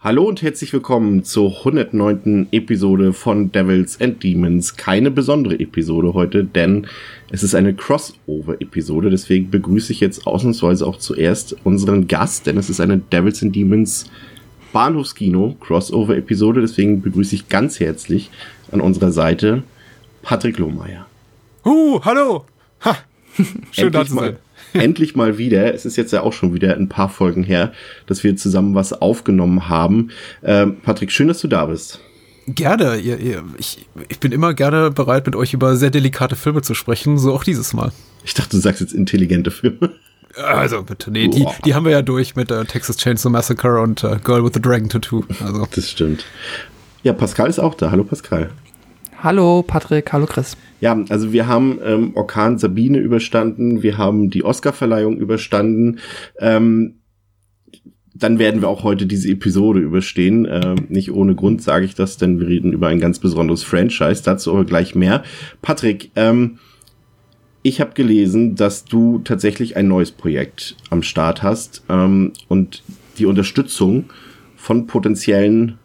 Hallo 0.00 0.28
und 0.28 0.42
herzlich 0.42 0.72
willkommen 0.72 1.24
zur 1.24 1.58
109. 1.58 2.46
Episode 2.52 3.12
von 3.12 3.50
Devils 3.50 4.00
and 4.00 4.22
Demons. 4.22 4.76
Keine 4.76 5.10
besondere 5.10 5.58
Episode 5.58 6.14
heute, 6.14 6.44
denn 6.44 6.86
es 7.32 7.42
ist 7.42 7.56
eine 7.56 7.74
Crossover-Episode. 7.74 9.10
Deswegen 9.10 9.50
begrüße 9.50 9.92
ich 9.92 9.98
jetzt 9.98 10.24
ausnahmsweise 10.24 10.86
auch 10.86 10.98
zuerst 10.98 11.56
unseren 11.64 12.06
Gast, 12.06 12.46
denn 12.46 12.58
es 12.58 12.70
ist 12.70 12.80
eine 12.80 12.98
Devils 12.98 13.42
and 13.42 13.56
Demons 13.56 14.08
Bahnhofskino 14.72 15.56
Crossover-Episode. 15.58 16.60
Deswegen 16.60 17.02
begrüße 17.02 17.34
ich 17.34 17.48
ganz 17.48 17.80
herzlich 17.80 18.30
an 18.70 18.80
unserer 18.80 19.10
Seite 19.10 19.64
Patrick 20.22 20.58
Lohmeier. 20.58 21.06
Uh, 21.64 22.00
hallo! 22.04 22.44
Ha! 22.84 22.98
Schön 23.72 23.90
da 23.90 24.06
zu 24.06 24.14
sein. 24.14 24.36
endlich 24.72 25.16
mal 25.16 25.38
wieder, 25.38 25.74
es 25.74 25.84
ist 25.84 25.96
jetzt 25.96 26.12
ja 26.12 26.22
auch 26.22 26.32
schon 26.32 26.54
wieder 26.54 26.76
ein 26.76 26.88
paar 26.88 27.08
Folgen 27.08 27.42
her, 27.42 27.72
dass 28.06 28.24
wir 28.24 28.36
zusammen 28.36 28.74
was 28.74 28.92
aufgenommen 28.92 29.68
haben. 29.68 30.10
Ähm, 30.42 30.76
Patrick, 30.82 31.12
schön, 31.12 31.28
dass 31.28 31.40
du 31.40 31.48
da 31.48 31.66
bist. 31.66 32.00
Gerne, 32.46 32.96
ihr, 32.96 33.18
ihr, 33.18 33.44
ich, 33.58 33.86
ich 34.08 34.20
bin 34.20 34.32
immer 34.32 34.54
gerne 34.54 34.90
bereit, 34.90 35.26
mit 35.26 35.36
euch 35.36 35.52
über 35.52 35.76
sehr 35.76 35.90
delikate 35.90 36.34
Filme 36.34 36.62
zu 36.62 36.72
sprechen, 36.74 37.18
so 37.18 37.34
auch 37.34 37.44
dieses 37.44 37.74
Mal. 37.74 37.92
Ich 38.24 38.32
dachte, 38.32 38.50
du 38.50 38.58
sagst 38.58 38.80
jetzt 38.80 38.94
intelligente 38.94 39.50
Filme. 39.50 39.90
Also 40.36 40.82
bitte, 40.82 41.10
nee, 41.10 41.28
die, 41.28 41.46
die 41.64 41.74
haben 41.74 41.84
wir 41.84 41.92
ja 41.92 42.02
durch 42.02 42.36
mit 42.36 42.50
äh, 42.50 42.64
Texas 42.64 42.96
Chainsaw 42.96 43.30
Massacre 43.30 43.80
und 43.80 44.04
äh, 44.04 44.18
Girl 44.22 44.44
with 44.44 44.52
the 44.54 44.62
Dragon 44.62 44.88
Tattoo. 44.88 45.24
Also. 45.44 45.66
Das 45.74 45.90
stimmt. 45.90 46.24
Ja, 47.02 47.12
Pascal 47.12 47.48
ist 47.48 47.58
auch 47.58 47.74
da. 47.74 47.90
Hallo 47.90 48.04
Pascal. 48.04 48.50
Hallo 49.20 49.64
Patrick, 49.66 50.12
hallo 50.12 50.26
Chris. 50.26 50.56
Ja, 50.80 50.96
also 51.08 51.32
wir 51.32 51.48
haben 51.48 51.80
ähm, 51.84 52.12
Orkan 52.14 52.56
Sabine 52.56 52.98
überstanden, 52.98 53.82
wir 53.82 53.98
haben 53.98 54.30
die 54.30 54.44
Oscarverleihung 54.44 55.16
überstanden. 55.18 55.98
Ähm, 56.38 57.00
dann 58.14 58.38
werden 58.38 58.60
wir 58.60 58.68
auch 58.68 58.84
heute 58.84 59.06
diese 59.06 59.28
Episode 59.28 59.80
überstehen. 59.80 60.46
Ähm, 60.48 60.86
nicht 60.88 61.10
ohne 61.10 61.34
Grund 61.34 61.62
sage 61.62 61.84
ich 61.84 61.96
das, 61.96 62.16
denn 62.16 62.38
wir 62.38 62.46
reden 62.46 62.72
über 62.72 62.88
ein 62.88 63.00
ganz 63.00 63.18
besonderes 63.18 63.64
Franchise. 63.64 64.22
Dazu 64.24 64.52
aber 64.52 64.64
gleich 64.64 64.94
mehr. 64.94 65.24
Patrick, 65.62 66.12
ähm, 66.14 66.58
ich 67.62 67.80
habe 67.80 67.94
gelesen, 67.94 68.54
dass 68.54 68.84
du 68.84 69.18
tatsächlich 69.18 69.76
ein 69.76 69.88
neues 69.88 70.12
Projekt 70.12 70.76
am 70.90 71.02
Start 71.02 71.42
hast 71.42 71.82
ähm, 71.88 72.32
und 72.46 72.84
die 73.18 73.26
Unterstützung 73.26 74.04
von 74.54 74.86
potenziellen 74.86 75.78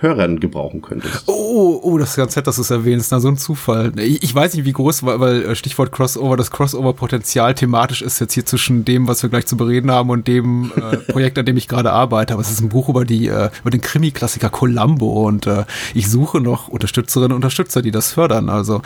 Hörern 0.00 0.40
gebrauchen 0.40 0.80
könntest. 0.80 1.24
Oh, 1.26 1.78
oh, 1.82 1.98
das 1.98 2.10
ist 2.10 2.16
ganz 2.16 2.34
nett, 2.34 2.46
dass 2.46 2.56
du 2.56 2.62
es 2.62 2.70
erwähnst. 2.70 3.12
Na, 3.12 3.20
so 3.20 3.28
ein 3.28 3.36
Zufall. 3.36 3.92
Ich, 3.98 4.22
ich 4.22 4.34
weiß 4.34 4.54
nicht, 4.54 4.64
wie 4.64 4.72
groß, 4.72 5.02
weil, 5.04 5.20
weil 5.20 5.42
äh, 5.42 5.54
Stichwort 5.54 5.92
Crossover, 5.92 6.36
das 6.36 6.50
Crossover-Potenzial 6.50 7.54
thematisch 7.54 8.00
ist 8.00 8.18
jetzt 8.18 8.32
hier 8.32 8.46
zwischen 8.46 8.84
dem, 8.86 9.08
was 9.08 9.22
wir 9.22 9.28
gleich 9.28 9.46
zu 9.46 9.58
bereden 9.58 9.90
haben 9.90 10.08
und 10.08 10.26
dem 10.26 10.72
äh, 10.74 10.96
Projekt, 11.12 11.38
an 11.38 11.44
dem 11.44 11.56
ich 11.58 11.68
gerade 11.68 11.92
arbeite. 11.92 12.32
Aber 12.32 12.40
es 12.40 12.50
ist 12.50 12.60
ein 12.60 12.70
Buch 12.70 12.88
über 12.88 13.04
die, 13.04 13.28
äh, 13.28 13.50
über 13.60 13.70
den 13.70 13.82
Krimi-Klassiker 13.82 14.48
Columbo 14.48 15.26
und 15.26 15.46
äh, 15.46 15.64
ich 15.94 16.10
suche 16.10 16.40
noch 16.40 16.68
Unterstützerinnen 16.68 17.32
und 17.32 17.36
Unterstützer, 17.36 17.82
die 17.82 17.90
das 17.90 18.12
fördern. 18.12 18.48
Also 18.48 18.80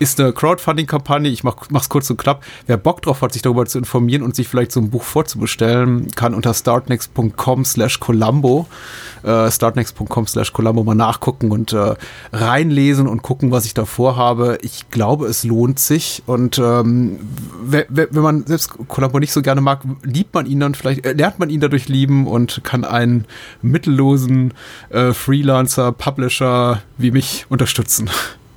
ist 0.00 0.20
eine 0.20 0.32
Crowdfunding-Kampagne, 0.32 1.30
ich 1.30 1.44
mach, 1.44 1.56
mach's 1.70 1.88
kurz 1.88 2.10
und 2.10 2.16
knapp. 2.16 2.42
Wer 2.66 2.76
Bock 2.76 3.02
drauf 3.02 3.22
hat, 3.22 3.32
sich 3.32 3.42
darüber 3.42 3.66
zu 3.66 3.78
informieren 3.78 4.22
und 4.22 4.34
sich 4.34 4.48
vielleicht 4.48 4.72
so 4.72 4.80
ein 4.80 4.90
Buch 4.90 5.04
vorzubestellen, 5.04 6.08
kann 6.16 6.34
unter 6.34 6.52
startnext.com 6.52 7.64
slash 7.64 8.00
Columbo, 8.00 8.66
äh, 9.26 9.50
startnext.com 9.50 10.26
slash 10.26 10.52
Columbo 10.52 10.84
mal 10.84 10.94
nachgucken 10.94 11.50
und 11.50 11.72
äh, 11.72 11.94
reinlesen 12.32 13.08
und 13.08 13.22
gucken, 13.22 13.50
was 13.50 13.66
ich 13.66 13.74
da 13.74 13.84
vorhabe. 13.84 14.58
Ich 14.62 14.88
glaube, 14.90 15.26
es 15.26 15.44
lohnt 15.44 15.78
sich. 15.78 16.22
Und 16.26 16.58
ähm, 16.58 17.18
wenn 17.64 18.08
man 18.12 18.46
selbst 18.46 18.70
Columbo 18.88 19.18
nicht 19.18 19.32
so 19.32 19.42
gerne 19.42 19.60
mag, 19.60 19.80
liebt 20.02 20.32
man 20.34 20.46
ihn 20.46 20.60
dann 20.60 20.74
vielleicht, 20.74 21.04
äh, 21.04 21.12
lernt 21.12 21.38
man 21.38 21.50
ihn 21.50 21.60
dadurch 21.60 21.88
lieben 21.88 22.26
und 22.26 22.60
kann 22.62 22.84
einen 22.84 23.26
mittellosen 23.62 24.54
äh, 24.90 25.12
Freelancer, 25.12 25.92
Publisher 25.92 26.82
wie 26.96 27.10
mich 27.10 27.46
unterstützen. 27.48 28.08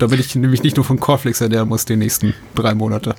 Damit 0.02 0.20
ich 0.20 0.34
nämlich 0.34 0.62
nicht 0.62 0.76
nur 0.76 0.84
von 0.84 0.98
Coreflix 0.98 1.40
ernähren 1.40 1.68
muss 1.68 1.84
die 1.84 1.96
nächsten 1.96 2.34
drei 2.54 2.74
Monate. 2.74 3.14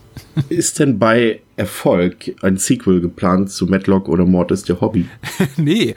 Ist 0.49 0.79
denn 0.79 0.99
bei 0.99 1.41
Erfolg 1.57 2.35
ein 2.41 2.57
Sequel 2.57 3.01
geplant 3.01 3.51
zu 3.51 3.67
Matlock 3.67 4.09
oder 4.09 4.25
Mord 4.25 4.51
ist 4.51 4.67
der 4.67 4.81
Hobby? 4.81 5.07
nee, 5.57 5.95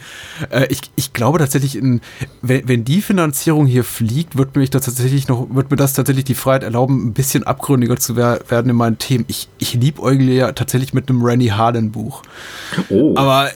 äh, 0.50 0.67
ich, 0.69 0.81
ich 0.97 1.12
glaube 1.12 1.39
tatsächlich, 1.39 1.77
in, 1.77 2.00
wenn, 2.43 2.69
wenn 2.69 2.84
die 2.84 3.00
Finanzierung 3.00 3.67
hier 3.67 3.84
fliegt, 3.84 4.37
wird 4.37 4.56
mir 4.56 4.67
das 4.67 4.84
tatsächlich 4.84 5.28
noch, 5.28 5.55
wird 5.55 5.71
mir 5.71 5.77
das 5.77 5.94
tatsächlich 5.94 6.25
die 6.25 6.34
Freiheit 6.34 6.65
erlauben, 6.65 7.09
ein 7.09 7.12
bisschen 7.15 7.44
abgründiger 7.44 7.97
zu 7.97 8.17
wer 8.17 8.41
werden 8.49 8.71
in 8.71 8.77
meinen 8.77 8.99
Themen. 8.99 9.25
Ich, 9.28 9.49
ich 9.59 9.75
liebäugle 9.75 10.33
ja 10.33 10.53
tatsächlich 10.53 10.93
mit 10.93 11.09
einem 11.09 11.23
Rennie 11.23 11.53
Harlan 11.53 11.91
Buch. 11.91 12.23
Oh. 12.91 13.15
Aber 13.17 13.49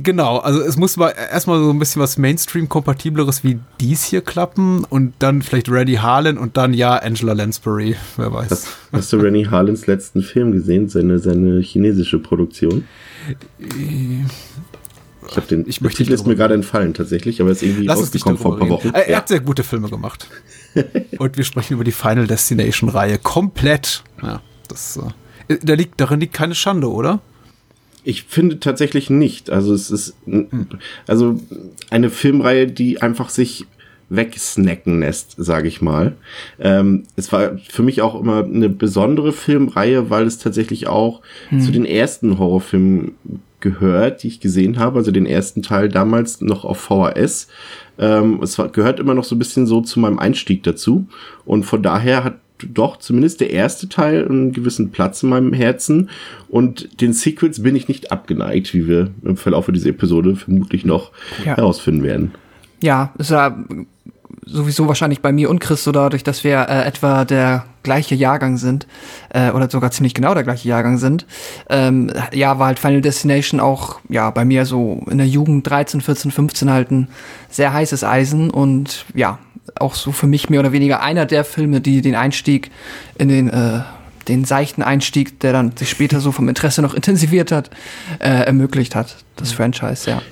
genau, 0.00 0.38
also 0.38 0.60
es 0.60 0.76
muss 0.76 0.96
mal 0.96 1.10
erstmal 1.10 1.62
so 1.62 1.70
ein 1.70 1.78
bisschen 1.78 2.00
was 2.00 2.18
Mainstream-kompatibleres 2.18 3.44
wie 3.44 3.58
dies 3.80 4.04
hier 4.04 4.20
klappen 4.20 4.84
und 4.84 5.14
dann 5.18 5.42
vielleicht 5.42 5.70
Rennie 5.70 5.98
Harlan 5.98 6.38
und 6.38 6.56
dann 6.56 6.74
ja 6.74 6.96
Angela 6.96 7.32
Lansbury, 7.32 7.96
wer 8.16 8.32
weiß. 8.32 8.50
Hast, 8.50 8.68
hast 8.92 9.12
du 9.12 9.16
Rennie 9.18 9.46
Harlans 9.46 9.86
letzten 9.86 10.22
Film 10.22 10.52
gesehen, 10.52 10.88
seine, 10.88 11.18
seine 11.18 11.60
chinesische 11.60 12.18
Produktion? 12.18 12.84
Ich 15.28 15.36
habe 15.36 15.46
den, 15.46 15.68
ich 15.68 15.80
möchte 15.80 15.98
Titel 15.98 16.12
ist 16.12 16.26
mir 16.26 16.36
gerade 16.36 16.54
entfallen 16.54 16.94
tatsächlich, 16.94 17.40
aber 17.40 17.50
ist 17.50 17.62
irgendwie 17.62 17.86
Lass 17.86 18.00
rausgekommen 18.00 18.38
vor 18.38 18.54
ein 18.54 18.58
paar 18.60 18.68
Wochen. 18.68 18.90
Er, 18.92 19.08
er 19.08 19.16
hat 19.18 19.28
sehr 19.28 19.40
gute 19.40 19.62
Filme 19.62 19.88
gemacht. 19.88 20.28
und 21.18 21.36
wir 21.36 21.44
sprechen 21.44 21.74
über 21.74 21.84
die 21.84 21.92
Final 21.92 22.26
Destination 22.26 22.88
Reihe 22.88 23.18
komplett. 23.18 24.02
Ja, 24.22 24.40
das, 24.68 24.98
äh, 25.48 25.58
da 25.62 25.74
liegt, 25.74 26.00
darin 26.00 26.20
liegt 26.20 26.34
keine 26.34 26.54
Schande, 26.54 26.90
oder? 26.90 27.20
Ich 28.04 28.24
finde 28.24 28.60
tatsächlich 28.60 29.10
nicht. 29.10 29.50
Also 29.50 29.74
es 29.74 29.90
ist 29.90 30.16
also 31.06 31.40
eine 31.90 32.10
Filmreihe, 32.10 32.66
die 32.66 33.00
einfach 33.00 33.28
sich 33.28 33.66
wegsnacken 34.08 35.00
lässt, 35.00 35.34
sage 35.38 35.68
ich 35.68 35.80
mal. 35.80 36.12
Ähm, 36.60 37.04
es 37.16 37.32
war 37.32 37.58
für 37.68 37.82
mich 37.82 38.02
auch 38.02 38.20
immer 38.20 38.44
eine 38.44 38.68
besondere 38.68 39.32
Filmreihe, 39.32 40.10
weil 40.10 40.26
es 40.26 40.38
tatsächlich 40.38 40.86
auch 40.86 41.22
hm. 41.48 41.60
zu 41.60 41.72
den 41.72 41.86
ersten 41.86 42.38
Horrorfilmen 42.38 43.12
gehört, 43.60 44.22
die 44.22 44.28
ich 44.28 44.40
gesehen 44.40 44.78
habe, 44.78 44.98
also 44.98 45.12
den 45.12 45.24
ersten 45.24 45.62
Teil 45.62 45.88
damals 45.88 46.42
noch 46.42 46.66
auf 46.66 46.78
VHS. 46.80 47.48
Ähm, 47.98 48.40
es 48.42 48.58
war, 48.58 48.68
gehört 48.68 49.00
immer 49.00 49.14
noch 49.14 49.24
so 49.24 49.34
ein 49.34 49.38
bisschen 49.38 49.66
so 49.66 49.80
zu 49.80 49.98
meinem 50.00 50.18
Einstieg 50.18 50.62
dazu. 50.62 51.06
Und 51.46 51.64
von 51.64 51.82
daher 51.82 52.24
hat 52.24 52.34
doch 52.72 52.98
zumindest 52.98 53.40
der 53.40 53.50
erste 53.50 53.88
Teil 53.88 54.26
einen 54.26 54.52
gewissen 54.52 54.90
Platz 54.90 55.22
in 55.22 55.28
meinem 55.28 55.52
Herzen. 55.52 56.10
Und 56.48 57.00
den 57.00 57.12
Sequels 57.12 57.62
bin 57.62 57.76
ich 57.76 57.88
nicht 57.88 58.12
abgeneigt, 58.12 58.74
wie 58.74 58.86
wir 58.86 59.10
im 59.24 59.36
Verlauf 59.36 59.66
dieser 59.72 59.90
Episode 59.90 60.36
vermutlich 60.36 60.84
noch 60.84 61.12
ja. 61.44 61.56
herausfinden 61.56 62.02
werden. 62.02 62.32
Ja, 62.80 63.12
ist 63.18 63.30
ja 63.30 63.56
sowieso 64.44 64.88
wahrscheinlich 64.88 65.20
bei 65.20 65.32
mir 65.32 65.50
und 65.50 65.60
Chris 65.60 65.84
so 65.84 65.92
dadurch, 65.92 66.24
dass 66.24 66.44
wir 66.44 66.68
äh, 66.68 66.84
etwa 66.84 67.24
der 67.24 67.64
gleiche 67.82 68.14
Jahrgang 68.14 68.56
sind 68.56 68.86
äh, 69.30 69.50
oder 69.50 69.68
sogar 69.70 69.90
ziemlich 69.90 70.14
genau 70.14 70.34
der 70.34 70.42
gleiche 70.42 70.68
Jahrgang 70.68 70.98
sind. 70.98 71.26
Ähm, 71.68 72.10
ja, 72.32 72.58
war 72.58 72.66
halt 72.66 72.78
Final 72.78 73.00
Destination 73.00 73.60
auch 73.60 74.00
ja 74.08 74.30
bei 74.30 74.44
mir 74.44 74.66
so 74.66 75.04
in 75.10 75.18
der 75.18 75.26
Jugend 75.26 75.68
13, 75.68 76.00
14, 76.00 76.30
15 76.30 76.70
halt 76.70 76.90
ein 76.90 77.08
sehr 77.48 77.72
heißes 77.72 78.04
Eisen 78.04 78.50
und 78.50 79.04
ja, 79.14 79.38
auch 79.78 79.94
so 79.94 80.12
für 80.12 80.26
mich 80.26 80.50
mehr 80.50 80.60
oder 80.60 80.72
weniger 80.72 81.02
einer 81.02 81.26
der 81.26 81.44
Filme, 81.44 81.80
die 81.80 82.00
den 82.00 82.14
Einstieg 82.14 82.70
in 83.18 83.28
den 83.28 83.48
äh, 83.48 83.80
den 84.28 84.44
seichten 84.44 84.82
Einstieg, 84.82 85.40
der 85.40 85.52
dann 85.52 85.76
sich 85.76 85.90
später 85.90 86.20
so 86.20 86.30
vom 86.30 86.48
Interesse 86.48 86.80
noch 86.80 86.94
intensiviert 86.94 87.50
hat, 87.50 87.70
äh, 88.20 88.28
ermöglicht 88.28 88.94
hat, 88.94 89.16
das 89.34 89.52
Franchise, 89.52 90.08
ja. 90.08 90.22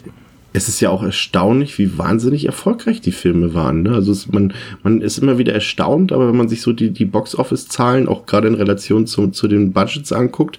Es 0.53 0.69
ist 0.69 0.81
ja 0.81 0.91
auch 0.91 1.03
erstaunlich, 1.03 1.79
wie 1.79 1.97
wahnsinnig 1.97 2.47
erfolgreich 2.47 3.01
die 3.01 3.13
Filme 3.13 3.55
waren. 3.55 3.83
Ne? 3.83 3.93
Also 3.93 4.11
es, 4.11 4.27
man, 4.29 4.53
man 4.83 5.01
ist 5.01 5.19
immer 5.19 5.39
wieder 5.39 5.53
erstaunt, 5.53 6.11
aber 6.11 6.29
wenn 6.29 6.37
man 6.37 6.49
sich 6.49 6.61
so 6.61 6.73
die, 6.73 6.91
die 6.91 7.05
Box-Office-Zahlen 7.05 8.09
auch 8.09 8.27
gerade 8.27 8.49
in 8.49 8.55
Relation 8.55 9.07
zu, 9.07 9.29
zu 9.29 9.47
den 9.47 9.73
Budgets 9.73 10.13
anguckt, 10.13 10.59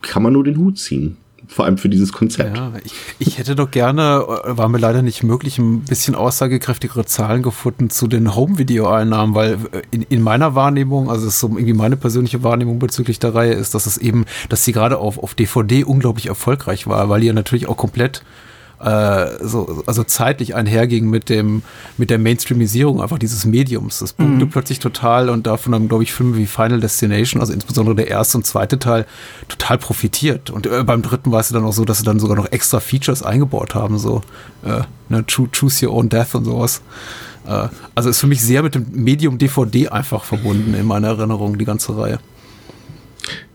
kann 0.00 0.22
man 0.22 0.32
nur 0.32 0.44
den 0.44 0.56
Hut 0.56 0.78
ziehen 0.78 1.18
vor 1.52 1.64
allem 1.64 1.78
für 1.78 1.88
dieses 1.88 2.12
Konzept. 2.12 2.56
Ja, 2.56 2.72
ich, 2.84 2.92
ich 3.18 3.38
hätte 3.38 3.54
doch 3.54 3.70
gerne, 3.70 4.24
äh, 4.44 4.56
war 4.56 4.68
mir 4.68 4.78
leider 4.78 5.02
nicht 5.02 5.22
möglich, 5.22 5.58
ein 5.58 5.80
bisschen 5.80 6.14
aussagekräftigere 6.14 7.04
Zahlen 7.04 7.42
gefunden 7.42 7.90
zu 7.90 8.06
den 8.06 8.34
Home-Video-Einnahmen, 8.34 9.34
weil 9.34 9.52
äh, 9.72 9.82
in, 9.90 10.02
in 10.02 10.22
meiner 10.22 10.54
Wahrnehmung, 10.54 11.10
also 11.10 11.26
es 11.26 11.34
ist 11.34 11.40
so 11.40 11.48
irgendwie 11.48 11.74
meine 11.74 11.96
persönliche 11.96 12.42
Wahrnehmung 12.42 12.78
bezüglich 12.78 13.18
der 13.18 13.34
Reihe 13.34 13.52
ist, 13.52 13.74
dass 13.74 13.86
es 13.86 13.98
eben, 13.98 14.24
dass 14.48 14.64
sie 14.64 14.72
gerade 14.72 14.98
auf, 14.98 15.18
auf 15.18 15.34
DVD 15.34 15.84
unglaublich 15.84 16.26
erfolgreich 16.26 16.86
war, 16.86 17.08
weil 17.08 17.20
die 17.20 17.28
ja 17.28 17.32
natürlich 17.32 17.68
auch 17.68 17.76
komplett 17.76 18.22
äh, 18.82 19.38
so, 19.40 19.82
also 19.86 20.02
zeitlich 20.02 20.54
einherging 20.54 21.08
mit 21.08 21.28
dem, 21.28 21.62
mit 21.98 22.10
der 22.10 22.18
Mainstreamisierung 22.18 23.00
einfach 23.00 23.18
dieses 23.18 23.44
Mediums. 23.44 24.00
Das 24.00 24.12
boomte 24.12 24.46
mhm. 24.46 24.50
plötzlich 24.50 24.80
total 24.80 25.28
und 25.28 25.46
davon 25.46 25.74
haben, 25.74 25.88
glaube 25.88 26.02
ich, 26.02 26.12
Filme 26.12 26.36
wie 26.36 26.46
Final 26.46 26.80
Destination, 26.80 27.40
also 27.40 27.52
insbesondere 27.52 27.94
der 27.94 28.08
erste 28.08 28.38
und 28.38 28.44
zweite 28.44 28.78
Teil, 28.78 29.06
total 29.48 29.78
profitiert. 29.78 30.50
Und 30.50 30.66
äh, 30.66 30.82
beim 30.82 31.02
dritten 31.02 31.30
war 31.30 31.40
es 31.40 31.48
dann 31.48 31.64
auch 31.64 31.72
so, 31.72 31.84
dass 31.84 31.98
sie 31.98 32.04
dann 32.04 32.18
sogar 32.18 32.36
noch 32.36 32.50
extra 32.50 32.80
Features 32.80 33.22
eingebaut 33.22 33.74
haben, 33.74 33.98
so 33.98 34.22
äh, 34.64 34.80
ne, 35.08 35.24
Choose 35.26 35.86
Your 35.86 35.94
Own 35.94 36.08
Death 36.08 36.34
und 36.34 36.44
sowas. 36.44 36.82
Äh, 37.46 37.68
also 37.94 38.08
ist 38.08 38.20
für 38.20 38.26
mich 38.26 38.42
sehr 38.42 38.62
mit 38.62 38.74
dem 38.74 38.86
Medium 38.92 39.38
DVD 39.38 39.88
einfach 39.88 40.24
verbunden 40.24 40.74
in 40.74 40.86
meiner 40.86 41.08
Erinnerung, 41.08 41.56
die 41.56 41.64
ganze 41.64 41.96
Reihe. 41.96 42.18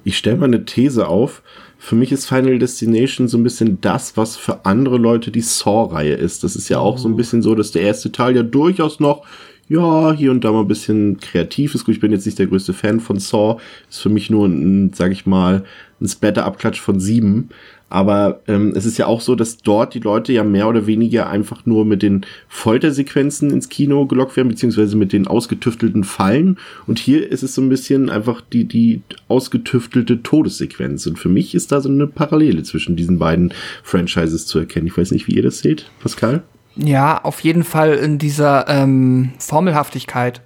Ich 0.06 0.18
stelle 0.18 0.38
mal 0.38 0.46
eine 0.46 0.64
These 0.64 1.08
auf. 1.08 1.42
Für 1.88 1.96
mich 1.96 2.12
ist 2.12 2.26
Final 2.26 2.60
Destination 2.60 3.30
so 3.30 3.38
ein 3.38 3.44
bisschen 3.44 3.80
das, 3.80 4.18
was 4.18 4.36
für 4.36 4.66
andere 4.66 4.98
Leute 4.98 5.32
die 5.32 5.40
Saw-Reihe 5.40 6.16
ist. 6.16 6.44
Das 6.44 6.58
ist 6.58 6.68
ja 6.68 6.80
auch 6.80 6.98
so 6.98 7.08
ein 7.08 7.16
bisschen 7.16 7.42
so, 7.42 7.56
dass 7.56 7.72
der 7.72 7.84
erste 7.84 8.12
Teil 8.12 8.36
ja 8.36 8.44
durchaus 8.44 9.00
noch 9.00 9.26
ja, 9.70 10.12
hier 10.12 10.32
und 10.32 10.44
da 10.44 10.52
mal 10.52 10.62
ein 10.62 10.68
bisschen 10.68 11.18
kreativ 11.22 11.76
ist. 11.76 11.86
Gut, 11.86 11.96
ich 11.96 12.02
bin 12.02 12.12
jetzt 12.12 12.26
nicht 12.26 12.40
der 12.40 12.48
größte 12.48 12.74
Fan 12.74 13.00
von 13.00 13.20
Saw. 13.20 13.62
Ist 13.90 14.02
für 14.02 14.10
mich 14.10 14.30
nur 14.30 14.50
ein, 14.50 14.92
sag 14.94 15.14
ich 15.14 15.26
mal, 15.26 15.64
ein 16.02 16.08
Splatter-Abklatsch 16.10 16.82
von 16.82 17.00
sieben. 17.00 17.52
Aber 17.90 18.42
ähm, 18.48 18.74
es 18.76 18.86
ist 18.86 18.98
ja 18.98 19.06
auch 19.06 19.22
so, 19.22 19.36
dass 19.36 19.58
dort 19.58 19.94
die 19.94 20.00
Leute 20.00 20.34
ja 20.34 20.44
mehr 20.44 20.68
oder 20.68 20.88
weniger 20.88 21.30
einfach 21.30 21.66
nur 21.66 21.86
mit 21.86 22.02
den 22.02 22.26
Foltersequenzen 22.50 23.50
ins 23.50 23.70
Kino 23.70 24.06
gelockt 24.06 24.36
werden, 24.36 24.50
beziehungsweise 24.50 24.98
mit 24.98 25.14
den 25.14 25.26
ausgetüftelten 25.26 26.04
Fallen. 26.04 26.58
Und 26.86 27.00
hier 27.00 27.32
ist 27.32 27.44
es 27.44 27.56
so 27.56 27.62
ein 27.62 27.70
bisschen 27.70 28.10
einfach 28.10 28.42
die, 28.42 28.66
die 28.66 29.02
ausgetüftelte 29.30 30.22
Todessequenz. 30.22 31.08
Und 31.08 31.18
für 31.18 31.30
mich 31.30 31.56
ist 31.56 31.72
da 31.72 31.80
so 31.80 31.90
eine 31.90 32.08
Parallele 32.08 32.64
zwischen 32.64 32.98
diesen 32.98 33.20
beiden 33.20 33.54
Franchises 33.84 34.46
zu 34.48 34.60
erkennen. 34.60 34.88
Ich 34.88 34.98
weiß 34.98 35.12
nicht, 35.12 35.28
wie 35.28 35.36
ihr 35.36 35.44
das 35.44 35.60
seht, 35.60 35.90
Pascal. 36.02 36.44
Ja, 36.76 37.24
auf 37.24 37.40
jeden 37.40 37.64
Fall 37.64 37.94
in 37.94 38.18
dieser 38.18 38.68
ähm, 38.68 39.32
Formelhaftigkeit, 39.40 40.42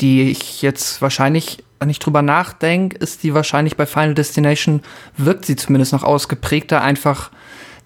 die 0.00 0.30
ich 0.30 0.62
jetzt 0.62 1.02
wahrscheinlich 1.02 1.58
wenn 1.80 1.90
ich 1.90 1.98
drüber 1.98 2.22
nachdenke, 2.22 2.96
ist 2.98 3.22
die 3.22 3.34
wahrscheinlich 3.34 3.76
bei 3.76 3.86
Final 3.86 4.14
Destination, 4.14 4.82
wirkt 5.16 5.46
sie 5.46 5.56
zumindest 5.56 5.92
noch 5.92 6.02
ausgeprägter, 6.02 6.82
einfach 6.82 7.30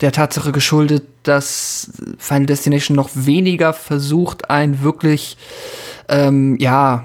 der 0.01 0.13
Tatsache 0.13 0.53
geschuldet, 0.53 1.05
dass 1.23 1.93
Final 2.19 2.47
Destination 2.47 2.97
noch 2.97 3.11
weniger 3.15 3.73
versucht, 3.73 4.51
einen 4.51 4.83
wirklich, 4.83 5.37
ähm, 6.09 6.57
ja, 6.59 7.05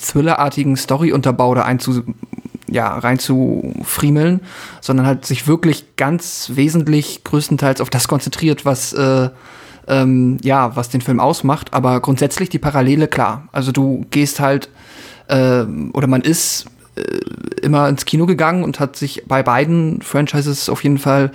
Thriller-artigen 0.00 0.76
Story-Unterbau 0.76 1.54
da 1.54 1.62
einzu, 1.62 2.02
ja, 2.68 2.98
reinzufriemeln, 2.98 4.40
sondern 4.80 5.06
halt 5.06 5.24
sich 5.24 5.46
wirklich 5.46 5.96
ganz 5.96 6.52
wesentlich 6.54 7.24
größtenteils 7.24 7.80
auf 7.80 7.90
das 7.90 8.08
konzentriert, 8.08 8.64
was, 8.64 8.92
äh, 8.92 9.30
ähm, 9.86 10.38
ja, 10.42 10.76
was 10.76 10.90
den 10.90 11.00
Film 11.00 11.20
ausmacht. 11.20 11.72
Aber 11.74 12.00
grundsätzlich 12.00 12.50
die 12.50 12.58
Parallele, 12.58 13.08
klar. 13.08 13.48
Also 13.52 13.72
du 13.72 14.04
gehst 14.10 14.40
halt 14.40 14.68
äh, 15.28 15.64
oder 15.92 16.06
man 16.06 16.22
ist 16.22 16.66
äh, 16.96 17.02
immer 17.62 17.88
ins 17.88 18.04
Kino 18.04 18.26
gegangen 18.26 18.64
und 18.64 18.80
hat 18.80 18.96
sich 18.96 19.24
bei 19.26 19.42
beiden 19.42 20.02
Franchises 20.02 20.68
auf 20.68 20.82
jeden 20.82 20.98
Fall 20.98 21.32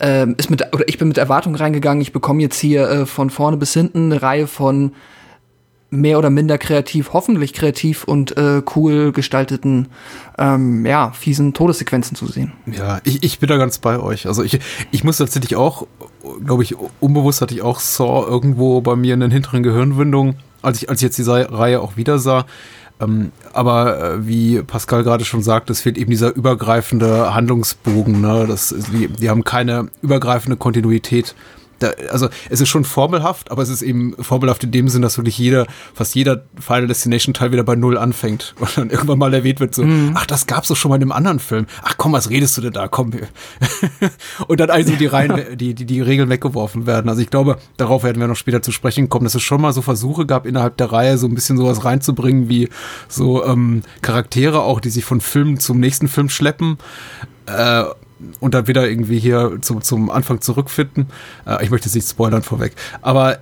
äh, 0.00 0.26
ist 0.36 0.50
mit 0.50 0.62
oder 0.72 0.88
ich 0.88 0.98
bin 0.98 1.08
mit 1.08 1.18
Erwartungen 1.18 1.56
reingegangen. 1.56 2.00
Ich 2.02 2.12
bekomme 2.12 2.42
jetzt 2.42 2.58
hier 2.58 2.88
äh, 2.88 3.06
von 3.06 3.30
vorne 3.30 3.56
bis 3.56 3.72
hinten 3.72 4.12
eine 4.12 4.22
Reihe 4.22 4.46
von 4.46 4.92
mehr 5.94 6.18
oder 6.18 6.30
minder 6.30 6.58
kreativ, 6.58 7.12
hoffentlich 7.12 7.52
kreativ 7.52 8.04
und 8.04 8.36
äh, 8.36 8.62
cool 8.74 9.12
gestalteten, 9.12 9.88
ähm, 10.38 10.84
ja, 10.84 11.12
fiesen 11.12 11.54
Todessequenzen 11.54 12.16
zu 12.16 12.26
sehen. 12.26 12.52
Ja, 12.66 13.00
ich, 13.04 13.22
ich 13.22 13.38
bin 13.38 13.48
da 13.48 13.56
ganz 13.56 13.78
bei 13.78 13.98
euch. 13.98 14.26
Also 14.26 14.42
ich, 14.42 14.58
ich 14.90 15.04
muss 15.04 15.18
tatsächlich 15.18 15.56
auch, 15.56 15.86
glaube 16.44 16.62
ich, 16.62 16.74
unbewusst 17.00 17.40
hatte 17.40 17.54
ich 17.54 17.62
auch 17.62 17.80
Saw 17.80 18.26
irgendwo 18.28 18.80
bei 18.80 18.96
mir 18.96 19.14
in 19.14 19.20
den 19.20 19.30
hinteren 19.30 19.62
Gehirnwindungen, 19.62 20.36
als 20.62 20.82
ich, 20.82 20.90
als 20.90 21.00
ich 21.00 21.04
jetzt 21.04 21.18
diese 21.18 21.52
Reihe 21.52 21.80
auch 21.80 21.96
wieder 21.96 22.18
sah. 22.18 22.44
Ähm, 23.00 23.32
aber 23.52 24.00
äh, 24.00 24.26
wie 24.26 24.62
Pascal 24.62 25.02
gerade 25.02 25.24
schon 25.24 25.42
sagt, 25.42 25.70
es 25.70 25.80
fehlt 25.80 25.98
eben 25.98 26.10
dieser 26.10 26.34
übergreifende 26.34 27.34
Handlungsbogen. 27.34 28.20
Ne? 28.20 28.46
Das, 28.46 28.74
die, 28.92 29.08
die 29.08 29.30
haben 29.30 29.44
keine 29.44 29.88
übergreifende 30.02 30.56
Kontinuität 30.56 31.34
da, 31.78 31.90
also 32.10 32.28
es 32.50 32.60
ist 32.60 32.68
schon 32.68 32.84
formelhaft, 32.84 33.50
aber 33.50 33.62
es 33.62 33.68
ist 33.68 33.82
eben 33.82 34.14
formelhaft 34.20 34.64
in 34.64 34.70
dem 34.70 34.88
Sinn, 34.88 35.02
dass 35.02 35.18
wirklich 35.18 35.38
jeder, 35.38 35.66
fast 35.94 36.14
jeder 36.14 36.44
Final 36.58 36.86
Destination 36.86 37.34
Teil 37.34 37.52
wieder 37.52 37.64
bei 37.64 37.76
Null 37.76 37.98
anfängt 37.98 38.54
und 38.60 38.76
dann 38.76 38.90
irgendwann 38.90 39.18
mal 39.18 39.32
erwähnt 39.34 39.60
wird 39.60 39.74
so, 39.74 39.84
mhm. 39.84 40.12
ach, 40.14 40.26
das 40.26 40.46
gab's 40.46 40.68
doch 40.68 40.76
schon 40.76 40.90
mal 40.90 40.96
in 40.96 41.02
einem 41.02 41.12
anderen 41.12 41.38
Film. 41.38 41.66
Ach 41.82 41.94
komm, 41.96 42.12
was 42.12 42.30
redest 42.30 42.56
du 42.56 42.60
denn 42.60 42.72
da? 42.72 42.88
Komm. 42.88 43.12
und 44.48 44.60
dann 44.60 44.70
also 44.70 44.94
die 44.94 45.06
Reihen, 45.06 45.42
die, 45.56 45.74
die, 45.74 45.84
die 45.84 46.00
Regeln 46.00 46.28
weggeworfen 46.30 46.86
werden. 46.86 47.08
Also 47.08 47.22
ich 47.22 47.30
glaube, 47.30 47.58
darauf 47.76 48.02
werden 48.02 48.20
wir 48.20 48.28
noch 48.28 48.36
später 48.36 48.62
zu 48.62 48.72
sprechen 48.72 49.08
kommen, 49.08 49.24
dass 49.24 49.34
es 49.34 49.42
schon 49.42 49.60
mal 49.60 49.72
so 49.72 49.82
Versuche 49.82 50.26
gab, 50.26 50.46
innerhalb 50.46 50.76
der 50.76 50.92
Reihe 50.92 51.18
so 51.18 51.26
ein 51.26 51.34
bisschen 51.34 51.56
sowas 51.56 51.84
reinzubringen, 51.84 52.48
wie 52.48 52.68
so 53.08 53.44
ähm, 53.44 53.82
Charaktere 54.02 54.62
auch, 54.62 54.80
die 54.80 54.90
sich 54.90 55.04
von 55.04 55.20
Film 55.20 55.58
zum 55.60 55.80
nächsten 55.80 56.08
Film 56.08 56.28
schleppen. 56.28 56.78
Äh, 57.46 57.84
und 58.40 58.54
dann 58.54 58.66
wieder 58.66 58.88
irgendwie 58.88 59.18
hier 59.18 59.58
zum, 59.60 59.82
zum 59.82 60.10
Anfang 60.10 60.40
zurückfinden. 60.40 61.06
Äh, 61.46 61.64
ich 61.64 61.70
möchte 61.70 61.88
jetzt 61.88 61.94
nicht 61.94 62.08
spoilern 62.08 62.42
vorweg. 62.42 62.72
Aber 63.02 63.34
äh, 63.34 63.38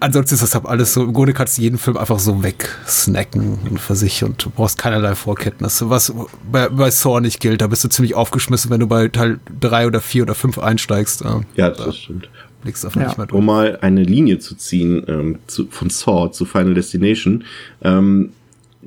ansonsten 0.00 0.34
ist 0.34 0.42
das 0.42 0.54
halt 0.54 0.66
alles 0.66 0.94
so, 0.94 1.02
im 1.04 1.12
Grunde 1.12 1.32
kannst 1.32 1.58
du 1.58 1.62
jeden 1.62 1.78
Film 1.78 1.96
einfach 1.96 2.18
so 2.18 2.42
wegsnacken 2.42 3.78
für 3.78 3.96
sich 3.96 4.24
und 4.24 4.44
du 4.44 4.50
brauchst 4.50 4.78
keinerlei 4.78 5.14
Vorkenntnisse, 5.14 5.90
was 5.90 6.12
bei, 6.50 6.68
bei 6.68 6.90
Saw 6.90 7.20
nicht 7.20 7.40
gilt. 7.40 7.60
Da 7.60 7.66
bist 7.66 7.84
du 7.84 7.88
ziemlich 7.88 8.14
aufgeschmissen, 8.14 8.70
wenn 8.70 8.80
du 8.80 8.86
bei 8.86 9.08
Teil 9.08 9.40
3 9.60 9.86
oder 9.86 10.00
4 10.00 10.22
oder 10.24 10.34
5 10.34 10.58
einsteigst. 10.58 11.22
Äh, 11.22 11.40
ja, 11.56 11.70
das 11.70 11.78
da 11.78 11.92
stimmt. 11.92 12.24
Ja. 12.24 13.26
Um 13.30 13.44
mal 13.44 13.78
eine 13.82 14.02
Linie 14.02 14.38
zu 14.38 14.54
ziehen 14.54 15.04
ähm, 15.06 15.38
zu, 15.46 15.66
von 15.66 15.90
Saw 15.90 16.30
zu 16.30 16.46
Final 16.46 16.72
Destination. 16.72 17.44
Ähm, 17.82 18.32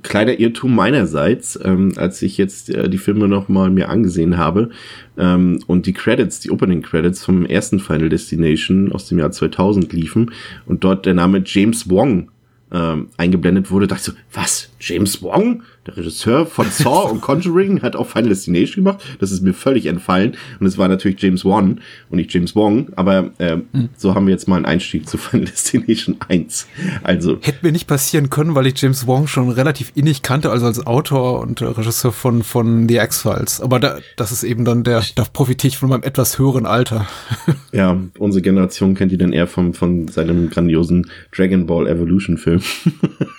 kleiner 0.04 0.40
Irrtum 0.40 0.76
meinerseits, 0.76 1.60
ähm, 1.64 1.94
als 1.96 2.22
ich 2.22 2.38
jetzt 2.38 2.70
äh, 2.70 2.90
die 2.90 2.98
Filme 2.98 3.28
noch 3.28 3.50
mal 3.50 3.70
mir 3.70 3.90
angesehen 3.90 4.38
habe 4.38 4.70
ähm, 5.18 5.60
und 5.68 5.86
die 5.86 5.94
Credits, 5.94 6.40
die 6.40 6.52
Opening 6.52 6.82
Credits 6.82 7.24
vom 7.24 7.46
ersten 7.46 7.80
Final 7.80 8.10
Destination 8.10 8.92
aus 8.92 9.08
dem 9.08 9.20
Jahr 9.20 9.32
2000 9.32 9.92
liefen 9.94 10.32
und 10.66 10.84
dort 10.84 11.06
der 11.06 11.14
Name 11.14 11.42
James 11.46 11.90
Wong 11.90 12.30
ähm, 12.72 13.08
eingeblendet 13.18 13.72
wurde, 13.72 13.88
dachte 13.88 14.12
ich 14.12 14.18
so, 14.18 14.22
was? 14.34 14.70
James 14.80 15.22
Wong? 15.22 15.64
Der 15.88 15.96
Regisseur 15.96 16.46
von 16.46 16.70
Saw 16.70 17.10
und 17.10 17.22
Conjuring 17.22 17.82
hat 17.82 17.96
auch 17.96 18.08
Final 18.08 18.30
Destination 18.30 18.84
gemacht. 18.84 19.04
Das 19.20 19.32
ist 19.32 19.42
mir 19.42 19.54
völlig 19.54 19.86
entfallen. 19.86 20.36
Und 20.60 20.68
es 20.68 20.78
war 20.78 20.90
natürlich 20.90 21.22
James 21.22 21.46
Wan 21.46 21.80
und 22.10 22.18
nicht 22.18 22.34
James 22.34 22.56
Wong. 22.56 22.90
Aber 22.98 23.32
äh, 23.38 23.56
mhm. 23.56 23.90
so 23.96 24.14
haben 24.14 24.28
wir 24.28 24.34
jetzt 24.34 24.48
mal 24.48 24.58
einen 24.58 24.66
Einstieg 24.66 25.08
zu 25.08 25.18
Final 25.18 25.46
Destination 25.46 26.18
1. 26.28 26.68
Also. 27.04 27.38
Hätte 27.42 27.66
mir 27.66 27.72
nicht 27.72 27.88
passieren 27.88 28.30
können, 28.30 28.54
weil 28.54 28.68
ich 28.68 28.80
James 28.82 29.08
Wong 29.08 29.28
schon 29.28 29.50
relativ 29.50 29.94
innig 29.96 30.24
kannte, 30.24 30.52
also 30.52 30.66
als 30.66 30.86
Autor 30.86 31.40
und 31.40 31.62
Regisseur 31.62 32.12
von, 32.12 32.44
von 32.44 32.90
The 32.90 32.98
X-Files. 32.98 33.62
Aber 33.62 33.80
da, 33.80 34.00
das 34.18 34.32
ist 34.34 34.44
eben 34.44 34.66
dann 34.66 34.84
der, 34.84 35.04
da 35.16 35.24
profitiere 35.24 35.70
ich 35.70 35.78
von 35.78 35.90
meinem 35.90 36.04
etwas 36.04 36.38
höheren 36.38 36.66
Alter. 36.66 37.08
ja, 37.72 37.98
unsere 38.20 38.42
Generation 38.42 38.96
kennt 38.96 39.14
ihn 39.14 39.20
dann 39.20 39.32
eher 39.34 39.48
vom, 39.48 39.74
von 39.74 40.10
seinem 40.10 40.50
grandiosen 40.50 41.10
Dragon 41.34 41.66
Ball 41.66 41.88
Evolution 41.88 42.38
Film. 42.38 42.62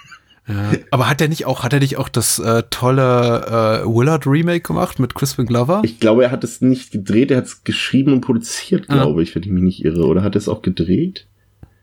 Ja. 0.48 0.72
Aber 0.90 1.08
hat 1.08 1.20
er 1.20 1.28
nicht 1.28 1.46
auch, 1.46 1.62
hat 1.62 1.72
er 1.72 1.80
nicht 1.80 1.96
auch 1.98 2.08
das 2.08 2.38
äh, 2.38 2.62
tolle 2.70 3.82
äh, 3.82 3.86
Willard 3.86 4.26
Remake 4.26 4.60
gemacht 4.60 4.98
mit 4.98 5.14
Crispin 5.14 5.46
Glover? 5.46 5.82
Ich 5.84 6.00
glaube, 6.00 6.24
er 6.24 6.30
hat 6.30 6.44
es 6.44 6.60
nicht 6.60 6.90
gedreht, 6.90 7.30
er 7.30 7.38
hat 7.38 7.46
es 7.46 7.64
geschrieben 7.64 8.12
und 8.12 8.20
produziert, 8.22 8.86
ah. 8.88 8.94
glaube 8.94 9.20
ah. 9.20 9.22
ich, 9.22 9.34
wenn 9.34 9.42
ich 9.42 9.50
mich 9.50 9.62
nicht 9.62 9.84
irre. 9.84 10.06
Oder 10.06 10.22
hat 10.22 10.34
er 10.34 10.38
es 10.38 10.48
auch 10.48 10.62
gedreht? 10.62 11.26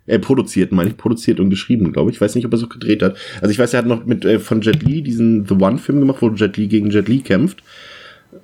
Er 0.07 0.19
produziert, 0.19 0.71
meine 0.71 0.89
ich, 0.89 0.97
produziert 0.97 1.39
und 1.39 1.49
geschrieben, 1.49 1.91
glaube 1.91 2.11
ich. 2.11 2.17
Ich 2.17 2.21
weiß 2.21 2.35
nicht, 2.35 2.45
ob 2.45 2.53
er 2.53 2.57
es 2.57 2.63
auch 2.63 2.69
gedreht 2.69 3.01
hat. 3.01 3.17
Also 3.41 3.51
ich 3.51 3.57
weiß, 3.57 3.73
er 3.73 3.79
hat 3.79 3.87
noch 3.87 4.05
mit 4.05 4.23
äh, 4.25 4.39
von 4.39 4.61
Jet 4.61 4.83
Li 4.83 5.01
diesen 5.01 5.47
The 5.47 5.55
One-Film 5.55 5.99
gemacht, 5.99 6.21
wo 6.21 6.29
Jet 6.29 6.57
Li 6.57 6.67
gegen 6.67 6.91
Jet 6.91 7.07
Li 7.07 7.21
kämpft. 7.21 7.63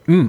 Mm. 0.07 0.27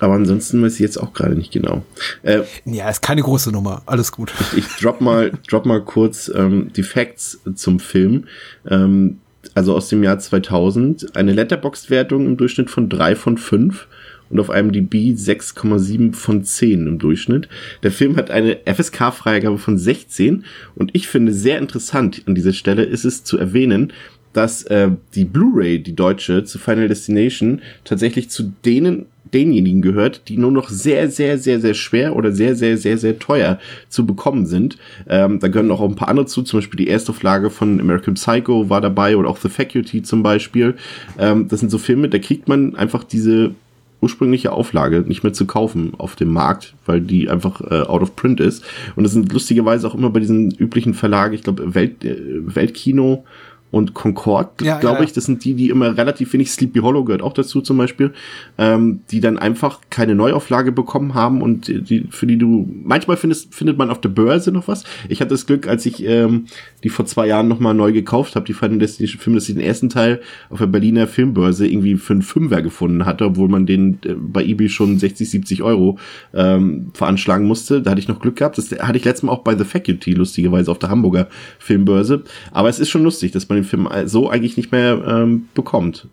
Aber 0.00 0.14
ansonsten 0.14 0.62
weiß 0.62 0.74
ich 0.74 0.80
jetzt 0.80 0.96
auch 0.96 1.12
gerade 1.12 1.36
nicht 1.36 1.52
genau. 1.52 1.84
Äh, 2.22 2.40
ja, 2.64 2.88
ist 2.88 3.02
keine 3.02 3.22
große 3.22 3.52
Nummer. 3.52 3.82
Alles 3.86 4.10
gut. 4.10 4.32
Ich, 4.52 4.58
ich 4.58 4.66
drop 4.80 5.00
mal, 5.00 5.32
drop 5.48 5.66
mal 5.66 5.82
kurz 5.82 6.30
ähm, 6.34 6.72
die 6.74 6.82
Facts 6.82 7.40
zum 7.54 7.78
Film. 7.78 8.24
Ähm, 8.68 9.20
also 9.54 9.76
aus 9.76 9.88
dem 9.88 10.02
Jahr 10.02 10.18
2000. 10.18 11.16
Eine 11.16 11.32
Letterboxd-Wertung 11.32 12.26
im 12.26 12.36
Durchschnitt 12.36 12.70
von 12.70 12.88
drei 12.88 13.14
von 13.14 13.38
fünf 13.38 13.86
und 14.30 14.40
auf 14.40 14.48
einem 14.48 14.72
DB 14.72 15.12
6,7 15.12 16.14
von 16.14 16.44
10 16.44 16.86
im 16.86 16.98
Durchschnitt. 16.98 17.48
Der 17.82 17.90
Film 17.90 18.16
hat 18.16 18.30
eine 18.30 18.58
FSK-Freigabe 18.64 19.58
von 19.58 19.76
16 19.76 20.44
und 20.76 20.90
ich 20.94 21.08
finde 21.08 21.32
sehr 21.32 21.58
interessant 21.58 22.22
an 22.26 22.34
dieser 22.34 22.52
Stelle 22.52 22.84
ist 22.84 23.04
es 23.04 23.24
zu 23.24 23.38
erwähnen, 23.38 23.92
dass 24.32 24.62
äh, 24.64 24.90
die 25.14 25.24
Blu-ray, 25.24 25.82
die 25.82 25.94
deutsche 25.94 26.44
zu 26.44 26.58
Final 26.58 26.88
Destination, 26.88 27.62
tatsächlich 27.84 28.30
zu 28.30 28.52
denen 28.64 29.06
denjenigen 29.32 29.82
gehört, 29.82 30.28
die 30.28 30.36
nur 30.36 30.50
noch 30.50 30.68
sehr, 30.68 31.10
sehr, 31.10 31.38
sehr, 31.38 31.60
sehr 31.60 31.74
schwer 31.74 32.16
oder 32.16 32.32
sehr, 32.32 32.56
sehr, 32.56 32.76
sehr, 32.76 32.98
sehr 32.98 33.18
teuer 33.18 33.58
zu 33.88 34.06
bekommen 34.06 34.46
sind. 34.46 34.76
Ähm, 35.08 35.38
da 35.38 35.48
gehören 35.48 35.70
auch 35.70 35.80
ein 35.82 35.94
paar 35.94 36.08
andere 36.08 36.26
zu, 36.26 36.42
zum 36.42 36.58
Beispiel 36.58 36.78
die 36.78 36.88
Erstauflage 36.88 37.50
von 37.50 37.80
American 37.80 38.14
Psycho 38.14 38.68
war 38.68 38.80
dabei 38.80 39.16
oder 39.16 39.28
auch 39.28 39.38
The 39.38 39.48
Faculty 39.48 40.02
zum 40.02 40.22
Beispiel. 40.22 40.74
Ähm, 41.18 41.48
das 41.48 41.60
sind 41.60 41.70
so 41.70 41.78
Filme, 41.78 42.08
da 42.08 42.18
kriegt 42.18 42.48
man 42.48 42.74
einfach 42.76 43.04
diese 43.04 43.52
ursprüngliche 44.00 44.52
Auflage 44.52 45.04
nicht 45.06 45.22
mehr 45.22 45.32
zu 45.32 45.46
kaufen 45.46 45.92
auf 45.98 46.16
dem 46.16 46.32
Markt, 46.32 46.74
weil 46.86 47.00
die 47.00 47.28
einfach 47.28 47.60
äh, 47.60 47.82
out 47.82 48.02
of 48.02 48.16
print 48.16 48.40
ist. 48.40 48.64
Und 48.96 49.04
das 49.04 49.12
sind 49.12 49.32
lustigerweise 49.32 49.86
auch 49.86 49.94
immer 49.94 50.10
bei 50.10 50.20
diesen 50.20 50.50
üblichen 50.52 50.94
Verlagen, 50.94 51.34
ich 51.34 51.42
glaube 51.42 51.74
Welt, 51.74 52.02
äh, 52.04 52.16
Weltkino 52.18 53.24
und 53.70 53.94
Concord, 53.94 54.60
Ja, 54.62 54.78
glaube 54.78 54.98
ja, 54.98 55.04
ich, 55.04 55.12
das 55.12 55.24
sind 55.24 55.44
die, 55.44 55.54
die 55.54 55.68
immer 55.70 55.96
relativ 55.96 56.32
wenig, 56.32 56.50
Sleepy 56.50 56.80
Hollow 56.80 57.04
gehört 57.04 57.22
auch 57.22 57.32
dazu 57.32 57.60
zum 57.60 57.76
Beispiel, 57.76 58.12
ähm, 58.58 59.00
die 59.10 59.20
dann 59.20 59.38
einfach 59.38 59.80
keine 59.90 60.14
Neuauflage 60.14 60.72
bekommen 60.72 61.14
haben 61.14 61.40
und 61.40 61.68
die, 61.68 62.06
für 62.10 62.26
die 62.26 62.36
du, 62.36 62.68
manchmal 62.82 63.16
findest, 63.16 63.54
findet 63.54 63.78
man 63.78 63.90
auf 63.90 64.00
der 64.00 64.08
Börse 64.08 64.50
noch 64.50 64.66
was. 64.66 64.84
Ich 65.08 65.20
hatte 65.20 65.30
das 65.30 65.46
Glück, 65.46 65.68
als 65.68 65.86
ich 65.86 66.04
ähm, 66.04 66.46
die 66.82 66.88
vor 66.88 67.06
zwei 67.06 67.26
Jahren 67.26 67.48
nochmal 67.48 67.74
neu 67.74 67.92
gekauft 67.92 68.34
habe, 68.34 68.46
die 68.46 68.54
Final 68.54 68.78
Destination 68.78 69.20
Film, 69.20 69.34
dass 69.34 69.48
ich 69.48 69.54
den 69.54 69.64
ersten 69.64 69.88
Teil 69.88 70.20
auf 70.48 70.58
der 70.58 70.66
Berliner 70.66 71.06
Filmbörse 71.06 71.66
irgendwie 71.66 71.96
für 71.96 72.14
einen 72.14 72.22
Fünfer 72.22 72.62
gefunden 72.62 73.06
hatte, 73.06 73.24
obwohl 73.24 73.48
man 73.48 73.66
den 73.66 73.98
äh, 74.04 74.14
bei 74.14 74.44
eBay 74.44 74.68
schon 74.68 74.98
60, 74.98 75.30
70 75.30 75.62
Euro 75.62 75.98
ähm, 76.34 76.90
veranschlagen 76.94 77.46
musste. 77.46 77.82
Da 77.82 77.92
hatte 77.92 78.00
ich 78.00 78.08
noch 78.08 78.20
Glück 78.20 78.36
gehabt. 78.36 78.58
Das 78.58 78.70
hatte 78.72 78.98
ich 78.98 79.04
letztes 79.04 79.22
Mal 79.22 79.32
auch 79.32 79.44
bei 79.44 79.56
The 79.56 79.64
Faculty, 79.64 80.12
lustigerweise 80.14 80.70
auf 80.70 80.78
der 80.78 80.90
Hamburger 80.90 81.28
Filmbörse. 81.58 82.24
Aber 82.50 82.68
es 82.68 82.80
ist 82.80 82.90
schon 82.90 83.04
lustig, 83.04 83.30
dass 83.32 83.48
man 83.48 83.59
den 83.62 83.68
Film 83.68 83.88
so 84.06 84.28
eigentlich 84.30 84.56
nicht 84.56 84.72
mehr 84.72 85.02
ähm, 85.06 85.48
bekommt. 85.54 86.06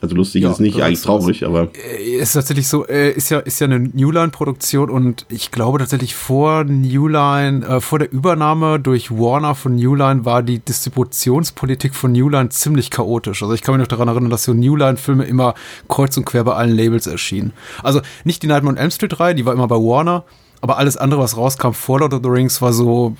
Also 0.00 0.16
lustig 0.16 0.42
Ja, 0.42 0.50
ist 0.50 0.60
nicht, 0.60 0.76
das 0.76 0.82
eigentlich 0.82 0.98
ist- 0.98 1.04
traurig, 1.06 1.46
aber 1.46 1.68
Äh, 1.98 2.16
Ist 2.18 2.34
tatsächlich 2.34 2.68
so, 2.68 2.86
äh, 2.86 3.12
ist 3.12 3.30
ja, 3.30 3.38
ist 3.38 3.58
ja 3.60 3.64
eine 3.66 3.78
Newline-Produktion 3.80 4.90
und 4.90 5.24
ich 5.30 5.50
glaube 5.50 5.78
tatsächlich 5.78 6.14
vor 6.14 6.64
Newline, 6.64 7.64
äh, 7.66 7.80
vor 7.80 8.00
der 8.00 8.12
Übernahme 8.12 8.78
durch 8.78 9.10
Warner 9.10 9.54
von 9.54 9.76
Newline 9.76 10.26
war 10.26 10.42
die 10.42 10.58
Distributionspolitik 10.58 11.94
von 11.94 12.12
Newline 12.12 12.50
ziemlich 12.50 12.90
chaotisch. 12.90 13.42
Also 13.42 13.54
ich 13.54 13.62
kann 13.62 13.76
mich 13.76 13.80
noch 13.80 13.88
daran 13.88 14.08
erinnern, 14.08 14.28
dass 14.28 14.44
so 14.44 14.52
Newline-Filme 14.52 15.24
immer 15.24 15.54
kreuz 15.88 16.14
und 16.18 16.26
quer 16.26 16.44
bei 16.44 16.52
allen 16.52 16.76
Labels 16.76 17.06
erschienen. 17.06 17.54
Also 17.82 18.02
nicht 18.24 18.42
die 18.42 18.46
Nightmare 18.46 18.74
on 18.74 18.78
Elm 18.82 18.90
Street 18.90 19.16
3, 19.16 19.32
die 19.32 19.46
war 19.46 19.54
immer 19.54 19.68
bei 19.68 19.76
Warner, 19.76 20.24
aber 20.64 20.78
alles 20.78 20.96
andere, 20.96 21.20
was 21.20 21.36
rauskam 21.36 21.72
vor 21.72 22.00
Lord 22.00 22.14
of 22.14 22.20
the 22.22 22.28
Rings, 22.30 22.60
war 22.62 22.72
so, 22.72 23.14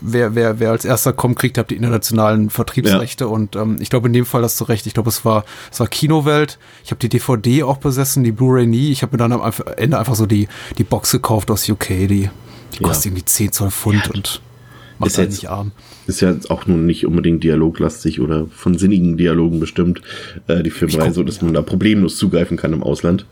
wer, 0.00 0.34
wer, 0.34 0.58
wer 0.58 0.70
als 0.70 0.84
erster 0.86 1.12
kommt, 1.12 1.38
kriegt, 1.38 1.58
habt 1.58 1.70
die 1.70 1.76
internationalen 1.76 2.48
Vertriebsrechte. 2.48 3.28
Und 3.28 3.56
ähm, 3.56 3.76
ich 3.80 3.90
glaube, 3.90 4.06
in 4.08 4.14
dem 4.14 4.24
Fall 4.24 4.42
hast 4.42 4.58
du 4.58 4.64
recht. 4.64 4.86
Ich 4.86 4.94
glaube, 4.94 5.10
es 5.10 5.22
war, 5.24 5.44
es 5.70 5.78
war 5.80 5.86
Kinowelt. 5.86 6.58
Ich 6.84 6.90
habe 6.90 6.98
die 6.98 7.10
DVD 7.10 7.62
auch 7.62 7.76
besessen, 7.76 8.24
die 8.24 8.32
Blu-ray 8.32 8.66
nie. 8.66 8.90
Ich 8.90 9.02
habe 9.02 9.12
mir 9.12 9.18
dann 9.18 9.32
am 9.32 9.52
Ende 9.76 9.98
einfach 9.98 10.14
so 10.14 10.24
die, 10.24 10.48
die 10.78 10.84
Box 10.84 11.12
gekauft 11.12 11.50
aus 11.50 11.68
UK, 11.68 11.88
die, 11.88 12.06
die 12.06 12.30
Ja. 12.80 12.88
kostet 12.88 13.06
irgendwie 13.12 13.24
10 13.26 13.52
Zoll 13.52 13.70
Pfund 13.70 14.10
und 14.10 14.40
macht 14.98 15.10
Ist 15.10 15.18
halt 15.18 15.28
jetzt- 15.28 15.42
nicht 15.42 15.50
arm. 15.50 15.72
ist 16.06 16.20
ja 16.22 16.34
auch 16.48 16.66
nun 16.66 16.86
nicht 16.86 17.06
unbedingt 17.06 17.44
dialoglastig 17.44 18.18
oder 18.20 18.46
von 18.46 18.78
sinnigen 18.78 19.18
Dialogen 19.18 19.60
bestimmt, 19.60 20.00
äh, 20.46 20.62
die 20.62 20.70
Filmreihe, 20.70 21.12
so 21.12 21.22
dass 21.22 21.42
man 21.42 21.52
da 21.52 21.60
problemlos 21.60 22.16
zugreifen 22.16 22.56
kann 22.56 22.72
im 22.72 22.82
Ausland. 22.82 23.26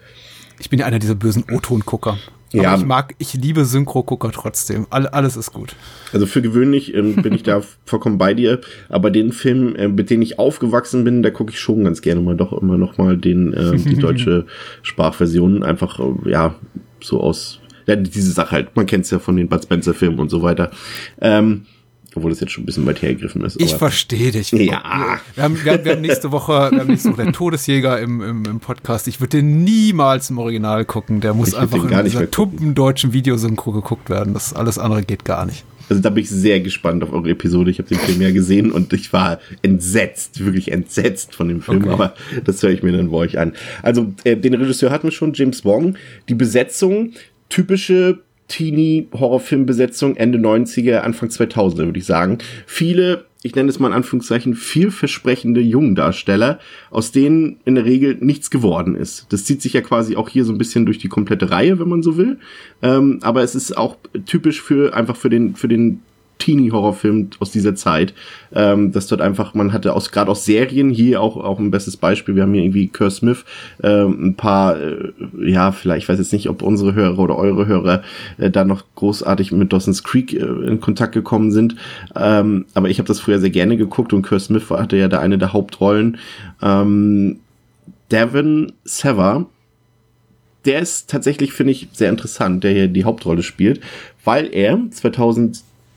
Ich 0.59 0.69
bin 0.71 0.79
ja 0.79 0.87
einer 0.87 0.99
dieser 0.99 1.15
bösen 1.15 1.45
O-Ton-Gucker. 1.51 2.19
Aber 2.59 2.63
Ja. 2.63 2.77
ich 2.77 2.85
mag, 2.85 3.15
ich 3.19 3.35
liebe 3.35 3.65
Synchro-Gucker 3.65 4.31
trotzdem. 4.33 4.87
All, 4.91 5.07
alles 5.07 5.37
ist 5.37 5.53
gut. 5.53 5.77
Also 6.13 6.27
für 6.27 6.43
gewöhnlich 6.43 6.95
ähm, 6.95 7.17
bin 7.17 7.33
ich 7.35 7.43
da 7.45 7.63
vollkommen 7.85 8.19
bei 8.19 8.35
dir, 8.35 8.61
aber 8.89 9.11
den 9.11 9.33
Film, 9.33 9.77
äh, 9.77 9.89
mit 9.89 10.11
dem 10.11 10.23
ich 10.23 10.39
aufgewachsen 10.39 11.05
bin, 11.05 11.23
da 11.23 11.31
gucke 11.31 11.53
ich 11.53 11.61
schon 11.61 11.85
ganz 11.85 12.03
gerne 12.03 12.21
mal 12.21 12.37
doch 12.37 12.53
immer 12.53 12.79
noch 12.79 12.99
mal 12.99 13.17
den 13.17 13.55
ähm, 13.57 13.85
die 13.85 13.97
deutsche 13.99 14.47
Sprachversion 14.83 15.63
einfach 15.63 15.99
äh, 16.01 16.31
ja 16.31 16.55
so 17.03 17.21
aus 17.21 17.61
ja, 17.87 17.95
diese 17.95 18.33
Sache 18.33 18.51
halt. 18.53 18.75
Man 18.75 18.87
kennt 18.87 19.05
es 19.05 19.11
ja 19.13 19.19
von 19.21 19.37
den 19.37 19.49
Bud 19.49 19.63
Spencer 19.63 19.95
Filmen 19.95 20.19
und 20.19 20.29
so 20.29 20.43
weiter. 20.43 20.71
Ähm, 21.21 21.67
obwohl 22.17 22.31
das 22.31 22.41
jetzt 22.41 22.53
schon 22.53 22.63
ein 22.63 22.67
bisschen 22.67 22.87
weit 22.87 23.03
hergegriffen 23.03 23.45
ist. 23.45 23.61
Ich 23.61 23.75
verstehe 23.75 24.33
dich. 24.33 24.51
Ja. 24.51 25.21
Wir 25.35 25.43
haben, 25.45 25.63
wir, 25.63 25.73
haben, 25.73 25.85
wir 25.85 25.93
haben 25.93 26.01
nächste 26.01 26.33
Woche, 26.33 26.71
wir 26.73 26.81
haben 26.81 26.89
nächste 26.89 27.11
Woche 27.11 27.25
der 27.25 27.33
Todesjäger 27.33 28.01
im, 28.01 28.23
im, 28.23 28.45
im 28.45 28.61
Podcast. 28.61 29.07
Ich 29.07 29.21
würde 29.21 29.37
den 29.39 29.65
niemals 29.65 30.31
im 30.31 30.39
Original 30.39 30.85
gucken. 30.85 31.21
Der 31.21 31.35
muss 31.35 31.55
einfach 31.55 31.87
den 31.87 31.97
in 31.99 32.05
dieser 32.05 32.31
tumpen 32.31 32.75
deutschen 32.75 33.13
Videosynchro 33.13 33.73
geguckt 33.73 34.09
werden. 34.11 34.35
Das 34.35 34.55
alles 34.55 34.79
andere 34.79 35.03
geht 35.03 35.25
gar 35.25 35.45
nicht. 35.47 35.65
Also 35.89 36.03
da 36.03 36.11
bin 36.11 36.25
ich 36.25 36.31
sehr 36.31 36.61
gespannt 36.61 37.05
auf 37.05 37.13
eure 37.13 37.31
Episode. 37.31 37.71
Ich 37.71 37.79
habe 37.79 37.89
den 37.89 37.99
Film 37.99 38.21
ja 38.21 38.33
gesehen 38.33 38.73
und 38.73 38.93
ich 38.93 39.13
war 39.13 39.39
entsetzt, 39.63 40.45
wirklich 40.45 40.73
entsetzt 40.73 41.35
von 41.35 41.49
dem 41.49 41.61
Film, 41.61 41.85
Okay. 41.85 41.93
aber 41.93 42.15
das 42.45 42.63
höre 42.63 42.71
ich 42.71 42.83
mir 42.83 42.93
dann 42.93 43.11
bei 43.11 43.19
euch 43.19 43.39
an. 43.39 43.53
Also 43.83 44.13
äh, 44.25 44.37
den 44.37 44.55
Regisseur 44.55 44.91
hatten 44.91 45.07
wir 45.07 45.13
schon, 45.13 45.33
James 45.33 45.65
Wong. 45.65 45.97
Die 46.29 46.35
Besetzung, 46.35 47.13
typische 47.49 48.19
Teenie-Horrorfilmbesetzung 48.49 50.17
Ende 50.17 50.38
90er, 50.38 50.99
Anfang 50.99 51.29
2000er, 51.29 51.87
würde 51.87 51.99
ich 51.99 52.07
sagen. 52.07 52.38
Viele, 52.67 53.25
ich 53.43 53.55
nenne 53.55 53.69
es 53.69 53.79
mal 53.79 53.88
in 53.88 53.95
Anführungszeichen, 53.95 54.55
vielversprechende 54.55 55.61
Jungdarsteller, 55.61 56.59
aus 56.91 57.12
denen 57.12 57.59
in 57.65 57.75
der 57.75 57.85
Regel 57.85 58.17
nichts 58.21 58.50
geworden 58.50 58.95
ist. 58.95 59.26
Das 59.31 59.45
zieht 59.45 59.62
sich 59.62 59.73
ja 59.73 59.81
quasi 59.81 60.17
auch 60.17 60.29
hier 60.29 60.45
so 60.45 60.53
ein 60.53 60.59
bisschen 60.59 60.87
durch 60.87 60.99
die 60.99 61.09
komplette 61.09 61.50
Reihe, 61.50 61.79
wenn 61.79 61.88
man 61.88 62.03
so 62.03 62.17
will. 62.17 62.38
Ähm, 62.83 63.19
aber 63.23 63.43
es 63.43 63.55
ist 63.55 63.76
auch 63.76 63.97
typisch 64.26 64.62
für 64.62 64.95
einfach 64.95 65.17
für 65.17 65.31
den, 65.31 65.57
für 65.57 65.69
den 65.69 66.03
Teenie-Horrorfilm 66.38 67.31
aus 67.40 67.50
dieser 67.50 67.75
Zeit, 67.75 68.14
ähm, 68.55 68.93
dass 68.93 69.07
dort 69.07 69.21
einfach, 69.21 69.55
man 69.55 69.73
hatte 69.73 69.95
aus 69.95 70.11
gerade 70.11 70.31
aus 70.31 70.45
Serien 70.45 70.90
hier 70.90 71.21
auch 71.21 71.37
auch 71.37 71.59
ein 71.59 71.71
bestes 71.71 71.97
Beispiel. 71.97 72.35
Wir 72.35 72.43
haben 72.43 72.55
hier 72.55 72.62
irgendwie 72.62 72.88
Kerr 72.88 73.11
Smith, 73.11 73.45
ähm, 73.83 74.28
ein 74.28 74.35
paar, 74.35 74.81
äh, 74.81 75.12
ja 75.38 75.73
vielleicht, 75.73 76.05
ich 76.05 76.09
weiß 76.09 76.19
jetzt 76.19 76.33
nicht, 76.33 76.49
ob 76.49 76.62
unsere 76.62 76.95
Hörer 76.95 77.19
oder 77.19 77.37
eure 77.37 77.66
Hörer 77.66 78.02
äh, 78.38 78.50
da 78.50 78.64
noch 78.64 78.85
großartig 78.95 79.52
mit 79.52 79.73
Dawson's 79.73 80.02
Creek 80.02 80.33
äh, 80.33 80.38
in 80.38 80.81
Kontakt 80.81 81.12
gekommen 81.12 81.50
sind, 81.52 81.76
ähm, 82.14 82.66
aber 82.75 82.88
ich 82.88 82.99
habe 82.99 83.09
das 83.09 83.21
früher 83.21 83.38
sehr 83.38 83.50
gerne 83.50 83.76
geguckt 83.76 84.12
und 84.12 84.23
Kerr 84.23 84.40
Smith 84.40 84.71
hatte 84.71 84.97
ja 84.97 85.09
da 85.09 85.21
eine 85.21 85.38
der 85.38 85.52
Hauptrollen. 85.52 86.19
Ähm, 86.62 87.38
Devin 88.11 88.73
Sever, 88.85 89.47
der 90.64 90.81
ist 90.81 91.11
tatsächlich, 91.11 91.52
finde 91.52 91.73
ich, 91.73 91.88
sehr 91.93 92.11
interessant, 92.11 92.64
der 92.64 92.73
hier 92.73 92.88
die 92.88 93.05
Hauptrolle 93.05 93.43
spielt, 93.43 93.81
weil 94.25 94.52
er 94.52 94.78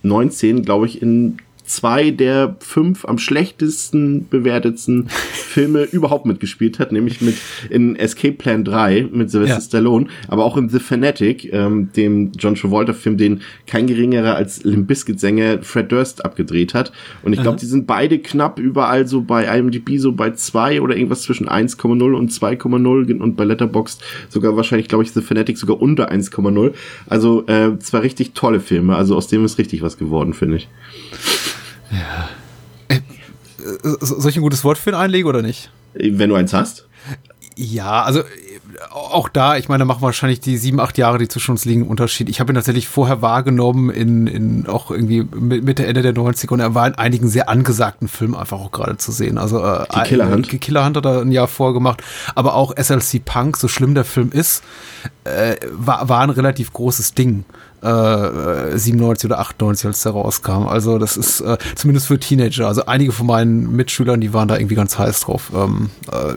2019, 0.03 0.63
glaube 0.63 0.85
ich, 0.85 1.01
in 1.01 1.37
zwei 1.69 2.09
der 2.09 2.55
fünf 2.59 3.05
am 3.05 3.17
schlechtesten 3.17 4.27
bewertetsten 4.27 5.07
Filme 5.33 5.83
überhaupt 5.83 6.25
mitgespielt 6.25 6.79
hat, 6.79 6.91
nämlich 6.91 7.21
mit 7.21 7.35
in 7.69 7.95
Escape 7.95 8.33
Plan 8.33 8.63
3 8.63 9.09
mit 9.11 9.29
Sylvester 9.29 9.55
Ja. 9.55 9.61
Stallone, 9.61 10.07
aber 10.27 10.45
auch 10.45 10.57
in 10.57 10.69
The 10.69 10.79
Fanatic, 10.79 11.51
ähm, 11.53 11.91
dem 11.95 12.31
John 12.37 12.55
Travolta-Film, 12.55 13.17
den 13.17 13.41
kein 13.67 13.85
geringerer 13.87 14.35
als 14.35 14.63
Limp 14.63 14.87
Bizkit-Sänger 14.87 15.61
Fred 15.61 15.91
Durst 15.91 16.25
abgedreht 16.25 16.73
hat. 16.73 16.91
Und 17.21 17.33
ich 17.33 17.41
glaube, 17.41 17.59
die 17.59 17.67
sind 17.67 17.85
beide 17.85 18.17
knapp 18.17 18.59
überall 18.59 19.07
so 19.07 19.21
bei 19.21 19.45
IMDb 19.45 19.99
so 19.99 20.11
bei 20.11 20.31
zwei 20.31 20.81
oder 20.81 20.95
irgendwas 20.95 21.21
zwischen 21.21 21.47
1,0 21.47 22.13
und 22.13 22.31
2,0 22.31 23.19
und 23.19 23.35
bei 23.35 23.43
Letterboxd 23.43 24.01
sogar 24.29 24.55
wahrscheinlich, 24.55 24.87
glaube 24.87 25.03
ich, 25.03 25.11
The 25.11 25.21
Fanatic 25.21 25.57
sogar 25.57 25.79
unter 25.79 26.11
1,0. 26.11 26.73
Also 27.07 27.45
äh, 27.47 27.77
zwei 27.77 27.99
richtig 27.99 28.33
tolle 28.33 28.59
Filme. 28.59 28.95
Also 28.95 29.15
aus 29.15 29.27
dem 29.27 29.45
ist 29.45 29.59
richtig 29.59 29.83
was 29.83 29.97
geworden, 29.97 30.33
finde 30.33 30.57
ich. 30.57 30.67
Äh, 32.89 32.99
so- 33.99 34.19
Soll 34.19 34.29
ich 34.31 34.37
ein 34.37 34.41
gutes 34.43 34.63
Wort 34.63 34.77
für 34.77 34.91
ihn 34.91 34.95
einlegen 34.95 35.27
oder 35.27 35.41
nicht? 35.41 35.71
Wenn 35.93 36.29
du 36.29 36.35
eins 36.35 36.53
hast. 36.53 36.87
Ja, 37.55 38.03
also 38.03 38.19
äh, 38.21 38.23
auch 38.91 39.27
da, 39.27 39.57
ich 39.57 39.67
meine, 39.67 39.79
da 39.79 39.85
machen 39.85 40.01
wahrscheinlich 40.01 40.39
die 40.39 40.55
sieben, 40.57 40.79
acht 40.79 40.97
Jahre, 40.97 41.17
die 41.17 41.27
zwischen 41.27 41.51
uns 41.51 41.65
liegen, 41.65 41.81
einen 41.81 41.89
Unterschied. 41.89 42.29
Ich 42.29 42.39
habe 42.39 42.51
ihn 42.53 42.55
tatsächlich 42.55 42.87
vorher 42.87 43.21
wahrgenommen 43.21 43.89
in, 43.89 44.27
in 44.27 44.67
auch 44.67 44.91
irgendwie 44.91 45.23
Mi- 45.23 45.61
Mitte, 45.61 45.85
Ende 45.85 46.01
der 46.01 46.13
90er 46.13 46.51
und 46.53 46.59
er 46.61 46.73
war 46.75 46.87
in 46.87 46.95
einigen 46.95 47.27
sehr 47.27 47.49
angesagten 47.49 48.07
Filmen 48.07 48.35
einfach 48.35 48.59
auch 48.59 48.71
gerade 48.71 48.95
zu 48.97 49.11
sehen. 49.11 49.37
Also 49.37 49.61
äh, 49.63 49.85
Die 49.93 50.01
Killerhand. 50.03 50.53
äh, 50.53 50.57
Killerhand 50.57 50.95
hat 50.97 51.05
er 51.05 51.21
ein 51.21 51.31
Jahr 51.31 51.47
vorgemacht, 51.47 52.01
aber 52.35 52.53
auch 52.53 52.73
SLC 52.77 53.23
Punk, 53.25 53.57
so 53.57 53.67
schlimm 53.67 53.93
der 53.95 54.05
Film 54.05 54.31
ist, 54.31 54.63
äh, 55.25 55.57
war, 55.73 56.07
war 56.07 56.21
ein 56.21 56.29
relativ 56.29 56.71
großes 56.71 57.13
Ding. 57.13 57.43
Äh, 57.81 58.77
97 58.77 59.25
oder 59.29 59.39
98, 59.39 59.85
als 59.85 60.03
der 60.03 60.11
rauskam. 60.11 60.67
Also 60.67 60.97
das 60.97 61.15
ist 61.17 61.39
äh, 61.41 61.57
zumindest 61.75 62.07
für 62.07 62.19
Teenager. 62.19 62.67
Also 62.67 62.85
einige 62.85 63.11
von 63.13 63.25
meinen 63.27 63.73
Mitschülern, 63.75 64.19
die 64.19 64.33
waren 64.33 64.47
da 64.49 64.57
irgendwie 64.57 64.75
ganz 64.75 64.99
heiß 64.99 65.21
drauf. 65.21 65.51
Ähm, 65.55 65.89
äh, 66.11 66.33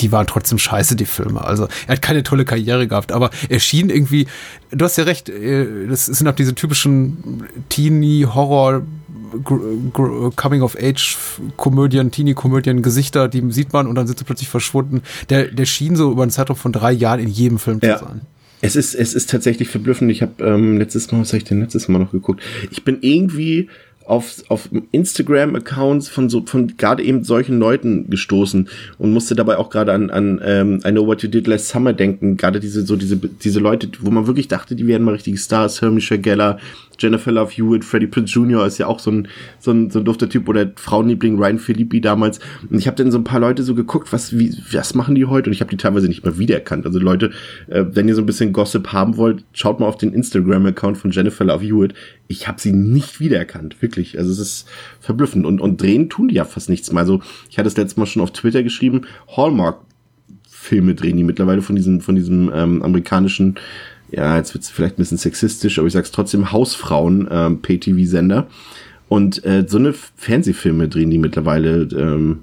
die 0.00 0.12
waren 0.12 0.26
trotzdem 0.26 0.58
scheiße, 0.58 0.96
die 0.96 1.04
Filme. 1.04 1.44
Also 1.44 1.68
er 1.86 1.92
hat 1.94 2.02
keine 2.02 2.22
tolle 2.22 2.44
Karriere 2.44 2.88
gehabt, 2.88 3.12
aber 3.12 3.30
er 3.48 3.60
schien 3.60 3.90
irgendwie, 3.90 4.26
du 4.70 4.84
hast 4.84 4.96
ja 4.96 5.04
recht, 5.04 5.28
äh, 5.28 5.86
das 5.88 6.06
sind 6.06 6.26
auch 6.26 6.34
diese 6.34 6.54
typischen 6.54 7.44
Teenie-Horror- 7.68 8.82
Coming-of-Age-Komödien, 10.36 12.10
Teenie-Komödien, 12.10 12.82
Gesichter, 12.82 13.28
die 13.28 13.42
sieht 13.52 13.72
man 13.72 13.86
und 13.86 13.94
dann 13.94 14.06
sind 14.06 14.18
sie 14.18 14.24
plötzlich 14.24 14.48
verschwunden. 14.48 15.02
Der, 15.30 15.44
der 15.46 15.64
schien 15.64 15.96
so 15.96 16.10
über 16.12 16.22
einen 16.22 16.30
Zeitraum 16.30 16.56
von 16.56 16.72
drei 16.72 16.92
Jahren 16.92 17.20
in 17.20 17.28
jedem 17.28 17.58
Film 17.58 17.80
Ja. 17.82 17.98
zu 17.98 18.04
sein. 18.04 18.20
Es 18.64 18.76
ist, 18.76 18.94
es 18.94 19.12
ist 19.12 19.28
tatsächlich 19.28 19.68
verblüffend. 19.68 20.10
Ich 20.10 20.22
habe 20.22 20.42
ähm, 20.44 20.78
letztes 20.78 21.10
Mal, 21.10 21.20
was 21.20 21.28
habe 21.30 21.38
ich 21.38 21.44
denn 21.44 21.60
letztes 21.60 21.88
Mal 21.88 21.98
noch 21.98 22.12
geguckt? 22.12 22.40
Ich 22.70 22.84
bin 22.84 22.98
irgendwie 23.00 23.68
auf, 24.06 24.42
auf 24.48 24.68
Instagram-Accounts 24.90 26.08
von 26.08 26.28
so 26.28 26.44
von 26.44 26.76
gerade 26.76 27.02
eben 27.02 27.24
solchen 27.24 27.58
Leuten 27.58 28.10
gestoßen 28.10 28.68
und 28.98 29.12
musste 29.12 29.34
dabei 29.34 29.58
auch 29.58 29.70
gerade 29.70 29.92
an, 29.92 30.10
an 30.10 30.40
ähm, 30.44 30.80
I 30.84 30.90
Know 30.90 31.06
What 31.06 31.22
You 31.22 31.28
Did 31.28 31.46
Last 31.46 31.68
Summer 31.68 31.92
denken. 31.92 32.36
Gerade 32.36 32.60
diese 32.60 32.84
so 32.84 32.96
diese 32.96 33.16
diese 33.16 33.60
Leute, 33.60 33.88
wo 34.00 34.10
man 34.10 34.26
wirklich 34.26 34.48
dachte, 34.48 34.74
die 34.74 34.86
wären 34.86 35.02
mal 35.02 35.12
richtige 35.12 35.38
Stars. 35.38 35.80
Hermisha 35.82 36.16
Geller, 36.16 36.58
Jennifer 36.98 37.32
Love 37.32 37.50
Hewitt, 37.50 37.84
Freddie 37.84 38.06
Prinze 38.06 38.34
Jr. 38.34 38.66
ist 38.66 38.78
ja 38.78 38.86
auch 38.86 38.98
so 38.98 39.10
ein 39.10 39.28
so 39.58 39.72
ein, 39.72 39.90
so 39.90 39.98
ein 39.98 40.04
dufter 40.04 40.28
Typ 40.28 40.48
oder 40.48 40.70
Frauenliebling 40.76 41.38
Ryan 41.38 41.58
Philippi 41.58 42.00
damals. 42.00 42.40
Und 42.70 42.78
ich 42.78 42.86
habe 42.86 42.96
dann 42.96 43.10
so 43.10 43.18
ein 43.18 43.24
paar 43.24 43.40
Leute 43.40 43.62
so 43.62 43.74
geguckt, 43.74 44.12
was 44.12 44.38
wie 44.38 44.54
was 44.72 44.94
machen 44.94 45.14
die 45.14 45.26
heute? 45.26 45.50
Und 45.50 45.54
ich 45.54 45.60
habe 45.60 45.70
die 45.70 45.76
teilweise 45.76 46.08
nicht 46.08 46.24
mal 46.24 46.38
wiedererkannt. 46.38 46.86
Also 46.86 46.98
Leute, 46.98 47.30
äh, 47.68 47.84
wenn 47.90 48.08
ihr 48.08 48.14
so 48.14 48.22
ein 48.22 48.26
bisschen 48.26 48.52
Gossip 48.52 48.92
haben 48.92 49.16
wollt, 49.16 49.44
schaut 49.52 49.80
mal 49.80 49.86
auf 49.86 49.96
den 49.96 50.12
Instagram-Account 50.12 50.98
von 50.98 51.10
Jennifer 51.10 51.44
Love 51.44 51.64
Hewitt. 51.64 51.94
Ich 52.32 52.48
habe 52.48 52.60
sie 52.60 52.72
nicht 52.72 53.20
wiedererkannt, 53.20 53.80
wirklich. 53.82 54.18
Also 54.18 54.30
es 54.30 54.38
ist 54.38 54.68
verblüffend. 55.00 55.46
Und, 55.46 55.60
und 55.60 55.80
drehen 55.80 56.08
tun 56.08 56.28
die 56.28 56.34
ja 56.34 56.44
fast 56.44 56.68
nichts 56.68 56.90
mehr. 56.92 57.00
Also 57.00 57.20
ich 57.50 57.58
hatte 57.58 57.68
es 57.68 57.76
letztes 57.76 57.96
Mal 57.96 58.06
schon 58.06 58.22
auf 58.22 58.32
Twitter 58.32 58.62
geschrieben, 58.62 59.02
Hallmark 59.36 59.78
Filme 60.48 60.94
drehen 60.94 61.16
die 61.16 61.24
mittlerweile 61.24 61.60
von 61.60 61.74
diesem, 61.74 62.00
von 62.00 62.14
diesem 62.14 62.50
ähm, 62.54 62.82
amerikanischen, 62.82 63.56
ja, 64.12 64.36
jetzt 64.36 64.54
wird's 64.54 64.70
vielleicht 64.70 64.94
ein 64.94 65.02
bisschen 65.02 65.18
sexistisch, 65.18 65.78
aber 65.78 65.88
ich 65.88 65.92
sag's 65.92 66.12
trotzdem, 66.12 66.52
Hausfrauen 66.52 67.28
ähm, 67.30 67.62
PTV-Sender. 67.62 68.46
Und 69.08 69.44
äh, 69.44 69.64
so 69.66 69.78
eine 69.78 69.92
Fernsehfilme 69.92 70.88
drehen 70.88 71.10
die 71.10 71.18
mittlerweile. 71.18 71.82
Ähm, 71.92 72.40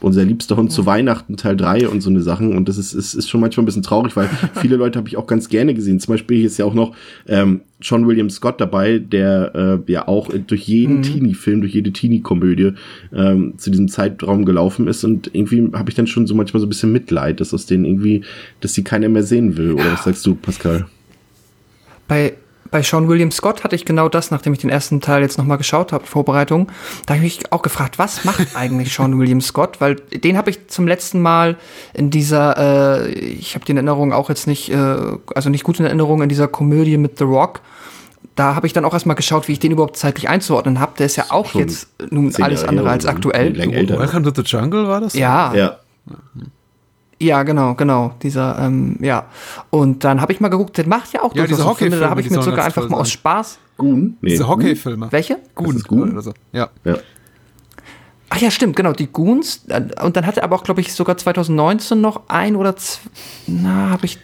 unser 0.00 0.24
liebster 0.24 0.56
Hund 0.56 0.72
zu 0.72 0.86
Weihnachten 0.86 1.36
Teil 1.36 1.56
3 1.56 1.88
und 1.88 2.00
so 2.00 2.10
eine 2.10 2.20
Sachen. 2.22 2.56
Und 2.56 2.68
das 2.68 2.78
ist, 2.78 2.92
ist, 2.92 3.14
ist 3.14 3.28
schon 3.28 3.40
manchmal 3.40 3.62
ein 3.62 3.66
bisschen 3.66 3.82
traurig, 3.82 4.16
weil 4.16 4.28
viele 4.60 4.76
Leute 4.76 4.98
habe 4.98 5.08
ich 5.08 5.16
auch 5.16 5.26
ganz 5.26 5.48
gerne 5.48 5.74
gesehen. 5.74 6.00
Zum 6.00 6.14
Beispiel 6.14 6.38
hier 6.38 6.46
ist 6.46 6.58
ja 6.58 6.64
auch 6.64 6.74
noch 6.74 6.94
ähm, 7.26 7.62
John 7.80 8.06
William 8.06 8.30
Scott 8.30 8.60
dabei, 8.60 8.98
der 8.98 9.80
äh, 9.86 9.92
ja 9.92 10.06
auch 10.08 10.30
durch 10.46 10.62
jeden 10.62 10.98
Mhm. 10.98 11.02
Teenie-Film, 11.02 11.60
durch 11.60 11.74
jede 11.74 11.92
Teenie-Komödie 11.92 12.72
ähm, 13.14 13.54
zu 13.56 13.70
diesem 13.70 13.88
Zeitraum 13.88 14.44
gelaufen 14.44 14.86
ist. 14.86 15.04
Und 15.04 15.30
irgendwie 15.32 15.70
habe 15.72 15.90
ich 15.90 15.96
dann 15.96 16.06
schon 16.06 16.26
so 16.26 16.34
manchmal 16.34 16.60
so 16.60 16.66
ein 16.66 16.70
bisschen 16.70 16.92
Mitleid, 16.92 17.40
dass 17.40 17.54
aus 17.54 17.66
denen 17.66 17.84
irgendwie, 17.84 18.22
dass 18.60 18.74
sie 18.74 18.84
keiner 18.84 19.08
mehr 19.08 19.22
sehen 19.22 19.56
will. 19.56 19.72
Oder 19.72 19.92
was 19.92 20.04
sagst 20.04 20.26
du, 20.26 20.34
Pascal? 20.34 20.86
Bei, 22.08 22.34
bei 22.70 22.82
Sean 22.82 23.08
William 23.08 23.30
Scott 23.30 23.64
hatte 23.64 23.74
ich 23.74 23.84
genau 23.84 24.08
das, 24.08 24.30
nachdem 24.30 24.52
ich 24.52 24.60
den 24.60 24.70
ersten 24.70 25.00
Teil 25.00 25.22
jetzt 25.22 25.38
nochmal 25.38 25.58
geschaut 25.58 25.92
habe, 25.92 26.06
Vorbereitung. 26.06 26.70
Da 27.06 27.14
habe 27.14 27.24
ich 27.24 27.38
mich 27.38 27.52
auch 27.52 27.62
gefragt, 27.62 27.98
was 27.98 28.24
macht 28.24 28.48
eigentlich 28.54 28.94
Sean 28.94 29.18
William 29.18 29.40
Scott? 29.40 29.80
Weil 29.80 29.96
den 29.96 30.36
habe 30.36 30.50
ich 30.50 30.68
zum 30.68 30.86
letzten 30.86 31.20
Mal 31.20 31.56
in 31.94 32.10
dieser, 32.10 33.06
äh, 33.06 33.10
ich 33.10 33.54
habe 33.54 33.64
die 33.64 33.72
in 33.72 33.76
Erinnerung 33.78 34.12
auch 34.12 34.28
jetzt 34.28 34.46
nicht, 34.46 34.70
äh, 34.70 34.96
also 35.34 35.50
nicht 35.50 35.64
gut 35.64 35.80
in 35.80 35.86
Erinnerung, 35.86 36.22
in 36.22 36.28
dieser 36.28 36.48
Komödie 36.48 36.96
mit 36.96 37.18
The 37.18 37.24
Rock. 37.24 37.60
Da 38.36 38.54
habe 38.54 38.66
ich 38.66 38.72
dann 38.72 38.84
auch 38.84 38.94
erstmal 38.94 39.16
geschaut, 39.16 39.48
wie 39.48 39.52
ich 39.52 39.58
den 39.58 39.72
überhaupt 39.72 39.96
zeitlich 39.96 40.28
einzuordnen 40.28 40.80
habe. 40.80 40.92
Der 40.98 41.06
ist 41.06 41.16
ja 41.16 41.26
auch 41.30 41.50
Schon 41.50 41.62
jetzt 41.62 41.88
nun 42.10 42.32
alles 42.40 42.64
andere 42.64 42.90
als 42.90 43.04
ne? 43.04 43.10
aktuell. 43.10 43.56
Welcome 43.56 44.22
to 44.22 44.32
the 44.34 44.42
Jungle 44.42 44.88
war 44.88 45.00
das? 45.00 45.14
Ja, 45.14 45.54
Ja. 45.54 45.78
Ja, 47.22 47.42
genau, 47.42 47.74
genau. 47.74 48.12
Dieser, 48.22 48.58
ähm, 48.58 48.96
ja. 49.00 49.26
Und 49.68 50.04
dann 50.04 50.20
habe 50.22 50.32
ich 50.32 50.40
mal 50.40 50.48
geguckt, 50.48 50.78
der 50.78 50.86
macht 50.86 51.12
ja 51.12 51.22
auch 51.22 51.34
Ja, 51.34 51.46
diese 51.46 51.66
Hockeyfilme, 51.66 52.00
Da 52.00 52.10
habe 52.10 52.22
ich 52.22 52.30
mir 52.30 52.42
sogar 52.42 52.64
einfach 52.64 52.88
mal 52.88 52.98
aus. 53.00 53.10
Spaß. 53.10 53.58
Goon? 53.76 54.16
Nee. 54.22 54.30
Diese 54.30 54.48
Hockeyfilme. 54.48 55.08
Welche? 55.10 55.38
Goon 55.54 55.76
ist 55.76 55.86
Goon? 55.86 56.12
oder 56.12 56.22
so. 56.22 56.32
Ja. 56.52 56.70
Ja. 56.84 56.96
Ach 58.30 58.38
ja, 58.38 58.50
stimmt, 58.50 58.76
genau, 58.76 58.92
die 58.92 59.08
Goons. 59.08 59.66
Und 60.02 60.16
dann 60.16 60.24
hat 60.24 60.36
er 60.38 60.44
aber 60.44 60.56
auch, 60.56 60.62
glaube 60.62 60.80
ich, 60.80 60.94
sogar 60.94 61.16
2019 61.16 62.00
noch 62.00 62.22
ein 62.28 62.56
oder 62.56 62.76
zwei, 62.76 63.10
na, 63.48 63.90
habe 63.90 64.06
ich 64.06 64.18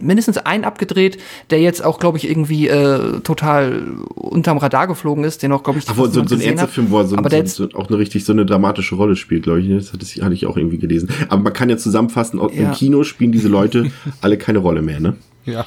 mindestens 0.00 0.38
einen 0.38 0.64
abgedreht, 0.64 1.18
der 1.50 1.60
jetzt 1.60 1.84
auch, 1.84 1.98
glaube 1.98 2.18
ich, 2.18 2.28
irgendwie 2.28 2.68
äh, 2.68 3.20
total 3.20 3.82
unterm 4.14 4.58
Radar 4.58 4.86
geflogen 4.86 5.24
ist, 5.24 5.42
den 5.42 5.52
auch, 5.52 5.62
glaube 5.62 5.78
ich, 5.78 5.86
Ach, 5.88 5.96
wo, 5.96 6.06
so, 6.06 6.24
so 6.26 6.34
ein 6.34 6.40
hat. 6.40 6.46
Ärztefilm, 6.46 6.90
wo 6.90 6.98
er 6.98 7.06
so, 7.06 7.16
aber 7.16 7.24
so, 7.24 7.30
der 7.30 7.38
jetzt, 7.40 7.56
so 7.56 7.68
auch 7.74 7.88
eine 7.88 7.98
richtig 7.98 8.24
so 8.24 8.32
eine 8.32 8.46
dramatische 8.46 8.94
Rolle 8.94 9.16
spielt, 9.16 9.42
glaube 9.44 9.60
ich. 9.60 9.66
ne? 9.68 9.76
Das 9.76 9.92
hatte, 9.92 10.04
ich- 10.04 10.22
hatte 10.22 10.34
ich 10.34 10.46
auch 10.46 10.56
irgendwie 10.56 10.78
gelesen. 10.78 11.08
Aber 11.28 11.42
man 11.42 11.52
kann 11.52 11.68
ja 11.70 11.76
zusammenfassen, 11.76 12.38
auch 12.40 12.50
im 12.50 12.64
Ja. 12.64 12.70
Kino 12.72 13.02
spielen 13.04 13.32
diese 13.32 13.48
Leute 13.48 13.90
alle 14.20 14.38
keine 14.38 14.58
Rolle 14.58 14.82
mehr, 14.82 15.00
ne? 15.00 15.16
Ja. 15.44 15.64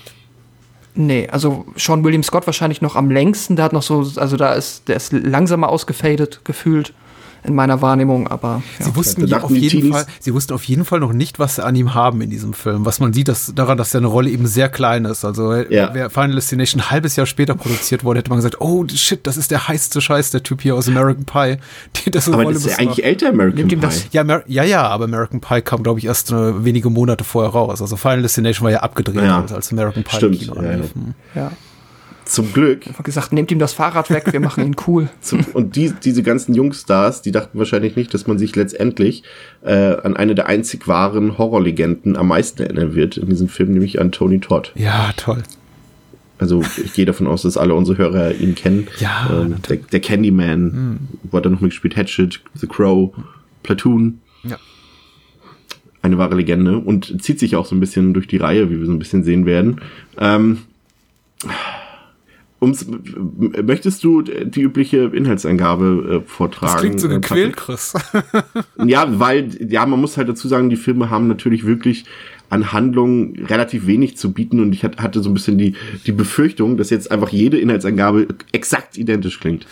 nee, 0.93 1.27
also 1.31 1.65
Sean 1.75 2.03
William 2.03 2.23
Scott 2.23 2.45
wahrscheinlich 2.45 2.81
noch 2.81 2.95
am 2.95 3.09
längsten, 3.09 3.55
der 3.55 3.65
hat 3.65 3.73
noch 3.73 3.81
so, 3.81 4.05
also 4.17 4.37
da 4.37 4.53
ist, 4.53 4.87
der 4.87 4.97
ist 4.97 5.13
langsamer 5.13 5.69
ausgefadet, 5.69 6.41
gefühlt 6.43 6.93
in 7.43 7.55
meiner 7.55 7.81
Wahrnehmung, 7.81 8.27
aber 8.27 8.61
ja. 8.79 8.85
Sie 8.85 8.95
wussten 8.95 9.25
ja 9.27 9.41
auf 9.41 9.49
jeden 9.51 9.91
Fall, 9.91 10.05
sie 10.19 10.33
wussten 10.33 10.53
auf 10.53 10.63
jeden 10.65 10.85
Fall 10.85 10.99
noch 10.99 11.11
nicht, 11.13 11.39
was 11.39 11.55
sie 11.55 11.63
an 11.65 11.75
ihm 11.75 11.93
haben 11.95 12.21
in 12.21 12.29
diesem 12.29 12.53
Film. 12.53 12.85
Was 12.85 12.99
man 12.99 13.13
sieht, 13.13 13.27
dass, 13.27 13.51
daran, 13.55 13.77
dass 13.77 13.89
seine 13.91 14.07
Rolle 14.07 14.29
eben 14.29 14.45
sehr 14.45 14.69
klein 14.69 15.05
ist. 15.05 15.25
Also 15.25 15.53
Ja. 15.55 15.93
wäre 15.93 16.09
Final 16.11 16.35
Destination 16.35 16.81
ein 16.81 16.91
halbes 16.91 17.15
Jahr 17.15 17.25
später 17.25 17.55
produziert 17.55 18.03
worden, 18.03 18.17
hätte 18.17 18.29
man 18.29 18.37
gesagt, 18.37 18.61
oh 18.61 18.85
shit, 18.93 19.25
das 19.25 19.37
ist 19.37 19.49
der 19.51 19.67
heißeste 19.67 20.01
Scheiß, 20.01 20.31
der 20.31 20.43
Typ 20.43 20.61
hier 20.61 20.75
aus 20.75 20.87
American 20.87 21.25
Pie. 21.25 21.57
Die, 22.05 22.11
das 22.11 22.27
Aber 22.27 22.43
Rolle 22.43 22.53
das 22.53 22.65
ist 22.65 22.71
ja 22.71 22.77
eigentlich 22.77 23.03
älter, 23.03 23.29
American 23.29 23.57
Nimmt 23.57 23.71
ihm 23.71 23.79
Pie. 23.79 23.85
das- 23.87 24.05
Ja, 24.11 24.21
Amer 24.21 24.43
ja, 24.47 24.63
ja, 24.63 24.87
aber 24.87 25.05
American 25.05 25.41
Pie 25.41 25.61
kam, 25.61 25.81
glaube 25.83 25.99
ich, 25.99 26.05
erst 26.05 26.31
äh, 26.31 26.63
wenige 26.63 26.89
Monate 26.91 27.23
vorher 27.23 27.51
raus. 27.51 27.81
Also 27.81 27.97
Final 27.97 28.21
Destination 28.21 28.65
war 28.65 28.71
ja 28.71 28.79
abgedreht, 28.81 29.23
Ja. 29.23 29.43
als 29.51 29.71
American 29.71 30.03
Pie 30.03 30.15
Stimmt, 30.17 30.41
ja, 30.45 30.61
ja. 30.61 30.79
ja. 31.35 31.51
Zum 32.25 32.53
Glück. 32.53 32.87
Einfach 32.87 33.03
gesagt, 33.03 33.33
nehmt 33.33 33.51
ihm 33.51 33.59
das 33.59 33.73
Fahrrad 33.73 34.09
weg, 34.09 34.31
wir 34.31 34.39
machen 34.39 34.65
ihn 34.65 34.75
cool. 34.87 35.09
Zum, 35.21 35.43
und 35.53 35.75
die, 35.75 35.91
diese 35.91 36.23
ganzen 36.23 36.53
Jungstars, 36.53 37.21
die 37.21 37.31
dachten 37.31 37.57
wahrscheinlich 37.57 37.95
nicht, 37.95 38.13
dass 38.13 38.27
man 38.27 38.37
sich 38.37 38.55
letztendlich 38.55 39.23
äh, 39.63 39.73
an 39.73 40.15
eine 40.15 40.35
der 40.35 40.47
einzig 40.47 40.87
wahren 40.87 41.37
Horrorlegenden 41.37 42.15
am 42.15 42.27
meisten 42.27 42.61
erinnern 42.61 42.95
wird 42.95 43.17
in 43.17 43.27
diesem 43.27 43.49
Film, 43.49 43.71
nämlich 43.71 43.99
an 43.99 44.11
Tony 44.11 44.39
Todd. 44.39 44.71
Ja, 44.75 45.11
toll. 45.17 45.43
Also 46.41 46.63
ich 46.83 46.93
gehe 46.93 47.05
davon 47.05 47.27
aus, 47.27 47.43
dass 47.43 47.55
alle 47.55 47.75
unsere 47.75 47.99
Hörer 47.99 48.33
ihn 48.33 48.55
kennen. 48.55 48.87
Ja, 48.99 49.29
ähm, 49.31 49.57
der, 49.69 49.77
der 49.77 49.99
Candyman, 49.99 51.07
wo 51.23 51.37
hat 51.37 51.45
er 51.45 51.51
noch 51.51 51.61
mitgespielt? 51.61 51.95
Hatchet, 51.95 52.41
The 52.55 52.65
Crow, 52.65 53.13
Platoon. 53.61 54.19
Ja. 54.43 54.57
Eine 56.01 56.17
wahre 56.17 56.35
Legende 56.35 56.79
und 56.79 57.21
zieht 57.21 57.39
sich 57.39 57.55
auch 57.55 57.67
so 57.67 57.75
ein 57.75 57.79
bisschen 57.79 58.15
durch 58.15 58.25
die 58.25 58.37
Reihe, 58.37 58.71
wie 58.71 58.79
wir 58.79 58.87
so 58.87 58.91
ein 58.91 58.97
bisschen 58.97 59.23
sehen 59.23 59.45
werden. 59.45 59.81
Ähm, 60.17 60.63
ums, 62.61 62.83
m- 62.83 63.53
möchtest 63.65 64.03
du 64.03 64.21
die 64.21 64.61
übliche 64.61 65.11
Inhaltsangabe 65.13 66.21
äh, 66.23 66.27
vortragen? 66.29 66.71
Das 66.73 66.81
klingt 66.81 66.99
so 66.99 67.07
äh, 67.07 67.13
gequält, 67.15 67.55
Patrick? 67.55 67.65
Chris. 67.65 67.93
Ja, 68.85 69.19
weil, 69.19 69.49
ja, 69.71 69.85
man 69.85 69.99
muss 69.99 70.17
halt 70.17 70.29
dazu 70.29 70.47
sagen, 70.47 70.69
die 70.69 70.75
Filme 70.75 71.09
haben 71.09 71.27
natürlich 71.27 71.65
wirklich 71.65 72.05
an 72.49 72.73
Handlung 72.73 73.35
relativ 73.45 73.87
wenig 73.87 74.17
zu 74.17 74.33
bieten 74.33 74.59
und 74.59 74.73
ich 74.73 74.83
hat- 74.83 74.99
hatte 75.01 75.21
so 75.23 75.29
ein 75.29 75.33
bisschen 75.33 75.57
die, 75.57 75.75
die 76.05 76.11
Befürchtung, 76.11 76.75
dass 76.77 76.89
jetzt 76.89 77.09
einfach 77.09 77.29
jede 77.29 77.57
Inhaltsangabe 77.57 78.27
exakt 78.51 78.97
identisch 78.97 79.39
klingt. 79.39 79.65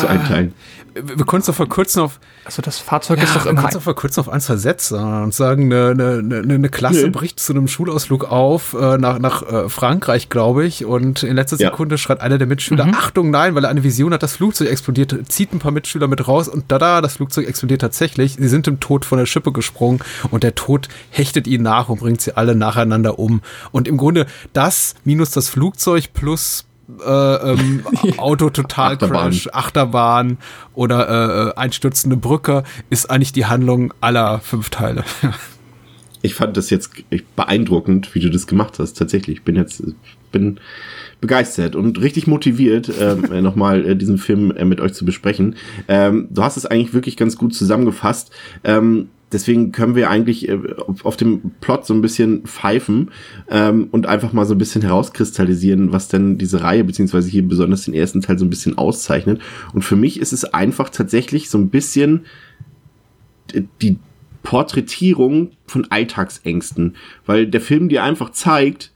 Zu 0.00 0.08
einteilen. 0.08 0.52
Wir 0.94 1.24
können 1.26 1.40
es 1.40 1.46
doch 1.46 1.54
verkürzen 1.54 2.02
auf, 2.02 2.20
Also 2.44 2.62
das 2.62 2.78
Fahrzeug 2.78 3.18
Ja, 3.18 3.24
ist 3.24 3.34
doch 3.36 3.44
wir 3.44 3.50
immer 3.52 3.60
können 3.60 3.70
es 3.70 3.76
auch 3.76 3.82
verkürzen 3.82 4.20
auf 4.20 4.28
ein, 4.28 4.40
zwei 4.40 4.56
Sätze 4.56 4.98
und 4.98 5.34
sagen, 5.34 5.72
eine, 5.72 5.90
eine, 5.90 6.38
eine, 6.40 6.54
eine 6.54 6.68
Klasse 6.68 7.04
Nö. 7.06 7.10
bricht 7.10 7.40
zu 7.40 7.52
einem 7.52 7.68
Schulausflug 7.68 8.24
auf 8.30 8.74
äh, 8.74 8.98
nach, 8.98 9.18
nach 9.18 9.42
äh, 9.42 9.68
Frankreich, 9.68 10.28
glaube 10.28 10.64
ich, 10.66 10.84
und 10.84 11.22
in 11.22 11.36
letzter 11.36 11.56
Ja. 11.58 11.70
Sekunde 11.70 11.98
schreit 11.98 12.20
einer 12.20 12.38
der 12.38 12.46
Mitschüler, 12.46 12.86
Achtung, 12.94 13.30
nein, 13.30 13.54
weil 13.54 13.64
er 13.64 13.70
eine 13.70 13.84
Vision 13.84 14.12
hat, 14.12 14.22
das 14.22 14.36
Flugzeug 14.36 14.68
explodiert, 14.68 15.14
zieht 15.28 15.52
ein 15.52 15.58
paar 15.58 15.72
Mitschüler 15.72 16.08
mit 16.08 16.26
raus 16.28 16.48
und 16.48 16.64
da, 16.68 17.00
das 17.00 17.14
Flugzeug 17.14 17.48
explodiert 17.48 17.80
tatsächlich. 17.80 18.36
Sie 18.38 18.48
sind 18.48 18.66
im 18.68 18.80
Tod 18.80 19.04
von 19.04 19.18
der 19.18 19.26
Schippe 19.26 19.52
gesprungen 19.52 20.00
und 20.30 20.42
der 20.42 20.54
Tod 20.54 20.88
hechtet 21.10 21.46
ihnen 21.46 21.64
nach 21.64 21.88
und 21.88 22.00
bringt 22.00 22.20
sie 22.20 22.36
alle 22.36 22.54
nacheinander 22.54 23.18
um. 23.18 23.40
Und 23.70 23.88
im 23.88 23.96
Grunde 23.96 24.26
das 24.52 24.94
minus 25.04 25.30
das 25.30 25.48
Flugzeug 25.48 26.12
plus 26.12 26.64
äh, 27.04 27.52
ähm, 27.52 27.82
Auto 28.18 28.50
total 28.50 28.92
Achterbahn. 28.92 29.30
Crash, 29.30 29.48
Achterbahn 29.52 30.38
oder 30.74 31.08
äh, 31.08 31.48
äh, 31.48 31.54
einstürzende 31.54 32.16
Brücke 32.16 32.64
ist 32.90 33.10
eigentlich 33.10 33.32
die 33.32 33.46
Handlung 33.46 33.94
aller 34.00 34.40
fünf 34.40 34.70
Teile. 34.70 35.04
Ich 36.24 36.36
fand 36.36 36.56
das 36.56 36.70
jetzt 36.70 36.92
beeindruckend, 37.34 38.14
wie 38.14 38.20
du 38.20 38.30
das 38.30 38.46
gemacht 38.46 38.78
hast. 38.78 38.96
Tatsächlich, 38.96 39.38
ich 39.38 39.42
bin 39.42 39.56
jetzt 39.56 39.82
bin 40.30 40.60
begeistert 41.20 41.76
und 41.76 42.00
richtig 42.00 42.26
motiviert, 42.26 42.90
ähm, 43.00 43.24
äh, 43.32 43.42
nochmal 43.42 43.84
äh, 43.84 43.96
diesen 43.96 44.18
Film 44.18 44.50
äh, 44.50 44.64
mit 44.64 44.80
euch 44.80 44.94
zu 44.94 45.04
besprechen. 45.04 45.56
Ähm, 45.88 46.28
du 46.30 46.42
hast 46.42 46.56
es 46.56 46.66
eigentlich 46.66 46.94
wirklich 46.94 47.16
ganz 47.16 47.36
gut 47.36 47.54
zusammengefasst. 47.54 48.30
Ähm, 48.64 49.08
deswegen 49.32 49.72
können 49.72 49.94
wir 49.94 50.10
eigentlich 50.10 50.48
äh, 50.48 50.58
auf, 51.02 51.16
dem 51.16 51.52
Plot 51.60 51.86
so 51.86 51.94
ein 51.94 52.02
bisschen 52.02 52.42
pfeifen 52.44 53.10
ähm, 53.50 53.88
und 53.90 54.06
einfach 54.06 54.32
mal 54.32 54.46
so 54.46 54.54
ein 54.54 54.58
bisschen 54.58 54.82
herauskristallisieren, 54.82 55.92
was 55.92 56.08
denn 56.08 56.38
diese 56.38 56.62
Reihe, 56.62 56.84
beziehungsweise 56.84 57.28
hier 57.28 57.46
besonders 57.46 57.84
den 57.84 57.94
ersten 57.94 58.20
Teil 58.20 58.38
so 58.38 58.44
ein 58.44 58.50
bisschen 58.50 58.78
auszeichnet. 58.78 59.40
Und 59.72 59.82
für 59.82 59.96
mich 59.96 60.20
ist 60.20 60.32
es 60.32 60.44
einfach 60.44 60.90
tatsächlich 60.90 61.50
so 61.50 61.58
ein 61.58 61.68
bisschen 61.68 62.26
die 63.80 63.98
Porträtierung 64.42 65.52
von 65.66 65.90
Alltagsängsten, 65.90 66.96
weil 67.26 67.46
der 67.46 67.60
Film 67.60 67.88
dir 67.88 68.02
einfach 68.02 68.30
zeigt, 68.30 68.91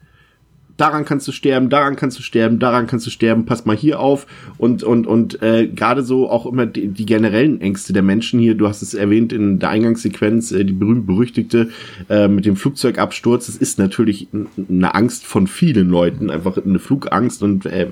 daran 0.77 1.05
kannst 1.05 1.27
du 1.29 1.33
sterben, 1.33 1.69
daran 1.69 1.97
kannst 1.97 2.19
du 2.19 2.23
sterben, 2.23 2.59
daran 2.59 2.87
kannst 2.87 3.07
du 3.07 3.11
sterben, 3.11 3.47
pass 3.47 3.65
mal 3.65 3.77
hier 3.77 4.01
auf. 4.01 4.27
Und 4.59 4.83
und 4.83 5.07
und 5.07 5.43
äh, 5.43 5.67
gerade 5.67 6.03
so 6.03 6.29
auch 6.31 6.47
immer 6.47 6.67
die, 6.67 6.89
die 6.89 7.07
generellen 7.07 7.61
Ängste 7.61 7.93
der 7.93 8.03
Menschen 8.03 8.41
hier, 8.41 8.55
du 8.55 8.69
hast 8.69 8.83
es 8.83 8.95
erwähnt 8.95 9.33
in 9.33 9.59
der 9.59 9.71
Eingangssequenz, 9.71 10.53
äh, 10.53 10.65
die 10.65 10.73
berühmt 10.73 11.07
berüchtigte 11.07 11.71
äh, 12.09 12.29
mit 12.29 12.47
dem 12.47 12.57
Flugzeugabsturz, 12.57 13.47
das 13.47 13.57
ist 13.57 13.79
natürlich 13.79 14.29
eine 14.69 14.95
Angst 14.95 15.27
von 15.27 15.47
vielen 15.47 15.89
Leuten, 15.89 16.31
einfach 16.31 16.57
eine 16.57 16.79
Flugangst. 16.79 17.43
Und 17.43 17.67
äh, 17.67 17.89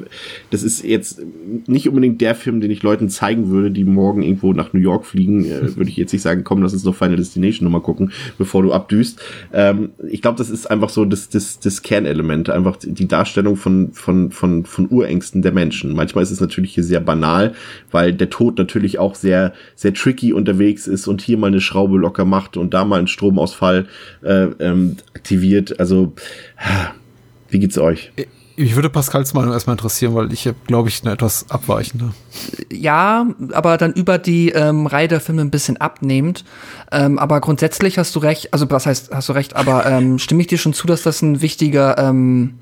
das 0.50 0.62
ist 0.62 0.84
jetzt 0.84 1.22
nicht 1.66 1.88
unbedingt 1.88 2.20
der 2.20 2.34
Film, 2.34 2.60
den 2.60 2.70
ich 2.70 2.82
Leuten 2.82 3.08
zeigen 3.08 3.50
würde, 3.50 3.70
die 3.70 3.84
morgen 3.84 4.22
irgendwo 4.22 4.52
nach 4.52 4.72
New 4.72 4.80
York 4.80 5.06
fliegen, 5.06 5.44
äh, 5.44 5.76
würde 5.76 5.90
ich 5.90 5.96
jetzt 5.96 6.12
nicht 6.12 6.22
sagen, 6.22 6.44
komm, 6.44 6.62
lass 6.62 6.72
uns 6.72 6.84
noch 6.84 6.94
Final 6.94 7.16
Destination 7.16 7.64
nochmal 7.64 7.82
gucken, 7.82 8.12
bevor 8.38 8.62
du 8.62 8.72
abdüst. 8.72 9.20
Ähm, 9.52 9.90
ich 10.08 10.22
glaube, 10.22 10.38
das 10.38 10.50
ist 10.50 10.70
einfach 10.70 10.90
so 10.90 11.04
das, 11.04 11.28
das, 11.28 11.58
das 11.60 11.82
Kernelement, 11.82 12.50
einfach 12.50 12.73
die 12.82 13.08
Darstellung 13.08 13.56
von, 13.56 13.92
von, 13.92 14.30
von, 14.30 14.64
von 14.64 14.90
Urängsten 14.90 15.42
der 15.42 15.52
Menschen. 15.52 15.94
Manchmal 15.94 16.24
ist 16.24 16.30
es 16.30 16.40
natürlich 16.40 16.74
hier 16.74 16.84
sehr 16.84 17.00
banal, 17.00 17.54
weil 17.90 18.12
der 18.12 18.30
Tod 18.30 18.58
natürlich 18.58 18.98
auch 18.98 19.14
sehr, 19.14 19.52
sehr 19.74 19.94
tricky 19.94 20.32
unterwegs 20.32 20.86
ist 20.86 21.06
und 21.06 21.22
hier 21.22 21.38
mal 21.38 21.48
eine 21.48 21.60
Schraube 21.60 21.98
locker 21.98 22.24
macht 22.24 22.56
und 22.56 22.74
da 22.74 22.84
mal 22.84 22.98
einen 22.98 23.08
Stromausfall 23.08 23.86
äh, 24.22 24.44
ähm, 24.60 24.96
aktiviert. 25.14 25.78
Also, 25.80 26.12
wie 27.48 27.58
geht's 27.58 27.78
euch? 27.78 28.12
Ich 28.56 28.76
würde 28.76 28.88
Pascals 28.88 29.34
Meinung 29.34 29.52
erstmal 29.52 29.74
interessieren, 29.74 30.14
weil 30.14 30.32
ich 30.32 30.48
glaube 30.68 30.88
ich, 30.88 31.02
eine 31.02 31.12
etwas 31.12 31.50
abweichende. 31.50 32.12
Ja, 32.72 33.26
aber 33.52 33.76
dann 33.78 33.92
über 33.92 34.18
die 34.18 34.50
ähm, 34.50 34.86
Reihe 34.86 35.08
der 35.08 35.20
Filme 35.20 35.42
ein 35.42 35.50
bisschen 35.50 35.76
abnehmend. 35.76 36.44
Ähm, 36.92 37.18
aber 37.18 37.40
grundsätzlich 37.40 37.98
hast 37.98 38.14
du 38.14 38.20
recht, 38.20 38.52
also 38.52 38.70
was 38.70 38.86
heißt, 38.86 39.10
hast 39.12 39.28
du 39.28 39.32
recht, 39.32 39.56
aber 39.56 39.86
ähm, 39.86 40.20
stimme 40.20 40.42
ich 40.42 40.46
dir 40.46 40.58
schon 40.58 40.72
zu, 40.72 40.86
dass 40.86 41.02
das 41.02 41.20
ein 41.20 41.42
wichtiger 41.42 41.98
ähm, 41.98 42.54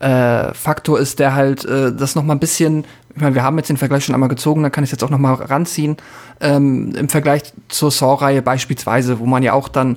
äh, 0.00 0.52
Faktor 0.54 0.98
ist, 0.98 1.18
der 1.18 1.34
halt 1.34 1.64
äh, 1.64 1.92
das 1.94 2.14
noch 2.14 2.22
mal 2.22 2.34
ein 2.34 2.40
bisschen, 2.40 2.84
ich 3.14 3.22
meine, 3.22 3.34
wir 3.34 3.42
haben 3.42 3.56
jetzt 3.56 3.68
den 3.68 3.76
Vergleich 3.76 4.04
schon 4.04 4.14
einmal 4.14 4.28
gezogen, 4.28 4.62
dann 4.62 4.72
kann 4.72 4.84
ich 4.84 4.88
es 4.88 4.92
jetzt 4.92 5.04
auch 5.04 5.10
noch 5.10 5.18
mal 5.18 5.34
ranziehen, 5.34 5.96
ähm, 6.40 6.94
im 6.96 7.08
Vergleich 7.08 7.42
zur 7.68 7.90
Saw-Reihe 7.90 8.42
beispielsweise, 8.42 9.18
wo 9.18 9.26
man 9.26 9.42
ja 9.42 9.52
auch 9.52 9.68
dann 9.68 9.96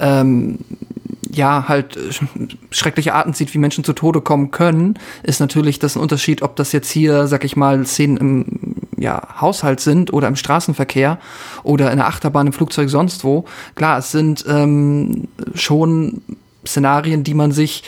ähm, 0.00 0.58
ja, 1.36 1.68
halt 1.68 1.98
schreckliche 2.70 3.14
Arten 3.14 3.34
sieht, 3.34 3.52
wie 3.54 3.58
Menschen 3.58 3.84
zu 3.84 3.92
Tode 3.92 4.20
kommen 4.20 4.50
können, 4.50 4.98
ist 5.22 5.40
natürlich 5.40 5.78
das 5.78 5.96
ein 5.96 6.00
Unterschied, 6.00 6.42
ob 6.42 6.56
das 6.56 6.72
jetzt 6.72 6.90
hier, 6.90 7.26
sag 7.26 7.44
ich 7.44 7.56
mal, 7.56 7.84
Szenen 7.86 8.16
im 8.16 8.76
ja, 8.96 9.22
Haushalt 9.40 9.80
sind 9.80 10.12
oder 10.12 10.28
im 10.28 10.36
Straßenverkehr 10.36 11.18
oder 11.62 11.90
in 11.90 11.98
der 11.98 12.06
Achterbahn, 12.06 12.46
im 12.46 12.52
Flugzeug, 12.52 12.88
sonst 12.88 13.24
wo. 13.24 13.44
Klar, 13.74 13.98
es 13.98 14.10
sind 14.10 14.44
ähm, 14.48 15.28
schon 15.54 16.22
Szenarien, 16.66 17.22
die 17.22 17.34
man 17.34 17.52
sich 17.52 17.84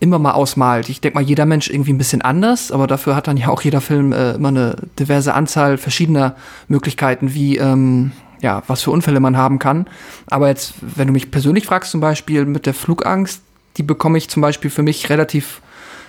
immer 0.00 0.18
mal 0.18 0.32
ausmalt. 0.32 0.88
Ich 0.88 1.00
denke 1.00 1.18
mal, 1.18 1.24
jeder 1.24 1.46
Mensch 1.46 1.70
irgendwie 1.70 1.92
ein 1.92 1.98
bisschen 1.98 2.22
anders, 2.22 2.70
aber 2.70 2.86
dafür 2.86 3.16
hat 3.16 3.28
dann 3.28 3.36
ja 3.36 3.48
auch 3.48 3.62
jeder 3.62 3.80
Film 3.80 4.12
äh, 4.12 4.32
immer 4.32 4.48
eine 4.48 4.76
diverse 4.98 5.34
Anzahl 5.34 5.78
verschiedener 5.78 6.36
Möglichkeiten, 6.68 7.34
wie 7.34 7.56
ähm, 7.56 8.12
ja, 8.40 8.62
was 8.66 8.82
für 8.82 8.90
Unfälle 8.90 9.20
man 9.20 9.36
haben 9.36 9.58
kann. 9.58 9.86
Aber 10.26 10.48
jetzt, 10.48 10.74
wenn 10.80 11.06
du 11.06 11.12
mich 11.12 11.30
persönlich 11.30 11.66
fragst, 11.66 11.90
zum 11.90 12.00
Beispiel 12.00 12.44
mit 12.44 12.66
der 12.66 12.74
Flugangst, 12.74 13.40
die 13.76 13.82
bekomme 13.82 14.18
ich 14.18 14.28
zum 14.28 14.40
Beispiel 14.40 14.70
für 14.70 14.82
mich 14.82 15.08
relativ, 15.10 15.60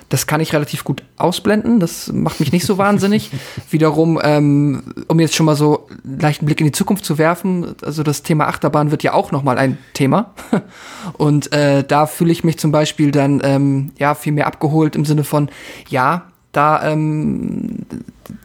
das 0.10 0.26
kann 0.26 0.40
ich 0.40 0.54
relativ 0.54 0.84
gut 0.84 1.04
ausblenden. 1.18 1.80
Das 1.80 2.12
macht 2.14 2.40
mich 2.40 2.52
nicht 2.52 2.66
so 2.66 2.78
wahnsinnig. 2.78 3.32
Wiederum, 3.70 4.20
ähm, 4.24 4.94
um 5.08 5.20
jetzt 5.20 5.36
schon 5.36 5.46
mal 5.46 5.56
so 5.56 5.88
einen 6.04 6.20
leichten 6.20 6.46
Blick 6.46 6.60
in 6.62 6.66
die 6.66 6.72
Zukunft 6.72 7.04
zu 7.04 7.18
werfen, 7.18 7.76
also 7.84 8.04
das 8.04 8.24
Thema 8.24 8.48
Achterbahn 8.48 8.92
wird 8.92 9.04
ja 9.04 9.14
auch 9.14 9.32
noch 9.32 9.44
mal 9.44 9.58
ein 9.58 9.78
Thema. 9.94 10.34
Und 11.18 11.52
äh, 11.52 11.84
da 11.84 12.06
fühle 12.06 12.32
ich 12.32 12.44
mich 12.44 12.58
zum 12.58 12.72
Beispiel 12.72 13.12
dann 13.12 13.42
ähm, 13.44 13.92
ja 13.98 14.16
viel 14.16 14.34
mehr 14.34 14.48
abgeholt 14.48 14.96
im 14.96 15.06
Sinne 15.06 15.24
von, 15.24 15.50
ja, 15.90 16.28
da, 16.54 16.90
ähm, 16.90 17.86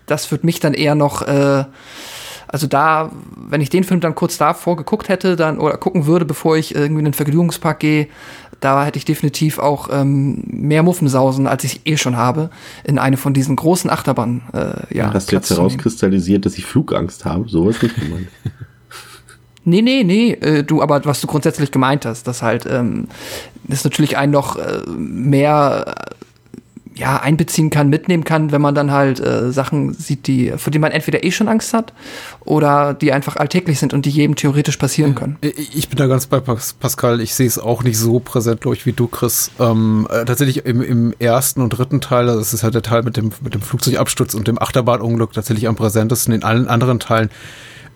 das 0.06 0.30
wird 0.30 0.44
mich 0.44 0.58
dann 0.58 0.74
eher 0.74 0.94
noch 0.94 1.22
äh, 1.22 1.64
also 2.52 2.66
da, 2.66 3.10
wenn 3.34 3.62
ich 3.62 3.70
den 3.70 3.82
Film 3.82 4.00
dann 4.00 4.14
kurz 4.14 4.36
davor 4.36 4.76
geguckt 4.76 5.08
hätte, 5.08 5.36
dann 5.36 5.58
oder 5.58 5.78
gucken 5.78 6.04
würde, 6.04 6.26
bevor 6.26 6.58
ich 6.58 6.74
irgendwie 6.74 6.98
in 6.98 7.06
den 7.06 7.14
Vergnügungspark 7.14 7.80
gehe, 7.80 8.08
da 8.62 8.84
hätte 8.84 8.96
ich 8.96 9.04
definitiv 9.04 9.58
auch 9.58 9.88
ähm, 9.92 10.42
mehr 10.46 10.82
Muffensausen, 10.82 11.46
als 11.46 11.64
ich 11.64 11.80
eh 11.84 11.96
schon 11.96 12.16
habe, 12.16 12.50
in 12.84 12.98
eine 12.98 13.16
von 13.16 13.34
diesen 13.34 13.56
großen 13.56 13.90
Achterbahnen. 13.90 14.42
Äh, 14.52 14.96
ja, 14.96 15.12
Hast 15.12 15.32
du 15.32 15.36
jetzt 15.36 15.50
herauskristallisiert, 15.50 16.46
dass 16.46 16.56
ich 16.56 16.64
Flugangst 16.64 17.24
habe? 17.24 17.48
So 17.48 17.68
ist 17.68 17.82
nicht 17.82 17.96
gemeint. 17.96 18.28
Nee, 19.64 19.80
nee, 19.80 20.02
nee, 20.02 20.32
äh, 20.32 20.64
du, 20.64 20.82
aber 20.82 21.04
was 21.04 21.20
du 21.20 21.28
grundsätzlich 21.28 21.70
gemeint 21.70 22.04
hast, 22.04 22.26
dass 22.26 22.42
halt, 22.42 22.66
ähm, 22.66 23.06
ist 23.68 23.84
natürlich 23.84 24.16
ein 24.16 24.32
noch 24.32 24.56
äh, 24.56 24.80
mehr 24.88 25.94
ja, 26.94 27.18
einbeziehen 27.20 27.70
kann, 27.70 27.88
mitnehmen 27.88 28.24
kann, 28.24 28.52
wenn 28.52 28.60
man 28.60 28.74
dann 28.74 28.90
halt 28.90 29.20
äh, 29.20 29.50
Sachen 29.52 29.94
sieht, 29.94 30.26
die, 30.26 30.52
vor 30.56 30.70
denen 30.70 30.82
man 30.82 30.92
entweder 30.92 31.24
eh 31.24 31.30
schon 31.30 31.48
Angst 31.48 31.72
hat 31.72 31.92
oder 32.44 32.94
die 32.94 33.12
einfach 33.12 33.36
alltäglich 33.36 33.78
sind 33.78 33.94
und 33.94 34.06
die 34.06 34.10
jedem 34.10 34.36
theoretisch 34.36 34.76
passieren 34.76 35.14
können. 35.14 35.36
Ich 35.40 35.88
bin 35.88 35.96
da 35.96 36.06
ganz 36.06 36.26
bei 36.26 36.40
Pascal, 36.40 37.20
ich 37.20 37.34
sehe 37.34 37.46
es 37.46 37.58
auch 37.58 37.82
nicht 37.82 37.98
so 37.98 38.20
präsent, 38.20 38.60
glaube 38.60 38.76
ich, 38.76 38.86
wie 38.86 38.92
du, 38.92 39.06
Chris. 39.06 39.50
Ähm, 39.58 40.06
äh, 40.10 40.24
tatsächlich 40.24 40.64
im, 40.66 40.82
im 40.82 41.14
ersten 41.18 41.62
und 41.62 41.70
dritten 41.70 42.00
Teil, 42.00 42.28
also 42.28 42.38
das 42.40 42.52
ist 42.52 42.62
halt 42.62 42.74
der 42.74 42.82
Teil 42.82 43.02
mit 43.02 43.16
dem, 43.16 43.32
mit 43.42 43.54
dem 43.54 43.62
Flugzeugabsturz 43.62 44.34
und 44.34 44.48
dem 44.48 44.60
Achterbahnunglück 44.60 45.32
tatsächlich 45.32 45.68
am 45.68 45.76
präsentesten. 45.76 46.34
In 46.34 46.42
allen 46.42 46.68
anderen 46.68 47.00
Teilen 47.00 47.30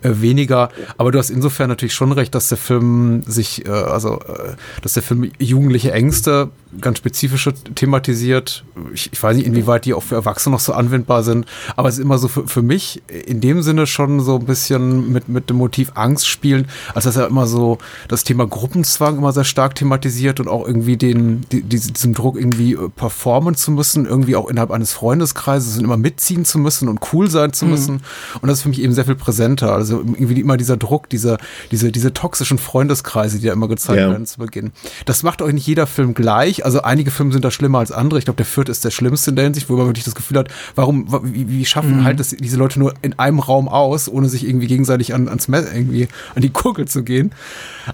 weniger. 0.01 0.69
Aber 0.97 1.11
du 1.11 1.19
hast 1.19 1.29
insofern 1.29 1.69
natürlich 1.69 1.93
schon 1.93 2.11
recht, 2.11 2.35
dass 2.35 2.49
der 2.49 2.57
Film 2.57 3.23
sich, 3.25 3.65
äh, 3.65 3.69
also, 3.69 4.19
äh, 4.19 4.55
dass 4.81 4.93
der 4.93 5.03
Film 5.03 5.31
jugendliche 5.39 5.91
Ängste 5.91 6.49
ganz 6.81 6.97
spezifische 6.97 7.53
thematisiert. 7.53 8.63
Ich, 8.93 9.11
ich 9.11 9.23
weiß 9.23 9.37
nicht, 9.37 9.47
inwieweit 9.47 9.85
die 9.85 9.93
auch 9.93 10.03
für 10.03 10.15
Erwachsene 10.15 10.53
noch 10.53 10.59
so 10.59 10.73
anwendbar 10.73 11.23
sind, 11.23 11.45
aber 11.75 11.89
es 11.89 11.95
ist 11.95 12.03
immer 12.03 12.17
so 12.17 12.27
für, 12.27 12.47
für 12.47 12.61
mich 12.61 13.01
in 13.07 13.41
dem 13.41 13.61
Sinne 13.61 13.87
schon 13.87 14.19
so 14.19 14.37
ein 14.37 14.45
bisschen 14.45 15.11
mit, 15.11 15.29
mit 15.29 15.49
dem 15.49 15.57
Motiv 15.57 15.91
Angst 15.95 16.27
spielen, 16.27 16.67
als 16.93 17.05
dass 17.05 17.15
er 17.15 17.27
immer 17.27 17.47
so 17.47 17.77
das 18.07 18.23
Thema 18.23 18.45
Gruppenzwang 18.45 19.17
immer 19.17 19.31
sehr 19.31 19.43
stark 19.45 19.75
thematisiert 19.75 20.39
und 20.39 20.47
auch 20.47 20.67
irgendwie 20.67 20.97
den, 20.97 21.45
die, 21.51 21.61
diesem 21.61 22.13
Druck 22.13 22.37
irgendwie 22.37 22.73
äh, 22.73 22.89
performen 22.89 23.55
zu 23.55 23.71
müssen, 23.71 24.05
irgendwie 24.05 24.35
auch 24.35 24.49
innerhalb 24.49 24.71
eines 24.71 24.91
Freundeskreises 24.91 25.77
und 25.77 25.85
immer 25.85 25.97
mitziehen 25.97 26.45
zu 26.45 26.59
müssen 26.59 26.89
und 26.89 26.99
cool 27.13 27.29
sein 27.29 27.53
zu 27.53 27.65
mhm. 27.65 27.71
müssen. 27.71 27.93
Mhm. 27.95 28.39
Und 28.41 28.47
das 28.49 28.59
ist 28.59 28.63
für 28.63 28.69
mich 28.69 28.81
eben 28.81 28.93
sehr 28.93 29.05
viel 29.05 29.15
präsenter. 29.15 29.73
Also 29.73 29.86
irgendwie 29.95 30.39
immer 30.39 30.57
dieser 30.57 30.77
Druck, 30.77 31.09
dieser, 31.09 31.37
diese, 31.71 31.91
diese 31.91 32.13
toxischen 32.13 32.57
Freundeskreise, 32.57 33.39
die 33.39 33.47
ja 33.47 33.53
immer 33.53 33.67
gezeigt 33.67 33.99
ja. 33.99 34.09
werden 34.09 34.25
zu 34.25 34.39
Beginn. 34.39 34.71
Das 35.05 35.23
macht 35.23 35.41
euch 35.41 35.53
nicht 35.53 35.67
jeder 35.67 35.87
Film 35.87 36.13
gleich, 36.13 36.65
also 36.65 36.81
einige 36.81 37.11
Filme 37.11 37.31
sind 37.31 37.43
da 37.45 37.51
schlimmer 37.51 37.79
als 37.79 37.91
andere. 37.91 38.19
Ich 38.19 38.25
glaube, 38.25 38.37
der 38.37 38.45
vierte 38.45 38.71
ist 38.71 38.83
der 38.85 38.91
schlimmste 38.91 39.31
in 39.31 39.35
der 39.35 39.45
Hinsicht, 39.45 39.69
wo 39.69 39.75
man 39.75 39.87
wirklich 39.87 40.05
das 40.05 40.15
Gefühl 40.15 40.37
hat, 40.37 40.49
warum, 40.75 41.07
wie, 41.23 41.47
wie 41.49 41.65
schaffen 41.65 41.97
mhm. 41.97 42.03
halt 42.03 42.19
das, 42.19 42.29
diese 42.29 42.57
Leute 42.57 42.79
nur 42.79 42.93
in 43.01 43.17
einem 43.19 43.39
Raum 43.39 43.67
aus, 43.67 44.09
ohne 44.09 44.29
sich 44.29 44.47
irgendwie 44.47 44.67
gegenseitig 44.67 45.13
an, 45.13 45.27
ans 45.27 45.47
Messer 45.47 45.73
irgendwie 45.73 46.07
an 46.35 46.41
die 46.41 46.51
Gurgel 46.51 46.87
zu 46.87 47.03
gehen. 47.03 47.31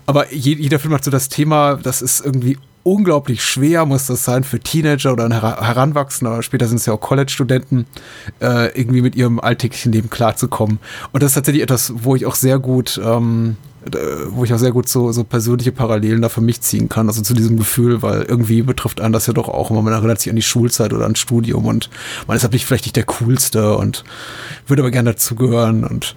Aber 0.06 0.34
je, 0.34 0.56
jeder 0.56 0.80
Film 0.80 0.94
hat 0.94 1.04
so 1.04 1.12
das 1.12 1.30
Thema, 1.30 1.76
das 1.76 2.02
ist 2.02 2.26
irgendwie 2.26 2.58
unglaublich 2.84 3.44
schwer 3.44 3.86
muss 3.86 4.08
das 4.08 4.26
sein 4.26 4.44
für 4.44 4.60
Teenager 4.60 5.14
oder 5.14 5.30
Heranwachsende, 5.30 6.32
oder 6.32 6.44
später 6.44 6.68
sind 6.68 6.78
es 6.78 6.86
ja 6.86 6.94
auch 6.94 7.02
College-Studenten, 7.02 7.86
äh, 8.42 8.78
irgendwie 8.78 9.02
mit 9.02 9.16
ihrem 9.16 9.40
alltäglichen 9.40 9.92
Leben 9.92 10.10
klarzukommen. 10.10 10.80
Und 11.12 11.24
das 11.24 11.32
ist 11.32 11.36
tatsächlich 11.36 11.64
etwas, 11.64 11.94
wo 11.96 12.16
ich 12.16 12.26
auch 12.26 12.36
sehr 12.36 12.60
gut 12.60 13.00
ähm, 13.04 13.58
wo 14.30 14.44
ich 14.44 14.54
auch 14.54 14.58
sehr 14.58 14.72
gut 14.72 14.88
so, 14.88 15.12
so 15.12 15.24
persönliche 15.24 15.72
Parallelen 15.72 16.22
da 16.22 16.30
für 16.30 16.42
mich 16.42 16.62
ziehen 16.62 16.90
kann, 16.90 17.08
also 17.08 17.22
zu 17.22 17.34
diesem 17.34 17.58
Gefühl, 17.58 18.02
weil 18.02 18.24
irgendwie 18.24 18.62
betrifft 18.62 19.02
einen 19.02 19.14
das 19.14 19.28
ja 19.28 19.34
doch 19.34 19.50
auch 19.50 19.72
immer, 19.72 19.82
man 19.82 19.94
erinnert 19.94 20.22
sich 20.22 20.30
an 20.30 20.36
die 20.36 20.42
Schulzeit 20.42 20.94
oder 20.94 21.04
ans 21.04 21.20
Studium 21.20 21.66
und 21.66 21.90
man 22.28 22.38
ist 22.38 22.44
halt 22.44 22.54
nicht 22.54 22.66
vielleicht 22.66 22.86
nicht 22.86 22.96
der 22.96 23.04
Coolste 23.04 23.76
und 23.76 24.04
würde 24.68 24.82
aber 24.82 24.92
gerne 24.92 25.12
dazugehören 25.12 25.84
und 25.84 26.16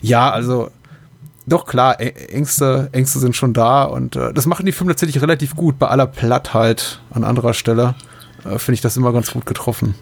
ja, 0.00 0.30
also 0.30 0.70
doch 1.46 1.66
klar, 1.66 2.00
Ängste, 2.00 2.88
Ängste 2.92 3.18
sind 3.18 3.36
schon 3.36 3.52
da 3.52 3.84
und 3.84 4.16
äh, 4.16 4.32
das 4.32 4.46
machen 4.46 4.66
die 4.66 4.72
Filme 4.72 4.92
tatsächlich 4.92 5.22
relativ 5.22 5.56
gut, 5.56 5.78
bei 5.78 5.88
aller 5.88 6.06
Plattheit 6.06 7.00
an 7.10 7.24
anderer 7.24 7.54
Stelle 7.54 7.94
äh, 8.44 8.58
finde 8.58 8.74
ich 8.74 8.80
das 8.80 8.96
immer 8.96 9.12
ganz 9.12 9.32
gut 9.32 9.46
getroffen. 9.46 9.94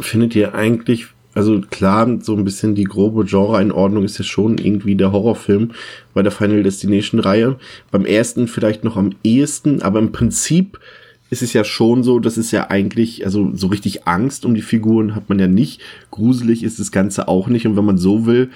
Findet 0.00 0.34
ihr 0.34 0.54
eigentlich 0.54 1.06
also 1.36 1.60
klar, 1.60 2.08
so 2.22 2.34
ein 2.34 2.44
bisschen 2.44 2.74
die 2.74 2.84
grobe 2.84 3.26
Genre-Einordnung 3.26 4.04
ist 4.04 4.16
ja 4.16 4.24
schon 4.24 4.56
irgendwie 4.56 4.94
der 4.94 5.12
Horrorfilm 5.12 5.72
bei 6.14 6.22
der 6.22 6.32
Final 6.32 6.62
Destination-Reihe. 6.62 7.56
Beim 7.90 8.06
ersten 8.06 8.48
vielleicht 8.48 8.84
noch 8.84 8.96
am 8.96 9.10
ehesten, 9.22 9.82
aber 9.82 9.98
im 9.98 10.12
Prinzip 10.12 10.80
ist 11.28 11.42
es 11.42 11.52
ja 11.52 11.62
schon 11.62 12.02
so, 12.02 12.20
dass 12.20 12.38
es 12.38 12.52
ja 12.52 12.70
eigentlich, 12.70 13.26
also 13.26 13.50
so 13.54 13.66
richtig 13.66 14.06
Angst 14.06 14.46
um 14.46 14.54
die 14.54 14.62
Figuren 14.62 15.14
hat 15.14 15.28
man 15.28 15.38
ja 15.38 15.46
nicht. 15.46 15.82
Gruselig 16.10 16.64
ist 16.64 16.78
das 16.78 16.90
Ganze 16.90 17.28
auch 17.28 17.48
nicht. 17.48 17.66
Und 17.66 17.76
wenn 17.76 17.84
man 17.84 17.98
so 17.98 18.24
will, 18.24 18.50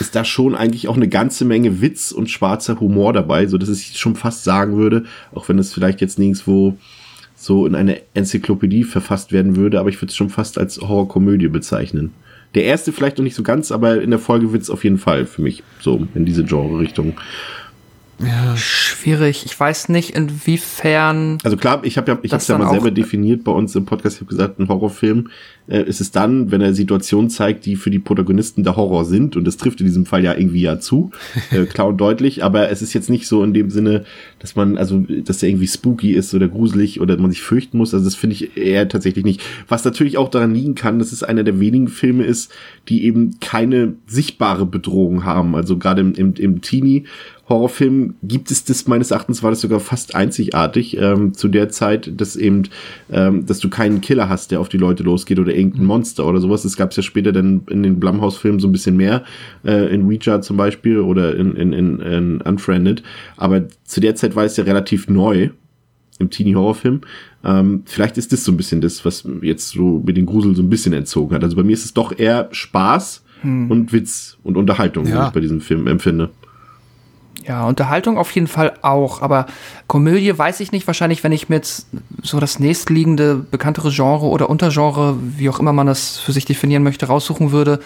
ist 0.00 0.14
da 0.14 0.24
schon 0.24 0.54
eigentlich 0.54 0.88
auch 0.88 0.96
eine 0.96 1.08
ganze 1.08 1.44
Menge 1.44 1.80
Witz 1.80 2.12
und 2.12 2.30
schwarzer 2.30 2.78
Humor 2.80 3.12
dabei, 3.12 3.46
so 3.46 3.58
dass 3.58 3.68
ich 3.68 3.98
schon 3.98 4.16
fast 4.16 4.44
sagen 4.44 4.76
würde, 4.76 5.04
auch 5.34 5.48
wenn 5.48 5.58
es 5.58 5.72
vielleicht 5.72 6.00
jetzt 6.00 6.18
nirgendwo 6.18 6.76
so 7.34 7.66
in 7.66 7.74
eine 7.74 8.00
Enzyklopädie 8.14 8.84
verfasst 8.84 9.32
werden 9.32 9.56
würde, 9.56 9.78
aber 9.78 9.88
ich 9.88 9.96
würde 9.96 10.10
es 10.10 10.16
schon 10.16 10.30
fast 10.30 10.58
als 10.58 10.80
Horrorkomödie 10.80 11.48
bezeichnen. 11.48 12.12
Der 12.54 12.64
erste 12.64 12.92
vielleicht 12.92 13.18
noch 13.18 13.24
nicht 13.24 13.34
so 13.34 13.42
ganz, 13.42 13.70
aber 13.70 14.00
in 14.00 14.10
der 14.10 14.18
Folge 14.18 14.52
wird 14.52 14.62
es 14.62 14.70
auf 14.70 14.84
jeden 14.84 14.98
Fall 14.98 15.26
für 15.26 15.42
mich 15.42 15.62
so 15.80 16.06
in 16.14 16.24
diese 16.24 16.44
Genre-Richtung. 16.44 17.14
Ja. 18.18 18.56
schwierig. 18.56 19.44
Ich 19.44 19.58
weiß 19.58 19.90
nicht, 19.90 20.16
inwiefern. 20.16 21.36
Also 21.44 21.58
klar, 21.58 21.80
ich 21.84 21.98
habe 21.98 22.12
ja, 22.12 22.18
ich 22.22 22.32
habe 22.32 22.42
ja 22.46 22.58
mal 22.58 22.70
selber 22.70 22.90
definiert 22.90 23.44
bei 23.44 23.52
uns 23.52 23.74
im 23.76 23.84
Podcast. 23.84 24.16
Ich 24.16 24.22
habe 24.22 24.30
gesagt, 24.30 24.58
ein 24.58 24.68
Horrorfilm 24.68 25.28
äh, 25.68 25.82
ist 25.82 26.00
es 26.00 26.10
dann, 26.10 26.50
wenn 26.50 26.60
er 26.60 26.74
Situationen 26.74 27.30
zeigt, 27.30 27.66
die 27.66 27.76
für 27.76 27.90
die 27.90 27.98
Protagonisten 27.98 28.64
der 28.64 28.76
Horror 28.76 29.04
sind. 29.04 29.36
Und 29.36 29.44
das 29.46 29.56
trifft 29.56 29.80
in 29.80 29.86
diesem 29.86 30.06
Fall 30.06 30.24
ja 30.24 30.34
irgendwie 30.34 30.60
ja 30.60 30.78
zu, 30.78 31.10
äh, 31.50 31.64
klar 31.66 31.88
und 31.88 31.98
deutlich. 31.98 32.44
Aber 32.44 32.70
es 32.70 32.82
ist 32.82 32.92
jetzt 32.92 33.10
nicht 33.10 33.26
so 33.26 33.42
in 33.42 33.54
dem 33.54 33.70
Sinne, 33.70 34.04
dass 34.38 34.56
man, 34.56 34.76
also, 34.78 34.98
dass 35.00 35.38
der 35.38 35.48
irgendwie 35.48 35.66
spooky 35.66 36.12
ist 36.12 36.34
oder 36.34 36.48
gruselig 36.48 37.00
oder 37.00 37.16
man 37.16 37.30
sich 37.30 37.42
fürchten 37.42 37.78
muss. 37.78 37.94
Also 37.94 38.04
das 38.04 38.14
finde 38.14 38.34
ich 38.34 38.56
eher 38.56 38.88
tatsächlich 38.88 39.24
nicht. 39.24 39.42
Was 39.68 39.84
natürlich 39.84 40.18
auch 40.18 40.28
daran 40.28 40.54
liegen 40.54 40.74
kann, 40.74 40.98
dass 40.98 41.12
es 41.12 41.22
einer 41.22 41.44
der 41.44 41.60
wenigen 41.60 41.88
Filme 41.88 42.24
ist, 42.24 42.52
die 42.88 43.04
eben 43.04 43.38
keine 43.40 43.94
sichtbare 44.06 44.66
Bedrohung 44.66 45.24
haben. 45.24 45.54
Also 45.54 45.78
gerade 45.78 46.00
im, 46.00 46.14
im, 46.14 46.34
im 46.34 46.60
Teenie 46.60 47.04
Horrorfilm 47.48 48.14
gibt 48.24 48.50
es 48.50 48.64
das 48.64 48.88
meines 48.88 49.12
Erachtens 49.12 49.42
war 49.42 49.50
das 49.50 49.60
sogar 49.60 49.78
fast 49.78 50.16
einzigartig 50.16 50.96
ähm, 50.96 51.32
zu 51.32 51.46
der 51.46 51.68
Zeit, 51.68 52.10
dass 52.20 52.34
eben, 52.34 52.64
ähm, 53.10 53.46
dass 53.46 53.60
du 53.60 53.70
keinen 53.70 54.00
Killer 54.00 54.28
hast, 54.28 54.50
der 54.50 54.60
auf 54.60 54.68
die 54.68 54.78
Leute 54.78 55.04
losgeht 55.04 55.38
oder 55.38 55.54
irgendein. 55.56 55.86
Monster 55.86 56.26
oder 56.26 56.40
sowas. 56.40 56.62
Das 56.62 56.76
gab 56.76 56.90
es 56.90 56.96
ja 56.96 57.02
später 57.02 57.32
dann 57.32 57.62
in 57.70 57.82
den 57.82 57.98
Blumhouse-Filmen 58.00 58.60
so 58.60 58.68
ein 58.68 58.72
bisschen 58.72 58.96
mehr, 58.96 59.24
äh, 59.64 59.92
in 59.94 60.04
Ouija 60.04 60.40
zum 60.40 60.56
Beispiel 60.56 61.00
oder 61.00 61.36
in, 61.36 61.54
in, 61.54 61.72
in, 61.72 62.00
in 62.00 62.40
Unfriended. 62.40 63.02
Aber 63.36 63.64
zu 63.84 64.00
der 64.00 64.14
Zeit 64.14 64.36
war 64.36 64.44
es 64.44 64.56
ja 64.56 64.64
relativ 64.64 65.08
neu 65.08 65.50
im 66.18 66.30
Teenie-Horrorfilm. 66.30 67.02
Ähm, 67.44 67.82
vielleicht 67.84 68.18
ist 68.18 68.32
das 68.32 68.44
so 68.44 68.52
ein 68.52 68.56
bisschen 68.56 68.80
das, 68.80 69.04
was 69.04 69.26
jetzt 69.42 69.70
so 69.70 70.02
mit 70.04 70.16
den 70.16 70.26
Grusel 70.26 70.54
so 70.56 70.62
ein 70.62 70.70
bisschen 70.70 70.92
entzogen 70.92 71.34
hat. 71.34 71.44
Also 71.44 71.56
bei 71.56 71.62
mir 71.62 71.72
ist 71.72 71.84
es 71.84 71.94
doch 71.94 72.16
eher 72.18 72.48
Spaß 72.50 73.24
hm. 73.42 73.70
und 73.70 73.92
Witz 73.92 74.38
und 74.42 74.56
Unterhaltung, 74.56 75.06
ja. 75.06 75.20
die 75.20 75.26
ich 75.28 75.32
bei 75.32 75.40
diesem 75.40 75.60
Film 75.60 75.86
empfinde. 75.86 76.30
Ja, 77.46 77.64
Unterhaltung 77.64 78.18
auf 78.18 78.32
jeden 78.32 78.48
Fall 78.48 78.74
auch, 78.82 79.22
aber 79.22 79.46
Komödie 79.86 80.36
weiß 80.36 80.58
ich 80.60 80.72
nicht. 80.72 80.86
Wahrscheinlich, 80.86 81.22
wenn 81.22 81.30
ich 81.30 81.48
mir 81.48 81.56
jetzt 81.56 81.86
so 82.22 82.40
das 82.40 82.58
nächstliegende, 82.58 83.36
bekanntere 83.36 83.90
Genre 83.90 84.26
oder 84.26 84.50
Untergenre, 84.50 85.16
wie 85.20 85.48
auch 85.48 85.60
immer 85.60 85.72
man 85.72 85.86
das 85.86 86.18
für 86.18 86.32
sich 86.32 86.44
definieren 86.44 86.82
möchte, 86.82 87.06
raussuchen 87.06 87.52
würde, 87.52 87.78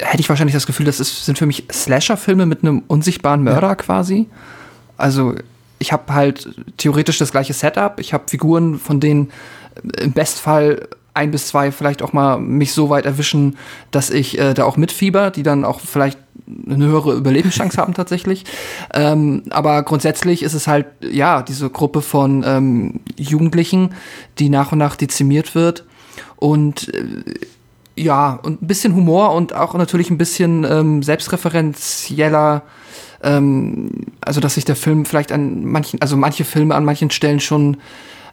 hätte 0.00 0.20
ich 0.20 0.28
wahrscheinlich 0.28 0.54
das 0.54 0.66
Gefühl, 0.66 0.86
das 0.86 1.00
ist, 1.00 1.24
sind 1.24 1.38
für 1.38 1.46
mich 1.46 1.64
Slasher-Filme 1.72 2.46
mit 2.46 2.62
einem 2.62 2.84
unsichtbaren 2.86 3.42
Mörder 3.42 3.68
ja. 3.68 3.74
quasi. 3.74 4.28
Also 4.96 5.34
ich 5.80 5.92
habe 5.92 6.14
halt 6.14 6.48
theoretisch 6.76 7.18
das 7.18 7.32
gleiche 7.32 7.52
Setup. 7.52 7.98
Ich 7.98 8.12
habe 8.12 8.24
Figuren, 8.28 8.78
von 8.78 9.00
denen 9.00 9.32
im 10.00 10.12
Bestfall 10.12 10.88
ein 11.14 11.30
bis 11.30 11.46
zwei 11.46 11.70
vielleicht 11.72 12.02
auch 12.02 12.12
mal 12.12 12.38
mich 12.38 12.72
so 12.72 12.90
weit 12.90 13.06
erwischen, 13.06 13.56
dass 13.92 14.10
ich 14.10 14.38
äh, 14.38 14.52
da 14.52 14.64
auch 14.64 14.76
mitfieber, 14.76 15.30
die 15.30 15.44
dann 15.44 15.64
auch 15.64 15.80
vielleicht 15.80 16.18
eine 16.68 16.86
höhere 16.86 17.14
Überlebenschance 17.14 17.76
haben 17.80 17.94
tatsächlich. 17.94 18.44
Ähm, 18.92 19.44
aber 19.50 19.82
grundsätzlich 19.84 20.42
ist 20.42 20.54
es 20.54 20.66
halt, 20.66 20.86
ja, 21.00 21.42
diese 21.42 21.70
Gruppe 21.70 22.02
von 22.02 22.44
ähm, 22.46 23.00
Jugendlichen, 23.16 23.94
die 24.38 24.50
nach 24.50 24.72
und 24.72 24.78
nach 24.78 24.96
dezimiert 24.96 25.54
wird. 25.54 25.84
Und 26.36 26.92
äh, 26.92 27.04
ja, 27.96 28.40
und 28.42 28.60
ein 28.60 28.66
bisschen 28.66 28.96
Humor 28.96 29.32
und 29.32 29.54
auch 29.54 29.74
natürlich 29.74 30.10
ein 30.10 30.18
bisschen 30.18 30.64
ähm, 30.64 31.02
selbstreferenzieller 31.04 32.62
ähm, 33.22 33.90
also 34.20 34.40
dass 34.40 34.54
sich 34.54 34.64
der 34.64 34.76
Film 34.76 35.06
vielleicht 35.06 35.32
an 35.32 35.64
manchen, 35.64 36.00
also 36.02 36.16
manche 36.16 36.44
Filme 36.44 36.74
an 36.74 36.84
manchen 36.84 37.10
Stellen 37.10 37.40
schon 37.40 37.78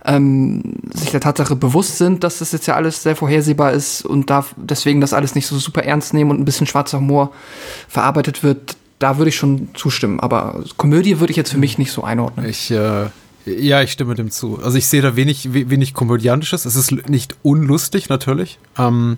ähm, 0.06 0.62
sich 0.94 1.12
der 1.12 1.22
Tatsache 1.22 1.56
bewusst 1.56 1.98
sind, 1.98 2.24
dass 2.24 2.40
das 2.40 2.52
jetzt 2.52 2.68
ja 2.68 2.76
alles 2.76 3.04
sehr 3.04 3.16
vorhersehbar 3.16 3.72
ist 3.72 4.06
und 4.06 4.30
da 4.30 4.46
deswegen 4.56 5.02
das 5.02 5.14
alles 5.14 5.36
nicht 5.36 5.48
so 5.48 5.58
super 5.58 5.84
ernst 5.84 6.14
nehmen 6.14 6.32
und 6.32 6.40
ein 6.40 6.46
bisschen 6.46 6.68
schwarzer 6.68 7.00
Humor 7.00 7.32
verarbeitet 7.88 8.44
wird, 8.44 8.78
da 9.00 9.18
würde 9.18 9.30
ich 9.30 9.36
schon 9.36 9.70
zustimmen. 9.74 10.20
Aber 10.20 10.64
Komödie 10.78 11.20
würde 11.20 11.32
ich 11.32 11.38
jetzt 11.38 11.52
für 11.52 11.58
mich 11.58 11.78
nicht 11.78 11.92
so 11.92 12.04
einordnen. 12.04 12.48
Ich 12.48 12.72
äh 12.72 13.08
ja, 13.46 13.82
ich 13.82 13.92
stimme 13.92 14.14
dem 14.14 14.30
zu. 14.30 14.60
Also 14.64 14.78
ich 14.78 14.86
sehe 14.86 15.02
da 15.02 15.16
wenig, 15.16 15.52
wenig 15.52 15.94
komödiantisches. 15.94 16.66
Es 16.66 16.76
ist 16.76 17.10
nicht 17.10 17.36
unlustig 17.42 18.08
natürlich, 18.08 18.60
ähm, 18.78 19.18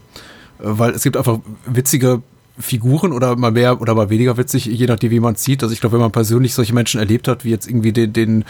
weil 0.59 0.91
es 0.91 1.03
gibt 1.03 1.17
einfach 1.17 1.39
witzige 1.65 2.21
Figuren 2.59 3.13
oder 3.13 3.35
mal 3.35 3.51
mehr 3.51 3.81
oder 3.81 3.95
mal 3.95 4.11
weniger 4.11 4.37
witzig, 4.37 4.65
je 4.65 4.85
nachdem, 4.85 5.09
wie 5.09 5.19
man 5.19 5.35
sieht. 5.35 5.63
Also 5.63 5.73
ich 5.73 5.79
glaube, 5.79 5.93
wenn 5.93 6.01
man 6.01 6.11
persönlich 6.11 6.53
solche 6.53 6.73
Menschen 6.73 6.99
erlebt 6.99 7.27
hat, 7.27 7.43
wie 7.43 7.49
jetzt 7.49 7.67
irgendwie 7.67 7.91
den, 7.91 8.13
den, 8.13 8.45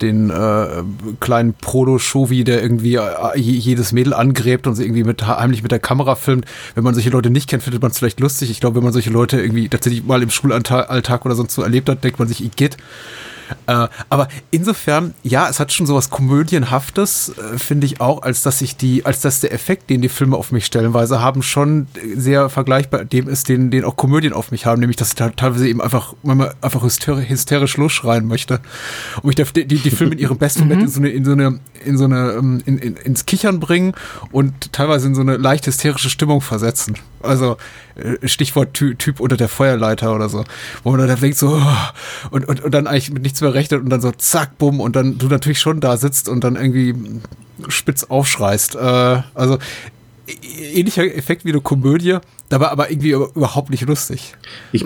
den 0.00 0.30
äh, 0.30 0.82
kleinen 1.20 1.52
Proto-Shovi, 1.54 2.44
der 2.44 2.62
irgendwie 2.62 2.94
äh, 2.94 3.36
jedes 3.36 3.92
Mädel 3.92 4.14
angräbt 4.14 4.66
und 4.66 4.74
sie 4.74 4.84
irgendwie 4.84 5.04
mit, 5.04 5.26
heimlich 5.26 5.62
mit 5.62 5.70
der 5.70 5.80
Kamera 5.80 6.14
filmt, 6.14 6.46
wenn 6.74 6.84
man 6.84 6.94
solche 6.94 7.10
Leute 7.10 7.28
nicht 7.28 7.48
kennt, 7.48 7.62
findet 7.62 7.82
man 7.82 7.90
es 7.90 7.98
vielleicht 7.98 8.20
lustig. 8.20 8.50
Ich 8.50 8.60
glaube, 8.60 8.76
wenn 8.76 8.84
man 8.84 8.94
solche 8.94 9.10
Leute 9.10 9.40
irgendwie 9.40 9.68
tatsächlich 9.68 10.02
mal 10.04 10.22
im 10.22 10.30
Schulalltag 10.30 11.26
oder 11.26 11.34
sonst 11.34 11.54
so 11.54 11.62
erlebt 11.62 11.90
hat, 11.90 12.02
denkt 12.04 12.18
man 12.18 12.28
sich, 12.28 12.42
Igitt. 12.42 12.78
Äh, 13.66 13.88
aber 14.08 14.28
insofern, 14.50 15.14
ja, 15.22 15.48
es 15.48 15.60
hat 15.60 15.72
schon 15.72 15.86
sowas 15.86 16.10
Komödienhaftes, 16.10 17.32
äh, 17.36 17.58
finde 17.58 17.86
ich 17.86 18.00
auch, 18.00 18.22
als 18.22 18.42
dass 18.42 18.60
ich 18.60 18.76
die, 18.76 19.04
als 19.04 19.20
dass 19.20 19.40
der 19.40 19.52
Effekt, 19.52 19.90
den 19.90 20.02
die 20.02 20.08
Filme 20.08 20.36
auf 20.36 20.52
mich 20.52 20.66
stellenweise 20.66 21.20
haben, 21.20 21.42
schon 21.42 21.86
sehr 22.14 22.48
vergleichbar 22.48 23.04
dem 23.04 23.28
ist, 23.28 23.48
den, 23.48 23.70
den 23.70 23.84
auch 23.84 23.96
Komödien 23.96 24.32
auf 24.32 24.50
mich 24.50 24.66
haben, 24.66 24.80
nämlich 24.80 24.96
dass 24.96 25.10
ich 25.10 25.14
da 25.14 25.30
teilweise 25.30 25.68
eben 25.68 25.80
einfach, 25.80 26.14
manchmal 26.22 26.54
einfach 26.60 26.82
hysterisch, 26.82 27.28
hysterisch 27.28 27.76
losschreien 27.76 28.26
möchte. 28.26 28.60
Und 29.22 29.30
ich 29.30 29.36
darf 29.36 29.52
die, 29.52 29.66
die, 29.66 29.78
die 29.78 29.90
Filme 29.90 30.14
in 30.14 30.18
ihrem 30.18 30.38
besten 30.38 30.60
Moment 30.68 30.82
mhm. 30.82 30.86
in 30.86 30.92
so 30.92 31.00
eine, 31.00 31.10
in 31.10 31.24
so 31.24 31.32
eine, 31.32 31.60
in 31.84 31.98
so 31.98 32.04
eine, 32.04 32.32
ähm, 32.32 32.62
in, 32.66 32.78
in, 32.78 32.96
ins 32.96 33.26
Kichern 33.26 33.60
bringen 33.60 33.92
und 34.30 34.72
teilweise 34.72 35.06
in 35.06 35.14
so 35.14 35.20
eine 35.20 35.36
leicht 35.36 35.66
hysterische 35.66 36.10
Stimmung 36.10 36.40
versetzen. 36.40 36.94
Also 37.22 37.56
äh, 37.94 38.26
Stichwort 38.26 38.74
Ty 38.74 38.94
Typ 38.96 39.20
unter 39.20 39.36
der 39.36 39.48
Feuerleiter 39.48 40.14
oder 40.14 40.28
so, 40.28 40.44
wo 40.82 40.90
man 40.90 41.06
dann 41.06 41.20
denkt 41.20 41.38
so 41.38 41.60
oh, 41.60 42.28
und, 42.30 42.48
und, 42.48 42.62
und 42.62 42.74
dann 42.74 42.86
eigentlich 42.86 43.12
mit 43.12 43.22
nichts 43.22 43.40
mehr 43.40 43.54
rechnet 43.54 43.82
und 43.82 43.90
dann 43.90 44.00
so 44.00 44.10
zack, 44.12 44.58
bumm 44.58 44.80
und 44.80 44.96
dann 44.96 45.18
du 45.18 45.28
natürlich 45.28 45.60
schon 45.60 45.80
da 45.80 45.96
sitzt 45.96 46.28
und 46.28 46.44
dann 46.44 46.56
irgendwie 46.56 46.94
spitz 47.68 48.04
aufschreist. 48.04 48.74
Äh, 48.74 49.22
also 49.34 49.58
ähnlicher 50.72 51.04
Effekt 51.04 51.44
wie 51.44 51.50
eine 51.50 51.60
Komödie, 51.60 52.18
dabei 52.48 52.68
aber 52.68 52.90
irgendwie 52.90 53.10
überhaupt 53.10 53.70
nicht 53.70 53.82
lustig. 53.82 54.34
Ich, 54.72 54.84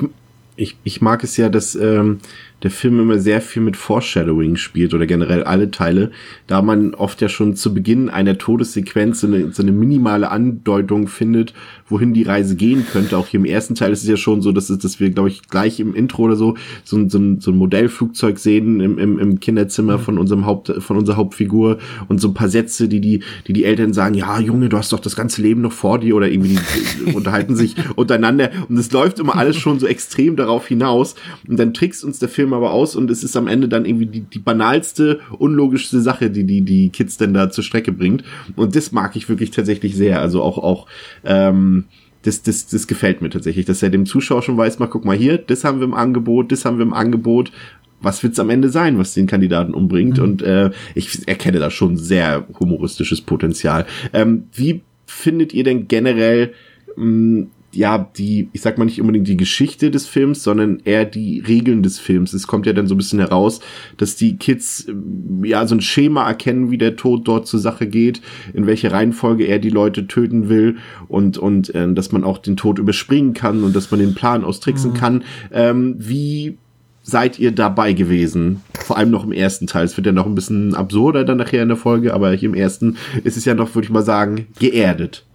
ich, 0.56 0.76
ich 0.84 1.00
mag 1.00 1.22
es 1.24 1.36
ja, 1.36 1.48
dass 1.48 1.74
ähm, 1.74 2.20
der 2.66 2.72
Film 2.72 2.98
immer 2.98 3.20
sehr 3.20 3.40
viel 3.40 3.62
mit 3.62 3.76
Foreshadowing 3.76 4.56
spielt 4.56 4.92
oder 4.92 5.06
generell 5.06 5.44
alle 5.44 5.70
Teile, 5.70 6.10
da 6.48 6.62
man 6.62 6.94
oft 6.94 7.20
ja 7.20 7.28
schon 7.28 7.54
zu 7.54 7.72
Beginn 7.72 8.10
einer 8.10 8.38
Todessequenz 8.38 9.20
so 9.20 9.28
eine, 9.28 9.52
so 9.52 9.62
eine 9.62 9.70
minimale 9.70 10.32
Andeutung 10.32 11.06
findet, 11.06 11.54
wohin 11.88 12.12
die 12.12 12.24
Reise 12.24 12.56
gehen 12.56 12.84
könnte. 12.90 13.18
Auch 13.18 13.28
hier 13.28 13.38
im 13.38 13.46
ersten 13.46 13.76
Teil 13.76 13.92
ist 13.92 14.02
es 14.02 14.08
ja 14.08 14.16
schon 14.16 14.42
so, 14.42 14.50
dass, 14.50 14.68
es, 14.68 14.78
dass 14.78 14.98
wir, 14.98 15.10
glaube 15.10 15.28
ich, 15.28 15.42
gleich 15.48 15.78
im 15.78 15.94
Intro 15.94 16.24
oder 16.24 16.34
so 16.34 16.56
so, 16.82 16.96
ein, 16.96 17.08
so, 17.08 17.18
ein, 17.18 17.40
so 17.40 17.52
ein 17.52 17.56
Modellflugzeug 17.56 18.40
sehen 18.40 18.80
im, 18.80 18.98
im, 18.98 19.20
im 19.20 19.38
Kinderzimmer 19.38 20.00
von 20.00 20.18
unserem 20.18 20.44
Haupt, 20.44 20.72
von 20.80 20.96
unserer 20.96 21.18
Hauptfigur 21.18 21.78
und 22.08 22.20
so 22.20 22.28
ein 22.28 22.34
paar 22.34 22.48
Sätze, 22.48 22.88
die 22.88 23.00
die, 23.00 23.22
die, 23.46 23.52
die 23.52 23.64
Eltern 23.64 23.92
sagen, 23.92 24.16
ja, 24.16 24.40
Junge, 24.40 24.68
du 24.68 24.76
hast 24.76 24.92
doch 24.92 24.98
das 24.98 25.14
ganze 25.14 25.40
Leben 25.40 25.60
noch 25.60 25.72
vor 25.72 26.00
dir 26.00 26.16
oder 26.16 26.28
irgendwie 26.28 26.58
die, 27.06 27.12
unterhalten 27.12 27.54
sich 27.54 27.76
untereinander. 27.94 28.50
Und 28.68 28.76
es 28.76 28.90
läuft 28.90 29.20
immer 29.20 29.36
alles 29.36 29.56
schon 29.56 29.78
so 29.78 29.86
extrem 29.86 30.34
darauf 30.34 30.66
hinaus. 30.66 31.14
Und 31.46 31.58
dann 31.60 31.72
trickst 31.72 32.02
uns 32.02 32.18
der 32.18 32.28
Film 32.28 32.52
aber 32.56 32.72
aus 32.72 32.96
und 32.96 33.10
es 33.10 33.22
ist 33.22 33.36
am 33.36 33.46
Ende 33.46 33.68
dann 33.68 33.84
irgendwie 33.84 34.06
die, 34.06 34.20
die 34.20 34.38
banalste, 34.38 35.20
unlogischste 35.38 36.00
Sache, 36.00 36.30
die, 36.30 36.44
die 36.44 36.62
die 36.62 36.88
Kids 36.88 37.16
denn 37.16 37.34
da 37.34 37.50
zur 37.50 37.64
Strecke 37.64 37.92
bringt. 37.92 38.24
Und 38.56 38.74
das 38.74 38.92
mag 38.92 39.16
ich 39.16 39.28
wirklich 39.28 39.50
tatsächlich 39.50 39.94
sehr. 39.94 40.20
Also 40.20 40.42
auch, 40.42 40.58
auch, 40.58 40.86
ähm, 41.24 41.84
das, 42.22 42.42
das, 42.42 42.66
das 42.66 42.86
gefällt 42.86 43.22
mir 43.22 43.30
tatsächlich, 43.30 43.66
dass 43.66 43.82
er 43.82 43.90
dem 43.90 44.06
Zuschauer 44.06 44.42
schon 44.42 44.56
weiß, 44.56 44.78
mal 44.78 44.86
guck 44.86 45.04
mal 45.04 45.16
hier, 45.16 45.38
das 45.38 45.64
haben 45.64 45.78
wir 45.78 45.84
im 45.86 45.94
Angebot, 45.94 46.50
das 46.50 46.64
haben 46.64 46.78
wir 46.78 46.84
im 46.84 46.94
Angebot. 46.94 47.52
Was 48.00 48.22
wird's 48.22 48.38
am 48.38 48.50
Ende 48.50 48.68
sein, 48.68 48.98
was 48.98 49.14
den 49.14 49.26
Kandidaten 49.26 49.72
umbringt? 49.72 50.18
Mhm. 50.18 50.24
Und 50.24 50.42
äh, 50.42 50.70
ich 50.94 51.26
erkenne 51.28 51.58
da 51.58 51.70
schon 51.70 51.96
sehr 51.96 52.46
humoristisches 52.58 53.20
Potenzial. 53.20 53.86
Ähm, 54.12 54.44
wie 54.52 54.82
findet 55.06 55.54
ihr 55.54 55.64
denn 55.64 55.88
generell 55.88 56.52
mh, 56.96 57.46
ja, 57.76 58.10
die, 58.16 58.48
ich 58.52 58.62
sag 58.62 58.78
mal 58.78 58.84
nicht 58.84 59.00
unbedingt 59.00 59.28
die 59.28 59.36
Geschichte 59.36 59.90
des 59.90 60.06
Films, 60.06 60.42
sondern 60.42 60.80
eher 60.84 61.04
die 61.04 61.40
Regeln 61.40 61.82
des 61.82 61.98
Films. 61.98 62.32
Es 62.32 62.46
kommt 62.46 62.66
ja 62.66 62.72
dann 62.72 62.86
so 62.86 62.94
ein 62.94 62.98
bisschen 62.98 63.18
heraus, 63.18 63.60
dass 63.96 64.16
die 64.16 64.36
Kids 64.36 64.86
äh, 64.88 65.48
ja 65.48 65.66
so 65.66 65.74
ein 65.74 65.80
Schema 65.80 66.26
erkennen, 66.26 66.70
wie 66.70 66.78
der 66.78 66.96
Tod 66.96 67.28
dort 67.28 67.46
zur 67.46 67.60
Sache 67.60 67.86
geht, 67.86 68.20
in 68.54 68.66
welche 68.66 68.92
Reihenfolge 68.92 69.44
er 69.44 69.58
die 69.58 69.70
Leute 69.70 70.06
töten 70.06 70.48
will 70.48 70.76
und, 71.08 71.38
und 71.38 71.74
äh, 71.74 71.92
dass 71.92 72.12
man 72.12 72.24
auch 72.24 72.38
den 72.38 72.56
Tod 72.56 72.78
überspringen 72.78 73.34
kann 73.34 73.62
und 73.62 73.76
dass 73.76 73.90
man 73.90 74.00
den 74.00 74.14
Plan 74.14 74.44
austricksen 74.44 74.92
mhm. 74.92 74.96
kann. 74.96 75.24
Ähm, 75.52 75.96
wie 75.98 76.56
seid 77.02 77.38
ihr 77.38 77.52
dabei 77.52 77.92
gewesen? 77.92 78.62
Vor 78.80 78.96
allem 78.96 79.10
noch 79.10 79.24
im 79.24 79.32
ersten 79.32 79.66
Teil. 79.66 79.84
Es 79.84 79.96
wird 79.96 80.06
ja 80.06 80.12
noch 80.12 80.26
ein 80.26 80.34
bisschen 80.34 80.74
absurder 80.74 81.24
dann 81.24 81.36
nachher 81.36 81.62
in 81.62 81.68
der 81.68 81.76
Folge, 81.76 82.14
aber 82.14 82.32
hier 82.32 82.48
im 82.48 82.54
ersten 82.54 82.96
ist 83.22 83.36
es 83.36 83.44
ja 83.44 83.54
noch, 83.54 83.74
würde 83.74 83.84
ich 83.84 83.92
mal 83.92 84.02
sagen, 84.02 84.46
geerdet. 84.58 85.25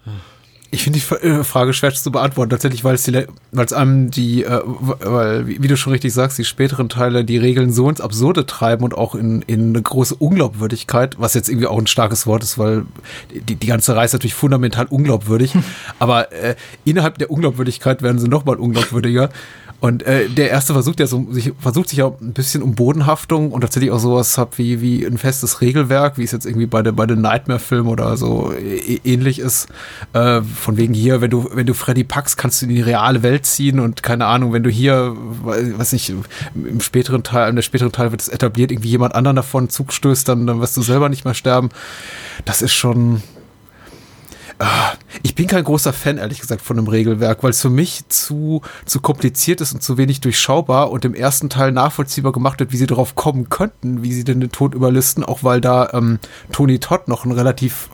Ich 0.73 0.83
finde 0.83 0.99
die 0.99 1.15
äh, 1.27 1.43
Frage 1.43 1.73
schwer 1.73 1.93
zu 1.93 2.11
beantworten, 2.11 2.49
tatsächlich, 2.49 2.85
weil 2.85 2.95
es 2.95 3.03
die, 3.03 3.25
weil 3.51 3.65
es 3.65 3.73
einem 3.73 4.09
die, 4.09 4.45
äh, 4.45 4.61
weil, 4.65 5.45
wie 5.47 5.67
du 5.67 5.75
schon 5.75 5.91
richtig 5.91 6.13
sagst, 6.13 6.37
die 6.37 6.45
späteren 6.45 6.87
Teile 6.87 7.25
die 7.25 7.37
Regeln 7.37 7.73
so 7.73 7.89
ins 7.89 7.99
Absurde 7.99 8.45
treiben 8.45 8.85
und 8.85 8.93
auch 8.93 9.13
in, 9.13 9.41
in 9.41 9.69
eine 9.69 9.81
große 9.81 10.15
Unglaubwürdigkeit, 10.15 11.19
was 11.19 11.33
jetzt 11.33 11.49
irgendwie 11.49 11.67
auch 11.67 11.77
ein 11.77 11.87
starkes 11.87 12.25
Wort 12.25 12.43
ist, 12.43 12.57
weil 12.57 12.85
die, 13.49 13.55
die 13.55 13.67
ganze 13.67 13.97
Reihe 13.97 14.05
ist 14.05 14.13
natürlich 14.13 14.33
fundamental 14.33 14.85
unglaubwürdig, 14.85 15.53
aber 15.99 16.31
äh, 16.31 16.55
innerhalb 16.85 17.17
der 17.17 17.31
Unglaubwürdigkeit 17.31 18.01
werden 18.01 18.19
sie 18.19 18.29
nochmal 18.29 18.55
unglaubwürdiger. 18.55 19.29
Und 19.81 20.03
äh, 20.03 20.29
der 20.29 20.51
erste 20.51 20.73
versucht 20.73 20.99
ja 20.99 21.07
so, 21.07 21.25
sich, 21.31 21.53
versucht 21.59 21.89
sich 21.89 22.03
auch 22.03 22.21
ein 22.21 22.33
bisschen 22.33 22.61
um 22.61 22.75
Bodenhaftung 22.75 23.51
und 23.51 23.61
tatsächlich 23.61 23.89
auch 23.89 23.97
sowas 23.97 24.37
hat 24.37 24.59
wie, 24.59 24.79
wie 24.79 25.03
ein 25.03 25.17
festes 25.17 25.59
Regelwerk, 25.59 26.19
wie 26.19 26.23
es 26.23 26.31
jetzt 26.31 26.45
irgendwie 26.45 26.67
bei 26.67 26.83
der 26.83 26.91
bei 26.91 27.07
den 27.07 27.21
Nightmare-Filmen 27.21 27.89
oder 27.89 28.15
so 28.15 28.53
äh, 28.53 28.99
ähnlich 29.03 29.39
ist. 29.39 29.69
Äh, 30.13 30.43
von 30.43 30.77
wegen 30.77 30.93
hier, 30.93 31.19
wenn 31.21 31.31
du, 31.31 31.49
wenn 31.51 31.65
du 31.65 31.73
Freddy 31.73 32.03
packst, 32.03 32.37
kannst 32.37 32.61
du 32.61 32.67
in 32.67 32.75
die 32.75 32.81
reale 32.81 33.23
Welt 33.23 33.47
ziehen 33.47 33.79
und 33.79 34.03
keine 34.03 34.27
Ahnung, 34.27 34.53
wenn 34.53 34.61
du 34.61 34.69
hier, 34.69 35.15
weiß 35.17 35.93
nicht, 35.93 36.13
im 36.53 36.79
späteren 36.79 37.23
Teil, 37.23 37.49
in 37.49 37.55
der 37.55 37.63
späteren 37.63 37.91
Teil 37.91 38.11
wird 38.11 38.21
es 38.21 38.27
etabliert, 38.27 38.71
irgendwie 38.71 38.89
jemand 38.89 39.15
anderen 39.15 39.35
davon 39.35 39.69
Zug 39.69 39.93
stößt, 39.93 40.29
dann, 40.29 40.45
dann 40.45 40.61
wirst 40.61 40.77
du 40.77 40.83
selber 40.83 41.09
nicht 41.09 41.25
mehr 41.25 41.33
sterben. 41.33 41.69
Das 42.45 42.61
ist 42.61 42.73
schon, 42.73 43.23
ich 45.23 45.35
bin 45.35 45.47
kein 45.47 45.63
großer 45.63 45.93
Fan, 45.93 46.17
ehrlich 46.17 46.39
gesagt, 46.39 46.61
von 46.61 46.77
einem 46.77 46.87
Regelwerk, 46.87 47.43
weil 47.43 47.51
es 47.51 47.61
für 47.61 47.69
mich 47.69 48.07
zu, 48.09 48.61
zu 48.85 48.99
kompliziert 48.99 49.61
ist 49.61 49.73
und 49.73 49.81
zu 49.81 49.97
wenig 49.97 50.21
durchschaubar 50.21 50.91
und 50.91 51.05
im 51.05 51.13
ersten 51.13 51.49
Teil 51.49 51.71
nachvollziehbar 51.71 52.31
gemacht 52.31 52.59
wird, 52.59 52.71
wie 52.71 52.77
sie 52.77 52.87
darauf 52.87 53.15
kommen 53.15 53.49
könnten, 53.49 54.03
wie 54.03 54.13
sie 54.13 54.23
denn 54.23 54.39
den 54.39 54.51
Tod 54.51 54.73
überlisten, 54.73 55.23
auch 55.23 55.43
weil 55.43 55.61
da 55.61 55.89
ähm, 55.93 56.19
Tony 56.51 56.79
Todd 56.79 57.07
noch 57.07 57.25
ein 57.25 57.31
relativ 57.31 57.89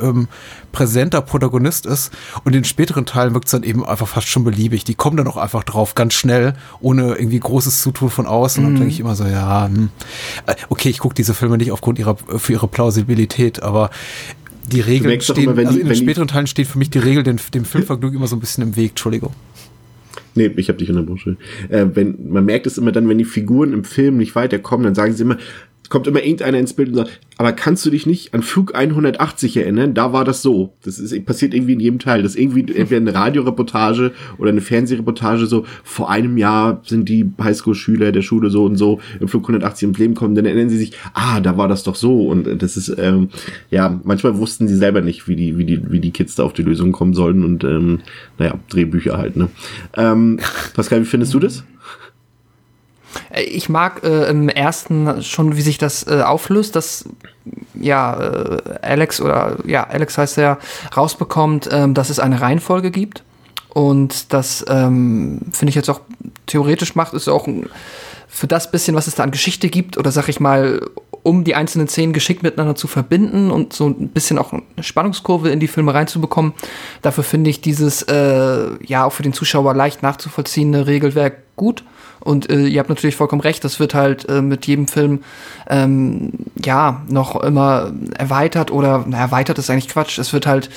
äh, 0.00 0.06
ähm, 0.06 0.28
präsenter 0.72 1.20
Protagonist 1.20 1.86
ist. 1.86 2.12
Und 2.44 2.54
in 2.54 2.64
späteren 2.64 3.06
Teilen 3.06 3.34
wirkt 3.34 3.46
es 3.46 3.52
dann 3.52 3.62
eben 3.62 3.84
einfach 3.84 4.08
fast 4.08 4.28
schon 4.28 4.44
beliebig. 4.44 4.84
Die 4.84 4.94
kommen 4.94 5.16
dann 5.16 5.26
auch 5.26 5.36
einfach 5.36 5.64
drauf, 5.64 5.94
ganz 5.94 6.14
schnell, 6.14 6.54
ohne 6.80 7.14
irgendwie 7.14 7.40
großes 7.40 7.82
Zutun 7.82 8.10
von 8.10 8.26
außen. 8.26 8.62
Mhm. 8.62 8.68
Und 8.68 8.74
dann 8.74 8.80
denke 8.82 8.94
ich 8.94 9.00
immer 9.00 9.16
so, 9.16 9.24
ja, 9.24 9.66
hm. 9.66 9.90
Äh, 10.46 10.54
okay, 10.68 10.88
ich 10.88 10.98
gucke 10.98 11.14
diese 11.14 11.34
Filme 11.34 11.58
nicht 11.58 11.72
aufgrund 11.72 11.98
ihrer, 11.98 12.16
für 12.16 12.52
ihre 12.52 12.68
Plausibilität, 12.68 13.62
aber 13.62 13.90
die 14.68 14.80
Regeln 14.80 15.20
stehen, 15.20 15.50
immer, 15.50 15.66
also 15.66 15.78
in 15.78 15.86
den 15.86 15.96
späteren 15.96 16.28
Teilen 16.28 16.46
steht 16.46 16.66
für 16.66 16.78
mich 16.78 16.90
die 16.90 16.98
Regel 16.98 17.22
dem, 17.22 17.38
dem 17.54 17.64
Filmvergnügen 17.64 18.16
immer 18.16 18.26
so 18.26 18.36
ein 18.36 18.40
bisschen 18.40 18.62
im 18.62 18.76
Weg, 18.76 18.90
Entschuldigung. 18.90 19.32
Nee, 20.34 20.52
ich 20.56 20.68
habe 20.68 20.78
dich 20.78 20.88
unterbrochen. 20.88 21.36
Äh, 21.68 21.86
wenn, 21.94 22.30
man 22.30 22.44
merkt 22.44 22.66
es 22.66 22.78
immer 22.78 22.92
dann, 22.92 23.08
wenn 23.08 23.18
die 23.18 23.24
Figuren 23.24 23.72
im 23.72 23.84
Film 23.84 24.18
nicht 24.18 24.34
weiterkommen, 24.34 24.84
dann 24.84 24.94
sagen 24.94 25.12
sie 25.12 25.24
immer, 25.24 25.38
kommt 25.88 26.06
immer 26.06 26.22
irgendeiner 26.22 26.58
ins 26.58 26.74
Bild 26.74 26.90
und 26.90 26.94
sagt, 26.96 27.20
aber 27.38 27.52
kannst 27.52 27.86
du 27.86 27.90
dich 27.90 28.04
nicht 28.04 28.34
an 28.34 28.42
Flug 28.42 28.74
180 28.74 29.56
erinnern? 29.56 29.94
Da 29.94 30.12
war 30.12 30.24
das 30.24 30.42
so. 30.42 30.74
Das 30.82 30.98
ist 30.98 31.24
passiert 31.24 31.54
irgendwie 31.54 31.74
in 31.74 31.80
jedem 31.80 31.98
Teil. 31.98 32.22
Das 32.22 32.32
ist 32.32 32.40
irgendwie 32.40 32.60
entweder 32.74 33.00
eine 33.00 33.14
Radioreportage 33.14 34.12
oder 34.38 34.50
eine 34.50 34.60
Fernsehreportage 34.60 35.46
so, 35.46 35.64
vor 35.84 36.10
einem 36.10 36.36
Jahr 36.36 36.82
sind 36.84 37.08
die 37.08 37.30
Highschool-Schüler 37.40 38.12
der 38.12 38.22
Schule 38.22 38.50
so 38.50 38.64
und 38.64 38.76
so 38.76 39.00
im 39.20 39.28
Flug 39.28 39.44
180 39.44 39.88
ins 39.88 39.98
Leben 39.98 40.14
kommen, 40.14 40.34
dann 40.34 40.46
erinnern 40.46 40.68
sie 40.68 40.78
sich, 40.78 40.92
ah, 41.14 41.40
da 41.40 41.56
war 41.56 41.68
das 41.68 41.84
doch 41.84 41.94
so. 41.94 42.26
Und 42.28 42.60
das 42.60 42.76
ist, 42.76 42.94
ähm, 42.98 43.28
ja, 43.70 44.00
manchmal 44.04 44.38
wussten 44.38 44.68
sie 44.68 44.76
selber 44.76 45.00
nicht, 45.00 45.28
wie 45.28 45.36
die, 45.36 45.58
wie 45.58 45.64
die, 45.64 45.90
wie 45.90 46.00
die 46.00 46.10
Kids 46.10 46.34
da 46.34 46.42
auf 46.42 46.52
die 46.52 46.62
Lösung 46.62 46.92
kommen 46.92 47.14
sollen 47.14 47.44
und 47.44 47.64
ähm, 47.64 48.00
naja, 48.38 48.58
Drehbücher 48.68 49.16
halt, 49.16 49.36
ne? 49.36 49.48
Ähm, 49.96 50.40
Pascal, 50.74 51.00
wie 51.00 51.06
findest 51.06 51.34
du 51.34 51.38
das? 51.38 51.64
Äh, 53.30 53.42
ich 53.42 53.68
mag 53.68 54.02
äh, 54.04 54.28
im 54.28 54.48
ersten 54.48 55.22
schon, 55.22 55.56
wie 55.56 55.62
sich 55.62 55.78
das 55.78 56.06
äh, 56.06 56.22
auflöst, 56.22 56.76
dass 56.76 57.04
ja 57.74 58.18
äh, 58.20 58.78
Alex 58.82 59.20
oder 59.20 59.56
ja 59.64 59.84
Alex 59.84 60.18
heißt 60.18 60.38
er 60.38 60.58
rausbekommt, 60.96 61.68
ähm, 61.72 61.94
dass 61.94 62.10
es 62.10 62.18
eine 62.18 62.40
Reihenfolge 62.40 62.90
gibt 62.90 63.22
und 63.70 64.32
das 64.32 64.64
ähm, 64.68 65.40
finde 65.52 65.70
ich 65.70 65.74
jetzt 65.74 65.88
auch 65.88 66.00
theoretisch 66.46 66.94
macht 66.94 67.14
ist 67.14 67.28
auch 67.28 67.46
für 68.26 68.46
das 68.46 68.70
bisschen, 68.70 68.94
was 68.94 69.06
es 69.06 69.14
da 69.14 69.22
an 69.22 69.30
Geschichte 69.30 69.68
gibt 69.68 69.96
oder 69.96 70.12
sag 70.12 70.28
ich 70.28 70.40
mal 70.40 70.80
um 71.22 71.44
die 71.44 71.54
einzelnen 71.54 71.88
Szenen 71.88 72.12
geschickt 72.12 72.42
miteinander 72.42 72.74
zu 72.74 72.86
verbinden 72.86 73.50
und 73.50 73.72
so 73.72 73.88
ein 73.88 74.08
bisschen 74.08 74.38
auch 74.38 74.52
eine 74.52 74.62
Spannungskurve 74.80 75.50
in 75.50 75.60
die 75.60 75.68
Filme 75.68 75.92
reinzubekommen. 75.92 76.52
Dafür 77.02 77.24
finde 77.24 77.50
ich 77.50 77.60
dieses 77.60 78.02
äh, 78.02 78.68
ja 78.84 79.04
auch 79.04 79.12
für 79.12 79.22
den 79.22 79.32
Zuschauer 79.32 79.74
leicht 79.74 80.02
nachzuvollziehende 80.02 80.86
Regelwerk 80.86 81.38
gut. 81.56 81.84
Und 82.20 82.50
äh, 82.50 82.66
ihr 82.66 82.80
habt 82.80 82.88
natürlich 82.88 83.16
vollkommen 83.16 83.42
recht, 83.42 83.64
das 83.64 83.80
wird 83.80 83.94
halt 83.94 84.28
äh, 84.28 84.42
mit 84.42 84.66
jedem 84.66 84.88
Film 84.88 85.22
ähm, 85.68 86.32
ja 86.62 87.02
noch 87.08 87.36
immer 87.42 87.92
erweitert 88.16 88.70
oder 88.70 89.04
na, 89.06 89.18
erweitert 89.18 89.58
ist 89.58 89.70
eigentlich 89.70 89.88
Quatsch. 89.88 90.18
Es 90.18 90.32
wird 90.32 90.46
halt 90.46 90.70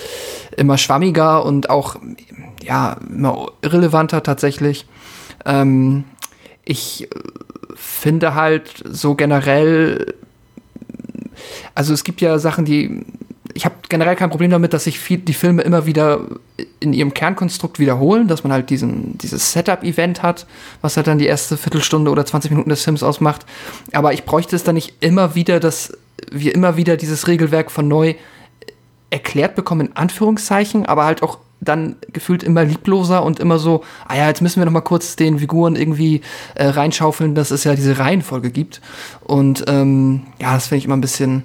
immer 0.55 0.77
schwammiger 0.77 1.45
und 1.45 1.69
auch 1.69 1.95
ja 2.61 2.97
immer 3.09 3.47
irrelevanter 3.61 4.23
tatsächlich. 4.23 4.85
Ähm, 5.45 6.03
ich 6.63 7.09
finde 7.75 8.35
halt 8.35 8.83
so 8.85 9.15
generell, 9.15 10.13
also 11.73 11.93
es 11.93 12.03
gibt 12.03 12.21
ja 12.21 12.37
Sachen, 12.37 12.65
die 12.65 13.03
ich 13.53 13.65
habe 13.65 13.75
generell 13.89 14.15
kein 14.15 14.29
Problem 14.29 14.51
damit, 14.51 14.73
dass 14.73 14.85
sich 14.85 14.99
viel, 14.99 15.17
die 15.17 15.33
Filme 15.33 15.61
immer 15.61 15.85
wieder 15.85 16.21
in 16.79 16.93
ihrem 16.93 17.13
Kernkonstrukt 17.13 17.79
wiederholen, 17.79 18.27
dass 18.27 18.43
man 18.43 18.51
halt 18.51 18.69
diesen, 18.69 19.17
dieses 19.17 19.51
Setup-Event 19.51 20.23
hat, 20.23 20.45
was 20.81 20.97
halt 20.97 21.07
dann 21.07 21.17
die 21.17 21.25
erste 21.25 21.57
Viertelstunde 21.57 22.11
oder 22.11 22.25
20 22.25 22.51
Minuten 22.51 22.69
des 22.69 22.83
Films 22.83 23.03
ausmacht. 23.03 23.45
Aber 23.93 24.13
ich 24.13 24.25
bräuchte 24.25 24.55
es 24.55 24.63
dann 24.63 24.75
nicht 24.75 24.95
immer 24.99 25.35
wieder, 25.35 25.59
dass 25.59 25.97
wir 26.31 26.53
immer 26.53 26.77
wieder 26.77 26.97
dieses 26.97 27.27
Regelwerk 27.27 27.71
von 27.71 27.87
neu 27.87 28.15
erklärt 29.09 29.55
bekommen, 29.55 29.87
in 29.87 29.95
Anführungszeichen, 29.95 30.85
aber 30.85 31.05
halt 31.05 31.23
auch 31.23 31.39
dann 31.61 31.97
gefühlt 32.11 32.41
immer 32.41 32.63
liebloser 32.63 33.23
und 33.23 33.39
immer 33.39 33.59
so, 33.59 33.83
ah 34.07 34.15
ja, 34.15 34.27
jetzt 34.27 34.41
müssen 34.41 34.59
wir 34.59 34.65
noch 34.65 34.71
mal 34.71 34.81
kurz 34.81 35.15
den 35.15 35.39
Figuren 35.39 35.75
irgendwie 35.75 36.21
äh, 36.55 36.65
reinschaufeln, 36.65 37.35
dass 37.35 37.51
es 37.51 37.63
ja 37.63 37.75
diese 37.75 37.99
Reihenfolge 37.99 38.49
gibt. 38.49 38.81
Und 39.23 39.65
ähm, 39.67 40.23
ja, 40.41 40.55
das 40.55 40.67
finde 40.67 40.79
ich 40.79 40.85
immer 40.85 40.97
ein 40.97 41.01
bisschen, 41.01 41.43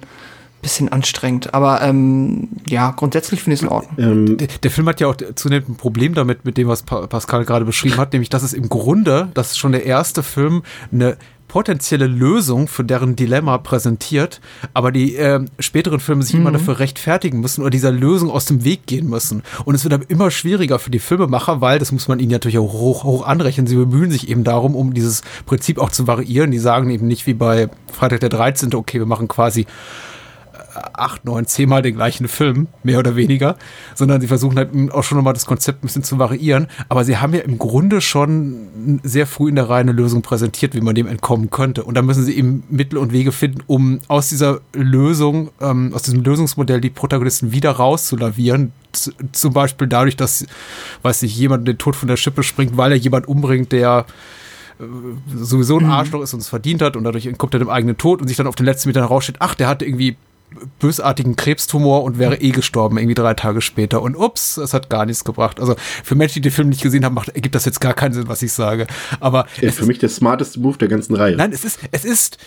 bisschen 0.61 0.89
anstrengend. 0.89 1.53
Aber 1.53 1.81
ähm, 1.81 2.49
ja, 2.67 2.91
grundsätzlich 2.91 3.41
finde 3.41 3.55
ich 3.55 3.61
es 3.61 3.63
in 3.63 3.69
Ordnung. 3.69 3.95
Ähm, 3.97 4.37
der, 4.37 4.47
der, 4.47 4.71
Film 4.71 4.87
hat 4.87 4.99
ja 4.99 5.07
auch 5.07 5.15
zunehmend 5.35 5.69
ein 5.69 5.75
Problem 5.75 6.13
damit, 6.13 6.45
mit 6.45 6.57
dem, 6.57 6.67
was 6.67 6.83
Pascal 6.83 7.45
gerade 7.45 7.65
beschrieben 7.65 7.97
hat, 7.97 8.13
nämlich, 8.13 8.29
dass 8.29 8.43
es 8.43 8.53
im 8.53 8.69
Grunde, 8.69 9.29
das 9.33 9.51
ist 9.51 9.57
schon 9.57 9.71
der 9.71 9.85
erste 9.85 10.23
Film, 10.23 10.63
eine 10.91 11.17
potenzielle 11.47 12.07
Lösung 12.07 12.67
für 12.67 12.83
deren 12.83 13.15
Dilemma 13.15 13.57
präsentiert, 13.57 14.41
aber 14.73 14.91
die 14.91 15.15
äh, 15.15 15.45
späteren 15.59 15.99
Filme 15.99 16.23
sich 16.23 16.35
mhm. 16.35 16.41
immer 16.41 16.51
dafür 16.51 16.79
rechtfertigen 16.79 17.39
müssen 17.39 17.61
oder 17.61 17.69
dieser 17.69 17.91
Lösung 17.91 18.29
aus 18.29 18.45
dem 18.45 18.63
Weg 18.63 18.85
gehen 18.85 19.09
müssen. 19.09 19.43
Und 19.65 19.75
es 19.75 19.83
wird 19.83 19.93
aber 19.93 20.09
immer 20.09 20.29
schwieriger 20.29 20.79
für 20.79 20.91
die 20.91 20.99
Filmemacher, 20.99 21.61
weil, 21.61 21.79
das 21.79 21.91
muss 21.91 22.07
man 22.07 22.19
ihnen 22.19 22.31
natürlich 22.31 22.57
auch 22.57 22.73
hoch, 22.73 23.03
hoch 23.03 23.25
anrechnen, 23.25 23.67
sie 23.67 23.75
bemühen 23.75 24.11
sich 24.11 24.29
eben 24.29 24.43
darum, 24.43 24.75
um 24.75 24.93
dieses 24.93 25.21
Prinzip 25.45 25.79
auch 25.79 25.89
zu 25.89 26.05
variieren. 26.05 26.51
Die 26.51 26.59
sagen 26.59 26.89
eben 26.89 27.07
nicht 27.07 27.25
wie 27.27 27.33
bei 27.33 27.69
Freitag 27.91 28.19
der 28.19 28.29
13., 28.29 28.73
okay, 28.75 28.99
wir 28.99 29.05
machen 29.05 29.27
quasi 29.27 29.65
acht, 30.93 31.25
neun, 31.25 31.45
zehnmal 31.45 31.81
den 31.81 31.95
gleichen 31.95 32.27
Film, 32.27 32.67
mehr 32.83 32.99
oder 32.99 33.15
weniger, 33.15 33.57
sondern 33.95 34.21
sie 34.21 34.27
versuchen 34.27 34.57
halt 34.57 34.69
auch 34.91 35.03
schon 35.03 35.17
nochmal 35.17 35.33
das 35.33 35.45
Konzept 35.45 35.83
ein 35.83 35.87
bisschen 35.87 36.03
zu 36.03 36.19
variieren. 36.19 36.67
Aber 36.89 37.03
sie 37.03 37.17
haben 37.17 37.33
ja 37.33 37.41
im 37.41 37.57
Grunde 37.57 38.01
schon 38.01 38.99
sehr 39.03 39.27
früh 39.27 39.49
in 39.49 39.55
der 39.55 39.69
Reihe 39.69 39.81
eine 39.81 39.91
Lösung 39.91 40.21
präsentiert, 40.21 40.75
wie 40.75 40.81
man 40.81 40.95
dem 40.95 41.07
entkommen 41.07 41.49
könnte. 41.49 41.83
Und 41.83 41.95
da 41.95 42.01
müssen 42.01 42.23
sie 42.23 42.37
eben 42.37 42.63
Mittel 42.69 42.97
und 42.97 43.11
Wege 43.11 43.31
finden, 43.31 43.63
um 43.67 43.99
aus 44.07 44.29
dieser 44.29 44.61
Lösung, 44.73 45.49
ähm, 45.61 45.93
aus 45.93 46.03
diesem 46.03 46.23
Lösungsmodell 46.23 46.81
die 46.81 46.89
Protagonisten 46.89 47.51
wieder 47.51 47.71
rauszulavieren. 47.71 48.71
Zum 49.31 49.53
Beispiel 49.53 49.87
dadurch, 49.87 50.15
dass, 50.15 50.45
weiß 51.03 51.23
ich, 51.23 51.37
jemand 51.37 51.67
den 51.67 51.77
Tod 51.77 51.95
von 51.95 52.07
der 52.07 52.17
Schippe 52.17 52.43
springt, 52.43 52.77
weil 52.77 52.91
er 52.91 52.97
jemand 52.97 53.27
umbringt, 53.27 53.71
der 53.71 54.05
äh, 54.79 54.83
sowieso 55.35 55.77
ein 55.77 55.85
mhm. 55.85 55.91
Arschloch 55.91 56.21
ist 56.21 56.33
und 56.33 56.39
es 56.39 56.49
verdient 56.49 56.81
hat 56.81 56.95
und 56.95 57.03
dadurch 57.03 57.29
kommt 57.37 57.53
er 57.53 57.59
dem 57.59 57.69
eigenen 57.69 57.97
Tod 57.97 58.21
und 58.21 58.27
sich 58.27 58.37
dann 58.37 58.47
auf 58.47 58.55
den 58.55 58.65
letzten 58.65 58.89
Metern 58.89 59.03
raussteht, 59.03 59.37
ach, 59.39 59.55
der 59.55 59.67
hatte 59.67 59.85
irgendwie 59.85 60.17
bösartigen 60.79 61.35
Krebstumor 61.35 62.03
und 62.03 62.19
wäre 62.19 62.37
eh 62.37 62.51
gestorben, 62.51 62.97
irgendwie 62.97 63.15
drei 63.15 63.33
Tage 63.33 63.61
später. 63.61 64.01
Und 64.01 64.15
ups, 64.15 64.57
es 64.57 64.73
hat 64.73 64.89
gar 64.89 65.05
nichts 65.05 65.23
gebracht. 65.23 65.59
Also 65.59 65.75
für 66.03 66.15
Menschen, 66.15 66.35
die 66.35 66.41
den 66.49 66.51
Film 66.51 66.69
nicht 66.69 66.81
gesehen 66.81 67.03
haben, 67.03 67.15
macht, 67.15 67.29
ergibt 67.29 67.53
das 67.53 67.65
jetzt 67.65 67.81
gar 67.81 67.93
keinen 67.93 68.13
Sinn, 68.13 68.27
was 68.27 68.41
ich 68.41 68.53
sage. 68.53 68.87
Aber 69.19 69.45
ja, 69.61 69.71
für 69.71 69.81
ist, 69.81 69.87
mich 69.87 69.99
der 69.99 70.09
smarteste 70.09 70.59
Move 70.59 70.77
der 70.77 70.87
ganzen 70.87 71.15
Reihe. 71.15 71.35
Nein, 71.35 71.51
es 71.51 71.65
ist, 71.65 71.79
es 71.91 72.05
ist, 72.05 72.37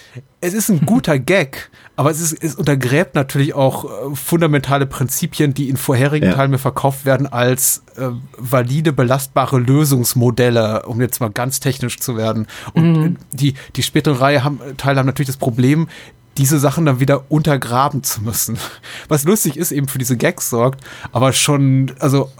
es 0.40 0.54
ist 0.54 0.70
ein 0.70 0.86
guter 0.86 1.18
Gag, 1.18 1.70
aber 1.96 2.10
es 2.10 2.20
ist, 2.20 2.42
es 2.42 2.54
untergräbt 2.54 3.14
natürlich 3.14 3.54
auch 3.54 3.84
äh, 3.84 4.16
fundamentale 4.16 4.86
Prinzipien, 4.86 5.52
die 5.52 5.68
in 5.68 5.76
vorherigen 5.76 6.26
ja. 6.26 6.32
Teilen 6.32 6.50
mir 6.50 6.58
verkauft 6.58 7.04
werden 7.04 7.26
als 7.26 7.82
äh, 7.96 8.08
valide, 8.38 8.92
belastbare 8.92 9.58
Lösungsmodelle, 9.58 10.86
um 10.86 11.00
jetzt 11.00 11.20
mal 11.20 11.30
ganz 11.30 11.60
technisch 11.60 11.98
zu 12.00 12.16
werden. 12.16 12.46
Und 12.72 12.92
mhm. 12.92 13.16
die, 13.32 13.54
die 13.76 13.82
späteren 13.82 14.16
Reihe 14.16 14.42
haben, 14.42 14.60
Teile 14.78 15.00
haben 15.00 15.06
natürlich 15.06 15.28
das 15.28 15.36
Problem, 15.36 15.88
diese 16.38 16.58
Sachen 16.58 16.86
dann 16.86 17.00
wieder 17.00 17.30
untergraben 17.30 18.02
zu 18.02 18.22
müssen. 18.22 18.56
Was 19.08 19.24
lustig 19.24 19.56
ist, 19.56 19.72
eben 19.72 19.88
für 19.88 19.98
diese 19.98 20.16
Gags 20.16 20.50
sorgt, 20.50 20.84
aber 21.12 21.32
schon, 21.32 21.92
also 21.98 22.30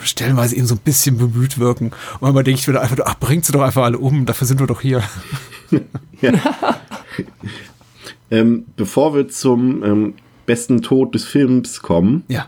stellenweise 0.00 0.56
eben 0.56 0.66
so 0.66 0.74
ein 0.74 0.80
bisschen 0.84 1.18
bemüht 1.18 1.58
wirken. 1.58 1.86
Und 1.86 2.22
manchmal 2.22 2.44
denke 2.44 2.60
ich 2.60 2.68
wieder 2.68 2.80
einfach, 2.80 2.98
ach, 3.04 3.18
bringt 3.18 3.44
sie 3.44 3.52
doch 3.52 3.62
einfach 3.62 3.82
alle 3.82 3.98
um, 3.98 4.26
dafür 4.26 4.46
sind 4.46 4.60
wir 4.60 4.66
doch 4.66 4.80
hier. 4.80 5.02
ähm, 8.30 8.66
bevor 8.76 9.14
wir 9.14 9.28
zum 9.28 9.82
ähm, 9.82 10.14
besten 10.46 10.82
Tod 10.82 11.14
des 11.14 11.24
Films 11.24 11.82
kommen, 11.82 12.24
ja. 12.28 12.46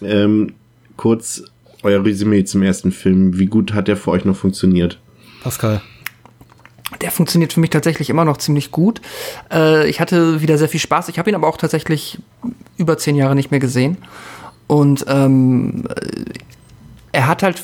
ähm, 0.00 0.54
kurz 0.96 1.44
euer 1.82 2.04
Resümee 2.04 2.44
zum 2.44 2.62
ersten 2.62 2.92
Film. 2.92 3.38
Wie 3.38 3.46
gut 3.46 3.74
hat 3.74 3.88
der 3.88 3.96
für 3.96 4.10
euch 4.10 4.24
noch 4.24 4.36
funktioniert? 4.36 4.98
Pascal 5.42 5.82
der 7.02 7.10
funktioniert 7.10 7.52
für 7.52 7.60
mich 7.60 7.70
tatsächlich 7.70 8.08
immer 8.08 8.24
noch 8.24 8.38
ziemlich 8.38 8.70
gut. 8.70 9.00
Äh, 9.52 9.88
ich 9.88 10.00
hatte 10.00 10.40
wieder 10.40 10.56
sehr 10.56 10.68
viel 10.68 10.80
Spaß. 10.80 11.08
Ich 11.08 11.18
habe 11.18 11.28
ihn 11.28 11.36
aber 11.36 11.48
auch 11.48 11.56
tatsächlich 11.56 12.18
über 12.76 12.96
zehn 12.96 13.16
Jahre 13.16 13.34
nicht 13.34 13.50
mehr 13.50 13.60
gesehen. 13.60 13.98
Und 14.68 15.04
ähm, 15.08 15.84
er 17.12 17.26
hat 17.26 17.42
halt 17.42 17.62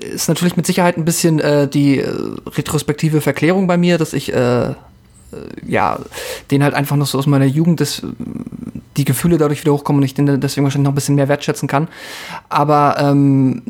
ist 0.00 0.28
natürlich 0.28 0.56
mit 0.56 0.66
Sicherheit 0.66 0.96
ein 0.96 1.04
bisschen 1.04 1.40
äh, 1.40 1.68
die 1.68 1.98
äh, 1.98 2.10
retrospektive 2.46 3.20
Verklärung 3.20 3.66
bei 3.66 3.76
mir, 3.76 3.98
dass 3.98 4.12
ich 4.12 4.32
äh, 4.32 4.70
äh, 4.70 4.74
ja 5.66 5.98
den 6.50 6.62
halt 6.62 6.74
einfach 6.74 6.96
noch 6.96 7.06
so 7.06 7.18
aus 7.18 7.26
meiner 7.26 7.44
Jugend 7.44 7.80
das, 7.80 8.02
die 8.96 9.04
Gefühle 9.04 9.36
dadurch 9.36 9.60
wieder 9.60 9.72
hochkommen 9.72 10.00
und 10.00 10.04
ich 10.04 10.14
den 10.14 10.40
deswegen 10.40 10.64
wahrscheinlich 10.64 10.84
noch 10.84 10.92
ein 10.92 10.96
bisschen 10.96 11.16
mehr 11.16 11.28
wertschätzen 11.28 11.68
kann. 11.68 11.88
Aber 12.48 12.96
ähm, 12.98 13.62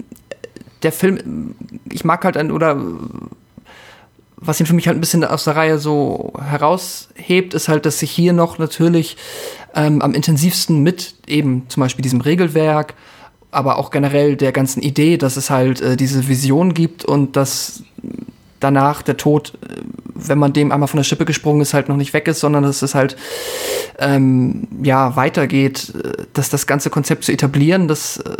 der 0.82 0.92
Film, 0.92 1.54
ich 1.90 2.04
mag 2.04 2.24
halt 2.24 2.36
ein, 2.36 2.50
oder 2.50 2.80
was 4.40 4.58
ihn 4.58 4.66
für 4.66 4.74
mich 4.74 4.86
halt 4.86 4.96
ein 4.96 5.00
bisschen 5.00 5.24
aus 5.24 5.44
der 5.44 5.56
Reihe 5.56 5.78
so 5.78 6.32
heraushebt, 6.42 7.54
ist 7.54 7.68
halt, 7.68 7.86
dass 7.86 7.98
sich 7.98 8.10
hier 8.10 8.32
noch 8.32 8.58
natürlich 8.58 9.16
ähm, 9.74 10.00
am 10.02 10.14
intensivsten 10.14 10.82
mit 10.82 11.14
eben 11.26 11.66
zum 11.68 11.82
Beispiel 11.82 12.02
diesem 12.02 12.20
Regelwerk, 12.20 12.94
aber 13.50 13.78
auch 13.78 13.90
generell 13.90 14.36
der 14.36 14.52
ganzen 14.52 14.82
Idee, 14.82 15.18
dass 15.18 15.36
es 15.36 15.50
halt 15.50 15.80
äh, 15.80 15.96
diese 15.96 16.28
Vision 16.28 16.74
gibt 16.74 17.04
und 17.04 17.36
dass 17.36 17.82
danach 18.60 19.02
der 19.02 19.16
Tod, 19.16 19.54
äh, 19.62 19.80
wenn 20.14 20.38
man 20.38 20.52
dem 20.52 20.70
einmal 20.72 20.88
von 20.88 20.98
der 20.98 21.04
Schippe 21.04 21.24
gesprungen 21.24 21.60
ist, 21.60 21.74
halt 21.74 21.88
noch 21.88 21.96
nicht 21.96 22.12
weg 22.12 22.28
ist, 22.28 22.40
sondern 22.40 22.62
dass 22.62 22.82
es 22.82 22.94
halt 22.94 23.16
ähm, 23.98 24.68
ja 24.82 25.16
weitergeht, 25.16 25.92
äh, 25.94 26.24
dass 26.32 26.50
das 26.50 26.66
ganze 26.66 26.90
Konzept 26.90 27.24
zu 27.24 27.32
etablieren, 27.32 27.88
das 27.88 28.18
äh, 28.18 28.36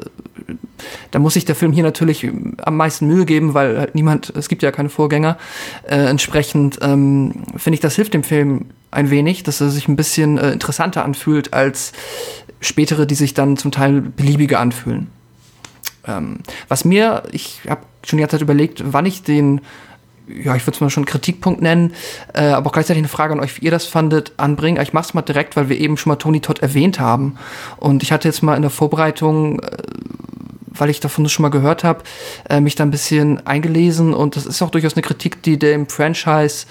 da 1.11 1.19
muss 1.19 1.35
sich 1.35 1.45
der 1.45 1.55
Film 1.55 1.73
hier 1.73 1.83
natürlich 1.83 2.29
am 2.63 2.77
meisten 2.77 3.07
Mühe 3.07 3.25
geben, 3.25 3.55
weil 3.55 3.79
halt 3.79 3.95
niemand, 3.95 4.33
es 4.37 4.49
gibt 4.49 4.63
ja 4.63 4.71
keine 4.71 4.89
Vorgänger. 4.89 5.37
Äh, 5.83 6.07
entsprechend 6.07 6.79
ähm, 6.83 7.45
finde 7.57 7.75
ich, 7.75 7.81
das 7.81 7.97
hilft 7.97 8.15
dem 8.15 8.25
Film 8.25 8.67
ein 8.91 9.11
wenig, 9.11 9.43
dass 9.43 9.61
er 9.61 9.71
sich 9.71 9.89
ein 9.89 9.97
bisschen 9.97 10.39
äh, 10.39 10.53
interessanter 10.53 11.05
anfühlt 11.05 11.53
als 11.53 11.93
spätere, 12.61 13.07
die 13.07 13.15
sich 13.15 13.35
dann 13.35 13.57
zum 13.57 13.73
Teil 13.73 14.01
beliebiger 14.01 14.61
anfühlen. 14.61 15.09
Ähm, 16.07 16.39
was 16.69 16.85
mir, 16.85 17.23
ich 17.33 17.61
habe 17.69 17.83
schon 18.05 18.17
die 18.17 18.23
ganze 18.23 18.37
Zeit 18.37 18.43
überlegt, 18.43 18.83
wann 18.85 19.07
ich 19.07 19.23
den 19.23 19.61
ja, 20.43 20.57
ich 20.57 20.67
würde 20.67 20.77
es 20.77 20.81
mal 20.81 20.91
schon 20.91 21.05
Kritikpunkt 21.05 21.61
nennen, 21.61 21.95
äh, 22.35 22.49
aber 22.49 22.69
auch 22.69 22.73
gleichzeitig 22.73 23.01
eine 23.01 23.09
Frage 23.09 23.33
an 23.33 23.41
euch, 23.41 23.61
wie 23.61 23.65
ihr 23.65 23.71
das 23.71 23.87
fandet, 23.87 24.33
anbringen. 24.37 24.81
Ich 24.83 24.93
mache 24.93 25.07
es 25.07 25.15
mal 25.15 25.23
direkt, 25.23 25.57
weil 25.57 25.69
wir 25.69 25.79
eben 25.79 25.97
schon 25.97 26.11
mal 26.11 26.17
Tony 26.17 26.41
Todd 26.41 26.61
erwähnt 26.61 27.01
haben. 27.01 27.37
Und 27.77 28.03
ich 28.03 28.13
hatte 28.13 28.29
jetzt 28.29 28.43
mal 28.43 28.57
in 28.57 28.63
der 28.63 28.71
Vorbereitung 28.71 29.61
äh, 29.61 29.77
weil 30.73 30.91
ich 30.91 31.01
davon 31.01 31.29
schon 31.29 31.43
mal 31.43 31.51
gehört 31.51 31.85
habe, 31.85 32.05
äh, 32.49 32.61
mich 32.61 32.75
da 32.75 32.85
ein 32.85 32.91
bisschen 32.91 33.47
eingelesen 33.47 34.15
und 34.15 34.37
das 34.37 34.47
ist 34.47 34.63
auch 34.63 34.71
durchaus 34.71 34.95
eine 34.95 35.03
Kritik, 35.03 35.43
die 35.43 35.59
dem 35.59 35.89
Franchise 35.89 36.67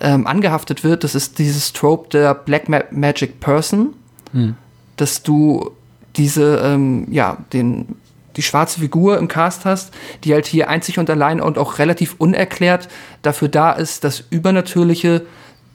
ähm, 0.00 0.26
angehaftet 0.26 0.84
wird. 0.84 1.04
Das 1.04 1.14
ist 1.14 1.38
dieses 1.38 1.72
Trope 1.72 2.08
der 2.10 2.34
Black 2.34 2.68
Ma 2.68 2.82
Magic 2.90 3.40
Person, 3.40 3.94
hm. 4.32 4.54
dass 4.96 5.22
du 5.22 5.72
diese, 6.16 6.60
ähm, 6.64 7.06
ja, 7.10 7.38
den 7.52 7.96
die 8.36 8.42
schwarze 8.42 8.80
Figur 8.80 9.18
im 9.18 9.28
Cast 9.28 9.64
hast, 9.64 9.92
die 10.24 10.32
halt 10.32 10.46
hier 10.46 10.68
einzig 10.68 10.98
und 10.98 11.10
allein 11.10 11.40
und 11.40 11.58
auch 11.58 11.78
relativ 11.78 12.14
unerklärt 12.18 12.88
dafür 13.22 13.48
da 13.48 13.72
ist, 13.72 14.04
das 14.04 14.24
Übernatürliche 14.30 15.22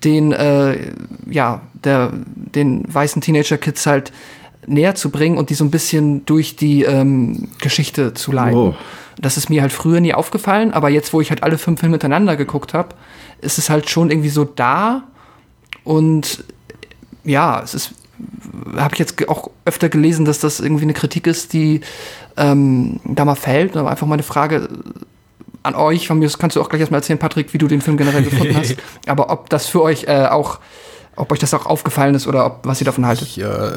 den, 0.04 0.32
äh, 0.32 0.92
ja, 1.30 1.62
der, 1.74 2.12
den 2.14 2.84
weißen 2.94 3.22
Teenager-Kids 3.22 3.86
halt 3.86 4.12
näher 4.68 4.96
zu 4.96 5.10
bringen 5.10 5.38
und 5.38 5.50
die 5.50 5.54
so 5.56 5.64
ein 5.64 5.72
bisschen 5.72 6.26
durch 6.26 6.56
die 6.56 6.84
ähm, 6.84 7.50
Geschichte 7.60 8.14
zu 8.14 8.32
leiten. 8.32 8.58
Oh. 8.58 8.76
Das 9.20 9.38
ist 9.38 9.50
mir 9.50 9.62
halt 9.62 9.72
früher 9.72 10.00
nie 10.00 10.14
aufgefallen, 10.14 10.74
aber 10.74 10.90
jetzt, 10.90 11.14
wo 11.14 11.22
ich 11.22 11.30
halt 11.30 11.44
alle 11.44 11.58
fünf 11.58 11.80
Filme 11.80 11.94
miteinander 11.94 12.36
geguckt 12.36 12.74
habe, 12.74 12.90
ist 13.42 13.58
es 13.58 13.70
halt 13.70 13.90
schon 13.90 14.12
irgendwie 14.12 14.30
so 14.30 14.44
da 14.44 15.04
und 15.84 16.44
ja, 17.24 17.62
es 17.64 17.74
ist, 17.74 17.94
habe 18.76 18.94
ich 18.94 19.00
jetzt 19.00 19.28
auch 19.30 19.50
öfter 19.66 19.90
gelesen, 19.90 20.26
dass 20.26 20.40
das 20.40 20.60
irgendwie 20.60 20.84
eine 20.84 20.94
Kritik 20.94 21.28
ist, 21.28 21.54
die 21.54 21.82
ähm, 22.38 23.00
da 23.04 23.26
mal 23.26 23.36
fällt. 23.36 23.76
Aber 23.76 23.90
einfach 23.90 24.08
mal 24.08 24.16
eine 24.16 24.24
Frage 24.24 24.70
an 25.64 25.76
euch, 25.76 26.08
von 26.08 26.20
mir 26.20 26.30
kannst 26.38 26.56
du 26.56 26.62
auch 26.62 26.70
gleich 26.70 26.82
erstmal 26.82 27.00
erzählen, 27.00 27.20
Patrick, 27.20 27.54
wie 27.54 27.58
du 27.58 27.68
den 27.68 27.82
Film 27.82 27.98
generell 27.98 28.24
gefunden 28.24 28.56
hast. 28.56 28.76
Aber 29.08 29.30
ob 29.30 29.50
das 29.50 29.68
für 29.68 29.82
euch 29.82 30.06
äh, 30.06 30.28
auch 30.28 30.60
ob 31.18 31.32
euch 31.32 31.40
das 31.40 31.54
auch 31.54 31.66
aufgefallen 31.66 32.14
ist 32.14 32.28
oder 32.28 32.46
ob, 32.46 32.60
was 32.64 32.82
ihr 32.82 32.86
davon 32.86 33.06
haltet. 33.06 33.28
Ich 33.30 33.40
äh, 33.40 33.72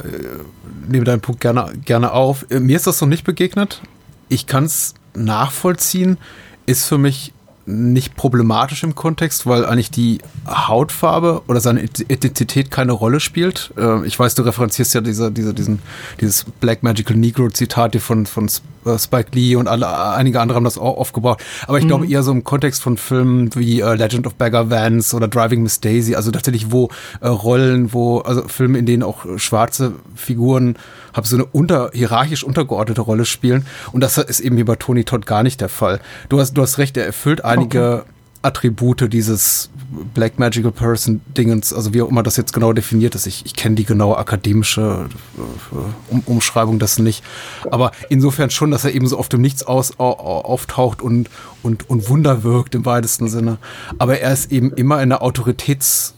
nehme 0.89 1.05
deinen 1.05 1.21
Punkt 1.21 1.41
gerne, 1.41 1.73
gerne 1.85 2.13
auf. 2.13 2.45
Äh, 2.51 2.61
mir 2.61 2.77
ist 2.77 2.87
das 2.87 3.01
noch 3.01 3.09
nicht 3.09 3.25
begegnet. 3.25 3.81
Ich 4.29 4.47
kann 4.47 4.65
es 4.65 4.95
nachvollziehen. 5.15 6.19
Ist 6.67 6.87
für 6.87 6.99
mich 6.99 7.33
nicht 7.69 8.17
problematisch 8.17 8.83
im 8.83 8.95
Kontext, 8.95 9.47
weil 9.47 9.67
eigentlich 9.67 9.91
die 9.91 10.19
Hautfarbe 10.49 11.43
oder 11.49 11.61
seine 11.61 11.83
Identität 11.83 12.71
keine 12.71 12.93
Rolle 12.93 13.21
spielt. 13.21 13.73
Äh, 13.77 14.07
ich 14.07 14.19
weiß, 14.19 14.35
du 14.35 14.43
referenzierst 14.43 14.95
ja 14.95 15.03
diese, 15.03 15.31
diese, 15.31 15.53
diesen, 15.53 15.81
dieses 16.21 16.47
Black 16.61 16.83
Magical 16.83 17.17
Negro 17.17 17.49
Zitat 17.51 17.97
von, 17.97 18.25
von 18.25 18.49
äh, 18.87 18.99
Spike 18.99 19.31
Lee 19.35 19.55
und 19.57 19.69
alle, 19.69 19.87
einige 20.15 20.41
andere 20.41 20.57
haben 20.57 20.65
das 20.65 20.79
auch 20.79 20.97
aufgebaut. 20.97 21.43
Aber 21.67 21.79
ich 21.79 21.85
mhm. 21.85 21.89
glaube 21.89 22.07
eher 22.07 22.23
so 22.23 22.33
im 22.33 22.43
Kontext 22.43 22.83
von 22.83 22.97
Filmen 22.97 23.55
wie 23.55 23.81
äh, 23.81 23.95
Legend 23.95 24.27
of 24.27 24.35
Bagger 24.35 24.71
Vance 24.71 25.15
oder 25.15 25.29
Driving 25.29 25.63
Miss 25.63 25.81
Daisy, 25.81 26.15
also 26.15 26.31
tatsächlich 26.31 26.73
wo 26.73 26.89
äh, 27.21 27.29
Rollen, 27.29 27.93
wo, 27.93 28.21
also 28.21 28.49
Filme, 28.49 28.79
in 28.79 28.87
denen 28.87 29.03
auch 29.03 29.27
schwarze 29.37 29.93
Figuren 30.15 30.77
habe 31.19 31.27
so 31.27 31.37
eine 31.37 31.45
unter, 31.45 31.91
hierarchisch 31.93 32.43
untergeordnete 32.43 33.03
Rolle 33.03 33.27
spielen. 33.27 33.67
Und 33.93 34.01
das 34.01 34.17
ist 34.17 34.41
eben 34.41 34.57
hier 34.57 34.65
bei 34.65 34.77
Tony 34.77 35.05
Todd 35.05 35.27
gar 35.27 35.43
nicht 35.43 35.61
der 35.61 35.69
Fall. 35.69 36.01
Du 36.31 36.41
hast, 36.41 36.55
du 36.55 36.63
hast 36.63 36.79
recht, 36.79 36.97
er 36.97 37.05
erfüllt 37.05 37.45
einige 37.45 38.03
okay. 38.03 38.11
Attribute 38.41 39.13
dieses 39.13 39.69
Black 40.15 40.39
Magical 40.39 40.71
Person 40.71 41.21
Dingens, 41.37 41.73
also 41.73 41.93
wie 41.93 42.03
auch 42.03 42.09
immer 42.09 42.23
das 42.23 42.37
jetzt 42.37 42.53
genau 42.53 42.73
definiert 42.73 43.17
ist. 43.17 43.27
Ich, 43.27 43.45
ich 43.45 43.55
kenne 43.55 43.75
die 43.75 43.85
genaue 43.85 44.17
akademische 44.17 45.09
äh, 45.37 46.13
um 46.13 46.23
Umschreibung 46.25 46.79
dessen 46.79 47.03
nicht. 47.03 47.25
Aber 47.71 47.91
insofern 48.09 48.51
schon, 48.51 48.71
dass 48.71 48.85
er 48.85 48.95
eben 48.95 49.09
so 49.09 49.19
oft 49.19 49.35
im 49.35 49.41
Nichts 49.41 49.65
aus, 49.65 49.99
auftaucht 49.99 51.03
und, 51.03 51.29
und, 51.63 51.91
und 51.91 52.09
Wunder 52.09 52.45
wirkt 52.45 52.75
im 52.77 52.87
weitesten 52.87 53.29
Sinne. 53.29 53.59
Aber 53.99 54.21
er 54.21 54.33
ist 54.33 54.53
eben 54.53 54.73
immer 54.73 55.03
in 55.03 55.09
der 55.09 55.23
Autoritäts- 55.23 56.15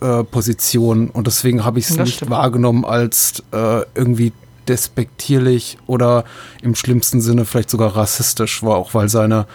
äh, 0.00 0.24
Position 0.24 1.10
und 1.10 1.26
deswegen 1.26 1.64
habe 1.64 1.78
ich 1.78 1.88
es 1.88 1.96
nicht 1.96 2.16
stimmt. 2.16 2.30
wahrgenommen 2.30 2.84
als 2.84 3.42
äh, 3.52 3.82
irgendwie 3.94 4.32
despektierlich 4.68 5.78
oder 5.86 6.24
im 6.62 6.74
schlimmsten 6.74 7.20
Sinne 7.20 7.44
vielleicht 7.44 7.70
sogar 7.70 7.96
rassistisch 7.96 8.62
war, 8.62 8.76
auch 8.76 8.94
weil 8.94 9.08
seine 9.08 9.46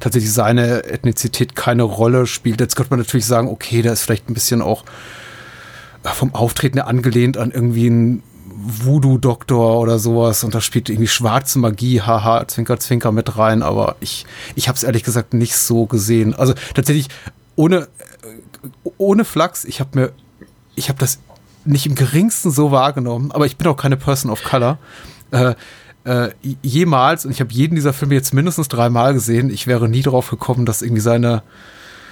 tatsächlich 0.00 0.32
seine 0.32 0.84
Ethnizität 0.84 1.56
keine 1.56 1.82
Rolle 1.82 2.26
spielt. 2.26 2.60
Jetzt 2.60 2.76
könnte 2.76 2.90
man 2.90 3.00
natürlich 3.00 3.26
sagen, 3.26 3.48
okay, 3.48 3.82
der 3.82 3.92
ist 3.92 4.02
vielleicht 4.02 4.28
ein 4.28 4.34
bisschen 4.34 4.62
auch 4.62 4.84
äh, 6.02 6.08
vom 6.08 6.34
Auftreten 6.34 6.78
angelehnt 6.78 7.36
an 7.36 7.50
irgendwie 7.50 7.86
einen 7.86 8.22
Voodoo-Doktor 8.56 9.80
oder 9.80 9.98
sowas 9.98 10.44
und 10.44 10.54
da 10.54 10.60
spielt 10.60 10.88
irgendwie 10.88 11.08
schwarze 11.08 11.58
Magie, 11.58 12.00
haha, 12.00 12.46
Zwinker, 12.46 12.78
Zwinker 12.78 13.12
mit 13.12 13.36
rein, 13.36 13.62
aber 13.62 13.96
ich, 14.00 14.24
ich 14.54 14.68
habe 14.68 14.76
es 14.76 14.82
ehrlich 14.82 15.02
gesagt 15.02 15.34
nicht 15.34 15.56
so 15.56 15.86
gesehen. 15.86 16.34
Also 16.34 16.54
tatsächlich 16.74 17.08
ohne 17.56 17.88
ohne 18.98 19.24
Flachs, 19.24 19.64
ich 19.64 19.80
habe 19.80 19.90
mir, 19.98 20.12
ich 20.74 20.88
habe 20.88 20.98
das 20.98 21.20
nicht 21.64 21.86
im 21.86 21.94
geringsten 21.94 22.50
so 22.50 22.70
wahrgenommen, 22.70 23.32
aber 23.32 23.46
ich 23.46 23.56
bin 23.56 23.66
auch 23.66 23.76
keine 23.76 23.96
Person 23.96 24.30
of 24.30 24.42
Color. 24.42 24.78
Äh, 25.30 25.54
äh, 26.04 26.30
jemals, 26.62 27.24
und 27.24 27.32
ich 27.32 27.40
habe 27.40 27.52
jeden 27.52 27.74
dieser 27.74 27.92
Filme 27.92 28.14
jetzt 28.14 28.34
mindestens 28.34 28.68
dreimal 28.68 29.14
gesehen, 29.14 29.50
ich 29.50 29.66
wäre 29.66 29.88
nie 29.88 30.02
drauf 30.02 30.28
gekommen, 30.28 30.66
dass 30.66 30.82
irgendwie 30.82 31.00
seine, 31.00 31.42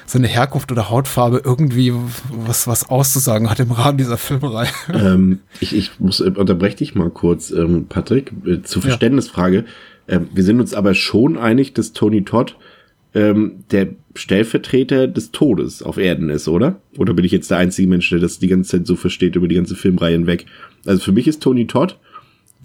seine 0.07 0.29
Herkunft 0.29 0.73
oder 0.73 0.89
Hautfarbe 0.89 1.43
irgendwie 1.45 1.93
was, 2.31 2.67
was 2.67 2.89
auszusagen 2.89 3.51
hat 3.51 3.61
im 3.61 3.71
Rahmen 3.71 3.99
dieser 3.99 4.17
Filmerei. 4.17 4.69
Ähm, 4.95 5.41
ich, 5.61 5.77
ich 5.77 6.01
muss 6.01 6.21
äh, 6.21 6.31
unterbreche 6.31 6.79
dich 6.79 6.95
mal 6.95 7.11
kurz, 7.11 7.51
ähm, 7.51 7.87
Patrick, 7.87 8.33
äh, 8.47 8.63
zur 8.63 8.81
Verständnisfrage. 8.81 9.65
Ja. 10.09 10.17
Ähm, 10.17 10.29
wir 10.33 10.43
sind 10.43 10.61
uns 10.61 10.73
aber 10.73 10.95
schon 10.95 11.37
einig, 11.37 11.75
dass 11.75 11.93
Tony 11.93 12.25
Todd 12.25 12.57
ähm, 13.15 13.65
der 13.71 13.89
Stellvertreter 14.15 15.07
des 15.07 15.33
Todes 15.33 15.83
auf 15.83 15.99
Erden 15.99 16.31
ist, 16.31 16.49
oder? 16.49 16.81
Oder 16.99 17.15
bin 17.15 17.25
ich 17.25 17.33
jetzt 17.33 17.51
der 17.51 17.59
einzige 17.59 17.89
Mensch, 17.89 18.09
der 18.11 18.19
das 18.19 18.39
die 18.39 18.49
ganze 18.49 18.79
Zeit 18.79 18.87
so 18.87 18.97
versteht 18.97 19.37
über 19.37 19.49
die 19.49 19.55
ganze 19.55 19.77
Filmreihe 19.77 20.15
hinweg? 20.15 20.47
Also 20.87 21.03
für 21.03 21.13
mich 21.13 21.29
ist 21.29 21.43
Tony 21.43 21.67
Todd 21.67 21.99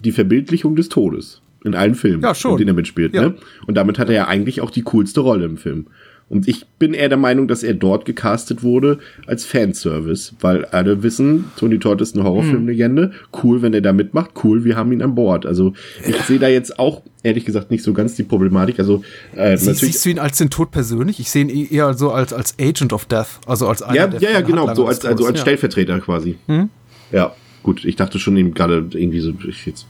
die 0.04 0.12
Verbildlichung 0.12 0.76
des 0.76 0.88
Todes 0.88 1.42
in 1.64 1.74
allen 1.74 1.94
Filmen, 1.94 2.22
ja, 2.22 2.34
schon. 2.34 2.52
in 2.52 2.58
denen 2.58 2.68
er 2.68 2.74
mitspielt. 2.74 3.14
Ja. 3.14 3.28
Ne? 3.28 3.34
Und 3.66 3.74
damit 3.74 3.98
hat 3.98 4.08
er 4.08 4.14
ja 4.14 4.28
eigentlich 4.28 4.60
auch 4.60 4.70
die 4.70 4.82
coolste 4.82 5.20
Rolle 5.20 5.44
im 5.44 5.56
Film. 5.56 5.86
Und 6.30 6.46
ich 6.46 6.66
bin 6.78 6.92
eher 6.92 7.08
der 7.08 7.18
Meinung, 7.18 7.48
dass 7.48 7.62
er 7.62 7.74
dort 7.74 8.04
gecastet 8.04 8.62
wurde 8.62 8.98
als 9.26 9.46
Fanservice, 9.46 10.34
weil 10.40 10.64
alle 10.66 11.02
wissen, 11.02 11.46
Tony 11.56 11.78
Todd 11.78 12.00
ist 12.02 12.14
eine 12.14 12.24
Horrorfilmlegende. 12.24 13.12
Cool, 13.42 13.62
wenn 13.62 13.72
er 13.72 13.80
da 13.80 13.92
mitmacht. 13.92 14.32
Cool, 14.44 14.64
wir 14.64 14.76
haben 14.76 14.92
ihn 14.92 15.00
an 15.00 15.14
Bord. 15.14 15.46
Also 15.46 15.72
ich 16.06 16.16
sehe 16.22 16.38
da 16.38 16.48
jetzt 16.48 16.78
auch 16.78 17.02
ehrlich 17.22 17.44
gesagt 17.44 17.70
nicht 17.70 17.82
so 17.82 17.94
ganz 17.94 18.14
die 18.14 18.24
Problematik. 18.24 18.78
Also 18.78 19.02
äh, 19.34 19.56
Sie, 19.56 19.66
natürlich 19.66 19.94
siehst 19.94 20.04
du 20.04 20.10
ihn 20.10 20.18
als 20.18 20.36
den 20.38 20.50
Tod 20.50 20.70
persönlich? 20.70 21.18
Ich 21.18 21.30
sehe 21.30 21.44
ihn 21.44 21.68
eher 21.70 21.94
so 21.94 22.10
als 22.10 22.32
als 22.32 22.54
Agent 22.60 22.92
of 22.92 23.06
Death, 23.06 23.40
also 23.46 23.66
als 23.66 23.82
einer, 23.82 24.12
ja, 24.12 24.18
ja, 24.18 24.30
ja, 24.30 24.40
genau, 24.42 24.74
so 24.74 24.86
als 24.86 25.04
also 25.04 25.26
als 25.26 25.40
Stellvertreter 25.40 25.98
quasi. 26.00 26.36
Hm? 26.46 26.68
Ja. 27.10 27.32
Gut, 27.68 27.84
ich 27.84 27.96
dachte 27.96 28.18
schon 28.18 28.34
eben 28.38 28.54
gerade 28.54 28.88
irgendwie 28.94 29.20
so, 29.20 29.34
ich, 29.46 29.66
jetzt, 29.66 29.86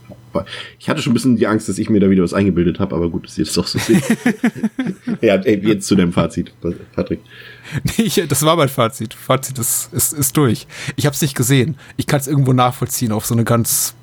ich 0.79 0.89
hatte 0.89 1.01
schon 1.01 1.11
ein 1.11 1.13
bisschen 1.13 1.37
die 1.37 1.47
Angst, 1.47 1.69
dass 1.69 1.77
ich 1.77 1.89
mir 1.89 2.01
da 2.01 2.09
wieder 2.09 2.23
was 2.23 2.33
eingebildet 2.33 2.77
habe, 2.77 2.93
aber 2.93 3.09
gut, 3.09 3.23
das 3.23 3.31
ist 3.31 3.37
jetzt 3.37 3.55
doch 3.55 3.67
so. 3.67 3.79
ja, 5.21 5.35
ey, 5.35 5.65
jetzt 5.65 5.87
zu 5.87 5.95
deinem 5.95 6.11
Fazit, 6.11 6.51
Patrick. 6.93 7.21
Nee, 7.97 8.09
das 8.27 8.43
war 8.43 8.57
mein 8.57 8.67
Fazit. 8.67 9.13
Fazit 9.13 9.57
ist, 9.59 9.93
ist, 9.93 10.11
ist 10.11 10.35
durch. 10.35 10.67
Ich 10.97 11.05
habe 11.05 11.13
es 11.13 11.21
nicht 11.21 11.35
gesehen. 11.35 11.77
Ich 11.95 12.05
kann 12.05 12.19
es 12.19 12.27
irgendwo 12.27 12.51
nachvollziehen 12.51 13.13
auf 13.13 13.25
so 13.25 13.33
eine 13.33 13.45
ganz 13.45 13.95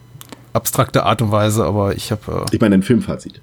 abstrakte 0.54 1.02
Art 1.02 1.20
und 1.20 1.30
Weise, 1.30 1.66
aber 1.66 1.94
ich 1.94 2.10
habe. 2.10 2.46
Äh 2.48 2.54
ich 2.54 2.60
meine 2.62 2.76
ein 2.76 2.82
Filmfazit. 2.82 3.42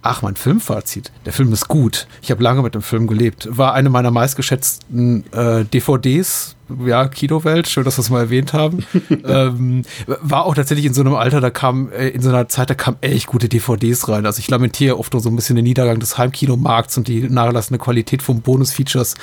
Ach, 0.00 0.22
mein 0.22 0.36
Filmfazit. 0.36 1.12
Der 1.26 1.34
Film 1.34 1.52
ist 1.52 1.68
gut. 1.68 2.06
Ich 2.22 2.30
habe 2.30 2.42
lange 2.42 2.62
mit 2.62 2.74
dem 2.74 2.80
Film 2.80 3.06
gelebt. 3.06 3.48
War 3.50 3.74
eine 3.74 3.90
meiner 3.90 4.10
meistgeschätzten 4.10 5.30
äh, 5.34 5.66
DVDs. 5.66 6.56
Ja, 6.84 7.08
Kinowelt, 7.08 7.66
schön, 7.68 7.84
dass 7.84 7.96
wir 7.96 8.02
es 8.02 8.10
mal 8.10 8.20
erwähnt 8.20 8.52
haben. 8.52 8.84
ähm, 9.24 9.82
war 10.06 10.44
auch 10.44 10.54
tatsächlich 10.54 10.86
in 10.86 10.94
so 10.94 11.00
einem 11.00 11.14
Alter, 11.14 11.40
da 11.40 11.50
kam, 11.50 11.90
äh, 11.92 12.08
in 12.08 12.20
so 12.20 12.28
einer 12.28 12.48
Zeit, 12.48 12.68
da 12.68 12.74
kamen 12.74 12.98
echt 13.00 13.26
gute 13.26 13.48
DVDs 13.48 14.08
rein. 14.08 14.26
Also 14.26 14.40
ich 14.40 14.50
lamentiere 14.50 14.98
oft 14.98 15.12
nur 15.12 15.22
so 15.22 15.30
ein 15.30 15.36
bisschen 15.36 15.56
den 15.56 15.64
Niedergang 15.64 15.98
des 15.98 16.18
Heimkinomarkts 16.18 16.98
und 16.98 17.08
die 17.08 17.28
nachlassende 17.28 17.78
Qualität 17.78 18.22
von 18.22 18.42
Bonusfeatures. 18.42 19.14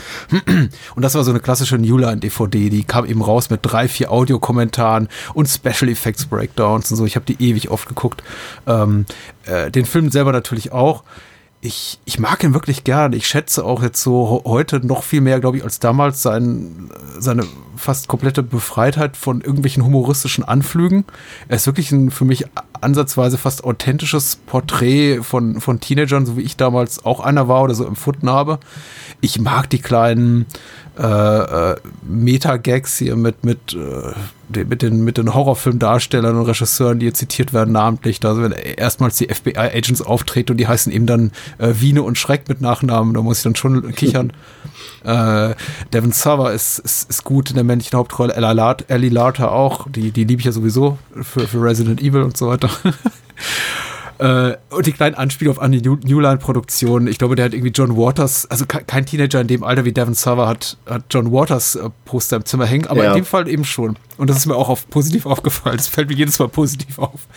und 0.95 1.01
das 1.01 1.13
war 1.13 1.23
so 1.23 1.31
eine 1.31 1.39
klassische 1.39 1.77
Newline-DVD, 1.77 2.69
die 2.69 2.83
kam 2.83 3.05
eben 3.05 3.21
raus 3.21 3.49
mit 3.49 3.59
drei, 3.61 3.87
vier 3.87 4.11
Audiokommentaren 4.11 5.07
und 5.33 5.47
Special 5.47 5.89
Effects 5.89 6.25
Breakdowns 6.25 6.89
und 6.91 6.97
so. 6.97 7.05
Ich 7.05 7.15
habe 7.15 7.25
die 7.25 7.43
ewig 7.43 7.69
oft 7.69 7.87
geguckt. 7.87 8.23
Ähm, 8.65 9.05
äh, 9.45 9.69
den 9.69 9.85
Film 9.85 10.09
selber 10.09 10.31
natürlich 10.31 10.71
auch. 10.71 11.03
Ich, 11.65 11.99
ich 12.05 12.19
mag 12.19 12.43
ihn 12.43 12.53
wirklich 12.53 12.83
gern. 12.83 13.11
Ich 13.13 13.27
schätze 13.27 13.65
auch 13.65 13.81
jetzt 13.81 13.99
so 13.99 14.43
heute 14.45 14.85
noch 14.85 15.01
viel 15.01 15.21
mehr, 15.21 15.39
glaube 15.39 15.57
ich, 15.57 15.63
als 15.63 15.79
damals 15.79 16.21
sein, 16.21 16.91
seine 17.17 17.43
fast 17.75 18.07
komplette 18.07 18.43
Befreitheit 18.43 19.17
von 19.17 19.41
irgendwelchen 19.41 19.83
humoristischen 19.83 20.43
Anflügen. 20.43 21.05
Er 21.47 21.55
ist 21.55 21.65
wirklich 21.65 21.91
ein 21.91 22.11
für 22.11 22.23
mich 22.23 22.45
ansatzweise 22.81 23.39
fast 23.39 23.63
authentisches 23.63 24.35
Porträt 24.35 25.23
von, 25.23 25.59
von 25.59 25.79
Teenagern, 25.79 26.27
so 26.27 26.37
wie 26.37 26.41
ich 26.41 26.55
damals 26.55 27.03
auch 27.03 27.19
einer 27.19 27.47
war 27.47 27.63
oder 27.63 27.73
so 27.73 27.87
empfunden 27.87 28.29
habe. 28.29 28.59
Ich 29.21 29.39
mag 29.39 29.67
die 29.67 29.79
kleinen 29.79 30.45
äh, 30.97 31.71
äh, 31.71 31.75
Meta-Gags 32.07 32.97
hier 32.97 33.15
mit, 33.15 33.43
mit, 33.43 33.73
äh, 33.73 34.63
mit, 34.63 34.81
den, 34.81 35.03
mit 35.03 35.17
den 35.17 35.33
Horrorfilmdarstellern 35.33 36.37
und 36.37 36.45
Regisseuren, 36.45 36.99
die 36.99 37.07
hier 37.07 37.13
zitiert 37.13 37.53
werden, 37.53 37.73
namentlich. 37.73 38.23
Also 38.23 38.41
wenn 38.41 38.53
erstmals 38.53 39.17
die 39.17 39.27
FBI-Agents 39.27 40.01
auftreten 40.01 40.53
und 40.53 40.57
die 40.57 40.67
heißen 40.67 40.91
eben 40.93 41.05
dann 41.05 41.31
äh, 41.57 41.73
Wiene 41.79 42.01
und 42.03 42.17
Schreck 42.17 42.47
mit 42.47 42.61
Nachnamen, 42.61 43.13
da 43.13 43.21
muss 43.21 43.39
ich 43.39 43.43
dann 43.43 43.55
schon 43.55 43.91
kichern. 43.95 44.31
äh, 45.03 45.55
Devin 45.93 46.13
Sawa 46.13 46.51
ist, 46.51 46.79
ist, 46.79 47.09
ist 47.09 47.23
gut 47.23 47.49
in 47.49 47.55
der 47.55 47.65
männlichen 47.65 47.97
Hauptrolle, 47.97 48.33
Ellie 48.33 49.09
Larter 49.09 49.51
auch, 49.51 49.87
die, 49.89 50.11
die 50.11 50.23
liebe 50.23 50.39
ich 50.39 50.45
ja 50.45 50.51
sowieso 50.51 50.97
für, 51.21 51.47
für 51.47 51.61
Resident 51.61 52.01
Evil 52.01 52.21
und 52.21 52.37
so 52.37 52.47
weiter. 52.47 52.69
Äh, 54.17 54.55
und 54.69 54.85
die 54.85 54.93
kleinen 54.93 55.15
Anspielungen 55.15 55.57
auf 55.57 55.63
eine 55.63 55.77
Newline-Produktion. 55.77 57.07
Ich 57.07 57.17
glaube, 57.17 57.35
der 57.35 57.45
hat 57.45 57.53
irgendwie 57.53 57.71
John 57.71 57.97
Waters, 57.97 58.49
also 58.49 58.65
kein 58.65 59.05
Teenager 59.05 59.41
in 59.41 59.47
dem 59.47 59.63
Alter 59.63 59.83
wie 59.83 59.91
Devin 59.91 60.13
Server 60.13 60.47
hat, 60.47 60.77
hat 60.85 61.03
John 61.09 61.31
Waters 61.33 61.75
äh, 61.75 61.89
Poster 62.05 62.37
im 62.37 62.45
Zimmer 62.45 62.65
hängen, 62.65 62.87
aber 62.87 63.03
ja. 63.03 63.09
in 63.11 63.17
dem 63.17 63.25
Fall 63.25 63.49
eben 63.49 63.65
schon. 63.65 63.97
Und 64.17 64.29
das 64.29 64.37
ist 64.37 64.45
mir 64.45 64.55
auch 64.55 64.69
auf, 64.69 64.89
positiv 64.89 65.25
aufgefallen. 65.25 65.75
Das 65.75 65.87
fällt 65.87 66.09
mir 66.09 66.15
jedes 66.15 66.39
Mal 66.39 66.47
positiv 66.47 66.97
auf. 66.97 67.27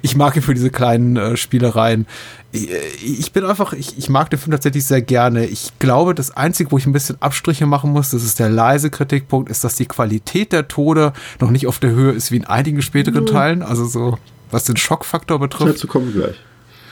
Ich 0.00 0.16
mag 0.16 0.34
ihn 0.36 0.42
für 0.42 0.54
diese 0.54 0.70
kleinen 0.70 1.16
äh, 1.16 1.36
Spielereien. 1.36 2.06
Ich, 2.50 2.70
äh, 2.70 2.78
ich, 3.02 3.32
bin 3.32 3.44
einfach, 3.44 3.74
ich, 3.74 3.98
ich 3.98 4.08
mag 4.08 4.30
den 4.30 4.38
Film 4.38 4.52
tatsächlich 4.52 4.86
sehr 4.86 5.02
gerne. 5.02 5.44
Ich 5.44 5.78
glaube, 5.80 6.14
das 6.14 6.34
Einzige, 6.34 6.70
wo 6.72 6.78
ich 6.78 6.86
ein 6.86 6.92
bisschen 6.92 7.20
Abstriche 7.20 7.66
machen 7.66 7.92
muss, 7.92 8.10
das 8.10 8.24
ist 8.24 8.38
der 8.38 8.48
leise 8.48 8.88
Kritikpunkt, 8.88 9.50
ist, 9.50 9.64
dass 9.64 9.74
die 9.74 9.86
Qualität 9.86 10.52
der 10.52 10.68
Tode 10.68 11.12
noch 11.40 11.50
nicht 11.50 11.66
auf 11.66 11.78
der 11.78 11.90
Höhe 11.90 12.12
ist 12.12 12.32
wie 12.32 12.36
in 12.36 12.46
einigen 12.46 12.80
späteren 12.80 13.24
mhm. 13.24 13.26
Teilen. 13.26 13.62
Also 13.62 13.84
so 13.84 14.18
was 14.52 14.64
den 14.64 14.76
Schockfaktor 14.76 15.38
betrifft. 15.38 15.74
Dazu 15.74 15.86
kommen 15.86 16.14
wir 16.14 16.22
gleich. 16.22 16.36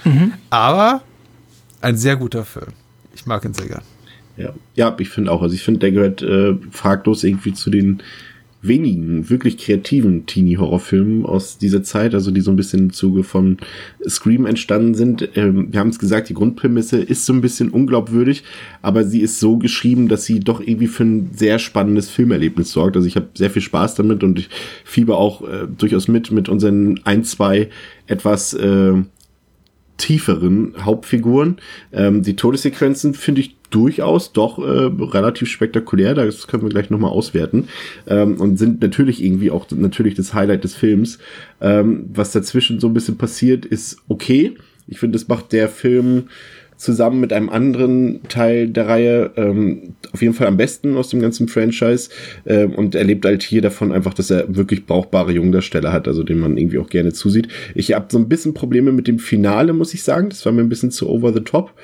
Mhm. 0.04 0.32
Aber 0.48 1.02
ein 1.80 1.96
sehr 1.96 2.16
guter 2.16 2.44
Film. 2.44 2.72
Ich 3.14 3.26
mag 3.26 3.44
ihn 3.44 3.54
sehr 3.54 3.66
gern. 3.66 3.82
Ja, 4.36 4.52
ja 4.74 4.96
ich 4.98 5.10
finde 5.10 5.30
auch. 5.30 5.42
Also 5.42 5.54
ich 5.54 5.62
finde, 5.62 5.80
der 5.80 5.92
gehört 5.92 6.22
äh, 6.22 6.56
fraglos 6.70 7.24
irgendwie 7.24 7.52
zu 7.52 7.70
den 7.70 8.02
wenigen 8.62 9.30
wirklich 9.30 9.56
kreativen 9.56 10.26
Teenie-Horrorfilmen 10.26 11.24
aus 11.24 11.58
dieser 11.58 11.82
Zeit, 11.82 12.14
also 12.14 12.30
die 12.30 12.42
so 12.42 12.50
ein 12.50 12.56
bisschen 12.56 12.80
im 12.80 12.92
Zuge 12.92 13.24
von 13.24 13.58
Scream 14.06 14.44
entstanden 14.44 14.94
sind. 14.94 15.30
Ähm, 15.34 15.72
wir 15.72 15.80
haben 15.80 15.88
es 15.88 15.98
gesagt, 15.98 16.28
die 16.28 16.34
Grundprämisse 16.34 16.98
ist 16.98 17.24
so 17.24 17.32
ein 17.32 17.40
bisschen 17.40 17.70
unglaubwürdig, 17.70 18.44
aber 18.82 19.04
sie 19.04 19.20
ist 19.20 19.40
so 19.40 19.56
geschrieben, 19.56 20.08
dass 20.08 20.24
sie 20.24 20.40
doch 20.40 20.60
irgendwie 20.60 20.88
für 20.88 21.04
ein 21.04 21.30
sehr 21.34 21.58
spannendes 21.58 22.10
Filmerlebnis 22.10 22.72
sorgt. 22.72 22.96
Also 22.96 23.08
ich 23.08 23.16
habe 23.16 23.28
sehr 23.34 23.50
viel 23.50 23.62
Spaß 23.62 23.94
damit 23.94 24.22
und 24.22 24.38
ich 24.38 24.50
fieber 24.84 25.16
auch 25.16 25.42
äh, 25.42 25.66
durchaus 25.76 26.08
mit 26.08 26.30
mit 26.30 26.48
unseren 26.48 27.00
ein, 27.04 27.24
zwei 27.24 27.70
etwas 28.06 28.52
äh, 28.54 28.94
tieferen 30.00 30.74
Hauptfiguren. 30.80 31.58
Ähm, 31.92 32.22
die 32.22 32.34
Todessequenzen 32.34 33.14
finde 33.14 33.42
ich 33.42 33.56
durchaus 33.68 34.32
doch 34.32 34.58
äh, 34.58 34.62
relativ 34.62 35.48
spektakulär. 35.48 36.14
Das 36.14 36.46
können 36.46 36.62
wir 36.62 36.70
gleich 36.70 36.90
nochmal 36.90 37.10
auswerten. 37.10 37.68
Ähm, 38.06 38.40
und 38.40 38.56
sind 38.56 38.80
natürlich 38.80 39.22
irgendwie 39.22 39.50
auch 39.50 39.66
natürlich 39.70 40.14
das 40.14 40.34
Highlight 40.34 40.64
des 40.64 40.74
Films. 40.74 41.18
Ähm, 41.60 42.06
was 42.12 42.32
dazwischen 42.32 42.80
so 42.80 42.88
ein 42.88 42.94
bisschen 42.94 43.18
passiert, 43.18 43.66
ist 43.66 43.98
okay. 44.08 44.54
Ich 44.88 44.98
finde, 44.98 45.18
das 45.18 45.28
macht 45.28 45.52
der 45.52 45.68
Film 45.68 46.24
zusammen 46.80 47.20
mit 47.20 47.32
einem 47.32 47.50
anderen 47.50 48.20
Teil 48.28 48.68
der 48.68 48.88
Reihe 48.88 49.30
ähm, 49.36 49.94
auf 50.12 50.22
jeden 50.22 50.32
Fall 50.32 50.46
am 50.46 50.56
besten 50.56 50.96
aus 50.96 51.10
dem 51.10 51.20
ganzen 51.20 51.46
Franchise 51.46 52.08
ähm, 52.46 52.74
und 52.74 52.94
erlebt 52.94 53.24
halt 53.26 53.42
hier 53.42 53.60
davon 53.60 53.92
einfach, 53.92 54.14
dass 54.14 54.30
er 54.30 54.56
wirklich 54.56 54.86
brauchbare 54.86 55.30
Jungdarsteller 55.32 55.92
hat, 55.92 56.08
also 56.08 56.22
den 56.22 56.40
man 56.40 56.56
irgendwie 56.56 56.78
auch 56.78 56.88
gerne 56.88 57.12
zusieht. 57.12 57.48
Ich 57.74 57.92
habe 57.92 58.06
so 58.10 58.18
ein 58.18 58.28
bisschen 58.28 58.54
Probleme 58.54 58.92
mit 58.92 59.08
dem 59.08 59.18
Finale, 59.18 59.74
muss 59.74 59.92
ich 59.92 60.02
sagen. 60.02 60.30
Das 60.30 60.44
war 60.46 60.52
mir 60.52 60.62
ein 60.62 60.70
bisschen 60.70 60.90
zu 60.90 61.08
over 61.08 61.34
the 61.34 61.40
top. 61.40 61.74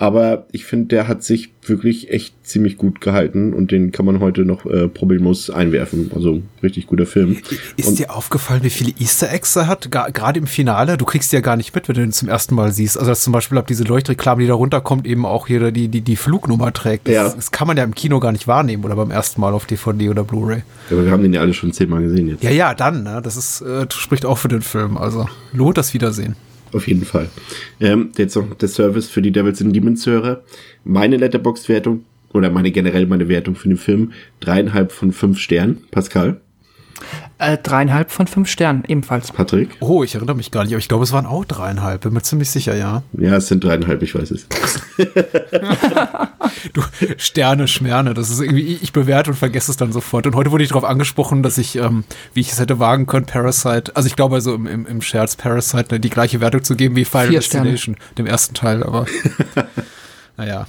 Aber 0.00 0.46
ich 0.52 0.64
finde, 0.64 0.86
der 0.86 1.08
hat 1.08 1.24
sich 1.24 1.52
wirklich 1.66 2.10
echt 2.12 2.46
ziemlich 2.46 2.76
gut 2.76 3.00
gehalten 3.00 3.52
und 3.52 3.72
den 3.72 3.90
kann 3.90 4.06
man 4.06 4.20
heute 4.20 4.42
noch 4.42 4.64
äh, 4.64 4.86
problemlos 4.86 5.50
einwerfen. 5.50 6.12
Also 6.14 6.40
richtig 6.62 6.86
guter 6.86 7.04
Film. 7.04 7.36
Ist 7.76 7.88
und 7.88 7.98
dir 7.98 8.14
aufgefallen, 8.14 8.62
wie 8.62 8.70
viele 8.70 8.92
Easter 9.00 9.30
Eggs 9.32 9.56
er 9.56 9.66
hat? 9.66 9.90
Gerade 9.90 10.38
im 10.38 10.46
Finale, 10.46 10.96
du 10.96 11.04
kriegst 11.04 11.32
die 11.32 11.36
ja 11.36 11.40
gar 11.40 11.56
nicht 11.56 11.74
mit, 11.74 11.88
wenn 11.88 11.96
du 11.96 12.00
den 12.02 12.12
zum 12.12 12.28
ersten 12.28 12.54
Mal 12.54 12.72
siehst. 12.72 12.96
Also 12.96 13.10
dass 13.10 13.22
zum 13.22 13.32
Beispiel 13.32 13.58
ab 13.58 13.66
diese 13.66 13.82
Leuchtreklame, 13.82 14.42
die 14.42 14.46
da 14.46 14.54
runterkommt, 14.54 15.04
eben 15.04 15.26
auch 15.26 15.48
hier 15.48 15.72
die, 15.72 15.88
die, 15.88 16.00
die 16.00 16.16
Flugnummer 16.16 16.72
trägt. 16.72 17.08
Das, 17.08 17.14
ja. 17.14 17.28
das 17.28 17.50
kann 17.50 17.66
man 17.66 17.76
ja 17.76 17.82
im 17.82 17.94
Kino 17.94 18.20
gar 18.20 18.30
nicht 18.30 18.46
wahrnehmen 18.46 18.84
oder 18.84 18.94
beim 18.94 19.10
ersten 19.10 19.40
Mal 19.40 19.52
auf 19.52 19.66
DVD 19.66 20.10
oder 20.10 20.22
Blu-ray. 20.22 20.62
Ja, 20.90 20.96
aber 20.96 21.06
wir 21.06 21.10
haben 21.10 21.24
den 21.24 21.32
ja 21.32 21.40
alle 21.40 21.54
schon 21.54 21.72
zehnmal 21.72 22.02
gesehen 22.02 22.28
jetzt. 22.28 22.44
Ja, 22.44 22.50
ja, 22.50 22.72
dann. 22.72 23.02
Ne? 23.02 23.20
Das 23.20 23.36
ist, 23.36 23.62
äh, 23.62 23.86
spricht 23.90 24.24
auch 24.24 24.38
für 24.38 24.48
den 24.48 24.62
Film. 24.62 24.96
Also 24.96 25.28
lohnt 25.52 25.76
das 25.76 25.92
Wiedersehen. 25.92 26.36
Auf 26.72 26.86
jeden 26.86 27.04
Fall. 27.04 27.28
Ähm, 27.80 28.10
jetzt 28.16 28.36
noch 28.36 28.54
der 28.54 28.68
Service 28.68 29.08
für 29.08 29.22
die 29.22 29.30
Devils 29.30 29.62
and 29.62 29.74
Demons 29.74 30.06
Hörer. 30.06 30.42
Meine 30.84 31.16
Letterbox-Wertung 31.16 32.04
oder 32.32 32.50
meine 32.50 32.70
generell 32.70 33.06
meine 33.06 33.28
Wertung 33.28 33.54
für 33.54 33.68
den 33.68 33.78
Film 33.78 34.12
dreieinhalb 34.40 34.92
von 34.92 35.12
fünf 35.12 35.38
Sternen. 35.38 35.78
Pascal? 35.90 36.40
Äh, 37.40 37.56
dreieinhalb 37.56 38.10
von 38.10 38.26
fünf 38.26 38.48
Sternen, 38.48 38.82
ebenfalls. 38.88 39.30
Patrick? 39.30 39.76
Oh, 39.78 40.02
ich 40.02 40.16
erinnere 40.16 40.34
mich 40.34 40.50
gar 40.50 40.64
nicht, 40.64 40.72
aber 40.72 40.80
ich 40.80 40.88
glaube, 40.88 41.04
es 41.04 41.12
waren 41.12 41.24
auch 41.24 41.44
dreieinhalb, 41.44 42.00
bin 42.00 42.12
mir 42.12 42.22
ziemlich 42.22 42.50
sicher, 42.50 42.74
ja. 42.74 43.04
Ja, 43.16 43.36
es 43.36 43.46
sind 43.46 43.62
dreieinhalb, 43.62 44.02
ich 44.02 44.12
weiß 44.16 44.32
es. 44.32 44.48
du, 46.72 46.82
Sterne, 47.16 47.68
Schmerne, 47.68 48.14
das 48.14 48.30
ist 48.30 48.40
irgendwie, 48.40 48.76
ich 48.82 48.92
bewerte 48.92 49.30
und 49.30 49.36
vergesse 49.36 49.70
es 49.70 49.76
dann 49.76 49.92
sofort. 49.92 50.26
Und 50.26 50.34
heute 50.34 50.50
wurde 50.50 50.64
ich 50.64 50.70
darauf 50.70 50.82
angesprochen, 50.82 51.44
dass 51.44 51.58
ich, 51.58 51.76
ähm, 51.76 52.02
wie 52.34 52.40
ich 52.40 52.50
es 52.50 52.58
hätte 52.58 52.80
wagen 52.80 53.06
können, 53.06 53.26
Parasite, 53.26 53.94
also 53.94 54.08
ich 54.08 54.16
glaube 54.16 54.34
also 54.34 54.54
im, 54.56 54.66
im, 54.66 54.86
im 54.86 55.00
Scherz 55.00 55.36
Parasite 55.36 55.94
ne, 55.94 56.00
die 56.00 56.10
gleiche 56.10 56.40
Wertung 56.40 56.64
zu 56.64 56.74
geben 56.74 56.96
wie 56.96 57.04
Final 57.04 57.28
Vier 57.28 57.38
Destination, 57.38 57.94
Sterne. 57.94 58.14
dem 58.18 58.26
ersten 58.26 58.54
Teil, 58.54 58.82
aber 58.82 59.06
naja. 60.36 60.66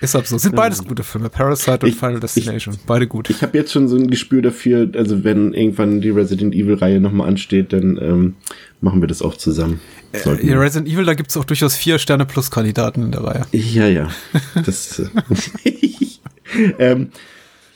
Ist 0.00 0.14
ab 0.14 0.26
so. 0.26 0.38
Sind 0.38 0.54
beides 0.54 0.84
gute 0.84 1.02
Filme. 1.02 1.28
Parasite 1.28 1.84
und 1.84 1.88
ich, 1.88 1.96
Final 1.96 2.20
Destination. 2.20 2.74
Ich, 2.74 2.80
Beide 2.86 3.06
gut. 3.06 3.30
Ich 3.30 3.42
habe 3.42 3.56
jetzt 3.56 3.72
schon 3.72 3.88
so 3.88 3.96
ein 3.96 4.08
Gespür 4.10 4.42
dafür, 4.42 4.88
also 4.94 5.24
wenn 5.24 5.52
irgendwann 5.52 6.00
die 6.00 6.10
Resident 6.10 6.54
Evil-Reihe 6.54 7.00
nochmal 7.00 7.28
ansteht, 7.28 7.72
dann 7.72 7.98
ähm, 8.00 8.34
machen 8.80 9.00
wir 9.00 9.08
das 9.08 9.22
auch 9.22 9.36
zusammen. 9.36 9.80
Äh, 10.12 10.54
Resident 10.54 10.88
Evil, 10.88 11.04
da 11.04 11.14
gibt 11.14 11.30
es 11.30 11.36
auch 11.36 11.44
durchaus 11.44 11.76
vier 11.76 11.98
Sterne 11.98 12.26
plus 12.26 12.50
Kandidaten 12.50 13.02
in 13.02 13.12
der 13.12 13.24
Reihe. 13.24 13.46
Ja, 13.52 13.86
ja. 13.86 14.08
Das, 14.64 14.98
äh, 14.98 15.08
ähm, 16.78 17.08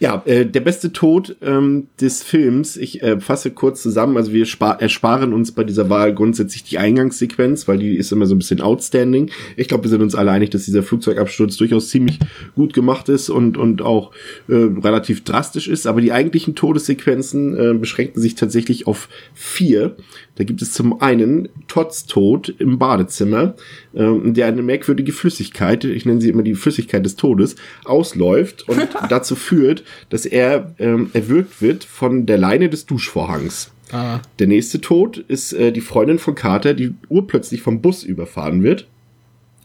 ja, 0.01 0.23
äh, 0.25 0.47
der 0.47 0.61
beste 0.61 0.93
Tod 0.95 1.37
ähm, 1.43 1.89
des 2.01 2.23
Films, 2.23 2.79
ich 2.79 3.03
äh, 3.03 3.21
fasse 3.21 3.51
kurz 3.51 3.83
zusammen, 3.83 4.17
also 4.17 4.33
wir 4.33 4.47
ersparen 4.79 5.35
uns 5.35 5.53
bei 5.53 5.63
dieser 5.63 5.91
Wahl 5.91 6.15
grundsätzlich 6.15 6.65
die 6.65 6.79
Eingangssequenz, 6.79 7.69
weil 7.69 7.79
die 7.79 7.97
ist 7.97 8.11
immer 8.11 8.25
so 8.25 8.35
ein 8.35 8.39
bisschen 8.39 8.63
outstanding. 8.63 9.31
Ich 9.59 9.69
glaube, 9.69 9.85
wir 9.85 9.91
sind 9.91 10.01
uns 10.01 10.15
alle 10.15 10.31
einig, 10.31 10.49
dass 10.51 10.65
dieser 10.65 10.83
Flugzeugabsturz 10.83 11.59
durchaus 11.59 11.91
ziemlich 11.91 12.19
gut 12.55 12.73
gemacht 12.73 13.11
ist 13.11 13.29
und, 13.29 13.59
und 13.59 13.83
auch 13.83 14.13
äh, 14.49 14.55
relativ 14.55 15.23
drastisch 15.23 15.69
ist, 15.69 15.87
aber 15.87 16.01
die 16.01 16.13
eigentlichen 16.13 16.55
Todessequenzen 16.55 17.55
äh, 17.55 17.75
beschränken 17.75 18.23
sich 18.23 18.37
tatsächlich 18.37 18.87
auf 18.87 19.11
vier. 19.35 19.97
Da 20.37 20.45
gibt 20.45 20.63
es 20.63 20.73
zum 20.73 21.03
einen 21.03 21.51
Todds 21.69 22.07
Tod 22.07 22.55
im 22.59 22.79
Badezimmer, 22.79 23.55
ähm, 23.95 24.33
der 24.33 24.47
eine 24.47 24.63
merkwürdige 24.63 25.13
Flüssigkeit, 25.13 25.85
ich 25.85 26.07
nenne 26.07 26.23
sie 26.23 26.31
immer 26.31 26.43
die 26.43 26.55
Flüssigkeit 26.55 27.05
des 27.05 27.17
Todes, 27.17 27.57
ausläuft 27.85 28.67
und 28.67 28.89
dazu 29.11 29.37
führt, 29.37 29.85
dass 30.09 30.26
er 30.26 30.74
ähm, 30.78 31.11
erwürgt 31.12 31.61
wird 31.62 31.84
von 31.84 32.26
der 32.26 32.38
Leine 32.38 32.68
des 32.68 32.86
Duschvorhangs. 32.86 33.70
Ah. 33.93 34.20
Der 34.38 34.47
nächste 34.47 34.80
Tod 34.80 35.18
ist 35.18 35.53
äh, 35.53 35.72
die 35.72 35.80
Freundin 35.80 36.18
von 36.18 36.34
Carter, 36.34 36.74
die 36.74 36.95
urplötzlich 37.09 37.62
vom 37.62 37.80
Bus 37.80 38.05
überfahren 38.05 38.62
wird. 38.62 38.86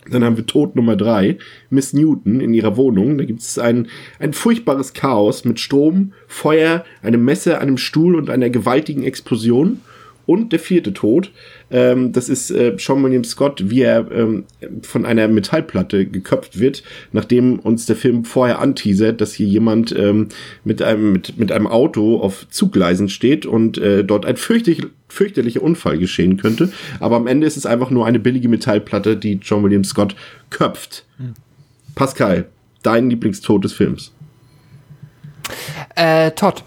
Dann 0.09 0.23
haben 0.23 0.38
wir 0.38 0.45
Tod 0.45 0.76
Nummer 0.76 0.95
drei, 0.95 1.38
Miss 1.69 1.93
Newton 1.93 2.39
in 2.39 2.53
ihrer 2.53 2.78
Wohnung. 2.78 3.17
Da 3.17 3.26
gibt 3.26 3.41
es 3.41 3.57
ein, 3.57 3.88
ein 4.19 4.34
furchtbares 4.34 4.93
Chaos 4.93 5.45
mit 5.45 5.59
Strom, 5.59 6.13
Feuer, 6.28 6.86
einem 7.01 7.26
Messer, 7.26 7.59
einem 7.59 7.78
Stuhl 7.78 8.15
und 8.15 8.30
einer 8.30 8.49
gewaltigen 8.49 9.03
Explosion. 9.03 9.82
Und 10.26 10.51
der 10.51 10.59
vierte 10.59 10.93
Tod, 10.93 11.32
ähm, 11.69 12.11
das 12.11 12.30
ist 12.30 12.51
äh, 12.51 12.76
Sean 12.78 13.03
William 13.03 13.23
Scott, 13.23 13.69
wie 13.69 13.82
er 13.82 14.09
ähm, 14.11 14.45
von 14.82 15.05
einer 15.05 15.28
Metallplatte 15.28 16.05
geköpft 16.05 16.59
wird, 16.59 16.84
nachdem 17.11 17.59
uns 17.59 17.86
der 17.86 17.95
Film 17.95 18.26
vorher 18.26 18.59
anteasert, 18.59 19.21
dass 19.21 19.34
hier 19.34 19.47
jemand 19.47 19.95
ähm, 19.97 20.30
mit, 20.63 20.82
einem, 20.82 21.11
mit, 21.11 21.38
mit 21.38 21.51
einem 21.51 21.67
Auto 21.67 22.19
auf 22.19 22.47
Zuggleisen 22.49 23.09
steht 23.09 23.45
und 23.45 23.78
äh, 23.78 24.03
dort 24.03 24.26
ein 24.26 24.38
fürchterlich, 24.38 24.86
fürchterlicher 25.07 25.61
Unfall 25.61 25.97
geschehen 25.97 26.38
könnte. 26.38 26.71
Aber 26.99 27.15
am 27.15 27.28
Ende 27.28 27.45
ist 27.45 27.57
es 27.57 27.65
einfach 27.65 27.91
nur 27.91 28.05
eine 28.05 28.19
billige 28.19 28.49
Metallplatte, 28.49 29.17
die 29.17 29.39
John 29.41 29.63
William 29.63 29.84
Scott 29.84 30.15
köpft. 30.49 31.05
Pascal, 31.93 32.45
dein 32.84 33.09
Lieblingstod 33.09 33.63
des 33.63 33.73
Films. 33.73 34.13
Äh, 35.95 36.32
Todd. 36.32 36.63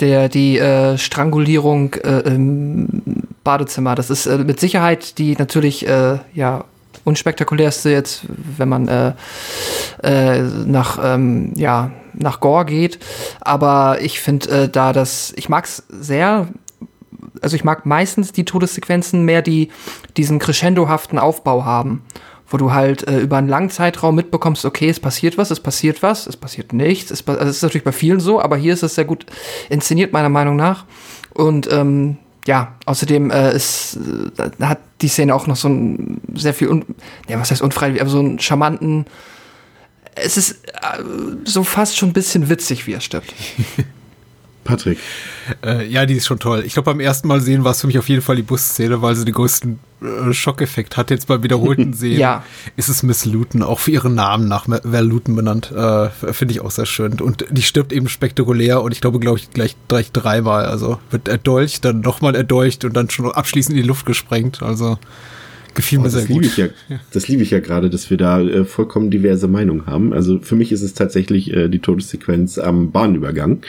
Der, 0.00 0.28
die 0.28 0.58
äh, 0.58 0.98
Strangulierung 0.98 1.94
äh, 1.94 2.20
im 2.20 3.02
Badezimmer. 3.44 3.94
Das 3.94 4.10
ist 4.10 4.26
äh, 4.26 4.38
mit 4.38 4.58
Sicherheit 4.60 5.18
die 5.18 5.36
natürlich 5.36 5.86
äh, 5.86 6.18
ja 6.34 6.64
unspektakulärste 7.04 7.90
jetzt, 7.90 8.24
wenn 8.56 8.68
man 8.68 8.88
äh, 8.88 9.12
äh, 10.02 10.42
nach 10.42 10.98
ähm, 11.02 11.52
ja 11.56 11.90
nach 12.14 12.40
Gore 12.40 12.66
geht. 12.66 12.98
Aber 13.40 13.98
ich 14.00 14.20
finde 14.20 14.68
da 14.68 14.92
das, 14.92 15.32
ich 15.36 15.48
mag's 15.48 15.82
sehr. 15.88 16.48
Also 17.40 17.56
ich 17.56 17.64
mag 17.64 17.86
meistens 17.86 18.32
die 18.32 18.44
Todessequenzen 18.44 19.24
mehr, 19.24 19.42
die 19.42 19.70
diesen 20.16 20.38
crescendohaften 20.38 21.18
Aufbau 21.18 21.64
haben 21.64 22.02
wo 22.52 22.58
du 22.58 22.72
halt 22.72 23.08
äh, 23.08 23.18
über 23.18 23.38
einen 23.38 23.48
langen 23.48 23.70
Zeitraum 23.70 24.14
mitbekommst, 24.14 24.64
okay, 24.64 24.88
es 24.88 25.00
passiert 25.00 25.38
was, 25.38 25.50
es 25.50 25.60
passiert 25.60 26.02
was, 26.02 26.26
es 26.26 26.36
passiert 26.36 26.72
nichts. 26.72 27.10
Es, 27.10 27.26
also 27.26 27.40
es 27.42 27.56
ist 27.56 27.62
natürlich 27.62 27.84
bei 27.84 27.92
vielen 27.92 28.20
so, 28.20 28.40
aber 28.40 28.56
hier 28.56 28.74
ist 28.74 28.82
es 28.82 28.94
sehr 28.94 29.04
gut 29.04 29.26
inszeniert, 29.70 30.12
meiner 30.12 30.28
Meinung 30.28 30.56
nach. 30.56 30.84
Und 31.32 31.70
ähm, 31.72 32.18
ja, 32.46 32.74
außerdem 32.86 33.30
äh, 33.30 33.54
ist, 33.54 33.98
äh, 34.38 34.64
hat 34.64 34.80
die 35.00 35.08
Szene 35.08 35.34
auch 35.34 35.46
noch 35.46 35.56
so 35.56 35.68
ein 35.68 36.20
sehr 36.34 36.52
viel, 36.52 36.68
un 36.68 36.84
ja, 37.28 37.40
was 37.40 37.50
heißt 37.50 37.62
unfreiwillig, 37.62 38.02
aber 38.02 38.10
so 38.10 38.18
einen 38.18 38.38
charmanten, 38.38 39.06
es 40.14 40.36
ist 40.36 40.64
äh, 40.66 41.02
so 41.44 41.64
fast 41.64 41.96
schon 41.96 42.10
ein 42.10 42.12
bisschen 42.12 42.48
witzig, 42.48 42.86
wie 42.86 42.92
er 42.92 43.00
stirbt. 43.00 43.32
Patrick. 44.64 44.98
Äh, 45.64 45.86
ja, 45.88 46.06
die 46.06 46.14
ist 46.14 46.26
schon 46.26 46.38
toll. 46.38 46.62
Ich 46.64 46.74
glaube, 46.74 46.90
beim 46.92 47.00
ersten 47.00 47.26
Mal 47.28 47.40
sehen 47.40 47.64
war 47.64 47.72
es 47.72 47.80
für 47.80 47.86
mich 47.88 47.98
auf 47.98 48.08
jeden 48.08 48.22
Fall 48.22 48.36
die 48.36 48.42
Busszene, 48.42 49.02
weil 49.02 49.16
sie 49.16 49.24
den 49.24 49.34
größten 49.34 49.80
äh, 50.02 50.32
Schockeffekt 50.32 50.96
hat. 50.96 51.10
Jetzt 51.10 51.26
beim 51.26 51.42
wiederholten 51.42 51.92
Sehen 51.94 52.18
Ja. 52.20 52.44
ist 52.76 52.88
es 52.88 53.02
Miss 53.02 53.24
Luton, 53.24 53.62
auch 53.62 53.80
für 53.80 53.90
ihren 53.90 54.14
Namen 54.14 54.46
nach 54.46 54.66
Val 54.68 55.04
Luton 55.06 55.34
benannt. 55.34 55.72
Äh, 55.72 56.10
Finde 56.10 56.52
ich 56.54 56.60
auch 56.60 56.70
sehr 56.70 56.86
schön. 56.86 57.20
Und 57.20 57.44
die 57.50 57.62
stirbt 57.62 57.92
eben 57.92 58.08
spektakulär 58.08 58.82
und 58.82 58.92
ich 58.92 59.00
glaube, 59.00 59.18
glaube 59.18 59.38
ich, 59.38 59.50
gleich, 59.50 59.74
gleich 59.88 60.12
dreimal. 60.12 60.66
Also 60.66 60.98
wird 61.10 61.26
erdolcht, 61.28 61.84
dann 61.84 62.00
nochmal 62.00 62.36
erdolcht 62.36 62.84
und 62.84 62.94
dann 62.94 63.10
schon 63.10 63.30
abschließend 63.32 63.76
in 63.76 63.82
die 63.82 63.88
Luft 63.88 64.06
gesprengt. 64.06 64.62
Also 64.62 64.98
gefiel 65.74 65.98
mir 65.98 66.06
Oh, 66.06 66.08
sehr 66.08 66.20
das 66.20 66.28
liebe 66.28 66.40
gut. 66.42 66.50
ich 66.50 66.56
ja, 66.56 66.68
das 67.12 67.28
liebe 67.28 67.42
ich 67.42 67.50
ja 67.50 67.60
gerade, 67.60 67.90
dass 67.90 68.10
wir 68.10 68.16
da 68.16 68.40
äh, 68.40 68.64
vollkommen 68.64 69.10
diverse 69.10 69.48
Meinungen 69.48 69.86
haben. 69.86 70.12
Also 70.12 70.38
für 70.40 70.56
mich 70.56 70.72
ist 70.72 70.82
es 70.82 70.94
tatsächlich 70.94 71.52
äh, 71.52 71.68
die 71.68 71.78
Todessequenz 71.80 72.58
am 72.58 72.90
Bahnübergang, 72.90 73.62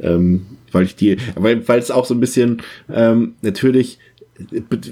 ähm, 0.00 0.46
weil 0.72 0.84
ich 0.84 0.96
die, 0.96 1.16
weil 1.36 1.66
weil 1.68 1.78
es 1.78 1.90
auch 1.90 2.04
so 2.06 2.14
ein 2.14 2.20
bisschen 2.20 2.62
ähm, 2.92 3.34
natürlich 3.42 3.98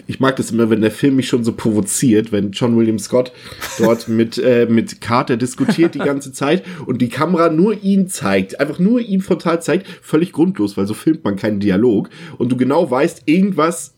ich 0.06 0.20
mag 0.20 0.36
das 0.36 0.52
immer, 0.52 0.70
wenn 0.70 0.82
der 0.82 0.92
Film 0.92 1.16
mich 1.16 1.28
schon 1.28 1.42
so 1.42 1.52
provoziert, 1.52 2.30
wenn 2.30 2.52
John 2.52 2.76
William 2.76 2.98
Scott 2.98 3.32
dort 3.78 4.06
mit, 4.08 4.38
äh, 4.38 4.66
mit 4.70 5.00
Carter 5.00 5.36
diskutiert 5.36 5.94
die 5.94 5.98
ganze 5.98 6.32
Zeit 6.32 6.62
und 6.86 7.02
die 7.02 7.08
Kamera 7.08 7.50
nur 7.50 7.82
ihn 7.82 8.08
zeigt, 8.08 8.60
einfach 8.60 8.78
nur 8.78 9.00
ihn 9.00 9.20
frontal 9.20 9.60
zeigt, 9.60 9.86
völlig 10.00 10.32
grundlos, 10.32 10.76
weil 10.76 10.86
so 10.86 10.94
filmt 10.94 11.24
man 11.24 11.36
keinen 11.36 11.58
Dialog 11.58 12.08
und 12.38 12.52
du 12.52 12.56
genau 12.56 12.88
weißt, 12.88 13.22
irgendwas 13.26 13.94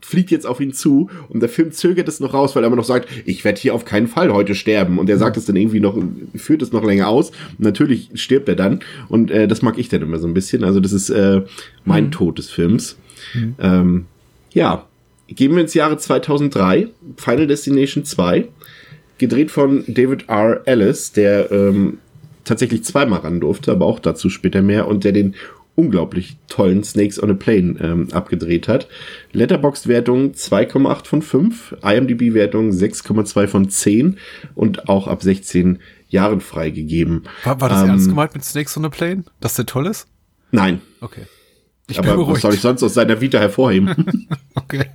fliegt 0.00 0.30
jetzt 0.30 0.46
auf 0.46 0.60
ihn 0.60 0.72
zu 0.72 1.10
und 1.28 1.40
der 1.40 1.48
Film 1.48 1.72
zögert 1.72 2.08
es 2.08 2.20
noch 2.20 2.34
raus, 2.34 2.54
weil 2.54 2.64
er 2.64 2.68
immer 2.68 2.76
noch 2.76 2.84
sagt, 2.84 3.08
ich 3.24 3.44
werde 3.44 3.60
hier 3.60 3.74
auf 3.74 3.84
keinen 3.84 4.06
Fall 4.06 4.32
heute 4.32 4.54
sterben. 4.54 4.98
Und 4.98 5.10
er 5.10 5.18
sagt 5.18 5.36
es 5.36 5.44
dann 5.44 5.56
irgendwie 5.56 5.80
noch, 5.80 5.96
führt 6.34 6.62
es 6.62 6.72
noch 6.72 6.84
länger 6.84 7.08
aus. 7.08 7.30
Und 7.30 7.60
natürlich 7.60 8.10
stirbt 8.14 8.48
er 8.48 8.56
dann. 8.56 8.80
Und 9.08 9.30
äh, 9.30 9.46
das 9.46 9.62
mag 9.62 9.78
ich 9.78 9.88
dann 9.88 10.02
immer 10.02 10.18
so 10.18 10.26
ein 10.26 10.34
bisschen, 10.34 10.64
also 10.64 10.80
das 10.80 10.92
ist 10.92 11.10
äh, 11.10 11.42
mein 11.84 12.10
Tod 12.10 12.38
des 12.38 12.50
Films. 12.50 12.96
Ähm, 13.58 14.06
ja, 14.52 14.86
gehen 15.28 15.54
wir 15.54 15.62
ins 15.62 15.74
Jahre 15.74 15.96
2003, 15.96 16.88
Final 17.16 17.46
Destination 17.46 18.04
2, 18.04 18.48
gedreht 19.18 19.50
von 19.50 19.84
David 19.86 20.28
R. 20.28 20.62
Ellis, 20.64 21.12
der 21.12 21.52
ähm, 21.52 21.98
tatsächlich 22.44 22.84
zweimal 22.84 23.20
ran 23.20 23.40
durfte, 23.40 23.70
aber 23.70 23.86
auch 23.86 23.98
dazu 24.00 24.30
später 24.30 24.62
mehr. 24.62 24.88
Und 24.88 25.04
der 25.04 25.12
den 25.12 25.34
unglaublich 25.74 26.36
tollen 26.48 26.84
Snakes 26.84 27.22
on 27.22 27.30
a 27.30 27.34
Plane 27.34 27.76
ähm, 27.80 28.08
abgedreht 28.12 28.68
hat. 28.68 28.88
Letterboxd-Wertung 29.32 30.32
2,8 30.32 31.06
von 31.06 31.22
5, 31.22 31.76
IMDb-Wertung 31.82 32.70
6,2 32.70 33.46
von 33.46 33.68
10 33.70 34.18
und 34.54 34.88
auch 34.88 35.06
ab 35.08 35.22
16 35.22 35.78
Jahren 36.08 36.40
freigegeben. 36.40 37.24
War, 37.44 37.60
war 37.60 37.68
das 37.68 37.82
Ähm, 37.82 37.88
ernst 37.90 38.08
gemeint 38.08 38.34
mit 38.34 38.44
Snakes 38.44 38.76
on 38.76 38.84
a 38.84 38.88
Plane? 38.88 39.24
Dass 39.40 39.54
der 39.54 39.66
toll 39.66 39.86
ist? 39.86 40.06
Nein, 40.50 40.80
Okay. 41.00 41.22
Ich 41.88 41.98
aber 41.98 42.10
was 42.10 42.16
beruhigt. 42.18 42.42
soll 42.42 42.54
ich 42.54 42.60
sonst 42.60 42.84
aus 42.84 42.94
seiner 42.94 43.20
Vita 43.20 43.38
hervorheben? 43.38 44.28
Okay. 44.54 44.84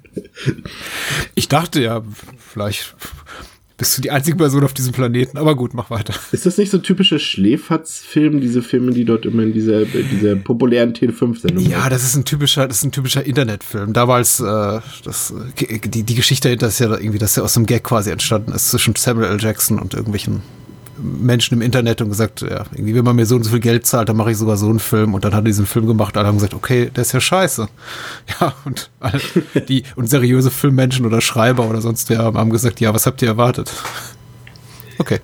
Ich 1.36 1.50
dachte 1.50 1.82
ja, 1.82 2.02
vielleicht 2.38 2.96
bist 3.78 3.98
du 3.98 4.02
die 4.02 4.12
einzige 4.12 4.38
Person 4.38 4.64
auf 4.64 4.74
diesem 4.74 4.94
Planeten, 4.94 5.38
aber 5.38 5.56
gut, 5.56 5.74
mach 5.74 5.90
weiter. 5.90 6.14
Ist 6.32 6.46
das 6.46 6.58
nicht 6.58 6.72
so 6.72 6.78
ein 6.78 6.84
typischer 6.84 7.20
Schläferz-Film, 7.20 8.40
diese 8.40 8.62
Filme, 8.62 8.92
die 8.92 9.04
dort 9.04 9.26
immer 9.26 9.44
in 9.44 9.54
dieser, 9.54 9.86
dieser 9.86 10.36
populären 10.36 10.94
Tele5-Sendung 10.94 11.66
Ja, 11.66 11.90
das 11.90 12.04
ist 12.04 12.16
ein 12.16 12.26
typischer, 12.26 12.68
das 12.68 12.78
ist 12.78 12.84
ein 12.86 12.92
typischer 12.92 13.26
Internetfilm. 13.26 13.92
Damals, 13.92 14.40
äh, 14.40 14.80
das, 15.04 15.34
äh, 15.60 15.80
die, 15.80 16.04
die 16.04 16.16
Geschichte 16.16 16.48
dahinter 16.48 16.68
ist 16.68 16.80
ja 16.80 16.90
irgendwie, 16.92 17.20
dass 17.20 17.36
er 17.36 17.44
aus 17.44 17.58
einem 17.58 17.66
Gag 17.66 17.84
quasi 17.84 18.12
entstanden 18.12 18.54
ist 18.54 18.70
zwischen 18.70 18.96
Samuel 18.96 19.28
L. 19.28 19.42
Jackson 19.42 19.80
und 19.80 19.94
irgendwelchen 19.94 20.42
Menschen 20.98 21.56
im 21.56 21.62
Internet 21.62 22.02
und 22.02 22.10
gesagt, 22.10 22.42
ja, 22.42 22.66
irgendwie, 22.72 22.96
wenn 22.96 23.04
man 23.04 23.16
mir 23.16 23.26
so 23.26 23.36
und 23.36 23.44
so 23.44 23.52
viel 23.52 23.60
Geld 23.60 23.86
zahlt, 23.86 24.10
dann 24.10 24.18
mache 24.18 24.32
ich 24.32 24.38
sogar 24.38 24.58
so 24.58 24.70
einen 24.70 24.80
Film. 24.80 25.14
Und 25.14 25.26
dann 25.26 25.34
hat 25.34 25.42
er 25.42 25.46
diesen 25.46 25.66
Film 25.66 25.88
gemacht, 25.88 26.16
alle 26.18 26.28
haben 26.28 26.36
gesagt, 26.36 26.54
okay, 26.54 26.90
der 26.96 27.02
ist 27.02 27.12
ja 27.12 27.22
scheiße. 27.22 27.68
Ja, 28.40 28.54
und 28.66 28.90
alle, 29.00 29.22
die, 29.68 29.84
und 29.96 30.10
seriöse 30.10 30.52
Filmmenschen 30.52 31.06
oder 31.06 31.22
Schreiber 31.22 31.70
oder 31.70 31.82
sonst 31.82 32.10
wer 32.10 32.20
haben 32.20 32.50
gesagt, 32.50 32.80
ja, 32.80 32.94
was 32.94 33.06
habt 33.06 33.22
ihr 33.22 33.28
erwartet? 33.28 33.72
Okay. 34.98 35.20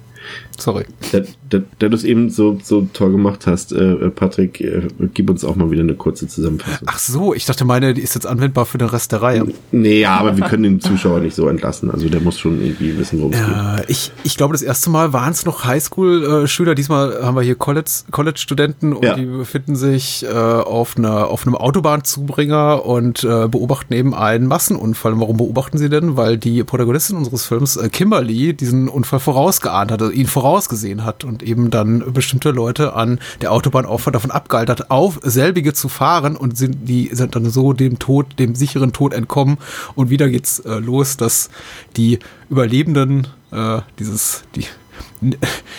Sorry. 0.62 0.86
Da, 1.12 1.20
da, 1.50 1.60
da 1.80 1.90
du 1.90 1.96
es 1.96 2.04
eben 2.04 2.30
so, 2.30 2.58
so 2.64 2.88
toll 2.94 3.12
gemacht 3.12 3.48
hast, 3.48 3.72
äh, 3.74 3.96
Patrick, 4.10 4.62
äh, 4.62 4.88
gib 5.14 5.30
uns 5.30 5.44
auch 5.44 5.56
mal 5.56 5.72
wieder 5.72 5.82
eine 5.82 5.96
kurze 5.96 6.28
Zusammenfassung. 6.28 6.88
Ach 6.90 7.00
so, 7.00 7.34
ich 7.34 7.46
dachte, 7.46 7.66
meine, 7.66 7.94
die 7.94 8.02
ist 8.02 8.14
jetzt 8.16 8.28
anwendbar 8.28 8.66
für 8.66 8.78
den 8.78 8.88
Rest 8.90 9.12
der 9.12 9.22
Reihe. 9.22 9.46
Nee, 9.72 10.00
ja, 10.02 10.18
aber 10.18 10.38
wir 10.38 10.46
können 10.46 10.64
den 10.64 10.80
Zuschauer 10.82 11.20
nicht 11.20 11.36
so 11.36 11.48
entlassen. 11.48 11.90
Also 11.92 12.08
der 12.10 12.22
muss 12.22 12.40
schon 12.40 12.62
irgendwie 12.62 12.98
wissen, 12.98 13.20
worum 13.20 13.34
es 13.34 13.40
geht. 13.40 13.88
Äh, 13.88 13.92
ich, 13.92 14.12
ich 14.24 14.38
glaube, 14.38 14.54
das 14.54 14.62
erste 14.62 14.90
Mal 14.90 15.14
waren 15.14 15.32
es 15.32 15.46
noch 15.46 15.66
Highschool-Schüler. 15.66 16.76
Diesmal 16.76 17.24
haben 17.24 17.36
wir 17.36 17.42
hier 17.42 17.56
College- 17.56 17.90
College-Studenten 18.12 18.94
und 18.94 19.04
Ja. 19.04 19.16
die 19.16 19.26
befinden 19.26 19.76
sich 19.76 20.24
äh, 20.26 20.30
auf, 20.32 20.98
einer, 20.98 21.28
auf 21.28 21.46
einem 21.46 21.56
Autobahnzubringer 21.56 22.86
und 22.86 23.24
äh, 23.24 23.48
beobachten 23.48 23.94
eben 23.94 24.14
einen 24.14 24.48
Massenunfall. 24.48 25.20
Warum 25.20 25.38
beobachten 25.38 25.78
sie 25.78 25.90
denn? 25.90 26.18
Weil 26.18 26.38
die 26.38 26.64
Protagonistin 26.64 27.18
unseres 27.18 27.46
Films, 27.46 27.78
äh, 27.78 27.90
Kimberly, 27.90 28.54
diesen 28.54 28.88
Unfall 28.90 29.20
vorausgeahnt 29.20 29.92
hat, 29.92 30.02
also 30.02 30.12
ihn 30.14 30.28
vorausgesehen 30.52 31.06
hat 31.06 31.24
und 31.24 31.44
eben 31.44 31.70
dann 31.70 32.12
bestimmte 32.14 32.52
Leute 32.52 32.94
an 32.94 33.20
der 33.40 33.54
Autobahnauffahrt 33.54 34.16
davon 34.16 34.32
abgehalten 34.32 34.72
hat, 34.72 34.92
auf 34.92 35.18
selbige 35.24 35.74
zu 35.74 35.88
fahren 35.88 36.36
und 36.36 36.58
sind, 36.58 36.90
die 36.90 37.10
sind 37.14 37.36
dann 37.36 37.50
so 37.50 37.72
dem 37.72 38.00
Tod, 38.00 38.38
dem 38.38 38.54
sicheren 38.54 38.92
Tod 38.92 39.14
entkommen. 39.14 39.58
Und 39.96 40.10
wieder 40.10 40.28
geht's 40.30 40.60
äh, 40.60 40.74
los, 40.76 41.16
dass 41.16 41.50
die 41.96 42.20
Überlebenden 42.50 43.28
äh, 43.52 43.80
dieses, 43.98 44.44
die 44.56 44.66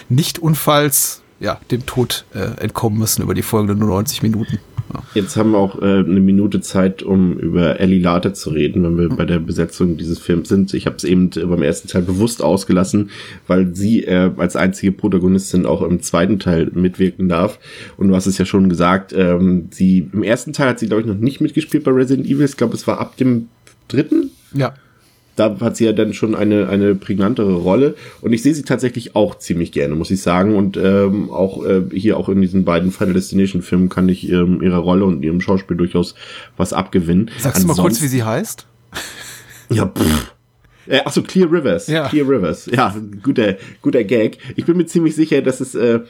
Nicht-Unfalls, 0.08 1.20
ja, 1.38 1.60
dem 1.70 1.84
Tod 1.84 2.24
äh, 2.34 2.62
entkommen 2.62 2.98
müssen 2.98 3.22
über 3.22 3.34
die 3.34 3.42
folgenden 3.42 3.86
90 3.86 4.22
Minuten. 4.22 4.58
Jetzt 5.14 5.36
haben 5.36 5.52
wir 5.52 5.58
auch 5.58 5.80
äh, 5.80 5.98
eine 5.98 6.20
Minute 6.20 6.60
Zeit, 6.60 7.02
um 7.02 7.38
über 7.38 7.80
Ellie 7.80 8.00
Late 8.00 8.32
zu 8.32 8.50
reden, 8.50 8.82
wenn 8.84 8.98
wir 8.98 9.08
bei 9.08 9.24
der 9.24 9.38
Besetzung 9.38 9.96
dieses 9.96 10.18
Films 10.18 10.48
sind. 10.48 10.74
Ich 10.74 10.86
habe 10.86 10.96
es 10.96 11.04
eben 11.04 11.30
äh, 11.36 11.44
beim 11.44 11.62
ersten 11.62 11.88
Teil 11.88 12.02
bewusst 12.02 12.42
ausgelassen, 12.42 13.10
weil 13.46 13.74
sie 13.74 14.04
äh, 14.04 14.30
als 14.36 14.56
einzige 14.56 14.92
Protagonistin 14.92 15.66
auch 15.66 15.82
im 15.82 16.00
zweiten 16.00 16.38
Teil 16.38 16.70
mitwirken 16.72 17.28
darf. 17.28 17.58
Und 17.96 18.08
du 18.08 18.14
hast 18.14 18.26
es 18.26 18.38
ja 18.38 18.44
schon 18.44 18.68
gesagt, 18.68 19.12
ähm, 19.12 19.68
sie 19.70 20.10
im 20.12 20.22
ersten 20.22 20.52
Teil 20.52 20.68
hat 20.68 20.78
sie, 20.78 20.86
glaube 20.86 21.02
ich, 21.02 21.06
noch 21.06 21.14
nicht 21.14 21.40
mitgespielt 21.40 21.84
bei 21.84 21.90
Resident 21.90 22.26
Evil. 22.26 22.44
Ich 22.44 22.56
glaube, 22.56 22.74
es 22.74 22.86
war 22.86 23.00
ab 23.00 23.16
dem 23.16 23.48
dritten 23.88 24.30
ja. 24.54 24.74
Da 25.36 25.58
hat 25.60 25.76
sie 25.76 25.84
ja 25.84 25.92
dann 25.92 26.12
schon 26.12 26.34
eine, 26.34 26.68
eine 26.68 26.94
prägnantere 26.94 27.54
Rolle. 27.54 27.94
Und 28.20 28.32
ich 28.32 28.42
sehe 28.42 28.54
sie 28.54 28.62
tatsächlich 28.62 29.16
auch 29.16 29.38
ziemlich 29.38 29.72
gerne, 29.72 29.94
muss 29.94 30.10
ich 30.10 30.22
sagen. 30.22 30.56
Und 30.56 30.76
ähm, 30.76 31.30
auch 31.30 31.64
äh, 31.64 31.82
hier 31.92 32.16
auch 32.16 32.28
in 32.28 32.40
diesen 32.40 32.64
beiden 32.64 32.92
Final 32.92 33.14
Destination 33.14 33.62
Filmen 33.62 33.88
kann 33.88 34.08
ich 34.08 34.30
ähm, 34.30 34.62
ihrer 34.62 34.78
Rolle 34.78 35.04
und 35.04 35.22
ihrem 35.22 35.40
Schauspiel 35.40 35.76
durchaus 35.76 36.14
was 36.56 36.72
abgewinnen. 36.72 37.30
Sagst 37.38 37.62
du 37.62 37.68
mal 37.68 37.76
kurz, 37.76 38.02
wie 38.02 38.08
sie 38.08 38.22
heißt? 38.22 38.66
Ja, 39.70 39.86
pff. 39.86 40.32
Äh, 40.86 40.98
achso, 40.98 41.22
Clear 41.22 41.50
Rivers. 41.50 41.86
Ja. 41.86 42.08
Clear 42.08 42.28
Rivers. 42.28 42.66
Ja, 42.66 42.94
guter, 43.22 43.56
guter 43.80 44.04
Gag. 44.04 44.38
Ich 44.56 44.66
bin 44.66 44.76
mir 44.76 44.84
ziemlich 44.84 45.14
sicher, 45.14 45.40
dass 45.40 45.60
es, 45.60 45.74
äh, 45.74 46.00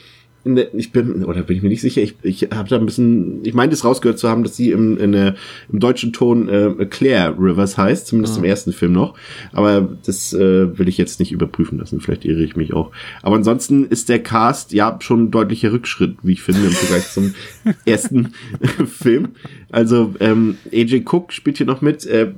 ich 0.45 0.91
bin, 0.91 1.25
oder 1.25 1.43
bin 1.43 1.57
ich 1.57 1.63
mir 1.63 1.69
nicht 1.69 1.83
sicher, 1.83 2.03
ich, 2.03 2.17
ich 2.23 2.49
habe 2.53 2.69
da 2.69 2.77
ein 2.77 2.87
bisschen, 2.87 3.45
ich 3.45 3.55
meine 3.55 3.71
das 3.71 3.85
rausgehört 3.85 4.19
zu 4.19 4.29
haben, 4.29 4.43
dass 4.43 4.57
sie 4.57 4.71
im, 4.71 4.99
in 4.99 5.13
der, 5.13 5.37
im 5.73 5.79
deutschen 5.79 6.13
Ton 6.13 6.49
äh, 6.49 6.87
Claire 6.87 7.37
Rivers 7.39 7.79
heißt, 7.79 8.09
zumindest 8.09 8.39
im 8.39 8.45
ersten 8.45 8.73
Film 8.73 8.93
noch. 8.93 9.15
Aber 9.53 9.89
das 10.05 10.33
äh, 10.33 10.77
will 10.79 10.89
ich 10.89 10.99
jetzt 10.99 11.21
nicht 11.21 11.31
überprüfen 11.31 11.79
lassen, 11.79 12.01
vielleicht 12.01 12.25
irre 12.25 12.43
ich 12.43 12.57
mich 12.57 12.73
auch. 12.73 12.91
Aber 13.23 13.37
ansonsten 13.37 13.85
ist 13.87 14.09
der 14.09 14.21
Cast 14.21 14.73
ja 14.73 14.99
schon 15.01 15.25
ein 15.25 15.31
deutlicher 15.31 15.73
Rückschritt, 15.73 16.17
wie 16.23 16.33
ich 16.33 16.43
finde, 16.43 16.67
im 16.67 16.73
Vergleich 16.73 17.11
zum 17.11 17.35
ersten 17.85 18.33
Film. 18.87 19.29
Also 19.71 20.15
ähm, 20.19 20.57
AJ 20.73 21.05
Cook 21.07 21.33
spielt 21.33 21.59
hier 21.59 21.67
noch 21.67 21.83
mit. 21.83 22.05
Äh, 22.07 22.33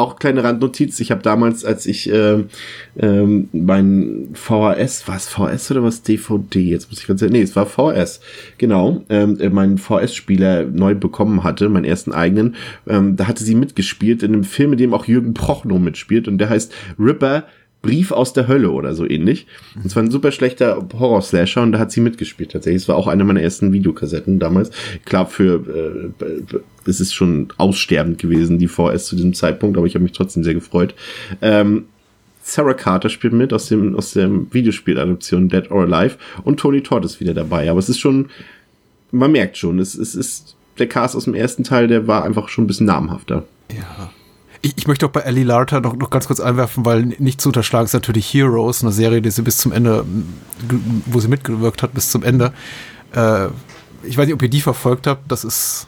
auch 0.00 0.16
kleine 0.16 0.42
Randnotiz. 0.42 0.98
Ich 1.00 1.10
habe 1.10 1.22
damals, 1.22 1.64
als 1.64 1.86
ich 1.86 2.10
äh, 2.10 2.44
ähm, 2.98 3.48
mein 3.52 4.28
VHS, 4.32 5.06
war 5.06 5.16
es 5.16 5.28
VHS 5.28 5.70
oder 5.70 5.82
was 5.82 6.02
DVD? 6.02 6.60
Jetzt 6.60 6.90
muss 6.90 7.00
ich 7.00 7.06
ganz 7.06 7.22
nee, 7.22 7.42
es 7.42 7.56
war 7.56 7.66
VHS, 7.66 8.20
genau, 8.58 9.04
ähm, 9.08 9.38
äh, 9.40 9.50
meinen 9.50 9.78
VHS-Spieler 9.78 10.64
neu 10.64 10.94
bekommen 10.94 11.44
hatte, 11.44 11.68
meinen 11.68 11.84
ersten 11.84 12.12
eigenen. 12.12 12.56
Ähm, 12.88 13.16
da 13.16 13.28
hatte 13.28 13.44
sie 13.44 13.54
mitgespielt 13.54 14.22
in 14.22 14.32
einem 14.32 14.44
Film, 14.44 14.72
in 14.72 14.78
dem 14.78 14.94
auch 14.94 15.06
Jürgen 15.06 15.34
Prochnow 15.34 15.78
mitspielt 15.78 16.28
und 16.28 16.38
der 16.38 16.50
heißt 16.50 16.72
Ripper 16.98 17.44
Brief 17.82 18.12
aus 18.12 18.32
der 18.32 18.46
Hölle 18.46 18.70
oder 18.70 18.94
so 18.94 19.08
ähnlich. 19.08 19.46
Und 19.74 19.86
es 19.86 19.96
war 19.96 20.02
ein 20.02 20.10
super 20.10 20.32
schlechter 20.32 20.86
Horror-Slasher 20.98 21.62
und 21.62 21.72
da 21.72 21.78
hat 21.78 21.90
sie 21.90 22.00
mitgespielt 22.00 22.52
tatsächlich. 22.52 22.82
Es 22.82 22.88
war 22.88 22.96
auch 22.96 23.06
eine 23.06 23.24
meiner 23.24 23.40
ersten 23.40 23.72
Videokassetten 23.72 24.38
damals. 24.38 24.70
Klar, 25.06 25.26
für 25.26 26.12
äh, 26.20 26.58
es 26.86 27.00
ist 27.00 27.14
schon 27.14 27.48
aussterbend 27.56 28.18
gewesen, 28.18 28.58
die 28.58 28.68
VS 28.68 29.06
zu 29.06 29.16
diesem 29.16 29.32
Zeitpunkt, 29.32 29.78
aber 29.78 29.86
ich 29.86 29.94
habe 29.94 30.02
mich 30.02 30.12
trotzdem 30.12 30.44
sehr 30.44 30.54
gefreut. 30.54 30.94
Ähm, 31.40 31.86
Sarah 32.42 32.74
Carter 32.74 33.08
spielt 33.08 33.32
mit 33.32 33.52
aus 33.52 33.68
dem 33.68 33.94
aus 33.96 34.12
dem 34.12 34.52
Videospieladoption 34.52 35.48
Dead 35.48 35.70
or 35.70 35.82
Alive 35.84 36.16
und 36.42 36.58
Tony 36.58 36.82
Todd 36.82 37.04
ist 37.04 37.20
wieder 37.20 37.34
dabei. 37.34 37.70
Aber 37.70 37.78
es 37.78 37.88
ist 37.88 37.98
schon, 37.98 38.28
man 39.10 39.32
merkt 39.32 39.56
schon, 39.56 39.78
es, 39.78 39.94
es 39.94 40.14
ist 40.14 40.56
der 40.78 40.88
Cast 40.88 41.16
aus 41.16 41.24
dem 41.24 41.34
ersten 41.34 41.64
Teil, 41.64 41.86
der 41.86 42.06
war 42.06 42.24
einfach 42.24 42.48
schon 42.48 42.64
ein 42.64 42.66
bisschen 42.66 42.86
namhafter. 42.86 43.44
Ja. 43.72 44.10
Ich, 44.62 44.74
ich 44.76 44.86
möchte 44.86 45.06
auch 45.06 45.10
bei 45.10 45.20
Ellie 45.20 45.44
Larter 45.44 45.80
noch, 45.80 45.96
noch 45.96 46.10
ganz 46.10 46.26
kurz 46.26 46.40
einwerfen, 46.40 46.84
weil 46.84 47.02
nicht 47.02 47.40
zu 47.40 47.48
unterschlagen 47.48 47.86
ist 47.86 47.94
natürlich 47.94 48.32
Heroes, 48.32 48.82
eine 48.82 48.92
Serie, 48.92 49.22
die 49.22 49.30
sie 49.30 49.42
bis 49.42 49.58
zum 49.58 49.72
Ende, 49.72 50.04
wo 51.06 51.20
sie 51.20 51.28
mitgewirkt 51.28 51.82
hat, 51.82 51.94
bis 51.94 52.10
zum 52.10 52.22
Ende. 52.22 52.52
Äh, 53.14 53.46
ich 54.02 54.16
weiß 54.16 54.26
nicht, 54.26 54.34
ob 54.34 54.42
ihr 54.42 54.50
die 54.50 54.60
verfolgt 54.60 55.06
habt. 55.06 55.30
Das 55.30 55.44
ist 55.44 55.86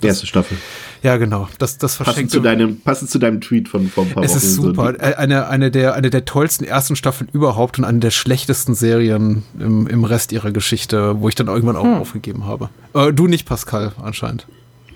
das, 0.00 0.08
erste 0.08 0.26
Staffel. 0.26 0.58
Ja, 1.02 1.16
genau. 1.16 1.48
Das, 1.58 1.78
das 1.78 1.96
passend 1.96 2.30
zu 2.30 2.40
deinem, 2.40 2.80
passend 2.80 3.10
zu 3.10 3.18
deinem 3.18 3.40
Tweet 3.40 3.68
von 3.68 3.88
vor 3.88 4.04
ein 4.04 4.10
paar 4.10 4.24
es 4.24 4.30
Wochen. 4.30 4.38
Es 4.38 4.44
ist 4.44 4.54
super. 4.54 4.94
So. 4.98 5.16
Eine, 5.16 5.48
eine, 5.48 5.70
der, 5.70 5.94
eine 5.94 6.10
der 6.10 6.24
tollsten 6.24 6.64
ersten 6.64 6.96
Staffeln 6.96 7.28
überhaupt 7.32 7.78
und 7.78 7.84
eine 7.84 7.98
der 7.98 8.10
schlechtesten 8.10 8.74
Serien 8.74 9.42
im, 9.58 9.86
im 9.86 10.04
Rest 10.04 10.32
ihrer 10.32 10.50
Geschichte, 10.50 11.20
wo 11.20 11.28
ich 11.28 11.34
dann 11.34 11.48
irgendwann 11.48 11.76
auch 11.76 11.84
hm. 11.84 11.94
aufgegeben 11.94 12.46
habe. 12.46 12.70
Äh, 12.94 13.12
du 13.12 13.26
nicht, 13.26 13.46
Pascal, 13.46 13.92
anscheinend. 14.02 14.46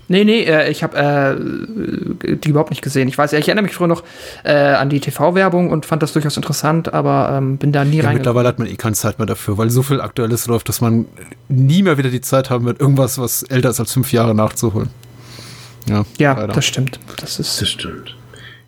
Nee, 0.09 0.25
nee, 0.25 0.43
äh, 0.45 0.71
ich 0.71 0.83
habe 0.83 0.97
äh, 0.97 2.37
die 2.37 2.49
überhaupt 2.49 2.71
nicht 2.71 2.83
gesehen. 2.83 3.09
Ich 3.09 3.19
weiß 3.19 3.33
ja, 3.33 3.39
ich 3.39 3.49
erinnere 3.49 3.65
mich 3.65 3.75
früher 3.75 3.89
noch 3.89 4.03
äh, 4.43 4.53
an 4.53 4.89
die 4.89 5.01
TV-Werbung 5.01 5.71
und 5.71 5.85
fand 5.85 6.03
das 6.03 6.15
durchaus 6.15 6.37
interessant, 6.37 6.95
aber 6.95 7.37
ähm, 7.37 7.59
bin 7.59 7.73
da 7.73 7.85
nie 7.85 7.99
ja, 7.99 8.05
rein. 8.05 8.15
Mittlerweile 8.15 8.49
hat 8.49 8.59
man 8.59 8.69
eh 8.69 8.77
keine 8.77 8.95
Zeit 8.95 9.19
mehr 9.19 9.27
dafür, 9.27 9.59
weil 9.59 9.69
so 9.69 9.83
viel 9.83 10.01
Aktuelles 10.01 10.47
läuft, 10.47 10.69
dass 10.71 10.81
man 10.81 11.05
nie 11.49 11.83
mehr 11.83 11.99
wieder 11.99 12.09
die 12.09 12.23
Zeit 12.23 12.49
haben 12.49 12.65
wird, 12.65 12.81
irgendwas, 12.81 13.19
was 13.19 13.43
älter 13.43 13.69
ist 13.69 13.81
als 13.81 13.93
fünf 13.93 14.13
Jahre 14.13 14.35
nachzuholen. 14.35 14.89
Ja, 15.87 16.05
ja 16.19 16.47
das 16.47 16.65
stimmt. 16.65 16.99
Das 17.21 17.39
ist. 17.39 17.61
Das 17.61 17.69
stimmt. 17.69 18.17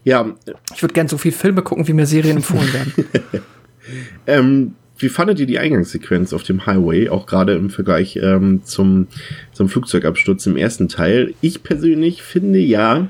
Ja. 0.04 0.26
Ich 0.74 0.82
würde 0.82 0.94
gern 0.94 1.08
so 1.08 1.18
viele 1.18 1.34
Filme 1.34 1.62
gucken, 1.62 1.88
wie 1.88 1.92
mir 1.92 2.06
Serien 2.06 2.36
empfohlen 2.38 2.72
werden. 2.72 2.92
ähm, 4.26 4.74
wie 5.00 5.08
fandet 5.08 5.40
ihr 5.40 5.46
die 5.46 5.58
Eingangssequenz 5.58 6.32
auf 6.32 6.42
dem 6.42 6.66
Highway, 6.66 7.08
auch 7.08 7.26
gerade 7.26 7.54
im 7.54 7.70
Vergleich 7.70 8.16
ähm, 8.16 8.62
zum, 8.64 9.06
zum 9.52 9.68
Flugzeugabsturz 9.68 10.46
im 10.46 10.56
ersten 10.56 10.88
Teil? 10.88 11.34
Ich 11.40 11.62
persönlich 11.62 12.22
finde 12.22 12.58
ja, 12.58 13.08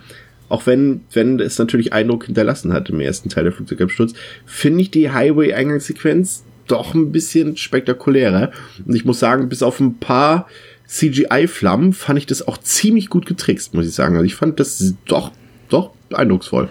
auch 0.49 0.67
wenn, 0.67 1.03
wenn 1.13 1.41
es 1.41 1.59
natürlich 1.59 1.93
Eindruck 1.93 2.27
hinterlassen 2.27 2.73
hat 2.73 2.91
im 2.91 3.01
ersten 3.01 3.29
Teil 3.29 3.45
der 3.45 3.53
Flugzeugabsturz, 3.53 4.15
finde 4.47 4.83
ich 4.83 4.91
die 4.91 5.11
Highway-Eingangssequenz 5.11 6.45
doch 6.69 6.95
ein 6.95 7.11
bisschen 7.11 7.57
spektakulärer. 7.57 8.53
Und 8.87 8.95
ich 8.95 9.05
muss 9.05 9.19
sagen, 9.19 9.49
bis 9.49 9.63
auf 9.63 9.81
ein 9.81 9.99
paar 9.99 10.47
CGI-Flammen 10.87 11.93
fand 11.93 12.19
ich 12.19 12.27
das 12.27 12.47
auch 12.47 12.59
ziemlich 12.59 13.11
gut 13.11 13.27
getrickst, 13.27 13.75
muss 13.75 13.87
ich 13.87 13.95
sagen. 13.95 14.15
Also 14.15 14.27
ich 14.27 14.37
fand 14.37 14.61
das 14.61 14.95
doch, 15.07 15.33
doch 15.69 15.91
eindrucksvoll 16.13 16.69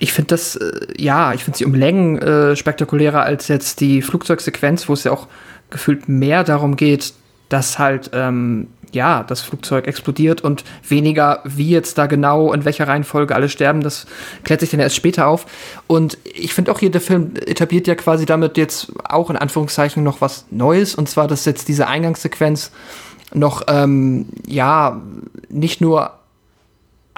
ich 0.00 0.12
finde 0.12 0.28
das, 0.28 0.56
äh, 0.56 0.70
ja, 0.96 1.32
ich 1.32 1.44
finde 1.44 1.58
sie 1.58 1.64
um 1.64 1.74
Längen 1.74 2.18
äh, 2.18 2.56
spektakulärer 2.56 3.22
als 3.22 3.48
jetzt 3.48 3.80
die 3.80 4.02
Flugzeugsequenz, 4.02 4.88
wo 4.88 4.92
es 4.92 5.04
ja 5.04 5.12
auch 5.12 5.26
gefühlt 5.70 6.08
mehr 6.08 6.44
darum 6.44 6.76
geht, 6.76 7.12
dass 7.48 7.78
halt, 7.78 8.10
ähm, 8.12 8.68
ja, 8.92 9.22
das 9.22 9.42
Flugzeug 9.42 9.86
explodiert 9.86 10.40
und 10.40 10.64
weniger, 10.86 11.40
wie 11.44 11.68
jetzt 11.68 11.98
da 11.98 12.06
genau, 12.06 12.52
in 12.54 12.64
welcher 12.64 12.88
Reihenfolge 12.88 13.34
alle 13.34 13.48
sterben, 13.48 13.82
das 13.82 14.06
klärt 14.44 14.60
sich 14.60 14.70
dann 14.70 14.80
erst 14.80 14.96
später 14.96 15.26
auf. 15.26 15.46
Und 15.86 16.16
ich 16.24 16.54
finde 16.54 16.72
auch 16.72 16.78
hier, 16.78 16.90
der 16.90 17.02
Film 17.02 17.32
etabliert 17.46 17.86
ja 17.86 17.94
quasi 17.96 18.24
damit 18.24 18.56
jetzt 18.56 18.92
auch 19.04 19.28
in 19.28 19.36
Anführungszeichen 19.36 20.02
noch 20.02 20.20
was 20.22 20.46
Neues, 20.50 20.94
und 20.94 21.08
zwar, 21.08 21.28
dass 21.28 21.44
jetzt 21.44 21.68
diese 21.68 21.86
Eingangssequenz 21.86 22.70
noch, 23.34 23.62
ähm, 23.68 24.26
ja, 24.46 25.02
nicht 25.50 25.82
nur 25.82 26.17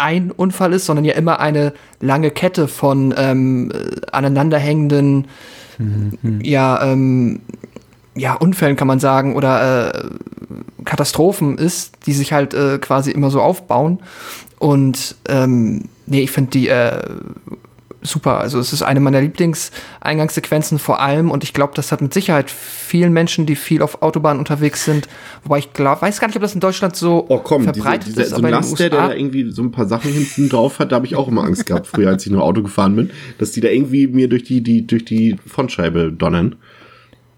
ein 0.01 0.31
Unfall 0.31 0.73
ist, 0.73 0.87
sondern 0.87 1.05
ja 1.05 1.15
immer 1.15 1.41
eine 1.41 1.73
lange 2.01 2.31
Kette 2.31 2.69
von 2.69 3.15
ähm, 3.17 3.71
aneinanderhängenden, 4.11 5.29
mhm. 5.79 6.41
ja, 6.43 6.83
ähm, 6.83 7.41
ja, 8.17 8.35
Unfällen 8.35 8.77
kann 8.77 8.89
man 8.89 8.99
sagen 8.99 9.37
oder 9.37 9.95
äh, 9.95 10.05
Katastrophen 10.85 11.59
ist, 11.59 12.07
die 12.07 12.13
sich 12.13 12.33
halt 12.33 12.55
äh, 12.55 12.79
quasi 12.79 13.11
immer 13.11 13.31
so 13.31 13.41
aufbauen. 13.41 14.01
Und 14.59 15.17
ähm, 15.29 15.85
nee, 16.07 16.21
ich 16.21 16.31
finde 16.31 16.51
die 16.51 16.69
äh, 16.69 17.03
super. 18.03 18.39
Also 18.39 18.59
es 18.59 18.73
ist 18.73 18.83
eine 18.83 19.01
meiner 19.01 19.21
Lieblingseingangssequenzen 19.21 20.79
vor 20.79 21.01
allem 21.01 21.31
und 21.31 21.45
ich 21.45 21.53
glaube, 21.53 21.73
das 21.75 21.93
hat 21.93 22.01
mit 22.01 22.15
Sicherheit 22.15 22.51
vielen 22.51 23.13
Menschen, 23.13 23.47
die 23.47 23.57
viel 23.57 23.83
auf 23.83 24.03
Autobahnen 24.03 24.39
unterwegs 24.39 24.85
sind, 24.85 25.09
wobei 25.45 25.59
ich 25.59 25.73
glaube, 25.73 26.03
weiß 26.03 26.21
gar 26.21 26.29
nicht, 26.29 26.37
ob 26.37 26.43
das 26.43 26.55
in 26.55 26.61
Deutschland 26.61 26.97
so 26.97 27.27
oh, 27.29 27.39
komm, 27.39 27.65
verbreitet 27.65 28.09
diese, 28.09 28.23
diese, 28.23 28.23
ist. 28.23 28.31
So 28.31 28.43
ein 28.43 28.51
Laster, 28.51 28.89
der 28.89 28.91
da 28.91 29.15
irgendwie 29.15 29.51
so 29.51 29.63
ein 29.63 29.71
paar 29.71 29.87
Sachen 29.87 30.13
hinten 30.13 30.49
drauf 30.49 30.79
hat, 30.79 30.93
da 30.93 30.97
habe 30.97 31.07
ich 31.07 31.17
auch 31.17 31.29
immer 31.29 31.45
Angst 31.45 31.67
gehabt, 31.67 31.87
früher, 31.87 32.09
als 32.09 32.25
ich 32.27 32.33
nur 32.33 32.43
Auto 32.43 32.63
gefahren 32.63 32.97
bin, 32.97 33.11
dass 33.39 33.53
die 33.53 33.61
da 33.61 33.69
irgendwie 33.69 34.07
mir 34.07 34.29
durch 34.29 34.45
die, 34.45 34.63
die, 34.63 34.87
durch 34.87 35.05
die 35.05 35.37
Frontscheibe 35.47 36.13
donnern. 36.13 36.57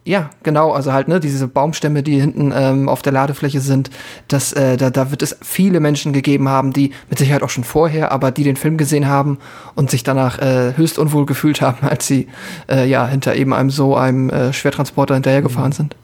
Ja, 0.04 0.30
genau, 0.42 0.72
also 0.72 0.92
halt, 0.92 1.06
ne, 1.06 1.20
diese 1.20 1.46
Baumstämme, 1.46 2.02
die 2.02 2.20
hinten 2.20 2.52
ähm, 2.54 2.88
auf 2.88 3.02
der 3.02 3.12
Ladefläche 3.12 3.60
sind, 3.60 3.88
das, 4.26 4.52
äh, 4.52 4.76
da, 4.76 4.90
da 4.90 5.12
wird 5.12 5.22
es 5.22 5.36
viele 5.42 5.78
Menschen 5.78 6.12
gegeben 6.12 6.48
haben, 6.48 6.72
die 6.72 6.90
mit 7.08 7.20
Sicherheit 7.20 7.44
auch 7.44 7.50
schon 7.50 7.62
vorher, 7.62 8.10
aber 8.10 8.32
die 8.32 8.42
den 8.42 8.56
Film 8.56 8.78
gesehen 8.78 9.06
haben 9.06 9.38
und 9.76 9.92
sich 9.92 10.02
danach 10.02 10.40
äh, 10.40 10.76
höchst 10.76 10.98
unwohl 10.98 11.24
gefühlt 11.24 11.60
haben, 11.60 11.86
als 11.88 12.08
sie 12.08 12.26
äh, 12.68 12.88
ja 12.88 13.06
hinter 13.06 13.36
eben 13.36 13.54
einem 13.54 13.70
so 13.70 13.96
einem 13.96 14.28
äh, 14.30 14.52
Schwertransporter 14.52 15.14
hinterhergefahren 15.14 15.70
mhm. 15.70 15.74
sind. 15.74 15.96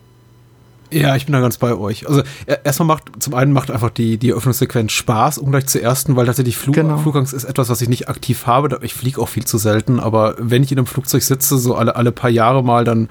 Ja, 0.91 1.17
ich 1.17 1.27
bin 1.27 1.35
da 1.35 1.41
ganz 1.41 1.59
bei 1.59 1.75
euch. 1.75 2.09
Also 2.09 2.23
erstmal 2.65 2.87
macht, 2.87 3.23
zum 3.23 3.35
einen 3.35 3.53
macht 3.53 3.71
einfach 3.71 3.91
die, 3.91 4.17
die 4.17 4.31
Eröffnungssequenz 4.31 4.93
Spaß, 4.93 5.39
ungleich 5.39 5.67
zur 5.67 5.83
ersten, 5.83 6.17
weil 6.17 6.27
tatsächlich 6.27 6.57
Flug, 6.57 6.77
genau. 6.77 6.99
Flugangst 6.99 7.35
ist 7.35 7.45
etwas, 7.45 7.69
was 7.69 7.83
ich 7.83 7.89
nicht 7.89 8.09
aktiv 8.09 8.47
habe. 8.47 8.79
Ich 8.83 8.95
fliege 8.95 9.21
auch 9.21 9.29
viel 9.29 9.45
zu 9.45 9.59
selten, 9.59 10.01
aber 10.01 10.37
wenn 10.39 10.63
ich 10.63 10.73
in 10.73 10.79
einem 10.79 10.87
Flugzeug 10.87 11.23
sitze, 11.23 11.59
so 11.59 11.75
alle, 11.75 11.97
alle 11.97 12.13
paar 12.13 12.31
Jahre 12.31 12.63
mal, 12.65 12.85
dann 12.85 13.09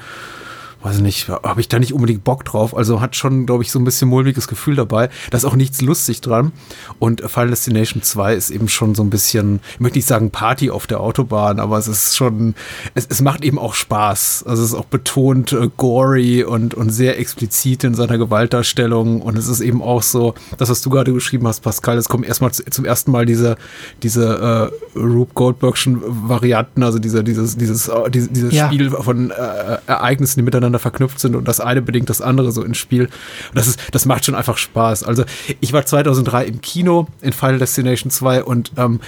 weiß 0.87 1.01
nicht, 1.01 1.29
habe 1.29 1.59
ich 1.59 1.67
da 1.67 1.79
nicht 1.79 1.93
unbedingt 1.93 2.23
Bock 2.23 2.45
drauf. 2.45 2.75
Also 2.75 3.01
hat 3.01 3.15
schon, 3.15 3.45
glaube 3.45 3.63
ich, 3.63 3.71
so 3.71 3.79
ein 3.79 3.83
bisschen 3.83 4.07
mulmiges 4.07 4.47
Gefühl 4.47 4.75
dabei. 4.75 5.09
Da 5.29 5.37
ist 5.37 5.45
auch 5.45 5.55
nichts 5.55 5.81
lustig 5.81 6.21
dran. 6.21 6.51
Und 6.99 7.21
Final 7.21 7.49
Destination 7.49 8.01
2 8.01 8.35
ist 8.35 8.49
eben 8.49 8.67
schon 8.69 8.95
so 8.95 9.03
ein 9.03 9.09
bisschen, 9.09 9.59
ich 9.73 9.79
möchte 9.79 9.97
nicht 9.97 10.07
sagen 10.07 10.31
Party 10.31 10.69
auf 10.71 10.87
der 10.87 11.01
Autobahn, 11.01 11.59
aber 11.59 11.77
es 11.77 11.87
ist 11.87 12.15
schon, 12.15 12.55
es, 12.95 13.05
es 13.09 13.21
macht 13.21 13.43
eben 13.43 13.59
auch 13.59 13.73
Spaß. 13.73 14.45
Also 14.47 14.63
es 14.63 14.69
ist 14.69 14.75
auch 14.75 14.85
betont 14.85 15.51
äh, 15.53 15.69
gory 15.75 16.43
und, 16.43 16.73
und 16.73 16.89
sehr 16.89 17.19
explizit 17.19 17.83
in 17.83 17.93
seiner 17.93 18.17
Gewaltdarstellung. 18.17 19.21
Und 19.21 19.37
es 19.37 19.47
ist 19.47 19.59
eben 19.59 19.81
auch 19.81 20.03
so, 20.03 20.35
das, 20.57 20.69
was 20.69 20.81
du 20.81 20.89
gerade 20.89 21.13
geschrieben 21.13 21.47
hast, 21.47 21.61
Pascal, 21.61 21.97
es 21.97 22.09
kommen 22.09 22.23
erstmal 22.23 22.51
zum 22.51 22.85
ersten 22.85 23.11
Mal 23.11 23.25
diese, 23.25 23.57
diese 24.03 24.71
äh, 24.95 24.97
Rube 24.99 25.31
Goldbergschen 25.33 26.01
Varianten, 26.29 26.83
also 26.83 26.99
diese, 26.99 27.23
dieses, 27.23 27.57
dieses, 27.57 27.87
äh, 27.87 28.09
dieses, 28.09 28.29
dieses 28.31 28.53
ja. 28.53 28.67
Spiel 28.67 28.91
von 28.91 29.31
äh, 29.31 29.77
Ereignissen, 29.87 30.39
die 30.39 30.43
miteinander 30.43 30.76
miteinander 30.77 30.79
verknüpft 30.79 31.19
sind 31.19 31.35
und 31.35 31.47
das 31.47 31.59
eine 31.59 31.81
bedingt 31.81 32.09
das 32.09 32.21
andere 32.21 32.51
so 32.51 32.63
ins 32.63 32.77
Spiel. 32.77 33.05
Und 33.05 33.55
das 33.55 33.67
ist, 33.67 33.79
das 33.91 34.05
macht 34.05 34.25
schon 34.25 34.35
einfach 34.35 34.57
Spaß. 34.57 35.03
Also 35.03 35.23
ich 35.59 35.73
war 35.73 35.85
2003 35.85 36.45
im 36.45 36.61
Kino 36.61 37.07
in 37.21 37.33
Final 37.33 37.59
Destination 37.59 38.11
2 38.11 38.43
und 38.43 38.71
ähm, 38.77 38.99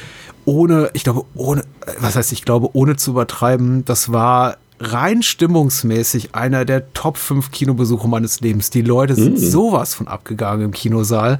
ohne, 0.46 0.90
ich 0.94 1.04
glaube, 1.04 1.26
ohne, 1.36 1.64
was 2.00 2.16
heißt, 2.16 2.32
ich 2.32 2.44
glaube, 2.44 2.70
ohne 2.74 2.96
zu 2.96 3.12
übertreiben, 3.12 3.86
das 3.86 4.12
war 4.12 4.58
rein 4.80 5.22
stimmungsmäßig 5.24 6.36
einer 6.36 6.64
der 6.64 6.94
Top 6.94 7.18
5 7.18 7.52
Kinobesuche 7.52 8.08
meines 8.08 8.40
Lebens. 8.40 8.70
Die 8.70 8.82
Leute 8.82 9.16
sind 9.16 9.34
mm. 9.34 9.38
sowas 9.38 9.94
von 9.94 10.08
abgegangen 10.08 10.66
im 10.66 10.72
Kinosaal. 10.72 11.40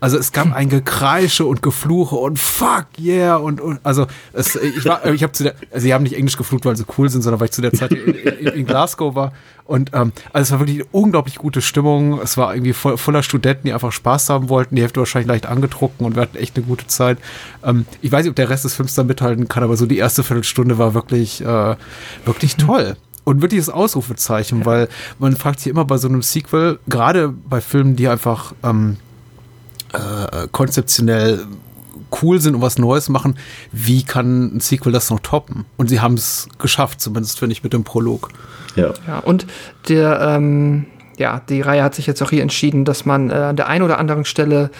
Also 0.00 0.18
es 0.18 0.32
gab 0.32 0.52
ein 0.52 0.68
Gekreische 0.68 1.46
und 1.46 1.62
Gefluche 1.62 2.16
und 2.16 2.38
fuck 2.38 2.86
yeah 2.98 3.36
und, 3.36 3.60
und 3.60 3.78
also 3.84 4.06
es, 4.32 4.56
ich 4.56 4.84
war 4.84 5.06
ich 5.06 5.22
habe 5.22 5.32
zu 5.32 5.44
der 5.44 5.54
also 5.70 5.84
sie 5.84 5.94
haben 5.94 6.02
nicht 6.02 6.16
Englisch 6.16 6.36
geflucht, 6.36 6.64
weil 6.64 6.76
sie 6.76 6.84
cool 6.98 7.08
sind, 7.08 7.22
sondern 7.22 7.40
weil 7.40 7.46
ich 7.46 7.52
zu 7.52 7.62
der 7.62 7.72
Zeit 7.72 7.92
in, 7.92 8.12
in, 8.14 8.46
in 8.48 8.66
Glasgow 8.66 9.14
war 9.14 9.32
Und 9.70 9.92
ähm, 9.92 10.10
also 10.32 10.48
es 10.48 10.50
war 10.50 10.58
wirklich 10.58 10.80
eine 10.80 10.88
unglaublich 10.90 11.36
gute 11.36 11.62
Stimmung. 11.62 12.20
Es 12.20 12.36
war 12.36 12.52
irgendwie 12.52 12.72
voll, 12.72 12.98
voller 12.98 13.22
Studenten, 13.22 13.68
die 13.68 13.72
einfach 13.72 13.92
Spaß 13.92 14.28
haben 14.28 14.48
wollten. 14.48 14.74
Die 14.74 14.82
Hälfte 14.82 14.98
wahrscheinlich 14.98 15.28
leicht 15.28 15.46
angedruckt 15.46 16.00
und 16.00 16.16
wir 16.16 16.22
hatten 16.22 16.38
echt 16.38 16.56
eine 16.56 16.66
gute 16.66 16.88
Zeit. 16.88 17.18
Ähm, 17.64 17.86
ich 18.02 18.10
weiß 18.10 18.24
nicht, 18.24 18.30
ob 18.30 18.34
der 18.36 18.50
Rest 18.50 18.64
des 18.64 18.74
Films 18.74 18.96
da 18.96 19.04
mithalten 19.04 19.46
kann, 19.46 19.62
aber 19.62 19.76
so 19.76 19.86
die 19.86 19.98
erste 19.98 20.24
Viertelstunde 20.24 20.76
war 20.78 20.94
wirklich, 20.94 21.40
äh, 21.42 21.76
wirklich 22.24 22.56
toll. 22.56 22.96
Und 23.22 23.42
wirklich 23.42 23.60
das 23.60 23.72
Ausrufezeichen, 23.72 24.66
weil 24.66 24.88
man 25.20 25.36
fragt 25.36 25.60
sich 25.60 25.70
immer 25.70 25.84
bei 25.84 25.98
so 25.98 26.08
einem 26.08 26.22
Sequel, 26.22 26.80
gerade 26.88 27.28
bei 27.28 27.60
Filmen, 27.60 27.94
die 27.94 28.08
einfach 28.08 28.54
ähm, 28.64 28.96
äh, 29.92 30.48
konzeptionell 30.50 31.46
cool 32.22 32.40
sind 32.40 32.54
und 32.54 32.62
was 32.62 32.78
Neues 32.78 33.08
machen, 33.08 33.36
wie 33.72 34.02
kann 34.02 34.56
ein 34.56 34.60
Sequel 34.60 34.92
das 34.92 35.10
noch 35.10 35.20
toppen? 35.20 35.66
Und 35.76 35.88
sie 35.88 36.00
haben 36.00 36.14
es 36.14 36.48
geschafft, 36.58 37.00
zumindest 37.00 37.38
finde 37.38 37.52
ich 37.52 37.62
mit 37.62 37.72
dem 37.72 37.84
Prolog. 37.84 38.30
Ja. 38.76 38.92
Ja, 39.06 39.18
und 39.18 39.46
der, 39.88 40.20
ähm, 40.20 40.86
ja, 41.18 41.40
die 41.48 41.60
Reihe 41.60 41.82
hat 41.82 41.94
sich 41.94 42.06
jetzt 42.06 42.22
auch 42.22 42.30
hier 42.30 42.42
entschieden, 42.42 42.84
dass 42.84 43.04
man 43.04 43.30
äh, 43.30 43.34
an 43.34 43.56
der 43.56 43.68
einen 43.68 43.84
oder 43.84 43.98
anderen 43.98 44.24
Stelle 44.24 44.70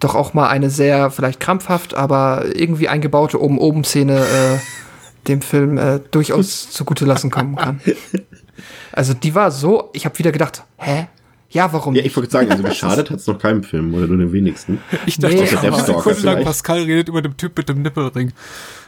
doch 0.00 0.14
auch 0.14 0.34
mal 0.34 0.48
eine 0.48 0.70
sehr, 0.70 1.10
vielleicht 1.10 1.40
krampfhaft, 1.40 1.94
aber 1.94 2.44
irgendwie 2.54 2.88
eingebaute 2.88 3.40
Oben-Oben-Szene 3.40 4.18
äh, 4.18 4.58
dem 5.28 5.42
Film 5.42 5.78
äh, 5.78 6.00
durchaus 6.10 6.70
zugute 6.70 7.04
lassen 7.04 7.30
kommen 7.30 7.56
kann. 7.56 7.80
Also 8.92 9.12
die 9.12 9.34
war 9.34 9.50
so, 9.50 9.90
ich 9.92 10.06
habe 10.06 10.18
wieder 10.18 10.32
gedacht, 10.32 10.64
hä? 10.78 11.08
Ja, 11.50 11.72
warum 11.72 11.94
Ja, 11.94 12.04
ich 12.04 12.16
wollte 12.16 12.30
sagen, 12.30 12.50
also 12.50 12.62
geschadet 12.64 13.10
hat 13.10 13.18
es 13.18 13.26
noch 13.26 13.38
keinem 13.38 13.62
Film 13.62 13.94
oder 13.94 14.06
nur 14.06 14.16
den 14.18 14.32
wenigsten. 14.32 14.80
Ich 15.06 15.18
dachte, 15.18 15.36
Nee, 15.36 15.48
aber- 15.56 15.76
eine 15.76 15.84
Sekunde 15.86 16.20
lang. 16.20 16.44
Pascal 16.44 16.82
redet 16.82 17.08
über 17.08 17.22
den 17.22 17.36
Typ 17.36 17.56
mit 17.56 17.68
dem 17.68 17.82
Nippelring. 17.82 18.32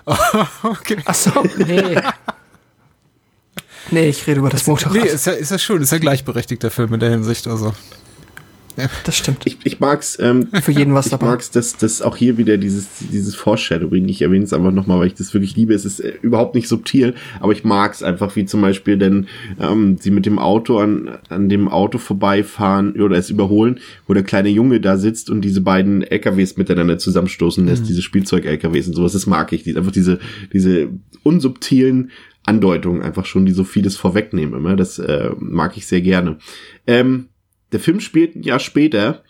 okay. 0.62 0.96
Ach 1.04 1.14
so, 1.14 1.30
nee. 1.59 2.00
nee, 3.90 4.09
ich 4.09 4.26
rede 4.26 4.40
über 4.40 4.48
das 4.50 4.66
Motorrad. 4.66 4.94
Nee, 4.94 5.09
ist 5.09 5.26
ja, 5.26 5.32
ist 5.32 5.50
ja 5.50 5.59
schön, 5.59 5.82
ist 5.82 5.92
ja 5.92 5.98
gleichberechtigt, 5.98 6.62
der 6.62 6.70
Film 6.70 6.94
in 6.94 7.00
der 7.00 7.11
Hinsicht. 7.11 7.46
Also. 7.46 7.74
Das 9.05 9.16
stimmt. 9.16 9.47
Ich, 9.47 9.59
ich 9.64 9.81
mag's, 9.81 10.18
ähm, 10.20 10.49
Für 10.62 10.72
jeden 10.72 10.95
was 10.95 11.07
ich 11.07 11.11
dabei. 11.11 11.26
mag's, 11.26 11.51
dass, 11.51 11.76
dass 11.76 12.03
auch 12.03 12.16
hier 12.16 12.39
wieder 12.39 12.57
dieses, 12.57 12.87
dieses 13.12 13.35
Foreshadowing, 13.35 14.09
ich 14.09 14.22
erwähne 14.22 14.45
es 14.45 14.53
einfach 14.53 14.72
nochmal, 14.72 15.01
weil 15.01 15.09
ich 15.09 15.14
das 15.14 15.35
wirklich 15.35 15.57
liebe. 15.57 15.74
Es 15.74 15.85
ist 15.85 16.01
äh, 16.01 16.14
überhaupt 16.22 16.55
nicht 16.55 16.68
subtil, 16.68 17.14
aber 17.41 17.53
ich 17.53 17.64
mag's 17.64 18.03
einfach, 18.03 18.37
wie 18.37 18.45
zum 18.45 18.61
Beispiel, 18.61 18.97
denn 18.97 19.26
ähm, 19.61 19.97
sie 19.99 20.11
mit 20.11 20.26
dem 20.26 20.39
Auto 20.39 20.79
an, 20.79 21.18
an 21.29 21.49
dem 21.49 21.68
Auto 21.68 21.99
vorbeifahren 21.99 23.01
oder 23.01 23.16
es 23.16 23.31
überholen, 23.31 23.81
wo 24.07 24.14
der 24.14 24.22
kleine 24.22 24.49
Junge 24.49 24.81
da 24.81 24.97
sitzt 24.97 25.31
und 25.31 25.41
diese 25.43 25.61
beiden 25.61 26.03
LKWs 26.03 26.57
miteinander 26.57 26.99
zusammenstoßen 26.99 27.66
lässt, 27.66 27.89
diese 27.89 28.03
Spielzeug-LKWs 28.03 28.89
und 28.89 28.95
sowas, 28.95 29.12
das 29.12 29.26
mag 29.26 29.53
ich. 29.53 29.62
Die, 29.64 29.76
einfach 29.76 29.93
diese, 29.93 30.18
diese 30.53 30.89
unsubtilen 31.22 32.11
Andeutungen 32.49 33.03
einfach 33.03 33.26
schon, 33.26 33.45
die 33.45 33.53
so 33.53 33.64
vieles 33.64 33.97
vorwegnehmen 33.97 34.55
immer. 34.55 34.74
Das 34.74 34.99
äh, 34.99 35.31
mag 35.39 35.76
ich 35.76 35.87
sehr 35.87 36.01
gerne. 36.01 36.39
Ähm, 36.87 37.29
der 37.72 37.80
Film 37.80 38.00
spielt 38.00 38.36
ein 38.36 38.42
Jahr 38.42 38.60
später. 38.60 39.22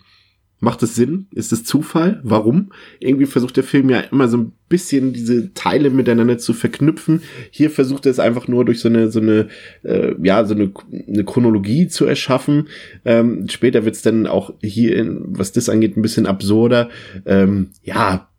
Macht 0.61 0.83
es 0.83 0.93
Sinn? 0.93 1.27
Ist 1.33 1.53
es 1.53 1.63
Zufall? 1.63 2.19
Warum? 2.21 2.73
Irgendwie 2.99 3.27
versucht 3.27 3.55
der 3.55 3.63
Film 3.63 3.89
ja 3.89 4.01
immer 4.01 4.27
so 4.27 4.37
ein 4.37 4.51
bisschen 4.67 5.13
diese 5.13 5.53
Teile 5.53 5.89
miteinander 5.89 6.37
zu 6.37 6.51
verknüpfen. 6.51 7.21
Hier 7.49 7.71
versucht 7.71 8.05
er 8.05 8.11
es 8.11 8.19
einfach 8.19 8.49
nur 8.49 8.65
durch 8.65 8.81
so 8.81 8.89
eine, 8.89 9.09
so 9.09 9.21
eine, 9.21 9.47
äh, 9.83 10.15
ja, 10.21 10.43
so 10.43 10.53
eine, 10.53 10.73
eine 11.07 11.23
Chronologie 11.23 11.87
zu 11.87 12.05
erschaffen. 12.05 12.67
Ähm, 13.05 13.47
später 13.47 13.85
wird 13.85 13.95
es 13.95 14.01
dann 14.01 14.27
auch 14.27 14.53
hier, 14.61 14.97
in, 14.97 15.21
was 15.29 15.53
das 15.53 15.69
angeht, 15.69 15.95
ein 15.95 16.01
bisschen 16.01 16.25
absurder. 16.25 16.89
Ähm, 17.25 17.69
ja, 17.83 18.29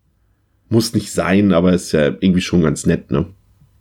muss 0.68 0.92
nicht 0.92 1.12
sein, 1.12 1.52
aber 1.52 1.72
ist 1.72 1.92
ja 1.92 2.06
irgendwie 2.20 2.42
schon 2.42 2.60
ganz 2.60 2.84
nett, 2.84 3.10
ne? 3.10 3.26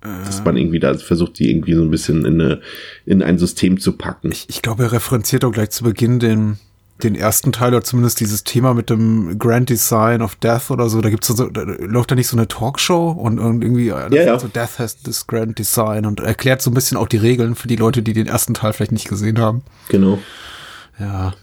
Dass 0.02 0.44
man 0.46 0.56
irgendwie 0.56 0.80
da 0.80 0.98
versucht, 0.98 1.40
die 1.40 1.50
irgendwie 1.52 1.74
so 1.74 1.82
ein 1.82 1.92
bisschen 1.92 2.24
in, 2.24 2.40
eine, 2.40 2.62
in 3.06 3.22
ein 3.22 3.38
System 3.38 3.80
zu 3.80 3.94
packen. 3.94 4.32
Ich, 4.32 4.46
ich 4.48 4.62
glaube, 4.62 4.84
er 4.84 4.92
referenziert 4.94 5.44
auch 5.44 5.52
gleich 5.52 5.72
zu 5.72 5.84
Beginn 5.84 6.20
den, 6.20 6.58
den 7.04 7.16
ersten 7.16 7.52
Teil 7.52 7.70
oder 7.70 7.84
zumindest 7.84 8.22
dieses 8.22 8.46
Thema 8.46 8.74
mit 8.74 8.90
dem 8.90 9.38
Grand 9.38 9.70
Design 9.70 10.22
of 10.22 10.36
Death 10.36 10.72
oder 10.72 10.90
so. 10.90 11.02
Da 11.02 11.10
gibt's 11.10 11.28
so, 11.28 11.50
da 11.50 11.62
läuft 11.62 12.12
da 12.12 12.16
nicht 12.16 12.28
so 12.28 12.38
eine 12.38 12.48
Talkshow 12.48 13.12
und, 13.12 13.40
und 13.40 13.62
irgendwie 13.62 13.90
äh, 13.90 14.16
Ja, 14.16 14.24
ja. 14.24 14.40
so 14.40 14.48
Death 14.48 14.80
has 14.80 15.02
this 15.02 15.28
Grand 15.28 15.60
Design 15.60 16.06
und 16.06 16.22
erklärt 16.22 16.62
so 16.62 16.72
ein 16.72 16.74
bisschen 16.74 16.98
auch 16.98 17.08
die 17.08 17.18
Regeln 17.18 17.56
für 17.56 17.68
die 17.68 17.76
Leute, 17.76 18.02
die 18.02 18.14
den 18.14 18.28
ersten 18.28 18.54
Teil 18.54 18.72
vielleicht 18.72 18.94
nicht 18.94 19.10
gesehen 19.10 19.40
haben. 19.40 19.64
Genau. 19.90 20.20
Ja. 20.98 21.34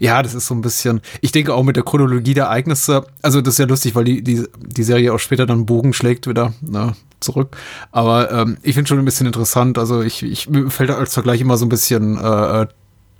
Ja, 0.00 0.22
das 0.22 0.34
ist 0.34 0.46
so 0.46 0.54
ein 0.54 0.60
bisschen, 0.60 1.00
ich 1.20 1.32
denke 1.32 1.54
auch 1.54 1.62
mit 1.62 1.76
der 1.76 1.84
Chronologie 1.84 2.34
der 2.34 2.44
Ereignisse, 2.44 3.06
also 3.22 3.40
das 3.40 3.54
ist 3.54 3.58
ja 3.58 3.66
lustig, 3.66 3.94
weil 3.94 4.04
die, 4.04 4.22
die, 4.22 4.44
die 4.56 4.82
Serie 4.82 5.12
auch 5.12 5.18
später 5.18 5.46
dann 5.46 5.66
Bogen 5.66 5.92
schlägt 5.92 6.26
wieder 6.28 6.52
ne, 6.60 6.94
zurück. 7.20 7.56
Aber 7.92 8.30
ähm, 8.30 8.58
ich 8.62 8.74
finde 8.74 8.88
schon 8.88 8.98
ein 8.98 9.04
bisschen 9.04 9.26
interessant, 9.26 9.78
also 9.78 10.02
ich, 10.02 10.22
ich 10.22 10.48
mir 10.48 10.70
fällt 10.70 10.90
als 10.90 11.14
Vergleich 11.14 11.40
immer 11.40 11.56
so 11.56 11.66
ein 11.66 11.70
bisschen 11.70 12.18
äh, 12.18 12.66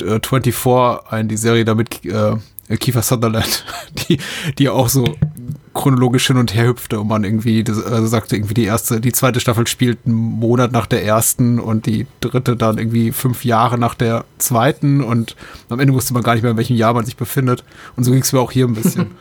äh, 0.03 0.21
24 0.23 0.55
ein, 1.11 1.29
die 1.29 1.37
Serie 1.37 1.65
damit 1.65 2.05
äh, 2.05 2.37
Kiefer 2.79 3.03
Sutherland, 3.03 3.65
die, 4.09 4.19
die 4.59 4.69
auch 4.69 4.89
so 4.89 5.17
chronologisch 5.73 6.27
hin 6.27 6.37
und 6.37 6.55
her 6.55 6.67
hüpfte 6.67 6.99
und 6.99 7.09
man 7.09 7.23
irgendwie 7.23 7.63
also 7.69 8.07
sagte 8.07 8.35
irgendwie 8.35 8.55
die 8.55 8.65
erste, 8.65 9.01
die 9.01 9.13
zweite 9.13 9.41
Staffel 9.41 9.67
spielt 9.67 9.99
einen 10.07 10.15
Monat 10.15 10.73
nach 10.73 10.87
der 10.87 11.05
ersten 11.05 11.61
und 11.61 11.87
die 11.87 12.07
dritte 12.21 12.57
dann 12.57 12.79
irgendwie 12.79 13.13
fünf 13.13 13.45
Jahre 13.45 13.79
nach 13.79 13.95
der 13.95 14.25
zweiten 14.39 15.03
und 15.03 15.37
am 15.69 15.79
Ende 15.79 15.93
wusste 15.93 16.15
man 16.15 16.23
gar 16.23 16.33
nicht 16.35 16.43
mehr, 16.43 16.53
in 16.53 16.57
welchem 16.57 16.77
Jahr 16.77 16.95
man 16.95 17.05
sich 17.05 17.17
befindet. 17.17 17.63
Und 17.95 18.05
so 18.05 18.11
ging 18.11 18.23
es 18.23 18.33
mir 18.33 18.41
auch 18.41 18.53
hier 18.53 18.67
ein 18.67 18.75
bisschen. 18.75 19.13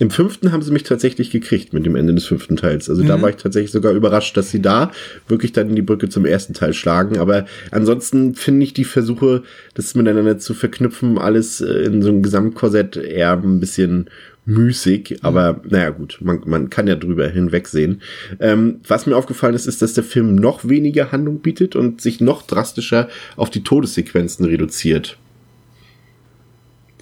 Im 0.00 0.10
fünften 0.10 0.50
haben 0.50 0.62
sie 0.62 0.72
mich 0.72 0.84
tatsächlich 0.84 1.30
gekriegt 1.30 1.74
mit 1.74 1.84
dem 1.84 1.94
Ende 1.94 2.14
des 2.14 2.24
fünften 2.24 2.56
Teils. 2.56 2.88
Also 2.88 3.02
da 3.02 3.20
war 3.20 3.28
ich 3.28 3.36
tatsächlich 3.36 3.70
sogar 3.70 3.92
überrascht, 3.92 4.34
dass 4.34 4.50
sie 4.50 4.62
da 4.62 4.92
wirklich 5.28 5.52
dann 5.52 5.68
in 5.68 5.76
die 5.76 5.82
Brücke 5.82 6.08
zum 6.08 6.24
ersten 6.24 6.54
Teil 6.54 6.72
schlagen. 6.72 7.18
Aber 7.18 7.44
ansonsten 7.70 8.34
finde 8.34 8.64
ich 8.64 8.72
die 8.72 8.84
Versuche, 8.84 9.42
das 9.74 9.94
miteinander 9.94 10.38
zu 10.38 10.54
verknüpfen, 10.54 11.18
alles 11.18 11.60
äh, 11.60 11.82
in 11.84 12.00
so 12.00 12.08
einem 12.08 12.22
Gesamtkorsett 12.22 12.96
eher 12.96 13.32
ein 13.32 13.60
bisschen 13.60 14.08
müßig. 14.46 15.18
Aber 15.20 15.60
naja 15.68 15.90
gut, 15.90 16.16
man, 16.22 16.40
man 16.46 16.70
kann 16.70 16.86
ja 16.86 16.96
drüber 16.96 17.28
hinwegsehen. 17.28 18.00
Ähm, 18.40 18.80
was 18.88 19.04
mir 19.04 19.18
aufgefallen 19.18 19.54
ist, 19.54 19.66
ist, 19.66 19.82
dass 19.82 19.92
der 19.92 20.04
Film 20.04 20.34
noch 20.34 20.66
weniger 20.66 21.12
Handlung 21.12 21.40
bietet 21.40 21.76
und 21.76 22.00
sich 22.00 22.22
noch 22.22 22.40
drastischer 22.40 23.10
auf 23.36 23.50
die 23.50 23.62
Todessequenzen 23.62 24.46
reduziert. 24.46 25.18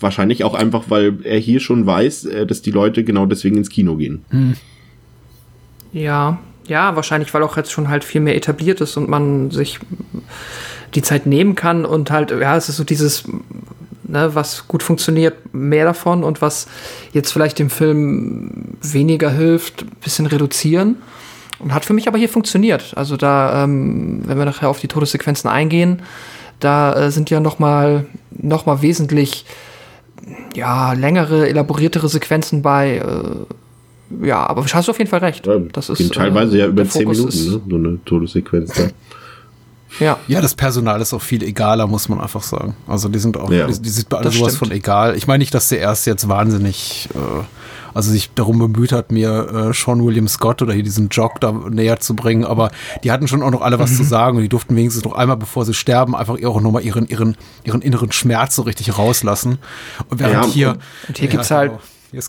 Wahrscheinlich 0.00 0.44
auch 0.44 0.54
einfach, 0.54 0.84
weil 0.88 1.18
er 1.24 1.38
hier 1.38 1.60
schon 1.60 1.86
weiß, 1.86 2.26
äh, 2.26 2.46
dass 2.46 2.62
die 2.62 2.70
Leute 2.70 3.04
genau 3.04 3.26
deswegen 3.26 3.56
ins 3.56 3.70
Kino 3.70 3.96
gehen. 3.96 4.24
Ja, 5.92 6.38
ja, 6.66 6.96
wahrscheinlich, 6.96 7.32
weil 7.32 7.42
auch 7.42 7.56
jetzt 7.56 7.72
schon 7.72 7.88
halt 7.88 8.04
viel 8.04 8.20
mehr 8.20 8.36
etabliert 8.36 8.80
ist 8.80 8.96
und 8.96 9.08
man 9.08 9.50
sich 9.50 9.80
die 10.94 11.02
Zeit 11.02 11.26
nehmen 11.26 11.54
kann 11.54 11.84
und 11.84 12.10
halt, 12.10 12.30
ja, 12.30 12.56
es 12.56 12.68
ist 12.68 12.76
so 12.76 12.84
dieses, 12.84 13.24
ne, 14.04 14.34
was 14.34 14.68
gut 14.68 14.82
funktioniert, 14.82 15.54
mehr 15.54 15.84
davon 15.84 16.24
und 16.24 16.42
was 16.42 16.66
jetzt 17.12 17.32
vielleicht 17.32 17.58
dem 17.58 17.70
Film 17.70 18.76
weniger 18.82 19.30
hilft, 19.30 19.86
bisschen 20.00 20.26
reduzieren. 20.26 20.96
Und 21.58 21.74
hat 21.74 21.84
für 21.84 21.92
mich 21.92 22.06
aber 22.06 22.18
hier 22.18 22.28
funktioniert. 22.28 22.92
Also 22.96 23.16
da, 23.16 23.64
ähm, 23.64 24.22
wenn 24.26 24.38
wir 24.38 24.44
nachher 24.44 24.68
auf 24.68 24.78
die 24.78 24.86
Todessequenzen 24.86 25.50
eingehen, 25.50 26.02
da 26.60 26.94
äh, 26.94 27.10
sind 27.10 27.30
ja 27.30 27.40
noch 27.40 27.58
mal, 27.58 28.06
noch 28.30 28.64
mal 28.64 28.80
wesentlich 28.80 29.44
ja, 30.54 30.92
längere, 30.92 31.48
elaboriertere 31.48 32.08
Sequenzen 32.08 32.62
bei. 32.62 32.96
Äh, 32.98 34.26
ja, 34.26 34.46
aber 34.46 34.64
hast 34.64 34.88
du 34.88 34.90
auf 34.92 34.98
jeden 34.98 35.10
Fall 35.10 35.20
recht. 35.20 35.46
Das 35.72 35.88
ist 35.90 36.14
teilweise 36.14 36.56
äh, 36.56 36.60
ja 36.60 36.66
über 36.66 36.88
zehn 36.88 37.08
Minuten, 37.08 37.28
ist- 37.28 37.46
ne? 37.46 37.60
so 37.68 37.76
eine 37.76 37.98
Todessequenz 38.04 38.72
da. 38.74 38.82
Ja, 40.00 40.18
Ja, 40.28 40.40
das 40.42 40.54
Personal 40.54 41.00
ist 41.00 41.14
auch 41.14 41.22
viel 41.22 41.42
egaler, 41.42 41.86
muss 41.86 42.08
man 42.10 42.20
einfach 42.20 42.42
sagen. 42.42 42.76
Also 42.86 43.08
die 43.08 43.18
sind 43.18 43.36
auch, 43.38 43.50
Ja. 43.50 43.66
die, 43.66 43.80
die 43.80 43.88
sind 43.88 44.08
bei 44.08 44.18
allem 44.18 44.30
sowas 44.30 44.54
stimmt. 44.54 44.68
von 44.68 44.70
egal. 44.76 45.16
Ich 45.16 45.26
meine 45.26 45.38
nicht, 45.40 45.54
dass 45.54 45.70
der 45.70 45.78
erste 45.80 46.10
jetzt 46.10 46.28
wahnsinnig, 46.28 47.08
äh, 47.14 47.18
also 47.94 48.10
sich 48.10 48.30
darum 48.34 48.58
bemüht 48.58 48.92
hat, 48.92 49.10
mir 49.12 49.70
äh, 49.70 49.74
Sean 49.74 50.04
William 50.04 50.28
Scott 50.28 50.62
oder 50.62 50.72
hier 50.72 50.82
diesen 50.82 51.08
Jock 51.08 51.40
da 51.40 51.52
näher 51.52 52.00
zu 52.00 52.14
bringen, 52.16 52.44
aber 52.44 52.70
die 53.04 53.10
hatten 53.12 53.28
schon 53.28 53.42
auch 53.42 53.50
noch 53.50 53.62
alle 53.62 53.78
was 53.78 53.90
Mhm. 53.92 53.96
zu 53.96 54.04
sagen 54.04 54.36
und 54.36 54.42
die 54.42 54.48
durften 54.48 54.76
wenigstens 54.76 55.04
noch 55.04 55.12
einmal, 55.14 55.36
bevor 55.36 55.64
sie 55.64 55.74
sterben, 55.74 56.14
einfach 56.14 56.36
auch 56.44 56.60
nochmal 56.60 56.82
ihren, 56.84 57.06
ihren, 57.08 57.36
ihren 57.64 57.82
inneren 57.82 58.12
Schmerz 58.12 58.56
so 58.56 58.62
richtig 58.62 58.96
rauslassen. 58.98 59.58
Und 60.08 60.20
während 60.20 60.34
Ja, 60.34 60.46
hier, 60.46 60.68
und- 60.70 60.78
und 61.08 61.18
hier 61.18 61.28
gibt's 61.28 61.50
halt- 61.50 61.70
genau, 61.72 61.82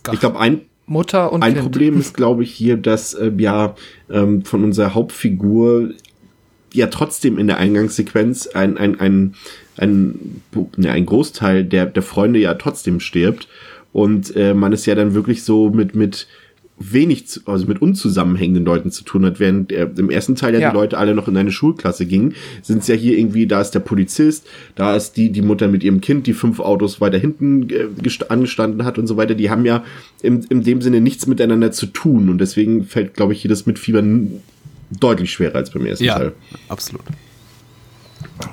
hier 0.04 0.14
Ich 0.14 0.20
glaube, 0.20 0.40
ein, 0.40 0.62
Mutter 0.86 1.32
und 1.32 1.44
ein 1.44 1.54
Kind. 1.54 1.64
Problem 1.64 2.00
ist, 2.00 2.16
glaube 2.16 2.42
ich, 2.44 2.52
hier, 2.52 2.76
dass 2.76 3.14
äh, 3.14 3.32
ja 3.38 3.76
ähm, 4.10 4.44
von 4.44 4.64
unserer 4.64 4.96
Hauptfigur 4.96 5.90
ja 6.74 6.88
trotzdem 6.88 7.38
in 7.38 7.46
der 7.48 7.58
Eingangssequenz 7.58 8.48
ein, 8.48 8.78
ein, 8.78 9.00
ein, 9.00 9.36
ein, 9.78 10.42
ne, 10.78 10.92
ein 10.92 11.06
Großteil 11.06 11.64
der, 11.64 11.86
der 11.86 12.04
Freunde 12.04 12.40
ja 12.40 12.54
trotzdem 12.56 13.00
stirbt. 13.00 13.48
Und 13.92 14.36
äh, 14.36 14.54
man 14.54 14.72
es 14.74 14.86
ja 14.86 14.96
dann 14.96 15.14
wirklich 15.14 15.44
so 15.44 15.70
mit, 15.70 15.96
mit 15.96 16.28
wenig, 16.82 17.28
zu, 17.28 17.42
also 17.46 17.66
mit 17.66 17.82
unzusammenhängenden 17.82 18.64
Leuten 18.64 18.90
zu 18.90 19.04
tun 19.04 19.26
hat, 19.26 19.40
während 19.42 19.72
äh, 19.74 19.90
im 19.98 20.10
ersten 20.10 20.36
Teil 20.36 20.54
ja, 20.54 20.60
Ja. 20.62 20.70
die 20.70 20.76
Leute 20.78 20.98
alle 20.98 21.14
noch 21.14 21.28
in 21.28 21.36
eine 21.36 21.52
Schulklasse 21.52 22.06
gingen, 22.06 22.36
sind 22.62 22.84
es 22.84 22.88
ja 22.88 22.96
hier 22.96 23.18
irgendwie, 23.18 23.48
da 23.48 23.60
ist 23.60 23.72
der 23.72 23.82
Polizist, 23.82 24.48
da 24.76 24.96
ist 24.96 25.18
die, 25.18 25.30
die 25.30 25.42
Mutter 25.42 25.68
mit 25.68 25.84
ihrem 25.84 26.00
Kind, 26.00 26.26
die 26.26 26.32
fünf 26.34 26.62
Autos 26.62 27.02
weiter 27.02 27.18
hinten 27.18 27.70
äh, 27.70 27.88
gest- 28.02 28.30
angestanden 28.30 28.86
hat 28.86 28.98
und 28.98 29.08
so 29.08 29.18
weiter, 29.18 29.36
die 29.36 29.50
haben 29.50 29.66
ja 29.66 29.84
im, 30.22 30.40
in 30.50 30.64
dem 30.64 30.82
Sinne 30.82 31.02
nichts 31.02 31.28
miteinander 31.28 31.72
zu 31.74 31.88
tun 31.88 32.30
und 32.30 32.38
deswegen 32.40 32.86
fällt, 32.86 33.14
glaube 33.14 33.34
ich, 33.34 33.42
hier 33.42 33.50
das 33.50 33.66
Mitfiebern 33.66 34.32
deutlich 35.02 35.32
schwerer 35.34 35.56
als 35.56 35.72
beim 35.72 35.86
ersten 35.86 36.06
ja, 36.06 36.18
Teil. 36.18 36.32
absolut. 36.70 37.04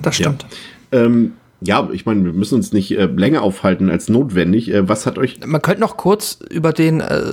Das 0.02 0.16
stimmt. 0.16 0.44
Ähm, 0.90 1.32
ja, 1.60 1.88
ich 1.92 2.04
meine, 2.06 2.24
wir 2.24 2.32
müssen 2.32 2.56
uns 2.56 2.72
nicht 2.72 2.96
äh, 2.96 3.06
länger 3.06 3.42
aufhalten 3.42 3.90
als 3.90 4.08
notwendig. 4.08 4.70
Äh, 4.70 4.88
was 4.88 5.06
hat 5.06 5.18
euch. 5.18 5.40
Man 5.44 5.62
könnte 5.62 5.80
noch 5.80 5.96
kurz 5.96 6.38
über 6.50 6.72
den, 6.72 7.00
äh, 7.00 7.32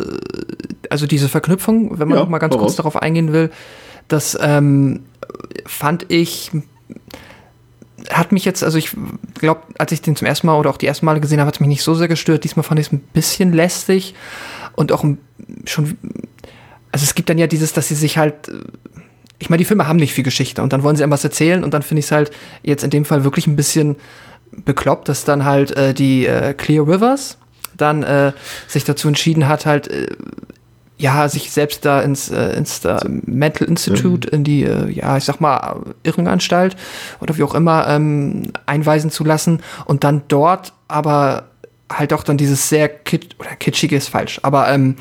also 0.89 1.07
diese 1.07 1.29
Verknüpfung, 1.29 1.99
wenn 1.99 2.07
man 2.07 2.17
Ja, 2.17 2.23
noch 2.23 2.29
mal 2.29 2.39
ganz 2.39 2.55
kurz 2.55 2.75
darauf 2.75 2.95
eingehen 2.95 3.33
will, 3.33 3.51
das 4.07 4.37
ähm, 4.41 5.01
fand 5.65 6.05
ich 6.09 6.51
hat 8.09 8.31
mich 8.31 8.43
jetzt, 8.45 8.63
also 8.63 8.77
ich 8.77 8.91
glaube, 9.35 9.61
als 9.77 9.91
ich 9.91 10.01
den 10.01 10.15
zum 10.15 10.27
ersten 10.27 10.47
Mal 10.47 10.57
oder 10.57 10.69
auch 10.69 10.77
die 10.77 10.87
ersten 10.87 11.05
Male 11.05 11.21
gesehen 11.21 11.39
habe, 11.39 11.47
hat 11.47 11.55
es 11.55 11.59
mich 11.59 11.69
nicht 11.69 11.83
so 11.83 11.93
sehr 11.93 12.07
gestört. 12.07 12.43
Diesmal 12.43 12.63
fand 12.63 12.79
ich 12.79 12.87
es 12.87 12.91
ein 12.91 12.99
bisschen 12.99 13.53
lästig 13.53 14.13
und 14.75 14.91
auch 14.91 15.05
schon, 15.65 15.97
also 16.91 17.03
es 17.03 17.15
gibt 17.15 17.29
dann 17.29 17.37
ja 17.37 17.47
dieses, 17.47 17.73
dass 17.73 17.87
sie 17.87 17.95
sich 17.95 18.17
halt, 18.17 18.49
äh, 18.49 18.53
ich 19.43 19.49
meine, 19.49 19.57
die 19.57 19.65
Filme 19.65 19.87
haben 19.87 19.97
nicht 19.97 20.13
viel 20.13 20.23
Geschichte 20.23 20.61
und 20.61 20.71
dann 20.71 20.83
wollen 20.83 20.95
sie 20.95 21.03
einem 21.03 21.11
was 21.11 21.25
erzählen 21.25 21.65
und 21.65 21.73
dann 21.73 21.81
finde 21.81 21.99
ich 21.99 22.05
es 22.05 22.11
halt 22.13 22.31
jetzt 22.61 22.85
in 22.85 22.89
dem 22.89 23.03
Fall 23.03 23.25
wirklich 23.25 23.45
ein 23.45 23.57
bisschen 23.57 23.97
bekloppt, 24.51 25.09
dass 25.09 25.25
dann 25.25 25.43
halt 25.43 25.75
äh, 25.75 25.93
die 25.93 26.25
äh, 26.25 26.53
Clear 26.53 26.87
Rivers 26.87 27.37
dann 27.75 28.03
äh, 28.03 28.31
sich 28.67 28.85
dazu 28.85 29.09
entschieden 29.09 29.49
hat, 29.49 29.65
halt 29.65 29.89
äh, 29.89 30.07
ja, 30.97 31.27
sich 31.27 31.51
selbst 31.51 31.83
da 31.83 32.01
ins, 32.01 32.29
äh, 32.29 32.55
ins 32.55 32.79
da 32.79 33.01
Mental 33.05 33.67
Institute, 33.67 34.29
in 34.29 34.45
die, 34.45 34.63
äh, 34.63 34.89
ja, 34.89 35.17
ich 35.17 35.25
sag 35.25 35.41
mal, 35.41 35.81
Irrenanstalt 36.03 36.77
oder 37.19 37.37
wie 37.37 37.43
auch 37.43 37.53
immer 37.53 37.85
ähm, 37.89 38.53
einweisen 38.65 39.11
zu 39.11 39.25
lassen 39.25 39.61
und 39.83 40.05
dann 40.05 40.21
dort 40.29 40.71
aber 40.87 41.49
halt 41.91 42.13
auch 42.13 42.23
dann 42.23 42.37
dieses 42.37 42.69
sehr 42.69 42.87
kitsch, 42.87 43.35
oder 43.39 43.49
kitschige 43.57 43.97
ist 43.97 44.07
falsch, 44.07 44.39
aber 44.43 44.69
ähm, 44.69 44.95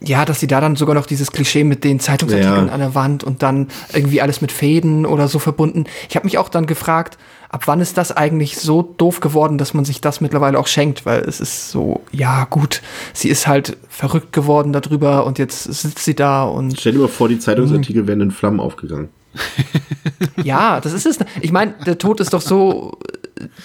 ja, 0.00 0.24
dass 0.24 0.40
sie 0.40 0.46
da 0.46 0.60
dann 0.60 0.76
sogar 0.76 0.94
noch 0.94 1.06
dieses 1.06 1.32
Klischee 1.32 1.64
mit 1.64 1.84
den 1.84 2.00
Zeitungsartikeln 2.00 2.66
Ja. 2.68 2.72
an 2.72 2.80
der 2.80 2.94
Wand 2.94 3.24
und 3.24 3.42
dann 3.42 3.68
irgendwie 3.92 4.20
alles 4.20 4.40
mit 4.40 4.52
Fäden 4.52 5.06
oder 5.06 5.28
so 5.28 5.38
verbunden. 5.38 5.84
Ich 6.08 6.16
habe 6.16 6.24
mich 6.24 6.38
auch 6.38 6.48
dann 6.48 6.66
gefragt, 6.66 7.18
ab 7.50 7.62
wann 7.66 7.80
ist 7.80 7.96
das 7.98 8.16
eigentlich 8.16 8.58
so 8.58 8.82
doof 8.82 9.20
geworden, 9.20 9.58
dass 9.58 9.74
man 9.74 9.84
sich 9.84 10.00
das 10.00 10.20
mittlerweile 10.20 10.58
auch 10.58 10.66
schenkt, 10.66 11.06
weil 11.06 11.20
es 11.20 11.40
ist 11.40 11.70
so, 11.70 12.02
ja 12.12 12.44
gut, 12.44 12.82
sie 13.12 13.28
ist 13.28 13.46
halt 13.46 13.76
verrückt 13.88 14.32
geworden 14.32 14.72
darüber 14.72 15.24
und 15.26 15.38
jetzt 15.38 15.64
sitzt 15.64 16.04
sie 16.04 16.14
da 16.14 16.44
und 16.44 16.78
Stell 16.78 16.92
dir 16.92 16.98
mal 17.00 17.08
vor, 17.08 17.28
die 17.28 17.38
Zeitungsartikel 17.38 18.06
wären 18.06 18.20
in 18.20 18.30
Flammen 18.30 18.60
aufgegangen. 18.60 19.08
ja, 20.42 20.80
das 20.80 20.92
ist 20.92 21.06
es. 21.06 21.18
Ich 21.40 21.52
meine, 21.52 21.74
der 21.86 21.98
Tod 21.98 22.20
ist 22.20 22.32
doch 22.32 22.40
so 22.40 22.98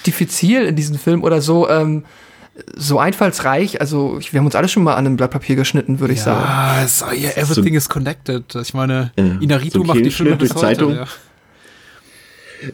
diffizil 0.05 0.63
in 0.63 0.75
diesem 0.75 0.97
Film 0.97 1.23
oder 1.23 1.41
so 1.41 1.69
ähm, 1.69 2.03
so 2.75 2.99
einfallsreich. 2.99 3.81
Also 3.81 4.17
ich, 4.19 4.31
wir 4.33 4.39
haben 4.39 4.45
uns 4.45 4.55
alle 4.55 4.67
schon 4.67 4.83
mal 4.83 4.93
an 4.95 5.05
einem 5.05 5.15
Blatt 5.17 5.31
Papier 5.31 5.55
geschnitten, 5.55 5.99
würde 5.99 6.13
ich 6.13 6.21
sagen. 6.21 6.43
Ah, 6.45 6.83
es- 6.83 7.03
yeah, 7.13 7.31
everything 7.35 7.73
is 7.73 7.89
connected. 7.89 8.43
Ich 8.55 8.73
meine, 8.73 9.11
Ja. 9.17 9.37
Inarito 9.41 9.79
So 9.79 9.81
ein 9.83 9.87
macht 9.87 10.05
die 10.05 10.11
Filme 10.11 10.35
bis 10.35 10.49
durch 10.49 10.63
heute. 10.63 10.75
Zeitung. 10.77 10.95
Ja. 10.95 11.07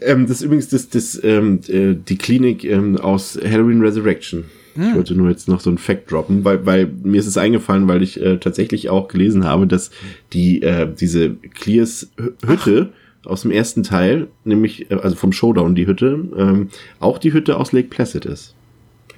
Ähm, 0.02 0.28
das 0.28 0.38
ist 0.38 0.42
übrigens 0.44 0.68
das, 0.70 0.90
das, 0.90 1.20
ähm, 1.24 1.62
äh, 1.68 1.96
die 1.96 2.18
Klinik 2.18 2.64
ähm, 2.64 2.98
aus 2.98 3.40
Halloween 3.44 3.82
Resurrection. 3.82 4.46
Ich 4.76 4.96
wollte 4.96 5.14
nur 5.14 5.28
jetzt 5.30 5.50
noch 5.50 5.60
so 5.60 5.70
einen 5.70 5.78
Fact 5.78 6.10
droppen, 6.10 6.46
weil, 6.46 6.66
weil 6.66 6.86
mir 7.04 7.20
ist 7.20 7.28
es 7.28 7.38
eingefallen, 7.38 7.90
weil 7.90 8.02
ich 8.02 8.22
äh, 8.22 8.38
tatsächlich 8.38 8.90
auch 8.90 9.10
gelesen 9.10 9.44
habe, 9.44 9.68
dass 9.68 9.92
die 10.32 10.62
äh, 10.62 10.88
diese 10.94 11.32
Clears 11.36 12.08
Hü- 12.18 12.32
Hütte 12.48 12.94
aus 13.26 13.42
dem 13.42 13.52
ersten 13.52 13.84
Teil, 13.84 14.28
nämlich 14.46 14.90
äh, 14.90 14.94
also 14.96 15.18
vom 15.18 15.34
Showdown 15.34 15.76
die 15.76 15.86
Hütte, 15.86 16.24
ähm, 16.38 16.70
auch 17.02 17.18
die 17.18 17.34
Hütte 17.34 17.58
aus 17.58 17.74
Lake 17.74 17.90
Placid 17.90 18.24
ist. 18.26 18.56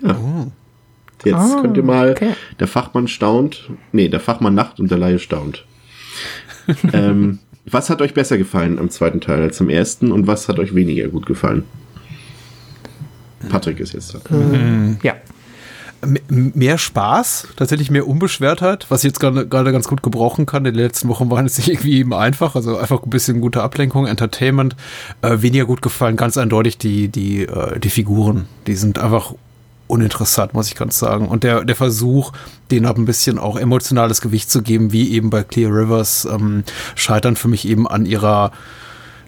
Ja. 0.01 0.15
Jetzt 1.23 1.35
Ah, 1.35 1.59
könnt 1.61 1.77
ihr 1.77 1.83
mal, 1.83 2.11
okay. 2.11 2.31
der 2.59 2.67
Fachmann 2.67 3.07
staunt, 3.07 3.69
nee, 3.91 4.07
der 4.09 4.19
Fachmann 4.19 4.55
nacht 4.55 4.79
und 4.79 4.89
der 4.89 4.97
Laie 4.97 5.19
staunt. 5.19 5.65
ähm, 6.93 7.39
was 7.69 7.89
hat 7.91 8.01
euch 8.01 8.13
besser 8.15 8.37
gefallen 8.39 8.79
am 8.79 8.89
zweiten 8.89 9.21
Teil 9.21 9.41
als 9.41 9.61
am 9.61 9.69
ersten 9.69 10.11
und 10.11 10.25
was 10.25 10.49
hat 10.49 10.57
euch 10.57 10.73
weniger 10.73 11.07
gut 11.09 11.25
gefallen? 11.27 11.63
Patrick 13.49 13.79
ist 13.79 13.93
jetzt 13.93 14.13
dran. 14.13 14.99
Ja. 15.03 15.15
M- 16.03 16.51
mehr 16.55 16.79
Spaß, 16.79 17.49
tatsächlich 17.55 17.91
mehr 17.91 18.07
Unbeschwertheit, 18.07 18.87
was 18.89 19.01
ich 19.03 19.09
jetzt 19.09 19.19
gerade 19.19 19.47
gerade 19.47 19.71
ganz 19.71 19.87
gut 19.87 20.01
gebrauchen 20.01 20.47
kann. 20.47 20.65
In 20.65 20.73
den 20.73 20.83
letzten 20.83 21.07
Wochen 21.09 21.29
waren 21.29 21.45
es 21.45 21.57
nicht 21.57 21.67
irgendwie 21.69 21.99
eben 21.99 22.13
einfach, 22.15 22.55
also 22.55 22.77
einfach 22.77 23.03
ein 23.03 23.09
bisschen 23.11 23.41
gute 23.41 23.61
Ablenkung, 23.61 24.07
Entertainment. 24.07 24.75
Äh, 25.21 25.41
weniger 25.43 25.65
gut 25.65 25.83
gefallen, 25.83 26.15
ganz 26.15 26.37
eindeutig 26.37 26.79
die, 26.79 27.09
die, 27.09 27.43
äh, 27.43 27.79
die 27.79 27.91
Figuren. 27.91 28.47
Die 28.65 28.73
sind 28.75 28.97
einfach 28.97 29.35
uninteressant, 29.91 30.53
muss 30.53 30.67
ich 30.67 30.75
ganz 30.75 30.97
sagen. 30.97 31.27
Und 31.27 31.43
der, 31.43 31.65
der 31.65 31.75
Versuch, 31.75 32.31
denen 32.71 32.85
auch 32.85 32.95
ein 32.95 33.05
bisschen 33.05 33.37
auch 33.37 33.57
emotionales 33.57 34.21
Gewicht 34.21 34.49
zu 34.49 34.61
geben, 34.61 34.91
wie 34.91 35.11
eben 35.11 35.29
bei 35.29 35.43
Clear 35.43 35.71
Rivers, 35.71 36.25
ähm, 36.25 36.63
scheitern 36.95 37.35
für 37.35 37.49
mich 37.49 37.67
eben 37.67 37.87
an 37.87 38.05
ihrer 38.05 38.51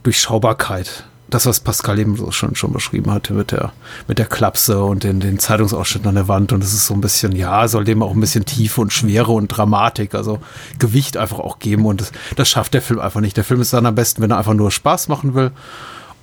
Durchschaubarkeit. 0.04 1.06
Das, 1.30 1.46
was 1.46 1.62
Pascal 1.62 2.00
eben 2.00 2.16
so 2.16 2.32
schon, 2.32 2.56
schon 2.56 2.72
beschrieben 2.72 3.12
hatte 3.12 3.34
mit 3.34 3.52
der, 3.52 3.74
mit 4.08 4.20
der 4.20 4.28
Klapse 4.28 4.84
und 4.84 5.04
den, 5.04 5.20
den 5.20 5.40
Zeitungsausschnitten 5.40 6.08
an 6.08 6.16
der 6.16 6.28
Wand. 6.28 6.54
Und 6.54 6.64
es 6.64 6.74
ist 6.74 6.86
so 6.86 6.94
ein 6.94 7.02
bisschen, 7.02 7.36
ja, 7.36 7.68
soll 7.68 7.86
dem 7.86 8.04
auch 8.04 8.12
ein 8.12 8.20
bisschen 8.20 8.46
Tiefe 8.46 8.82
und 8.82 8.94
Schwere 8.94 9.32
und 9.32 9.48
Dramatik, 9.48 10.14
also 10.16 10.40
Gewicht 10.80 11.18
einfach 11.18 11.40
auch 11.40 11.60
geben. 11.60 11.86
Und 11.86 12.02
das, 12.02 12.12
das 12.36 12.50
schafft 12.50 12.74
der 12.74 12.84
Film 12.84 13.00
einfach 13.00 13.22
nicht. 13.22 13.36
Der 13.36 13.44
Film 13.44 13.62
ist 13.62 13.74
dann 13.74 13.86
am 13.86 13.96
besten, 13.96 14.22
wenn 14.22 14.32
er 14.32 14.38
einfach 14.38 14.54
nur 14.54 14.70
Spaß 14.70 15.08
machen 15.08 15.34
will. 15.34 15.52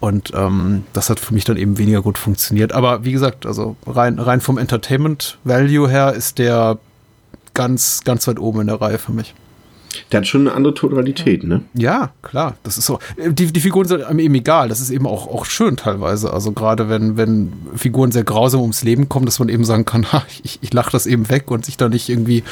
Und 0.00 0.32
ähm, 0.34 0.84
das 0.94 1.10
hat 1.10 1.20
für 1.20 1.34
mich 1.34 1.44
dann 1.44 1.58
eben 1.58 1.76
weniger 1.76 2.00
gut 2.02 2.16
funktioniert. 2.16 2.72
Aber 2.72 3.04
wie 3.04 3.12
gesagt, 3.12 3.44
also 3.44 3.76
rein, 3.86 4.18
rein 4.18 4.40
vom 4.40 4.56
Entertainment 4.56 5.38
Value 5.44 5.88
her 5.88 6.14
ist 6.14 6.38
der 6.38 6.78
ganz, 7.52 8.02
ganz 8.04 8.26
weit 8.26 8.38
oben 8.38 8.62
in 8.62 8.66
der 8.68 8.80
Reihe 8.80 8.98
für 8.98 9.12
mich. 9.12 9.34
Der 10.12 10.18
hat 10.18 10.26
schon 10.26 10.42
eine 10.42 10.52
andere 10.52 10.74
Tonalität, 10.74 11.44
ne? 11.44 11.62
Ja, 11.74 12.10
klar, 12.22 12.56
das 12.62 12.78
ist 12.78 12.86
so. 12.86 12.98
Die, 13.18 13.46
die 13.46 13.60
Figuren 13.60 13.88
sind 13.88 14.04
einem 14.04 14.20
eben 14.20 14.34
egal. 14.34 14.68
Das 14.68 14.80
ist 14.80 14.90
eben 14.90 15.06
auch, 15.06 15.26
auch 15.26 15.44
schön 15.44 15.76
teilweise. 15.76 16.32
Also 16.32 16.52
gerade 16.52 16.88
wenn, 16.88 17.16
wenn 17.16 17.52
Figuren 17.74 18.12
sehr 18.12 18.24
grausam 18.24 18.60
ums 18.60 18.82
Leben 18.82 19.08
kommen, 19.08 19.26
dass 19.26 19.38
man 19.38 19.48
eben 19.48 19.64
sagen 19.64 19.84
kann, 19.84 20.06
ha, 20.12 20.24
ich, 20.42 20.60
ich 20.62 20.72
lache 20.72 20.92
das 20.92 21.06
eben 21.06 21.28
weg 21.28 21.50
und 21.50 21.64
sich 21.64 21.76
da 21.76 21.88
nicht 21.88 22.08
irgendwie 22.08 22.44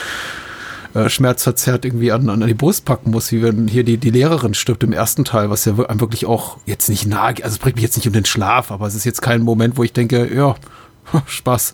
äh, 0.94 1.08
schmerzverzerrt 1.08 1.84
irgendwie 1.84 2.12
an, 2.12 2.28
an 2.28 2.46
die 2.46 2.54
Brust 2.54 2.84
packen 2.84 3.10
muss, 3.10 3.30
wie 3.32 3.42
wenn 3.42 3.68
hier 3.68 3.84
die, 3.84 3.98
die 3.98 4.10
Lehrerin 4.10 4.54
stirbt 4.54 4.82
im 4.84 4.92
ersten 4.92 5.24
Teil, 5.24 5.50
was 5.50 5.64
ja 5.64 5.76
wirklich 5.76 6.26
auch 6.26 6.58
jetzt 6.66 6.88
nicht 6.88 7.06
nahe, 7.06 7.34
also 7.42 7.48
es 7.48 7.58
bringt 7.58 7.76
mich 7.76 7.84
jetzt 7.84 7.96
nicht 7.96 8.06
um 8.06 8.12
den 8.12 8.24
Schlaf, 8.24 8.70
aber 8.70 8.86
es 8.86 8.94
ist 8.94 9.04
jetzt 9.04 9.22
kein 9.22 9.42
Moment, 9.42 9.76
wo 9.76 9.84
ich 9.84 9.92
denke, 9.92 10.32
ja, 10.34 10.56
Spaß. 11.26 11.72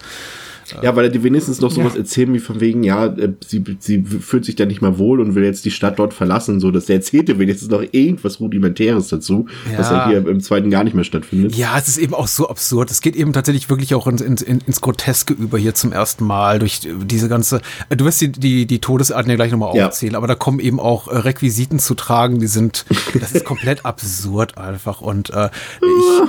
Ja, 0.82 0.96
weil 0.96 1.04
er 1.06 1.10
dir 1.10 1.22
wenigstens 1.22 1.60
noch 1.60 1.70
sowas 1.70 1.92
Ja. 1.94 2.00
erzählen 2.00 2.32
wie 2.32 2.38
von 2.38 2.60
wegen, 2.60 2.82
ja, 2.84 3.06
äh, 3.06 3.32
sie, 3.46 3.62
sie 3.78 4.02
fühlt 4.02 4.44
sich 4.44 4.56
da 4.56 4.64
nicht 4.66 4.80
mehr 4.82 4.98
wohl 4.98 5.20
und 5.20 5.34
will 5.34 5.44
jetzt 5.44 5.64
die 5.64 5.70
Stadt 5.70 5.98
dort 5.98 6.14
verlassen, 6.14 6.60
so 6.60 6.70
dass 6.70 6.86
der 6.86 6.96
erzählte 6.96 7.38
wenigstens 7.38 7.68
noch 7.70 7.82
irgendwas 7.92 8.40
Rudimentäres 8.40 9.08
dazu, 9.08 9.46
was 9.76 9.90
Ja. 9.90 9.96
ja 9.98 10.08
hier 10.08 10.26
im 10.28 10.40
zweiten 10.40 10.70
gar 10.70 10.84
nicht 10.84 10.94
mehr 10.94 11.04
stattfindet. 11.04 11.54
Ja, 11.54 11.76
es 11.78 11.88
ist 11.88 11.98
eben 11.98 12.14
auch 12.14 12.26
so 12.28 12.48
absurd. 12.48 12.90
Es 12.90 13.00
geht 13.00 13.16
eben 13.16 13.32
tatsächlich 13.32 13.68
wirklich 13.68 13.94
auch 13.94 14.06
ins, 14.06 14.20
ins, 14.22 14.42
ins 14.42 14.80
Groteske 14.80 15.34
über 15.34 15.58
hier 15.58 15.74
zum 15.74 15.92
ersten 15.92 16.24
Mal 16.24 16.58
durch 16.58 16.80
diese 17.04 17.28
ganze. 17.28 17.60
äh, 17.90 17.96
Du 17.96 18.04
wirst 18.04 18.20
die, 18.20 18.32
die, 18.32 18.66
die 18.66 18.78
Todesarten 18.80 19.28
ja 19.30 19.36
gleich 19.36 19.52
nochmal 19.52 19.76
Ja. 19.76 19.88
aufzählen, 19.88 20.14
aber 20.14 20.26
da 20.26 20.34
kommen 20.34 20.60
eben 20.60 20.80
auch 20.80 21.08
äh, 21.08 21.16
Requisiten 21.18 21.78
zu 21.78 21.94
tragen, 21.94 22.38
die 22.40 22.46
sind, 22.46 22.84
das 23.20 23.32
ist 23.32 23.44
komplett 23.44 23.84
absurd 23.84 24.56
einfach. 24.58 25.00
Und 25.00 25.30
äh, 25.30 25.50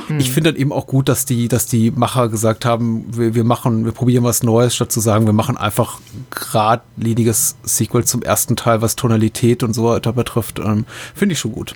ich, 0.10 0.20
ich 0.20 0.32
finde 0.32 0.52
dann 0.52 0.60
eben 0.62 0.72
auch 0.74 0.88
gut, 0.88 1.10
dass 1.10 1.26
die, 1.26 1.48
dass 1.48 1.66
die 1.68 1.92
Macher 1.92 2.30
gesagt 2.30 2.66
haben, 2.66 3.06
wir, 3.16 3.36
wir 3.36 3.44
machen, 3.44 3.86
wir 3.86 3.92
probieren 3.92 4.24
was 4.26 4.44
Neues, 4.44 4.76
statt 4.76 4.92
zu 4.92 5.00
sagen, 5.00 5.26
wir 5.26 5.34
machen 5.34 5.58
einfach 5.58 6.00
geradliniges 6.32 7.56
Sequel 7.64 8.04
zum 8.04 8.22
ersten 8.22 8.56
Teil, 8.56 8.82
was 8.82 8.96
Tonalität 8.96 9.64
und 9.64 9.74
so 9.74 9.86
weiter 9.86 10.14
betrifft. 10.14 10.60
Ähm, 10.60 10.86
finde 11.14 11.34
ich 11.34 11.40
schon 11.40 11.54
gut. 11.54 11.76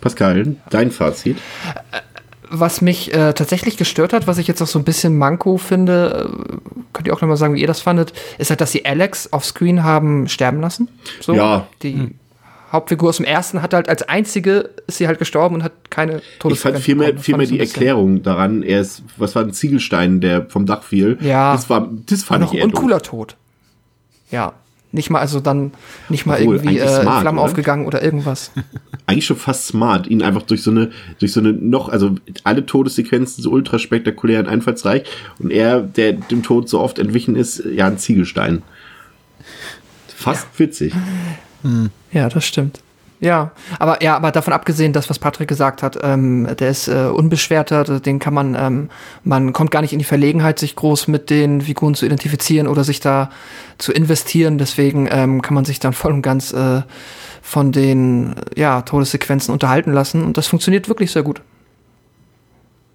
Pascal, 0.00 0.56
dein 0.70 0.90
Fazit? 0.90 1.38
Was 2.48 2.80
mich 2.80 3.12
äh, 3.12 3.32
tatsächlich 3.32 3.76
gestört 3.76 4.12
hat, 4.12 4.26
was 4.26 4.38
ich 4.38 4.46
jetzt 4.46 4.62
auch 4.62 4.68
so 4.68 4.78
ein 4.78 4.84
bisschen 4.84 5.18
Manko 5.18 5.58
finde, 5.58 6.28
äh, 6.30 6.56
könnt 6.92 7.08
ihr 7.08 7.12
auch 7.12 7.20
nochmal 7.20 7.36
sagen, 7.36 7.54
wie 7.54 7.60
ihr 7.60 7.66
das 7.66 7.80
fandet, 7.80 8.12
ist 8.38 8.50
halt, 8.50 8.60
dass 8.60 8.70
sie 8.70 8.86
Alex 8.86 9.32
offscreen 9.32 9.82
haben 9.82 10.28
sterben 10.28 10.60
lassen. 10.60 10.88
So, 11.20 11.34
Ja. 11.34 11.66
Die 11.82 12.14
Hauptfigur 12.76 13.08
aus 13.08 13.16
dem 13.16 13.26
ersten 13.26 13.62
hat 13.62 13.74
halt 13.74 13.88
als 13.88 14.02
einzige 14.02 14.70
ist 14.86 14.98
sie 14.98 15.08
halt 15.08 15.18
gestorben 15.18 15.56
und 15.56 15.62
hat 15.62 15.90
keine 15.90 16.20
Ich 16.48 16.60
fand 16.60 16.78
vielmehr, 16.78 17.18
vielmehr 17.18 17.46
die 17.46 17.58
Erklärung 17.58 18.22
daran, 18.22 18.62
er 18.62 18.80
ist, 18.80 19.02
was 19.16 19.34
war 19.34 19.42
ein 19.42 19.52
Ziegelstein, 19.52 20.20
der 20.20 20.46
vom 20.46 20.66
Dach 20.66 20.82
fiel. 20.82 21.18
Ja. 21.20 21.52
Das 21.52 21.68
war, 21.68 21.90
das 22.06 22.22
fand 22.22 22.42
noch 22.42 22.52
ich 22.52 22.58
ein 22.58 22.60
eher 22.60 22.68
doof. 22.68 22.80
uncooler 22.80 23.02
Tod. 23.02 23.36
Ja. 24.30 24.52
Nicht 24.92 25.10
mal, 25.10 25.18
also 25.18 25.40
dann 25.40 25.72
nicht 26.08 26.26
mal 26.26 26.40
Obwohl, 26.40 26.56
irgendwie 26.56 26.78
äh, 26.78 27.02
smart, 27.02 27.20
Flammen 27.20 27.38
oder? 27.38 27.46
aufgegangen 27.46 27.86
oder 27.86 28.02
irgendwas. 28.02 28.52
eigentlich 29.06 29.26
schon 29.26 29.36
fast 29.36 29.66
smart, 29.66 30.06
ihn 30.06 30.22
einfach 30.22 30.42
durch 30.42 30.62
so 30.62 30.70
eine, 30.70 30.90
durch 31.18 31.32
so 31.32 31.40
eine 31.40 31.52
noch, 31.52 31.88
also 31.88 32.14
alle 32.44 32.64
Todessequenzen 32.64 33.42
so 33.42 33.50
ultra 33.50 33.78
spektakulär 33.78 34.40
und 34.40 34.48
einfallsreich 34.48 35.02
und 35.38 35.50
er, 35.50 35.80
der 35.80 36.12
dem 36.12 36.42
Tod 36.42 36.68
so 36.68 36.80
oft 36.80 36.98
entwichen 36.98 37.36
ist, 37.36 37.62
ja, 37.64 37.86
ein 37.88 37.98
Ziegelstein. 37.98 38.62
Fast 40.08 40.46
witzig. 40.58 40.94
Ja, 42.12 42.28
das 42.28 42.44
stimmt. 42.44 42.80
Ja, 43.18 43.52
aber 43.78 44.02
ja, 44.02 44.14
aber 44.16 44.30
davon 44.30 44.52
abgesehen, 44.52 44.92
das, 44.92 45.08
was 45.08 45.18
Patrick 45.18 45.48
gesagt 45.48 45.82
hat, 45.82 45.98
ähm, 46.02 46.46
der 46.58 46.68
ist 46.68 46.86
äh, 46.86 47.06
unbeschwerter, 47.06 47.98
den 47.98 48.18
kann 48.18 48.34
man, 48.34 48.54
ähm, 48.54 48.90
man 49.24 49.54
kommt 49.54 49.70
gar 49.70 49.80
nicht 49.80 49.94
in 49.94 49.98
die 49.98 50.04
Verlegenheit, 50.04 50.58
sich 50.58 50.76
groß 50.76 51.08
mit 51.08 51.30
den 51.30 51.62
Figuren 51.62 51.94
zu 51.94 52.04
identifizieren 52.04 52.68
oder 52.68 52.84
sich 52.84 53.00
da 53.00 53.30
zu 53.78 53.92
investieren. 53.92 54.58
Deswegen 54.58 55.08
ähm, 55.10 55.40
kann 55.40 55.54
man 55.54 55.64
sich 55.64 55.80
dann 55.80 55.94
voll 55.94 56.12
und 56.12 56.22
ganz 56.22 56.52
äh, 56.52 56.82
von 57.40 57.72
den 57.72 58.34
ja, 58.54 58.82
Todessequenzen 58.82 59.52
unterhalten 59.52 59.92
lassen 59.92 60.22
und 60.22 60.36
das 60.36 60.46
funktioniert 60.46 60.88
wirklich 60.88 61.10
sehr 61.10 61.22
gut. 61.22 61.40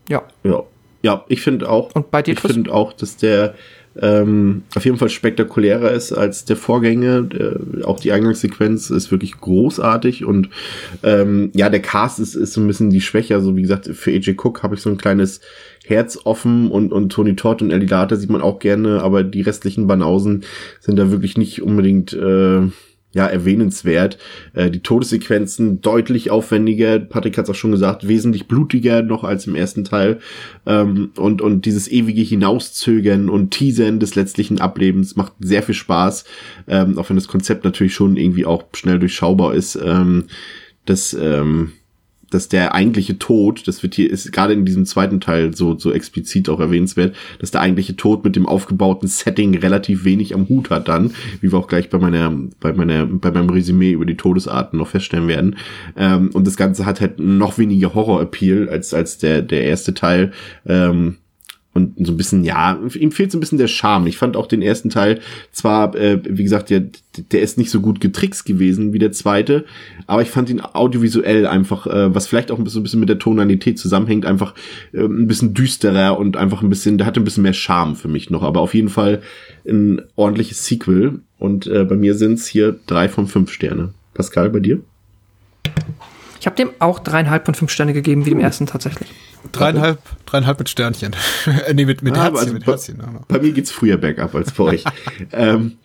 Ja. 0.08 0.22
Ja, 0.44 0.62
ja 1.02 1.24
ich 1.30 1.42
finde 1.42 1.68
auch. 1.68 1.96
Und 1.96 2.12
bei 2.12 2.22
dir, 2.22 2.34
Ich 2.34 2.40
finde 2.42 2.72
auch, 2.72 2.94
dass 2.94 3.18
der 3.18 3.56
ähm, 4.00 4.64
auf 4.76 4.86
jeden 4.86 4.98
Fall 4.98 5.10
spektakulärer 5.10 5.92
ist 5.92 6.14
als 6.14 6.46
der 6.46 6.56
Vorgänger. 6.56 7.24
Der, 7.24 7.60
auch 7.84 8.00
die 8.00 8.12
Eingangssequenz 8.12 8.90
ist 8.90 9.12
wirklich 9.12 9.40
großartig 9.40 10.26
und 10.26 10.50
ähm, 11.04 11.52
ja, 11.54 11.70
der 11.70 11.82
Cast 11.82 12.20
ist, 12.20 12.36
ist 12.36 12.54
so 12.54 12.62
ein 12.62 12.68
bisschen 12.68 12.90
die 12.90 13.02
Schwäche. 13.02 13.36
Also 13.36 13.56
wie 13.56 13.62
gesagt, 13.62 13.88
für 13.88 14.12
AJ 14.12 14.36
Cook 14.38 14.64
habe 14.64 14.76
ich 14.76 14.82
so 14.82 14.90
ein 14.90 14.98
kleines 14.98 15.42
Herz 15.86 16.20
offen 16.24 16.70
und, 16.72 16.94
und 16.94 17.12
Tony 17.12 17.36
Todd 17.36 17.62
und 17.62 17.72
Ellie 17.72 17.88
Data 17.88 18.16
sieht 18.16 18.30
man 18.30 18.42
auch 18.42 18.60
gerne, 18.60 19.02
aber 19.02 19.24
die 19.24 19.42
restlichen 19.42 19.88
Banausen 19.88 20.44
sind 20.80 20.98
da 20.98 21.12
wirklich 21.12 21.38
nicht 21.38 21.62
unbedingt 21.62 22.14
äh, 22.14 22.62
ja, 23.14 23.26
erwähnenswert. 23.28 24.18
Äh, 24.54 24.70
die 24.72 24.80
Todessequenzen 24.80 25.82
deutlich 25.82 26.32
aufwendiger, 26.32 27.00
Patrick 27.00 27.38
hat 27.38 27.46
es 27.46 27.52
auch 27.52 27.56
schon 27.56 27.72
gesagt, 27.72 28.08
wesentlich 28.08 28.48
blutiger 28.48 29.02
noch 29.02 29.24
als 29.24 29.48
im 29.48 29.56
ersten 29.56 29.84
Teil. 29.84 30.20
Ähm, 30.66 31.12
und, 31.18 31.42
und 31.42 31.66
dieses 31.66 31.90
ewige 31.90 32.22
Hinauszögern 32.22 33.30
und 33.30 33.52
Teasern 33.52 34.00
des 34.00 34.16
letztlichen 34.16 34.62
Ablebens 34.62 35.16
macht 35.16 35.34
sehr 35.40 35.64
viel 35.64 35.76
Spaß, 35.76 36.26
ähm, 36.68 36.98
auch 36.98 37.10
wenn 37.10 37.18
das 37.18 37.28
Konzept 37.28 37.64
natürlich 37.64 37.94
schon 37.94 38.18
irgendwie 38.18 38.46
auch 38.46 38.64
schnell 38.74 39.00
durchschaubar 39.00 39.54
ist. 39.54 39.76
Ähm, 39.76 40.26
das, 40.86 41.14
ähm, 41.14 41.74
dass 42.34 42.50
der 42.50 42.74
eigentliche 42.74 43.20
Tod, 43.20 43.68
das 43.68 43.84
wird 43.84 43.96
hier, 43.96 44.10
ist 44.10 44.32
gerade 44.32 44.54
in 44.54 44.66
diesem 44.66 44.86
zweiten 44.86 45.20
Teil 45.22 45.56
so, 45.56 45.78
so 45.78 45.92
explizit 45.92 46.50
auch 46.50 46.60
erwähnenswert, 46.60 47.16
dass 47.40 47.52
der 47.52 47.62
eigentliche 47.62 47.96
Tod 47.96 48.24
mit 48.24 48.36
dem 48.36 48.48
aufgebauten 48.48 49.08
Setting 49.08 49.58
relativ 49.58 50.04
wenig 50.06 50.34
am 50.34 50.50
Hut 50.50 50.70
hat 50.70 50.88
dann, 50.88 51.12
wie 51.42 51.52
wir 51.52 51.60
auch 51.60 51.68
gleich 51.68 51.90
bei 51.90 52.00
meiner, 52.00 52.32
bei 52.60 52.74
meiner, 52.74 53.06
bei 53.06 53.32
meinem 53.32 53.50
Resümee 53.50 53.92
über 53.92 54.06
die 54.06 54.18
Todesarten 54.18 54.80
noch 54.80 54.88
feststellen 54.88 55.28
werden. 55.28 55.58
Ähm, 55.96 56.30
und 56.34 56.48
das 56.48 56.58
Ganze 56.58 56.86
hat 56.86 57.02
halt 57.02 57.20
noch 57.20 57.58
weniger 57.58 57.94
Horror-Appeal 57.94 58.70
als, 58.70 58.94
als 58.94 59.18
der, 59.18 59.42
der 59.42 59.64
erste 59.64 59.94
Teil. 59.94 60.32
Ähm, 60.66 61.18
und 61.74 61.94
so 62.06 62.12
ein 62.12 62.18
bisschen, 62.18 62.44
ja, 62.44 62.80
ihm 62.96 63.12
fehlt 63.12 63.32
so 63.32 63.38
ein 63.38 63.40
bisschen 63.40 63.58
der 63.58 63.68
Charme. 63.68 64.08
Ich 64.08 64.18
fand 64.18 64.36
auch 64.36 64.48
den 64.48 64.62
ersten 64.62 64.90
Teil 64.90 65.22
zwar, 65.52 65.96
äh, 65.96 66.20
wie 66.24 66.44
gesagt, 66.44 66.70
der, 66.70 66.84
der 67.32 67.42
ist 67.42 67.58
nicht 67.58 67.72
so 67.72 67.80
gut 67.80 68.02
getrickst 68.02 68.46
gewesen 68.46 68.92
wie 68.92 69.00
der 69.00 69.14
zweite, 69.14 69.66
aber 70.06 70.22
ich 70.22 70.30
fand 70.30 70.50
ihn 70.50 70.62
audiovisuell 70.62 71.48
einfach, 71.48 71.88
äh, 71.88 72.14
was 72.14 72.28
vielleicht 72.28 72.52
auch 72.52 72.58
ein 72.58 72.66
bisschen, 72.66 72.82
ein 72.82 72.84
bisschen 72.84 73.00
mit 73.00 73.10
der 73.10 73.20
Tonalität 73.20 73.80
zusammenhängt, 73.80 74.26
einfach 74.26 74.54
äh, 74.92 75.00
ein 75.00 75.28
bisschen 75.28 75.54
düsterer 75.54 76.18
und 76.20 76.36
einfach 76.36 76.62
ein 76.62 76.70
bisschen, 76.70 76.98
der 76.98 77.08
hatte 77.08 77.22
ein 77.22 77.26
bisschen 77.26 77.44
mehr 77.44 77.54
Charme 77.54 77.96
für 77.96 78.10
mich 78.10 78.30
noch, 78.30 78.44
aber 78.44 78.60
auf 78.60 78.74
jeden 78.74 78.90
Fall 78.90 79.22
ein 79.68 80.02
ordentliches 80.16 80.66
Sequel 80.66 81.20
und 81.40 81.68
äh, 81.68 81.86
bei 81.86 81.96
mir 81.96 82.16
sind's 82.16 82.48
hier 82.48 82.80
drei 82.86 83.08
von 83.08 83.28
fünf 83.28 83.52
Sterne. 83.52 83.94
Pascal, 84.14 84.50
bei 84.50 84.60
dir? 84.60 84.82
Ich 86.42 86.48
habe 86.48 86.56
dem 86.56 86.72
auch 86.80 86.98
dreieinhalb 87.00 87.46
von 87.46 87.54
fünf 87.54 87.70
Sterne 87.72 87.94
gegeben, 87.94 88.26
wie 88.26 88.32
dem 88.32 88.40
ersten 88.40 88.66
tatsächlich. 88.66 89.08
Dreieinhalb, 89.52 90.00
dreieinhalb 90.26 90.58
mit 90.58 90.70
Sternchen. 90.70 91.16
Äh, 91.68 91.74
nee, 91.76 91.86
mit, 91.86 92.02
mit 92.02 92.18
Ah, 92.18 92.24
Herzchen, 92.24 92.38
also 92.40 92.54
mit 92.54 92.66
bei- 92.66 92.72
Herzchen. 92.72 92.98
Bei 93.28 93.40
mir 93.40 93.52
geht's 93.52 93.70
früher 93.72 93.98
bergab 93.98 94.34
als 94.34 94.52
bei 94.52 94.64
euch. 94.64 94.84
ähm, 95.32 95.78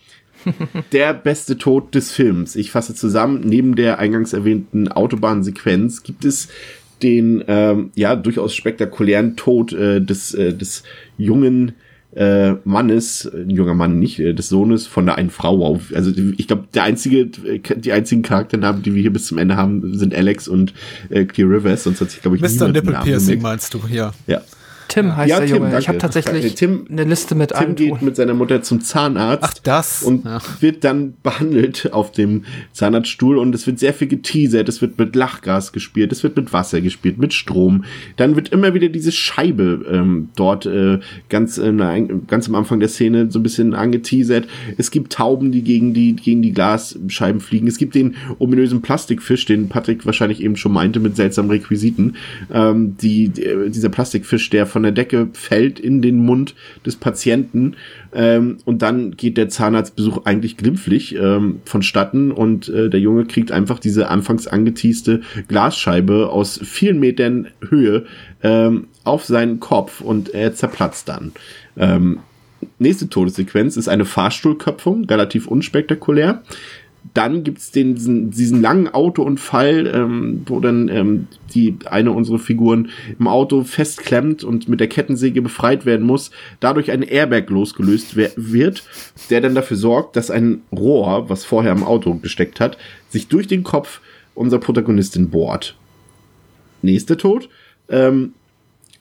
der 0.92 1.12
beste 1.12 1.58
Tod 1.58 1.94
des 1.94 2.10
Films. 2.10 2.56
Ich 2.56 2.70
fasse 2.70 2.94
zusammen, 2.94 3.40
neben 3.44 3.76
der 3.76 3.98
eingangs 3.98 4.32
erwähnten 4.32 4.88
Autobahnsequenz 4.88 6.02
gibt 6.02 6.24
es 6.24 6.48
den 7.02 7.44
ähm, 7.48 7.90
ja 7.94 8.16
durchaus 8.16 8.54
spektakulären 8.54 9.36
Tod 9.36 9.74
äh, 9.74 10.00
des, 10.00 10.32
äh, 10.32 10.54
des 10.54 10.84
jungen 11.18 11.74
äh, 12.16 12.54
Mannes, 12.64 13.30
ein 13.32 13.50
junger 13.50 13.74
Mann 13.74 13.98
nicht, 13.98 14.18
äh, 14.18 14.32
des 14.32 14.48
Sohnes 14.48 14.86
von 14.86 15.04
der 15.04 15.16
einen 15.16 15.30
Frau. 15.30 15.64
Auf. 15.66 15.92
Also 15.94 16.10
ich 16.36 16.46
glaube, 16.46 16.64
der 16.74 16.84
einzige, 16.84 17.28
äh, 17.46 17.60
die 17.76 17.92
einzigen 17.92 18.22
Charakternamen, 18.22 18.82
die 18.82 18.94
wir 18.94 19.02
hier 19.02 19.12
bis 19.12 19.26
zum 19.26 19.38
Ende 19.38 19.56
haben, 19.56 19.94
sind 19.96 20.14
Alex 20.14 20.48
und 20.48 20.72
äh, 21.10 21.24
Clear 21.24 21.50
Rivers. 21.50 21.84
Sonst 21.84 22.00
hat 22.00 22.10
sich 22.10 22.22
glaube 22.22 22.36
ich 22.36 22.42
Mr. 22.42 22.48
niemand 22.48 22.72
Nipple 22.72 22.98
Piercing 23.04 23.42
meinst 23.42 23.74
du, 23.74 23.80
ja. 23.90 24.12
Ja. 24.26 24.40
Tim 24.88 25.16
heißt 25.16 25.30
Ja, 25.30 25.38
der 25.38 25.46
Tim, 25.48 25.56
Junge. 25.56 25.66
ich 25.68 25.72
danke. 25.72 25.88
habe 25.88 25.98
tatsächlich 25.98 26.44
Äh, 26.44 26.50
Tim- 26.50 26.86
eine 26.90 27.04
Liste 27.04 27.34
mit 27.34 27.52
Tim 27.56 27.74
geht 27.74 28.02
mit 28.02 28.16
seiner 28.16 28.34
Mutter 28.34 28.62
zum 28.62 28.80
Zahnarzt. 28.80 29.42
Ach, 29.44 29.54
das. 29.62 30.02
Und 30.02 30.24
Ja. 30.24 30.38
wird 30.60 30.84
dann 30.84 31.14
behandelt 31.22 31.92
auf 31.92 32.12
dem 32.12 32.44
Zahnarztstuhl 32.72 33.38
und 33.38 33.54
es 33.54 33.66
wird 33.66 33.78
sehr 33.78 33.92
viel 33.94 34.08
geteasert, 34.08 34.68
es 34.68 34.80
wird 34.80 34.98
mit 34.98 35.16
Lachgas 35.16 35.72
gespielt, 35.72 36.12
es 36.12 36.22
wird 36.22 36.36
mit 36.36 36.52
Wasser 36.52 36.80
gespielt, 36.80 37.18
mit 37.18 37.34
Strom. 37.34 37.84
Dann 38.16 38.36
wird 38.36 38.50
immer 38.50 38.74
wieder 38.74 38.88
diese 38.88 39.12
Scheibe 39.12 39.84
ähm, 39.90 40.28
dort 40.36 40.66
äh, 40.66 40.98
ganz, 41.28 41.58
äh, 41.58 41.72
ganz 42.26 42.48
am 42.48 42.54
Anfang 42.54 42.80
der 42.80 42.88
Szene 42.88 43.30
so 43.30 43.38
ein 43.38 43.42
bisschen 43.42 43.74
angeteasert. 43.74 44.46
Es 44.78 44.90
gibt 44.90 45.12
Tauben, 45.12 45.52
die 45.52 45.62
gegen 45.62 45.94
die, 45.94 46.14
gegen 46.16 46.42
die 46.42 46.52
Glasscheiben 46.52 47.40
fliegen. 47.40 47.66
Es 47.66 47.78
gibt 47.78 47.94
den 47.94 48.14
ominösen 48.38 48.82
Plastikfisch, 48.82 49.44
den 49.46 49.68
Patrick 49.68 50.06
wahrscheinlich 50.06 50.42
eben 50.42 50.56
schon 50.56 50.72
meinte 50.72 51.00
mit 51.00 51.16
seltsamen 51.16 51.50
Requisiten. 51.50 52.14
Ähm, 52.52 52.96
die, 53.00 53.28
die, 53.28 53.70
dieser 53.70 53.88
Plastikfisch, 53.88 54.50
der 54.50 54.66
von 54.76 54.82
der 54.82 54.92
Decke 54.92 55.30
fällt 55.32 55.80
in 55.80 56.02
den 56.02 56.18
Mund 56.18 56.54
des 56.84 56.96
Patienten. 56.96 57.76
Ähm, 58.12 58.58
und 58.66 58.82
dann 58.82 59.12
geht 59.12 59.38
der 59.38 59.48
Zahnarztbesuch 59.48 60.26
eigentlich 60.26 60.58
glimpflich 60.58 61.14
ähm, 61.16 61.62
vonstatten 61.64 62.30
und 62.30 62.68
äh, 62.68 62.90
der 62.90 63.00
Junge 63.00 63.24
kriegt 63.24 63.52
einfach 63.52 63.78
diese 63.78 64.10
anfangs 64.10 64.46
angeteaste 64.46 65.22
Glasscheibe 65.48 66.28
aus 66.28 66.60
vielen 66.62 67.00
Metern 67.00 67.46
Höhe 67.66 68.04
ähm, 68.42 68.88
auf 69.02 69.24
seinen 69.24 69.60
Kopf 69.60 70.02
und 70.02 70.34
er 70.34 70.52
zerplatzt 70.52 71.08
dann. 71.08 71.32
Ähm, 71.78 72.18
nächste 72.78 73.08
Todessequenz 73.08 73.78
ist 73.78 73.88
eine 73.88 74.04
Fahrstuhlköpfung, 74.04 75.06
relativ 75.06 75.46
unspektakulär. 75.46 76.42
Dann 77.16 77.44
gibt's 77.44 77.70
den, 77.70 77.94
diesen, 77.94 78.30
diesen 78.30 78.60
langen 78.60 78.88
Autounfall, 78.88 79.86
ähm, 79.86 80.42
wo 80.44 80.60
dann 80.60 80.88
ähm, 80.88 81.28
die 81.54 81.74
eine 81.86 82.12
unserer 82.12 82.38
Figuren 82.38 82.90
im 83.18 83.26
Auto 83.26 83.64
festklemmt 83.64 84.44
und 84.44 84.68
mit 84.68 84.80
der 84.80 84.88
Kettensäge 84.88 85.40
befreit 85.40 85.86
werden 85.86 86.04
muss, 86.04 86.30
dadurch 86.60 86.90
ein 86.90 87.00
Airbag 87.00 87.48
losgelöst 87.48 88.16
wird, 88.16 88.84
der 89.30 89.40
dann 89.40 89.54
dafür 89.54 89.78
sorgt, 89.78 90.16
dass 90.16 90.30
ein 90.30 90.60
Rohr, 90.70 91.30
was 91.30 91.46
vorher 91.46 91.72
im 91.72 91.84
Auto 91.84 92.16
gesteckt 92.16 92.60
hat, 92.60 92.76
sich 93.08 93.28
durch 93.28 93.46
den 93.46 93.62
Kopf 93.62 94.02
unserer 94.34 94.60
Protagonistin 94.60 95.30
bohrt. 95.30 95.74
Nächster 96.82 97.16
Tod. 97.16 97.48
Ähm, 97.88 98.34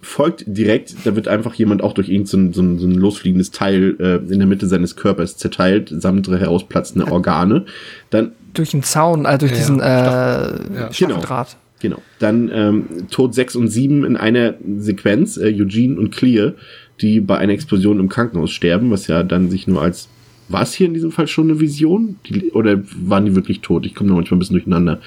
folgt 0.06 0.44
direkt, 0.48 0.96
da 1.04 1.16
wird 1.16 1.28
einfach 1.28 1.54
jemand 1.56 1.82
auch 1.82 1.94
durch 1.94 2.10
irgend 2.10 2.28
so 2.28 2.38
ein, 2.38 2.54
so 2.54 2.62
ein, 2.62 2.78
so 2.78 2.86
ein 2.88 2.94
losfliegendes 2.94 3.52
Teil 3.52 3.96
äh, 4.00 4.16
in 4.32 4.40
der 4.40 4.48
Mitte 4.48 4.68
seines 4.68 4.96
Körpers 4.96 5.38
zerteilt, 5.38 5.92
samt 5.98 6.28
herausplatzende 6.28 7.12
Organe. 7.12 7.66
Dann, 8.12 8.32
Durch 8.54 8.72
den 8.72 8.84
Zaun, 8.84 9.26
äh, 9.26 9.38
durch 9.38 9.52
Ja, 9.52 9.58
diesen 9.58 9.80
äh, 9.80 9.84
Ja. 9.84 10.94
Staffeldraht. 10.94 11.58
genau, 11.80 11.98
dann 12.20 12.50
ähm, 12.54 12.86
Tod 13.10 13.34
6 13.34 13.56
und 13.56 13.68
7 13.68 14.06
in 14.06 14.16
einer 14.16 14.54
Sequenz, 14.78 15.38
äh, 15.38 15.48
Eugene 15.60 16.00
und 16.00 16.12
Clear, 16.16 16.54
die 17.02 17.20
bei 17.20 17.38
einer 17.40 17.54
Explosion 17.54 18.00
im 18.00 18.08
Krankenhaus 18.08 18.52
sterben, 18.52 18.92
was 18.92 19.08
ja 19.08 19.24
dann 19.24 19.50
sich 19.50 19.68
nur 19.68 19.82
als 19.82 20.08
war 20.48 20.62
es 20.62 20.74
hier 20.76 20.86
in 20.86 20.94
diesem 20.94 21.12
Fall 21.12 21.28
schon 21.28 21.50
eine 21.50 21.60
Vision? 21.60 22.18
Die, 22.30 22.52
oder 22.52 22.80
waren 23.04 23.26
die 23.26 23.34
wirklich 23.34 23.62
tot? 23.62 23.84
Ich 23.88 23.96
komme 23.96 24.10
da 24.12 24.16
manchmal 24.16 24.36
ein 24.36 24.40
bisschen 24.40 24.54
durcheinander. 24.58 25.00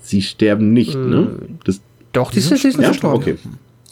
Sie 0.00 0.22
sterben 0.22 0.72
nicht, 0.72 0.96
ne? 0.96 1.36
Das, 1.64 1.80
Doch, 2.12 2.30
die 2.30 2.40
sind, 2.40 2.62
die 2.62 2.70
sind 2.70 2.82
ja, 2.82 2.88
gestorben. 2.88 3.16
okay. 3.16 3.38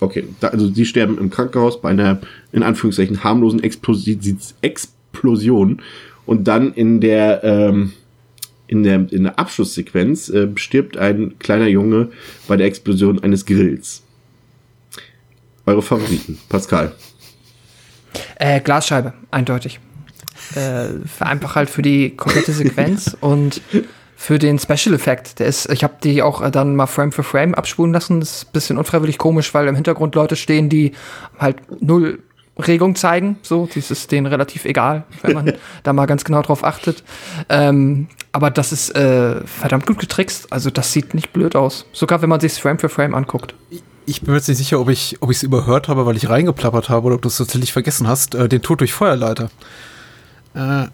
Okay, 0.02 0.24
da, 0.40 0.48
also 0.48 0.72
sie 0.72 0.86
sterben 0.86 1.18
im 1.18 1.28
Krankenhaus 1.28 1.80
bei 1.80 1.90
einer 1.90 2.20
in 2.52 2.62
Anführungszeichen 2.62 3.22
harmlosen 3.22 3.62
Explosi 3.62 4.18
Explosion 4.62 5.82
und 6.24 6.48
dann 6.48 6.72
in 6.72 7.00
der 7.00 7.44
ähm, 7.44 7.92
in 8.66 8.82
der 8.82 9.12
in 9.12 9.24
der 9.24 9.38
Abschlusssequenz 9.38 10.30
äh, 10.30 10.48
stirbt 10.54 10.96
ein 10.96 11.38
kleiner 11.38 11.66
Junge 11.66 12.08
bei 12.48 12.56
der 12.56 12.66
Explosion 12.66 13.22
eines 13.22 13.44
Grills. 13.44 14.02
Eure 15.66 15.82
Favoriten, 15.82 16.38
Pascal. 16.48 16.94
Äh, 18.36 18.60
Glasscheibe, 18.60 19.12
eindeutig. 19.30 19.80
Äh, 20.54 20.88
einfach 21.20 21.54
halt 21.54 21.68
für 21.68 21.82
die 21.82 22.10
komplette 22.16 22.52
Sequenz 22.52 23.16
und 23.20 23.60
für 24.20 24.38
den 24.38 24.58
Special 24.58 24.94
Effekt. 24.94 25.38
Der 25.38 25.46
ist, 25.46 25.72
ich 25.72 25.82
habe 25.82 25.94
die 26.04 26.22
auch 26.22 26.42
äh, 26.42 26.50
dann 26.50 26.76
mal 26.76 26.86
Frame 26.86 27.10
für 27.10 27.22
Frame 27.22 27.54
abspulen 27.54 27.94
lassen. 27.94 28.20
Das 28.20 28.32
ist 28.32 28.48
ein 28.48 28.52
bisschen 28.52 28.76
unfreiwillig 28.76 29.16
komisch, 29.16 29.54
weil 29.54 29.66
im 29.66 29.74
Hintergrund 29.74 30.14
Leute 30.14 30.36
stehen, 30.36 30.68
die 30.68 30.92
halt 31.38 31.56
null 31.80 32.18
Regung 32.58 32.96
zeigen. 32.96 33.38
So, 33.40 33.66
das 33.74 33.90
ist 33.90 34.12
denen 34.12 34.26
relativ 34.26 34.66
egal, 34.66 35.04
wenn 35.22 35.32
man 35.32 35.54
da 35.84 35.94
mal 35.94 36.04
ganz 36.04 36.24
genau 36.24 36.42
drauf 36.42 36.64
achtet. 36.64 37.02
Ähm, 37.48 38.08
aber 38.32 38.50
das 38.50 38.72
ist 38.72 38.94
äh, 38.94 39.40
verdammt 39.46 39.86
gut 39.86 39.98
getrickst. 39.98 40.52
Also 40.52 40.68
das 40.68 40.92
sieht 40.92 41.14
nicht 41.14 41.32
blöd 41.32 41.56
aus. 41.56 41.86
Sogar 41.94 42.20
wenn 42.20 42.28
man 42.28 42.40
sich 42.40 42.52
Frame 42.52 42.78
für 42.78 42.90
Frame 42.90 43.14
anguckt. 43.14 43.54
Ich 44.04 44.20
bin 44.20 44.32
mir 44.32 44.36
jetzt 44.36 44.48
nicht 44.48 44.58
sicher, 44.58 44.80
ob 44.80 44.90
ich 44.90 45.16
ob 45.20 45.30
ich 45.30 45.38
es 45.38 45.42
überhört 45.42 45.88
habe, 45.88 46.04
weil 46.04 46.18
ich 46.18 46.28
reingeplappert 46.28 46.90
habe 46.90 47.06
oder 47.06 47.14
ob 47.14 47.22
du 47.22 47.28
es 47.28 47.38
tatsächlich 47.38 47.72
vergessen 47.72 48.06
hast. 48.06 48.34
Äh, 48.34 48.50
den 48.50 48.60
Tod 48.60 48.80
durch 48.80 48.92
Feuerleiter. 48.92 49.48
Äh, 50.52 50.88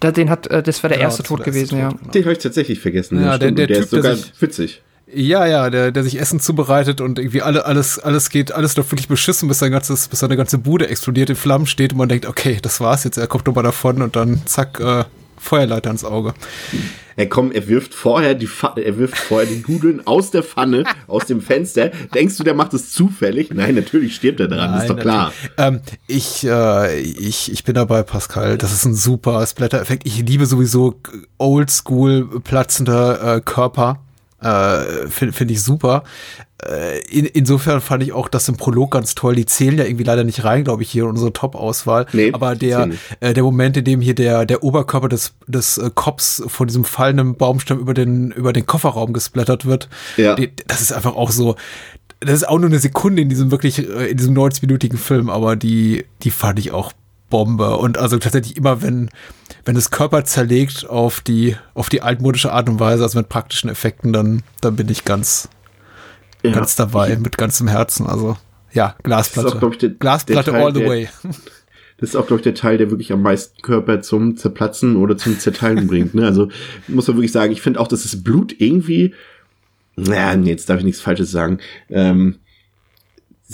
Da, 0.00 0.10
den 0.12 0.30
hat, 0.30 0.46
äh, 0.48 0.62
das 0.62 0.82
war 0.82 0.88
der 0.88 0.98
Genau, 0.98 1.08
erste 1.08 1.22
Tod 1.22 1.40
der 1.40 1.46
erste 1.46 1.60
gewesen, 1.60 1.78
ja. 1.78 1.88
Tod, 1.90 1.98
genau. 2.00 2.12
Den 2.12 2.22
habe 2.24 2.32
ich 2.32 2.38
tatsächlich 2.38 2.80
vergessen. 2.80 3.20
Ja, 3.22 3.38
der- 3.38 3.50
der 3.52 3.66
der 3.66 3.76
Typ, 3.76 3.84
ist 3.84 3.92
der 3.92 4.02
sogar 4.02 4.16
sich- 4.16 4.32
witzig. 4.40 4.82
Ja, 5.12 5.46
ja, 5.46 5.68
der, 5.70 5.92
der 5.92 6.02
sich 6.02 6.18
Essen 6.18 6.40
zubereitet 6.40 7.00
und 7.00 7.18
irgendwie 7.18 7.42
alle, 7.42 7.66
alles, 7.66 7.98
alles 7.98 8.30
geht, 8.30 8.52
alles 8.52 8.74
läuft 8.76 8.90
wirklich 8.90 9.06
beschissen, 9.08 9.48
bis 9.48 9.58
sein 9.58 9.70
ganzes, 9.70 10.08
bis 10.08 10.18
seine 10.20 10.36
ganze 10.36 10.58
Bude 10.58 10.88
explodiert, 10.88 11.28
in 11.30 11.36
Flammen 11.36 11.66
steht 11.66 11.92
und 11.92 11.98
man 11.98 12.08
denkt, 12.08 12.26
okay, 12.26 12.58
das 12.62 12.80
war's 12.80 13.04
jetzt, 13.04 13.18
er 13.18 13.26
kommt 13.26 13.46
nochmal 13.46 13.64
davon 13.64 14.00
und 14.02 14.16
dann 14.16 14.40
zack, 14.46 14.80
äh, 14.80 15.04
Feuerleiter 15.44 15.90
ins 15.90 16.04
Auge. 16.04 16.34
Hey, 17.16 17.28
komm, 17.28 17.52
er 17.52 17.68
wirft 17.68 17.94
vorher 17.94 18.34
die 18.34 18.48
Pfa 18.48 18.74
er 18.76 18.98
wirft 18.98 19.16
vorher 19.16 19.46
die 19.46 19.64
Nudeln 19.70 20.04
aus 20.04 20.32
der 20.32 20.42
Pfanne, 20.42 20.84
aus 21.06 21.26
dem 21.26 21.40
Fenster. 21.40 21.90
Denkst 22.12 22.36
du, 22.38 22.42
der 22.42 22.54
macht 22.54 22.74
es 22.74 22.92
zufällig? 22.92 23.50
Nein, 23.52 23.76
natürlich 23.76 24.16
stirbt 24.16 24.40
er 24.40 24.48
dran, 24.48 24.72
Nein, 24.72 24.80
ist 24.80 24.90
doch 24.90 24.98
klar. 24.98 25.32
Ähm, 25.56 25.80
ich, 26.08 26.44
äh, 26.44 26.98
ich, 27.00 27.52
ich 27.52 27.62
bin 27.62 27.74
dabei, 27.74 28.02
Pascal. 28.02 28.58
Das 28.58 28.72
ist 28.72 28.84
ein 28.84 28.94
super 28.94 29.46
Splatter-Effekt. 29.46 30.06
Ich 30.06 30.26
liebe 30.26 30.46
sowieso 30.46 31.00
oldschool 31.38 32.40
platzende 32.40 33.20
äh, 33.22 33.40
Körper. 33.40 34.00
Äh, 34.44 35.08
Finde 35.08 35.32
find 35.32 35.50
ich 35.50 35.62
super. 35.62 36.04
Äh, 36.64 37.00
in, 37.08 37.24
insofern 37.26 37.80
fand 37.80 38.02
ich 38.02 38.12
auch 38.12 38.28
das 38.28 38.48
im 38.48 38.56
Prolog 38.56 38.92
ganz 38.92 39.14
toll. 39.14 39.34
Die 39.34 39.46
zählen 39.46 39.76
ja 39.78 39.84
irgendwie 39.84 40.04
leider 40.04 40.24
nicht 40.24 40.44
rein, 40.44 40.64
glaube 40.64 40.82
ich, 40.82 40.90
hier 40.90 41.04
in 41.04 41.10
unsere 41.10 41.32
Top-Auswahl. 41.32 42.06
Nee, 42.12 42.30
Aber 42.32 42.54
der, 42.54 42.90
äh, 43.20 43.34
der 43.34 43.42
Moment, 43.42 43.76
in 43.76 43.84
dem 43.84 44.00
hier 44.00 44.14
der, 44.14 44.46
der 44.46 44.62
Oberkörper 44.62 45.08
des, 45.08 45.34
des 45.46 45.78
äh, 45.78 45.90
Cops 45.94 46.42
von 46.46 46.66
diesem 46.66 46.84
fallenden 46.84 47.36
Baumstamm 47.36 47.78
über 47.78 47.94
den, 47.94 48.30
über 48.30 48.52
den 48.52 48.66
Kofferraum 48.66 49.12
gesplattert 49.12 49.64
wird, 49.66 49.88
Ja. 50.16 50.34
die, 50.34 50.52
das 50.66 50.80
ist 50.80 50.92
einfach 50.92 51.16
auch 51.16 51.30
so. 51.30 51.56
Das 52.20 52.34
ist 52.36 52.48
auch 52.48 52.58
nur 52.58 52.70
eine 52.70 52.78
Sekunde 52.78 53.20
in 53.20 53.28
diesem 53.28 53.50
wirklich, 53.50 53.78
äh, 53.78 54.06
in 54.10 54.16
diesem 54.16 54.34
90-minütigen 54.34 54.96
Film, 54.96 55.28
aber 55.28 55.56
die, 55.56 56.04
die 56.22 56.30
fand 56.30 56.58
ich 56.58 56.70
auch 56.72 56.92
Bombe. 57.30 57.76
Und 57.76 57.98
also 57.98 58.18
tatsächlich 58.18 58.56
immer, 58.56 58.82
wenn, 58.82 59.10
wenn 59.64 59.74
das 59.74 59.90
Körper 59.90 60.24
zerlegt 60.24 60.88
auf 60.88 61.20
die, 61.20 61.56
auf 61.74 61.88
die 61.88 62.02
altmodische 62.02 62.52
Art 62.52 62.68
und 62.68 62.80
Weise, 62.80 63.02
also 63.02 63.18
mit 63.18 63.28
praktischen 63.28 63.70
Effekten, 63.70 64.12
dann, 64.12 64.42
dann 64.60 64.76
bin 64.76 64.88
ich 64.88 65.04
ganz, 65.04 65.48
Ja. 66.42 66.52
ganz 66.52 66.76
dabei, 66.76 67.16
mit 67.16 67.38
ganzem 67.38 67.68
Herzen. 67.68 68.06
Also, 68.06 68.36
ja, 68.72 68.94
Glasplatte. 69.02 69.48
Das 69.48 69.56
ist 69.56 69.62
auch, 69.62 69.72
ich, 69.72 69.78
der- 69.78 69.90
Glasplatte 69.90 70.50
der 70.50 70.60
Teil, 70.60 70.66
all 70.66 70.74
the 70.74 70.80
der- 70.80 70.88
way. 70.88 71.08
Das 71.98 72.08
ist 72.10 72.16
auch, 72.16 72.26
glaube 72.26 72.40
ich, 72.40 72.42
der 72.44 72.54
Teil, 72.56 72.76
der 72.76 72.90
wirklich 72.90 73.12
am 73.12 73.22
meisten 73.22 73.62
Körper 73.62 74.02
zum 74.02 74.36
Zerplatzen 74.36 74.96
oder 74.96 75.16
zum 75.16 75.38
Zerteilen 75.38 75.86
bringt. 75.86 76.12
Ne? 76.12 76.26
Also 76.26 76.48
muss 76.88 77.06
man 77.06 77.16
wirklich 77.16 77.30
sagen, 77.30 77.52
ich 77.52 77.62
finde 77.62 77.78
auch, 77.78 77.86
dass 77.86 78.02
das 78.02 78.20
Blut 78.22 78.52
irgendwie, 78.58 79.14
naja, 79.94 80.34
nee, 80.36 80.50
jetzt 80.50 80.68
darf 80.68 80.78
ich 80.80 80.84
nichts 80.84 81.00
Falsches 81.00 81.30
sagen, 81.30 81.58
ähm, 81.88 82.40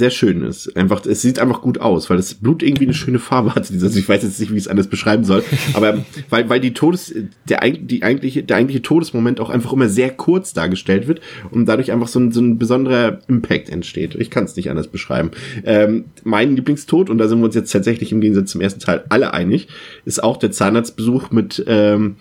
sehr 0.01 0.10
schön 0.10 0.43
ist. 0.43 0.77
Einfach, 0.77 1.05
es 1.06 1.22
sieht 1.22 1.39
einfach 1.39 1.60
gut 1.60 1.78
aus, 1.78 2.10
weil 2.10 2.16
das 2.16 2.35
Blut 2.35 2.62
irgendwie 2.62 2.85
eine 2.85 2.94
schöne 2.94 3.18
Farbe 3.18 3.55
hat. 3.55 3.70
Also 3.70 3.98
ich 3.98 4.09
weiß 4.09 4.22
jetzt 4.22 4.40
nicht, 4.40 4.51
wie 4.51 4.56
ich 4.56 4.64
es 4.64 4.68
anders 4.68 4.89
beschreiben 4.89 5.24
soll, 5.24 5.44
aber 5.74 6.05
weil, 6.31 6.48
weil 6.48 6.59
die 6.59 6.72
Todes, 6.72 7.14
der, 7.48 7.60
die 7.60 8.02
eigentliche, 8.02 8.43
der 8.43 8.56
eigentliche 8.56 8.82
Todesmoment 8.82 9.39
auch 9.40 9.51
einfach 9.51 9.72
immer 9.72 9.89
sehr 9.89 10.10
kurz 10.10 10.55
dargestellt 10.55 11.06
wird 11.06 11.20
und 11.51 11.66
dadurch 11.66 11.93
einfach 11.93 12.09
so 12.09 12.18
ein, 12.18 12.32
so 12.32 12.40
ein 12.40 12.59
besonderer 12.59 13.20
Impact 13.28 13.68
entsteht. 13.68 14.14
Ich 14.16 14.31
kann 14.31 14.44
es 14.44 14.56
nicht 14.56 14.70
anders 14.70 14.89
beschreiben. 14.89 15.31
Ähm, 15.64 16.06
mein 16.24 16.56
Lieblingstod, 16.56 17.10
und 17.10 17.18
da 17.18 17.28
sind 17.28 17.39
wir 17.39 17.44
uns 17.44 17.55
jetzt 17.55 17.70
tatsächlich 17.70 18.10
im 18.10 18.20
Gegensatz 18.20 18.51
zum 18.51 18.62
ersten 18.62 18.81
Teil 18.81 19.05
alle 19.10 19.35
einig, 19.35 19.68
ist 20.05 20.24
auch 20.24 20.39
der 20.39 20.51
Zahnarztbesuch 20.51 21.31
mit 21.31 21.62
ähm, 21.66 22.16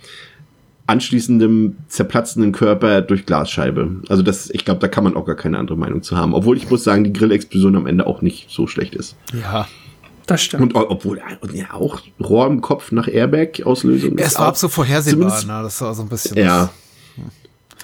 anschließendem 0.90 1.78
zerplatzenden 1.88 2.52
Körper 2.52 3.02
durch 3.02 3.28
Glasscheibe. 3.28 4.02
Also 4.10 4.24
das, 4.24 4.50
ich 4.50 4.66
glaube, 4.66 4.80
da 4.80 4.88
kann 4.88 5.04
man 5.04 5.16
auch 5.16 5.26
gar 5.26 5.36
keine 5.36 5.60
andere 5.60 5.78
Meinung 5.78 6.02
zu 6.02 6.18
haben. 6.18 6.34
Obwohl 6.34 6.58
ich 6.58 6.70
muss 6.70 6.84
sagen, 6.84 7.04
die 7.04 7.14
Grillexplosion 7.14 7.76
am 7.76 7.86
Ende 7.86 8.08
auch 8.08 8.24
nicht 8.24 8.50
so 8.50 8.66
schlecht 8.66 8.96
ist. 8.96 9.16
Ja. 9.40 9.68
Das 10.26 10.42
stimmt. 10.42 10.76
Und 10.76 10.76
obwohl, 10.76 11.22
und 11.42 11.54
ja, 11.54 11.74
auch 11.74 12.02
Rohr 12.20 12.48
im 12.48 12.62
Kopf 12.62 12.92
nach 12.92 13.08
Airbag-Auslösung. 13.08 14.18
Es 14.18 14.34
ist 14.34 14.40
war 14.40 14.50
auch 14.50 14.56
so 14.56 14.68
vorhersehbar, 14.68 15.44
ne? 15.46 15.62
Das 15.64 15.82
war 15.82 15.94
so 15.96 16.04
ein 16.04 16.10
bisschen. 16.10 16.38
Ja. 16.38 16.70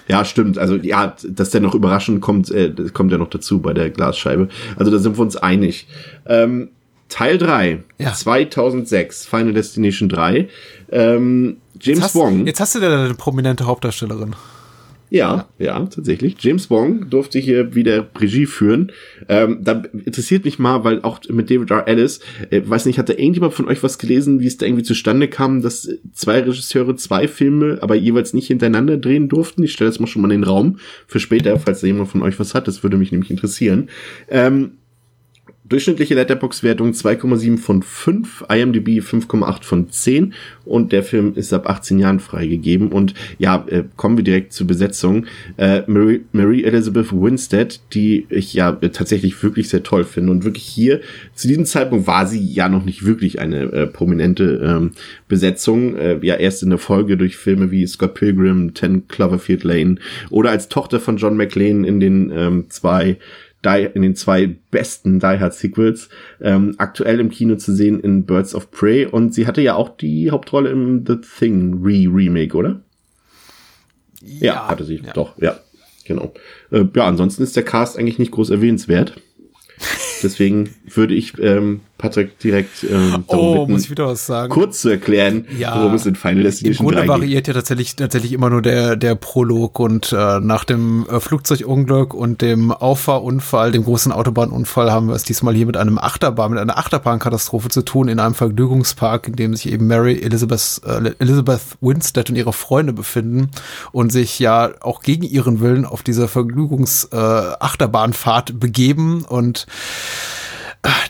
Ja, 0.07 0.23
stimmt. 0.23 0.59
Also 0.59 0.75
ja, 0.75 1.15
dass 1.27 1.49
der 1.49 1.61
noch 1.61 1.73
überraschend 1.73 2.21
kommt, 2.21 2.51
äh, 2.51 2.71
kommt 2.93 3.11
ja 3.11 3.17
noch 3.17 3.29
dazu 3.29 3.59
bei 3.59 3.73
der 3.73 3.89
Glasscheibe. 3.89 4.49
Also 4.75 4.91
da 4.91 4.99
sind 4.99 5.17
wir 5.17 5.21
uns 5.21 5.35
einig. 5.35 5.87
Ähm, 6.27 6.69
Teil 7.09 7.37
3, 7.37 7.83
Ja. 7.99 8.13
2006, 8.13 9.25
Final 9.25 9.53
Destination 9.53 10.09
3. 10.09 10.49
Ähm, 10.91 11.57
James 11.79 11.99
Jetzt 11.99 12.01
hast, 12.03 12.15
Wong. 12.15 12.47
jetzt 12.47 12.59
hast 12.59 12.75
du 12.75 12.79
da 12.79 13.05
eine 13.05 13.13
prominente 13.13 13.65
Hauptdarstellerin. 13.65 14.35
Ja, 15.11 15.47
ja, 15.59 15.79
tatsächlich. 15.85 16.35
James 16.39 16.69
Wong 16.71 17.09
durfte 17.11 17.37
hier 17.37 17.75
wieder 17.75 18.07
Regie 18.19 18.47
führen. 18.47 18.91
Ähm, 19.29 19.59
da 19.61 19.83
interessiert 20.03 20.45
mich 20.45 20.57
mal, 20.57 20.83
weil 20.83 21.03
auch 21.03 21.19
mit 21.29 21.51
David 21.51 21.69
R. 21.69 21.87
Ellis, 21.87 22.21
äh, 22.49 22.61
weiß 22.65 22.85
nicht, 22.87 22.97
hat 22.97 23.07
da 23.07 23.13
irgendjemand 23.13 23.53
von 23.53 23.67
euch 23.67 23.83
was 23.83 23.99
gelesen, 23.99 24.39
wie 24.39 24.47
es 24.47 24.57
da 24.57 24.65
irgendwie 24.65 24.83
zustande 24.83 25.27
kam, 25.27 25.61
dass 25.61 25.87
zwei 26.13 26.39
Regisseure 26.39 26.95
zwei 26.95 27.27
Filme, 27.27 27.77
aber 27.81 27.93
jeweils 27.95 28.33
nicht 28.33 28.47
hintereinander 28.47 28.97
drehen 28.97 29.29
durften? 29.29 29.63
Ich 29.63 29.73
stelle 29.73 29.91
das 29.91 29.99
mal 29.99 30.07
schon 30.07 30.23
mal 30.23 30.31
in 30.31 30.41
den 30.41 30.49
Raum 30.49 30.79
für 31.07 31.19
später, 31.19 31.59
falls 31.59 31.81
da 31.81 31.87
jemand 31.87 32.09
von 32.09 32.23
euch 32.23 32.39
was 32.39 32.55
hat. 32.55 32.67
Das 32.67 32.81
würde 32.81 32.97
mich 32.97 33.11
nämlich 33.11 33.29
interessieren. 33.29 33.89
Ähm, 34.27 34.71
Durchschnittliche 35.67 36.13
Letterbox-Wertung 36.13 36.91
2,7 36.91 37.57
von 37.57 37.81
5, 37.81 38.45
IMDb 38.49 38.99
5,8 38.99 39.63
von 39.63 39.89
10 39.89 40.33
und 40.63 40.91
der 40.91 41.01
Film 41.01 41.33
ist 41.33 41.53
ab 41.53 41.67
18 41.67 41.97
Jahren 41.97 42.19
freigegeben. 42.19 42.91
Und 42.91 43.15
ja, 43.39 43.65
äh, 43.67 43.83
kommen 43.95 44.15
wir 44.15 44.23
direkt 44.23 44.53
zur 44.53 44.67
Besetzung. 44.67 45.25
Äh, 45.57 45.81
Marie, 45.87 46.21
Marie 46.33 46.63
Elizabeth 46.63 47.11
Winstead, 47.11 47.81
die 47.93 48.27
ich 48.29 48.53
ja 48.53 48.77
äh, 48.79 48.89
tatsächlich 48.89 49.41
wirklich 49.41 49.69
sehr 49.69 49.81
toll 49.81 50.03
finde 50.03 50.33
und 50.33 50.43
wirklich 50.43 50.65
hier, 50.65 51.01
zu 51.33 51.47
diesem 51.47 51.65
Zeitpunkt 51.65 52.05
war 52.05 52.27
sie 52.27 52.45
ja 52.45 52.69
noch 52.69 52.85
nicht 52.85 53.03
wirklich 53.03 53.39
eine 53.39 53.63
äh, 53.63 53.87
prominente 53.87 54.61
ähm, 54.63 54.91
Besetzung. 55.27 55.95
Äh, 55.95 56.19
ja, 56.21 56.35
erst 56.35 56.61
in 56.61 56.69
der 56.69 56.77
Folge 56.77 57.17
durch 57.17 57.37
Filme 57.37 57.71
wie 57.71 57.87
Scott 57.87 58.13
Pilgrim, 58.13 58.75
10 58.75 59.07
Cloverfield 59.07 59.63
Lane 59.63 59.95
oder 60.29 60.51
als 60.51 60.69
Tochter 60.69 60.99
von 60.99 61.17
John 61.17 61.37
McLean 61.37 61.85
in 61.85 61.99
den 61.99 62.31
ähm, 62.31 62.65
zwei 62.69 63.17
die, 63.65 63.89
in 63.93 64.01
den 64.01 64.15
zwei 64.15 64.55
besten 64.71 65.19
Die 65.19 65.25
Hard 65.25 65.53
Sequels, 65.53 66.09
ähm, 66.41 66.75
aktuell 66.77 67.19
im 67.19 67.29
Kino 67.29 67.55
zu 67.55 67.73
sehen 67.73 67.99
in 67.99 68.25
Birds 68.25 68.55
of 68.55 68.71
Prey 68.71 69.05
und 69.05 69.33
sie 69.33 69.47
hatte 69.47 69.61
ja 69.61 69.75
auch 69.75 69.97
die 69.97 70.31
Hauptrolle 70.31 70.69
im 70.69 71.05
The 71.05 71.17
Thing 71.17 71.81
Re-Remake, 71.83 72.55
oder? 72.55 72.81
Ja, 74.21 74.67
hatte 74.67 74.85
sie, 74.85 75.01
doch, 75.13 75.37
ja, 75.39 75.59
genau. 76.05 76.33
Äh, 76.71 76.85
ja, 76.95 77.05
ansonsten 77.05 77.43
ist 77.43 77.55
der 77.55 77.63
Cast 77.63 77.97
eigentlich 77.97 78.19
nicht 78.19 78.31
groß 78.31 78.49
erwähnenswert. 78.49 79.21
Deswegen 80.23 80.73
würde 80.87 81.13
ich 81.13 81.37
ähm, 81.39 81.81
Patrick 81.97 82.37
direkt 82.39 82.83
ähm, 82.83 83.23
darum 83.27 83.45
Oh, 83.47 83.53
bitten, 83.61 83.71
muss 83.71 83.83
ich 83.85 83.89
wieder 83.91 84.07
was 84.07 84.25
sagen? 84.25 84.51
kurz 84.51 84.81
zu 84.81 84.89
erklären, 84.89 85.45
Ja. 85.57 85.79
worum 85.79 85.93
es 85.95 86.05
in 86.05 86.15
Final 86.15 86.39
Im 86.39 86.43
Destination 86.43 86.85
Grunde 86.87 86.97
3 87.01 87.03
geht. 87.03 87.09
variiert 87.09 87.47
ja 87.47 87.53
tatsächlich, 87.53 87.95
tatsächlich 87.95 88.33
immer 88.33 88.49
nur 88.49 88.61
der, 88.61 88.97
der 88.97 89.15
Prolog 89.15 89.79
und 89.79 90.11
äh, 90.11 90.39
nach 90.41 90.65
dem 90.65 91.05
äh, 91.09 91.19
Flugzeugunglück 91.21 92.13
und 92.13 92.41
dem 92.41 92.71
Auffahrunfall, 92.71 93.71
dem 93.71 93.83
großen 93.85 94.11
Autobahnunfall, 94.11 94.91
haben 94.91 95.07
wir 95.07 95.15
es 95.15 95.23
diesmal 95.23 95.55
hier 95.55 95.65
mit 95.65 95.77
einem 95.77 95.97
Achterbahn, 95.97 96.51
mit 96.51 96.59
einer 96.59 96.77
Achterbahnkatastrophe 96.77 97.69
zu 97.69 97.81
tun 97.81 98.09
in 98.09 98.19
einem 98.19 98.35
Vergnügungspark, 98.35 99.27
in 99.29 99.35
dem 99.37 99.55
sich 99.55 99.71
eben 99.71 99.87
Mary 99.87 100.19
Elizabeth, 100.21 100.81
äh, 100.85 101.11
Elizabeth 101.19 101.61
Winstead 101.81 102.29
und 102.29 102.35
ihre 102.35 102.51
Freunde 102.53 102.91
befinden 102.93 103.49
und 103.93 104.11
sich 104.11 104.37
ja 104.39 104.71
auch 104.81 105.01
gegen 105.01 105.23
ihren 105.23 105.61
Willen 105.61 105.85
auf 105.85 106.03
dieser 106.03 106.27
Vergnügungs-Achterbahnfahrt 106.27 108.49
äh, 108.49 108.53
begeben 108.53 109.23
und 109.25 109.65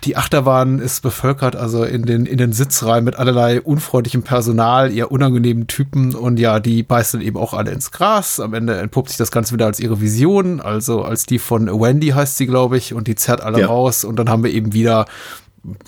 die 0.05 0.15
Achterbahn 0.15 0.79
ist 0.79 1.01
bevölkert, 1.01 1.55
also 1.55 1.83
in 1.83 2.03
den, 2.03 2.25
in 2.25 2.37
den 2.37 2.53
Sitzreihen 2.53 3.03
mit 3.03 3.15
allerlei 3.17 3.59
unfreundlichem 3.59 4.23
Personal, 4.23 4.93
eher 4.93 5.11
unangenehmen 5.11 5.67
Typen 5.67 6.13
und 6.15 6.39
ja, 6.39 6.59
die 6.59 6.83
beißen 6.83 7.21
eben 7.21 7.37
auch 7.37 7.53
alle 7.53 7.71
ins 7.71 7.91
Gras. 7.91 8.39
Am 8.39 8.53
Ende 8.53 8.77
entpuppt 8.77 9.09
sich 9.09 9.17
das 9.17 9.31
Ganze 9.31 9.53
wieder 9.53 9.65
als 9.65 9.79
ihre 9.79 9.99
Vision, 9.99 10.61
also 10.61 11.03
als 11.03 11.25
die 11.25 11.39
von 11.39 11.67
Wendy 11.67 12.09
heißt 12.09 12.37
sie, 12.37 12.45
glaube 12.45 12.77
ich, 12.77 12.93
und 12.93 13.07
die 13.07 13.15
zerrt 13.15 13.41
alle 13.41 13.61
Ja. 13.61 13.67
raus 13.67 14.03
und 14.03 14.17
dann 14.17 14.29
haben 14.29 14.43
wir 14.43 14.51
eben 14.51 14.73
wieder 14.73 15.05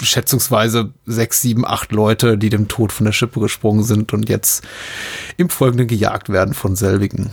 schätzungsweise 0.01 0.91
sechs, 1.05 1.41
sieben, 1.41 1.65
acht 1.65 1.91
Leute, 1.91 2.37
die 2.37 2.49
dem 2.49 2.67
Tod 2.67 2.91
von 2.91 3.05
der 3.05 3.13
Schippe 3.13 3.39
gesprungen 3.39 3.83
sind 3.83 4.11
und 4.11 4.27
jetzt 4.27 4.65
im 5.37 5.49
Folgenden 5.49 5.87
gejagt 5.87 6.29
werden 6.29 6.53
von 6.55 6.75
selbigen. 6.75 7.29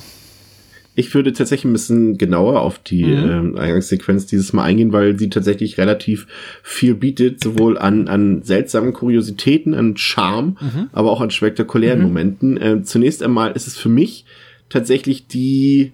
Ich 0.95 1.13
würde 1.15 1.33
tatsächlich 1.33 1.65
ein 1.65 1.73
bisschen 1.73 2.19
genauer 2.19 2.61
auf 2.61 2.79
die 2.79 3.03
ähm, 3.03 3.57
Eingangssequenz 3.57 4.27
dieses 4.27 4.53
Mal 4.53 4.65
eingehen, 4.65 4.93
weil 4.93 5.19
sie 5.19 5.29
tatsächlich 5.29 5.77
relativ 5.77 6.27
viel 6.63 6.95
bietet, 6.95 7.43
sowohl 7.43 7.79
an, 7.79 8.07
an 8.09 8.43
seltsamen 8.43 8.93
Kuriositäten, 8.93 9.75
an 9.75 9.97
Charme, 9.97 10.57
aber 10.93 11.11
auch 11.11 11.21
an 11.21 11.31
spektakulären 11.31 12.01
Momenten. 12.03 12.59
Ähm, 12.63 12.85
zunächst 12.85 13.23
einmal 13.23 13.53
ist 13.53 13.67
es 13.67 13.77
für 13.77 13.89
mich 13.89 14.25
tatsächlich 14.69 15.27
die 15.27 15.93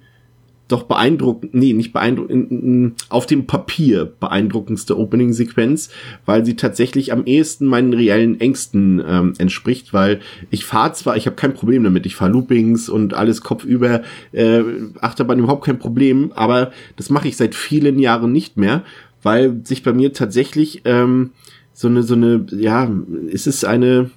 doch 0.72 0.84
beeindruckend, 0.84 1.54
nee, 1.54 1.72
nicht 1.72 1.92
beeindruckend, 1.92 2.94
auf 3.08 3.26
dem 3.26 3.46
Papier 3.46 4.04
beeindruckendste 4.04 4.98
Opening-Sequenz, 4.98 5.90
weil 6.26 6.44
sie 6.44 6.56
tatsächlich 6.56 7.12
am 7.12 7.24
ehesten 7.24 7.66
meinen 7.66 7.92
reellen 7.92 8.40
Ängsten 8.40 9.02
ähm, 9.06 9.34
entspricht, 9.38 9.92
weil 9.92 10.20
ich 10.50 10.64
fahre 10.64 10.92
zwar, 10.92 11.16
ich 11.16 11.26
habe 11.26 11.36
kein 11.36 11.54
Problem 11.54 11.84
damit, 11.84 12.06
ich 12.06 12.16
fahre 12.16 12.32
Loopings 12.32 12.88
und 12.88 13.14
alles 13.14 13.42
kopfüber, 13.42 14.02
äh, 14.32 14.62
Achterbahn 15.00 15.38
überhaupt 15.38 15.64
kein 15.64 15.78
Problem, 15.78 16.32
aber 16.34 16.72
das 16.96 17.10
mache 17.10 17.28
ich 17.28 17.36
seit 17.36 17.54
vielen 17.54 17.98
Jahren 17.98 18.32
nicht 18.32 18.56
mehr, 18.56 18.84
weil 19.22 19.60
sich 19.64 19.82
bei 19.82 19.92
mir 19.92 20.12
tatsächlich 20.12 20.82
ähm, 20.84 21.30
so 21.72 21.88
eine, 21.88 22.02
so 22.02 22.14
eine, 22.14 22.46
ja, 22.50 22.90
es 23.32 23.46
ist 23.46 23.64
eine, 23.64 24.10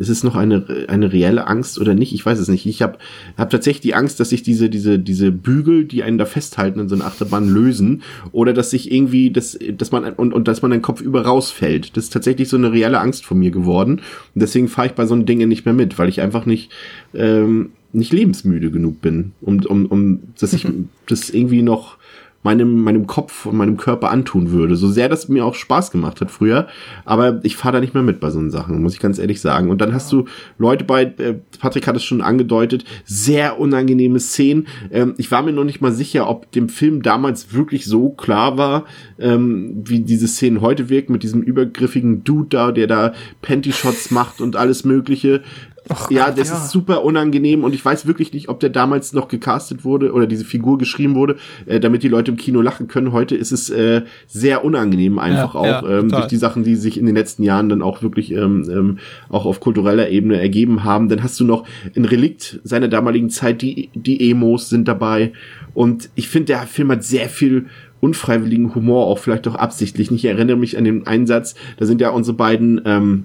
ist 0.00 0.08
es 0.08 0.24
noch 0.24 0.34
eine, 0.34 0.86
eine 0.88 1.12
reelle 1.12 1.46
Angst 1.46 1.78
oder 1.78 1.94
nicht? 1.94 2.14
Ich 2.14 2.24
weiß 2.24 2.38
es 2.38 2.48
nicht. 2.48 2.64
Ich 2.64 2.80
habe 2.80 2.98
hab 3.36 3.50
tatsächlich 3.50 3.82
die 3.82 3.94
Angst, 3.94 4.18
dass 4.18 4.30
sich 4.30 4.42
diese, 4.42 4.70
diese, 4.70 4.98
diese 4.98 5.30
Bügel, 5.30 5.84
die 5.84 6.02
einen 6.02 6.16
da 6.16 6.24
festhalten 6.24 6.80
in 6.80 6.88
so 6.88 6.94
einer 6.94 7.04
Achterbahn, 7.04 7.46
lösen. 7.46 8.02
Oder 8.32 8.54
dass 8.54 8.70
sich 8.70 8.90
irgendwie, 8.90 9.30
dass, 9.30 9.58
dass 9.76 9.92
man, 9.92 10.04
und, 10.14 10.32
und 10.32 10.48
dass 10.48 10.62
man 10.62 10.70
den 10.70 10.80
Kopf 10.80 11.02
über 11.02 11.26
rausfällt. 11.26 11.98
Das 11.98 12.04
ist 12.04 12.14
tatsächlich 12.14 12.48
so 12.48 12.56
eine 12.56 12.72
reelle 12.72 12.98
Angst 12.98 13.26
von 13.26 13.38
mir 13.38 13.50
geworden. 13.50 14.00
Und 14.34 14.40
deswegen 14.40 14.68
fahre 14.68 14.88
ich 14.88 14.94
bei 14.94 15.04
so 15.04 15.14
Dingen 15.16 15.50
nicht 15.50 15.66
mehr 15.66 15.74
mit, 15.74 15.98
weil 15.98 16.08
ich 16.08 16.22
einfach 16.22 16.46
nicht, 16.46 16.72
ähm, 17.12 17.72
nicht 17.92 18.14
lebensmüde 18.14 18.70
genug 18.70 19.02
bin, 19.02 19.32
um, 19.42 19.60
um, 19.66 19.84
um 19.84 20.20
dass 20.40 20.54
ich 20.54 20.66
das 21.06 21.28
irgendwie 21.28 21.60
noch 21.60 21.98
meinem, 22.42 22.82
meinem 22.82 23.06
Kopf 23.06 23.46
und 23.46 23.56
meinem 23.56 23.76
Körper 23.76 24.10
antun 24.10 24.50
würde. 24.50 24.76
So 24.76 24.88
sehr 24.88 25.08
das 25.08 25.28
mir 25.28 25.44
auch 25.44 25.54
Spaß 25.54 25.90
gemacht 25.90 26.20
hat 26.20 26.30
früher, 26.30 26.68
aber 27.04 27.40
ich 27.42 27.56
fahre 27.56 27.74
da 27.74 27.80
nicht 27.80 27.94
mehr 27.94 28.02
mit 28.02 28.20
bei 28.20 28.30
so 28.30 28.40
Sachen, 28.48 28.82
muss 28.82 28.94
ich 28.94 29.00
ganz 29.00 29.18
ehrlich 29.18 29.40
sagen. 29.40 29.68
Und 29.68 29.80
dann 29.80 29.92
hast 29.92 30.10
du 30.10 30.24
Leute 30.58 30.84
bei, 30.84 31.02
äh, 31.02 31.34
Patrick 31.58 31.86
hat 31.86 31.96
es 31.96 32.04
schon 32.04 32.22
angedeutet, 32.22 32.84
sehr 33.04 33.60
unangenehme 33.60 34.18
Szenen. 34.18 34.66
Ähm, 34.90 35.14
ich 35.18 35.30
war 35.30 35.42
mir 35.42 35.52
noch 35.52 35.64
nicht 35.64 35.82
mal 35.82 35.92
sicher, 35.92 36.28
ob 36.28 36.50
dem 36.52 36.70
Film 36.70 37.02
damals 37.02 37.52
wirklich 37.52 37.84
so 37.84 38.10
klar 38.10 38.56
war, 38.56 38.86
ähm, 39.18 39.82
wie 39.84 40.00
diese 40.00 40.26
Szenen 40.26 40.62
heute 40.62 40.88
wirken, 40.88 41.12
mit 41.12 41.22
diesem 41.22 41.42
übergriffigen 41.42 42.24
Dude 42.24 42.48
da, 42.48 42.72
der 42.72 42.86
da 42.86 43.12
Panty-Shots 43.42 44.10
macht 44.10 44.40
und 44.40 44.56
alles 44.56 44.84
mögliche. 44.84 45.42
Och 45.88 46.10
ja, 46.10 46.30
das 46.30 46.48
ja. 46.48 46.56
ist 46.56 46.70
super 46.70 47.04
unangenehm 47.04 47.64
und 47.64 47.74
ich 47.74 47.84
weiß 47.84 48.06
wirklich 48.06 48.32
nicht, 48.32 48.48
ob 48.48 48.60
der 48.60 48.70
damals 48.70 49.12
noch 49.12 49.28
gecastet 49.28 49.84
wurde 49.84 50.12
oder 50.12 50.26
diese 50.26 50.44
Figur 50.44 50.78
geschrieben 50.78 51.14
wurde, 51.14 51.36
äh, 51.66 51.80
damit 51.80 52.02
die 52.02 52.08
Leute 52.08 52.30
im 52.30 52.36
Kino 52.36 52.60
lachen 52.60 52.86
können. 52.86 53.12
Heute 53.12 53.34
ist 53.34 53.50
es 53.50 53.70
äh, 53.70 54.02
sehr 54.26 54.64
unangenehm 54.64 55.18
einfach 55.18 55.54
Ja, 55.54 55.60
auch 55.60 55.88
ja, 55.88 55.98
ähm, 55.98 56.08
durch 56.10 56.26
die 56.26 56.36
Sachen, 56.36 56.64
die 56.64 56.76
sich 56.76 56.98
in 56.98 57.06
den 57.06 57.14
letzten 57.14 57.42
Jahren 57.42 57.68
dann 57.68 57.82
auch 57.82 58.02
wirklich 58.02 58.32
ähm, 58.32 58.68
ähm, 58.70 58.98
auch 59.28 59.46
auf 59.46 59.60
kultureller 59.60 60.08
Ebene 60.10 60.40
ergeben 60.40 60.84
haben. 60.84 61.08
Dann 61.08 61.22
hast 61.22 61.40
du 61.40 61.44
noch 61.44 61.64
ein 61.96 62.04
Relikt 62.04 62.60
seiner 62.62 62.88
damaligen 62.88 63.30
Zeit, 63.30 63.62
die 63.62 63.90
die 63.94 64.30
Emos 64.30 64.68
sind 64.68 64.86
dabei 64.86 65.32
und 65.74 66.10
ich 66.14 66.28
finde, 66.28 66.46
der 66.46 66.62
Film 66.62 66.90
hat 66.90 67.04
sehr 67.04 67.28
viel 67.28 67.66
unfreiwilligen 68.00 68.74
Humor, 68.74 69.06
auch 69.06 69.18
vielleicht 69.18 69.46
auch 69.46 69.54
absichtlich. 69.54 70.10
Ich 70.10 70.24
erinnere 70.24 70.56
mich 70.56 70.78
an 70.78 70.84
den 70.84 71.06
Einsatz, 71.06 71.54
da 71.78 71.86
sind 71.86 72.00
ja 72.00 72.10
unsere 72.10 72.36
beiden 72.36 72.80
ähm, 72.84 73.24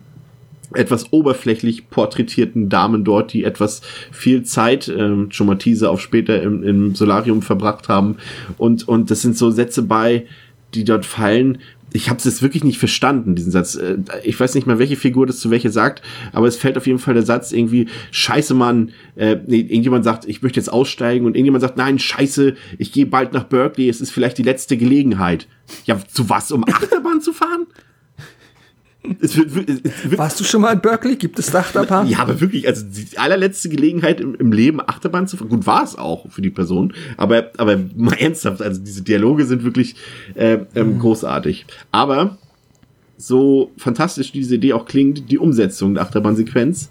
etwas 0.74 1.12
oberflächlich 1.12 1.90
porträtierten 1.90 2.70
Damen 2.70 3.04
dort, 3.04 3.34
die 3.34 3.44
etwas 3.44 3.82
viel 4.12 4.44
Zeit, 4.44 4.88
ähm, 4.88 5.28
schon 5.32 5.48
mal 5.48 5.58
Teaser 5.58 5.92
auf 5.92 6.02
später 6.02 6.42
im, 6.42 6.64
im 6.64 6.96
Solarium 6.96 7.42
verbracht 7.42 7.90
haben. 7.90 8.18
Und, 8.58 8.88
und 8.88 9.12
das 9.12 9.22
sind 9.22 9.38
so 9.38 9.52
Sätze 9.52 9.84
bei, 9.84 10.26
die 10.74 10.84
dort 10.84 11.06
fallen. 11.06 11.60
Ich 11.94 12.10
habe 12.10 12.18
es 12.18 12.26
jetzt 12.26 12.42
wirklich 12.42 12.66
nicht 12.66 12.78
verstanden, 12.78 13.36
diesen 13.36 13.52
Satz. 13.52 13.76
Äh, 13.76 13.98
Ich 14.24 14.38
weiß 14.38 14.54
nicht 14.56 14.68
mal, 14.68 14.80
welche 14.80 14.98
Figur 14.98 15.26
das 15.26 15.40
zu 15.40 15.50
welche 15.50 15.70
sagt, 15.70 16.02
aber 16.34 16.48
es 16.48 16.58
fällt 16.58 16.78
auf 16.78 16.88
jeden 16.88 17.00
Fall 17.00 17.14
der 17.14 17.24
Satz 17.24 17.54
irgendwie, 17.54 17.88
scheiße 18.12 18.54
Mann, 18.54 18.92
äh, 19.16 19.38
nee, 19.48 19.60
irgendjemand 19.60 20.04
sagt, 20.04 20.26
ich 20.26 20.42
möchte 20.42 20.60
jetzt 20.60 20.72
aussteigen 20.74 21.26
und 21.26 21.36
irgendjemand 21.36 21.62
sagt, 21.62 21.78
nein, 21.78 21.98
scheiße, 21.98 22.56
ich 22.78 22.92
gehe 22.92 23.06
bald 23.06 23.32
nach 23.32 23.46
Berkeley, 23.46 23.88
es 23.88 24.02
ist 24.02 24.12
vielleicht 24.12 24.38
die 24.38 24.44
letzte 24.44 24.76
Gelegenheit. 24.76 25.48
Ja, 25.86 25.98
zu 26.12 26.30
was, 26.30 26.52
um 26.52 26.66
Achterbahn 26.68 27.22
zu 27.22 27.32
fahren? 27.32 27.66
Es 27.72 27.72
wird, 27.72 27.72
es 27.72 28.94
wird, 28.95 28.95
Warst 30.18 30.40
du 30.40 30.44
schon 30.44 30.62
mal 30.62 30.74
in 30.74 30.82
Berkeley? 30.82 31.16
Gibt 31.16 31.40
es 31.40 31.52
Dachtabahn? 31.52 32.08
ja, 32.08 32.20
aber 32.20 32.40
wirklich, 32.42 32.68
also 32.68 32.86
die 32.86 33.18
allerletzte 33.18 33.70
Gelegenheit 33.70 34.20
im, 34.22 34.36
im 34.36 34.52
Leben 34.52 34.82
Achterbahn 34.82 35.28
zu 35.28 35.38
fahren. 35.38 35.50
Gut, 35.50 35.66
war 35.66 35.84
es 35.84 35.96
auch 35.96 36.30
für 36.30 36.42
die 36.42 36.50
Person, 36.50 36.94
aber, 37.18 37.52
aber 37.58 37.80
mal 37.96 38.14
ernsthaft, 38.20 38.62
also 38.62 38.82
diese 38.82 39.02
Dialoge 39.02 39.46
sind 39.46 39.64
wirklich 39.64 39.96
äh, 40.36 40.60
ähm, 40.76 41.00
großartig. 41.00 41.66
Aber 41.92 42.38
so 43.18 43.72
fantastisch 43.78 44.32
diese 44.32 44.56
Idee 44.56 44.74
auch 44.74 44.86
klingt, 44.86 45.32
die 45.32 45.38
Umsetzung 45.38 45.94
der 45.94 46.04
Achterbahnsequenz 46.04 46.90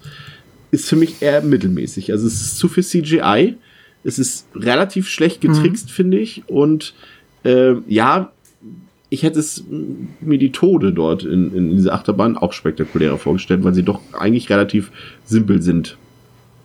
ist 0.70 0.88
für 0.88 0.96
mich 0.96 1.22
eher 1.22 1.42
mittelmäßig. 1.42 2.12
Also 2.12 2.26
es 2.26 2.40
ist 2.40 2.58
zu 2.58 2.68
viel 2.68 2.84
CGI, 2.84 3.56
es 4.02 4.18
ist 4.18 4.46
relativ 4.54 5.08
schlecht 5.08 5.40
getrickst, 5.40 5.90
finde 5.90 6.18
ich. 6.18 6.42
Und 6.46 6.94
äh, 7.44 7.74
ja, 7.86 8.32
ich 9.14 9.22
hätte 9.22 9.38
es 9.38 9.64
mir 10.20 10.38
die 10.38 10.52
Tode 10.52 10.92
dort 10.92 11.22
in, 11.24 11.54
in 11.54 11.70
dieser 11.70 11.94
Achterbahn 11.94 12.36
auch 12.36 12.52
spektakulärer 12.52 13.16
vorgestellt, 13.16 13.64
weil 13.64 13.72
sie 13.72 13.84
doch 13.84 14.00
eigentlich 14.18 14.50
relativ 14.50 14.90
simpel 15.24 15.62
sind. 15.62 15.96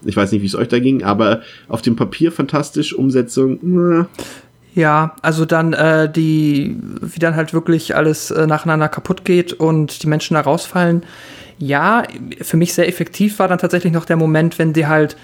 Ich 0.03 0.17
weiß 0.17 0.31
nicht, 0.31 0.41
wie 0.41 0.47
es 0.47 0.55
euch 0.55 0.67
da 0.67 0.79
ging, 0.79 1.03
aber 1.03 1.41
auf 1.67 1.81
dem 1.81 1.95
Papier 1.95 2.31
fantastisch, 2.31 2.93
Umsetzung, 2.93 3.59
na, 3.61 4.07
Ja, 4.75 5.15
also 5.21 5.45
dann 5.45 5.73
äh, 5.73 6.11
die, 6.11 6.77
wie 7.01 7.19
dann 7.19 7.35
halt 7.35 7.53
wirklich 7.53 7.95
alles 7.95 8.31
äh, 8.31 8.47
nacheinander 8.47 8.87
kaputt 8.87 9.25
geht 9.25 9.53
und 9.53 10.03
die 10.03 10.07
Menschen 10.07 10.35
da 10.35 10.41
rausfallen. 10.41 11.03
Ja, 11.57 12.03
für 12.41 12.55
mich 12.55 12.73
sehr 12.73 12.87
effektiv 12.87 13.39
war 13.39 13.47
dann 13.47 13.59
tatsächlich 13.59 13.91
noch 13.91 14.05
der 14.05 14.15
Moment, 14.15 14.57
wenn 14.57 14.73
die 14.73 14.87
halt, 14.87 15.17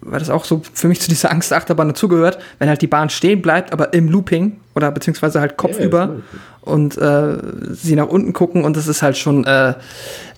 weil 0.00 0.18
das 0.18 0.30
auch 0.30 0.44
so 0.44 0.62
für 0.72 0.88
mich 0.88 1.00
zu 1.00 1.08
dieser 1.08 1.30
Angstachterbahn 1.30 1.88
dazugehört, 1.88 2.38
wenn 2.58 2.68
halt 2.68 2.82
die 2.82 2.86
Bahn 2.86 3.10
stehen 3.10 3.42
bleibt, 3.42 3.72
aber 3.72 3.92
im 3.92 4.08
Looping 4.08 4.58
oder 4.74 4.90
beziehungsweise 4.90 5.40
halt 5.40 5.56
kopfüber 5.56 6.06
das 6.06 6.40
und 6.62 6.98
äh, 6.98 7.38
sie 7.72 7.96
nach 7.96 8.08
unten 8.08 8.32
gucken 8.32 8.64
und 8.64 8.76
das 8.76 8.86
ist 8.86 9.02
halt 9.02 9.16
schon, 9.16 9.44
äh, 9.44 9.74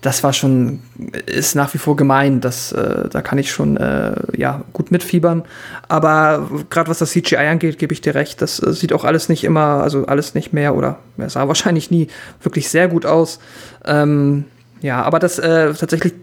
das 0.01 0.23
war 0.23 0.33
schon, 0.33 0.79
ist 1.25 1.55
nach 1.55 1.73
wie 1.73 1.77
vor 1.77 1.95
gemein, 1.95 2.39
das, 2.39 2.71
äh, 2.71 3.09
da 3.09 3.21
kann 3.21 3.37
ich 3.37 3.51
schon, 3.51 3.77
äh, 3.77 4.15
ja, 4.35 4.63
gut 4.71 4.91
mitfiebern, 4.91 5.43
aber 5.87 6.49
gerade 6.69 6.89
was 6.89 6.99
das 6.99 7.11
CGI 7.11 7.35
angeht, 7.37 7.77
gebe 7.77 7.93
ich 7.93 8.01
dir 8.01 8.15
recht, 8.15 8.41
das 8.41 8.61
äh, 8.61 8.73
sieht 8.73 8.93
auch 8.93 9.03
alles 9.03 9.29
nicht 9.29 9.43
immer, 9.43 9.83
also 9.83 10.05
alles 10.05 10.33
nicht 10.33 10.53
mehr 10.53 10.75
oder 10.75 10.97
es 11.17 11.33
sah 11.33 11.47
wahrscheinlich 11.47 11.91
nie 11.91 12.07
wirklich 12.41 12.69
sehr 12.69 12.87
gut 12.87 13.05
aus, 13.05 13.39
ähm, 13.85 14.45
ja, 14.83 15.01
aber 15.01 15.17
das 15.17 15.39
äh, 15.39 15.73
tatsächlich, 15.73 16.13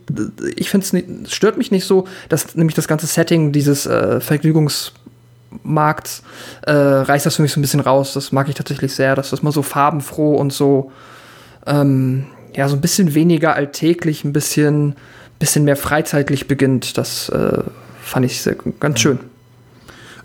ich 0.54 0.70
finde 0.70 1.02
es 1.24 1.32
stört 1.32 1.58
mich 1.58 1.70
nicht 1.70 1.86
so, 1.86 2.06
dass 2.28 2.54
nämlich 2.54 2.76
das 2.76 2.86
ganze 2.86 3.06
Setting 3.06 3.52
dieses 3.52 3.86
äh, 3.86 4.20
Vergnügungsmarkts 4.20 6.22
äh, 6.66 6.70
reißt 6.70 7.26
das 7.26 7.36
für 7.36 7.42
mich 7.42 7.52
so 7.52 7.58
ein 7.58 7.62
bisschen 7.62 7.80
raus. 7.80 8.12
Das 8.12 8.32
mag 8.32 8.48
ich 8.48 8.54
tatsächlich 8.54 8.94
sehr, 8.94 9.16
dass 9.16 9.30
das 9.30 9.42
mal 9.42 9.50
so 9.50 9.62
farbenfroh 9.62 10.36
und 10.36 10.52
so 10.52 10.92
ähm, 11.66 12.26
ja 12.54 12.68
so 12.68 12.76
ein 12.76 12.82
bisschen 12.82 13.14
weniger 13.14 13.54
alltäglich, 13.54 14.24
ein 14.24 14.34
bisschen 14.34 14.94
bisschen 15.38 15.64
mehr 15.64 15.76
freizeitlich 15.76 16.46
beginnt. 16.46 16.98
Das 16.98 17.30
äh, 17.30 17.62
fand 18.02 18.26
ich 18.26 18.42
sehr, 18.42 18.56
ganz 18.78 19.00
schön. 19.00 19.20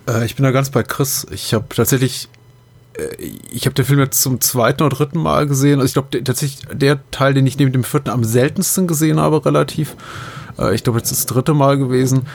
Äh, 0.07 0.25
ich 0.25 0.35
bin 0.35 0.43
da 0.43 0.51
ganz 0.51 0.69
bei 0.69 0.83
Chris. 0.83 1.25
Ich 1.31 1.53
habe 1.53 1.65
tatsächlich, 1.73 2.29
ich 3.51 3.65
habe 3.65 3.73
den 3.73 3.85
Film 3.85 3.99
jetzt 3.99 4.21
zum 4.21 4.41
zweiten 4.41 4.83
oder 4.83 4.95
dritten 4.95 5.19
Mal 5.19 5.47
gesehen. 5.47 5.79
Also 5.79 5.87
ich 5.87 5.93
glaube 5.93 6.23
tatsächlich 6.23 6.61
der 6.71 6.99
Teil, 7.11 7.33
den 7.33 7.45
ich 7.45 7.57
neben 7.57 7.71
dem 7.71 7.83
vierten 7.83 8.09
am 8.09 8.23
seltensten 8.23 8.87
gesehen 8.87 9.19
habe, 9.19 9.45
relativ. 9.45 9.95
Äh, 10.57 10.75
ich 10.75 10.83
glaube 10.83 10.99
jetzt 10.99 11.11
das 11.11 11.25
dritte 11.25 11.53
Mal 11.53 11.77
gewesen. 11.77 12.27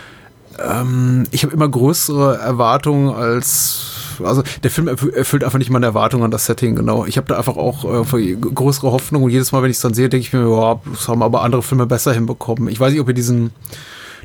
Ähm, 0.59 1.25
ich 1.31 1.45
habe 1.45 1.55
immer 1.55 1.69
größere 1.69 2.39
Erwartungen 2.39 3.15
als 3.15 3.87
also 4.23 4.43
der 4.63 4.71
Film 4.71 4.87
erfü- 4.89 5.15
erfüllt 5.15 5.45
einfach 5.45 5.59
nicht 5.59 5.71
meine 5.71 5.87
Erwartungen 5.87 6.25
an 6.25 6.31
das 6.31 6.45
Setting, 6.45 6.75
genau. 6.75 7.07
Ich 7.07 7.17
habe 7.17 7.27
da 7.27 7.39
einfach 7.39 7.57
auch 7.57 8.13
äh, 8.13 8.35
größere 8.35 8.93
Hoffnung 8.93 9.23
und 9.23 9.31
jedes 9.31 9.53
Mal, 9.53 9.63
wenn 9.63 9.71
ich 9.71 9.79
es 9.79 9.83
dann 9.83 9.95
sehe, 9.95 10.11
denke 10.11 10.27
ich 10.27 10.33
mir, 10.35 10.47
ja, 10.47 10.79
das 10.93 11.09
haben 11.09 11.23
aber 11.23 11.43
andere 11.43 11.63
Filme 11.63 11.87
besser 11.87 12.13
hinbekommen. 12.13 12.69
Ich 12.69 12.79
weiß 12.79 12.93
nicht, 12.93 13.01
ob 13.01 13.09
ihr 13.09 13.15
diesen 13.15 13.53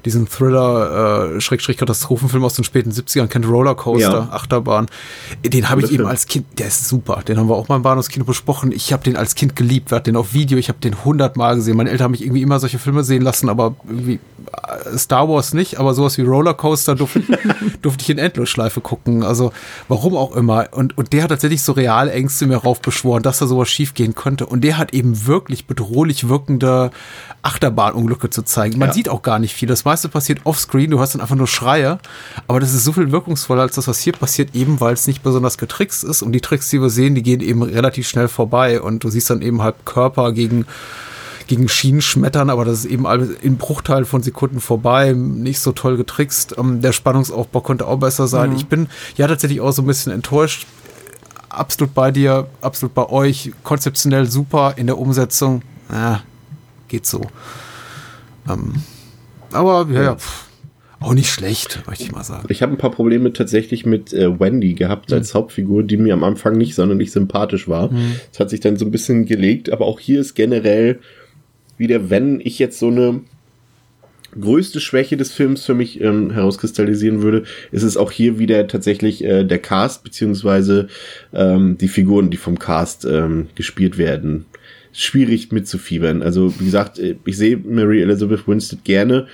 diesen 0.04 0.28
Thriller, 0.28 1.36
äh, 1.36 1.42
Schrägstrich 1.42 1.78
Katastrophenfilm 1.78 2.44
aus 2.44 2.54
den 2.56 2.64
späten 2.64 2.92
70ern 2.92 3.28
kennt, 3.28 3.48
Rollercoaster, 3.48 4.12
Ja. 4.12 4.30
Achterbahn. 4.32 4.88
Den 5.46 5.70
habe 5.70 5.82
ich 5.82 5.92
eben 5.92 6.06
als 6.06 6.26
Kind, 6.28 6.46
der 6.60 6.68
ist 6.68 6.88
super. 6.88 7.22
Den 7.28 7.38
haben 7.38 7.48
wir 7.50 7.56
auch 7.56 7.68
mal 7.70 7.78
im 7.78 7.82
Bahnhofskino 7.84 8.26
besprochen. 8.26 8.72
Ich 8.72 8.92
habe 8.94 9.04
den 9.04 9.16
als 9.16 9.36
Kind 9.36 9.56
geliebt, 9.56 9.92
wir 9.92 9.96
hatten 9.98 10.06
den 10.06 10.16
auf 10.18 10.34
Video, 10.34 10.58
ich 10.58 10.70
habe 10.70 10.80
den 10.80 11.04
hundertmal 11.06 11.56
gesehen. 11.56 11.78
Meine 11.78 11.90
Eltern 11.92 12.06
haben 12.06 12.12
mich 12.12 12.24
irgendwie 12.24 12.42
immer 12.42 12.60
solche 12.60 12.80
Filme 12.80 13.04
sehen 13.04 13.22
lassen, 13.22 13.50
aber 13.50 13.76
irgendwie 13.88 14.20
äh, 14.94 14.98
Star 14.98 15.30
Wars 15.30 15.54
nicht, 15.54 15.80
aber 15.80 15.94
sowas 15.94 16.18
wie 16.18 16.22
Rollercoaster 16.24 16.96
durfte, 16.96 17.22
durfte 17.82 18.02
ich 18.04 18.10
in 18.10 18.18
Endlosschleife 18.18 18.82
gucken. 18.82 19.24
Also 19.24 19.52
warum 19.88 20.16
auch 20.18 20.36
immer. 20.36 20.68
Und, 20.72 20.98
und 20.98 21.14
der 21.14 21.24
hat 21.24 21.30
tatsächlich 21.30 21.62
so 21.62 21.72
reale 21.74 22.12
Ängste 22.12 22.48
mir 22.48 22.58
raufbeschworen, 22.58 23.24
dass 23.24 23.40
da 23.40 23.48
sowas 23.48 23.70
schiefgehen 23.70 24.16
könnte. 24.16 24.46
Und 24.46 24.62
der 24.64 24.78
hat 24.78 24.94
eben 24.94 25.26
wirklich 25.28 25.68
bedrohlich 25.68 26.28
wirkende 26.30 26.92
Achterbahnunglücke 27.42 28.30
zu 28.30 28.42
zeigen. 28.44 28.80
Man 28.80 28.90
Ja. 28.90 28.94
sieht 28.94 29.10
auch 29.10 29.22
gar 29.22 29.40
nicht 29.40 29.54
viel. 29.54 29.68
Das 29.68 29.85
meiste 29.86 30.10
passiert 30.10 30.42
offscreen, 30.44 30.92
du 30.92 31.00
hast 31.00 31.14
dann 31.14 31.22
einfach 31.22 31.36
nur 31.36 31.48
Schreie. 31.48 32.00
Aber 32.48 32.60
das 32.60 32.74
ist 32.74 32.84
so 32.84 32.94
viel 32.94 33.12
wirkungsvoller 33.12 33.62
als 33.62 33.76
das, 33.76 33.88
was 33.88 34.00
hier 34.00 34.14
passiert, 34.14 34.56
eben 34.56 34.80
weil 34.82 34.94
es 34.94 35.08
nicht 35.08 35.24
besonders 35.24 35.58
getrickst 35.58 36.04
ist. 36.04 36.22
Und 36.22 36.32
die 36.32 36.42
Tricks, 36.42 36.70
die 36.70 36.82
wir 36.82 36.90
sehen, 36.90 37.16
die 37.16 37.24
gehen 37.24 37.42
eben 37.42 37.64
relativ 37.64 38.08
schnell 38.08 38.28
vorbei. 38.28 38.82
Und 38.82 39.04
du 39.04 39.10
siehst 39.10 39.30
dann 39.30 39.42
eben 39.42 39.62
halt 39.62 39.76
Körper 39.86 40.32
gegen 40.32 40.66
gegen 41.48 41.70
Schienen 41.70 42.02
schmettern, 42.02 42.50
aber 42.50 42.66
das 42.66 42.80
ist 42.80 42.86
eben 42.86 43.06
alles 43.06 43.30
in 43.30 43.58
Bruchteilen 43.58 44.06
von 44.06 44.24
Sekunden 44.24 44.60
vorbei, 44.60 45.14
nicht 45.14 45.60
so 45.60 45.72
toll 45.74 45.98
getrickst. 45.98 46.58
Ähm, 46.58 46.82
der 46.82 46.92
Spannungsaufbau 46.92 47.62
konnte 47.62 47.88
auch 47.88 48.00
besser 48.00 48.28
sein. 48.28 48.56
Ich 48.56 48.66
bin 48.66 48.88
ja 49.16 49.28
tatsächlich 49.28 49.62
auch 49.62 49.72
so 49.72 49.84
ein 49.84 49.86
bisschen 49.86 50.12
enttäuscht. 50.12 50.66
Absolut 51.50 51.94
bei 51.94 52.12
dir, 52.12 52.48
absolut 52.62 52.94
bei 52.94 53.08
euch. 53.10 53.54
Konzeptionell 53.64 54.30
super, 54.30 54.74
in 54.78 54.88
der 54.88 54.98
Umsetzung, 54.98 55.62
ja, 55.92 56.22
geht 56.88 57.06
so. 57.06 57.22
Ähm, 58.50 58.84
aber 59.56 59.88
ja, 59.92 60.04
ja 60.04 60.16
pff, 60.16 60.46
auch 61.00 61.14
nicht 61.14 61.30
schlecht, 61.30 61.84
möchte 61.88 62.04
ich 62.04 62.12
mal 62.12 62.24
sagen. 62.24 62.48
Ich 62.50 62.62
habe 62.62 62.72
ein 62.74 62.78
paar 62.78 62.92
Probleme 62.92 63.34
tatsächlich 63.34 63.86
mit 63.86 64.14
äh, 64.14 64.40
Wendy 64.40 64.74
gehabt 64.74 65.12
als 65.14 65.34
Hauptfigur, 65.34 65.84
die 65.84 65.98
mir 65.98 66.14
am 66.14 66.24
Anfang 66.24 66.58
nicht 66.58 66.76
sonderlich 66.76 67.12
sympathisch 67.12 67.68
war. 67.68 67.92
Es 68.32 68.40
hat 68.40 68.50
sich 68.50 68.60
dann 68.60 68.78
so 68.78 68.86
ein 68.86 68.92
bisschen 68.92 69.26
gelegt, 69.26 69.72
aber 69.72 69.86
auch 69.86 70.00
hier 70.00 70.20
ist 70.22 70.36
generell 70.36 71.00
wieder, 71.78 72.10
wenn 72.10 72.40
ich 72.40 72.60
jetzt 72.60 72.80
so 72.80 72.88
eine 72.88 73.22
größte 74.40 74.80
Schwäche 74.80 75.18
des 75.18 75.32
Films 75.32 75.66
für 75.66 75.74
mich 75.74 76.02
ähm, 76.02 76.32
herauskristallisieren 76.32 77.22
würde, 77.22 77.44
ist 77.72 77.84
es 77.84 77.98
auch 77.98 78.12
hier 78.12 78.40
wieder 78.40 78.68
tatsächlich 78.68 79.24
äh, 79.24 79.44
der 79.44 79.60
Cast 79.60 80.04
beziehungsweise 80.04 80.88
ähm, 81.34 81.78
die 81.78 81.88
Figuren, 81.88 82.30
die 82.30 82.38
vom 82.38 82.60
Cast 82.60 83.06
ähm, 83.06 83.48
gespielt 83.56 83.98
werden. 83.98 84.46
Schwierig 84.96 85.52
mitzufiebern. 85.52 86.22
Also 86.22 86.60
wie 86.60 86.66
gesagt, 86.66 87.00
äh, 87.00 87.16
ich 87.26 87.38
sehe 87.38 87.58
Mary 87.58 88.02
Elizabeth 88.02 88.48
Winstead 88.48 88.84
gerne, 88.84 89.28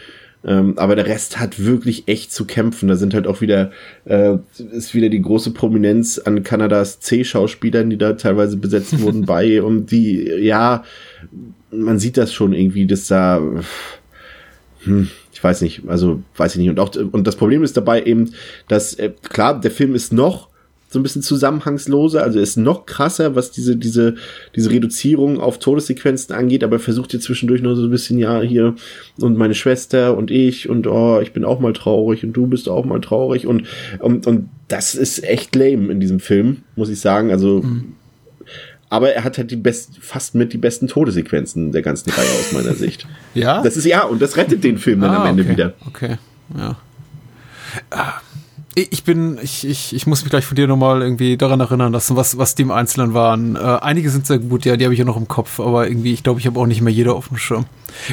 ähm, 0.43 0.73
aber 0.77 0.95
der 0.95 1.05
Rest 1.05 1.39
hat 1.39 1.63
wirklich 1.63 2.07
echt 2.07 2.33
zu 2.33 2.45
kämpfen. 2.45 2.87
Da 2.87 2.95
sind 2.95 3.13
halt 3.13 3.27
auch 3.27 3.41
wieder, 3.41 3.71
äh, 4.05 4.37
ist 4.71 4.95
wieder 4.95 5.09
die 5.09 5.21
große 5.21 5.51
Prominenz 5.51 6.17
an 6.17 6.43
Kanadas 6.43 6.99
C-Schauspielern, 6.99 7.89
die 7.89 7.97
da 7.97 8.13
teilweise 8.13 8.57
besetzt 8.57 8.99
wurden 9.01 9.25
bei 9.25 9.61
und 9.61 9.91
die, 9.91 10.23
ja, 10.39 10.83
man 11.71 11.99
sieht 11.99 12.17
das 12.17 12.33
schon 12.33 12.53
irgendwie, 12.53 12.87
dass 12.87 13.07
da, 13.07 13.39
hm, 14.83 15.09
ich 15.31 15.43
weiß 15.43 15.61
nicht, 15.61 15.83
also 15.87 16.23
weiß 16.37 16.55
ich 16.55 16.59
nicht. 16.59 16.69
Und 16.69 16.79
auch, 16.79 16.95
und 16.95 17.27
das 17.27 17.35
Problem 17.35 17.63
ist 17.63 17.77
dabei 17.77 18.03
eben, 18.03 18.33
dass, 18.67 18.95
äh, 18.95 19.11
klar, 19.29 19.59
der 19.59 19.71
Film 19.71 19.93
ist 19.93 20.11
noch 20.11 20.50
so 20.91 20.99
ein 20.99 21.03
bisschen 21.03 21.21
zusammenhangsloser, 21.21 22.21
also 22.21 22.37
ist 22.37 22.57
noch 22.57 22.85
krasser, 22.85 23.33
was 23.33 23.49
diese, 23.49 23.77
diese, 23.77 24.15
diese 24.57 24.69
Reduzierung 24.69 25.39
auf 25.39 25.57
Todessequenzen 25.57 26.35
angeht, 26.35 26.65
aber 26.65 26.79
versucht 26.79 27.13
ihr 27.13 27.21
zwischendurch 27.21 27.61
noch 27.61 27.75
so 27.75 27.85
ein 27.85 27.89
bisschen, 27.89 28.19
ja, 28.19 28.41
hier, 28.41 28.75
und 29.17 29.37
meine 29.37 29.55
Schwester 29.55 30.17
und 30.17 30.31
ich 30.31 30.67
und 30.67 30.87
oh, 30.87 31.21
ich 31.21 31.31
bin 31.31 31.45
auch 31.45 31.61
mal 31.61 31.71
traurig 31.71 32.25
und 32.25 32.33
du 32.33 32.45
bist 32.45 32.67
auch 32.67 32.83
mal 32.83 32.99
traurig 32.99 33.47
und, 33.47 33.67
und, 33.99 34.27
und 34.27 34.49
das 34.67 34.93
ist 34.93 35.23
echt 35.23 35.55
lame 35.55 35.89
in 35.93 36.01
diesem 36.01 36.19
Film, 36.19 36.63
muss 36.75 36.89
ich 36.89 36.99
sagen. 36.99 37.31
Also, 37.31 37.61
mhm. 37.61 37.93
aber 38.89 39.13
er 39.13 39.23
hat 39.23 39.37
halt 39.37 39.49
die 39.49 39.55
best, 39.55 39.97
fast 40.01 40.35
mit 40.35 40.51
die 40.51 40.57
besten 40.57 40.89
Todessequenzen 40.89 41.71
der 41.71 41.83
ganzen 41.83 42.09
Reihe 42.09 42.27
aus 42.27 42.51
meiner 42.51 42.75
Sicht. 42.75 43.07
ja? 43.33 43.61
Das 43.61 43.77
ist 43.77 43.85
ja, 43.85 44.03
und 44.03 44.21
das 44.21 44.35
rettet 44.35 44.61
den 44.65 44.77
Film 44.77 44.99
dann 44.99 45.11
ah, 45.11 45.21
am 45.21 45.27
Ende 45.29 45.43
okay. 45.43 45.51
wieder. 45.53 45.73
Okay, 45.87 46.17
ja. 46.57 46.77
Ah 47.91 48.15
ich 48.75 49.03
bin, 49.03 49.37
ich, 49.41 49.67
ich, 49.67 49.93
ich 49.93 50.07
muss 50.07 50.21
mich 50.23 50.29
gleich 50.29 50.45
von 50.45 50.55
dir 50.55 50.65
nochmal 50.65 51.01
irgendwie 51.01 51.35
daran 51.35 51.59
erinnern 51.59 51.91
lassen, 51.91 52.15
was, 52.15 52.37
was 52.37 52.55
die 52.55 52.61
im 52.61 52.71
Einzelnen 52.71 53.13
waren. 53.13 53.55
Äh, 53.55 53.59
einige 53.59 54.09
sind 54.09 54.25
sehr 54.25 54.39
gut, 54.39 54.63
ja, 54.63 54.77
die 54.77 54.85
habe 54.85 54.93
ich 54.93 54.99
ja 54.99 55.05
noch 55.05 55.17
im 55.17 55.27
Kopf, 55.27 55.59
aber 55.59 55.87
irgendwie, 55.87 56.13
ich 56.13 56.23
glaube, 56.23 56.39
ich 56.39 56.47
habe 56.47 56.57
auch 56.59 56.65
nicht 56.65 56.81
mehr 56.81 56.93
jeder 56.93 57.15
auf 57.15 57.27
dem 57.27 57.37
Schirm. 57.37 57.65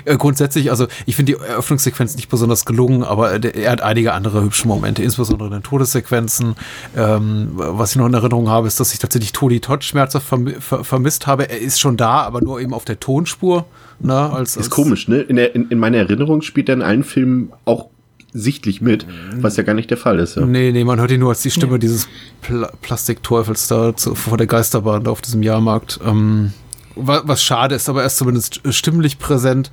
Äh, 0.04 0.16
grundsätzlich, 0.16 0.70
also 0.70 0.88
ich 1.06 1.14
finde 1.14 1.32
die 1.32 1.38
Eröffnungssequenz 1.38 2.16
nicht 2.16 2.28
besonders 2.28 2.64
gelungen, 2.64 3.04
aber 3.04 3.38
der, 3.38 3.54
er 3.54 3.70
hat 3.70 3.82
einige 3.82 4.12
andere 4.14 4.42
hübsche 4.42 4.66
Momente, 4.66 5.02
insbesondere 5.02 5.48
in 5.48 5.54
den 5.54 5.62
Todessequenzen. 5.62 6.56
Ähm, 6.96 7.50
was 7.54 7.92
ich 7.92 7.96
noch 7.96 8.06
in 8.06 8.14
Erinnerung 8.14 8.48
habe, 8.48 8.66
ist, 8.66 8.80
dass 8.80 8.92
ich 8.92 8.98
tatsächlich 8.98 9.32
Todi 9.32 9.60
Todd 9.60 9.84
schmerzhaft 9.84 10.26
verm 10.26 10.48
ver 10.58 10.82
vermisst 10.82 11.26
habe. 11.28 11.48
Er 11.48 11.60
ist 11.60 11.78
schon 11.78 11.96
da, 11.96 12.22
aber 12.22 12.40
nur 12.40 12.60
eben 12.60 12.74
auf 12.74 12.84
der 12.84 12.98
Tonspur. 12.98 13.66
Ne, 14.00 14.14
als, 14.14 14.56
als 14.56 14.66
ist 14.66 14.70
komisch, 14.70 15.08
ne? 15.08 15.20
In, 15.20 15.36
der, 15.36 15.54
in, 15.54 15.68
in 15.70 15.78
meiner 15.78 15.98
Erinnerung 15.98 16.42
spielt 16.42 16.68
er 16.68 16.76
in 16.76 16.82
allen 16.82 17.02
Filmen 17.02 17.52
auch 17.64 17.88
sichtlich 18.32 18.80
mit, 18.80 19.06
was 19.36 19.56
ja 19.56 19.62
gar 19.62 19.74
nicht 19.74 19.90
der 19.90 19.96
Fall 19.96 20.18
ist. 20.18 20.36
Ja. 20.36 20.44
Nee, 20.44 20.72
nee, 20.72 20.84
man 20.84 21.00
hört 21.00 21.10
ihn 21.10 21.20
nur 21.20 21.30
als 21.30 21.42
die 21.42 21.50
Stimme 21.50 21.72
ja. 21.72 21.78
dieses 21.78 22.08
Pl 22.42 22.68
Plastikteufels 22.82 23.68
da 23.68 23.96
zu, 23.96 24.14
vor 24.14 24.36
der 24.36 24.46
Geisterbahn 24.46 25.04
da 25.04 25.10
auf 25.10 25.22
diesem 25.22 25.42
Jahrmarkt. 25.42 25.98
Ähm, 26.04 26.52
was, 26.94 27.22
was 27.24 27.42
schade 27.42 27.74
ist, 27.74 27.88
aber 27.88 28.02
er 28.02 28.06
ist 28.06 28.18
zumindest 28.18 28.60
stimmlich 28.70 29.18
präsent. 29.18 29.70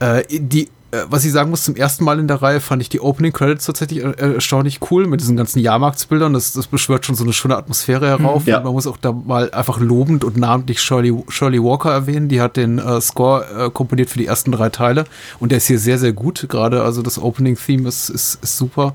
Äh, 0.00 0.22
die 0.30 0.68
was 1.08 1.24
ich 1.24 1.32
sagen 1.32 1.50
muss, 1.50 1.64
zum 1.64 1.76
ersten 1.76 2.02
Mal 2.04 2.18
in 2.18 2.28
der 2.28 2.40
Reihe 2.40 2.60
fand 2.60 2.80
ich 2.80 2.88
die 2.88 3.00
Opening 3.00 3.32
Credits 3.32 3.66
tatsächlich 3.66 4.02
äh, 4.02 4.34
erstaunlich 4.34 4.80
cool 4.90 5.06
mit 5.06 5.20
diesen 5.20 5.36
ganzen 5.36 5.58
Jahrmarktsbildern. 5.58 6.32
Das, 6.32 6.52
das 6.52 6.66
beschwört 6.66 7.04
schon 7.04 7.14
so 7.14 7.24
eine 7.24 7.34
schöne 7.34 7.56
Atmosphäre 7.56 8.08
herauf. 8.08 8.46
Ja. 8.46 8.60
man 8.60 8.72
muss 8.72 8.86
auch 8.86 8.96
da 8.96 9.12
mal 9.12 9.50
einfach 9.50 9.80
lobend 9.80 10.24
und 10.24 10.38
namentlich 10.38 10.80
Shirley, 10.80 11.14
Shirley 11.28 11.62
Walker 11.62 11.92
erwähnen. 11.92 12.28
Die 12.28 12.40
hat 12.40 12.56
den 12.56 12.78
äh, 12.78 13.00
Score 13.02 13.66
äh, 13.66 13.70
komponiert 13.70 14.08
für 14.08 14.18
die 14.18 14.26
ersten 14.26 14.50
drei 14.50 14.70
Teile 14.70 15.04
und 15.40 15.50
der 15.52 15.58
ist 15.58 15.66
hier 15.66 15.78
sehr, 15.78 15.98
sehr 15.98 16.12
gut. 16.12 16.46
Gerade 16.48 16.82
also 16.82 17.02
das 17.02 17.18
Opening-Theme 17.18 17.86
ist, 17.86 18.08
ist, 18.08 18.42
ist 18.42 18.56
super. 18.56 18.94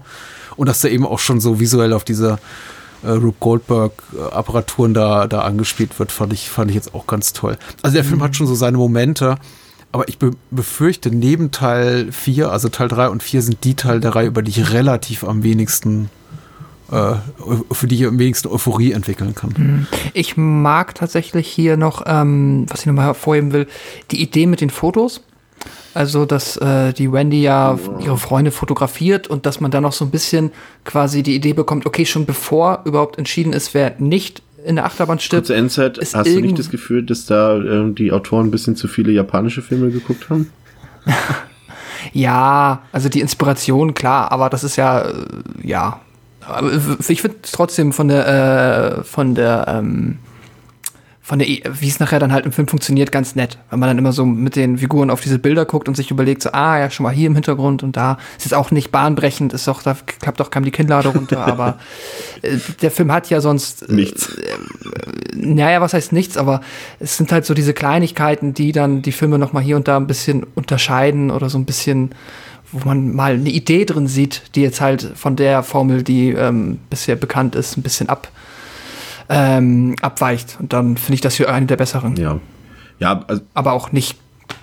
Und 0.56 0.68
dass 0.68 0.82
der 0.82 0.92
eben 0.92 1.06
auch 1.06 1.20
schon 1.20 1.40
so 1.40 1.60
visuell 1.60 1.94
auf 1.94 2.04
diese 2.04 2.40
äh, 3.04 3.12
Rube 3.12 3.36
Goldberg-Apparaturen 3.40 4.96
da, 4.96 5.28
da 5.28 5.42
angespielt 5.42 6.00
wird, 6.00 6.12
fand 6.12 6.34
ich, 6.34 6.50
fand 6.50 6.72
ich 6.72 6.76
jetzt 6.76 6.96
auch 6.96 7.06
ganz 7.06 7.34
toll. 7.34 7.58
Also 7.84 7.94
der 7.94 8.04
Film 8.04 8.20
mhm. 8.20 8.24
hat 8.24 8.36
schon 8.36 8.48
so 8.48 8.56
seine 8.56 8.78
Momente. 8.78 9.38
Aber 9.94 10.10
ich 10.10 10.18
be 10.18 10.32
befürchte, 10.50 11.12
neben 11.12 11.52
Teil 11.52 12.12
4, 12.12 12.52
also 12.52 12.68
Teil 12.68 12.88
3 12.88 13.10
und 13.10 13.24
4 13.24 13.44
sind 13.44 13.64
die 13.64 13.76
Teil 13.76 14.00
der 14.00 14.16
Reihe, 14.16 14.28
über 14.28 14.42
die 14.42 14.50
ich 14.50 14.74
relativ 14.74 15.24
am 15.24 15.44
wenigsten 15.44 16.10
äh, 16.92 17.16
für 17.72 17.88
die 17.88 17.96
ich 17.96 18.06
am 18.06 18.20
wenigsten 18.20 18.48
Euphorie 18.50 18.92
entwickeln 18.92 19.36
kann. 19.36 19.54
Mhm. 19.56 19.88
Ich 20.14 20.36
mag 20.36 20.96
tatsächlich 20.96 21.48
hier 21.48 21.78
noch, 21.78 22.04
ähm, 22.06 22.66
was 22.70 22.82
ich 22.82 22.86
nochmal 22.88 23.06
hervorheben 23.06 23.54
will, 23.54 23.68
die 24.12 24.22
Idee 24.22 24.48
mit 24.48 24.62
den 24.62 24.70
Fotos. 24.70 25.22
Also, 25.94 26.26
dass 26.26 26.58
äh, 26.58 26.92
die 26.94 27.12
Wendy 27.12 27.44
ja 27.44 27.78
ihre 28.00 28.18
Freunde 28.18 28.50
fotografiert 28.50 29.28
und 29.28 29.46
dass 29.46 29.60
man 29.60 29.70
dann 29.70 29.84
noch 29.84 29.94
so 29.94 30.06
ein 30.06 30.12
bisschen 30.12 30.52
quasi 30.86 31.22
die 31.22 31.36
Idee 31.36 31.54
bekommt, 31.54 31.86
okay, 31.86 32.06
schon 32.06 32.26
bevor 32.26 32.82
überhaupt 32.86 33.20
entschieden 33.20 33.54
ist, 33.54 33.76
wer 33.76 33.96
nicht 34.00 34.42
in 34.66 34.76
der 34.76 34.86
Achterbahn 34.86 35.20
stirbt. 35.20 35.48
Kurze 35.48 35.56
Endzeit, 35.56 36.00
hast 36.00 36.28
du 36.28 36.40
nicht 36.40 36.58
das 36.58 36.70
Gefühl, 36.70 37.04
dass 37.04 37.26
da 37.26 37.58
äh, 37.58 37.92
die 37.94 38.12
Autoren 38.12 38.48
ein 38.48 38.52
bisschen 38.52 38.76
zu 38.76 38.88
viele 38.88 39.12
japanische 39.12 39.62
Filme 39.62 39.92
geguckt 39.92 40.30
haben? 40.30 40.52
ja, 42.14 42.82
also 42.92 43.10
die 43.10 43.22
Inspiration, 43.22 43.94
klar, 43.94 44.32
aber 44.32 44.50
das 44.50 44.64
ist 44.64 44.76
ja, 44.76 45.02
äh, 45.02 45.14
ja. 45.64 46.00
Ich 47.08 47.22
finde 47.22 47.38
trotzdem 47.42 47.94
von 47.94 48.10
der, 48.10 48.28
äh, 49.00 49.04
von 49.04 49.34
der, 49.34 49.66
ähm, 49.68 50.20
von 51.26 51.40
der, 51.40 51.48
wie 51.48 51.88
es 51.88 52.02
nachher 52.02 52.20
dann 52.20 52.34
halt 52.34 52.46
im 52.46 52.52
Film 52.52 52.68
funktioniert, 52.68 53.10
ganz 53.14 53.34
nett. 53.34 53.58
Wenn 53.70 53.80
man 53.80 53.88
dann 53.88 53.98
immer 53.98 54.12
so 54.12 54.26
mit 54.26 54.58
den 54.58 54.80
Figuren 54.80 55.10
auf 55.10 55.22
diese 55.22 55.40
Bilder 55.40 55.64
guckt 55.64 55.88
und 55.88 55.96
sich 55.96 56.12
überlegt, 56.12 56.44
so, 56.44 56.52
ah, 56.52 56.78
ja, 56.78 56.90
schon 56.90 57.06
mal 57.06 57.14
hier 57.14 57.28
im 57.28 57.34
Hintergrund 57.34 57.82
und 57.82 57.96
da. 57.96 58.18
Es 58.38 58.46
ist 58.46 58.54
auch 58.54 58.72
nicht 58.72 58.92
bahnbrechend, 58.92 59.54
ist 59.54 59.70
auch, 59.70 59.82
da 59.82 59.96
klappt 60.20 60.42
auch 60.42 60.52
kam 60.52 60.66
die 60.66 60.72
Kinnlade 60.72 61.08
runter, 61.08 61.40
aber 61.48 61.80
äh, 62.42 62.58
der 62.82 62.92
Film 62.92 63.10
hat 63.10 63.30
ja 63.30 63.40
sonst. 63.40 63.84
Äh, 63.90 63.94
nichts. 63.94 64.36
Äh, 64.36 64.58
naja, 65.34 65.80
was 65.80 65.94
heißt 65.94 66.12
nichts, 66.12 66.36
aber 66.36 66.60
es 67.00 67.16
sind 67.16 67.32
halt 67.32 67.46
so 67.46 67.54
diese 67.54 67.74
Kleinigkeiten, 67.74 68.54
die 68.54 68.74
dann 68.74 69.02
die 69.02 69.14
Filme 69.14 69.40
nochmal 69.40 69.64
hier 69.64 69.78
und 69.78 69.88
da 69.88 69.96
ein 69.96 70.08
bisschen 70.08 70.44
unterscheiden 70.56 71.32
oder 71.32 71.50
so 71.50 71.58
ein 71.58 71.66
bisschen 71.66 72.14
wo 72.74 72.88
man 72.88 73.14
mal 73.14 73.34
eine 73.34 73.50
Idee 73.50 73.86
drin 73.86 74.08
sieht, 74.08 74.56
die 74.56 74.62
jetzt 74.62 74.82
halt 74.82 75.12
von 75.14 75.36
der 75.36 75.62
Formel, 75.62 76.02
die 76.02 76.32
ähm, 76.32 76.80
bisher 76.90 77.16
bekannt 77.16 77.54
ist, 77.54 77.78
ein 77.78 77.84
bisschen 77.84 78.10
ab, 78.10 78.30
ähm, 79.30 79.96
abweicht. 80.02 80.58
Und 80.60 80.74
dann 80.74 80.98
finde 80.98 81.16
ich 81.16 81.22
das 81.22 81.36
hier 81.36 81.52
eine 81.52 81.66
der 81.66 81.78
besseren. 81.78 82.16
Ja. 82.16 82.40
Ja, 83.00 83.24
also, 83.28 83.42
aber 83.54 83.74
auch 83.74 83.92
nicht 83.92 84.18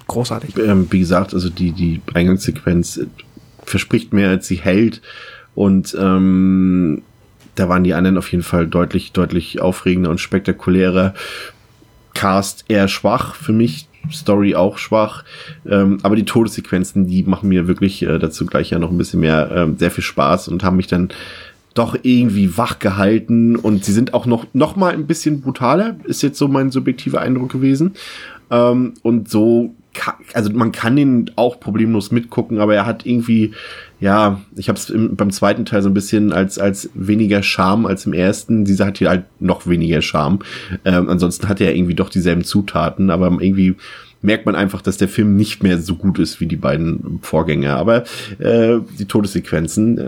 großartig. 0.06 0.56
Ähm, 0.56 0.86
wie 0.90 1.00
gesagt, 1.00 1.34
also 1.34 1.50
die, 1.50 1.72
die 1.72 2.00
Eingangssequenz 2.14 2.96
äh, 2.98 3.06
verspricht 3.64 4.12
mehr, 4.12 4.30
als 4.30 4.46
sie 4.46 4.56
hält. 4.56 5.02
Und 5.54 5.96
ähm, 5.98 7.02
da 7.54 7.68
waren 7.68 7.84
die 7.84 7.94
anderen 7.94 8.18
auf 8.18 8.30
jeden 8.30 8.44
Fall 8.44 8.66
deutlich, 8.66 9.12
deutlich 9.12 9.60
aufregender 9.60 10.10
und 10.10 10.20
spektakulärer. 10.20 11.14
Cast 12.14 12.64
eher 12.68 12.88
schwach 12.88 13.34
für 13.34 13.52
mich, 13.52 13.88
Story 14.10 14.54
auch 14.54 14.78
schwach, 14.78 15.24
ähm, 15.68 15.98
aber 16.02 16.16
die 16.16 16.24
Todessequenzen, 16.24 17.06
die 17.06 17.22
machen 17.22 17.48
mir 17.48 17.68
wirklich 17.68 18.02
äh, 18.02 18.18
dazu 18.18 18.46
gleich 18.46 18.70
ja 18.70 18.78
noch 18.78 18.90
ein 18.90 18.98
bisschen 18.98 19.20
mehr, 19.20 19.50
ähm, 19.54 19.76
sehr 19.78 19.90
viel 19.90 20.02
Spaß 20.02 20.48
und 20.48 20.64
haben 20.64 20.76
mich 20.76 20.86
dann 20.86 21.10
doch 21.74 21.96
irgendwie 22.02 22.56
wach 22.56 22.78
gehalten 22.78 23.56
und 23.56 23.84
sie 23.84 23.92
sind 23.92 24.14
auch 24.14 24.26
noch, 24.26 24.46
noch 24.52 24.76
mal 24.76 24.92
ein 24.92 25.06
bisschen 25.06 25.40
brutaler, 25.40 25.96
ist 26.04 26.22
jetzt 26.22 26.38
so 26.38 26.48
mein 26.48 26.70
subjektiver 26.70 27.20
Eindruck 27.20 27.50
gewesen. 27.50 27.94
Ähm, 28.50 28.94
und 29.02 29.28
so, 29.28 29.74
also 30.34 30.52
man 30.52 30.72
kann 30.72 30.96
ihn 30.96 31.30
auch 31.36 31.60
problemlos 31.60 32.10
mitgucken, 32.10 32.58
aber 32.58 32.74
er 32.74 32.86
hat 32.86 33.06
irgendwie, 33.06 33.52
ja, 34.00 34.40
ich 34.56 34.68
habe 34.68 34.78
es 34.78 34.92
beim 34.94 35.30
zweiten 35.30 35.64
Teil 35.64 35.82
so 35.82 35.88
ein 35.88 35.94
bisschen 35.94 36.32
als, 36.32 36.58
als 36.58 36.90
weniger 36.94 37.42
Charme 37.42 37.86
als 37.86 38.06
im 38.06 38.12
ersten. 38.12 38.64
Dieser 38.64 38.86
hat 38.86 38.98
hier 38.98 39.08
halt 39.08 39.24
noch 39.40 39.66
weniger 39.66 40.02
Charme. 40.02 40.40
Ähm, 40.84 41.08
ansonsten 41.08 41.48
hat 41.48 41.60
er 41.60 41.74
irgendwie 41.74 41.94
doch 41.94 42.08
dieselben 42.08 42.44
Zutaten, 42.44 43.10
aber 43.10 43.26
irgendwie 43.40 43.76
merkt 44.22 44.46
man 44.46 44.54
einfach, 44.54 44.82
dass 44.82 44.96
der 44.96 45.08
Film 45.08 45.36
nicht 45.36 45.62
mehr 45.62 45.78
so 45.78 45.94
gut 45.94 46.18
ist 46.18 46.40
wie 46.40 46.46
die 46.46 46.56
beiden 46.56 47.20
Vorgänger. 47.22 47.76
Aber 47.76 48.04
äh, 48.38 48.78
die 48.98 49.06
Todessequenzen, 49.06 49.98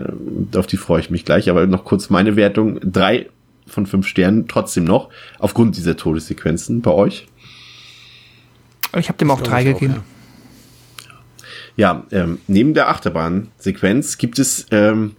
äh, 0.53 0.57
auf 0.57 0.67
die 0.67 0.77
freue 0.77 0.99
ich 0.99 1.09
mich 1.09 1.25
gleich. 1.25 1.49
Aber 1.49 1.65
noch 1.65 1.83
kurz 1.83 2.09
meine 2.09 2.35
Wertung. 2.35 2.79
Drei 2.83 3.27
von 3.65 3.85
fünf 3.85 4.07
Sternen 4.07 4.47
trotzdem 4.47 4.83
noch, 4.83 5.09
aufgrund 5.39 5.77
dieser 5.77 5.97
Todessequenzen 5.97 6.81
bei 6.81 6.91
euch. 6.91 7.27
Ich 8.97 9.07
habe 9.07 9.17
dem 9.17 9.31
auch 9.31 9.41
drei 9.41 9.63
gegeben. 9.63 10.03
ja, 11.77 12.05
ja 12.11 12.23
ähm, 12.23 12.39
neben 12.47 12.73
der 12.73 12.89
Achterbahnsequenz 12.89 14.17
gibt 14.17 14.37
es 14.37 14.67
ähm, 14.71 15.15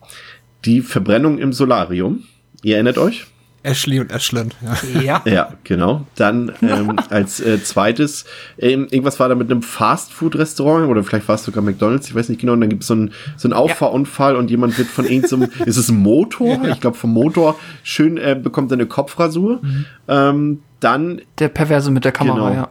die 0.65 0.81
Verbrennung 0.81 1.39
im 1.39 1.53
Solarium. 1.53 2.25
Ihr 2.63 2.77
erinnert 2.77 2.99
euch? 2.99 3.27
Ashley 3.65 3.99
und 3.99 4.13
Ashlyn. 4.13 4.53
Ja, 4.63 5.01
ja. 5.01 5.23
ja 5.25 5.55
genau. 5.65 6.07
Dann 6.17 6.53
ähm, 6.63 6.97
als 7.11 7.41
äh, 7.41 7.63
zweites, 7.63 8.27
ähm, 8.59 8.87
irgendwas 8.91 9.19
war 9.19 9.29
da 9.29 9.35
mit 9.35 9.51
einem 9.51 9.63
Fast-Food-Restaurant 9.63 10.89
oder 10.89 11.03
vielleicht 11.03 11.27
war 11.29 11.37
es 11.37 11.45
sogar 11.45 11.65
McDonalds, 11.65 12.09
ich 12.09 12.15
weiß 12.15 12.29
nicht 12.29 12.41
genau. 12.41 12.53
Und 12.53 12.61
dann 12.61 12.69
gibt 12.69 12.83
es 12.83 12.89
so 12.89 12.95
einen 12.95 13.13
so 13.37 13.49
einen 13.49 13.55
Auffahrunfall 13.55 14.35
ja. 14.35 14.39
und 14.39 14.51
jemand 14.51 14.77
wird 14.79 14.89
von 14.89 15.07
irgendeinem, 15.07 15.49
ist 15.67 15.79
es 15.79 15.89
ein 15.89 15.97
Motor? 15.97 16.61
Ja. 16.63 16.69
Ich 16.69 16.81
glaube 16.81 16.97
vom 16.97 17.13
Motor 17.13 17.59
schön 17.83 18.19
äh, 18.19 18.39
bekommt 18.41 18.73
eine 18.73 18.87
Kopfrasur. 18.87 19.61
Mhm. 19.63 19.87
Ähm, 20.09 20.63
dann 20.81 21.23
der 21.39 21.49
Perverse 21.49 21.91
mit 21.91 22.05
der 22.05 22.13
Kamera, 22.13 22.51
genau. 22.51 22.53
ja. 22.53 22.69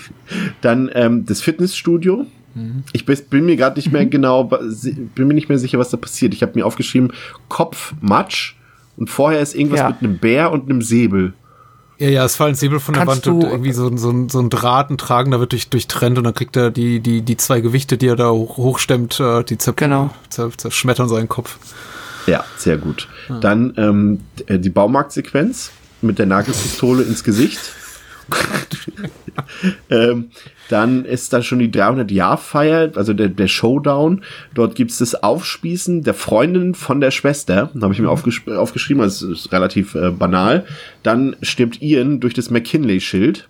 dann 0.60 0.90
ähm, 0.92 1.24
das 1.24 1.40
Fitnessstudio 1.40 2.26
Ich 2.92 3.06
bin, 3.06 3.46
mir 3.46 3.56
gerade 3.56 3.76
nicht 3.76 3.86
Mhm. 3.86 3.92
mehr 3.92 4.06
genau, 4.06 4.44
bin 4.44 5.26
mir 5.26 5.34
nicht 5.34 5.48
mehr 5.48 5.58
sicher, 5.58 5.78
was 5.78 5.88
da 5.88 5.96
passiert. 5.96 6.34
Ich 6.34 6.42
habe 6.42 6.52
mir 6.54 6.66
aufgeschrieben, 6.66 7.12
Kopf, 7.48 7.94
Matsch 8.02 8.55
und 8.96 9.10
vorher 9.10 9.40
ist 9.40 9.54
irgendwas 9.54 9.80
Ja. 9.80 9.88
mit 9.90 9.98
einem 10.02 10.18
Bär 10.18 10.52
und 10.52 10.68
einem 10.68 10.82
Säbel. 10.82 11.34
Ja, 11.98 12.08
ja, 12.08 12.24
es 12.26 12.36
fallen 12.36 12.54
Säbel 12.54 12.78
von 12.78 12.92
der 12.94 13.04
Kannst 13.06 13.26
Wand 13.26 13.44
und 13.44 13.50
irgendwie 13.50 13.72
so, 13.72 13.86
ein- 13.88 13.96
so, 13.96 14.12
so 14.28 14.38
ein 14.40 14.50
Draht, 14.50 14.90
ein 14.90 14.98
Tragender 14.98 15.40
wird 15.40 15.52
durch, 15.52 15.70
durchtrennt 15.70 16.18
und 16.18 16.24
dann 16.24 16.34
kriegt 16.34 16.54
er 16.56 16.70
die, 16.70 17.00
die, 17.00 17.22
die 17.22 17.36
zwei 17.38 17.60
Gewichte, 17.60 17.96
die 17.96 18.08
er 18.08 18.16
da 18.16 18.30
hoch, 18.30 18.58
hochstemmt, 18.58 19.18
äh, 19.18 19.42
die 19.44 19.56
zer 19.56 19.72
Genau. 19.72 20.10
zer 20.28 20.50
zerschmettern 20.56 21.08
seinen 21.08 21.28
Kopf. 21.28 21.56
Ja, 22.26 22.44
sehr 22.58 22.76
gut. 22.76 23.08
Dann 23.40 23.72
ähm, 23.78 24.20
d- 24.38 24.58
die 24.58 24.68
Baumarktsequenz 24.68 25.70
mit 26.02 26.18
der 26.18 26.26
Nagelpistole 26.26 27.02
ins 27.02 27.24
Gesicht. 27.24 27.60
ähm, 29.90 30.30
dann 30.68 31.04
ist 31.04 31.32
da 31.32 31.42
schon 31.42 31.58
die 31.58 31.70
300-Jahr-Feier, 31.70 32.92
also 32.96 33.12
der, 33.12 33.28
der 33.28 33.46
Showdown. 33.46 34.22
Dort 34.54 34.74
gibt's 34.74 34.98
das 34.98 35.22
Aufspießen 35.22 36.02
der 36.02 36.14
Freundin 36.14 36.74
von 36.74 37.00
der 37.00 37.10
Schwester. 37.10 37.70
Habe 37.80 37.92
ich 37.92 38.00
mir 38.00 38.10
aufgesch 38.10 38.46
aufgeschrieben, 38.48 39.02
also 39.02 39.30
es 39.30 39.44
ist 39.44 39.52
relativ 39.52 39.94
äh, 39.94 40.10
banal. 40.10 40.66
Dann 41.02 41.36
stirbt 41.42 41.80
Ian 41.82 42.20
durch 42.20 42.34
das 42.34 42.50
McKinley-Schild. 42.50 43.48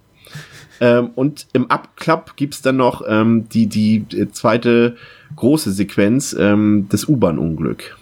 Ähm, 0.80 1.10
und 1.14 1.46
im 1.54 1.70
Abklapp 1.70 2.36
gibt's 2.36 2.60
dann 2.60 2.76
noch 2.76 3.02
ähm, 3.08 3.48
die, 3.48 3.66
die 3.66 4.04
äh, 4.12 4.28
zweite 4.30 4.96
große 5.34 5.72
Sequenz, 5.72 6.36
ähm, 6.38 6.86
das 6.90 7.08
U-Bahn-Unglück 7.08 7.96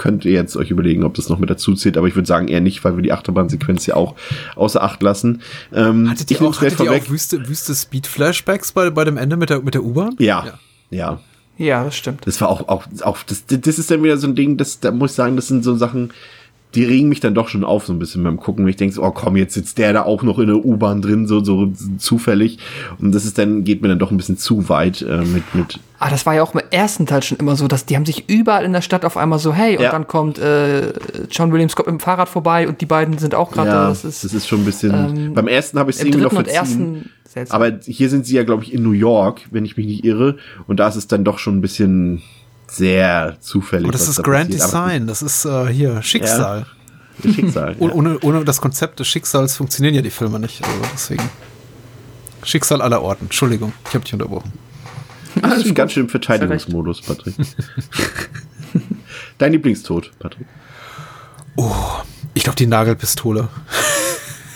könnt 0.00 0.24
ihr 0.24 0.32
jetzt 0.32 0.56
euch 0.56 0.70
überlegen, 0.70 1.04
ob 1.04 1.12
das 1.12 1.28
noch 1.28 1.38
mit 1.38 1.50
dazu 1.50 1.74
zählt, 1.74 1.98
aber 1.98 2.08
ich 2.08 2.14
würde 2.14 2.26
sagen 2.26 2.48
eher 2.48 2.62
nicht, 2.62 2.82
weil 2.84 2.96
wir 2.96 3.02
die 3.02 3.12
Achterbahnsequenz 3.12 3.84
ja 3.84 3.96
auch 3.96 4.14
außer 4.56 4.82
Acht 4.82 5.02
lassen. 5.02 5.42
Ähm, 5.74 6.08
Hattet 6.08 6.30
ihr 6.30 6.40
auch, 6.40 6.58
hattet 6.58 6.80
ihr 6.80 6.90
auch 6.90 7.10
wüste, 7.10 7.46
wüste 7.46 7.74
Speed-Flashbacks 7.74 8.72
bei, 8.72 8.88
bei 8.88 9.04
dem 9.04 9.18
Ende 9.18 9.36
mit 9.36 9.50
der, 9.50 9.60
mit 9.60 9.74
der 9.74 9.84
U-Bahn? 9.84 10.16
Ja, 10.18 10.58
ja, 10.88 11.20
Ja, 11.58 11.84
das 11.84 11.96
stimmt. 11.96 12.26
Das 12.26 12.40
war 12.40 12.48
auch, 12.48 12.66
auch, 12.68 12.86
auch 13.02 13.18
das, 13.24 13.44
das 13.46 13.78
ist 13.78 13.90
dann 13.90 14.02
wieder 14.02 14.16
so 14.16 14.26
ein 14.26 14.34
Ding, 14.34 14.56
das, 14.56 14.80
da 14.80 14.90
muss 14.90 15.10
ich 15.10 15.16
sagen, 15.16 15.36
das 15.36 15.48
sind 15.48 15.64
so 15.64 15.76
Sachen, 15.76 16.14
die 16.74 16.84
regen 16.84 17.08
mich 17.08 17.20
dann 17.20 17.34
doch 17.34 17.48
schon 17.48 17.64
auf 17.64 17.86
so 17.86 17.92
ein 17.92 17.98
bisschen 17.98 18.22
beim 18.22 18.36
Gucken. 18.38 18.66
Ich 18.68 18.76
denke 18.76 18.94
so, 18.94 19.02
oh 19.02 19.10
komm, 19.10 19.36
jetzt 19.36 19.54
sitzt 19.54 19.78
der 19.78 19.92
da 19.92 20.02
auch 20.04 20.22
noch 20.22 20.38
in 20.38 20.46
der 20.46 20.64
U-Bahn 20.64 21.02
drin, 21.02 21.26
so, 21.26 21.42
so 21.42 21.72
zufällig. 21.98 22.58
Und 23.00 23.12
das 23.12 23.24
ist 23.24 23.38
dann, 23.38 23.64
geht 23.64 23.82
mir 23.82 23.88
dann 23.88 23.98
doch 23.98 24.10
ein 24.10 24.16
bisschen 24.16 24.36
zu 24.38 24.68
weit 24.68 25.02
äh, 25.02 25.18
mit, 25.22 25.54
mit 25.54 25.80
Ah, 25.98 26.08
das 26.08 26.24
war 26.24 26.34
ja 26.34 26.42
auch 26.42 26.54
im 26.54 26.60
ersten 26.70 27.04
Teil 27.06 27.22
schon 27.22 27.36
immer 27.38 27.56
so, 27.56 27.68
dass 27.68 27.84
die 27.84 27.94
haben 27.96 28.06
sich 28.06 28.28
überall 28.30 28.64
in 28.64 28.72
der 28.72 28.80
Stadt 28.80 29.04
auf 29.04 29.16
einmal 29.18 29.38
so, 29.38 29.52
hey, 29.52 29.76
und 29.76 29.82
Ja. 29.82 29.90
dann 29.90 30.06
kommt 30.06 30.38
äh, 30.38 30.92
John 31.30 31.52
Williams 31.52 31.76
kommt 31.76 31.88
mit 31.88 31.98
dem 31.98 32.00
Fahrrad 32.00 32.28
vorbei 32.28 32.66
und 32.68 32.80
die 32.80 32.86
beiden 32.86 33.18
sind 33.18 33.34
auch 33.34 33.50
gerade 33.50 33.68
da. 33.70 33.82
ja, 33.82 33.88
Das 33.88 34.04
ist, 34.04 34.48
schon 34.48 34.60
ein 34.60 34.64
bisschen. 34.64 34.92
ähm, 34.94 35.34
beim 35.34 35.48
ersten 35.48 35.78
habe 35.78 35.90
ich 35.90 35.96
es 35.98 36.02
irgendwie 36.04 36.22
noch 36.22 36.32
verziehen. 36.32 37.10
Aber 37.50 37.78
hier 37.84 38.08
sind 38.08 38.26
sie 38.26 38.34
ja, 38.34 38.44
glaube 38.44 38.64
ich, 38.64 38.72
in 38.72 38.82
New 38.82 38.92
York, 38.92 39.42
wenn 39.50 39.64
ich 39.64 39.76
mich 39.76 39.86
nicht 39.86 40.04
irre. 40.04 40.36
Und 40.66 40.78
da 40.80 40.88
ist 40.88 40.96
es 40.96 41.06
dann 41.06 41.22
doch 41.22 41.38
schon 41.38 41.58
ein 41.58 41.60
bisschen 41.60 42.22
sehr 42.70 43.36
zufällig. 43.40 43.84
Aber 43.84 43.92
das 43.92 44.02
was 44.02 44.08
ist 44.10 44.18
da 44.18 44.22
Grand 44.22 44.50
passiert. 44.50 44.66
Design, 44.68 45.06
das 45.06 45.22
ist 45.22 45.44
äh, 45.44 45.66
hier 45.68 46.02
Schicksal. 46.02 46.66
das 47.22 47.34
Schicksal. 47.34 47.76
Oh- 47.80 47.88
ja. 47.88 47.94
Ohne, 47.94 48.18
ohne 48.20 48.44
das 48.44 48.60
Konzept 48.60 48.98
des 49.00 49.08
Schicksals 49.08 49.56
funktionieren 49.56 49.94
ja 49.94 50.02
die 50.02 50.10
Filme 50.10 50.38
nicht. 50.40 50.64
Also 50.64 50.80
deswegen. 50.92 51.28
Schicksal 52.42 52.80
aller 52.80 53.02
Orten. 53.02 53.26
Entschuldigung, 53.26 53.72
ich 53.88 53.94
habe 53.94 54.04
dich 54.04 54.12
unterbrochen. 54.14 54.52
Du 55.34 55.62
bist 55.62 55.74
ganz 55.76 55.92
schön 55.92 56.04
im 56.04 56.08
Verteidigungsmodus, 56.08 57.02
Patrick. 57.02 57.34
Dein 59.38 59.52
Lieblingstod, 59.52 60.10
Patrick. 60.18 60.46
Ich 62.34 62.42
glaube, 62.42 62.56
die 62.56 62.66
Nagelpistole. 62.66 63.48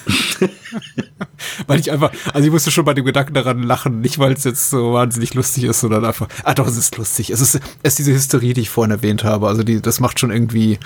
weil 1.67 1.81
ich 1.81 1.91
einfach, 1.91 2.13
also 2.33 2.47
ich 2.47 2.53
musste 2.53 2.71
schon 2.71 2.85
bei 2.85 2.95
dem 2.95 3.05
Gedanken 3.05 3.35
daran 3.35 3.63
lachen, 3.63 4.01
nicht 4.01 4.19
weil 4.19 4.33
es 4.33 4.45
jetzt 4.45 4.71
so 4.71 4.93
wahnsinnig 4.93 5.35
lustig 5.35 5.65
ist, 5.65 5.81
sondern 5.81 6.05
einfach, 6.05 6.29
ah 6.43 6.55
doch, 6.55 6.67
es 6.67 6.77
ist 6.77 6.97
lustig. 6.97 7.31
Es 7.31 7.41
ist, 7.41 7.55
es 7.55 7.63
ist 7.83 7.99
diese 7.99 8.13
Hysterie, 8.13 8.55
die 8.55 8.63
ich 8.63 8.71
vorhin 8.71 8.91
erwähnt 8.91 9.25
habe. 9.25 9.49
Also 9.49 9.63
die, 9.63 9.81
das 9.81 10.01
macht 10.01 10.21
schon 10.21 10.31
irgendwie 10.31 10.79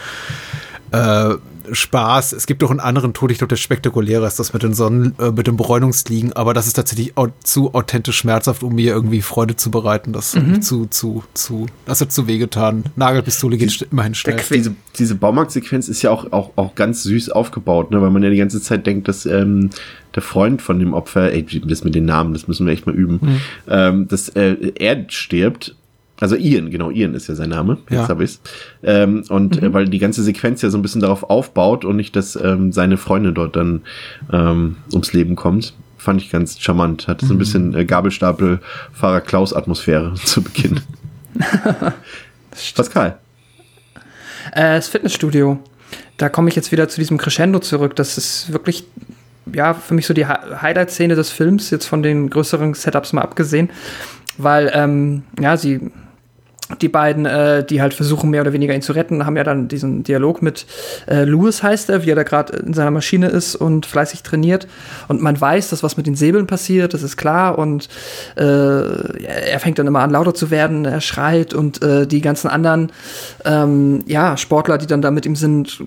äh, 0.92 1.34
Spaß. 1.72 2.32
Es 2.32 2.46
gibt 2.46 2.62
doch 2.62 2.70
einen 2.70 2.80
anderen 2.80 3.12
Tod, 3.12 3.30
ich 3.30 3.38
glaube, 3.38 3.48
der 3.48 3.56
spektakulärer 3.56 4.26
ist, 4.26 4.38
das 4.38 4.52
mit 4.52 4.62
den 4.62 4.74
Sonnen, 4.74 5.14
äh, 5.18 5.30
mit 5.30 5.46
dem 5.46 5.56
Bräunungsliegen, 5.56 6.32
aber 6.32 6.54
das 6.54 6.66
ist 6.66 6.74
tatsächlich 6.74 7.16
au 7.16 7.28
zu 7.44 7.74
authentisch 7.74 8.18
schmerzhaft, 8.18 8.62
um 8.62 8.74
mir 8.74 8.92
irgendwie 8.92 9.22
Freude 9.22 9.56
zu 9.56 9.70
bereiten. 9.70 10.12
Das 10.12 10.34
hat 10.34 10.46
mich 10.46 10.60
zu, 10.62 10.86
zu, 10.86 11.24
zu, 11.34 11.66
das 11.86 12.00
hat 12.00 12.12
zu 12.12 12.26
wehgetan. 12.26 12.84
Nagelpistole 12.96 13.56
geht 13.56 13.70
st- 13.70 13.86
immerhin 13.90 14.14
schnell. 14.14 14.36
Diese, 14.50 14.74
diese 14.98 15.14
Baumarktsequenz 15.14 15.88
ist 15.88 16.02
ja 16.02 16.10
auch, 16.10 16.32
auch, 16.32 16.50
auch 16.56 16.74
ganz 16.74 17.02
süß 17.02 17.30
aufgebaut, 17.30 17.90
ne? 17.90 18.00
weil 18.02 18.10
man 18.10 18.22
ja 18.22 18.30
die 18.30 18.36
ganze 18.36 18.60
Zeit 18.60 18.86
denkt, 18.86 19.08
dass 19.08 19.26
ähm, 19.26 19.70
der 20.14 20.22
Freund 20.22 20.62
von 20.62 20.78
dem 20.78 20.94
Opfer, 20.94 21.32
ey, 21.32 21.44
das 21.66 21.84
mit 21.84 21.94
den 21.94 22.04
Namen, 22.06 22.32
das 22.32 22.48
müssen 22.48 22.66
wir 22.66 22.72
echt 22.72 22.86
mal 22.86 22.94
üben, 22.94 23.18
Mhm. 23.22 23.40
ähm, 23.68 24.08
dass 24.08 24.28
äh, 24.30 24.72
er 24.76 25.04
stirbt. 25.08 25.74
Also 26.20 26.34
Ian, 26.36 26.70
genau, 26.70 26.90
Ian 26.90 27.14
ist 27.14 27.28
ja 27.28 27.34
sein 27.36 27.50
Name. 27.50 27.78
Jetzt 27.88 28.00
Ja. 28.00 28.08
habe 28.08 28.24
ich's. 28.24 28.40
Ähm, 28.82 29.24
und 29.28 29.62
äh, 29.62 29.72
weil 29.72 29.88
die 29.88 29.98
ganze 30.00 30.22
Sequenz 30.22 30.62
ja 30.62 30.70
so 30.70 30.76
ein 30.78 30.82
bisschen 30.82 31.00
darauf 31.00 31.22
aufbaut 31.30 31.84
und 31.84 31.96
nicht, 31.96 32.16
dass 32.16 32.34
ähm, 32.36 32.72
seine 32.72 32.96
Freundin 32.96 33.34
dort 33.34 33.54
dann 33.56 33.82
ähm, 34.32 34.76
ums 34.92 35.12
Leben 35.12 35.36
kommt, 35.36 35.74
fand 35.96 36.20
ich 36.20 36.30
ganz 36.30 36.58
charmant. 36.58 37.06
Hatte 37.06 37.24
so 37.26 37.34
ein 37.34 37.38
bisschen 37.38 37.74
äh, 37.74 37.84
Gabelstapel-Fahrer 37.84 39.20
Klaus-Atmosphäre 39.20 40.14
zu 40.24 40.42
Beginn. 40.42 40.80
Pascal. 42.74 43.18
Äh, 44.52 44.76
das 44.76 44.88
Fitnessstudio. 44.88 45.58
Da 46.16 46.28
komme 46.28 46.48
ich 46.48 46.56
jetzt 46.56 46.72
wieder 46.72 46.88
zu 46.88 47.00
diesem 47.00 47.16
Crescendo 47.18 47.60
zurück. 47.60 47.94
Das 47.96 48.18
ist 48.18 48.52
wirklich, 48.52 48.84
ja, 49.52 49.72
für 49.74 49.94
mich 49.94 50.06
so 50.06 50.14
die 50.14 50.26
Hi- 50.26 50.56
Highlight-Szene 50.62 51.14
des 51.14 51.30
Films, 51.30 51.70
jetzt 51.70 51.86
von 51.86 52.02
den 52.02 52.28
größeren 52.30 52.74
Setups 52.74 53.12
mal 53.12 53.22
abgesehen. 53.22 53.70
Weil, 54.36 54.70
ähm, 54.74 55.22
ja, 55.40 55.56
sie, 55.56 55.90
die 56.80 56.88
beiden, 56.88 57.24
äh, 57.24 57.64
die 57.64 57.80
halt 57.80 57.94
versuchen, 57.94 58.30
mehr 58.30 58.42
oder 58.42 58.52
weniger 58.52 58.74
ihn 58.74 58.82
zu 58.82 58.92
retten, 58.92 59.24
haben 59.24 59.36
ja 59.36 59.44
dann 59.44 59.68
diesen 59.68 60.02
Dialog 60.02 60.42
mit 60.42 60.66
äh, 61.06 61.24
Louis, 61.24 61.62
heißt 61.62 61.88
er, 61.88 62.04
wie 62.04 62.10
er 62.10 62.16
da 62.16 62.24
gerade 62.24 62.56
in 62.58 62.74
seiner 62.74 62.90
Maschine 62.90 63.28
ist 63.28 63.56
und 63.56 63.86
fleißig 63.86 64.22
trainiert. 64.22 64.68
Und 65.08 65.22
man 65.22 65.40
weiß, 65.40 65.70
dass 65.70 65.82
was 65.82 65.96
mit 65.96 66.06
den 66.06 66.14
Säbeln 66.14 66.46
passiert, 66.46 66.92
das 66.92 67.02
ist 67.02 67.16
klar. 67.16 67.58
Und 67.58 67.88
äh, 68.36 68.42
er 68.42 69.60
fängt 69.60 69.78
dann 69.78 69.86
immer 69.86 70.00
an, 70.00 70.10
lauter 70.10 70.34
zu 70.34 70.50
werden, 70.50 70.84
er 70.84 71.00
schreit 71.00 71.54
und 71.54 71.82
äh, 71.82 72.06
die 72.06 72.20
ganzen 72.20 72.48
anderen 72.48 72.92
ähm, 73.44 74.04
ja, 74.06 74.36
Sportler, 74.36 74.78
die 74.78 74.86
dann 74.86 75.02
da 75.02 75.10
mit 75.10 75.24
ihm 75.24 75.36
sind, 75.36 75.82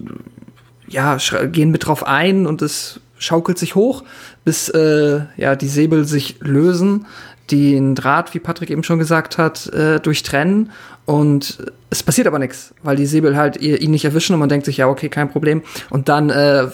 ja, 0.88 1.18
gehen 1.52 1.72
mit 1.72 1.86
drauf 1.86 2.06
ein 2.06 2.48
und 2.48 2.62
es 2.62 3.00
schaukelt 3.22 3.60
sich 3.60 3.76
hoch, 3.76 4.04
bis 4.44 4.68
äh, 4.70 5.22
ja, 5.38 5.56
die 5.56 5.68
Säbel 5.68 6.06
sich 6.06 6.38
lösen, 6.40 7.06
den 7.52 7.96
Draht, 7.96 8.34
wie 8.34 8.40
Patrick 8.40 8.70
eben 8.70 8.84
schon 8.84 9.00
gesagt 9.00 9.38
hat, 9.38 9.68
äh, 9.68 10.00
durchtrennen 10.00 10.72
und 11.12 11.58
es 11.90 12.04
passiert 12.04 12.26
aber 12.26 12.40
nichts, 12.40 12.74
weil 12.84 12.96
die 12.96 13.06
Säbel 13.06 13.36
halt 13.36 13.58
ihn 13.58 13.92
nicht 13.92 14.06
erwischen 14.06 14.32
und 14.34 14.40
man 14.40 14.48
denkt 14.48 14.66
sich, 14.66 14.78
ja, 14.78 14.88
okay, 14.88 15.10
kein 15.10 15.30
Problem. 15.30 15.62
Und 15.90 16.08
dann 16.08 16.30
äh, 16.30 16.68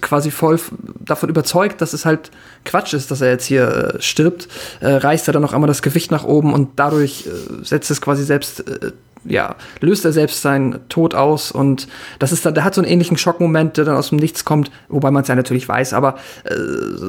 quasi 0.00 0.30
voll 0.30 0.60
davon 1.00 1.28
überzeugt, 1.28 1.80
dass 1.80 1.92
es 1.92 2.06
halt 2.06 2.30
Quatsch 2.64 2.94
ist, 2.94 3.10
dass 3.10 3.20
er 3.20 3.30
jetzt 3.30 3.46
hier 3.46 3.96
äh, 3.96 4.00
stirbt, 4.00 4.46
äh, 4.78 4.90
reißt 4.90 5.28
er 5.28 5.32
dann 5.32 5.42
noch 5.42 5.54
einmal 5.54 5.66
das 5.66 5.82
Gewicht 5.82 6.12
nach 6.12 6.22
oben 6.22 6.54
und 6.54 6.78
dadurch 6.78 7.26
äh, 7.26 7.64
setzt 7.64 7.90
es 7.90 8.00
quasi 8.00 8.22
selbst 8.22 8.60
äh, 8.60 8.92
ja, 9.24 9.56
löst 9.80 10.04
er 10.04 10.12
selbst 10.12 10.42
seinen 10.42 10.86
Tod 10.88 11.14
aus 11.14 11.50
und 11.50 11.88
das 12.20 12.30
ist 12.30 12.46
dann, 12.46 12.54
der 12.54 12.62
hat 12.62 12.74
so 12.74 12.82
einen 12.82 12.90
ähnlichen 12.90 13.16
Schockmoment, 13.16 13.78
der 13.78 13.86
dann 13.86 13.96
aus 13.96 14.10
dem 14.10 14.18
Nichts 14.18 14.44
kommt, 14.44 14.70
wobei 14.88 15.10
man 15.10 15.22
es 15.22 15.28
ja 15.28 15.34
natürlich 15.34 15.66
weiß, 15.66 15.94
aber 15.94 16.16
äh, 16.44 16.54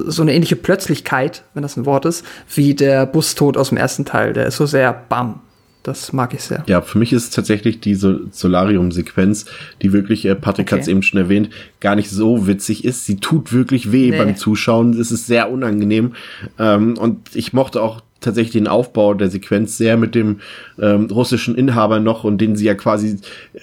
so 0.07 0.21
eine 0.21 0.33
ähnliche 0.33 0.55
Plötzlichkeit, 0.55 1.43
wenn 1.53 1.61
das 1.61 1.77
ein 1.77 1.85
Wort 1.85 2.05
ist, 2.05 2.25
wie 2.55 2.73
der 2.73 3.05
Bustod 3.05 3.57
aus 3.57 3.69
dem 3.69 3.77
ersten 3.77 4.05
Teil, 4.05 4.33
der 4.33 4.47
ist 4.47 4.55
so 4.55 4.65
sehr 4.65 4.93
bam. 4.93 5.41
Das 5.85 6.13
mag 6.13 6.33
ich 6.33 6.41
sehr. 6.41 6.63
Ja, 6.65 6.81
für 6.81 6.97
mich 6.97 7.13
ist 7.13 7.23
es 7.25 7.29
tatsächlich 7.29 7.79
die 7.79 7.93
Sol 7.93 8.27
Solarium-Sequenz, 8.31 9.45
die 9.83 9.93
wirklich, 9.93 10.25
äh, 10.25 10.33
Patrick 10.33 10.65
Okay. 10.67 10.75
hat 10.75 10.81
es 10.81 10.87
eben 10.87 11.03
schon 11.03 11.19
erwähnt, 11.19 11.51
gar 11.79 11.95
nicht 11.95 12.09
so 12.09 12.47
witzig 12.47 12.83
ist. 12.85 13.05
Sie 13.05 13.17
tut 13.17 13.53
wirklich 13.53 13.91
weh 13.91 14.09
Nee. 14.09 14.17
beim 14.17 14.35
Zuschauen. 14.35 14.99
Es 14.99 15.11
ist 15.11 15.27
sehr 15.27 15.51
unangenehm. 15.51 16.13
Ähm, 16.57 16.97
und 16.97 17.35
ich 17.35 17.53
mochte 17.53 17.83
auch 17.83 18.01
tatsächlich 18.19 18.53
den 18.53 18.67
Aufbau 18.67 19.13
der 19.13 19.29
Sequenz 19.29 19.77
sehr 19.77 19.95
mit 19.95 20.15
dem 20.15 20.39
ähm, 20.81 21.05
russischen 21.11 21.53
Inhaber 21.53 21.99
noch 21.99 22.23
und 22.23 22.39
den 22.39 22.55
sie 22.55 22.65
ja 22.65 22.73
quasi 22.73 23.19
äh, 23.53 23.59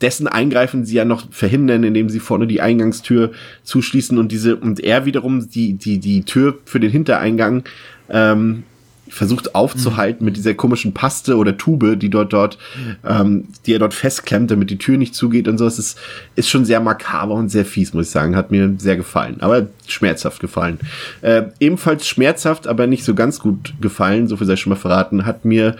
dessen 0.00 0.26
Eingreifen 0.28 0.86
sie 0.86 0.94
ja 0.94 1.04
noch 1.04 1.30
verhindern, 1.30 1.84
indem 1.84 2.08
sie 2.08 2.20
vorne 2.20 2.46
die 2.46 2.62
Eingangstür 2.62 3.32
zuschließen 3.64 4.16
und 4.16 4.32
diese 4.32 4.56
und 4.56 4.80
er 4.80 5.04
wiederum 5.04 5.50
die 5.50 5.74
die 5.74 5.98
die 5.98 6.22
Tür 6.22 6.56
für 6.64 6.80
den 6.80 6.90
Hintereingang 6.90 7.64
ähm, 8.08 8.62
versucht 9.10 9.54
aufzuhalten 9.54 10.24
mit 10.24 10.36
dieser 10.36 10.54
komischen 10.54 10.92
Paste 10.92 11.36
oder 11.36 11.56
Tube, 11.56 11.98
die 11.98 12.08
dort 12.08 12.32
dort, 12.32 12.58
ähm, 13.04 13.48
die 13.66 13.74
er 13.74 13.78
dort 13.78 13.94
festklemmt, 13.94 14.50
damit 14.50 14.70
die 14.70 14.78
Tür 14.78 14.96
nicht 14.96 15.14
zugeht 15.14 15.48
und 15.48 15.58
so. 15.58 15.66
Es 15.66 15.78
ist, 15.78 15.98
ist 16.36 16.48
schon 16.48 16.64
sehr 16.64 16.80
makaber 16.80 17.34
und 17.34 17.48
sehr 17.48 17.64
fies, 17.64 17.94
muss 17.94 18.06
ich 18.06 18.12
sagen. 18.12 18.36
Hat 18.36 18.50
mir 18.50 18.74
sehr 18.78 18.96
gefallen, 18.96 19.36
aber 19.40 19.66
schmerzhaft 19.86 20.40
gefallen. 20.40 20.78
Äh, 21.22 21.44
ebenfalls 21.60 22.06
schmerzhaft, 22.06 22.66
aber 22.66 22.86
nicht 22.86 23.04
so 23.04 23.14
ganz 23.14 23.38
gut 23.38 23.74
gefallen, 23.80 24.28
so 24.28 24.36
viel 24.36 24.46
sei 24.46 24.56
schon 24.56 24.70
mal 24.70 24.76
verraten, 24.76 25.26
hat 25.26 25.44
mir 25.44 25.76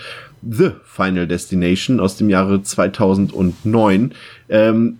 The 0.48 0.70
Final 0.84 1.26
Destination 1.26 2.00
aus 2.00 2.16
dem 2.16 2.30
Jahre 2.30 2.62
2009. 2.62 4.12
Ähm, 4.48 4.98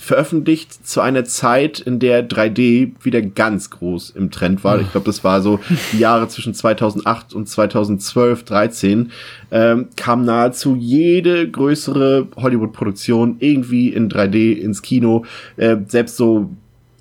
veröffentlicht 0.00 0.86
zu 0.86 1.00
einer 1.00 1.24
Zeit, 1.24 1.80
in 1.80 1.98
der 1.98 2.28
3D 2.28 2.92
wieder 3.02 3.22
ganz 3.22 3.70
groß 3.70 4.10
im 4.10 4.30
Trend 4.30 4.64
war. 4.64 4.80
Ich 4.80 4.90
glaube, 4.90 5.06
das 5.06 5.22
war 5.24 5.42
so 5.42 5.60
die 5.92 5.98
Jahre 5.98 6.28
zwischen 6.28 6.54
2008 6.54 7.34
und 7.34 7.48
2012, 7.48 8.44
13, 8.44 9.12
ähm, 9.50 9.88
kam 9.96 10.24
nahezu 10.24 10.76
jede 10.76 11.50
größere 11.50 12.28
Hollywood-Produktion 12.36 13.36
irgendwie 13.40 13.88
in 13.88 14.08
3D 14.08 14.52
ins 14.52 14.82
Kino. 14.82 15.24
Äh, 15.56 15.76
selbst 15.86 16.16
so 16.16 16.50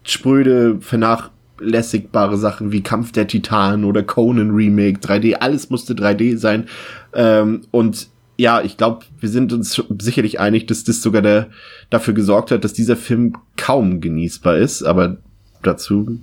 spröde, 0.03 0.77
vernachlässigbare 0.81 2.37
Sachen 2.37 2.71
wie 2.71 2.81
Kampf 2.81 3.11
der 3.11 3.27
Titanen 3.27 3.85
oder 3.85 4.03
Conan 4.03 4.51
Remake, 4.51 4.99
3D, 4.99 5.35
alles 5.35 5.69
musste 5.69 5.93
3D 5.93 6.37
sein. 6.37 6.67
Ähm, 7.13 7.61
und 7.71 8.09
ja, 8.39 8.61
ich 8.61 8.77
glaube, 8.77 9.05
wir 9.19 9.27
sind 9.27 9.51
uns 9.51 9.83
sicherlich 9.99 10.39
einig, 10.39 10.65
dass 10.65 10.85
das 10.85 11.01
sogar 11.01 11.21
der, 11.21 11.49
dafür 11.89 12.13
gesorgt 12.13 12.51
hat, 12.51 12.63
dass 12.63 12.71
dieser 12.71 12.95
Film 12.95 13.33
kaum 13.57 13.99
genießbar 13.99 14.57
ist, 14.57 14.81
aber 14.81 15.17
dazu 15.61 16.19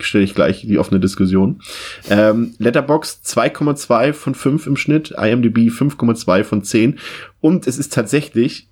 stelle 0.00 0.24
ich 0.24 0.34
gleich 0.34 0.62
die 0.62 0.78
offene 0.80 0.98
Diskussion. 0.98 1.60
Ähm, 2.10 2.54
Letterbox 2.58 3.20
2,2 3.24 4.12
von 4.12 4.34
5 4.34 4.66
im 4.66 4.76
Schnitt, 4.76 5.12
IMDb 5.12 5.70
5,2 5.70 6.42
von 6.42 6.64
10 6.64 6.98
und 7.40 7.68
es 7.68 7.78
ist 7.78 7.92
tatsächlich 7.92 8.68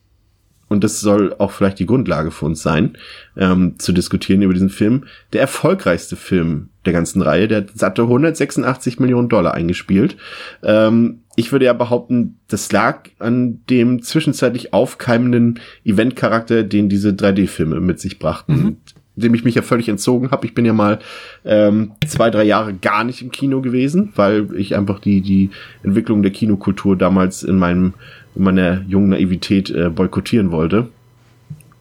und 0.73 0.83
das 0.83 1.01
soll 1.01 1.37
auch 1.39 1.53
vielleicht 1.53 1.79
die 1.79 1.87
Grundlage 1.87 2.33
für 2.33 2.47
uns 2.47 2.63
sein, 2.63 2.97
ähm, 3.37 3.75
zu 3.79 3.93
diskutieren 3.93 4.43
über 4.43 4.55
diesen 4.55 4.71
Film, 4.71 5.05
der 5.35 5.43
erfolgreichste 5.43 6.17
Film 6.17 6.71
der 6.85 6.95
ganzen 6.95 7.23
Reihe. 7.23 7.47
Der 7.47 7.59
hat 7.59 7.71
satte 7.75 8.03
186 8.03 8.99
Millionen 8.99 9.29
Dollar 9.29 9.55
eingespielt. 9.55 10.17
Ähm, 10.65 11.22
ich 11.37 11.53
würde 11.53 11.65
ja 11.65 11.73
behaupten, 11.73 12.39
das 12.49 12.71
lag 12.73 13.09
an 13.19 13.61
dem 13.71 14.03
zwischenzeitlich 14.03 14.73
aufkeimenden 14.73 15.61
Eventcharakter, 15.85 16.63
den 16.63 16.89
diese 16.89 17.11
3D-Filme 17.11 17.81
mit 17.81 18.01
sich 18.01 18.19
brachten. 18.19 18.53
Mhm. 18.53 18.77
Dem 19.15 19.35
ich 19.35 19.45
mich 19.45 19.55
ja 19.55 19.63
völlig 19.63 19.91
entzogen 19.91 20.31
habe. 20.31 20.47
Ich 20.47 20.55
bin 20.55 20.65
ja 20.65 20.73
mal 20.73 20.99
ähm, 21.45 21.93
zwei, 22.07 22.31
drei 22.31 22.45
Jahre 22.45 22.73
gar 22.73 23.05
nicht 23.05 23.21
im 23.21 23.31
Kino 23.31 23.61
gewesen, 23.61 24.11
weil 24.17 24.49
ich 24.57 24.75
einfach 24.75 25.01
die, 25.01 25.21
die 25.21 25.51
Entwicklung 25.83 26.23
der 26.23 26.33
Kinokultur 26.33 26.97
damals 26.97 27.43
in 27.43 27.59
meinem 27.59 27.93
in 28.35 28.45
meiner 28.45 28.83
jungen 28.89 29.11
Naivität 29.11 29.71
äh, 29.71 29.91
boykottieren 29.91 30.51
wollte. 30.51 30.89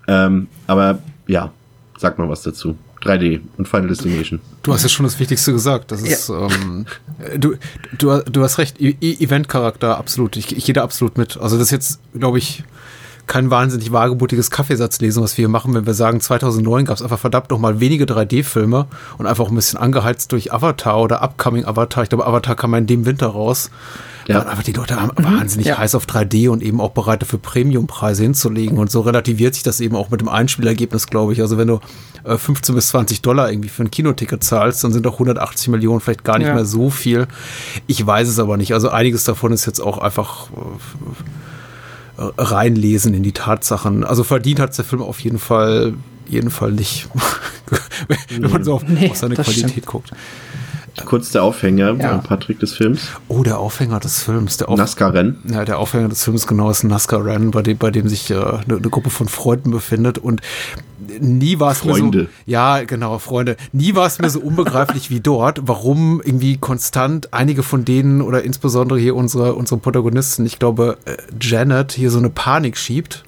Ähm, 0.08 0.48
aber 0.68 1.00
ja, 1.28 1.54
sag 1.98 2.20
mal 2.20 2.28
was 2.28 2.44
dazu. 2.44 2.78
3D 3.02 3.42
und 3.58 3.68
Final 3.68 3.88
Destination. 3.88 4.40
Du 4.64 4.74
hast 4.74 4.84
ja 4.84 4.90
schon 4.90 5.06
das 5.06 5.20
Wichtigste 5.20 5.52
gesagt. 5.52 5.92
Das 5.92 6.02
ist, 6.02 6.30
ja. 6.30 6.48
ähm, 6.48 6.86
du, 7.38 7.56
du, 7.98 8.20
du 8.20 8.44
hast 8.44 8.58
recht, 8.58 8.80
e 8.80 8.96
Event-Charakter, 9.00 9.98
absolut. 9.98 10.38
Ich, 10.38 10.56
ich 10.56 10.66
gehe 10.66 10.74
da 10.74 10.84
absolut 10.84 11.18
mit. 11.18 11.38
Also 11.38 11.58
das 11.58 11.68
ist 11.68 11.72
jetzt, 11.72 12.00
glaube 12.14 12.38
ich, 12.38 12.64
kein 13.28 13.50
wahnsinnig 13.50 13.92
wagemutiges 13.92 14.52
Kaffeesatzlesen, 14.52 15.24
was 15.24 15.38
wir 15.38 15.44
hier 15.44 15.50
machen, 15.50 15.74
wenn 15.74 15.86
wir 15.86 15.94
sagen, 15.94 16.20
2009 16.20 16.86
gab 16.86 16.98
es 16.98 17.02
einfach 17.02 17.20
verdammt 17.20 17.50
noch 17.50 17.60
mal 17.60 17.80
wenige 17.80 18.06
3D-Filme 18.06 18.88
und 19.18 19.26
einfach 19.26 19.48
ein 19.48 19.56
bisschen 19.56 19.80
angeheizt 19.80 20.32
durch 20.32 20.54
Avatar 20.54 21.00
oder 21.00 21.22
Upcoming 21.22 21.66
Avatar. 21.66 22.04
Ich 22.04 22.10
glaube, 22.10 22.28
Avatar 22.28 22.56
kam 22.56 22.74
in 22.74 22.88
dem 22.88 23.06
Winter 23.06 23.28
raus. 23.28 23.72
Ja. 24.28 24.38
Waren 24.38 24.48
einfach 24.48 24.64
die 24.64 24.74
Leute 24.74 24.96
mhm. 24.96 25.24
wahnsinnig 25.24 25.68
ja. 25.68 25.78
heiß 25.78 25.96
auf 25.96 26.06
3D 26.06 26.50
und 26.50 26.62
eben 26.62 26.80
auch 26.80 26.92
bereit 26.92 27.22
dafür 27.22 27.40
Premiumpreise 27.40 28.24
hinzulegen. 28.24 28.78
Und 28.78 28.92
so 28.92 29.02
relativiert 29.02 29.56
sich 29.56 29.64
das 29.64 29.80
eben 29.80 29.96
auch 29.96 30.10
mit 30.10 30.22
dem 30.22 30.30
Einspielergebnis, 30.30 31.08
glaube 31.08 31.34
ich. 31.34 31.42
Also 31.42 31.58
wenn 31.58 31.68
du 31.68 31.80
äh, 32.24 32.38
15 32.38 32.76
bis 32.76 32.90
20 32.90 33.22
Dollar 33.22 33.52
irgendwie 33.52 33.70
für 33.70 33.84
ein 33.84 33.92
Kinoticket 33.92 34.44
zahlst, 34.44 34.84
dann 34.84 34.94
sind 34.94 35.06
doch 35.06 35.14
180 35.14 35.70
Millionen 35.70 36.02
vielleicht 36.02 36.24
gar 36.24 36.38
nicht 36.38 36.48
ja. 36.48 36.56
mehr 36.56 36.66
so 36.66 36.90
viel. 36.90 37.28
Ich 37.88 38.06
weiß 38.06 38.28
es 38.28 38.40
aber 38.40 38.58
nicht. 38.58 38.74
Also 38.74 38.90
einiges 38.90 39.24
davon 39.24 39.52
ist 39.52 39.66
jetzt 39.66 39.80
auch 39.80 39.98
einfach 39.98 40.50
äh, 42.18 42.24
reinlesen 42.38 43.14
in 43.14 43.24
die 43.24 43.34
Tatsachen. 43.34 44.04
Also 44.04 44.24
verdient 44.24 44.60
hat 44.60 44.78
der 44.78 44.86
Film 44.86 45.02
auf 45.02 45.20
jeden 45.20 45.40
Fall 45.40 45.94
jeden 46.32 46.50
Fall 46.50 46.72
nicht, 46.72 47.10
wenn 48.30 48.52
man 48.52 48.64
so 48.64 48.76
auf, 48.76 48.84
nee, 48.88 49.10
auf 49.10 49.18
seine 49.18 49.36
Qualität 49.36 49.70
stimmt. 49.70 49.86
guckt. 49.86 50.12
Kurz 51.06 51.32
der 51.32 51.44
Aufhänger, 51.44 51.96
ja. 51.96 52.18
Patrick, 52.18 52.60
des 52.60 52.74
Films. 52.74 53.08
Oh, 53.28 53.44
der 53.44 53.60
Aufhänger 53.60 54.00
des 54.00 54.24
Films. 54.24 54.58
Der 54.58 54.70
Auf 54.70 54.78
NASCAR-Rennen. 54.78 55.38
Ja, 55.50 55.66
der 55.66 55.80
Aufhänger 55.80 56.10
des 56.10 56.24
Films 56.24 56.48
genau 56.48 56.70
ist 56.70 56.84
ein 56.84 56.90
NASCAR-Rennen, 56.90 57.52
bei 57.52 57.62
dem, 57.62 57.78
bei 57.78 57.92
dem 57.92 58.08
sich 58.10 58.30
äh, 58.30 58.36
eine, 58.36 58.62
eine 58.68 58.90
Gruppe 58.90 59.10
von 59.10 59.28
Freunden 59.28 59.72
befindet 59.72 60.18
und 60.18 60.42
nie 61.20 61.60
war 61.60 61.72
es 61.72 61.84
mir 61.84 61.96
so, 61.96 62.12
ja, 62.46 62.84
genau, 62.84 63.20
Freunde. 63.20 63.58
Nie 63.72 63.96
war 63.96 64.06
es 64.06 64.20
mir 64.20 64.30
so 64.30 64.40
unbegreiflich 64.40 65.10
wie 65.10 65.20
dort, 65.20 65.62
warum 65.64 66.22
irgendwie 66.24 66.58
konstant 66.58 67.34
einige 67.34 67.64
von 67.64 67.86
denen 67.86 68.22
oder 68.22 68.44
insbesondere 68.44 69.00
hier 69.00 69.16
unsere, 69.16 69.56
unsere 69.56 69.80
Protagonisten, 69.80 70.46
ich 70.46 70.60
glaube, 70.60 70.98
äh, 71.06 71.18
Janet 71.40 71.94
hier 71.94 72.12
so 72.12 72.20
eine 72.20 72.30
Panik 72.30 72.78
schiebt 72.78 73.24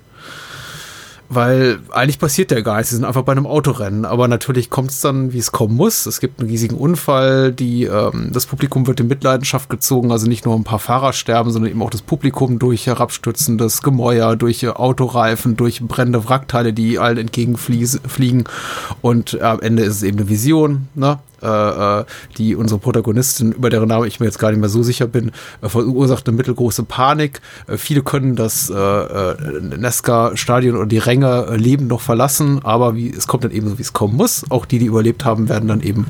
weil 1.35 1.79
eigentlich 1.91 2.19
passiert 2.19 2.51
ja 2.51 2.61
gar 2.61 2.77
nichts. 2.77 2.89
Sie 2.89 2.95
sind 2.95 3.05
einfach 3.05 3.23
bei 3.23 3.31
einem 3.31 3.45
Autorennen. 3.45 4.05
Aber 4.05 4.27
natürlich 4.27 4.69
kommt 4.69 4.91
es 4.91 5.01
dann, 5.01 5.33
wie 5.33 5.37
es 5.37 5.51
kommen 5.51 5.75
muss. 5.75 6.05
Es 6.05 6.19
gibt 6.19 6.39
einen 6.39 6.49
riesigen 6.49 6.75
Unfall. 6.75 7.51
Die, 7.51 7.83
ähm, 7.83 8.29
das 8.31 8.45
Publikum 8.45 8.87
wird 8.87 8.99
in 8.99 9.07
Mitleidenschaft 9.07 9.69
gezogen. 9.69 10.11
Also 10.11 10.27
nicht 10.27 10.45
nur 10.45 10.55
ein 10.55 10.63
paar 10.63 10.79
Fahrer 10.79 11.13
sterben, 11.13 11.51
sondern 11.51 11.71
eben 11.71 11.81
auch 11.81 11.89
das 11.89 12.01
Publikum 12.01 12.59
durch 12.59 12.87
herabstürzendes 12.87 13.81
Gemäuer, 13.81 14.35
durch 14.35 14.67
Autoreifen, 14.67 15.55
durch 15.55 15.81
brennende 15.81 16.27
Wrackteile, 16.27 16.73
die 16.73 16.99
allen 16.99 17.17
entgegenfliegen. 17.17 18.45
Und 19.01 19.33
äh, 19.33 19.43
am 19.43 19.59
Ende 19.61 19.83
ist 19.83 19.95
es 19.97 20.03
eben 20.03 20.19
eine 20.19 20.29
Vision. 20.29 20.87
Ne? 20.95 21.19
Äh, 21.43 21.99
äh, 21.99 22.05
die 22.37 22.55
unsere 22.55 22.79
Protagonistin, 22.79 23.51
über 23.51 23.69
deren 23.69 23.89
Name 23.89 24.07
ich 24.07 24.19
mir 24.19 24.27
jetzt 24.27 24.39
gar 24.39 24.51
nicht 24.51 24.59
mehr 24.59 24.69
so 24.69 24.81
sicher 24.81 25.07
bin, 25.07 25.31
äh, 25.61 25.67
verursacht 25.67 26.27
eine 26.27 26.37
mittelgroße 26.37 26.83
Panik. 26.83 27.41
Äh, 27.67 27.77
viele 27.77 28.01
können 28.01 28.35
das 28.35 28.69
äh, 28.69 28.73
äh 28.73 29.35
Nesca-Stadion 29.77 30.77
oder 30.77 30.85
die 30.85 30.99
Ränge 30.99 31.47
äh, 31.49 31.57
lebend 31.57 31.89
noch 31.89 32.01
verlassen, 32.01 32.61
aber 32.63 32.95
wie, 32.95 33.09
es 33.09 33.27
kommt 33.27 33.43
dann 33.43 33.51
eben 33.51 33.67
so, 33.69 33.77
wie 33.77 33.81
es 33.81 33.91
kommen 33.91 34.15
muss. 34.15 34.45
Auch 34.49 34.65
die, 34.65 34.79
die 34.79 34.85
überlebt 34.85 35.25
haben, 35.25 35.49
werden 35.49 35.67
dann 35.67 35.81
eben 35.81 36.07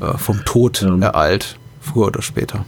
äh, 0.00 0.18
vom 0.18 0.44
Tod 0.44 0.82
ja. 0.82 0.96
ereilt, 0.98 1.56
früher 1.80 2.06
oder 2.08 2.22
später 2.22 2.64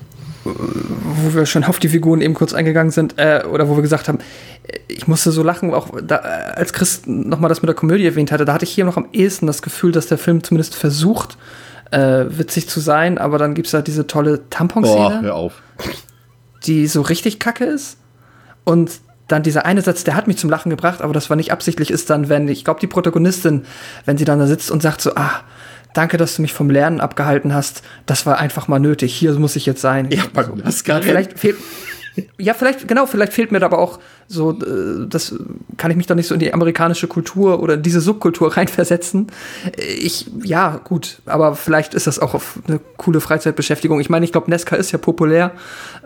wo 0.47 1.35
wir 1.35 1.47
schon 1.47 1.65
auf 1.65 1.79
die 1.79 1.89
Figuren 1.89 2.21
eben 2.21 2.35
kurz 2.35 2.55
eingegangen 2.55 2.93
sind, 2.93 3.19
äh, 3.19 3.43
oder 3.51 3.69
wo 3.69 3.77
wir 3.77 3.83
gesagt 3.83 4.09
haben, 4.09 4.19
ich 4.89 5.07
musste 5.07 5.33
so 5.33 5.43
lachen, 5.43 5.75
auch 5.75 5.89
da, 6.01 6.17
als 6.17 6.73
Chris 6.73 7.03
nochmal 7.07 7.49
das 7.49 7.63
mit 7.63 7.69
der 7.69 7.75
Komödie 7.75 8.07
erwähnt 8.07 8.33
hatte, 8.33 8.45
da 8.45 8.53
hatte 8.55 8.65
ich 8.65 8.71
hier 8.71 8.85
noch 8.85 8.97
am 8.97 9.09
ehesten 9.13 9.47
das 9.47 9.63
Gefühl, 9.63 9.93
dass 9.93 10.07
der 10.07 10.19
Film 10.19 10.43
zumindest 10.43 10.75
versucht, 10.75 11.37
äh, 11.91 12.25
witzig 12.29 12.69
zu 12.69 12.81
sein, 12.81 13.19
aber 13.19 13.39
dann 13.39 13.55
gibt 13.55 13.67
es 13.67 13.73
da 13.73 13.83
diese 13.83 14.07
tolle 14.07 14.49
Tampon-Szene. 14.51 15.23
hör 15.23 15.35
auf. 15.35 15.63
Die 16.65 16.87
so 16.87 17.03
richtig 17.03 17.39
kacke 17.39 17.65
ist. 17.65 17.99
Und 18.65 19.01
dann 19.29 19.43
dieser 19.43 19.65
eine 19.65 19.83
Satz, 19.83 20.05
der 20.05 20.15
hat 20.15 20.27
mich 20.27 20.39
zum 20.39 20.51
Lachen 20.51 20.71
gebracht, 20.71 21.03
aber 21.03 21.13
das 21.13 21.31
war 21.31 21.37
nicht 21.37 21.53
absichtlich, 21.53 21.91
ist 21.91 22.11
dann, 22.11 22.29
wenn, 22.29 22.49
ich 22.49 22.65
glaube, 22.65 22.81
die 22.81 22.87
Protagonistin, 22.87 23.65
wenn 24.05 24.19
sie 24.19 24.25
dann 24.25 24.39
da 24.39 24.47
sitzt 24.47 24.71
und 24.71 24.83
sagt 24.83 25.01
so, 25.01 25.15
ah, 25.17 25.43
danke, 25.95 26.17
dass 26.17 26.37
du 26.37 26.43
mich 26.43 26.53
vom 26.53 26.71
Lernen 26.71 27.01
abgehalten 27.01 27.55
hast, 27.55 27.83
das 28.07 28.27
war 28.27 28.39
einfach 28.39 28.69
mal 28.69 28.79
nötig, 28.79 29.15
hier 29.15 29.33
muss 29.35 29.57
ich 29.57 29.67
jetzt 29.67 29.81
sein. 29.81 30.09
Ja, 30.11 30.25
das 30.65 30.85
kann 30.85 31.03
Vielleicht 31.03 31.39
fehlt, 31.39 31.57
ja, 32.39 32.55
vielleicht, 32.55 32.89
genau, 32.89 33.07
vielleicht 33.07 33.33
fehlt 33.33 33.53
mir 33.53 33.61
da 33.61 33.67
aber 33.67 33.79
auch 33.79 33.99
so, 34.29 34.53
äh, 34.53 35.07
das 35.09 35.35
kann 35.77 35.91
ich 35.91 35.97
mich 35.97 36.07
da 36.07 36.15
nicht 36.15 36.27
so 36.27 36.35
in 36.35 36.41
die 36.41 36.53
amerikanische 36.53 37.07
Kultur 37.07 37.63
oder 37.63 37.77
diese 37.77 38.01
Subkultur 38.01 38.57
reinversetzen. 38.57 39.29
Ich, 39.77 40.27
ja, 40.43 40.81
gut, 40.83 41.21
aber 41.27 41.55
vielleicht 41.57 41.95
ist 41.95 42.07
das 42.07 42.19
auch 42.19 42.41
eine 42.67 42.81
coole 42.97 43.21
Freizeitbeschäftigung. 43.21 44.01
Ich 44.01 44.11
meine, 44.11 44.25
ich 44.25 44.33
glaube, 44.33 44.51
Nesca 44.51 44.77
ist 44.77 44.93
ja 44.93 44.99
populär. 44.99 45.53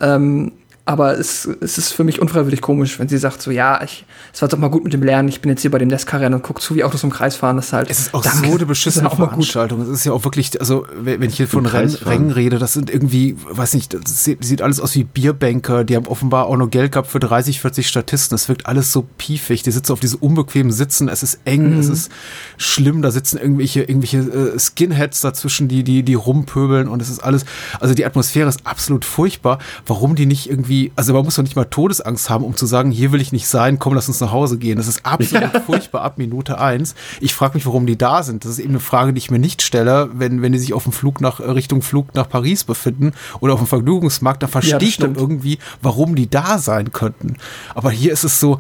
Ähm, 0.01 0.53
aber 0.85 1.19
es, 1.19 1.49
es 1.61 1.79
ist 1.79 1.93
für 1.93 2.05
mich 2.05 2.21
unfreiwillig 2.21 2.61
komisch, 2.61 2.99
wenn 2.99 3.09
sie 3.09 3.19
sagt 3.19 3.43
so, 3.43 3.51
ja, 3.51 3.83
ich, 3.83 4.05
es 4.33 4.43
war 4.43 4.49
doch 4.49 4.59
mal 4.59 4.71
gut 4.71 4.83
mit 4.83 4.93
dem 4.93 5.03
Lernen, 5.03 5.29
ich 5.29 5.41
bin 5.41 5.51
jetzt 5.51 5.63
hier 5.63 5.71
bei 5.71 5.79
dem 5.79 5.89
Nesca-Rennen 5.89 6.35
und 6.35 6.43
guck 6.43 6.61
zu, 6.61 6.75
wie 6.75 6.85
Autos 6.85 7.05
im 7.05 7.11
Kreis 7.11 7.37
fahren, 7.37 7.57
das 7.57 7.67
ist 7.67 7.73
halt. 7.73 7.91
Es 7.91 7.99
ist 8.01 8.15
auch 8.15 8.23
danke, 8.23 8.49
so 8.49 8.55
eine 8.55 8.67
beschissene 8.67 9.11
auch 9.11 9.17
Veranstaltung. 9.17 9.83
Es 9.83 9.89
ist 9.89 10.05
ja 10.05 10.13
auch 10.13 10.25
wirklich, 10.25 10.59
also 10.59 10.87
wenn 10.97 11.23
ich 11.23 11.37
hier 11.37 11.49
von 11.49 11.67
Renn, 11.67 11.91
Rängen 11.91 12.31
rede, 12.31 12.59
das 12.59 12.73
sind 12.73 12.91
irgendwie, 12.91 13.37
weiß 13.49 13.75
nicht, 13.75 13.95
das 13.95 14.25
sieht, 14.25 14.45
sieht, 14.45 14.63
alles 14.63 14.81
aus 14.81 14.95
wie 14.95 15.05
Bierbanker, 15.05 15.85
die 15.85 15.97
haben 15.97 16.07
offenbar 16.07 16.47
auch 16.47 16.57
noch 16.57 16.71
Geld 16.71 16.93
gehabt 16.93 17.09
für 17.09 17.21
30, 17.21 17.61
40 17.61 17.87
Statisten. 17.87 18.35
Es 18.35 18.49
wirkt 18.49 18.67
alles 18.67 18.93
so 18.93 19.07
piefig. 19.19 19.63
Die 19.63 19.71
sitzen 19.71 19.93
auf 19.93 20.01
diese 20.01 20.17
unbequemen 20.17 20.73
Sitzen, 20.73 21.09
es 21.09 21.23
ist 21.23 21.41
eng, 21.45 21.75
mhm. 21.75 21.81
es 21.81 21.89
ist 21.89 22.13
schlimm, 22.57 23.03
da 23.03 23.11
sitzen 23.11 23.39
irgendwelche, 23.39 23.83
irgendwelche 23.83 24.19
äh, 24.19 24.59
Skinheads 24.59 25.21
dazwischen, 25.21 25.69
die, 25.69 25.85
die, 25.85 26.03
die 26.03 26.15
rumpöbeln 26.15 26.89
und 26.89 27.03
es 27.03 27.11
ist 27.11 27.21
alles, 27.21 27.45
also 27.81 27.95
die 27.95 28.05
Atmosphäre 28.05 28.49
ist 28.49 28.67
absolut 28.67 29.05
furchtbar. 29.05 29.59
Warum 29.87 30.15
die 30.15 30.27
nicht 30.27 30.49
irgendwie 30.49 30.70
also 30.97 31.13
man 31.13 31.25
muss 31.25 31.37
doch 31.37 31.43
nicht 31.43 31.57
mal 31.57 31.65
Todesangst 31.65 32.31
haben, 32.31 32.45
um 32.45 32.57
zu 32.57 32.67
sagen, 32.67 32.91
hier 32.91 33.13
will 33.13 33.21
ich 33.21 33.33
nicht 33.33 33.47
sein, 33.47 33.79
komm, 33.79 33.95
lass 33.95 34.09
uns 34.09 34.21
nach 34.21 34.33
Hause 34.33 34.59
gehen. 34.59 34.77
Das 34.77 34.89
ist 34.89 35.05
absolut 35.05 35.53
ja. 35.55 35.61
furchtbar 35.61 36.03
ab 36.03 36.19
Minute 36.19 36.59
eins. 36.59 36.95
Ich 37.21 37.35
frage 37.35 37.55
mich, 37.55 37.67
warum 37.67 37.87
die 37.87 37.99
da 37.99 38.23
sind. 38.23 38.45
Das 38.45 38.53
ist 38.53 38.59
eben 38.59 38.71
eine 38.71 38.81
Frage, 38.81 39.13
die 39.13 39.19
ich 39.19 39.31
mir 39.31 39.39
nicht 39.39 39.63
stelle, 39.63 40.11
wenn, 40.13 40.43
wenn 40.43 40.53
die 40.53 40.59
sich 40.59 40.73
auf 40.73 40.85
dem 40.85 40.93
Flug 40.93 41.21
nach, 41.21 41.41
äh, 41.41 41.51
Richtung 41.51 41.83
Flug 41.83 42.15
nach 42.15 42.29
Paris 42.29 42.65
befinden 42.65 43.13
oder 43.41 43.55
auf 43.55 43.61
dem 43.61 43.67
Vergnügungsmarkt, 43.67 44.43
da 44.43 44.47
verstehe 44.47 44.79
ja, 44.79 44.87
ich 44.87 44.97
dann 44.97 45.15
irgendwie, 45.15 45.59
warum 45.83 46.15
die 46.15 46.31
da 46.31 46.59
sein 46.59 46.93
könnten. 46.93 47.37
Aber 47.75 47.91
hier 47.91 48.13
ist 48.13 48.25
es 48.25 48.41
so, 48.41 48.59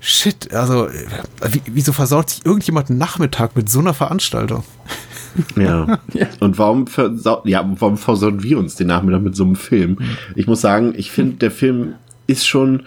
shit, 0.00 0.52
also, 0.52 0.88
äh, 0.88 1.06
wieso 1.66 1.92
versaut 1.92 2.30
sich 2.30 2.44
irgendjemand 2.44 2.90
einen 2.90 2.98
Nachmittag 2.98 3.56
mit 3.56 3.70
so 3.70 3.78
einer 3.78 3.94
Veranstaltung? 3.94 4.64
Ja. 5.56 5.98
ja. 6.12 6.26
Und 6.40 6.58
warum, 6.58 6.86
ja, 7.44 7.70
warum 7.78 7.96
versauen 7.96 8.42
wir 8.42 8.58
uns 8.58 8.74
den 8.74 8.88
Nachmittag 8.88 9.22
mit 9.22 9.36
so 9.36 9.44
einem 9.44 9.56
Film? 9.56 9.98
Ich 10.34 10.46
muss 10.46 10.60
sagen, 10.60 10.94
ich 10.96 11.10
finde, 11.10 11.36
der 11.36 11.50
Film 11.50 11.94
ist 12.26 12.46
schon 12.46 12.82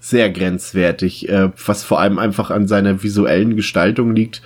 sehr 0.00 0.30
grenzwertig, 0.30 1.28
äh, 1.28 1.50
was 1.66 1.84
vor 1.84 2.00
allem 2.00 2.18
einfach 2.18 2.50
an 2.50 2.68
seiner 2.68 3.02
visuellen 3.02 3.56
Gestaltung 3.56 4.14
liegt, 4.14 4.42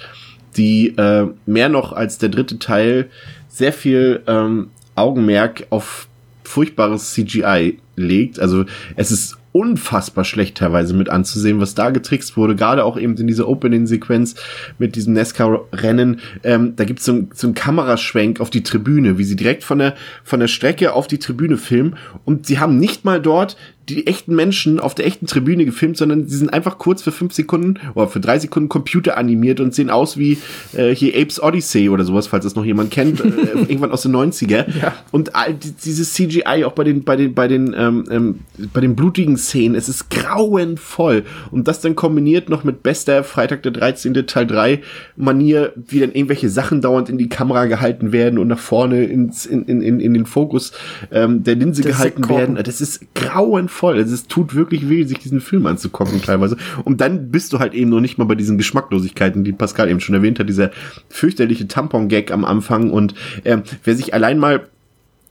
die 0.56 0.96
äh, 0.96 1.26
mehr 1.46 1.68
noch 1.68 1.92
als 1.92 2.18
der 2.18 2.28
dritte 2.28 2.58
Teil 2.58 3.10
sehr 3.48 3.72
viel 3.72 4.22
ähm, 4.26 4.68
Augenmerk 4.94 5.66
auf 5.70 6.08
furchtbares 6.44 7.12
CGI 7.12 7.78
legt. 7.96 8.40
Also 8.40 8.64
es 8.96 9.10
ist 9.10 9.37
unfassbar 9.52 10.24
schlecht 10.24 10.58
teilweise 10.58 10.94
mit 10.94 11.08
anzusehen, 11.08 11.60
was 11.60 11.74
da 11.74 11.90
getrickst 11.90 12.36
wurde, 12.36 12.54
gerade 12.54 12.84
auch 12.84 12.98
eben 12.98 13.16
in 13.16 13.26
dieser 13.26 13.48
Opening-Sequenz 13.48 14.34
mit 14.78 14.96
diesem 14.96 15.14
Nesca-Rennen. 15.14 16.20
Ähm, 16.44 16.74
da 16.76 16.84
gibt's 16.84 17.04
so, 17.04 17.12
ein, 17.12 17.30
so 17.34 17.46
einen 17.46 17.54
Kameraschwenk 17.54 18.40
auf 18.40 18.50
die 18.50 18.62
Tribüne, 18.62 19.18
wie 19.18 19.24
sie 19.24 19.36
direkt 19.36 19.64
von 19.64 19.78
der, 19.78 19.94
von 20.24 20.40
der 20.40 20.48
Strecke 20.48 20.92
auf 20.92 21.06
die 21.06 21.18
Tribüne 21.18 21.56
filmen 21.56 21.96
und 22.24 22.46
sie 22.46 22.58
haben 22.58 22.78
nicht 22.78 23.04
mal 23.04 23.20
dort 23.20 23.56
die 23.88 24.06
echten 24.06 24.34
Menschen 24.34 24.80
auf 24.80 24.94
der 24.94 25.06
echten 25.06 25.26
Tribüne 25.26 25.64
gefilmt, 25.64 25.96
sondern 25.96 26.28
sie 26.28 26.36
sind 26.36 26.52
einfach 26.52 26.78
kurz 26.78 27.02
für 27.02 27.12
fünf 27.12 27.32
Sekunden 27.32 27.74
oder 27.94 28.08
für 28.08 28.20
drei 28.20 28.38
Sekunden 28.38 28.68
Computer 28.68 29.16
animiert 29.16 29.60
und 29.60 29.74
sehen 29.74 29.90
aus 29.90 30.18
wie 30.18 30.38
äh, 30.74 30.94
hier 30.94 31.14
Apes 31.16 31.42
Odyssey 31.42 31.88
oder 31.88 32.04
sowas, 32.04 32.26
falls 32.26 32.44
das 32.44 32.54
noch 32.54 32.64
jemand 32.64 32.90
kennt, 32.90 33.20
äh, 33.20 33.24
irgendwann 33.54 33.92
aus 33.92 34.02
den 34.02 34.14
90er. 34.14 34.66
Ja. 34.80 34.94
Und 35.10 35.34
all 35.34 35.54
die, 35.54 35.72
dieses 35.72 36.12
CGI 36.12 36.64
auch 36.64 36.72
bei 36.72 36.84
den, 36.84 37.04
bei 37.04 37.16
den, 37.16 37.34
bei 37.34 37.48
den, 37.48 37.74
ähm, 37.76 38.04
ähm, 38.10 38.40
bei 38.72 38.80
den 38.80 38.94
blutigen 38.94 39.36
Szenen, 39.36 39.74
es 39.74 39.88
ist 39.88 40.10
grauenvoll. 40.10 41.24
Und 41.50 41.66
das 41.66 41.80
dann 41.80 41.94
kombiniert 41.94 42.48
noch 42.48 42.64
mit 42.64 42.82
bester 42.82 43.24
Freitag 43.24 43.62
der 43.62 43.72
13. 43.72 44.14
Teil 44.26 44.46
3 44.46 44.82
Manier, 45.16 45.72
wie 45.76 46.00
dann 46.00 46.12
irgendwelche 46.12 46.50
Sachen 46.50 46.82
dauernd 46.82 47.08
in 47.08 47.18
die 47.18 47.28
Kamera 47.28 47.66
gehalten 47.66 48.12
werden 48.12 48.38
und 48.38 48.48
nach 48.48 48.58
vorne 48.58 49.04
ins, 49.04 49.46
in, 49.46 49.64
in, 49.64 49.80
in, 49.80 50.00
in 50.00 50.14
den 50.14 50.26
Fokus 50.26 50.72
ähm, 51.10 51.42
der 51.42 51.54
Linse 51.54 51.82
Das 51.82 51.92
gehalten 51.92 52.28
werden. 52.28 52.58
Das 52.62 52.80
ist 52.80 53.14
grauenvoll. 53.14 53.77
Also 53.82 54.14
es 54.14 54.26
tut 54.26 54.54
wirklich 54.54 54.88
weh, 54.88 55.04
sich 55.04 55.18
diesen 55.18 55.40
Film 55.40 55.66
anzugucken 55.66 56.20
teilweise. 56.22 56.56
Und 56.84 57.00
dann 57.00 57.30
bist 57.30 57.52
du 57.52 57.58
halt 57.58 57.74
eben 57.74 57.90
noch 57.90 58.00
nicht 58.00 58.18
mal 58.18 58.24
bei 58.24 58.34
diesen 58.34 58.58
Geschmacklosigkeiten, 58.58 59.44
die 59.44 59.52
Pascal 59.52 59.88
eben 59.88 60.00
schon 60.00 60.14
erwähnt 60.14 60.38
hat, 60.38 60.48
dieser 60.48 60.70
fürchterliche 61.08 61.68
Tampon-Gag 61.68 62.30
am 62.32 62.44
Anfang. 62.44 62.90
Und 62.90 63.14
ähm, 63.44 63.62
wer 63.84 63.94
sich 63.94 64.14
allein 64.14 64.38
mal 64.38 64.68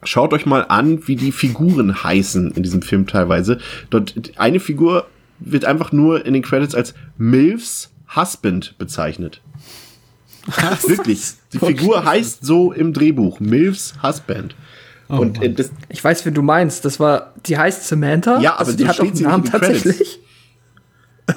Schaut 0.03 0.31
euch 0.31 0.45
mal 0.45 0.63
an, 0.69 1.07
wie 1.07 1.15
die 1.15 1.31
Figuren 1.31 2.03
heißen 2.03 2.51
in 2.51 2.61
diesem 2.61 2.83
Film 2.83 3.07
teilweise. 3.07 3.57
Dort 3.89 4.13
eine 4.35 4.59
Figur 4.59 5.07
wird 5.39 5.65
einfach 5.65 5.91
nur 5.91 6.23
in 6.23 6.33
den 6.33 6.43
Credits 6.43 6.75
als 6.75 6.93
Milfs 7.17 7.91
Husband 8.15 8.77
bezeichnet. 8.77 9.41
Wirklich. 10.87 11.33
Die 11.51 11.59
Figur 11.59 12.05
heißt 12.05 12.45
so 12.45 12.71
im 12.71 12.93
Drehbuch. 12.93 13.39
Milfs 13.39 13.95
Husband. 14.01 14.55
Und 15.07 15.41
äh, 15.41 15.53
das, 15.53 15.69
Ich 15.89 16.03
weiß, 16.03 16.25
wen 16.25 16.33
du 16.33 16.41
meinst. 16.41 16.83
Das 16.85 16.99
war, 16.99 17.33
die 17.45 17.57
heißt 17.57 17.87
Samantha. 17.87 18.39
Ja, 18.39 18.51
aber 18.53 18.59
also 18.59 18.71
so 18.71 18.77
die 18.77 18.87
hat 18.87 18.99
auch 18.99 19.05
einen 19.05 19.21
Namen 19.21 19.45
tatsächlich. 19.45 20.19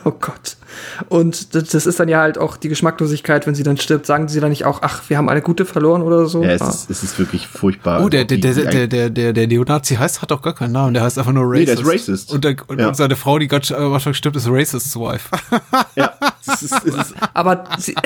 Oh 0.05 0.13
Gott. 0.13 0.57
Und 1.09 1.53
das, 1.53 1.65
das 1.65 1.85
ist 1.85 1.99
dann 1.99 2.09
ja 2.09 2.21
halt 2.21 2.39
auch 2.39 2.57
die 2.57 2.69
Geschmacklosigkeit, 2.69 3.49
wenn 3.49 3.57
sie 3.57 3.65
dann 3.65 3.77
stirbt, 3.77 4.07
sagen 4.07 4.29
sie 4.29 4.39
dann 4.39 4.51
nicht 4.51 4.65
auch, 4.65 4.83
ach, 4.83 5.03
wir 5.09 5.17
haben 5.19 5.29
eine 5.29 5.43
gute 5.43 5.65
verloren 5.65 6.03
oder 6.03 6.27
so. 6.27 6.45
ja, 6.45 6.51
es, 6.51 6.63
Ah. 6.63 6.69
ist, 6.69 6.91
es 6.91 7.03
ist 7.03 7.19
wirklich 7.19 7.49
furchtbar. 7.49 8.01
Oh, 8.05 8.09
der, 8.09 8.25
der, 8.25 8.37
Wie- 8.37 8.41
der, 8.41 8.57
wie 8.57 8.63
der, 8.71 8.87
der, 8.87 9.11
der, 9.11 9.33
der 9.33 9.47
Neonazi 9.49 9.97
heißt, 9.97 10.23
hat 10.23 10.31
auch 10.31 10.43
gar 10.43 10.55
keinen 10.55 10.71
Namen. 10.71 10.95
Der 10.95 11.03
heißt 11.03 11.19
einfach 11.19 11.33
nur 11.33 11.45
Nee, 11.53 11.63
Racist. 11.63 11.79
der 11.79 11.87
ist 11.87 11.93
Racist. 11.93 12.33
Und, 12.33 12.45
der, 12.45 12.55
und, 12.69 12.79
Ja. 12.79 12.87
und 12.87 12.97
seine 12.97 13.17
Frau, 13.17 13.41
die 13.41 13.51
Anfang 13.51 14.15
stirbt, 14.15 14.37
ist 14.37 14.47
Racist's 14.49 14.95
Wife. 14.95 15.29
Ja, 15.97 16.13
es 16.47 16.63
ist, 16.63 16.73
es 16.87 16.95
ist, 16.95 17.15
Aber 17.35 17.65
sie, 17.79 17.97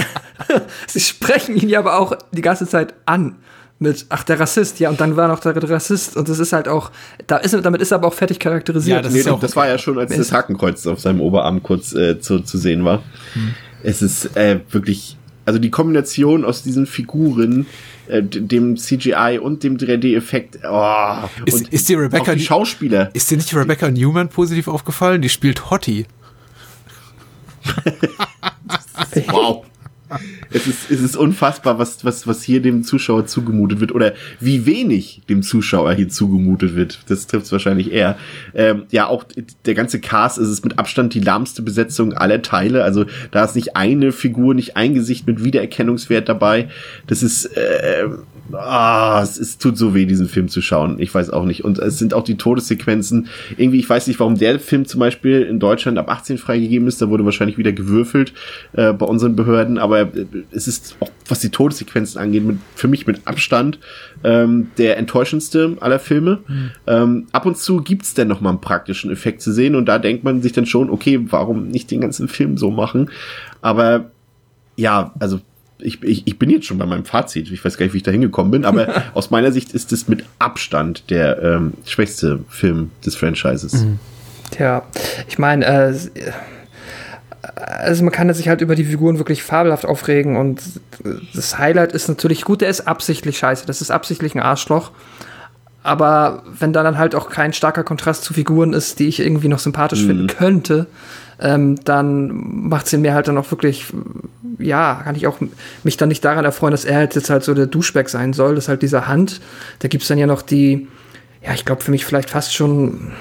sie 0.86 1.00
sprechen 1.00 1.54
ihn 1.54 1.68
ja 1.68 1.80
aber 1.80 1.98
auch 1.98 2.16
die 2.32 2.40
ganze 2.40 2.66
Zeit 2.66 2.94
an. 3.04 3.36
Mit, 3.84 4.06
ach, 4.08 4.24
der 4.24 4.40
Rassist, 4.40 4.80
ja, 4.80 4.90
und 4.90 5.00
dann 5.00 5.16
war 5.16 5.28
noch 5.28 5.40
der 5.40 5.54
Rassist. 5.70 6.16
Und 6.16 6.28
das 6.28 6.38
ist 6.38 6.52
halt 6.52 6.66
auch, 6.68 6.90
da 7.26 7.36
ist, 7.36 7.52
damit 7.62 7.80
ist 7.80 7.92
er 7.92 7.96
aber 7.98 8.08
auch 8.08 8.14
fertig 8.14 8.38
charakterisiert. 8.40 8.96
Ja, 8.96 9.02
das 9.02 9.12
nee, 9.12 9.30
auch 9.30 9.38
das 9.38 9.54
war 9.54 9.68
ja 9.68 9.78
schon, 9.78 9.98
als 9.98 10.16
das 10.16 10.32
Hakenkreuz 10.32 10.86
auf 10.86 11.00
seinem 11.00 11.20
Oberarm 11.20 11.62
kurz 11.62 11.92
äh, 11.94 12.18
zu, 12.18 12.40
zu 12.40 12.58
sehen 12.58 12.84
war. 12.84 13.02
Es 13.82 14.02
ist 14.02 14.36
äh, 14.36 14.60
wirklich, 14.70 15.16
also 15.44 15.58
die 15.58 15.70
Kombination 15.70 16.44
aus 16.44 16.62
diesen 16.62 16.86
Figuren, 16.86 17.66
äh, 18.08 18.22
dem 18.22 18.76
CGI 18.76 19.38
und 19.40 19.62
dem 19.62 19.76
3D-Effekt, 19.76 20.58
oh, 20.68 21.14
Ist- 21.44 21.54
und 21.54 21.72
ist 21.72 21.88
die 21.88 21.94
Rebecca 21.94 22.34
die- 22.34 22.40
Schauspieler. 22.40 23.10
Ist 23.14 23.30
dir 23.30 23.36
nicht 23.36 23.54
Rebecca 23.54 23.90
Newman 23.90 24.28
positiv 24.28 24.68
aufgefallen? 24.68 25.22
Die 25.22 25.28
spielt 25.28 25.70
Hottie. 25.70 26.06
Wow. 29.28 29.63
Es 30.50 30.68
ist, 30.68 30.90
es 30.90 31.00
ist 31.00 31.16
unfassbar, 31.16 31.80
was, 31.80 32.04
was, 32.04 32.28
was 32.28 32.44
hier 32.44 32.62
dem 32.62 32.84
Zuschauer 32.84 33.26
zugemutet 33.26 33.80
wird 33.80 33.90
oder 33.92 34.12
wie 34.38 34.66
wenig 34.66 35.22
dem 35.28 35.42
Zuschauer 35.42 35.92
hier 35.94 36.08
zugemutet 36.08 36.76
wird. 36.76 37.00
Das 37.08 37.26
trifft 37.26 37.46
es 37.46 37.52
wahrscheinlich 37.52 37.90
eher. 37.90 38.16
Ähm, 38.54 38.84
ja, 38.90 39.08
auch 39.08 39.24
der 39.64 39.74
ganze 39.74 40.00
Cast 40.00 40.38
ist 40.38 40.48
es 40.48 40.62
mit 40.62 40.78
Abstand 40.78 41.14
die 41.14 41.20
lahmste 41.20 41.62
Besetzung 41.62 42.12
aller 42.12 42.40
Teile. 42.42 42.84
Also 42.84 43.06
da 43.32 43.44
ist 43.44 43.56
nicht 43.56 43.74
eine 43.74 44.12
Figur, 44.12 44.54
nicht 44.54 44.76
ein 44.76 44.94
Gesicht 44.94 45.26
mit 45.26 45.42
Wiedererkennungswert 45.42 46.28
dabei. 46.28 46.68
Das 47.08 47.24
ist, 47.24 47.46
äh, 47.46 48.06
ah, 48.52 49.20
es, 49.22 49.38
es 49.38 49.58
tut 49.58 49.76
so 49.76 49.94
weh, 49.94 50.06
diesen 50.06 50.28
Film 50.28 50.48
zu 50.48 50.60
schauen. 50.60 50.96
Ich 50.98 51.14
weiß 51.14 51.30
auch 51.30 51.44
nicht. 51.44 51.64
Und 51.64 51.78
es 51.78 51.98
sind 51.98 52.14
auch 52.14 52.24
die 52.24 52.36
Todessequenzen. 52.36 53.28
Irgendwie, 53.56 53.78
ich 53.78 53.88
weiß 53.88 54.06
nicht, 54.06 54.20
warum 54.20 54.36
der 54.36 54.58
Film 54.60 54.84
zum 54.84 55.00
Beispiel 55.00 55.42
in 55.42 55.58
Deutschland 55.58 55.98
ab 55.98 56.10
18 56.10 56.38
freigegeben 56.38 56.86
ist. 56.88 57.00
Da 57.00 57.08
wurde 57.08 57.24
wahrscheinlich 57.24 57.58
wieder 57.58 57.72
gewürfelt 57.72 58.34
äh, 58.72 58.92
bei 58.92 59.06
unseren 59.06 59.36
Behörden. 59.36 59.78
Aber 59.78 60.00
äh, 60.00 60.26
es 60.50 60.68
ist 60.68 60.96
auch, 61.00 61.10
was 61.28 61.40
die 61.40 61.50
Todessequenzen 61.50 62.20
angeht, 62.20 62.44
mit, 62.44 62.58
für 62.74 62.88
mich 62.88 63.06
mit 63.06 63.26
Abstand 63.26 63.78
ähm, 64.22 64.68
der 64.78 64.98
enttäuschendste 64.98 65.76
aller 65.80 65.98
Filme. 65.98 66.40
Ähm, 66.86 67.26
ab 67.32 67.46
und 67.46 67.56
zu 67.56 67.78
gibt's 67.78 68.14
dann 68.14 68.28
noch 68.28 68.40
mal 68.40 68.50
einen 68.50 68.60
praktischen 68.60 69.10
Effekt 69.10 69.42
zu 69.42 69.52
sehen. 69.52 69.74
Und 69.74 69.86
da 69.86 69.98
denkt 69.98 70.24
man 70.24 70.42
sich 70.42 70.52
dann 70.52 70.66
schon, 70.66 70.90
okay, 70.90 71.20
warum 71.30 71.68
nicht 71.68 71.90
den 71.90 72.00
ganzen 72.00 72.28
Film 72.28 72.58
so 72.58 72.70
machen? 72.70 73.10
Aber 73.62 74.10
ja, 74.76 75.12
also 75.18 75.40
ich, 75.84 76.02
ich, 76.02 76.26
ich 76.26 76.38
bin 76.38 76.50
jetzt 76.50 76.66
schon 76.66 76.78
bei 76.78 76.86
meinem 76.86 77.04
Fazit. 77.04 77.50
Ich 77.50 77.64
weiß 77.64 77.76
gar 77.76 77.84
nicht, 77.84 77.92
wie 77.92 77.98
ich 77.98 78.02
da 78.02 78.10
hingekommen 78.10 78.50
bin, 78.50 78.64
aber 78.64 79.02
aus 79.14 79.30
meiner 79.30 79.52
Sicht 79.52 79.72
ist 79.72 79.92
es 79.92 80.08
mit 80.08 80.24
Abstand 80.38 81.10
der 81.10 81.42
ähm, 81.42 81.74
schwächste 81.84 82.40
Film 82.48 82.90
des 83.04 83.16
Franchises. 83.16 83.86
Tja, 84.50 84.82
ich 85.28 85.38
meine, 85.38 85.64
äh, 85.66 85.94
also 87.56 88.02
man 88.02 88.12
kann 88.12 88.32
sich 88.32 88.48
halt 88.48 88.60
über 88.60 88.74
die 88.74 88.84
Figuren 88.84 89.18
wirklich 89.18 89.42
fabelhaft 89.42 89.84
aufregen 89.84 90.36
und 90.36 90.62
das 91.34 91.58
Highlight 91.58 91.92
ist 91.92 92.08
natürlich, 92.08 92.42
gut, 92.44 92.62
der 92.62 92.68
ist 92.70 92.88
absichtlich 92.88 93.38
scheiße, 93.38 93.66
das 93.66 93.80
ist 93.80 93.90
absichtlich 93.90 94.34
ein 94.34 94.40
Arschloch. 94.40 94.90
Aber 95.82 96.42
wenn 96.58 96.72
da 96.72 96.82
dann 96.82 96.96
halt 96.96 97.14
auch 97.14 97.28
kein 97.28 97.52
starker 97.52 97.84
Kontrast 97.84 98.24
zu 98.24 98.32
Figuren 98.32 98.72
ist, 98.72 98.98
die 99.00 99.06
ich 99.06 99.20
irgendwie 99.20 99.48
noch 99.48 99.58
sympathisch 99.58 100.02
finden 100.06 100.28
könnte, 100.28 100.86
ähm, 101.40 101.76
dann 101.84 102.68
macht 102.68 102.86
es 102.86 102.92
ihn 102.92 103.00
mir 103.02 103.14
halt 103.14 103.28
dann 103.28 103.38
auch 103.38 103.50
wirklich, 103.50 103.86
ja, 104.58 105.00
kann 105.04 105.16
ich 105.16 105.26
auch 105.26 105.38
mich 105.82 105.96
dann 105.96 106.08
nicht 106.08 106.24
daran 106.24 106.44
erfreuen, 106.44 106.70
dass 106.72 106.84
er 106.84 106.96
halt 106.96 107.14
jetzt 107.14 107.30
halt 107.30 107.44
so 107.44 107.54
der 107.54 107.66
Duschback 107.66 108.08
sein 108.08 108.32
soll. 108.32 108.54
Das 108.54 108.64
ist 108.64 108.68
halt 108.68 108.82
diese 108.82 109.06
Hand. 109.08 109.40
Da 109.80 109.88
gibt 109.88 110.02
es 110.02 110.08
dann 110.08 110.18
ja 110.18 110.26
noch 110.26 110.42
die, 110.42 110.88
ja, 111.44 111.52
ich 111.54 111.64
glaube 111.64 111.82
für 111.82 111.90
mich 111.90 112.04
vielleicht 112.04 112.30
fast 112.30 112.54
schon 112.54 113.12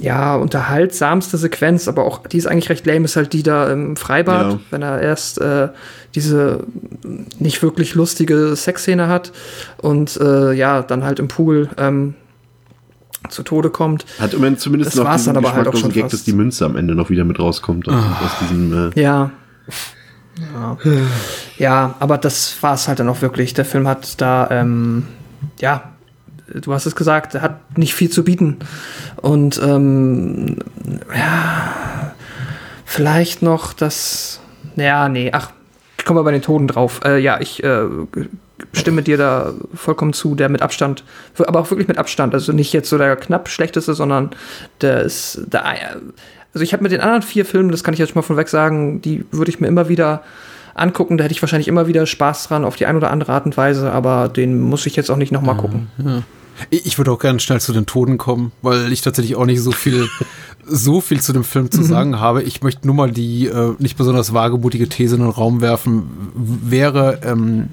ja, 0.00 0.36
unterhaltsamste 0.36 1.36
Sequenz, 1.38 1.88
aber 1.88 2.04
auch 2.04 2.24
die 2.26 2.38
ist 2.38 2.46
eigentlich 2.46 2.70
recht 2.70 2.86
lame, 2.86 3.04
ist 3.04 3.16
halt 3.16 3.32
die 3.32 3.42
da 3.42 3.70
im 3.72 3.96
Freibad, 3.96 4.52
Ja. 4.52 4.60
wenn 4.70 4.82
er 4.82 5.00
erst 5.00 5.40
äh, 5.40 5.70
diese 6.14 6.60
nicht 7.40 7.62
wirklich 7.62 7.96
lustige 7.96 8.54
Sexszene 8.54 9.08
hat 9.08 9.32
und 9.78 10.16
äh, 10.20 10.52
ja, 10.52 10.82
dann 10.82 11.02
halt 11.02 11.18
im 11.18 11.26
Pool 11.26 11.68
ähm, 11.78 12.14
zu 13.28 13.42
Tode 13.42 13.70
kommt. 13.70 14.04
Hat 14.18 14.34
immerhin 14.34 14.58
zumindest 14.58 14.96
Das 14.96 15.04
noch 15.04 15.12
diesen 15.12 15.34
dann 15.34 15.44
aber 15.44 15.54
halt 15.54 15.68
auch 15.68 15.76
schon 15.76 15.92
Gag, 15.92 16.04
dass 16.04 16.12
fast. 16.12 16.26
die 16.26 16.32
Münze 16.32 16.64
am 16.64 16.76
Ende 16.76 16.94
noch 16.94 17.10
wieder 17.10 17.24
mit 17.24 17.38
rauskommt 17.38 17.88
aus, 17.88 17.94
aus 17.94 18.38
diesem 18.40 18.92
äh, 18.92 19.00
Ja. 19.00 19.30
Ja. 20.54 20.76
ja, 21.58 21.94
aber 21.98 22.16
das 22.16 22.56
war 22.62 22.74
es 22.74 22.86
halt 22.86 23.00
dann 23.00 23.08
auch 23.08 23.22
wirklich. 23.22 23.54
Der 23.54 23.64
Film 23.64 23.88
hat 23.88 24.20
da, 24.20 24.48
ähm, 24.50 25.04
ja, 25.58 25.82
du 26.54 26.72
hast 26.72 26.86
es 26.86 26.94
gesagt, 26.94 27.34
er 27.34 27.42
hat 27.42 27.76
nicht 27.76 27.94
viel 27.94 28.08
zu 28.10 28.22
bieten. 28.24 28.58
Und 29.16 29.60
ähm, 29.62 30.56
ja, 31.14 32.12
vielleicht 32.84 33.42
noch 33.42 33.72
das. 33.72 34.40
Ja, 34.76 35.08
nee, 35.08 35.30
ach, 35.32 35.50
kommen 36.04 36.18
wir 36.20 36.24
bei 36.24 36.30
den 36.32 36.42
Toten 36.42 36.68
drauf. 36.68 37.00
Äh, 37.04 37.18
ja, 37.18 37.40
ich 37.40 37.64
äh, 37.64 37.82
stimme 38.72 39.02
dir 39.02 39.16
da 39.16 39.52
vollkommen 39.74 40.12
zu, 40.12 40.34
der 40.34 40.48
mit 40.48 40.62
Abstand, 40.62 41.04
aber 41.38 41.60
auch 41.60 41.70
wirklich 41.70 41.88
mit 41.88 41.98
Abstand. 41.98 42.34
Also 42.34 42.52
nicht 42.52 42.72
jetzt 42.72 42.88
so 42.90 42.98
der 42.98 43.16
knapp 43.16 43.48
schlechteste, 43.48 43.94
sondern 43.94 44.30
der 44.80 45.02
ist 45.02 45.40
der. 45.46 45.64
Also 45.64 46.64
ich 46.64 46.72
habe 46.72 46.82
mit 46.82 46.92
den 46.92 47.00
anderen 47.00 47.22
vier 47.22 47.44
Filmen, 47.44 47.70
das 47.70 47.84
kann 47.84 47.92
ich 47.94 48.00
jetzt 48.00 48.10
schon 48.10 48.18
mal 48.18 48.26
vorweg 48.26 48.48
sagen, 48.48 49.00
die 49.02 49.24
würde 49.30 49.50
ich 49.50 49.60
mir 49.60 49.66
immer 49.68 49.88
wieder 49.88 50.22
angucken. 50.74 51.18
Da 51.18 51.24
hätte 51.24 51.32
ich 51.32 51.42
wahrscheinlich 51.42 51.68
immer 51.68 51.86
wieder 51.86 52.06
Spaß 52.06 52.48
dran 52.48 52.64
auf 52.64 52.76
die 52.76 52.86
eine 52.86 52.98
oder 52.98 53.10
andere 53.10 53.32
Art 53.32 53.46
und 53.46 53.56
Weise, 53.56 53.92
aber 53.92 54.28
den 54.28 54.60
muss 54.60 54.86
ich 54.86 54.96
jetzt 54.96 55.10
auch 55.10 55.16
nicht 55.16 55.32
noch 55.32 55.42
mal 55.42 55.54
gucken. 55.54 55.88
Ich 56.70 56.86
ich 56.86 56.98
würde 56.98 57.12
auch 57.12 57.18
gerne 57.20 57.38
schnell 57.38 57.60
zu 57.60 57.72
den 57.72 57.86
Toten 57.86 58.18
kommen, 58.18 58.50
weil 58.62 58.92
ich 58.92 59.00
tatsächlich 59.02 59.36
auch 59.36 59.46
nicht 59.46 59.60
so 59.60 59.70
viel, 59.70 60.08
so 60.66 61.00
viel 61.00 61.20
zu 61.20 61.32
dem 61.32 61.44
Film 61.44 61.66
Mhm. 61.66 61.70
zu 61.70 61.82
sagen 61.84 62.18
habe. 62.18 62.42
Ich 62.42 62.62
möchte 62.62 62.86
nur 62.86 62.96
mal 62.96 63.10
die 63.12 63.46
äh, 63.46 63.74
nicht 63.78 63.96
besonders 63.96 64.34
wagemutige 64.34 64.88
These 64.88 65.16
in 65.16 65.22
den 65.22 65.30
Raum 65.30 65.60
werfen. 65.60 66.04
Wäre 66.34 67.20
ähm, 67.24 67.68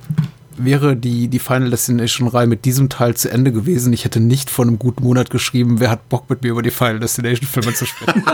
wäre 0.57 0.95
die, 0.95 1.27
die 1.27 1.39
Final 1.39 1.69
Destination-Reihe 1.69 2.47
mit 2.47 2.65
diesem 2.65 2.89
Teil 2.89 3.15
zu 3.15 3.29
Ende 3.29 3.51
gewesen. 3.51 3.93
Ich 3.93 4.05
hätte 4.05 4.19
nicht 4.19 4.49
vor 4.49 4.65
einem 4.65 4.79
guten 4.79 5.03
Monat 5.03 5.29
geschrieben, 5.29 5.79
wer 5.79 5.89
hat 5.89 6.09
Bock 6.09 6.29
mit 6.29 6.43
mir 6.43 6.49
über 6.49 6.61
die 6.61 6.71
Final 6.71 6.99
Destination-Filme 6.99 7.73
zu 7.73 7.85
sprechen. 7.85 8.23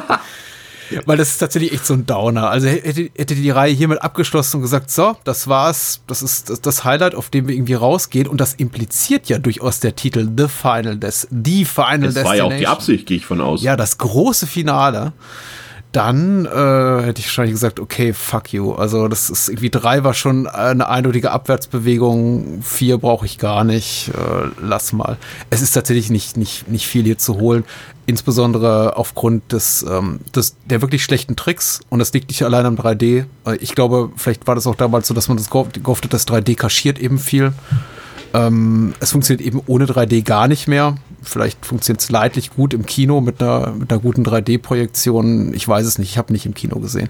Weil 1.05 1.17
das 1.17 1.29
ist 1.29 1.37
tatsächlich 1.37 1.73
echt 1.73 1.85
so 1.85 1.93
ein 1.93 2.05
Downer. 2.05 2.49
Also 2.49 2.67
hätte, 2.67 3.09
hätte 3.15 3.35
die 3.35 3.49
Reihe 3.49 3.73
hiermit 3.73 4.01
abgeschlossen 4.01 4.57
und 4.57 4.63
gesagt, 4.63 4.91
so, 4.91 5.15
das 5.23 5.47
war's, 5.47 6.01
das 6.07 6.21
ist 6.21 6.49
das, 6.49 6.61
das 6.61 6.83
Highlight, 6.83 7.15
auf 7.15 7.29
dem 7.29 7.47
wir 7.47 7.55
irgendwie 7.55 7.73
rausgehen. 7.75 8.27
Und 8.27 8.41
das 8.41 8.53
impliziert 8.55 9.29
ja 9.29 9.39
durchaus 9.39 9.79
der 9.79 9.95
Titel 9.95 10.29
The 10.35 10.47
Final 10.47 10.97
Des, 10.97 11.27
The 11.31 11.65
Final 11.65 12.11
Das 12.11 12.25
war 12.25 12.35
ja 12.35 12.43
auch 12.43 12.53
die 12.53 12.67
Absicht, 12.67 13.05
gehe 13.05 13.17
ich 13.17 13.25
von 13.25 13.41
aus. 13.41 13.61
Ja, 13.61 13.75
das 13.75 13.97
große 13.97 14.47
Finale 14.47 15.13
dann 15.91 16.45
äh, 16.45 17.03
hätte 17.03 17.19
ich 17.19 17.25
wahrscheinlich 17.25 17.53
gesagt, 17.53 17.79
okay, 17.79 18.13
fuck 18.13 18.53
you. 18.53 18.73
Also 18.73 19.09
das 19.09 19.29
ist 19.29 19.49
irgendwie 19.49 19.69
drei 19.69 20.03
war 20.03 20.13
schon 20.13 20.47
eine 20.47 20.87
eindeutige 20.87 21.31
Abwärtsbewegung, 21.31 22.61
vier 22.61 22.97
brauche 22.97 23.25
ich 23.25 23.37
gar 23.37 23.63
nicht. 23.65 24.09
Äh, 24.09 24.49
lass 24.61 24.93
mal. 24.93 25.17
Es 25.49 25.61
ist 25.61 25.73
tatsächlich 25.73 26.09
nicht, 26.09 26.37
nicht, 26.37 26.69
nicht 26.69 26.87
viel 26.87 27.03
hier 27.03 27.17
zu 27.17 27.39
holen, 27.39 27.65
insbesondere 28.05 28.95
aufgrund 28.95 29.51
des, 29.51 29.83
ähm, 29.83 30.21
des 30.33 30.55
der 30.65 30.81
wirklich 30.81 31.03
schlechten 31.03 31.35
Tricks. 31.35 31.81
Und 31.89 31.99
das 31.99 32.13
liegt 32.13 32.29
nicht 32.29 32.43
allein 32.43 32.65
am 32.65 32.75
3D. 32.75 33.25
Äh, 33.45 33.55
ich 33.57 33.75
glaube, 33.75 34.11
vielleicht 34.15 34.47
war 34.47 34.55
das 34.55 34.67
auch 34.67 34.75
damals 34.75 35.09
so, 35.09 35.13
dass 35.13 35.27
man 35.27 35.37
das 35.37 35.49
gehofft, 35.49 36.05
hat, 36.05 36.13
dass 36.13 36.27
3D 36.27 36.55
kaschiert 36.55 36.99
eben 36.99 37.19
viel. 37.19 37.51
Ähm, 38.33 38.93
es 39.01 39.11
funktioniert 39.11 39.45
eben 39.45 39.61
ohne 39.67 39.85
3D 39.85 40.23
gar 40.23 40.47
nicht 40.47 40.69
mehr. 40.69 40.95
Vielleicht 41.21 41.65
funktioniert 41.65 42.01
es 42.01 42.09
leidlich 42.09 42.51
gut 42.51 42.73
im 42.73 42.85
Kino 42.85 43.21
mit 43.21 43.41
einer, 43.41 43.71
mit 43.71 43.91
einer 43.91 44.01
guten 44.01 44.23
3D-Projektion. 44.25 45.53
Ich 45.53 45.67
weiß 45.67 45.85
es 45.85 45.97
nicht, 45.97 46.11
ich 46.11 46.17
habe 46.17 46.33
nicht 46.33 46.45
im 46.45 46.53
Kino 46.53 46.79
gesehen. 46.79 47.09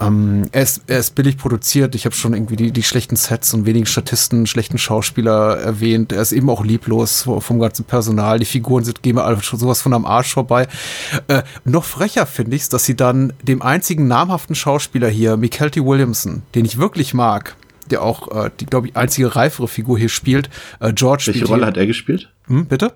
Ähm, 0.00 0.48
er, 0.52 0.62
ist, 0.62 0.82
er 0.86 0.98
ist 0.98 1.14
billig 1.14 1.36
produziert. 1.36 1.94
Ich 1.94 2.06
habe 2.06 2.14
schon 2.14 2.32
irgendwie 2.32 2.56
die, 2.56 2.72
die 2.72 2.82
schlechten 2.82 3.16
Sets 3.16 3.52
und 3.52 3.66
wenigen 3.66 3.86
Statisten, 3.86 4.46
schlechten 4.46 4.78
Schauspieler 4.78 5.58
erwähnt. 5.58 6.12
Er 6.12 6.22
ist 6.22 6.32
eben 6.32 6.48
auch 6.48 6.64
lieblos 6.64 7.28
vom 7.38 7.60
ganzen 7.60 7.84
Personal. 7.84 8.38
Die 8.38 8.46
Figuren 8.46 8.82
sind 8.84 9.02
gehen 9.02 9.16
mir 9.16 9.24
alle 9.24 9.42
schon 9.42 9.58
sowas 9.58 9.82
von 9.82 9.92
am 9.92 10.06
Arsch 10.06 10.32
vorbei. 10.32 10.68
Äh, 11.28 11.42
noch 11.64 11.84
frecher 11.84 12.24
finde 12.24 12.56
ich 12.56 12.62
es, 12.62 12.68
dass 12.70 12.86
sie 12.86 12.96
dann 12.96 13.34
dem 13.42 13.60
einzigen 13.60 14.08
namhaften 14.08 14.54
Schauspieler 14.54 15.08
hier, 15.08 15.36
Mikelty 15.36 15.84
Williamson, 15.84 16.42
den 16.54 16.64
ich 16.64 16.78
wirklich 16.78 17.12
mag, 17.12 17.56
der 17.90 18.02
auch 18.02 18.44
äh, 18.44 18.50
die, 18.58 18.66
glaube 18.66 18.88
ich, 18.88 18.96
einzige 18.96 19.36
reifere 19.36 19.68
Figur 19.68 19.98
hier 19.98 20.08
spielt. 20.08 20.48
Äh, 20.80 20.94
George 20.94 21.24
Welche 21.26 21.44
Rolle 21.44 21.66
hat 21.66 21.76
er 21.76 21.86
gespielt? 21.86 22.30
Hm, 22.46 22.66
bitte? 22.66 22.94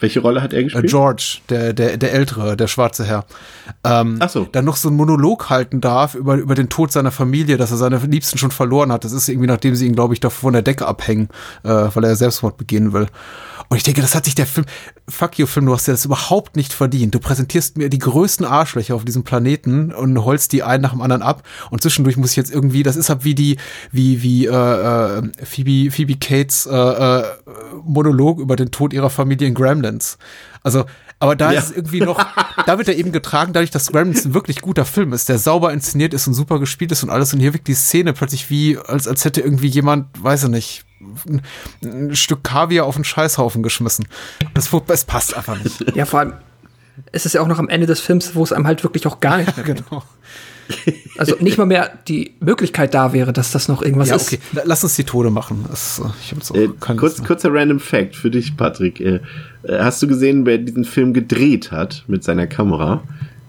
Welche 0.00 0.20
Rolle 0.20 0.42
hat 0.42 0.52
er 0.52 0.64
gespielt? 0.64 0.84
Äh, 0.84 0.88
George, 0.88 1.38
der, 1.48 1.72
der, 1.72 1.96
der 1.96 2.12
ältere, 2.12 2.56
der 2.56 2.66
schwarze 2.66 3.04
Herr. 3.04 3.24
Ähm, 3.84 4.16
Ach 4.20 4.28
so. 4.28 4.44
Dann 4.50 4.64
noch 4.64 4.76
so 4.76 4.88
einen 4.88 4.96
Monolog 4.96 5.50
halten 5.50 5.80
darf 5.80 6.14
über, 6.14 6.36
über 6.36 6.54
den 6.54 6.68
Tod 6.68 6.92
seiner 6.92 7.10
Familie, 7.10 7.56
dass 7.56 7.70
er 7.70 7.76
seine 7.76 7.98
Liebsten 7.98 8.38
schon 8.38 8.50
verloren 8.50 8.92
hat. 8.92 9.04
Das 9.04 9.12
ist 9.12 9.28
irgendwie, 9.28 9.48
nachdem 9.48 9.74
sie 9.74 9.86
ihn, 9.86 9.94
glaube 9.94 10.14
ich, 10.14 10.20
da 10.20 10.30
von 10.30 10.52
der 10.52 10.62
Decke 10.62 10.86
abhängen, 10.86 11.28
äh, 11.62 11.68
weil 11.68 12.04
er 12.04 12.16
Selbstmord 12.16 12.56
begehen 12.56 12.92
will. 12.92 13.06
Und 13.70 13.76
ich 13.76 13.84
denke, 13.84 14.00
das 14.00 14.16
hat 14.16 14.24
sich 14.24 14.34
der 14.34 14.46
Film, 14.46 14.66
fuck 15.08 15.38
you 15.38 15.46
Film, 15.46 15.66
du 15.66 15.72
hast 15.72 15.86
ja 15.86 15.94
das 15.94 16.04
überhaupt 16.04 16.56
nicht 16.56 16.72
verdient. 16.72 17.14
Du 17.14 17.20
präsentierst 17.20 17.78
mir 17.78 17.88
die 17.88 18.00
größten 18.00 18.44
Arschlöcher 18.44 18.96
auf 18.96 19.04
diesem 19.04 19.22
Planeten 19.22 19.92
und 19.92 20.24
holst 20.24 20.52
die 20.52 20.64
einen 20.64 20.82
nach 20.82 20.90
dem 20.90 21.00
anderen 21.00 21.22
ab. 21.22 21.44
Und 21.70 21.80
zwischendurch 21.80 22.16
muss 22.16 22.32
ich 22.32 22.36
jetzt 22.36 22.52
irgendwie, 22.52 22.82
das 22.82 22.96
ist 22.96 23.10
halt 23.10 23.24
wie 23.24 23.36
die, 23.36 23.58
wie, 23.92 24.24
wie, 24.24 24.46
äh, 24.46 24.50
äh, 24.50 25.22
Phoebe, 25.44 25.92
Phoebe 25.92 26.16
Cates, 26.16 26.66
äh, 26.66 26.74
äh, 26.74 27.22
Monolog 27.84 28.40
über 28.40 28.56
den 28.56 28.72
Tod 28.72 28.92
ihrer 28.92 29.08
Familie 29.08 29.46
in 29.46 29.54
Gremlins. 29.90 30.18
Also, 30.62 30.84
aber 31.18 31.36
da 31.36 31.52
Ja. 31.52 31.58
ist 31.58 31.66
es 31.70 31.76
irgendwie 31.76 32.00
noch, 32.00 32.24
da 32.66 32.78
wird 32.78 32.88
er 32.88 32.96
eben 32.96 33.12
getragen, 33.12 33.52
dadurch, 33.52 33.70
dass 33.70 33.88
Gremlins 33.92 34.24
ein 34.24 34.34
wirklich 34.34 34.62
guter 34.62 34.84
Film 34.84 35.12
ist, 35.12 35.28
der 35.28 35.38
sauber 35.38 35.72
inszeniert 35.72 36.14
ist 36.14 36.26
und 36.26 36.34
super 36.34 36.58
gespielt 36.58 36.92
ist 36.92 37.02
und 37.02 37.10
alles. 37.10 37.32
Und 37.34 37.40
hier 37.40 37.52
wirkt 37.52 37.68
die 37.68 37.74
Szene 37.74 38.12
plötzlich 38.12 38.48
wie, 38.50 38.78
als, 38.78 39.06
als 39.06 39.24
hätte 39.24 39.40
irgendwie 39.40 39.68
jemand, 39.68 40.06
weiß 40.22 40.44
ich 40.44 40.50
nicht, 40.50 40.84
ein, 41.28 41.42
ein 41.82 42.16
Stück 42.16 42.44
Kaviar 42.44 42.86
auf 42.86 42.94
einen 42.96 43.04
Scheißhaufen 43.04 43.62
geschmissen. 43.62 44.06
Das, 44.54 44.70
es 44.88 45.04
passt 45.04 45.36
einfach 45.36 45.58
nicht. 45.62 45.94
Ja, 45.96 46.04
vor 46.06 46.20
allem, 46.20 46.32
es 47.12 47.26
ist 47.26 47.34
ja 47.34 47.40
auch 47.40 47.46
noch 47.46 47.58
am 47.58 47.68
Ende 47.68 47.86
des 47.86 48.00
Films, 48.00 48.34
wo 48.34 48.42
es 48.42 48.52
einem 48.52 48.66
halt 48.66 48.82
wirklich 48.82 49.06
auch 49.06 49.20
gar 49.20 49.38
nicht 49.38 49.56
mehr 49.56 49.64
geht. 49.66 49.84
genau. 49.88 50.02
Also 51.18 51.36
nicht 51.40 51.58
mal 51.58 51.66
mehr 51.66 51.90
die 52.08 52.32
Möglichkeit 52.40 52.94
da 52.94 53.12
wäre, 53.12 53.32
dass 53.32 53.50
das 53.52 53.68
noch 53.68 53.82
irgendwas 53.82 54.08
Ja, 54.08 54.16
ist. 54.16 54.28
okay. 54.32 54.38
La- 54.52 54.62
Lass 54.64 54.82
uns 54.84 54.96
die 54.96 55.04
Tode 55.04 55.30
machen. 55.30 55.64
Das, 55.68 56.00
äh, 56.54 56.64
Äh, 56.64 56.68
kurz, 56.96 57.22
kurzer 57.22 57.52
Random 57.52 57.80
Fact 57.80 58.16
für 58.16 58.30
dich, 58.30 58.56
Patrick. 58.56 59.00
Äh, 59.00 59.20
äh, 59.64 59.78
hast 59.80 60.02
du 60.02 60.06
gesehen, 60.08 60.46
wer 60.46 60.58
diesen 60.58 60.84
Film 60.84 61.12
gedreht 61.12 61.70
hat 61.72 62.04
mit 62.06 62.24
seiner 62.24 62.46
Kamera? 62.46 63.02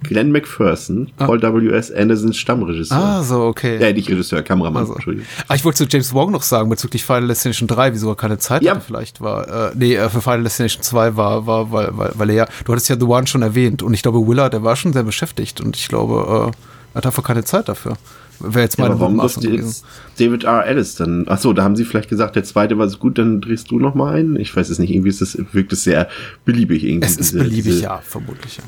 Glenn 0.03 0.31
McPherson, 0.31 1.11
Paul 1.17 1.39
W.S. 1.43 1.91
Andersons 1.91 2.35
Stammregisseur. 2.35 2.97
Ah, 2.97 3.21
so, 3.23 3.41
okay. 3.43 3.77
Ja, 3.79 3.93
nicht 3.93 4.09
Regisseur, 4.09 4.41
Kameramann, 4.41 4.81
Also. 4.81 4.93
Entschuldigung. 4.95 5.27
Ah, 5.47 5.53
ich 5.53 5.63
wollte 5.63 5.77
zu 5.77 5.85
James 5.87 6.11
Wong 6.15 6.31
noch 6.31 6.41
sagen, 6.41 6.69
bezüglich 6.71 7.05
Final 7.05 7.27
Destination 7.27 7.67
3, 7.67 7.93
wieso 7.93 8.09
er 8.09 8.15
keine 8.15 8.39
Zeit 8.39 8.63
Ja. 8.63 8.71
hatte 8.73 8.81
vielleicht 8.83 9.21
war. 9.21 9.69
Äh, 9.69 9.71
nee, 9.75 9.93
äh, 9.93 10.09
für 10.09 10.21
Final 10.21 10.41
Destination 10.41 10.81
2 10.81 11.15
war, 11.17 11.45
war, 11.45 11.71
weil, 11.71 11.89
weil, 11.95 12.11
weil 12.15 12.29
er 12.31 12.35
ja, 12.35 12.45
du 12.65 12.71
hattest 12.71 12.89
ja 12.89 12.95
The 12.99 13.05
One 13.05 13.27
schon 13.27 13.43
erwähnt 13.43 13.83
und 13.83 13.93
ich 13.93 14.01
glaube, 14.01 14.27
Willard, 14.27 14.53
der 14.53 14.63
war 14.63 14.75
schon 14.75 14.91
sehr 14.91 15.03
beschäftigt 15.03 15.61
und 15.61 15.75
ich 15.77 15.87
glaube, 15.87 16.49
äh, 16.51 16.57
hat 16.95 17.05
einfach 17.05 17.23
keine 17.23 17.43
Zeit 17.43 17.69
dafür. 17.69 17.93
Wäre 18.39 18.61
jetzt 18.61 18.77
Ja, 18.77 18.83
meine 18.85 18.95
aber 18.95 19.01
warum 19.01 19.17
durfte 19.19 19.47
jetzt 19.49 19.85
David 20.17 20.45
R. 20.45 20.65
Ellis 20.65 20.95
dann? 20.95 21.25
Ach 21.27 21.37
so, 21.37 21.53
da 21.53 21.63
haben 21.63 21.75
sie 21.75 21.85
vielleicht 21.85 22.09
gesagt, 22.09 22.35
der 22.35 22.43
zweite 22.43 22.77
war 22.77 22.87
so 22.89 22.97
gut, 22.97 23.17
dann 23.19 23.39
drehst 23.39 23.69
du 23.69 23.79
noch 23.79 23.93
mal 23.93 24.15
ein. 24.15 24.35
Ich 24.35 24.55
weiß 24.55 24.69
es 24.69 24.79
nicht, 24.79 24.91
irgendwie 24.91 25.09
ist 25.09 25.21
das, 25.21 25.37
wirkt 25.51 25.71
es 25.73 25.83
sehr 25.83 26.09
beliebig 26.43 26.83
irgendwie. 26.83 27.05
Es 27.05 27.17
ist 27.17 27.33
diese- 27.33 27.37
beliebig, 27.43 27.63
diese 27.65 27.83
ja, 27.83 27.97
vermutlich. 28.03 28.57
Ja. 28.57 28.63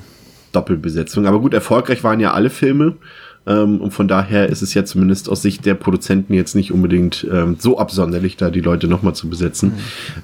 Doppelbesetzung. 0.51 1.25
Aber 1.25 1.39
gut, 1.39 1.53
erfolgreich 1.55 2.03
waren 2.03 2.19
ja 2.19 2.33
alle 2.33 2.49
Filme. 2.51 2.95
Ähm, 3.45 3.81
und 3.81 3.91
von 3.91 4.07
daher 4.07 4.49
ist 4.49 4.61
es 4.61 4.73
ja 4.73 4.85
zumindest 4.85 5.29
aus 5.29 5.41
Sicht 5.41 5.65
der 5.65 5.73
Produzenten 5.73 6.33
jetzt 6.33 6.55
nicht 6.55 6.71
unbedingt 6.71 7.27
ähm, 7.31 7.57
so 7.59 7.77
absonderlich, 7.77 8.37
da 8.37 8.49
die 8.49 8.61
Leute 8.61 8.87
nochmal 8.87 9.15
zu 9.15 9.29
besetzen. 9.29 9.73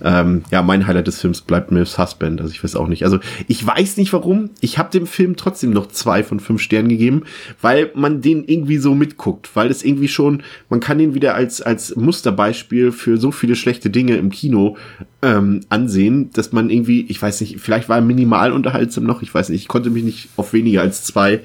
Ähm, 0.04 0.44
ja, 0.52 0.62
mein 0.62 0.88
Highlight 0.88 1.08
des 1.08 1.20
Films 1.20 1.42
bleibt 1.42 1.72
Mills 1.72 1.98
Husband. 1.98 2.40
Also 2.42 2.54
ich 2.54 2.64
weiß 2.64 2.76
auch 2.76 2.88
nicht. 2.88 3.04
Also 3.04 3.20
ich 3.48 3.66
weiß 3.66 3.98
nicht 3.98 4.14
warum. 4.14 4.52
Ich 4.62 4.78
habe 4.78 4.92
dem 4.92 5.08
Film 5.08 5.36
trotzdem 5.36 5.72
noch 5.72 5.88
zwei 5.88 6.24
von 6.24 6.40
fünf 6.40 6.62
Sternen 6.62 6.90
gegeben, 6.90 7.24
weil 7.62 7.92
man 7.94 8.22
den 8.22 8.46
irgendwie 8.46 8.78
so 8.78 8.96
mitguckt. 8.96 9.50
Weil 9.54 9.70
es 9.70 9.84
irgendwie 9.84 10.08
schon, 10.08 10.44
man 10.70 10.80
kann 10.80 10.98
den 10.98 11.14
wieder 11.14 11.36
als, 11.36 11.62
als 11.62 11.96
Musterbeispiel 11.96 12.92
für 12.92 13.18
so 13.18 13.32
viele 13.32 13.56
schlechte 13.56 13.90
Dinge 13.90 14.16
im 14.16 14.30
Kino 14.30 14.78
ähm, 15.22 15.62
ansehen, 15.70 16.30
dass 16.32 16.52
man 16.54 16.70
irgendwie, 16.70 17.06
ich 17.10 17.22
weiß 17.22 17.42
nicht, 17.42 17.60
vielleicht 17.60 17.90
war 17.90 17.98
er 17.98 18.02
minimal 18.02 18.54
unterhaltsam 18.54 19.04
noch, 19.04 19.22
ich 19.22 19.34
weiß 19.34 19.50
nicht, 19.50 19.62
ich 19.62 19.68
konnte 19.68 19.90
mich 19.90 20.04
nicht 20.04 20.30
auf 20.38 20.54
weniger 20.54 20.82
als 20.82 21.04
zwei 21.04 21.42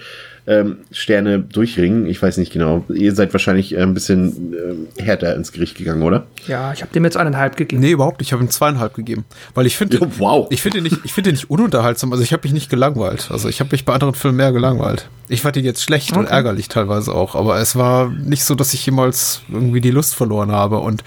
ähm, 0.47 0.79
Sterne 0.91 1.39
durchringen. 1.41 2.07
Ich 2.07 2.21
weiß 2.21 2.37
nicht 2.37 2.53
genau. 2.53 2.85
Ihr 2.93 3.15
seid 3.15 3.33
wahrscheinlich 3.33 3.73
äh, 3.75 3.79
ein 3.81 3.95
bisschen 3.95 4.53
ähm, 4.55 4.89
härter 5.03 5.35
ins 5.35 5.53
Gericht 5.53 5.77
gegangen, 5.77 6.03
oder? 6.03 6.27
Ja, 6.47 6.73
ich 6.73 6.83
habe 6.83 6.93
dem 6.93 7.05
jetzt 7.05 7.17
eineinhalb 7.17 7.57
gegeben. 7.57 7.81
Nee, 7.83 7.93
überhaupt 7.93 8.21
nicht. 8.21 8.29
Ich 8.29 8.33
habe 8.35 8.43
ihm 8.45 8.51
zweieinhalb 8.51 8.95
gegeben. 8.95 9.25
Weil 9.55 9.67
ich 9.67 9.77
finde, 9.77 9.97
Ja, 9.99 10.07
wow. 10.19 10.47
ich 10.51 10.61
finde 10.61 10.79
ihn 10.79 10.85
nicht, 10.85 10.99
ich 11.05 11.13
finde 11.15 11.31
nicht 11.33 11.49
ununterhaltsam. 11.51 12.13
Also 12.13 12.23
ich 12.23 12.33
habe 12.33 12.43
mich 12.45 12.53
nicht 12.53 12.69
gelangweilt. 12.69 13.29
Also 13.31 13.49
ich 13.49 13.61
habe 13.61 13.71
mich 13.73 13.85
bei 13.87 13.95
anderen 13.95 14.15
Filmen 14.15 14.37
mehr 14.37 14.53
gelangweilt. 14.53 15.09
Ich 15.29 15.41
fand 15.41 15.57
ihn 15.57 15.65
jetzt 15.65 15.83
schlecht 15.83 16.13
und 16.17 16.25
Okay. 16.25 16.33
ärgerlich 16.35 16.69
teilweise 16.69 17.15
auch. 17.15 17.35
Aber 17.35 17.59
es 17.59 17.77
war 17.77 18.11
nicht 18.11 18.45
so, 18.45 18.55
dass 18.55 18.75
ich 18.75 18.85
jemals 18.85 19.41
irgendwie 19.51 19.81
die 19.81 19.91
Lust 19.91 20.15
verloren 20.15 20.53
habe. 20.53 20.79
Und 20.81 21.03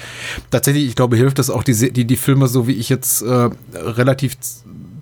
tatsächlich, 0.50 0.88
ich 0.88 0.96
glaube, 0.96 1.16
hilft 1.16 1.38
es 1.38 1.52
auch, 1.52 1.64
die, 1.64 1.92
die, 1.94 2.06
die 2.06 2.16
Filme, 2.18 2.48
so 2.48 2.68
wie 2.68 2.74
ich 2.74 2.90
jetzt 2.90 3.22
äh, 3.22 3.50
relativ 3.76 4.36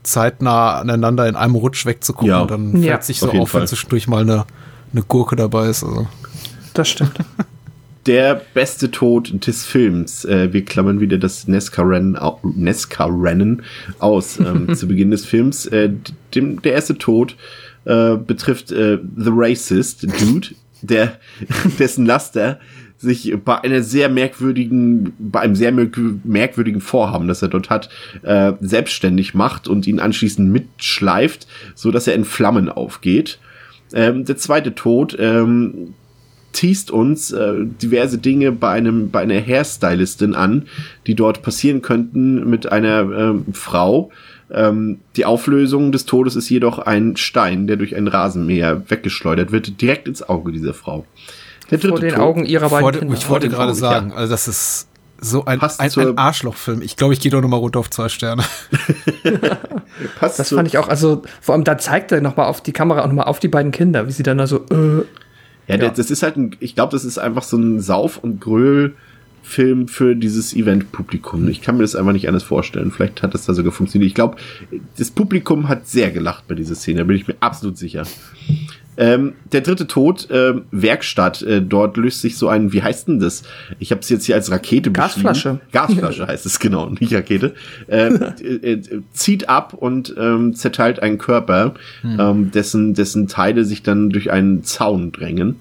zeitnah 0.06 0.80
aneinander 0.80 1.28
in 1.28 1.36
einem 1.36 1.56
Rutsch 1.56 1.86
wegzugucken. 1.86 2.30
Ja. 2.30 2.46
Dann 2.46 2.72
fällt 2.72 2.84
Ja. 2.84 3.02
sich 3.02 3.20
so 3.20 3.30
Auf 3.30 3.40
auf, 3.40 3.54
wenn 3.54 3.68
zwischendurch 3.68 4.08
mal 4.08 4.22
eine, 4.22 4.46
eine 4.94 5.04
Gurke 5.04 5.36
dabei 5.36 5.68
ist. 5.70 5.84
Also. 5.84 6.08
Das 6.74 6.88
stimmt. 6.90 7.14
Der 8.06 8.40
beste 8.54 8.92
Tod 8.92 9.48
des 9.48 9.66
Films. 9.66 10.26
Äh, 10.26 10.54
wir 10.54 10.64
klammern 10.64 11.00
wieder 11.00 11.18
das 11.18 11.48
Nesca-Rennen 11.48 12.16
aus 13.98 14.40
ähm, 14.40 14.76
zu 14.76 14.88
Beginn 14.88 15.10
des 15.10 15.26
Films. 15.26 15.66
Äh, 15.66 15.90
dem, 16.36 16.62
der 16.62 16.74
erste 16.74 16.98
Tod 17.00 17.36
äh, 17.86 18.16
betrifft 18.16 18.72
äh, 18.72 19.00
The 19.18 19.32
Racist 19.34 20.04
Dude, 20.04 20.50
der 20.84 21.14
dessen 21.80 22.06
Laster 22.06 22.60
sich 22.98 23.36
bei 23.44 23.60
einer 23.62 23.84
sehr 23.84 24.10
merkwürdigen, 24.10 25.14
bei 25.20 25.42
einem 25.42 25.56
sehr 25.56 25.72
merk- 25.72 26.00
merkwürdigen 26.24 26.82
Vorhaben, 26.82 27.28
das 27.28 27.42
er 27.42 27.50
dort 27.50 27.70
hat, 27.70 27.90
äh, 28.24 28.54
selbstständig 28.62 29.34
macht 29.34 29.68
und 29.68 29.86
ihn 29.86 30.00
anschließend 30.00 30.52
mitschleift, 30.52 31.48
so 31.76 31.92
dass 31.92 32.08
er 32.08 32.16
in 32.16 32.26
Flammen 32.26 32.70
aufgeht. 32.70 33.40
Ähm, 33.94 34.26
der 34.26 34.38
zweite 34.38 34.76
Tod 34.76 35.16
ähm, 35.20 35.94
teast 36.54 36.90
uns 36.90 37.32
äh, 37.32 37.66
diverse 37.82 38.18
Dinge 38.18 38.52
bei 38.54 38.70
einem 38.70 39.12
bei 39.12 39.22
einer 39.22 39.42
Hairstylistin 39.42 40.34
an, 40.34 40.68
die 41.06 41.16
dort 41.16 41.42
passieren 41.42 41.82
könnten 41.82 42.50
mit 42.50 42.72
einer 42.72 43.02
ähm, 43.02 43.46
Frau. 43.52 44.10
Ähm, 44.50 45.00
die 45.18 45.26
Auflösung 45.26 45.92
des 45.92 46.06
Todes 46.06 46.36
ist 46.36 46.50
jedoch 46.50 46.80
ein 46.80 47.18
Stein, 47.18 47.68
der 47.68 47.76
durch 47.76 47.96
ein 47.96 48.08
Rasenmäher 48.08 48.90
weggeschleudert 48.90 49.52
wird, 49.52 49.82
direkt 49.82 50.08
ins 50.08 50.24
Auge 50.24 50.52
dieser 50.52 50.74
Frau. 50.74 51.06
Der 51.72 51.80
Vor 51.80 52.00
den 52.00 52.10
Tod- 52.12 52.20
Augen 52.20 52.46
ihrer 52.46 52.70
beiden 52.70 52.82
Vor, 52.82 52.92
Kinder. 52.92 53.14
ich 53.16 53.30
wollte 53.30 53.50
gerade 53.50 53.72
Augen, 53.72 53.80
sagen, 53.80 54.10
ja. 54.12 54.16
also 54.16 54.32
das 54.32 54.48
ist 54.48 54.88
so 55.20 55.46
ein, 55.46 55.60
Passt 55.60 55.80
ein, 55.80 55.90
ein 55.98 56.18
Arschlochfilm. 56.18 56.82
Ich 56.82 56.96
glaube, 56.98 57.14
ich 57.14 57.20
gehe 57.20 57.32
doch 57.32 57.42
noch 57.42 57.48
mal 57.50 57.58
runter 57.58 57.80
auf 57.80 57.90
zwei 57.90 58.10
Sterne. 58.10 58.44
passt 60.20 60.40
Das 60.40 60.50
fand 60.54 60.68
ich 60.68 60.78
auch, 60.78 60.88
also 60.88 61.24
vor 61.42 61.56
allem 61.56 61.64
da 61.64 61.78
zeigt 61.78 62.12
er 62.12 62.22
nochmal 62.22 62.48
auf 62.48 62.62
die 62.62 62.72
Kamera 62.74 63.02
und 63.02 63.10
nochmal 63.10 63.26
auf 63.26 63.40
die 63.40 63.48
beiden 63.48 63.72
Kinder, 63.72 64.08
wie 64.08 64.12
sie 64.12 64.24
dann 64.24 64.38
da 64.38 64.48
so, 64.48 64.58
äh, 64.70 65.04
Ja, 65.68 65.78
der- 65.78 65.90
das 65.92 66.12
ist 66.12 66.22
halt 66.24 66.38
ein, 66.38 66.56
ich 66.60 66.76
glaube, 66.76 66.92
das 66.92 67.06
ist 67.06 67.18
einfach 67.18 67.44
so 67.44 67.58
ein 67.58 67.80
Sauf- 67.82 68.18
und 68.18 68.42
Gröl- 68.42 68.94
Film 69.48 69.88
für 69.88 70.16
dieses 70.16 70.56
Event-Publikum. 70.56 71.48
Ich 71.50 71.62
kann 71.62 71.78
mir 71.78 71.84
das 71.84 71.96
einfach 71.96 72.14
nicht 72.14 72.28
anders 72.28 72.42
vorstellen. 72.42 72.90
Vielleicht 72.92 73.22
hat 73.22 73.36
das 73.36 73.46
da 73.46 73.54
sogar 73.54 73.72
funktioniert. 73.72 74.08
Ich 74.10 74.16
glaube, 74.16 74.38
das 74.98 75.12
Publikum 75.12 75.68
hat 75.70 75.88
sehr 75.88 76.10
gelacht 76.10 76.48
bei 76.48 76.56
dieser 76.56 76.74
Szene, 76.74 76.98
da 76.98 77.04
bin 77.04 77.16
ich 77.16 77.28
mir 77.28 77.36
absolut 77.42 77.78
sicher. 77.78 78.08
Ähm, 78.98 79.34
der 79.52 79.62
dritte 79.62 79.88
Tod, 79.88 80.30
äh, 80.30 80.54
Werkstatt, 80.72 81.42
äh, 81.42 81.62
dort 81.62 81.98
löst 81.98 82.22
sich 82.22 82.38
so 82.38 82.48
ein, 82.48 82.72
wie 82.72 82.82
heißt 82.82 83.08
denn 83.08 83.20
das? 83.20 83.44
Ich 83.80 83.92
habe 83.92 84.02
es 84.02 84.10
jetzt 84.10 84.26
hier 84.26 84.36
als 84.36 84.52
Rakete 84.52 84.92
Gasflasche. 84.92 85.60
Gasflasche 85.72 86.28
heißt 86.28 86.46
es, 86.46 86.60
genau, 86.60 86.90
nicht 86.90 87.14
Rakete. 87.14 87.54
Äh, 87.88 88.08
äh, 88.44 88.72
äh, 88.72 89.02
zieht 89.12 89.50
ab 89.50 89.74
und 89.74 90.16
ähm, 90.18 90.54
zerteilt 90.54 91.02
einen 91.02 91.18
Körper, 91.18 91.74
ähm, 92.04 92.52
dessen, 92.52 92.94
dessen 92.94 93.28
Teile 93.28 93.66
sich 93.66 93.84
dann 93.84 94.10
durch 94.10 94.32
einen 94.32 94.64
Zaun 94.64 95.12
drängen. 95.12 95.58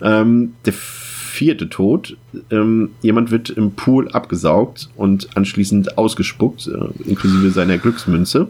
Ähm, 0.00 0.54
der 0.64 0.72
vierte 0.72 1.68
Tod, 1.68 2.16
ähm, 2.50 2.90
jemand 3.02 3.30
wird 3.30 3.50
im 3.50 3.72
Pool 3.72 4.08
abgesaugt 4.08 4.88
und 4.96 5.36
anschließend 5.36 5.98
ausgespuckt, 5.98 6.68
äh, 6.68 7.08
inklusive 7.08 7.50
seiner 7.50 7.78
Glücksmünze. 7.78 8.48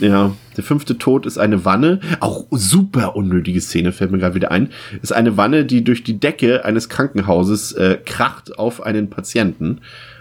Ja, 0.00 0.32
der 0.60 0.66
fünfte 0.66 0.98
Tod 0.98 1.24
ist 1.24 1.38
eine 1.38 1.64
Wanne. 1.64 2.00
Auch 2.20 2.44
super 2.50 3.16
unnötige 3.16 3.62
Szene, 3.62 3.92
fällt 3.92 4.10
mir 4.10 4.18
gerade 4.18 4.34
wieder 4.34 4.50
ein. 4.50 4.68
Ist 5.00 5.14
eine 5.14 5.38
Wanne, 5.38 5.64
die 5.64 5.82
durch 5.82 6.04
die 6.04 6.20
Decke 6.20 6.66
eines 6.66 6.90
Krankenhauses 6.90 7.72
äh, 7.72 7.96
kracht 8.04 8.58
auf 8.58 8.82
einen 8.82 9.08
Patienten, 9.08 9.78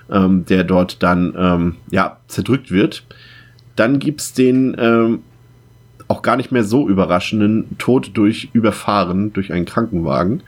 ähm, 0.10 0.46
der 0.46 0.64
dort 0.64 1.04
dann 1.04 1.34
ähm, 1.38 1.76
ja 1.92 2.20
zerdrückt 2.30 2.72
wird. 2.72 3.04
Dann 3.76 4.00
gibt's 4.00 4.32
den 4.32 4.78
ähm, 4.80 5.24
auch 6.08 6.22
gar 6.22 6.38
nicht 6.38 6.54
mehr 6.54 6.64
so 6.64 6.88
überraschenden 6.88 7.78
Tod 7.78 8.12
durch 8.14 8.50
Überfahren 8.54 9.34
durch 9.34 9.52
einen 9.52 9.66
Krankenwagen. 9.66 10.44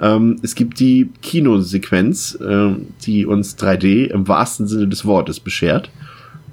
Ähm, 0.00 0.36
es 0.42 0.54
gibt 0.54 0.80
die 0.80 1.10
Kinosequenz, 1.20 2.38
ähm, 2.40 2.86
die 3.02 3.26
uns 3.26 3.58
3D 3.58 4.06
im 4.06 4.28
wahrsten 4.28 4.66
Sinne 4.66 4.88
des 4.88 5.04
Wortes 5.04 5.40
beschert. 5.40 5.90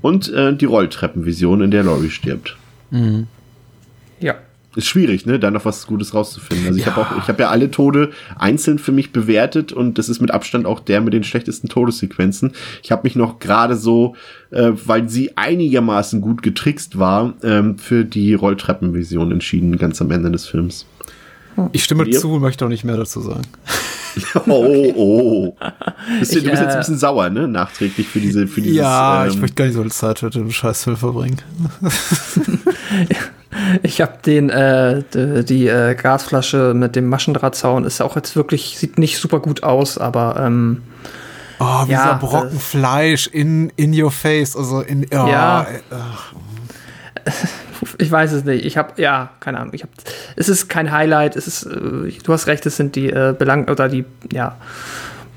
Und 0.01 0.33
äh, 0.33 0.53
die 0.53 0.65
Rolltreppenvision, 0.65 1.61
in 1.61 1.71
der 1.71 1.83
Laurie 1.83 2.09
stirbt. 2.09 2.57
Ja. 4.19 4.35
Ist 4.75 4.87
schwierig, 4.87 5.27
ne, 5.27 5.37
da 5.37 5.51
noch 5.51 5.65
was 5.65 5.85
Gutes 5.85 6.15
rauszufinden. 6.15 6.65
Also 6.65 6.79
ich 6.79 6.85
Ja. 6.85 6.95
habe 6.95 7.01
auch, 7.07 7.17
ich 7.21 7.27
habe 7.27 7.43
ja 7.43 7.49
alle 7.49 7.69
Tode 7.69 8.09
einzeln 8.39 8.79
für 8.79 8.91
mich 8.91 9.11
bewertet 9.11 9.71
und 9.71 9.99
das 9.99 10.09
ist 10.09 10.19
mit 10.19 10.31
Abstand 10.31 10.65
auch 10.65 10.79
der 10.79 10.99
mit 11.01 11.13
den 11.13 11.23
schlechtesten 11.23 11.69
Todessequenzen. 11.69 12.53
Ich 12.81 12.91
habe 12.91 13.03
mich 13.03 13.15
noch 13.15 13.37
gerade 13.37 13.75
so, 13.75 14.15
äh, 14.49 14.71
weil 14.85 15.09
sie 15.09 15.37
einigermaßen 15.37 16.21
gut 16.21 16.41
getrickst 16.41 16.97
war, 16.97 17.35
ähm, 17.43 17.77
für 17.77 18.03
die 18.03 18.33
Rolltreppenvision 18.33 19.31
entschieden, 19.31 19.77
ganz 19.77 20.01
am 20.01 20.09
Ende 20.09 20.31
des 20.31 20.47
Films. 20.47 20.87
Ich 21.71 21.83
stimme 21.83 22.05
Ihr? 22.05 22.19
zu 22.19 22.33
und 22.33 22.41
möchte 22.41 22.65
auch 22.65 22.69
nicht 22.69 22.83
mehr 22.83 22.97
dazu 22.97 23.21
sagen. 23.21 23.43
Oh, 24.45 24.93
oh. 24.95 25.55
Bist 26.19 26.35
du, 26.35 26.37
Ich, 26.37 26.43
du 26.43 26.49
bist 26.51 26.61
jetzt 26.61 26.69
äh, 26.69 26.73
ein 26.73 26.77
bisschen 26.77 26.99
sauer, 26.99 27.31
ne? 27.31 27.47
Nachträglich 27.47 28.07
für 28.07 28.19
diese, 28.19 28.45
für 28.45 28.61
dieses. 28.61 28.77
ja, 28.77 29.25
ich 29.25 29.33
ähm, 29.33 29.41
möchte 29.41 29.55
gar 29.55 29.65
nicht 29.65 29.73
so 29.73 29.81
viel 29.81 29.91
Zeit 29.91 30.21
mit 30.21 30.35
dem 30.35 30.51
Scheißfilm 30.51 30.97
verbringen. 30.97 31.37
Ich 33.83 34.01
habe 34.01 34.13
den, 34.25 34.49
äh, 34.49 35.03
d- 35.13 35.43
die 35.43 35.67
äh, 35.67 35.93
Gasflasche 35.95 36.73
mit 36.73 36.95
dem 36.95 37.07
Maschendrahtzaun 37.07 37.85
ist 37.85 38.01
auch 38.01 38.15
jetzt 38.15 38.35
wirklich, 38.35 38.77
sieht 38.79 38.97
nicht 38.97 39.17
super 39.19 39.39
gut 39.39 39.61
aus, 39.63 39.97
aber 39.99 40.37
ähm, 40.39 40.81
Oh, 41.59 41.63
Ja, 41.63 41.85
dieser 41.85 42.15
Brocken 42.15 42.49
das- 42.53 42.63
Fleisch 42.63 43.27
in, 43.27 43.71
in 43.75 43.99
your 43.99 44.09
face, 44.11 44.55
also 44.57 44.81
in, 44.81 45.05
oh, 45.05 45.27
Ja. 45.27 45.63
äh, 45.63 45.79
ach. 45.91 46.33
ich 47.97 48.11
weiß 48.11 48.31
es 48.33 48.43
nicht. 48.43 48.65
Ich 48.65 48.77
habe, 48.77 49.01
ja, 49.01 49.31
keine 49.39 49.59
Ahnung. 49.59 49.73
Ich 49.73 49.83
hab, 49.83 49.89
es 50.35 50.49
ist 50.49 50.69
kein 50.69 50.91
Highlight. 50.91 51.35
Es 51.35 51.47
ist, 51.47 51.65
äh, 51.65 52.11
du 52.23 52.33
hast 52.33 52.47
recht, 52.47 52.65
es 52.65 52.77
sind 52.77 52.95
die 52.95 53.09
äh, 53.09 53.35
Belang 53.37 53.69
oder 53.69 53.89
die, 53.89 54.05
ja, 54.31 54.57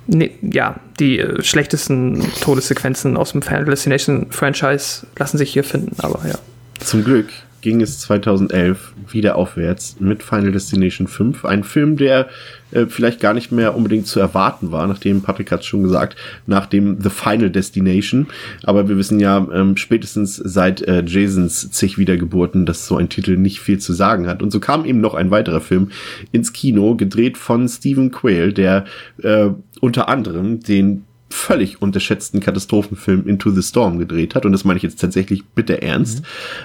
nee, 0.06 0.32
ja, 0.42 0.76
die 0.98 1.18
äh, 1.18 1.42
schlechtesten 1.42 2.26
Todessequenzen 2.40 3.16
aus 3.16 3.32
dem 3.32 3.42
Final 3.42 3.64
Destination 3.66 4.26
Franchise 4.30 5.06
lassen 5.18 5.38
sich 5.38 5.52
hier 5.52 5.64
finden. 5.64 5.96
Aber 5.98 6.26
ja. 6.26 6.38
Zum 6.80 7.04
Glück 7.04 7.28
ging 7.66 7.80
es 7.80 7.98
2011 7.98 8.92
wieder 9.10 9.34
aufwärts 9.34 9.96
mit 9.98 10.22
Final 10.22 10.52
Destination 10.52 11.08
5. 11.08 11.44
Ein 11.44 11.64
Film, 11.64 11.96
der 11.96 12.28
äh, 12.70 12.86
vielleicht 12.86 13.18
gar 13.18 13.34
nicht 13.34 13.50
mehr 13.50 13.74
unbedingt 13.74 14.06
zu 14.06 14.20
erwarten 14.20 14.70
war, 14.70 14.86
nachdem 14.86 15.20
Patrick 15.20 15.50
hat 15.50 15.64
schon 15.64 15.82
gesagt, 15.82 16.16
nach 16.46 16.66
dem 16.66 17.00
The 17.00 17.10
Final 17.10 17.50
Destination. 17.50 18.28
Aber 18.62 18.88
wir 18.88 18.96
wissen 18.96 19.18
ja 19.18 19.44
ähm, 19.52 19.76
spätestens 19.76 20.36
seit 20.36 20.80
äh, 20.82 21.02
Jasons 21.04 21.72
zig 21.72 21.98
Wiedergeburten, 21.98 22.66
dass 22.66 22.86
so 22.86 22.98
ein 22.98 23.08
Titel 23.08 23.36
nicht 23.36 23.58
viel 23.58 23.78
zu 23.78 23.94
sagen 23.94 24.28
hat. 24.28 24.44
Und 24.44 24.52
so 24.52 24.60
kam 24.60 24.84
eben 24.84 25.00
noch 25.00 25.14
ein 25.14 25.32
weiterer 25.32 25.60
Film 25.60 25.90
ins 26.30 26.52
Kino, 26.52 26.94
gedreht 26.94 27.36
von 27.36 27.68
Stephen 27.68 28.12
Quayle, 28.12 28.52
der 28.52 28.84
äh, 29.24 29.48
unter 29.80 30.08
anderem 30.08 30.60
den 30.60 31.02
völlig 31.36 31.82
unterschätzten 31.82 32.40
Katastrophenfilm 32.40 33.28
Into 33.28 33.50
the 33.50 33.62
Storm 33.62 33.98
gedreht 33.98 34.34
hat. 34.34 34.46
Und 34.46 34.52
das 34.52 34.64
meine 34.64 34.78
ich 34.78 34.82
jetzt 34.82 35.00
tatsächlich 35.00 35.44
bitter 35.44 35.82
ernst. 35.82 36.24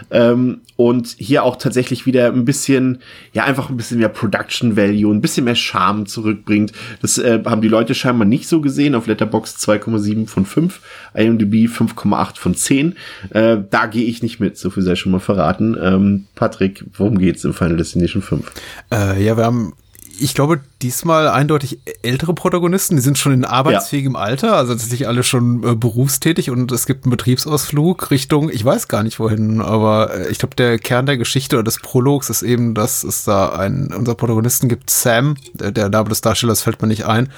Ähm, 0.09 0.61
und 0.77 1.15
hier 1.17 1.43
auch 1.43 1.57
tatsächlich 1.57 2.05
wieder 2.05 2.27
ein 2.27 2.45
bisschen, 2.45 2.99
ja, 3.33 3.43
einfach 3.43 3.69
ein 3.69 3.77
bisschen 3.77 3.99
mehr 3.99 4.09
Production 4.09 4.77
Value, 4.77 5.13
ein 5.13 5.21
bisschen 5.21 5.43
mehr 5.43 5.55
Charme 5.55 6.05
zurückbringt. 6.05 6.71
Das 7.01 7.17
äh, 7.17 7.41
haben 7.45 7.61
die 7.61 7.67
Leute 7.67 7.93
scheinbar 7.93 8.27
nicht 8.27 8.47
so 8.47 8.61
gesehen. 8.61 8.95
Auf 8.95 9.07
Letterboxd 9.07 9.57
2,7 9.57 10.27
von 10.27 10.45
5, 10.45 10.79
IMDb 11.13 11.67
5,8 11.67 12.37
von 12.37 12.55
10. 12.55 12.95
Äh, 13.31 13.57
da 13.69 13.85
gehe 13.85 14.05
ich 14.05 14.23
nicht 14.23 14.39
mit, 14.39 14.57
so 14.57 14.69
viel 14.69 14.83
sei 14.83 14.95
schon 14.95 15.11
mal 15.11 15.19
verraten. 15.19 15.77
Ähm, 15.79 16.25
Patrick, 16.33 16.85
worum 16.93 17.19
geht's 17.19 17.43
im 17.43 17.53
Final 17.53 17.77
Destination 17.77 18.21
5? 18.21 18.51
Äh, 18.91 19.23
ja, 19.23 19.35
wir 19.37 19.43
haben, 19.43 19.73
ich 20.21 20.35
glaube, 20.35 20.59
diesmal 20.81 21.27
eindeutig 21.27 21.79
ältere 22.03 22.33
Protagonisten. 22.33 22.95
Die 22.95 23.01
sind 23.01 23.17
schon 23.17 23.33
in 23.33 23.45
arbeitsfähigem 23.45 24.15
Alter, 24.15 24.55
also 24.55 24.73
tatsächlich 24.73 25.07
alle 25.07 25.23
schon 25.23 25.63
äh, 25.63 25.75
berufstätig 25.75 26.49
und 26.49 26.71
es 26.71 26.85
gibt 26.85 27.05
einen 27.05 27.11
Betriebsausflug 27.11 28.11
Richtung, 28.11 28.49
ich 28.49 28.63
weiß 28.63 28.87
gar 28.87 29.03
nicht 29.03 29.19
wohin, 29.19 29.61
aber 29.61 30.13
äh, 30.13 30.29
ich 30.29 30.37
glaube, 30.37 30.55
der 30.55 30.77
Kern 30.79 31.05
der 31.05 31.17
Geschichte 31.17 31.55
oder 31.55 31.63
des 31.63 31.79
Prologs 31.79 32.29
ist 32.29 32.43
eben, 32.43 32.73
dass 32.73 33.03
es 33.03 33.23
da 33.23 33.49
einen, 33.49 33.93
unser 33.93 34.15
Protagonisten 34.15 34.69
gibt, 34.69 34.89
Sam, 34.89 35.35
der, 35.53 35.71
der 35.71 35.89
Name 35.89 36.09
des 36.09 36.21
Darstellers 36.21 36.61
fällt 36.61 36.81
mir 36.81 36.87
nicht 36.87 37.05
ein. 37.05 37.29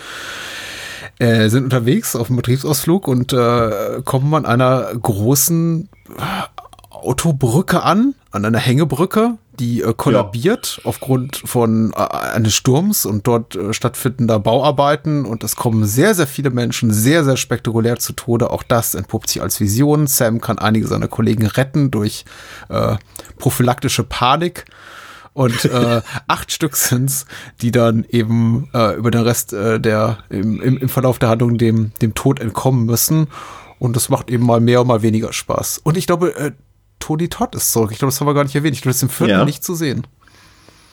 Äh, 1.20 1.50
sind 1.50 1.64
unterwegs 1.64 2.16
auf 2.16 2.28
einem 2.28 2.38
Betriebsausflug 2.38 3.08
und 3.08 3.34
äh, 3.34 4.02
kommen 4.04 4.34
an 4.34 4.46
einer 4.46 4.94
großen 4.94 5.90
Autobrücke 6.90 7.84
an, 7.84 8.16
an 8.32 8.46
einer 8.46 8.60
Hängebrücke, 8.60 9.38
die 9.60 9.82
äh, 9.82 9.94
kollabiert 9.96 10.82
aufgrund 10.84 11.38
von 11.38 11.94
äh, 11.94 11.98
eines 11.98 12.54
Sturms 12.54 13.06
und 13.06 13.28
dort 13.28 13.56
äh, 13.56 13.74
stattfindender 13.74 14.40
Bauarbeiten 14.40 15.26
und 15.26 15.44
es 15.44 15.56
kommen 15.56 15.86
sehr, 15.86 16.16
sehr 16.16 16.28
viele 16.28 16.50
Menschen 16.50 16.92
sehr, 16.92 17.24
sehr 17.24 17.38
spektakulär 17.38 18.00
zu 18.00 18.14
Tode. 18.14 18.50
Auch 18.50 18.64
das 18.64 18.96
entpuppt 18.96 19.30
sich 19.30 19.42
als 19.42 19.60
Vision. 19.60 20.08
Sam 20.08 20.42
kann 20.42 20.58
einige 20.58 20.88
seiner 20.88 21.08
Kollegen 21.08 21.46
retten 21.46 21.92
durch 21.92 22.26
äh, 22.70 22.96
prophylaktische 23.38 24.04
Panik. 24.04 24.66
Und 25.34 25.66
äh, 25.66 26.02
acht 26.28 26.52
Stück 26.52 26.76
sind's, 26.76 27.26
die 27.62 27.72
dann 27.72 28.06
eben 28.10 28.70
äh, 28.74 28.96
über 28.96 29.12
den 29.12 29.22
Rest 29.22 29.54
äh, 29.54 29.80
der 29.80 30.20
im, 30.30 30.62
im, 30.62 30.78
im 30.78 30.90
Verlauf 30.90 31.20
der 31.20 31.30
Handlung 31.30 31.58
dem, 31.58 31.92
dem 32.02 32.14
Tod 32.14 32.40
entkommen 32.40 32.86
müssen. 32.86 33.28
Und 33.80 33.96
das 33.96 34.10
macht 34.10 34.32
eben 34.32 34.46
mal 34.46 34.62
mehr 34.62 34.82
und 34.82 34.88
mal 34.88 35.02
weniger 35.02 35.34
Spaß. 35.34 35.80
Und 35.80 35.98
ich 35.98 36.08
glaube, 36.08 36.36
äh, 36.36 36.52
Tony 37.04 37.28
Todd 37.28 37.54
ist 37.56 37.72
zurück. 37.74 37.90
Ich 37.92 37.98
glaube, 38.00 38.12
das 38.12 38.22
haben 38.22 38.28
wir 38.28 38.34
gar 38.34 38.46
nicht 38.46 38.56
erwähnt. 38.56 38.76
Ich 38.76 38.82
glaube, 38.82 38.92
das 38.94 38.98
ist 38.98 39.04
im 39.04 39.10
vierten 39.10 39.32
Ja. 39.32 39.44
nicht 39.46 39.62
zu 39.64 39.76
sehen. 39.76 40.08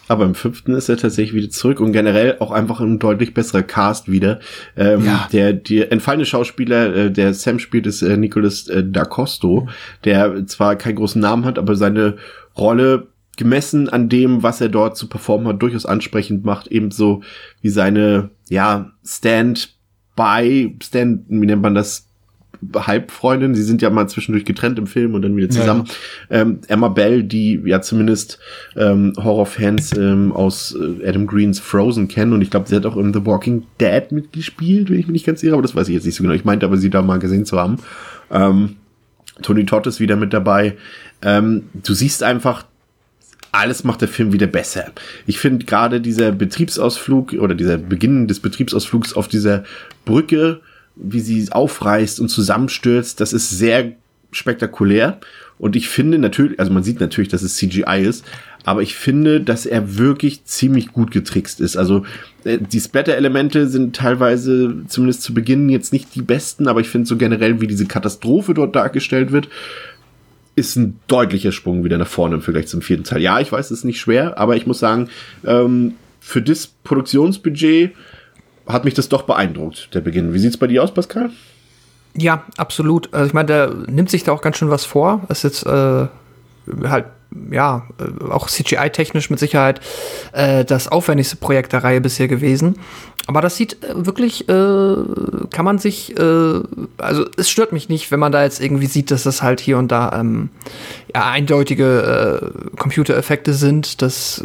Aber 0.09 0.24
im 0.24 0.35
fünften 0.35 0.74
ist 0.74 0.89
er 0.89 0.97
tatsächlich 0.97 1.35
wieder 1.35 1.51
zurück 1.51 1.78
und 1.78 1.93
generell 1.93 2.37
auch 2.41 2.51
einfach 2.51 2.81
ein 2.81 2.99
deutlich 2.99 3.32
besserer 3.32 3.62
Cast 3.62 4.11
wieder. 4.11 4.41
Ähm, 4.77 5.05
Ja. 5.05 5.28
Der 5.32 5.53
die 5.53 5.82
entfallene 5.82 6.27
Schauspieler, 6.27 6.97
äh, 6.97 7.11
der 7.12 7.32
Sam 7.32 7.61
spielt, 7.61 7.87
ist 7.87 8.03
äh, 8.03 8.16
Nicholas 8.16 8.66
äh, 8.66 8.78
D'Acosto, 8.81 9.69
der 10.05 10.47
zwar 10.49 10.74
keinen 10.74 10.97
großen 10.97 11.20
Namen 11.20 11.45
hat, 11.45 11.61
aber 11.61 11.77
seine 11.77 12.16
Rolle 12.59 13.07
gemessen 13.37 13.89
an 13.89 14.09
dem, 14.09 14.43
was 14.43 14.61
er 14.61 14.69
dort 14.69 14.97
zu 14.97 15.07
performen 15.09 15.47
hat, 15.47 15.62
durchaus 15.62 15.87
ansprechend 15.87 16.45
macht, 16.45 16.66
ebenso 16.66 17.23
wie 17.62 17.69
seine, 17.70 18.31
ja, 18.49 18.91
Stand-by, 20.16 20.77
Stand, 20.82 21.23
wie 21.28 21.47
nennt 21.47 21.62
man 21.62 21.74
das, 21.77 22.07
Halbfreundin, 22.74 23.55
sie 23.55 23.62
sind 23.62 23.82
ja 23.82 23.91
mal 23.91 24.09
zwischendurch 24.09 24.45
getrennt 24.45 24.78
im 24.78 24.87
Film 24.87 25.15
und 25.15 25.23
dann 25.23 25.37
wieder 25.37 25.49
zusammen. 25.51 25.85
Ähm, 26.31 26.61
Emma 26.69 26.89
Bell, 26.89 27.23
die 27.23 27.61
ja 27.65 27.81
zumindest 27.81 28.39
ähm, 28.77 29.15
Horrorfans 29.16 29.97
ähm, 29.97 30.32
aus 30.32 30.77
äh, 30.77 31.09
Adam 31.09 31.27
Greens 31.27 31.59
Frozen 31.59 32.09
kennen 32.09 32.32
und 32.32 32.43
ich 32.43 32.51
glaube, 32.51 32.69
sie 32.69 32.77
hat 32.77 32.87
auch 32.87 32.97
in 32.97 33.12
The 33.12 33.24
Walking 33.24 33.65
Dead 33.81 34.12
mitgespielt, 34.12 34.91
wenn 34.91 34.99
ich 34.99 35.07
mich 35.07 35.12
nicht 35.12 35.27
ganz 35.27 35.43
irre, 35.43 35.55
aber 35.55 35.62
das 35.62 35.74
weiß 35.74 35.89
ich 35.89 35.95
jetzt 35.95 36.07
nicht 36.07 36.16
so 36.16 36.23
genau. 36.23 36.35
Ich 36.35 36.45
meinte 36.45 36.66
aber, 36.66 36.77
sie 36.77 36.91
da 36.91 37.03
mal 37.03 37.19
gesehen 37.19 37.45
zu 37.47 37.59
haben. 37.59 37.78
Ähm, 38.31 38.77
Tony 39.43 39.65
Todd 39.65 39.87
ist 39.87 40.01
wieder 40.01 40.16
mit 40.16 40.32
dabei. 40.32 40.77
Ähm, 41.23 41.65
du 41.74 41.95
siehst 41.95 42.23
einfach, 42.23 42.65
alles 43.53 43.85
macht 43.85 44.01
der 44.01 44.09
Film 44.09 44.32
wieder 44.32 44.47
besser. 44.47 44.93
Ich 45.27 45.39
finde 45.39 45.66
gerade 45.66 46.01
dieser 46.01 46.32
Betriebsausflug 46.32 47.32
oder 47.35 47.55
dieser 47.55 47.78
Beginn 47.78 48.28
des 48.28 48.41
Betriebsausflugs 48.41 49.15
auf 49.15 49.28
dieser 49.28 49.65
Brücke, 50.05 50.61
wie 50.96 51.20
sie 51.20 51.50
aufreißt 51.50 52.20
und 52.20 52.28
zusammenstürzt, 52.28 53.20
das 53.20 53.32
ist 53.32 53.50
sehr 53.50 53.92
spektakulär. 54.32 55.20
Und 55.58 55.76
ich 55.76 55.88
finde 55.88 56.18
natürlich, 56.18 56.58
also 56.58 56.72
man 56.72 56.82
sieht 56.82 57.00
natürlich, 57.00 57.28
dass 57.28 57.42
es 57.42 57.56
CGI 57.56 58.02
ist, 58.02 58.24
aber 58.64 58.82
ich 58.82 58.94
finde, 58.94 59.40
dass 59.40 59.66
er 59.66 59.98
wirklich 59.98 60.44
ziemlich 60.44 60.92
gut 60.92 61.10
getrickst 61.10 61.60
ist. 61.60 61.76
Also 61.76 62.04
äh, 62.44 62.58
die 62.58 62.80
Splatter-Elemente 62.80 63.68
sind 63.68 63.96
teilweise, 63.96 64.84
zumindest 64.88 65.22
zu 65.22 65.34
Beginn, 65.34 65.68
jetzt 65.68 65.92
nicht 65.92 66.14
die 66.14 66.22
besten, 66.22 66.68
aber 66.68 66.80
ich 66.80 66.88
finde 66.88 67.08
so 67.08 67.16
generell, 67.16 67.60
wie 67.60 67.66
diese 67.66 67.86
Katastrophe 67.86 68.54
dort 68.54 68.74
dargestellt 68.76 69.32
wird, 69.32 69.48
ist 70.56 70.76
ein 70.76 70.98
deutlicher 71.08 71.52
Sprung 71.52 71.84
wieder 71.84 71.98
nach 71.98 72.06
vorne 72.06 72.36
im 72.36 72.42
Vergleich 72.42 72.66
zum 72.66 72.82
vierten 72.82 73.04
Teil. 73.04 73.22
Ja, 73.22 73.40
ich 73.40 73.50
weiß, 73.50 73.70
es 73.70 73.78
ist 73.78 73.84
nicht 73.84 74.00
schwer, 74.00 74.38
aber 74.38 74.56
ich 74.56 74.66
muss 74.66 74.78
sagen, 74.78 75.08
ähm, 75.44 75.94
für 76.20 76.42
das 76.42 76.66
Produktionsbudget 76.66 77.92
hat 78.72 78.84
mich 78.84 78.94
das 78.94 79.09
doch 79.09 79.22
beeindruckt, 79.22 79.94
der 79.94 80.01
Beginn. 80.01 80.32
Wie 80.34 80.38
sieht's 80.38 80.56
bei 80.56 80.66
dir 80.66 80.82
aus, 80.82 80.92
Pascal? 80.92 81.30
Ja, 82.16 82.44
absolut. 82.56 83.12
Also 83.12 83.26
ich 83.26 83.34
meine, 83.34 83.47
der 83.47 83.74
nimmt 83.86 84.10
sich 84.10 84.24
da 84.24 84.32
auch 84.32 84.42
ganz 84.42 84.56
schön 84.56 84.70
was 84.70 84.84
vor. 84.84 85.22
Ist 85.28 85.44
jetzt 85.44 85.64
äh, 85.66 86.06
halt 86.84 87.06
ja, 87.51 87.86
äh, 87.98 88.31
auch 88.31 88.48
CGI-technisch 88.48 89.31
mit 89.31 89.39
Sicherheit 89.39 89.81
äh, 90.32 90.65
das 90.65 90.89
aufwendigste 90.89 91.36
Projekt 91.36 91.73
der 91.73 91.85
Reihe 91.85 92.01
bisher 92.01 92.28
gewesen. 92.28 92.77
Aber 93.27 93.40
das 93.43 93.57
sieht 93.57 93.85
äh, 93.85 94.07
wirklich, 94.07 94.48
äh, 94.48 94.97
kann 95.51 95.65
man 95.65 95.78
sich, 95.78 96.19
äh, 96.19 96.61
also 96.98 97.27
es 97.36 97.51
stört 97.51 97.73
mich 97.73 97.89
nicht, 97.89 98.11
wenn 98.11 98.19
man 98.19 98.32
da 98.32 98.43
jetzt 98.43 98.61
irgendwie 98.61 98.86
sieht, 98.86 99.11
dass 99.11 99.23
das 99.23 99.43
halt 99.43 99.61
hier 99.61 99.78
und 99.78 99.93
da 99.93 100.19
ähm, 100.19 100.51
ja, 101.15 101.31
eindeutige 101.31 102.43
äh, 102.43 102.77
Computereffekte 102.77 103.55
sind. 103.55 104.02
Das 104.02 104.43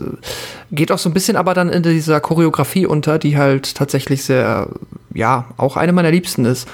geht 0.72 0.92
auch 0.92 1.00
so 1.00 1.10
ein 1.10 1.14
bisschen 1.14 1.38
aber 1.38 1.54
dann 1.54 1.70
in 1.70 1.84
dieser 1.84 2.20
Choreografie 2.20 2.86
unter, 2.86 3.18
die 3.18 3.38
halt 3.38 3.76
tatsächlich 3.76 4.24
sehr, 4.24 4.68
ja, 5.14 5.46
auch 5.58 5.78
eine 5.78 5.94
meiner 5.94 6.12
Liebsten 6.12 6.46
ist. 6.46 6.68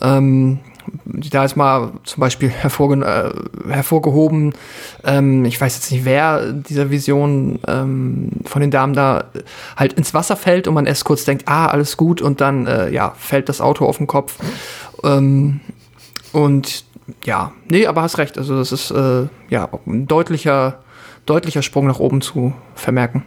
Ähm, 0.00 0.60
da 1.04 1.44
ist 1.44 1.56
mal 1.56 1.92
zum 2.04 2.20
Beispiel 2.20 2.48
hervorge 2.48 3.04
äh, 3.04 3.72
hervorgehoben, 3.72 4.54
ähm, 5.04 5.44
ich 5.44 5.60
weiß 5.60 5.76
jetzt 5.76 5.90
nicht, 5.92 6.04
wer 6.04 6.52
dieser 6.52 6.90
Vision 6.90 7.58
ähm, 7.66 8.30
von 8.44 8.60
den 8.60 8.70
Damen 8.70 8.94
da 8.94 9.24
halt 9.76 9.94
ins 9.94 10.14
Wasser 10.14 10.36
fällt 10.36 10.68
und 10.68 10.74
man 10.74 10.86
erst 10.86 11.04
kurz 11.04 11.24
denkt, 11.24 11.44
ah, 11.46 11.66
alles 11.66 11.96
gut 11.96 12.20
und 12.22 12.40
dann 12.40 12.66
äh, 12.66 12.90
ja, 12.90 13.14
fällt 13.18 13.48
das 13.48 13.60
Auto 13.60 13.86
auf 13.86 13.98
den 13.98 14.06
Kopf. 14.06 14.38
Ähm, 15.04 15.60
und 16.32 16.84
ja, 17.24 17.52
nee, 17.68 17.86
aber 17.86 18.02
hast 18.02 18.18
recht, 18.18 18.38
also 18.38 18.56
das 18.56 18.72
ist 18.72 18.90
äh, 18.90 19.26
ja 19.48 19.68
ein 19.86 20.06
deutlicher, 20.06 20.80
deutlicher 21.26 21.62
Sprung 21.62 21.86
nach 21.86 21.98
oben 21.98 22.20
zu 22.20 22.52
vermerken. 22.74 23.24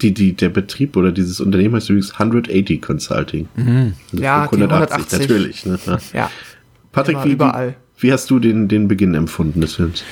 Die, 0.00 0.12
die, 0.12 0.32
der 0.32 0.48
Betrieb 0.48 0.96
oder 0.96 1.12
dieses 1.12 1.40
Unternehmen 1.40 1.76
heißt 1.76 1.88
übrigens 1.88 2.12
180 2.12 2.82
Consulting. 2.82 3.48
Mhm. 3.54 3.94
Ja, 4.10 4.42
180, 4.42 4.72
180, 4.72 5.18
natürlich. 5.20 5.66
Ne? 5.66 5.78
Ja. 6.12 6.30
Patrick, 6.92 7.24
wie, 7.24 7.38
wie, 7.38 7.74
wie, 7.98 8.12
hast 8.12 8.30
du 8.30 8.38
den, 8.38 8.68
den 8.68 8.86
Beginn 8.86 9.14
empfunden 9.14 9.60
des 9.60 9.74
Films? 9.76 10.04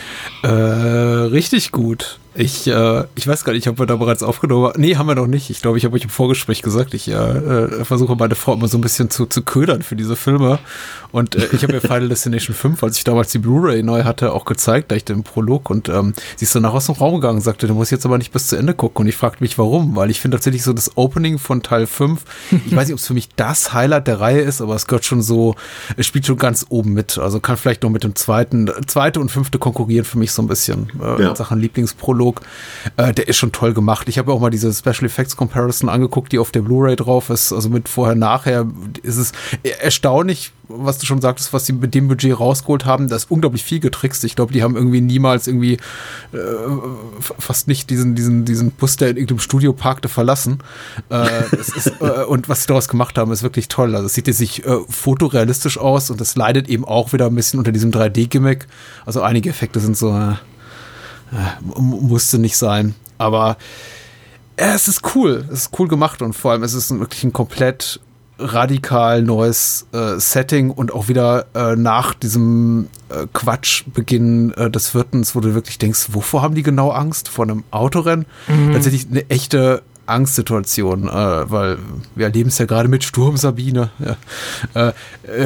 Äh, 0.43 0.49
richtig 0.49 1.73
gut. 1.73 2.19
Ich, 2.35 2.69
äh, 2.69 3.05
ich 3.17 3.27
weiß 3.27 3.45
gar 3.45 3.53
nicht, 3.53 3.67
ob 3.67 3.81
wir 3.81 3.87
da 3.87 3.97
bereits 3.97 4.23
aufgenommen 4.23 4.67
haben. 4.67 4.81
Nee, 4.81 4.97
haben 4.97 5.09
wir 5.09 5.17
noch 5.17 5.27
nicht. 5.27 5.51
Ich 5.51 5.61
glaube, 5.61 5.79
ich 5.79 5.85
habe 5.85 5.97
euch 5.97 6.05
im 6.05 6.11
Vorgespräch 6.11 6.63
gesagt, 6.63 6.95
ich 6.95 7.09
äh, 7.09 7.13
äh, 7.13 7.85
versuche 7.85 8.15
meine 8.15 8.37
Frau 8.37 8.55
immer 8.55 8.69
so 8.69 8.79
ein 8.79 8.83
bisschen 8.83 9.11
zu, 9.11 9.27
zu 9.27 9.43
ködern 9.43 9.83
für 9.83 9.97
diese 9.97 10.15
Filme. 10.15 10.61
Und 11.11 11.35
äh, 11.35 11.49
ich 11.53 11.65
habe 11.65 11.73
mir 11.73 11.81
Final 11.81 12.09
Destination 12.09 12.55
5, 12.55 12.85
als 12.85 12.99
ich 12.99 13.05
damals 13.05 13.33
die 13.33 13.39
Blu-ray 13.39 13.83
neu 13.83 14.05
hatte, 14.05 14.33
auch 14.33 14.45
gezeigt, 14.45 14.93
da 14.93 14.97
ich 14.97 15.05
den 15.05 15.25
Prolog. 15.25 15.71
Und 15.71 15.89
ähm, 15.89 16.15
sie 16.37 16.45
ist 16.45 16.55
danach 16.55 16.73
aus 16.73 16.87
dem 16.87 16.95
Raum 16.95 17.15
gegangen 17.15 17.39
und 17.39 17.43
sagte, 17.43 17.67
du 17.67 17.75
musst 17.75 17.91
jetzt 17.91 18.07
aber 18.07 18.17
nicht 18.17 18.33
bis 18.33 18.47
zu 18.47 18.57
Ende 18.57 18.75
gucken. 18.75 19.03
Und 19.03 19.09
ich 19.09 19.17
fragte 19.17 19.43
mich, 19.43 19.59
warum. 19.59 19.97
Weil 19.97 20.11
ich 20.11 20.21
finde 20.21 20.37
tatsächlich 20.37 20.63
so 20.63 20.73
das 20.73 20.97
Opening 20.97 21.39
von 21.39 21.65
Teil 21.65 21.89
5, 21.89 22.23
ich 22.65 22.77
weiß 22.77 22.87
nicht, 22.87 22.95
ob 22.95 23.01
es 23.01 23.07
für 23.09 23.15
mich 23.15 23.29
das 23.35 23.73
Highlight 23.73 24.07
der 24.07 24.21
Reihe 24.21 24.41
ist, 24.41 24.61
aber 24.61 24.77
es 24.77 24.87
gehört 24.87 25.05
schon 25.05 25.21
so, 25.23 25.57
es 25.97 26.07
spielt 26.07 26.27
schon 26.27 26.37
ganz 26.37 26.67
oben 26.69 26.93
mit. 26.93 27.19
Also 27.19 27.41
kann 27.41 27.57
vielleicht 27.57 27.83
noch 27.83 27.91
mit 27.91 28.05
dem 28.05 28.15
zweiten, 28.15 28.71
zweite 28.87 29.19
und 29.19 29.31
fünfte 29.31 29.59
konkurrieren 29.59 30.05
für 30.05 30.19
mich 30.19 30.31
so 30.31 30.43
ein 30.43 30.49
bisschen 30.49 30.93
äh, 31.03 31.23
ja. 31.23 31.31
in 31.31 31.37
Sachen 31.37 31.59
Lieblingsprolog. 31.59 32.20
Dialog. 32.21 32.43
Äh, 32.97 33.13
der 33.15 33.29
ist 33.29 33.37
schon 33.37 33.53
toll 33.53 33.73
gemacht. 33.73 34.09
Ich 34.09 34.19
habe 34.19 34.33
auch 34.33 34.41
mal 34.41 34.51
diese 34.51 34.73
Special 34.73 35.05
Effects 35.05 35.37
Comparison 35.37 35.89
angeguckt, 35.89 36.33
die 36.33 36.39
auf 36.39 36.51
der 36.51 36.63
Blu-ray 36.63 36.97
drauf 36.97 37.31
ist. 37.31 37.53
Also 37.53 37.69
mit 37.69 37.89
vorher, 37.89 38.15
nachher 38.15 38.67
ist 39.03 39.17
es 39.17 39.33
erstaunlich, 39.63 40.53
was 40.69 40.99
du 40.99 41.07
schon 41.07 41.21
sagtest, 41.21 41.53
was 41.53 41.67
sie 41.67 41.73
mit 41.73 41.95
dem 41.95 42.09
Budget 42.09 42.39
rausgeholt 42.39 42.85
haben. 42.85 43.09
Da 43.09 43.17
ist 43.17 43.31
unglaublich 43.31 43.65
viel 43.65 43.81
getrickst. 43.81 44.23
Ich 44.25 44.37
glaube, 44.37 44.53
die 44.53 44.63
haben 44.63 44.77
irgendwie 44.77 45.01
niemals 45.01 45.47
irgendwie 45.47 45.75
äh, 46.33 46.39
fast 47.21 47.67
nicht 47.67 47.91
diesen, 47.91 48.15
diesen, 48.15 48.45
diesen 48.45 48.71
Bus, 48.71 48.97
der 48.97 49.11
in 49.11 49.17
irgendeinem 49.17 49.41
Studio 49.41 49.73
parkte, 49.73 50.09
verlassen. 50.09 50.59
Äh, 51.11 51.45
ist, 51.57 51.93
äh, 52.01 52.25
und 52.25 52.49
was 52.49 52.63
sie 52.63 52.69
daraus 52.69 52.89
gemacht 52.89 53.19
haben, 53.19 53.33
ist 53.33 53.43
wirklich 53.43 53.69
toll. 53.69 53.95
Also 53.95 54.07
es 54.07 54.15
sieht 54.15 54.27
jetzt 54.27 54.39
sich 54.39 54.65
äh, 54.65 54.79
fotorealistisch 54.89 55.79
aus 55.79 56.11
und 56.11 56.21
es 56.21 56.37
leidet 56.37 56.69
eben 56.69 56.85
auch 56.85 57.13
wieder 57.13 57.27
ein 57.27 57.35
bisschen 57.35 57.59
unter 57.59 57.73
diesem 57.73 57.91
3D-Gimmick. 57.91 58.67
Also 59.07 59.23
einige 59.23 59.51
Effekte 59.51 59.81
sind 59.81 59.97
so, 59.97 60.11
äh, 60.17 60.35
musste 61.77 62.39
nicht 62.39 62.57
sein. 62.57 62.95
Aber 63.19 63.57
äh, 64.57 64.75
es 64.75 64.89
ist 64.89 65.15
cool. 65.15 65.45
Es 65.53 65.63
ist 65.63 65.79
cool 65.79 65.89
gemacht 65.89 66.23
und 66.23 66.35
vor 66.35 66.53
allem 66.53 66.63
es 66.63 66.75
ist 66.75 66.91
wirklich 66.99 67.25
ein 67.25 67.33
komplett 67.33 68.01
radikal 68.41 69.23
neues 69.23 69.87
äh, 69.93 70.19
Setting 70.19 70.71
und 70.71 70.93
auch 70.93 71.09
wieder 71.09 71.47
äh, 71.55 71.77
nach 71.77 72.15
diesem 72.15 72.89
äh, 73.11 73.27
Quatschbeginn 73.33 74.53
äh, 74.55 74.71
des 74.71 74.95
Wirtens, 74.95 75.35
wo 75.35 75.41
du 75.41 75.55
wirklich 75.55 75.79
denkst, 75.79 76.09
wovor 76.13 76.43
haben 76.43 76.55
die 76.55 76.63
genau 76.63 76.91
Angst? 76.91 77.29
Vor 77.29 77.45
einem 77.45 77.65
Autorennen? 77.71 78.27
Mhm. 78.49 78.73
Tatsächlich 78.73 79.07
eine 79.11 79.29
echte 79.29 79.83
Angstsituation, 80.11 81.09
äh, 81.09 81.51
weil 81.51 81.79
wir 82.15 82.27
erleben 82.27 82.49
es 82.49 82.59
ja 82.59 82.67
gerade 82.67 82.89
mit 82.89 83.05
Sturm 83.05 83.37
Sabine. 83.37 83.91
Ja. 83.99 84.17
Äh, 84.75 84.93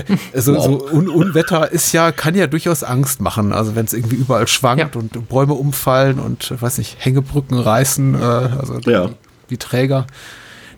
äh, 0.00 0.02
so, 0.40 0.54
wow. 0.54 0.64
so 0.64 0.90
Un 0.90 1.08
Unwetter 1.08 1.70
ist 1.70 1.92
ja, 1.92 2.12
kann 2.12 2.34
ja 2.34 2.46
durchaus 2.46 2.82
Angst 2.82 3.20
machen. 3.20 3.52
Also 3.52 3.76
wenn 3.76 3.86
es 3.86 3.92
irgendwie 3.92 4.16
überall 4.16 4.48
schwankt 4.48 4.94
ja. 4.94 5.00
und 5.00 5.28
Bäume 5.28 5.54
umfallen 5.54 6.18
und 6.18 6.60
weiß 6.60 6.78
nicht, 6.78 6.96
Hängebrücken 6.98 7.58
reißen, 7.58 8.14
äh, 8.14 8.18
also 8.18 8.78
ja. 8.80 9.06
die, 9.06 9.14
die 9.50 9.56
Träger. 9.58 10.06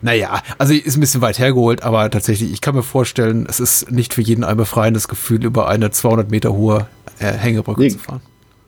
Naja, 0.01 0.41
also 0.59 0.73
ist 0.73 0.95
ein 0.95 0.99
bisschen 0.99 1.21
weit 1.21 1.39
hergeholt, 1.39 1.81
aber 1.83 2.09
tatsächlich, 2.11 2.51
ich 2.51 2.61
kann 2.61 2.75
mir 2.75 2.83
vorstellen, 2.83 3.47
es 3.49 3.59
ist 3.59 3.91
nicht 3.91 4.13
für 4.13 4.21
jeden 4.21 4.43
ein 4.43 4.55
befreiendes 4.55 5.07
Gefühl, 5.07 5.43
über 5.43 5.67
eine 5.67 5.89
200 5.89 6.29
Meter 6.29 6.53
hohe 6.53 6.87
äh, 7.19 7.31
Hängebrücke 7.31 7.81
nee, 7.81 7.89
zu 7.89 7.97
fahren 7.97 8.21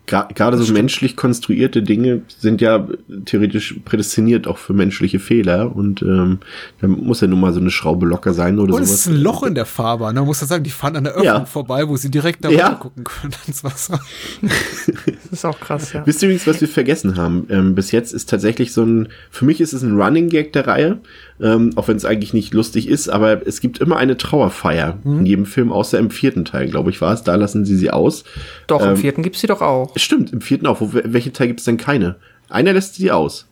gerade 0.09 0.57
so 0.57 0.73
menschlich 0.73 1.15
konstruierte 1.15 1.83
Dinge 1.83 2.21
sind 2.37 2.61
ja 2.61 2.87
theoretisch 3.25 3.75
prädestiniert 3.85 4.47
auch 4.47 4.57
für 4.57 4.73
menschliche 4.73 5.19
Fehler 5.19 5.75
und 5.75 6.01
ähm, 6.01 6.39
da 6.81 6.87
muss 6.87 7.21
ja 7.21 7.27
nun 7.27 7.39
mal 7.39 7.53
so 7.53 7.59
eine 7.59 7.69
Schraube 7.71 8.05
locker 8.05 8.33
sein 8.33 8.59
oder 8.59 8.73
so. 8.73 8.77
Und 8.77 8.83
es 8.83 8.91
ist 8.91 9.07
ein 9.07 9.17
Loch 9.17 9.43
in 9.43 9.55
der 9.55 9.65
Fahrbahn, 9.65 10.15
da 10.15 10.23
muss 10.23 10.41
man 10.41 10.47
sagen, 10.47 10.63
die 10.63 10.69
fahren 10.69 10.95
an 10.95 11.03
der 11.05 11.13
Öffnung 11.13 11.25
ja. 11.25 11.45
vorbei, 11.45 11.87
wo 11.87 11.95
sie 11.95 12.09
direkt 12.09 12.43
da 12.43 12.49
ja. 12.49 12.73
gucken 12.73 13.03
können 13.03 13.33
ins 13.47 13.63
Wasser. 13.63 13.99
das 14.41 15.31
ist 15.31 15.45
auch 15.45 15.59
krass, 15.59 15.93
ja. 15.93 16.05
Wisst 16.05 16.21
ihr 16.21 16.29
übrigens, 16.29 16.47
was 16.47 16.61
wir 16.61 16.67
vergessen 16.67 17.17
haben? 17.17 17.45
Ähm, 17.49 17.75
bis 17.75 17.91
jetzt 17.91 18.13
ist 18.13 18.29
tatsächlich 18.29 18.73
so 18.73 18.83
ein, 18.83 19.09
für 19.29 19.45
mich 19.45 19.61
ist 19.61 19.73
es 19.73 19.83
ein 19.83 19.99
Running 19.99 20.29
Gag 20.29 20.53
der 20.53 20.67
Reihe, 20.67 20.99
ähm, 21.41 21.71
auch 21.75 21.87
wenn 21.87 21.97
es 21.97 22.05
eigentlich 22.05 22.33
nicht 22.33 22.53
lustig 22.53 22.87
ist, 22.87 23.09
aber 23.09 23.45
es 23.47 23.61
gibt 23.61 23.79
immer 23.79 23.97
eine 23.97 24.17
Trauerfeier 24.17 24.97
mhm. 25.03 25.19
in 25.19 25.25
jedem 25.25 25.45
Film, 25.45 25.71
außer 25.71 25.97
im 25.97 26.11
vierten 26.11 26.45
Teil, 26.45 26.67
glaube 26.67 26.89
ich, 26.89 27.01
war 27.01 27.13
es. 27.13 27.23
Da 27.23 27.35
lassen 27.35 27.65
sie 27.65 27.75
sie 27.75 27.91
aus. 27.91 28.23
Doch, 28.67 28.81
ähm, 28.81 28.91
im 28.91 28.97
vierten 28.97 29.23
gibt's 29.23 29.41
sie 29.41 29.47
doch 29.47 29.61
auch. 29.61 29.91
Stimmt, 29.95 30.33
im 30.33 30.41
vierten 30.41 30.67
auch. 30.67 30.81
Wo, 30.81 30.91
welche 30.93 31.31
Teil 31.31 31.47
gibt's 31.47 31.63
denn 31.63 31.77
keine? 31.77 32.17
Einer 32.49 32.73
lässt 32.73 32.95
sie 32.95 33.11
aus. 33.11 33.47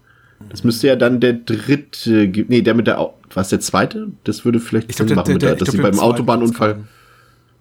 Das 0.50 0.64
müsste 0.64 0.88
ja 0.88 0.96
dann 0.96 1.20
der 1.20 1.34
dritte, 1.34 2.32
nee, 2.48 2.62
der 2.62 2.76
mit 2.76 2.88
der, 2.88 3.14
was 3.34 3.50
der 3.50 3.60
zweite? 3.60 4.10
Das 4.24 4.46
würde 4.46 4.60
vielleicht 4.60 4.94
Sinn 4.94 5.08
machen, 5.16 5.16
der, 5.16 5.24
der, 5.24 5.34
mit 5.34 5.42
der, 5.42 5.56
dass 5.56 5.72
sie 5.72 5.82
beim 5.82 6.00
Autobahnunfall. 6.00 6.84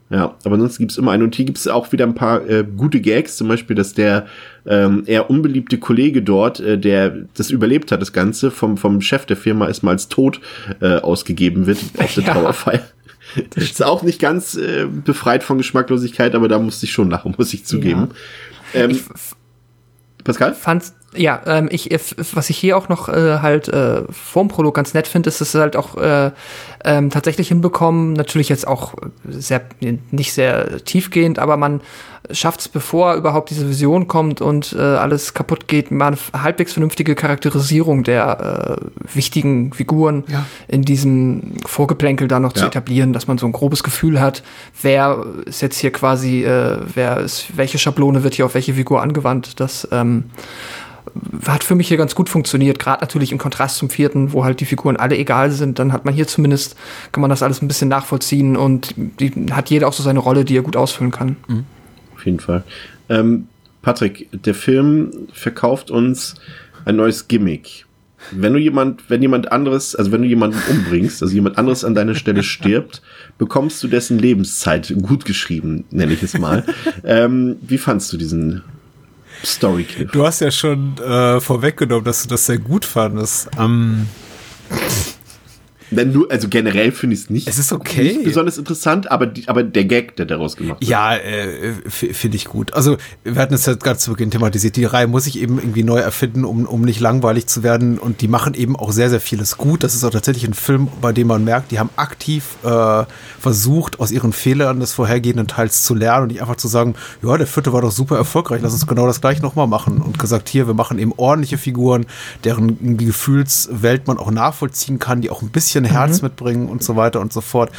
Ja, 0.08 0.36
aber 0.44 0.58
sonst 0.58 0.78
gibt's 0.78 0.98
immer 0.98 1.10
einen. 1.10 1.24
Und 1.24 1.34
hier 1.34 1.44
gibt's 1.44 1.66
auch 1.66 1.90
wieder 1.90 2.06
ein 2.06 2.14
paar 2.14 2.48
äh, 2.48 2.64
gute 2.64 3.00
Gags, 3.00 3.36
zum 3.36 3.48
Beispiel, 3.48 3.74
dass 3.74 3.92
der 3.92 4.26
ähm, 4.64 5.02
eher 5.06 5.30
unbeliebte 5.30 5.78
Kollege 5.78 6.22
dort, 6.22 6.60
äh, 6.60 6.78
der 6.78 7.26
das 7.34 7.50
überlebt 7.50 7.90
hat, 7.90 8.00
das 8.00 8.12
Ganze, 8.12 8.52
vom, 8.52 8.76
vom 8.76 9.00
Chef 9.00 9.26
der 9.26 9.36
Firma 9.36 9.66
erstmal 9.66 9.94
als 9.94 10.08
tot 10.08 10.40
äh, 10.80 10.96
ausgegeben 10.98 11.66
wird 11.66 11.78
auf 11.98 12.14
der 12.14 12.24
ja. 12.24 12.32
Trauerfeier. 12.32 12.82
Das 13.50 13.64
ist 13.64 13.84
auch 13.84 14.04
nicht 14.04 14.20
ganz 14.20 14.54
äh, 14.54 14.86
befreit 14.86 15.42
von 15.42 15.58
Geschmacklosigkeit, 15.58 16.36
aber 16.36 16.46
da 16.46 16.60
musste 16.60 16.86
ich 16.86 16.92
schon 16.92 17.10
lachen, 17.10 17.34
muss 17.36 17.52
ich 17.52 17.64
zugeben. 17.64 18.08
Ja. 18.72 18.82
Ähm, 18.82 18.90
ich 18.90 19.02
Pascal? 20.22 20.54
Fand's 20.54 20.94
ja, 21.16 21.40
ähm, 21.46 21.68
ich, 21.70 21.90
was 22.32 22.50
ich 22.50 22.58
hier 22.58 22.76
auch 22.76 22.88
noch 22.88 23.08
äh, 23.08 23.38
halt 23.40 23.68
äh, 23.68 24.02
vorm 24.10 24.48
Prolog 24.48 24.74
ganz 24.74 24.94
nett 24.94 25.08
finde, 25.08 25.28
ist, 25.28 25.40
dass 25.40 25.54
es 25.54 25.60
halt 25.60 25.76
auch 25.76 25.96
äh, 25.96 26.30
ähm, 26.84 27.10
tatsächlich 27.10 27.48
hinbekommen, 27.48 28.12
natürlich 28.12 28.48
jetzt 28.48 28.66
auch 28.66 28.94
sehr 29.28 29.62
nicht 30.10 30.32
sehr 30.32 30.84
tiefgehend, 30.84 31.38
aber 31.38 31.56
man 31.56 31.80
schafft 32.30 32.60
es, 32.60 32.68
bevor 32.68 33.14
überhaupt 33.14 33.50
diese 33.50 33.68
Vision 33.68 34.08
kommt 34.08 34.40
und 34.40 34.74
äh, 34.78 34.80
alles 34.80 35.34
kaputt 35.34 35.68
geht, 35.68 35.90
mal 35.90 36.08
eine 36.08 36.42
halbwegs 36.42 36.72
vernünftige 36.72 37.14
Charakterisierung 37.14 38.04
der 38.04 38.78
äh, 38.80 39.14
wichtigen 39.14 39.72
Figuren 39.72 40.24
ja. 40.28 40.44
in 40.68 40.82
diesem 40.82 41.54
Vorgeplänkel 41.64 42.28
da 42.28 42.40
noch 42.40 42.54
ja. 42.54 42.62
zu 42.62 42.66
etablieren, 42.66 43.12
dass 43.12 43.26
man 43.26 43.38
so 43.38 43.46
ein 43.46 43.52
grobes 43.52 43.82
Gefühl 43.82 44.20
hat, 44.20 44.42
wer 44.82 45.24
ist 45.44 45.62
jetzt 45.62 45.78
hier 45.78 45.92
quasi, 45.92 46.44
äh, 46.44 46.78
wer 46.94 47.18
ist, 47.18 47.56
welche 47.56 47.78
Schablone 47.78 48.22
wird 48.22 48.34
hier 48.34 48.46
auf 48.46 48.54
welche 48.54 48.74
Figur 48.74 49.02
angewandt, 49.02 49.60
das 49.60 49.86
ähm, 49.92 50.24
hat 51.46 51.64
für 51.64 51.74
mich 51.74 51.88
hier 51.88 51.96
ganz 51.96 52.14
gut 52.14 52.28
funktioniert, 52.28 52.78
gerade 52.78 53.00
natürlich 53.00 53.32
im 53.32 53.38
Kontrast 53.38 53.76
zum 53.76 53.90
vierten, 53.90 54.32
wo 54.32 54.44
halt 54.44 54.60
die 54.60 54.64
Figuren 54.64 54.96
alle 54.96 55.16
egal 55.16 55.50
sind, 55.50 55.78
dann 55.78 55.92
hat 55.92 56.04
man 56.04 56.14
hier 56.14 56.26
zumindest, 56.26 56.76
kann 57.12 57.20
man 57.20 57.30
das 57.30 57.42
alles 57.42 57.62
ein 57.62 57.68
bisschen 57.68 57.88
nachvollziehen 57.88 58.56
und 58.56 58.94
die, 58.96 59.32
hat 59.52 59.70
jeder 59.70 59.88
auch 59.88 59.92
so 59.92 60.02
seine 60.02 60.18
Rolle, 60.18 60.44
die 60.44 60.56
er 60.56 60.62
gut 60.62 60.76
ausfüllen 60.76 61.10
kann. 61.10 61.36
Mhm. 61.48 61.64
Auf 62.14 62.26
jeden 62.26 62.40
Fall. 62.40 62.64
Ähm, 63.08 63.48
Patrick, 63.82 64.28
der 64.32 64.54
Film 64.54 65.10
verkauft 65.32 65.90
uns 65.90 66.34
ein 66.84 66.96
neues 66.96 67.28
Gimmick. 67.28 67.84
Wenn 68.32 68.52
du 68.52 68.58
jemand, 68.58 69.08
wenn 69.08 69.22
jemand 69.22 69.52
anderes, 69.52 69.94
also 69.94 70.10
wenn 70.10 70.22
du 70.22 70.28
jemanden 70.28 70.58
umbringst, 70.68 71.22
also 71.22 71.32
jemand 71.32 71.58
anderes 71.58 71.84
an 71.84 71.94
deiner 71.94 72.16
Stelle 72.16 72.42
stirbt, 72.42 73.02
bekommst 73.38 73.82
du 73.82 73.88
dessen 73.88 74.18
Lebenszeit 74.18 74.92
gut 75.02 75.24
geschrieben, 75.24 75.84
nenne 75.90 76.14
ich 76.14 76.22
es 76.22 76.36
mal. 76.36 76.64
ähm, 77.04 77.56
wie 77.60 77.78
fandst 77.78 78.12
du 78.12 78.16
diesen 78.16 78.62
story 79.44 79.82
-Kniff? 79.82 80.10
Du 80.12 80.26
hast 80.26 80.40
ja 80.40 80.50
schon 80.50 80.96
äh, 80.98 81.40
vorweggenommen, 81.40 82.04
dass 82.04 82.22
du 82.22 82.28
das 82.28 82.46
sehr 82.46 82.58
gut 82.58 82.84
fandest. 82.84 83.48
Ähm, 83.58 84.08
Denn 85.90 86.12
nur, 86.12 86.30
also 86.30 86.48
generell 86.48 86.92
finde 86.92 87.14
ich 87.14 87.22
es 87.22 87.30
nicht, 87.30 87.48
Es 87.48 87.58
ist 87.58 87.72
okay. 87.72 88.02
nicht 88.02 88.24
besonders 88.24 88.58
interessant, 88.58 89.10
aber, 89.10 89.26
die, 89.26 89.46
aber 89.48 89.62
der 89.62 89.84
Gag, 89.84 90.16
der 90.16 90.26
daraus 90.26 90.56
gemacht 90.56 90.80
wird. 90.80 90.90
Ja, 90.90 91.16
äh, 91.16 91.72
finde 91.88 92.36
ich 92.36 92.46
gut. 92.46 92.74
Also 92.74 92.96
wir 93.24 93.40
hatten 93.40 93.54
es 93.54 93.66
ja 93.66 93.74
ganz 93.74 94.02
zu 94.02 94.10
Beginn 94.10 94.30
thematisiert. 94.30 94.76
Die 94.76 94.84
Reihe 94.84 95.06
muss 95.06 95.24
sich 95.24 95.38
eben 95.38 95.58
irgendwie 95.58 95.84
neu 95.84 95.98
erfinden, 95.98 96.44
um, 96.44 96.66
um 96.66 96.82
nicht 96.82 97.00
langweilig 97.00 97.46
zu 97.46 97.62
werden. 97.62 97.98
Und 97.98 98.20
die 98.20 98.28
machen 98.28 98.54
eben 98.54 98.76
auch 98.76 98.90
sehr, 98.92 99.10
sehr 99.10 99.20
vieles 99.20 99.56
gut. 99.56 99.84
Das 99.84 99.94
ist 99.94 100.04
auch 100.04 100.10
tatsächlich 100.10 100.44
ein 100.44 100.54
Film, 100.54 100.88
bei 101.00 101.12
dem 101.12 101.28
man 101.28 101.44
merkt, 101.44 101.70
die 101.70 101.78
haben 101.78 101.90
aktiv 101.96 102.56
äh, 102.64 103.04
versucht, 103.38 104.00
aus 104.00 104.10
ihren 104.10 104.32
Fehlern 104.32 104.80
des 104.80 104.92
vorhergehenden 104.92 105.46
Teils 105.46 105.82
zu 105.84 105.94
lernen 105.94 106.22
und 106.24 106.28
nicht 106.32 106.40
einfach 106.40 106.56
zu 106.56 106.68
sagen, 106.68 106.94
ja, 107.22 107.36
der 107.36 107.46
vierte 107.46 107.72
war 107.72 107.82
doch 107.82 107.92
super 107.92 108.16
erfolgreich, 108.16 108.60
lass 108.62 108.72
uns 108.72 108.86
genau 108.86 109.06
das 109.06 109.20
gleich 109.20 109.40
nochmal 109.42 109.66
machen. 109.66 109.98
Und 109.98 110.18
gesagt, 110.18 110.48
hier, 110.48 110.66
wir 110.66 110.74
machen 110.74 110.98
eben 110.98 111.12
ordentliche 111.16 111.58
Figuren, 111.58 112.06
deren 112.44 112.96
Gefühlswelt 112.96 114.06
man 114.06 114.18
auch 114.18 114.30
nachvollziehen 114.30 114.98
kann, 114.98 115.20
die 115.20 115.30
auch 115.30 115.42
ein 115.42 115.50
bisschen 115.50 115.75
Herz 115.84 116.22
mitbringen 116.22 116.68
und 116.68 116.82
so 116.82 116.96
weiter 116.96 117.20
und 117.20 117.32
so 117.32 117.40
fort. 117.40 117.70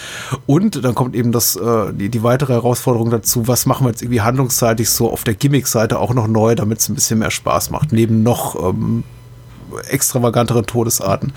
Und 0.46 0.84
dann 0.84 0.96
kommt 0.96 1.16
eben 1.16 1.32
das, 1.32 1.56
äh, 1.56 1.94
die, 1.94 2.10
die 2.10 2.24
weitere 2.24 2.54
Herausforderung 2.54 3.10
dazu, 3.10 3.48
was 3.48 3.66
machen 3.66 3.86
wir 3.86 3.92
jetzt 3.92 4.02
irgendwie 4.02 4.22
handlungsseitig 4.22 4.90
so 4.90 5.12
auf 5.12 5.24
der 5.24 5.34
Gimmick-Seite 5.34 6.00
auch 6.00 6.14
noch 6.14 6.28
neu, 6.28 6.56
damit 6.56 6.80
es 6.80 6.90
ein 6.90 6.96
bisschen 6.96 7.20
mehr 7.20 7.32
Spaß 7.32 7.70
macht, 7.72 7.92
neben 7.92 8.24
noch 8.24 8.56
ähm, 8.70 9.04
extravagantere 9.90 10.66
Todesarten. 10.66 11.34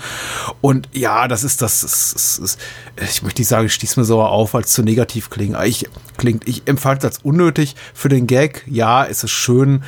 Und 0.61 0.89
ja, 0.93 1.27
das 1.27 1.43
ist 1.43 1.61
das, 1.61 1.83
ist, 1.83 2.13
ist, 2.13 2.39
ist, 2.39 2.59
ich 3.01 3.23
möchte 3.23 3.41
nicht 3.41 3.47
sagen, 3.47 3.65
ich 3.65 3.73
stieß 3.73 3.97
mir 3.97 4.05
sauer 4.05 4.29
auf, 4.29 4.55
als 4.55 4.71
zu 4.71 4.83
negativ 4.83 5.29
klingt. 5.29 5.57
Ich, 5.65 5.89
klingt. 6.17 6.47
ich 6.47 6.67
empfand 6.67 6.99
es 6.99 7.05
als 7.05 7.17
unnötig 7.19 7.75
für 7.93 8.09
den 8.09 8.27
Gag. 8.27 8.63
Ja, 8.67 9.05
es 9.05 9.23
ist 9.23 9.31
schön. 9.31 9.83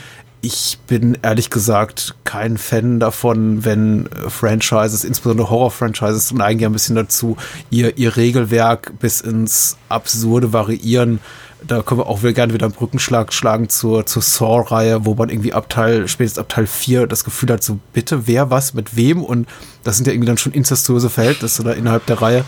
Ich 0.45 0.77
bin 0.87 1.17
ehrlich 1.21 1.49
gesagt 1.49 2.15
kein 2.25 2.57
Fan 2.57 2.99
davon, 2.99 3.63
wenn 3.63 4.07
äh, 4.07 4.29
Franchises, 4.29 5.05
insbesondere 5.05 5.49
Horror-Franchises, 5.49 6.33
neigen 6.33 6.59
ja 6.59 6.67
ein 6.67 6.73
bisschen 6.73 6.97
dazu, 6.97 7.37
ihr, 7.69 7.97
ihr 7.97 8.17
Regelwerk 8.17 8.99
bis 8.99 9.21
ins 9.21 9.77
Absurde 9.87 10.51
variieren 10.51 11.21
da 11.65 11.81
können 11.81 12.01
wir 12.01 12.07
auch 12.07 12.23
wieder 12.23 12.33
gerne 12.33 12.53
wieder 12.53 12.65
einen 12.65 12.75
Brückenschlag 12.75 13.31
schlagen 13.31 13.69
zur, 13.69 14.05
zur 14.05 14.21
Saw-Reihe, 14.21 15.05
wo 15.05 15.15
man 15.15 15.29
irgendwie 15.29 15.53
ab 15.53 15.69
Teil, 15.69 16.09
spätestens 16.09 16.39
ab 16.39 16.49
Teil 16.49 16.67
4 16.67 17.07
das 17.07 17.23
Gefühl 17.23 17.49
hat, 17.51 17.63
so 17.63 17.79
bitte, 17.93 18.27
wer 18.27 18.49
was 18.49 18.73
mit 18.73 18.97
wem 18.97 19.23
und 19.23 19.47
das 19.85 19.95
sind 19.95 20.05
ja 20.05 20.11
irgendwie 20.11 20.27
dann 20.27 20.37
schon 20.37 20.51
incestuöse 20.51 21.09
Verhältnisse 21.09 21.63
da 21.63 21.71
innerhalb 21.71 22.05
der 22.05 22.21
Reihe. 22.21 22.45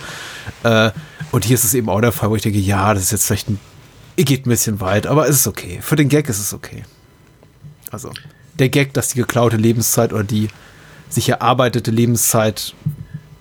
Äh, 0.64 0.92
und 1.32 1.46
hier 1.46 1.56
ist 1.56 1.64
es 1.64 1.74
eben 1.74 1.88
auch 1.88 2.02
der 2.02 2.12
Fall, 2.12 2.30
wo 2.30 2.36
ich 2.36 2.42
denke, 2.42 2.60
ja, 2.60 2.94
das 2.94 3.04
ist 3.04 3.12
jetzt 3.12 3.26
vielleicht 3.28 3.50
ein, 3.50 3.60
geht 4.18 4.46
ein 4.46 4.50
bisschen 4.50 4.82
weit, 4.82 5.08
aber 5.08 5.30
es 5.30 5.38
ist 5.38 5.48
okay. 5.48 5.80
Für 5.82 5.96
den 5.96 6.10
Gag 6.10 6.28
ist 6.28 6.40
es 6.40 6.54
okay. 6.54 6.84
Also, 7.92 8.12
der 8.60 8.70
Gag, 8.70 8.94
dass 8.94 9.10
die 9.10 9.20
geklaute 9.20 9.58
Lebenszeit 9.58 10.14
oder 10.14 10.24
die 10.24 10.50
sich 11.10 11.30
erarbeitete 11.30 11.92
Lebenszeit 11.92 12.74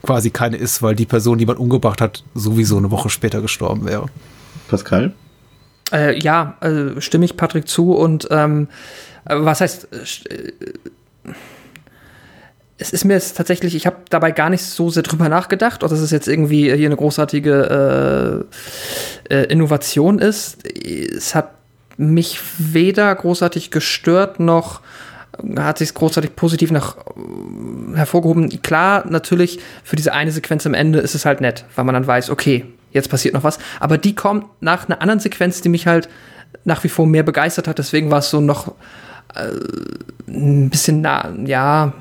quasi 0.03 0.31
keine 0.31 0.57
ist, 0.57 0.83
weil 0.83 0.95
die 0.95 1.07
Person, 1.07 1.39
die 1.39 1.47
man 1.47 1.57
umgebracht 1.57 2.01
hat, 2.01 2.25
sowieso 2.35 2.77
eine 2.77 2.91
Woche 2.91 3.09
später 3.11 3.41
gestorben 3.41 3.87
wäre. 3.87 4.07
Pascal? 4.69 5.15
Äh, 5.93 6.19
ja, 6.19 6.57
äh, 6.61 7.01
stimme 7.01 7.25
ich 7.25 7.37
Patrick 7.37 7.69
zu 7.69 7.93
und 7.93 8.29
ähm, 8.31 8.69
äh, 9.25 9.37
was 9.37 9.61
heißt, 9.61 9.89
äh, 9.93 10.35
äh, 10.35 10.53
es 12.77 12.93
ist 12.93 13.05
mir 13.05 13.15
jetzt 13.15 13.37
tatsächlich, 13.37 13.75
ich 13.75 13.87
habe 13.87 13.99
dabei 14.11 14.33
gar 14.33 14.51
nicht 14.51 14.63
so 14.63 14.91
sehr 14.91 15.05
drüber 15.05 15.29
nachgedacht, 15.29 15.85
ob 15.85 15.91
das 15.91 16.01
ist 16.01 16.11
jetzt 16.11 16.27
irgendwie 16.27 16.75
hier 16.75 16.87
eine 16.87 16.97
großartige 16.97 18.47
äh, 19.31 19.35
äh, 19.35 19.45
Innovation 19.45 20.19
ist. 20.19 20.67
Es 20.67 21.35
hat 21.35 21.51
mich 21.97 22.41
weder 22.59 23.15
großartig 23.15 23.71
gestört 23.71 24.41
noch 24.41 24.81
hat 25.57 25.79
sich 25.79 25.93
großartig 25.95 26.37
positiv 26.37 26.71
nach 26.71 26.97
äh, 26.97 27.97
hervorgehoben. 27.97 28.63
Klar, 28.63 29.05
natürlich 29.09 29.59
für 29.83 29.97
diese 29.97 30.13
eine 30.13 30.31
Sequenz 30.31 30.67
am 30.67 30.75
Ende 30.75 31.01
ist 31.01 31.15
es 31.15 31.25
halt 31.25 31.41
nett, 31.41 31.65
weil 31.75 31.85
man 31.85 31.95
dann 31.95 32.07
weiß, 32.07 32.31
okay, 32.31 32.67
jetzt 32.93 33.11
passiert 33.11 33.35
noch 33.35 33.45
was. 33.45 33.59
Aber 33.81 33.99
die 33.99 34.15
kommt 34.15 34.47
nach 34.61 34.89
einer 34.89 35.01
anderen 35.01 35.21
Sequenz, 35.21 35.61
die 35.61 35.69
mich 35.69 35.87
halt 35.87 36.09
nach 36.65 36.85
wie 36.85 36.89
vor 36.89 37.07
mehr 37.07 37.23
begeistert 37.23 37.69
hat. 37.69 37.79
Deswegen 37.79 38.11
war 38.11 38.21
es 38.21 38.31
so 38.31 38.41
noch 38.41 38.75
äh, 39.35 39.49
ein 40.29 40.71
bisschen 40.71 41.01
nah, 41.01 41.31
ja, 41.45 41.93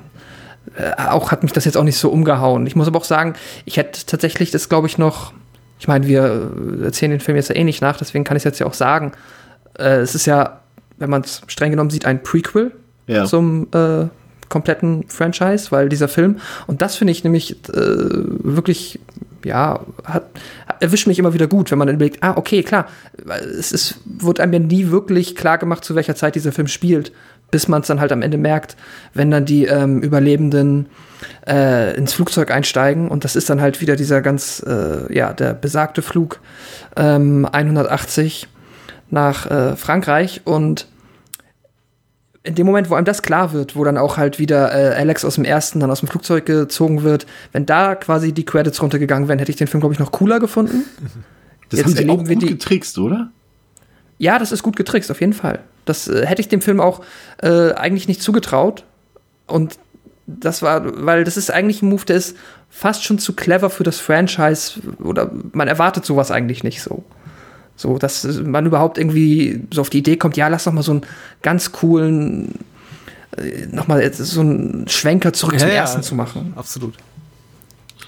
äh, 0.76 1.02
auch 1.02 1.32
hat 1.32 1.44
mich 1.44 1.52
das 1.52 1.66
jetzt 1.66 1.78
auch 1.78 1.84
nicht 1.84 1.98
so 1.98 2.10
umgehauen. 2.10 2.66
Ich 2.68 2.76
muss 2.76 2.88
aber 2.88 3.00
auch 3.00 3.04
sagen, 3.04 3.34
ich 3.66 3.78
hätte 3.78 4.06
tatsächlich 4.06 4.52
das, 4.52 4.70
glaube 4.70 4.88
ich, 4.88 4.98
noch. 4.98 5.34
Ich 5.80 5.88
meine, 5.88 6.08
wir 6.08 6.52
äh, 6.82 6.86
erzählen 6.86 7.12
den 7.12 7.20
Film 7.20 7.36
jetzt 7.36 7.50
ja 7.50 7.56
eh 7.56 7.64
nicht 7.64 7.82
nach, 7.82 7.98
deswegen 7.98 8.24
kann 8.24 8.38
ich 8.38 8.42
es 8.42 8.46
jetzt 8.46 8.60
ja 8.60 8.68
auch 8.68 8.74
sagen. 8.74 9.12
Äh, 9.78 9.98
es 9.98 10.16
ist 10.16 10.26
ja, 10.26 10.62
wenn 10.98 11.10
man 11.10 11.22
es 11.22 11.42
streng 11.48 11.72
genommen 11.72 11.90
sieht, 11.90 12.06
ein 12.06 12.24
Prequel 12.24 12.72
Ja. 13.08 13.26
zum 13.26 13.68
äh, 13.74 14.06
kompletten 14.50 15.06
Franchise, 15.08 15.72
weil 15.72 15.90
dieser 15.90 16.08
Film, 16.08 16.38
und 16.68 16.82
das 16.82 16.96
finde 16.96 17.12
ich 17.12 17.24
nämlich 17.24 17.54
äh, 17.70 17.76
wirklich, 17.76 19.00
ja, 19.44 19.80
hat, 20.06 20.26
erwischt 20.80 21.08
mich 21.08 21.18
immer 21.18 21.34
wieder 21.34 21.48
gut, 21.48 21.72
wenn 21.72 21.80
man 21.80 21.88
dann 21.88 21.96
überlegt, 21.96 22.22
ah, 22.22 22.34
okay, 22.38 22.62
klar, 22.62 22.88
es 23.58 23.72
ist, 23.72 23.96
wird 24.06 24.40
einem 24.40 24.54
ja 24.54 24.60
nie 24.60 24.92
wirklich 24.92 25.36
klar 25.36 25.58
gemacht, 25.58 25.84
zu 25.84 25.96
welcher 25.96 26.16
Zeit 26.16 26.36
dieser 26.36 26.52
Film 26.52 26.68
spielt, 26.68 27.12
bis 27.50 27.68
man 27.68 27.82
es 27.82 27.88
dann 27.88 28.00
halt 28.00 28.12
am 28.12 28.22
Ende 28.22 28.38
merkt, 28.38 28.76
wenn 29.14 29.32
dann 29.32 29.46
die 29.46 29.66
ähm, 29.66 30.02
Überlebenden 30.02 30.86
äh, 31.48 31.96
ins 31.98 32.14
Flugzeug 32.14 32.52
einsteigen 32.52 33.08
und 33.10 33.24
das 33.24 33.36
ist 33.36 33.50
dann 33.50 33.60
halt 33.60 33.82
wieder 33.82 33.96
dieser 33.96 34.22
ganz, 34.22 34.64
äh, 34.68 35.12
ja, 35.14 35.34
der 35.34 35.54
besagte 35.54 36.02
Flug 36.02 36.40
ähm, 36.96 37.48
180 37.52 38.48
nach 39.14 39.46
äh, 39.50 39.76
Frankreich 39.76 40.42
und 40.46 40.88
in 42.46 42.56
dem 42.56 42.66
Moment, 42.66 42.90
wo 42.90 42.96
einem 42.96 43.06
das 43.06 43.22
klar 43.22 43.54
wird, 43.54 43.76
wo 43.78 43.86
dann 43.86 43.98
auch 43.98 44.18
halt 44.18 44.38
wieder 44.38 44.74
äh, 44.74 44.96
Alex 44.96 45.24
aus 45.24 45.36
dem 45.36 45.46
ersten 45.46 45.80
dann 45.80 45.90
aus 45.92 46.00
dem 46.02 46.10
Flugzeug 46.10 46.46
gezogen 46.46 47.04
wird, 47.04 47.26
wenn 47.54 47.66
da 47.66 47.96
quasi 47.96 48.34
die 48.34 48.44
Credits 48.44 48.82
runtergegangen 48.82 49.30
wären, 49.30 49.40
hätte 49.40 49.52
ich 49.52 49.56
den 49.58 49.68
Film, 49.68 49.80
glaube 49.80 49.94
ich, 49.94 50.00
noch 50.00 50.12
cooler 50.12 50.40
gefunden. 50.40 50.84
Das 51.70 51.80
Jetzt 51.80 51.88
haben 51.88 51.96
sie 52.06 52.10
auch 52.10 52.18
gut 52.18 52.42
die- 52.44 52.46
getrickst, 52.48 53.00
oder? 53.00 53.32
Ja, 54.20 54.38
das 54.38 54.52
ist 54.52 54.62
gut 54.62 54.76
getrickst, 54.76 55.10
auf 55.10 55.22
jeden 55.22 55.34
Fall. 55.34 55.60
Das 55.86 56.08
äh, 56.08 56.24
hätte 56.28 56.40
ich 56.42 56.48
dem 56.48 56.62
Film 56.62 56.80
auch 56.80 57.02
äh, 57.42 57.72
eigentlich 57.72 58.08
nicht 58.08 58.22
zugetraut. 58.22 58.84
Und 59.48 59.80
das 60.28 60.62
war, 60.62 60.84
weil 61.06 61.24
das 61.24 61.36
ist 61.36 61.50
eigentlich 61.50 61.82
ein 61.82 61.90
Move, 61.90 62.06
der 62.06 62.18
ist 62.18 62.38
fast 62.70 63.04
schon 63.04 63.18
zu 63.18 63.34
clever 63.34 63.72
für 63.72 63.84
das 63.84 64.00
Franchise. 64.00 64.80
Oder 65.02 65.32
man 65.54 65.68
erwartet 65.68 66.06
sowas 66.06 66.30
eigentlich 66.30 66.64
nicht 66.64 66.84
so. 66.84 67.04
So, 67.76 67.98
dass 67.98 68.24
äh, 68.24 68.42
man 68.44 68.66
überhaupt 68.66 68.98
irgendwie 68.98 69.62
so 69.74 69.82
auf 69.82 69.90
die 69.90 70.00
Idee 70.00 70.18
kommt, 70.18 70.38
ja, 70.38 70.48
lass 70.48 70.66
doch 70.66 70.72
mal 70.74 70.84
so 70.84 70.92
einen 70.92 71.02
ganz 71.42 71.72
coolen, 71.72 72.54
äh, 73.38 73.66
nochmal 73.72 74.02
jetzt 74.02 74.18
so 74.20 74.42
einen 74.42 74.88
Schwenker 74.88 75.34
zurück 75.34 75.60
zum 75.60 75.70
ersten 75.70 76.04
zu 76.04 76.16
machen. 76.16 76.54
Absolut. 76.56 76.94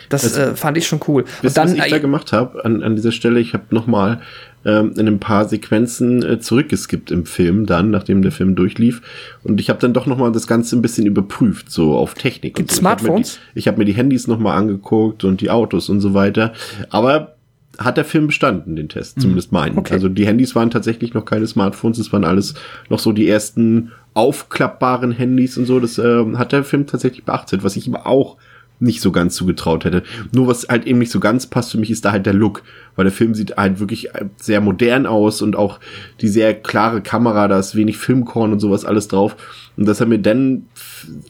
Das 0.09 0.21
Das- 0.21 0.37
äh, 0.37 0.55
fand 0.55 0.77
ich 0.77 0.87
schon 0.87 0.99
cool. 1.07 1.25
Wisst 1.41 1.57
was 1.57 1.73
ich 1.73 1.81
da 1.89 1.97
gemacht 1.99 2.31
habe 2.31 2.63
an, 2.63 2.83
an 2.83 2.95
dieser 2.95 3.11
Stelle? 3.11 3.39
Ich 3.39 3.53
habe 3.53 3.63
nochmal 3.71 4.21
ähm, 4.65 4.93
in 4.97 5.07
ein 5.07 5.19
paar 5.19 5.47
Sequenzen 5.47 6.23
äh, 6.23 6.39
zurückgeskippt 6.39 7.11
im 7.11 7.25
Film, 7.25 7.65
dann, 7.65 7.91
nachdem 7.91 8.21
der 8.21 8.31
Film 8.31 8.55
durchlief. 8.55 9.01
Und 9.43 9.59
ich 9.61 9.69
habe 9.69 9.79
dann 9.79 9.93
doch 9.93 10.05
nochmal 10.05 10.31
das 10.31 10.47
Ganze 10.47 10.75
ein 10.75 10.81
bisschen 10.81 11.05
überprüft, 11.05 11.71
so 11.71 11.95
auf 11.95 12.13
Technik. 12.15 12.57
und 12.57 12.67
Gibt's 12.67 12.75
so. 12.77 12.81
Ich 12.81 12.85
hab 12.87 12.99
mir 13.01 13.05
Smartphones? 13.07 13.39
Ich 13.53 13.67
habe 13.67 13.77
mir 13.77 13.85
die 13.85 13.93
Handys 13.93 14.27
nochmal 14.27 14.57
angeguckt 14.57 15.23
und 15.23 15.41
die 15.41 15.49
Autos 15.49 15.89
und 15.89 16.01
so 16.01 16.13
weiter. 16.13 16.53
Aber 16.89 17.34
hat 17.77 17.97
der 17.97 18.05
Film 18.05 18.27
bestanden, 18.27 18.75
den 18.75 18.89
Test, 18.89 19.19
zumindest 19.21 19.51
meinen. 19.51 19.77
Okay. 19.77 19.93
Also 19.93 20.09
die 20.09 20.25
Handys 20.25 20.55
waren 20.55 20.71
tatsächlich 20.71 21.13
noch 21.13 21.25
keine 21.25 21.47
Smartphones, 21.47 21.97
es 21.97 22.11
waren 22.13 22.23
alles 22.23 22.55
noch 22.89 22.99
so 22.99 23.11
die 23.11 23.27
ersten 23.27 23.91
aufklappbaren 24.13 25.11
Handys 25.11 25.57
und 25.57 25.65
so. 25.65 25.79
Das 25.79 25.97
ähm, 25.97 26.37
hat 26.37 26.51
der 26.51 26.63
Film 26.63 26.87
tatsächlich 26.87 27.25
beachtet, 27.25 27.63
was 27.63 27.75
ich 27.75 27.87
ihm 27.87 27.95
auch 27.95 28.37
nicht 28.79 29.01
so 29.01 29.11
ganz 29.11 29.35
zugetraut 29.35 29.85
hätte. 29.85 30.03
Nur 30.33 30.47
was 30.47 30.67
halt 30.67 30.85
eben 30.85 30.99
nicht 30.99 31.11
so 31.11 31.19
ganz 31.19 31.47
passt 31.47 31.71
für 31.71 31.77
mich, 31.77 31.91
ist 31.91 32.03
da 32.03 32.11
halt 32.11 32.25
der 32.25 32.33
Look. 32.33 32.63
Weil 32.95 33.05
der 33.05 33.11
Film 33.11 33.33
sieht 33.33 33.57
halt 33.57 33.79
wirklich 33.79 34.09
sehr 34.37 34.61
modern 34.61 35.05
aus 35.05 35.41
und 35.41 35.55
auch 35.55 35.79
die 36.21 36.27
sehr 36.27 36.53
klare 36.53 37.01
Kamera, 37.01 37.47
da 37.47 37.59
ist 37.59 37.75
wenig 37.75 37.97
Filmkorn 37.97 38.51
und 38.51 38.59
sowas 38.59 38.85
alles 38.85 39.07
drauf. 39.07 39.35
Und 39.77 39.85
dass 39.85 39.99
er 39.99 40.07
mir 40.07 40.19
dann 40.19 40.65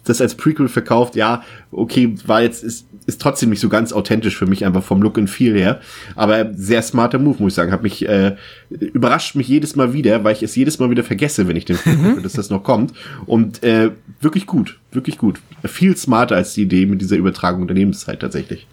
das 0.04 0.22
als 0.22 0.36
Prequel 0.36 0.68
verkauft, 0.68 1.16
ja, 1.16 1.44
okay, 1.72 2.16
war 2.26 2.42
jetzt, 2.42 2.64
ist, 2.64 2.88
ist 3.08 3.22
trotzdem 3.22 3.50
nicht 3.52 3.60
so 3.60 3.70
ganz 3.70 3.94
authentisch 3.94 4.36
für 4.36 4.46
mich, 4.48 4.66
einfach 4.66 4.84
vom 4.84 5.02
Look 5.02 5.18
and 5.18 5.30
Feel 5.30 5.54
her. 5.58 5.80
Aber 6.16 6.52
sehr 6.54 6.82
smarter 6.82 7.20
Move, 7.20 7.36
muss 7.40 7.52
ich 7.54 7.56
sagen. 7.56 7.72
Hat 7.72 7.84
mich, 7.84 8.08
äh, 8.08 8.36
überrascht 8.70 9.36
mich 9.36 9.48
jedes 9.48 9.76
Mal 9.76 9.94
wieder, 9.94 10.24
weil 10.24 10.34
ich 10.34 10.44
es 10.44 10.56
jedes 10.56 10.80
Mal 10.80 10.90
wieder 10.90 11.04
vergesse, 11.04 11.48
wenn 11.48 11.56
ich 11.56 11.66
den 11.66 11.76
Film 11.78 12.04
gucke, 12.04 12.22
dass 12.22 12.34
das 12.34 12.50
noch 12.50 12.64
kommt. 12.64 12.94
Und 13.26 13.64
äh, 13.64 13.92
wirklich 14.22 14.48
gut, 14.48 14.80
wirklich 14.92 15.18
gut. 15.18 15.40
Viel 15.66 15.96
smarter 15.98 16.36
als 16.36 16.54
die 16.54 16.64
Idee 16.64 16.86
mit 16.86 17.02
dieser 17.02 17.16
Übertragung 17.18 17.68
der 17.68 17.76
Lebenszeit 17.76 18.20
tatsächlich. 18.22 18.68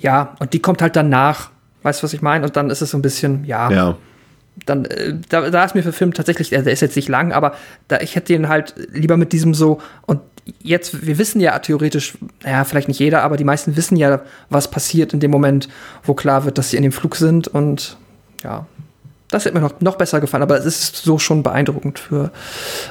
Ja, 0.00 0.34
und 0.40 0.52
die 0.52 0.60
kommt 0.60 0.82
halt 0.82 0.96
danach. 0.96 1.50
Weißt 1.82 2.02
du, 2.02 2.04
was 2.04 2.12
ich 2.12 2.22
meine? 2.22 2.44
Und 2.44 2.56
dann 2.56 2.68
ist 2.70 2.82
es 2.82 2.90
so 2.90 2.98
ein 2.98 3.02
bisschen, 3.02 3.44
ja, 3.44 3.70
Ja. 3.70 3.96
dann, 4.66 4.84
äh, 4.84 5.14
da, 5.30 5.48
da 5.48 5.64
ist 5.64 5.74
mir 5.74 5.82
für 5.82 5.92
Film 5.92 6.12
tatsächlich, 6.12 6.50
der, 6.50 6.66
ist 6.66 6.82
jetzt 6.82 6.96
nicht 6.96 7.08
lang, 7.08 7.32
aber 7.32 7.54
da, 7.88 8.00
ich 8.00 8.16
hätte 8.16 8.34
den 8.34 8.48
halt 8.48 8.74
lieber 8.92 9.16
mit 9.16 9.32
diesem 9.32 9.54
so, 9.54 9.80
und 10.06 10.20
jetzt, 10.62 11.06
wir 11.06 11.18
wissen 11.18 11.40
ja 11.40 11.58
theoretisch, 11.58 12.18
naja, 12.42 12.64
vielleicht 12.64 12.88
nicht 12.88 13.00
jeder, 13.00 13.22
aber 13.22 13.36
die 13.36 13.44
meisten 13.44 13.76
wissen 13.76 13.96
ja, 13.96 14.22
was 14.48 14.70
passiert 14.70 15.12
in 15.12 15.20
dem 15.20 15.30
Moment, 15.30 15.68
wo 16.02 16.14
klar 16.14 16.44
wird, 16.44 16.58
dass 16.58 16.70
sie 16.70 16.76
in 16.76 16.82
dem 16.82 16.92
Flug 16.92 17.16
sind 17.16 17.48
und 17.48 17.96
ja, 18.42 18.66
das 19.30 19.44
hätte 19.44 19.54
mir 19.54 19.60
noch, 19.60 19.80
noch 19.80 19.96
besser 19.96 20.20
gefallen, 20.20 20.42
aber 20.42 20.58
es 20.58 20.66
ist 20.66 20.96
so 20.96 21.18
schon 21.18 21.42
beeindruckend 21.42 21.98
für, 21.98 22.32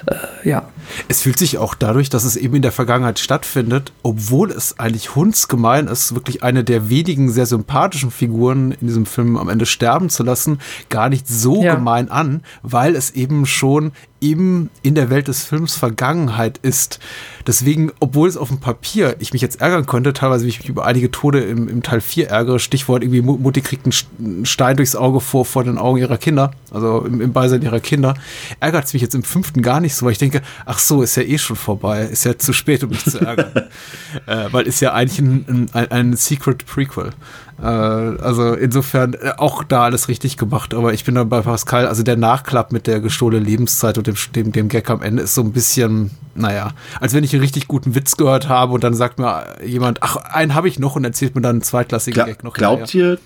äh, 0.06 0.50
ja. 0.50 0.70
Es 1.10 1.22
fühlt 1.22 1.38
sich 1.38 1.58
auch 1.58 1.76
dadurch, 1.76 2.10
dass 2.10 2.24
es 2.24 2.38
eben 2.38 2.56
in 2.56 2.62
der 2.62 2.72
Vergangenheit 2.72 3.20
stattfindet, 3.20 3.92
obwohl 4.04 4.52
es 4.52 4.80
eigentlich 4.80 5.16
hundsgemein 5.16 5.88
ist, 5.88 6.16
wirklich 6.16 6.42
eine 6.42 6.64
der 6.64 6.90
wenigen 6.90 7.30
sehr 7.30 7.46
sympathischen 7.46 8.10
Figuren 8.10 8.72
in 8.72 8.88
diesem 8.88 9.06
Film 9.06 9.38
am 9.38 9.50
Ende 9.50 9.66
sterben 9.66 10.10
zu 10.10 10.24
lassen, 10.24 10.60
gar 10.90 11.10
nicht 11.10 11.28
so 11.28 11.62
ja. 11.62 11.76
gemein 11.76 12.10
an, 12.10 12.42
weil 12.64 12.96
es 12.96 13.12
eben 13.12 13.46
schon 13.46 13.92
eben 14.22 14.70
in 14.84 14.96
der 14.96 15.10
Welt 15.10 15.28
des 15.28 15.44
Films 15.44 15.76
Vergangenheit 15.76 16.58
ist. 16.60 17.00
Deswegen, 17.48 17.92
obwohl 18.00 18.28
es 18.28 18.38
auf 18.38 18.50
dem 18.50 18.60
Papier 18.60 19.16
ich 19.20 19.34
mich 19.34 19.42
jetzt 19.42 19.62
ärgern 19.62 19.86
konnte, 19.86 20.14
teilweise 20.14 20.46
wie 20.46 20.50
ich 20.50 20.60
mich 20.60 20.70
über 20.70 20.86
einige 20.86 21.10
Tode 21.12 21.40
im, 21.40 21.68
im 21.68 21.84
Teil 21.84 22.02
4 22.02 22.30
ärgere, 22.30 22.60
Stichwort 22.60 23.04
irgendwie 23.04 23.22
Mutti 23.22 23.62
kriegt 23.62 23.86
einen 23.86 24.46
Stein 24.46 24.78
durchs 24.78 24.96
Auge 24.96 25.20
vor, 25.20 25.46
vor 25.46 25.64
den 25.64 25.78
Augen 25.78 25.98
ihrer 25.98 26.18
Kinder, 26.18 26.52
also 26.72 27.06
im, 27.06 27.22
im 27.22 27.34
Beisein 27.34 27.62
ihrer 27.62 27.80
Kinder, 27.80 28.16
ärgert 28.60 28.86
es 28.86 28.94
mich 28.94 29.02
jetzt 29.02 29.16
im 29.16 29.24
fünften 29.24 29.62
gar 29.62 29.80
nicht 29.80 29.96
so, 29.96 30.06
weil 30.06 30.12
ich 30.12 30.18
denke, 30.18 30.42
ach 30.66 30.80
so, 30.80 31.02
ist 31.02 31.16
ja 31.16 31.24
eh 31.24 31.38
schon 31.38 31.56
vorbei, 31.56 32.04
ist 32.04 32.26
ja 32.26 32.38
zu 32.38 32.54
spät, 32.54 32.84
um 32.84 32.90
mich 32.90 33.06
zu 33.06 33.20
ärgern. 33.20 33.52
äh, 34.26 34.48
weil 34.52 34.68
ist 34.68 34.80
ja 34.82 34.94
eigentlich 34.94 35.20
ein, 35.20 35.70
ein, 35.74 35.92
ein 35.92 36.16
Secret 36.16 36.66
Prequel. 36.66 37.12
Äh, 37.62 37.66
also 37.66 38.54
insofern 38.54 39.14
äh, 39.14 39.34
auch 39.38 39.64
da 39.64 39.84
alles 39.84 40.08
richtig 40.08 40.38
gemacht, 40.38 40.74
aber 40.74 40.94
ich 40.94 41.04
bin 41.04 41.16
dann 41.16 41.30
bei 41.30 41.42
Pascal, 41.42 41.88
also 41.88 42.04
der 42.04 42.16
Nachklapp 42.16 42.72
mit 42.72 42.88
der 42.88 43.02
gestohlenen 43.02 43.46
Lebenszeit 43.46 43.98
und 43.98 44.08
dem, 44.08 44.16
dem, 44.36 44.52
dem 44.52 44.70
Gag 44.70 44.90
am 44.90 45.02
Ende 45.02 45.24
ist 45.24 45.36
so 45.36 45.42
ein 45.42 45.52
bisschen, 45.52 46.12
naja, 46.36 46.72
als 47.02 47.14
wenn 47.14 47.24
ich 47.24 47.34
einen 47.34 47.42
richtig 47.42 47.68
guten 47.68 47.96
Witz 47.96 48.16
gehört 48.16 48.48
habe 48.48 48.74
und 48.74 48.84
dann 48.84 48.94
sagt 48.94 49.20
mir 49.20 49.46
jemand, 49.66 50.02
ach, 50.02 50.16
einen 50.16 50.56
habe 50.56 50.68
ich 50.68 50.80
noch 50.80 50.96
und 50.96 51.04
erzählt 51.04 51.36
mir 51.36 51.42
dann 51.42 51.58
einen 51.58 51.62
zweitklassigen 51.62 52.14
Gla 52.14 52.26
Gag 52.26 52.44
noch. 52.44 52.54
Glaubt 52.54 52.90
hinterher. 52.90 53.14
ihr, 53.14 53.20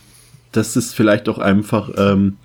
dass 0.52 0.76
es 0.76 0.94
vielleicht 0.94 1.30
auch 1.30 1.38
einfach 1.38 1.92
ähm, 1.98 2.38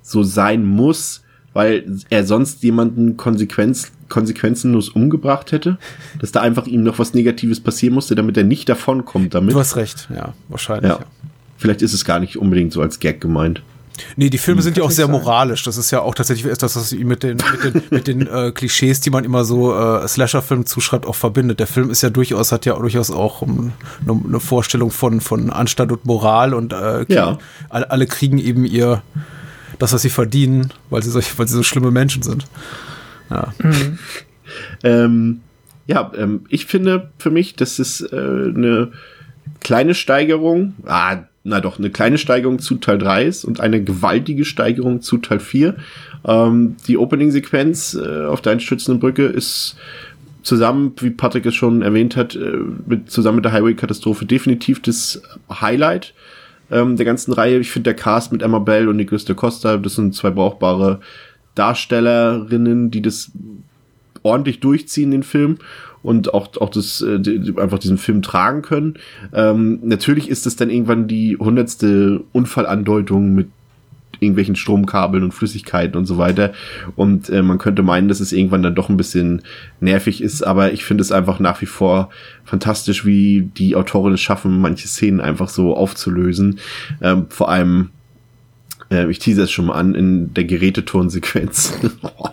so 0.00 0.22
sein 0.22 0.64
muss, 0.64 1.22
weil 1.52 1.84
er 2.08 2.24
sonst 2.24 2.62
jemanden 2.62 3.16
konsequenz, 3.16 3.92
konsequenzenlos 4.08 4.88
umgebracht 4.88 5.52
hätte, 5.52 5.78
dass 6.20 6.32
da 6.32 6.40
einfach 6.40 6.66
ihm 6.66 6.82
noch 6.82 6.98
was 6.98 7.14
Negatives 7.14 7.60
passieren 7.60 7.94
musste, 7.94 8.14
damit 8.14 8.36
er 8.36 8.44
nicht 8.44 8.68
davonkommt 8.68 9.34
damit. 9.34 9.54
Du 9.54 9.58
hast 9.58 9.76
recht, 9.76 10.08
ja, 10.14 10.34
wahrscheinlich. 10.48 10.90
Ja. 10.90 10.98
Ja. 10.98 11.06
Vielleicht 11.56 11.82
ist 11.82 11.92
es 11.92 12.04
gar 12.04 12.20
nicht 12.20 12.36
unbedingt 12.36 12.72
so 12.72 12.80
als 12.82 13.00
Gag 13.00 13.20
gemeint. 13.20 13.62
Nee, 14.16 14.30
die 14.30 14.38
Filme 14.38 14.58
hm, 14.58 14.64
sind 14.64 14.76
ja 14.76 14.82
auch 14.82 14.90
sehr 14.90 15.08
moralisch. 15.08 15.62
Das 15.62 15.76
ist 15.76 15.90
ja 15.90 16.00
auch 16.00 16.14
tatsächlich 16.14 16.50
etwas, 16.50 16.76
was 16.76 16.92
ihn 16.92 17.06
mit 17.06 17.22
den, 17.22 17.36
mit 17.52 17.74
den, 17.74 17.82
mit 17.90 18.06
den 18.08 18.26
äh, 18.26 18.50
Klischees, 18.52 19.00
die 19.00 19.10
man 19.10 19.24
immer 19.24 19.44
so 19.44 19.74
äh, 19.74 20.06
Slasher-Filmen 20.06 20.66
zuschreibt, 20.66 21.06
auch 21.06 21.14
verbindet. 21.14 21.60
Der 21.60 21.66
Film 21.66 21.90
ist 21.90 22.02
ja 22.02 22.10
durchaus, 22.10 22.50
hat 22.50 22.66
ja 22.66 22.74
durchaus 22.74 23.10
auch 23.10 23.42
um, 23.42 23.72
eine, 24.02 24.20
eine 24.26 24.40
Vorstellung 24.40 24.90
von, 24.90 25.20
von 25.20 25.50
Anstand 25.50 25.92
und 25.92 26.04
Moral 26.06 26.54
und 26.54 26.72
äh, 26.72 27.04
ja. 27.08 27.38
alle, 27.68 27.90
alle 27.90 28.06
kriegen 28.06 28.38
eben 28.38 28.64
ihr 28.64 29.02
das, 29.78 29.92
was 29.92 30.02
sie 30.02 30.10
verdienen, 30.10 30.72
weil 30.90 31.02
sie, 31.02 31.10
solch, 31.10 31.38
weil 31.38 31.46
sie 31.46 31.54
so 31.54 31.62
schlimme 31.62 31.90
Menschen 31.90 32.22
sind. 32.22 32.46
Ja. 33.30 33.54
Mhm. 33.58 33.98
ähm, 34.82 35.40
ja, 35.86 36.10
ähm, 36.16 36.46
ich 36.48 36.66
finde 36.66 37.10
für 37.18 37.30
mich, 37.30 37.54
das 37.54 37.78
ist 37.78 38.00
äh, 38.00 38.16
eine 38.16 38.90
kleine 39.60 39.94
Steigerung. 39.94 40.74
Ah, 40.86 41.24
na 41.46 41.60
doch, 41.60 41.78
eine 41.78 41.90
kleine 41.90 42.16
Steigerung 42.16 42.58
zu 42.58 42.76
Teil 42.76 42.96
3 42.96 43.24
ist 43.24 43.44
und 43.44 43.60
eine 43.60 43.84
gewaltige 43.84 44.46
Steigerung 44.46 45.02
zu 45.02 45.18
Teil 45.18 45.40
4. 45.40 45.76
Ähm, 46.26 46.76
die 46.88 46.96
Opening-Sequenz 46.96 47.94
äh, 47.94 48.24
auf 48.24 48.40
der 48.40 48.52
einstürzenden 48.52 48.98
Brücke 48.98 49.26
ist 49.26 49.76
zusammen, 50.42 50.94
wie 51.00 51.10
Patrick 51.10 51.44
es 51.44 51.54
schon 51.54 51.82
erwähnt 51.82 52.16
hat, 52.16 52.34
äh, 52.34 52.56
mit, 52.86 53.10
zusammen 53.10 53.36
mit 53.36 53.44
der 53.44 53.52
Highway-Katastrophe 53.52 54.24
definitiv 54.24 54.80
das 54.80 55.22
Highlight 55.50 56.14
ähm, 56.70 56.96
der 56.96 57.04
ganzen 57.04 57.32
Reihe. 57.34 57.58
Ich 57.58 57.70
finde 57.70 57.90
der 57.90 57.94
Cast 57.94 58.32
mit 58.32 58.40
Emma 58.40 58.58
Bell 58.58 58.88
und 58.88 58.96
Nicholas 58.96 59.26
de 59.26 59.36
Costa, 59.36 59.76
das 59.76 59.96
sind 59.96 60.14
zwei 60.14 60.30
brauchbare 60.30 61.00
Darstellerinnen, 61.54 62.90
die 62.90 63.02
das 63.02 63.30
ordentlich 64.22 64.60
durchziehen, 64.60 65.10
den 65.10 65.22
Film 65.22 65.58
und 66.04 66.32
auch, 66.34 66.48
auch 66.60 66.70
das, 66.70 67.00
äh, 67.00 67.18
einfach 67.56 67.80
diesen 67.80 67.98
Film 67.98 68.22
tragen 68.22 68.62
können. 68.62 68.94
Ähm, 69.32 69.80
natürlich 69.82 70.28
ist 70.28 70.46
es 70.46 70.54
dann 70.54 70.70
irgendwann 70.70 71.08
die 71.08 71.36
hundertste 71.36 72.22
Unfallandeutung 72.32 73.34
mit 73.34 73.48
irgendwelchen 74.20 74.54
Stromkabeln 74.54 75.24
und 75.24 75.32
Flüssigkeiten 75.32 75.96
und 75.96 76.06
so 76.06 76.18
weiter. 76.18 76.52
Und 76.94 77.30
äh, 77.30 77.42
man 77.42 77.58
könnte 77.58 77.82
meinen, 77.82 78.08
dass 78.08 78.20
es 78.20 78.32
irgendwann 78.32 78.62
dann 78.62 78.74
doch 78.74 78.88
ein 78.88 78.96
bisschen 78.96 79.42
nervig 79.80 80.22
ist, 80.22 80.42
aber 80.42 80.72
ich 80.72 80.84
finde 80.84 81.02
es 81.02 81.10
einfach 81.10 81.40
nach 81.40 81.60
wie 81.62 81.66
vor 81.66 82.10
fantastisch, 82.44 83.04
wie 83.04 83.50
die 83.56 83.74
Autoren 83.74 84.12
es 84.12 84.20
schaffen, 84.20 84.60
manche 84.60 84.86
Szenen 84.86 85.20
einfach 85.20 85.48
so 85.48 85.74
aufzulösen. 85.74 86.60
Ähm, 87.00 87.26
vor 87.28 87.48
allem 87.50 87.90
äh, 88.90 89.10
ich 89.10 89.18
tease 89.18 89.42
es 89.42 89.50
schon 89.50 89.66
mal 89.66 89.74
an, 89.74 89.94
in 89.94 90.34
der 90.34 90.44
Geräteturnsequenz 90.44 91.74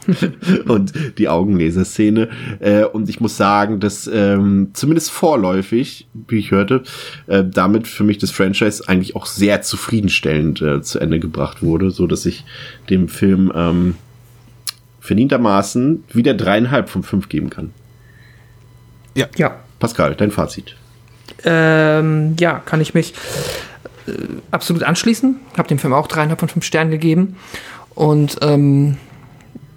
und 0.67 0.93
die 1.17 1.29
Augenlaserszene. 1.29 2.29
Äh, 2.59 2.85
und 2.85 3.09
ich 3.09 3.19
muss 3.19 3.37
sagen, 3.37 3.79
dass 3.79 4.09
ähm, 4.11 4.71
zumindest 4.73 5.11
vorläufig, 5.11 6.07
wie 6.27 6.39
ich 6.39 6.51
hörte, 6.51 6.83
äh, 7.27 7.43
damit 7.43 7.87
für 7.87 8.03
mich 8.03 8.17
das 8.17 8.31
Franchise 8.31 8.87
eigentlich 8.87 9.15
auch 9.15 9.25
sehr 9.25 9.61
zufriedenstellend 9.61 10.61
äh, 10.61 10.81
zu 10.81 10.99
Ende 10.99 11.19
gebracht 11.19 11.63
wurde, 11.63 11.91
so 11.91 12.07
dass 12.07 12.25
ich 12.25 12.45
dem 12.89 13.07
Film 13.07 13.51
ähm, 13.55 13.95
verdientermaßen 14.99 16.03
wieder 16.11 16.33
dreieinhalb 16.33 16.89
von 16.89 17.03
fünf 17.03 17.29
geben 17.29 17.49
kann. 17.49 17.71
Ja. 19.15 19.27
Ja. 19.35 19.59
Pascal, 19.79 20.15
dein 20.15 20.31
Fazit. 20.31 20.75
Ähm, 21.43 22.35
ja, 22.39 22.59
kann 22.59 22.81
ich 22.81 22.93
mich 22.93 23.13
äh, 24.07 24.11
absolut 24.51 24.83
anschließen. 24.83 25.39
Habe 25.57 25.67
dem 25.67 25.79
Film 25.79 25.93
auch 25.93 26.07
dreieinhalb 26.07 26.39
von 26.39 26.49
fünf 26.49 26.65
Sternen 26.65 26.91
gegeben. 26.91 27.37
Und 27.95 28.37
ähm, 28.41 28.97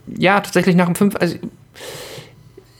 ja, 0.06 0.40
tatsächlich 0.40 0.76
nach 0.76 0.86
dem 0.86 0.94
fünf, 0.94 1.16
also 1.16 1.36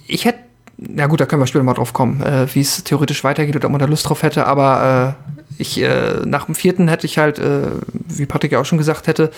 ich 0.06 0.24
hätte, 0.24 0.38
na 0.76 1.06
gut, 1.06 1.20
da 1.20 1.26
können 1.26 1.40
wir 1.42 1.46
später 1.46 1.64
mal 1.64 1.74
drauf 1.74 1.92
kommen, 1.92 2.22
äh, 2.22 2.46
wie 2.54 2.60
es 2.60 2.84
theoretisch 2.84 3.24
weitergeht 3.24 3.56
oder 3.56 3.66
ob 3.66 3.72
man 3.72 3.78
da 3.78 3.86
Lust 3.86 4.08
drauf 4.08 4.22
hätte, 4.22 4.46
aber 4.46 5.16
äh, 5.18 5.62
ich, 5.62 5.80
äh, 5.80 6.20
nach 6.24 6.46
dem 6.46 6.54
vierten 6.54 6.88
hätte 6.88 7.06
ich 7.06 7.18
halt, 7.18 7.38
äh, 7.38 7.62
wie 8.08 8.26
Patrick 8.26 8.52
ja 8.52 8.60
auch 8.60 8.64
schon 8.64 8.78
gesagt 8.78 9.06
hätte, 9.06 9.30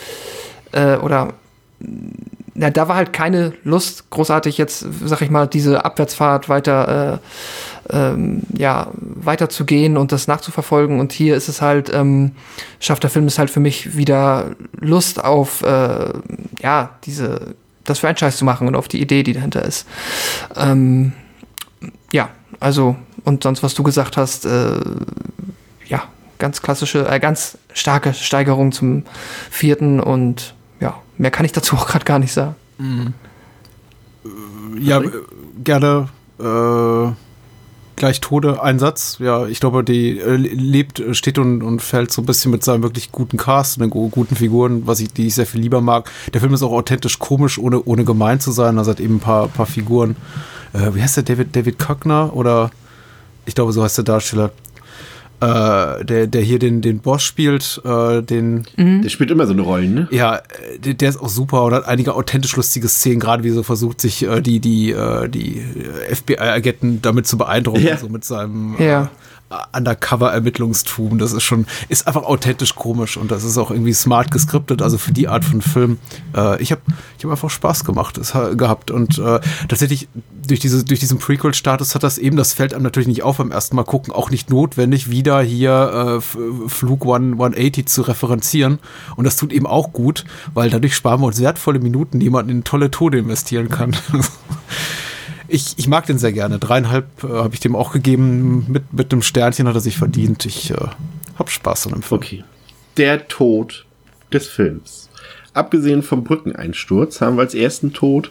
äh, 0.72 0.96
oder 0.96 1.34
na, 2.54 2.70
da 2.70 2.88
war 2.88 2.96
halt 2.96 3.12
keine 3.12 3.52
Lust, 3.64 4.10
großartig 4.10 4.56
jetzt, 4.56 4.86
sag 5.04 5.20
ich 5.20 5.30
mal, 5.30 5.46
diese 5.46 5.84
Abwärtsfahrt 5.84 6.48
weiter, 6.48 7.20
ähm, 7.90 8.42
ja, 8.56 8.88
weiter 8.94 9.48
zu 9.48 9.64
gehen 9.64 9.96
und 9.96 10.12
das 10.12 10.26
nachzuverfolgen. 10.26 11.00
Und 11.00 11.12
hier 11.12 11.36
ist 11.36 11.48
es 11.48 11.62
halt, 11.62 11.92
ähm, 11.92 12.32
schafft 12.80 13.02
der 13.02 13.10
Film 13.10 13.26
es 13.26 13.38
halt 13.38 13.50
für 13.50 13.60
mich 13.60 13.96
wieder 13.96 14.56
Lust 14.78 15.22
auf, 15.22 15.62
äh, 15.62 16.12
ja, 16.60 16.90
diese, 17.04 17.54
das 17.84 18.00
Franchise 18.00 18.36
zu 18.36 18.44
machen 18.44 18.66
und 18.68 18.74
auf 18.74 18.88
die 18.88 19.00
Idee, 19.00 19.22
die 19.22 19.32
dahinter 19.32 19.64
ist. 19.64 19.86
Ähm, 20.56 21.12
ja, 22.12 22.30
also, 22.60 22.96
und 23.24 23.42
sonst, 23.42 23.62
was 23.62 23.74
du 23.74 23.82
gesagt 23.82 24.16
hast, 24.16 24.46
äh, 24.46 24.80
ja, 25.86 26.04
ganz 26.38 26.62
klassische, 26.62 27.08
äh, 27.08 27.20
ganz 27.20 27.58
starke 27.72 28.14
Steigerung 28.14 28.72
zum 28.72 29.04
vierten 29.50 30.00
und 30.00 30.54
ja, 30.80 31.00
mehr 31.18 31.30
kann 31.30 31.46
ich 31.46 31.52
dazu 31.52 31.76
auch 31.76 31.86
gerade 31.86 32.04
gar 32.04 32.18
nicht 32.18 32.32
sagen. 32.32 32.54
Mhm. 32.78 33.14
Ja, 34.78 35.00
gerne 35.62 36.08
äh, 36.38 37.25
gleich 37.96 38.20
Tode 38.20 38.62
Einsatz. 38.62 39.18
Ja, 39.18 39.46
ich 39.46 39.60
glaube, 39.60 39.82
die 39.82 40.18
äh, 40.18 40.36
lebt, 40.36 41.02
steht 41.12 41.38
und, 41.38 41.62
und 41.62 41.82
fällt 41.82 42.12
so 42.12 42.22
ein 42.22 42.26
bisschen 42.26 42.50
mit 42.50 42.62
seinem 42.62 42.82
wirklich 42.82 43.10
guten 43.10 43.36
Cast, 43.36 43.78
mit 43.78 43.90
guten 43.90 44.36
Figuren, 44.36 44.86
was 44.86 45.00
ich, 45.00 45.12
die 45.12 45.26
ich 45.26 45.34
sehr 45.34 45.46
viel 45.46 45.60
lieber 45.60 45.80
mag. 45.80 46.10
Der 46.32 46.40
Film 46.40 46.54
ist 46.54 46.62
auch 46.62 46.72
authentisch 46.72 47.18
komisch, 47.18 47.58
ohne, 47.58 47.82
ohne 47.82 48.04
gemein 48.04 48.40
zu 48.40 48.52
sein. 48.52 48.78
Also 48.78 48.90
hat 48.92 49.00
eben 49.00 49.16
ein 49.16 49.20
paar, 49.20 49.48
paar 49.48 49.66
Figuren. 49.66 50.16
Äh, 50.72 50.94
wie 50.94 51.02
heißt 51.02 51.16
der? 51.16 51.24
David, 51.24 51.56
David 51.56 51.78
Kockner 51.78 52.34
oder 52.34 52.70
ich 53.46 53.54
glaube, 53.54 53.72
so 53.72 53.82
heißt 53.82 53.98
der 53.98 54.04
Darsteller 54.04 54.50
äh, 55.40 56.04
der, 56.04 56.26
der 56.26 56.40
hier 56.42 56.58
den, 56.58 56.80
den 56.80 57.00
Boss 57.00 57.22
spielt, 57.22 57.80
äh, 57.84 58.22
den. 58.22 58.66
Mhm. 58.76 59.02
Der 59.02 59.08
spielt 59.08 59.30
immer 59.30 59.46
so 59.46 59.52
eine 59.52 59.62
Rolle, 59.62 59.88
ne? 59.88 60.08
Ja, 60.10 60.40
der, 60.78 60.94
der, 60.94 61.08
ist 61.08 61.20
auch 61.20 61.28
super 61.28 61.64
und 61.64 61.74
hat 61.74 61.86
einige 61.86 62.14
authentisch 62.14 62.56
lustige 62.56 62.88
Szenen, 62.88 63.20
gerade 63.20 63.44
wie 63.44 63.50
so 63.50 63.62
versucht, 63.62 64.00
sich 64.00 64.22
äh, 64.22 64.40
die, 64.40 64.60
die, 64.60 64.92
äh, 64.92 65.28
die 65.28 65.62
FBI-Agenten 66.10 67.02
damit 67.02 67.26
zu 67.26 67.36
beeindrucken, 67.36 67.82
ja. 67.82 67.96
so 67.98 68.08
mit 68.08 68.24
seinem 68.24 68.76
ja. 68.78 69.10
Undercover-Ermittlungstum. 69.72 71.18
Das 71.18 71.32
ist 71.32 71.44
schon, 71.44 71.66
ist 71.88 72.06
einfach 72.06 72.24
authentisch 72.24 72.74
komisch 72.74 73.16
und 73.16 73.30
das 73.30 73.44
ist 73.44 73.58
auch 73.58 73.70
irgendwie 73.70 73.92
smart 73.92 74.30
geskriptet, 74.30 74.82
also 74.82 74.98
für 74.98 75.12
die 75.12 75.28
Art 75.28 75.44
von 75.44 75.62
Film. 75.62 75.98
Äh, 76.36 76.60
ich 76.60 76.72
habe 76.72 76.82
ich 77.16 77.24
hab 77.24 77.30
einfach 77.30 77.50
Spaß 77.50 77.84
gemacht, 77.84 78.18
es, 78.18 78.32
gehabt 78.32 78.90
und 78.90 79.18
äh, 79.18 79.40
tatsächlich 79.68 80.08
durch, 80.46 80.60
diese, 80.60 80.84
durch 80.84 81.00
diesen 81.00 81.18
Prequel-Status 81.18 81.94
hat 81.94 82.02
das 82.02 82.18
eben, 82.18 82.36
das 82.36 82.52
fällt 82.52 82.74
einem 82.74 82.82
natürlich 82.82 83.08
nicht 83.08 83.22
auf 83.22 83.38
beim 83.38 83.50
ersten 83.52 83.76
Mal 83.76 83.84
gucken, 83.84 84.12
auch 84.12 84.30
nicht 84.30 84.50
notwendig, 84.50 85.10
wieder 85.10 85.40
hier 85.42 86.20
äh, 86.20 86.68
Flug 86.68 87.02
180 87.02 87.86
zu 87.86 88.02
referenzieren 88.02 88.78
und 89.16 89.24
das 89.24 89.36
tut 89.36 89.52
eben 89.52 89.66
auch 89.66 89.92
gut, 89.92 90.24
weil 90.54 90.70
dadurch 90.70 90.94
sparen 90.94 91.20
wir 91.20 91.26
uns 91.26 91.40
wertvolle 91.40 91.78
Minuten, 91.78 92.18
die 92.18 92.30
man 92.30 92.48
in 92.48 92.64
tolle 92.64 92.90
Tode 92.90 93.18
investieren 93.18 93.68
kann. 93.68 93.96
ich, 95.48 95.74
ich 95.76 95.88
mag 95.88 96.06
den 96.06 96.18
sehr 96.18 96.32
gerne. 96.32 96.58
Dreieinhalb 96.58 97.24
äh, 97.24 97.28
habe 97.28 97.54
ich 97.54 97.60
dem 97.60 97.76
auch 97.76 97.92
gegeben. 97.92 98.66
Mit, 98.68 98.92
mit 98.92 99.12
einem 99.12 99.22
Sternchen 99.22 99.68
hat 99.68 99.74
er 99.74 99.80
sich 99.80 99.96
verdient. 99.96 100.46
Ich 100.46 100.70
äh, 100.70 100.76
habe 101.38 101.50
Spaß 101.50 101.86
an 101.86 101.92
dem 101.94 102.02
Film. 102.02 102.20
Okay. 102.20 102.44
Der 102.96 103.28
Tod 103.28 103.84
des 104.32 104.46
Films. 104.46 105.08
Abgesehen 105.52 106.02
vom 106.02 106.24
Brückeneinsturz 106.24 107.20
haben 107.20 107.36
wir 107.36 107.42
als 107.42 107.54
ersten 107.54 107.92
Tod 107.92 108.30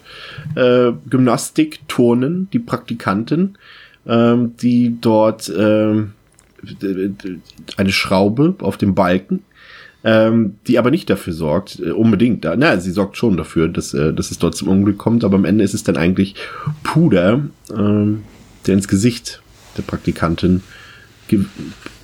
äh, 0.56 0.92
Gymnastik, 1.10 1.88
Turnen, 1.88 2.50
die 2.54 2.60
Praktikantin, 2.60 3.58
ähm, 4.06 4.56
die 4.58 4.98
dort 5.02 5.50
äh, 5.50 6.04
eine 7.78 7.92
Schraube 7.92 8.56
auf 8.60 8.78
dem 8.78 8.94
Balken 8.94 9.44
ähm, 10.06 10.57
die 10.68 10.77
aber 10.77 10.91
nicht 10.91 11.10
dafür 11.10 11.34
sorgt, 11.34 11.80
äh, 11.80 11.90
unbedingt, 11.90 12.45
da, 12.45 12.56
na, 12.56 12.80
sie 12.80 12.91
sorgt 12.91 13.18
schon 13.18 13.38
dafür, 13.38 13.68
dass, 13.68 13.94
äh, 13.95 14.14
dass 14.14 14.30
es 14.30 14.38
dort 14.38 14.56
zum 14.56 14.69
Unglück 14.69 14.99
kommt, 14.99 15.23
aber 15.23 15.36
am 15.36 15.45
Ende 15.45 15.64
ist 15.64 15.73
es 15.73 15.84
dann 15.84 15.98
eigentlich 15.98 16.36
Puder, 16.84 17.41
ähm, 17.76 18.22
der 18.68 18.76
ins 18.76 18.88
Gesicht 18.88 19.41
der 19.77 19.82
Praktikantin 19.82 20.61
ge 21.27 21.41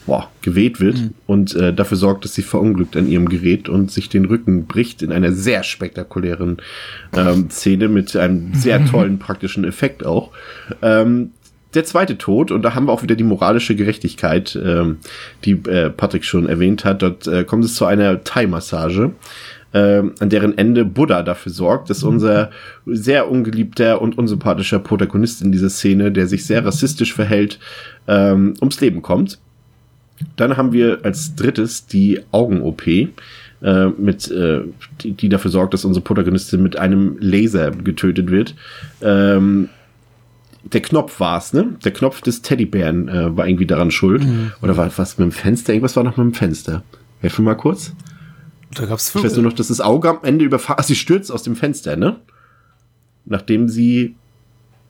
boah, 0.08 0.32
geweht 0.42 0.80
wird 0.80 0.98
mhm. 0.98 1.14
und 1.28 1.56
äh, 1.56 1.74
dafür 1.76 1.96
sorgt, 1.96 2.26
dass 2.26 2.34
sie 2.34 2.42
verunglückt 2.42 2.98
an 2.98 3.08
ihrem 3.08 3.30
Gerät 3.30 3.70
und 3.70 3.92
sich 3.92 4.10
den 4.10 4.26
Rücken 4.26 4.66
bricht 4.66 5.04
in 5.04 5.12
einer 5.12 5.32
sehr 5.32 5.62
spektakulären 5.62 6.58
ähm, 7.16 7.52
Szene 7.52 7.88
mit 7.88 8.16
einem 8.16 8.56
sehr 8.56 8.84
tollen 8.92 9.20
praktischen 9.20 9.64
Effekt 9.64 10.04
auch. 10.04 10.32
Ähm, 10.82 11.34
der 11.74 11.86
zweite 11.86 12.18
Tod, 12.18 12.52
und 12.52 12.64
da 12.64 12.76
haben 12.76 12.86
wir 12.88 12.92
auch 12.92 13.04
wieder 13.04 13.16
die 13.16 13.24
moralische 13.24 13.76
Gerechtigkeit, 13.76 14.60
ähm, 14.62 14.98
die 15.46 15.52
äh, 15.52 15.90
Patrick 15.90 16.26
schon 16.26 16.48
erwähnt 16.48 16.86
hat. 16.86 17.02
Dort 17.02 17.28
äh, 17.28 17.44
kommt 17.44 17.64
es 17.66 17.76
zu 17.76 17.86
einer 17.86 18.24
Thai-Massage, 18.24 19.12
äh, 19.74 20.04
an 20.20 20.30
deren 20.30 20.58
Ende 20.58 20.84
Buddha 20.84 21.24
dafür 21.24 21.52
sorgt, 21.52 21.90
dass 21.90 22.04
unser 22.04 22.52
sehr 22.86 23.32
ungeliebter 23.32 24.02
und 24.02 24.18
unsympathischer 24.18 24.80
Protagonist 24.80 25.42
in 25.42 25.52
dieser 25.52 25.70
Szene, 25.70 26.12
der 26.12 26.28
sich 26.28 26.46
sehr 26.46 26.66
rassistisch 26.66 27.14
verhält, 27.14 27.60
ähm, 28.08 28.54
ums 28.60 28.82
Leben 28.82 29.02
kommt. 29.02 29.40
Dann 30.36 30.58
haben 30.58 30.74
wir 30.74 31.00
als 31.04 31.36
drittes 31.36 31.88
die 31.88 32.20
Augen-OP, 32.32 32.88
äh, 32.88 33.88
mit, 33.98 34.30
äh, 34.32 34.62
die, 35.02 35.14
die 35.14 35.30
dafür 35.30 35.52
sorgt, 35.52 35.74
dass 35.74 35.86
unsere 35.86 36.04
Protagonistin 36.04 36.62
mit 36.62 36.78
einem 36.78 37.18
Laser 37.20 37.72
getötet 37.72 38.30
wird. 38.30 38.56
Ähm, 39.02 39.70
der 40.64 40.82
Knopf 40.82 41.20
war's, 41.20 41.54
ne? 41.54 41.76
Der 41.84 41.92
Knopf 41.92 42.22
des 42.22 42.42
Teddybären 42.42 43.08
äh, 43.08 43.36
war 43.36 43.48
irgendwie 43.48 43.66
daran 43.66 43.92
schuld. 43.92 44.24
Mhm. 44.24 44.52
Oder 44.62 44.78
war 44.78 44.90
was 44.96 45.18
mit 45.18 45.26
dem 45.26 45.32
Fenster? 45.32 45.74
Irgendwas 45.74 45.96
war 45.96 46.04
noch 46.04 46.18
mit 46.18 46.26
dem 46.26 46.34
Fenster. 46.34 46.84
Helf 47.20 47.40
mir 47.40 47.46
mal 47.46 47.56
kurz. 47.56 47.94
Da 48.74 48.86
gab's 48.86 49.14
Ich 49.14 49.24
weiß 49.24 49.36
nur 49.36 49.44
noch, 49.44 49.54
dass 49.54 49.68
das 49.68 49.82
Auge 49.82 50.10
am 50.10 50.20
Ende 50.24 50.46
überfahren. 50.46 50.84
Sie 50.84 50.96
stürzt 50.96 51.32
aus 51.32 51.44
dem 51.44 51.56
Fenster, 51.56 51.96
ne? 51.96 52.18
Nachdem 53.26 53.70
sie 53.70 54.16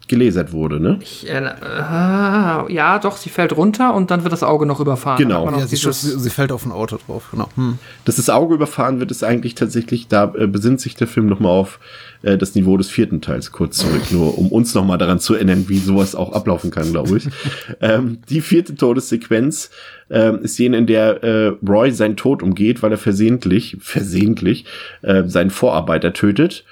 gelasert 0.08 0.52
wurde, 0.52 0.80
ne? 0.80 1.00
Ich, 1.02 1.28
äh, 1.30 1.38
äh, 1.38 2.74
ja, 2.74 3.00
doch, 3.00 3.16
sie 3.16 3.30
fällt 3.30 3.56
runter 3.56 3.94
und 3.94 4.12
dann 4.12 4.24
wird 4.24 4.34
das 4.34 4.44
Auge 4.44 4.66
noch 4.66 4.80
überfahren. 4.80 5.18
Genau. 5.18 5.50
Ja, 5.50 5.66
sie, 5.66 5.78
sie, 5.78 5.92
sie, 5.92 6.30
fällt 6.30 6.52
auf 6.52 6.66
ein 6.66 6.72
Auto 6.72 6.98
drauf, 7.06 7.30
genau. 7.32 7.48
Hm. 7.56 7.78
Dass 8.04 8.18
das 8.18 8.30
Auge 8.30 8.56
überfahren 8.56 9.00
wird, 9.00 9.10
ist 9.10 9.24
eigentlich 9.24 9.56
tatsächlich, 9.56 10.10
da 10.10 10.34
äh, 10.36 10.48
besinnt 10.48 10.82
sich 10.82 10.96
der 10.96 11.08
Film 11.08 11.28
nochmal 11.28 11.52
auf 11.52 11.80
äh, 12.24 12.38
das 12.38 12.56
Niveau 12.56 12.78
des 12.78 12.90
vierten 12.90 13.22
Teils 13.22 13.52
kurz 13.52 13.78
zurück, 13.78 14.12
nur 14.12 14.38
um 14.38 14.52
uns 14.52 14.74
nochmal 14.74 14.98
daran 14.98 15.20
zu 15.20 15.36
erinnern, 15.36 15.66
wie 15.68 15.80
sowas 15.80 16.16
auch 16.16 16.34
ablaufen 16.34 16.72
kann, 16.72 16.92
glaube 16.92 17.18
ich. 17.18 17.28
ähm, 17.82 18.20
die 18.30 18.42
vierte 18.42 18.76
Todessequenz 18.76 19.70
äh, 20.10 20.38
ist 20.42 20.58
jene, 20.58 20.78
in 20.78 20.88
der 20.88 21.24
äh, 21.24 21.48
Roy 21.68 21.92
seinen 21.92 22.18
Tod 22.18 22.44
umgeht, 22.44 22.84
weil 22.84 22.92
er 22.92 22.98
versehentlich, 22.98 23.78
versehentlich 23.80 24.66
äh, 25.02 25.24
seinen 25.26 25.50
Vorarbeiter 25.50 26.14
tötet. 26.14 26.66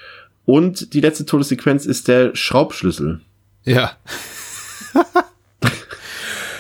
Und 0.46 0.94
die 0.94 1.02
letzte 1.02 1.26
Todessequenz 1.26 1.86
ist 1.86 2.08
der 2.08 2.36
Schraubschlüssel. 2.36 3.22
Ja. 3.66 3.92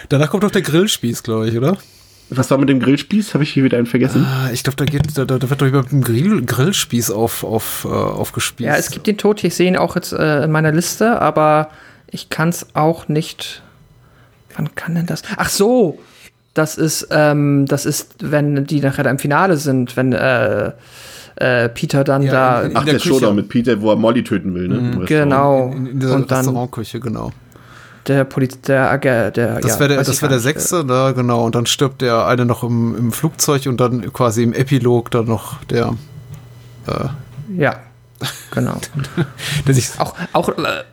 Danach 0.09 0.29
kommt 0.29 0.43
doch 0.43 0.51
der 0.51 0.61
Grillspieß, 0.61 1.23
glaube 1.23 1.49
ich, 1.49 1.57
oder? 1.57 1.77
Was 2.31 2.51
war 2.51 2.57
mit 2.59 2.69
dem 2.69 2.79
Grillspieß? 2.79 3.33
Habe 3.33 3.43
ich 3.43 3.51
hier 3.51 3.63
wieder 3.63 3.77
einen 3.77 3.87
vergessen? 3.87 4.23
Ah, 4.23 4.49
ich 4.53 4.63
glaube, 4.63 4.77
da 4.77 4.85
geht, 4.85 5.17
da, 5.17 5.25
da 5.25 5.49
wird 5.49 5.61
doch 5.61 5.67
über 5.67 5.83
dem 5.83 6.03
Grill, 6.03 6.43
Grillspieß 6.43 7.09
auf, 7.11 7.43
auf, 7.43 7.85
äh, 7.85 7.93
aufgespießt. 7.93 8.67
Ja, 8.67 8.75
es 8.75 8.91
gibt 8.91 9.07
den 9.07 9.17
Tod, 9.17 9.43
ich 9.43 9.55
sehe 9.55 9.67
ihn 9.67 9.77
auch 9.77 9.95
jetzt 9.95 10.13
äh, 10.13 10.43
in 10.43 10.51
meiner 10.51 10.71
Liste, 10.71 11.21
aber 11.21 11.69
ich 12.07 12.29
kann 12.29 12.49
es 12.49 12.67
auch 12.75 13.07
nicht. 13.07 13.63
Wann 14.55 14.75
kann 14.75 14.95
denn 14.95 15.07
das? 15.07 15.23
Ach 15.37 15.49
so, 15.49 15.99
das 16.53 16.77
ist, 16.77 17.07
ähm, 17.11 17.65
das 17.67 17.85
ist, 17.85 18.15
wenn 18.19 18.65
die 18.65 18.81
nachher 18.81 19.03
da 19.03 19.09
im 19.09 19.19
Finale 19.19 19.57
sind, 19.57 19.97
wenn 19.97 20.13
äh, 20.13 20.71
äh, 21.35 21.69
Peter 21.69 22.03
dann 22.03 22.21
ja, 22.23 22.31
da. 22.31 22.61
In, 22.61 22.71
in 22.71 22.77
Ach, 22.77 22.83
der, 22.83 22.93
der 22.93 22.99
Showdown 22.99 23.35
mit 23.35 23.49
Peter, 23.49 23.79
wo 23.81 23.91
er 23.91 23.95
Molly 23.95 24.23
töten 24.23 24.53
will, 24.53 24.67
ne? 24.67 24.75
Mhm, 24.75 25.05
genau. 25.05 25.71
In, 25.71 25.87
in 25.87 25.99
dieser 25.99 26.15
Und 26.15 26.31
Restaurantküche, 26.31 26.99
genau. 26.99 27.31
Der 28.07 28.23
Poliz 28.23 28.59
der, 28.61 28.97
der, 28.97 29.31
der 29.31 29.59
Das 29.59 29.73
ja, 29.73 29.79
wäre 29.79 29.89
der, 29.89 30.03
das 30.03 30.21
wär 30.21 30.29
der 30.29 30.39
sechste, 30.39 30.85
da, 30.85 31.11
genau. 31.11 31.45
Und 31.45 31.55
dann 31.55 31.65
stirbt 31.65 32.01
der 32.01 32.25
eine 32.25 32.45
noch 32.45 32.63
im, 32.63 32.95
im 32.95 33.11
Flugzeug 33.11 33.67
und 33.67 33.79
dann 33.79 34.11
quasi 34.13 34.43
im 34.43 34.53
Epilog 34.53 35.11
dann 35.11 35.25
noch 35.25 35.63
der. 35.65 35.95
Äh, 36.87 37.09
ja, 37.57 37.75
genau. 38.51 38.79
der 39.67 39.73
sich 39.73 39.89
auch, 39.99 40.15
auch 40.33 40.49
äh, 40.49 40.83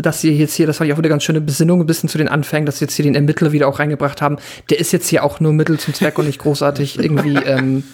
dass 0.00 0.20
sie 0.20 0.30
jetzt 0.30 0.54
hier, 0.54 0.66
das 0.66 0.76
fand 0.76 0.88
ich 0.88 0.94
auch 0.94 0.98
wieder 0.98 1.08
ganz 1.08 1.24
schöne 1.24 1.40
Besinnung, 1.40 1.80
ein 1.80 1.86
bisschen 1.86 2.08
zu 2.08 2.18
den 2.18 2.28
Anfängen, 2.28 2.66
dass 2.66 2.78
sie 2.78 2.84
jetzt 2.84 2.94
hier 2.94 3.04
den 3.04 3.14
Ermittler 3.14 3.52
wieder 3.52 3.66
auch 3.66 3.78
reingebracht 3.78 4.22
haben. 4.22 4.36
Der 4.70 4.78
ist 4.78 4.92
jetzt 4.92 5.08
hier 5.08 5.24
auch 5.24 5.40
nur 5.40 5.52
Mittel 5.52 5.78
zum 5.78 5.94
Zweck 5.94 6.18
und 6.18 6.26
nicht 6.26 6.38
großartig 6.38 6.98
irgendwie 6.98 7.34
ähm, 7.36 7.84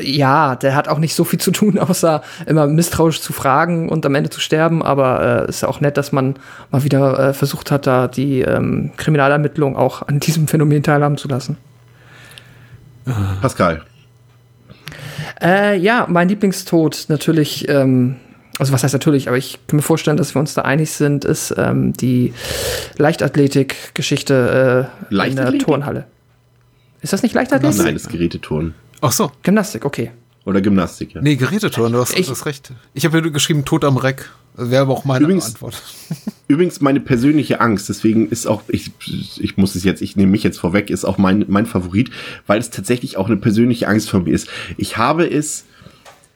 ja, 0.00 0.56
der 0.56 0.74
hat 0.74 0.88
auch 0.88 0.98
nicht 0.98 1.14
so 1.14 1.24
viel 1.24 1.40
zu 1.40 1.50
tun, 1.50 1.78
außer 1.78 2.22
immer 2.46 2.66
misstrauisch 2.66 3.20
zu 3.20 3.32
fragen 3.32 3.88
und 3.88 4.04
am 4.06 4.14
Ende 4.14 4.30
zu 4.30 4.40
sterben. 4.40 4.82
Aber 4.82 5.44
äh, 5.46 5.48
ist 5.48 5.62
ja 5.62 5.68
auch 5.68 5.80
nett, 5.80 5.96
dass 5.96 6.12
man 6.12 6.34
mal 6.70 6.84
wieder 6.84 7.18
äh, 7.18 7.34
versucht 7.34 7.70
hat, 7.70 7.86
da 7.86 8.08
die 8.08 8.40
ähm, 8.40 8.92
Kriminalermittlung 8.96 9.76
auch 9.76 10.02
an 10.02 10.20
diesem 10.20 10.48
Phänomen 10.48 10.82
teilhaben 10.82 11.16
zu 11.16 11.28
lassen. 11.28 11.56
Pascal. 13.40 13.82
Äh, 15.40 15.78
ja, 15.78 16.06
mein 16.08 16.28
Lieblingstod 16.28 17.06
natürlich, 17.08 17.68
ähm, 17.68 18.16
also 18.58 18.72
was 18.72 18.82
heißt 18.82 18.94
natürlich, 18.94 19.28
aber 19.28 19.36
ich 19.36 19.58
kann 19.66 19.76
mir 19.76 19.82
vorstellen, 19.82 20.16
dass 20.16 20.34
wir 20.34 20.40
uns 20.40 20.54
da 20.54 20.62
einig 20.62 20.90
sind, 20.90 21.24
ist 21.24 21.54
ähm, 21.56 21.92
die 21.92 22.32
Leichtathletik-Geschichte 22.96 24.88
äh, 25.10 25.14
Leichtathletik? 25.14 25.52
in 25.52 25.58
der 25.58 25.66
Turnhalle. 25.66 26.06
Ist 27.02 27.12
das 27.12 27.22
nicht 27.22 27.34
Leichtathletik? 27.34 27.78
Nein, 27.78 27.94
das 27.94 28.02
ist 28.04 28.08
Geräteturnen. 28.08 28.74
Ach 29.00 29.12
so. 29.12 29.30
Gymnastik, 29.42 29.84
okay. 29.84 30.10
Oder 30.44 30.60
Gymnastik, 30.60 31.14
ja. 31.14 31.20
Nee, 31.22 31.36
Geräteturnen, 31.36 31.92
du 31.94 31.98
hast, 32.00 32.16
Ich- 32.18 32.26
du 32.26 32.32
hast 32.32 32.46
recht. 32.46 32.72
Ich 32.94 33.04
habe 33.04 33.18
ja 33.18 33.28
geschrieben, 33.28 33.64
Tod 33.64 33.84
am 33.84 33.96
Reck. 33.96 34.30
Das 34.56 34.70
wäre 34.70 34.82
aber 34.82 34.92
auch 34.92 35.04
meine 35.04 35.24
Übrigens- 35.24 35.46
Antwort. 35.48 35.82
Übrigens 36.48 36.80
meine 36.80 37.00
persönliche 37.00 37.60
Angst, 37.60 37.88
deswegen 37.88 38.28
ist 38.28 38.46
auch, 38.46 38.62
ich, 38.68 38.92
ich 39.38 39.56
muss 39.56 39.74
es 39.74 39.82
jetzt, 39.84 40.00
ich 40.02 40.14
nehme 40.16 40.30
mich 40.30 40.44
jetzt 40.44 40.58
vorweg, 40.58 40.88
ist 40.90 41.04
auch 41.04 41.18
mein, 41.18 41.44
mein 41.48 41.66
Favorit, 41.66 42.10
weil 42.46 42.60
es 42.60 42.70
tatsächlich 42.70 43.16
auch 43.16 43.26
eine 43.26 43.36
persönliche 43.36 43.88
Angst 43.88 44.08
von 44.08 44.22
mir 44.24 44.32
ist. 44.32 44.48
Ich 44.76 44.96
habe 44.96 45.28
es 45.28 45.64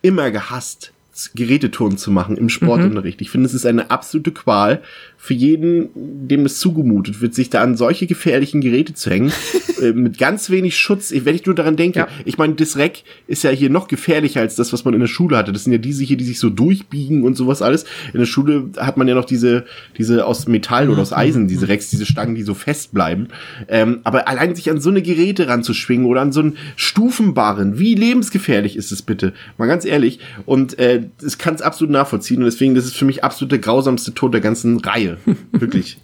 immer 0.02 0.30
gehasst, 0.32 0.92
Geräteturnen 1.34 1.98
zu 1.98 2.10
machen 2.10 2.36
im 2.36 2.48
Sportunterricht. 2.48 3.20
Ich 3.20 3.30
finde, 3.30 3.46
es 3.46 3.54
ist 3.54 3.66
eine 3.66 3.90
absolute 3.90 4.32
Qual 4.32 4.82
für 5.22 5.34
jeden, 5.34 5.90
dem 6.28 6.46
es 6.46 6.58
zugemutet 6.58 7.20
wird, 7.20 7.34
sich 7.34 7.50
da 7.50 7.60
an 7.60 7.76
solche 7.76 8.06
gefährlichen 8.06 8.62
Geräte 8.62 8.94
zu 8.94 9.10
hängen, 9.10 9.30
äh, 9.82 9.92
mit 9.92 10.16
ganz 10.16 10.48
wenig 10.48 10.78
Schutz. 10.78 11.12
Wenn 11.14 11.34
ich 11.34 11.44
nur 11.44 11.54
daran 11.54 11.76
denke, 11.76 11.98
Ja. 11.98 12.08
ich 12.24 12.38
meine, 12.38 12.54
das 12.54 12.78
Reck 12.78 13.02
ist 13.26 13.44
ja 13.44 13.50
hier 13.50 13.68
noch 13.68 13.86
gefährlicher 13.86 14.40
als 14.40 14.56
das, 14.56 14.72
was 14.72 14.86
man 14.86 14.94
in 14.94 15.00
der 15.00 15.08
Schule 15.08 15.36
hatte. 15.36 15.52
Das 15.52 15.64
sind 15.64 15.72
ja 15.72 15.78
diese 15.78 16.04
hier, 16.04 16.16
die 16.16 16.24
sich 16.24 16.38
so 16.38 16.48
durchbiegen 16.48 17.22
und 17.22 17.34
sowas 17.34 17.60
alles. 17.60 17.84
In 18.14 18.18
der 18.18 18.24
Schule 18.26 18.70
hat 18.78 18.96
man 18.96 19.08
ja 19.08 19.14
noch 19.14 19.26
diese, 19.26 19.66
diese 19.98 20.24
aus 20.24 20.48
Metall 20.48 20.88
oder 20.88 21.02
aus 21.02 21.12
Eisen, 21.12 21.48
diese 21.48 21.68
Recks, 21.68 21.90
diese 21.90 22.06
Stangen, 22.06 22.34
die 22.34 22.42
so 22.42 22.54
fest 22.54 22.94
bleiben. 22.94 23.28
Ähm, 23.68 24.00
aber 24.04 24.26
allein 24.26 24.54
sich 24.54 24.70
an 24.70 24.80
so 24.80 24.88
eine 24.88 25.02
Geräte 25.02 25.48
ranzuschwingen 25.48 26.06
oder 26.06 26.22
an 26.22 26.32
so 26.32 26.40
einen 26.40 26.56
Stufenbarren, 26.76 27.78
wie 27.78 27.94
lebensgefährlich 27.94 28.74
ist 28.76 28.90
es 28.90 29.02
bitte? 29.02 29.34
Mal 29.58 29.66
ganz 29.66 29.84
ehrlich. 29.84 30.18
Und 30.46 30.78
äh, 30.78 31.02
das 31.20 31.36
kann 31.36 31.54
es 31.54 31.60
absolut 31.60 31.92
nachvollziehen. 31.92 32.38
Und 32.38 32.46
deswegen, 32.46 32.74
das 32.74 32.86
ist 32.86 32.96
für 32.96 33.04
mich 33.04 33.22
absolut 33.22 33.52
der 33.52 33.58
grausamste 33.58 34.14
Tod 34.14 34.32
der 34.32 34.40
ganzen 34.40 34.78
Reihe. 34.78 35.09
Wirklich. 35.52 36.00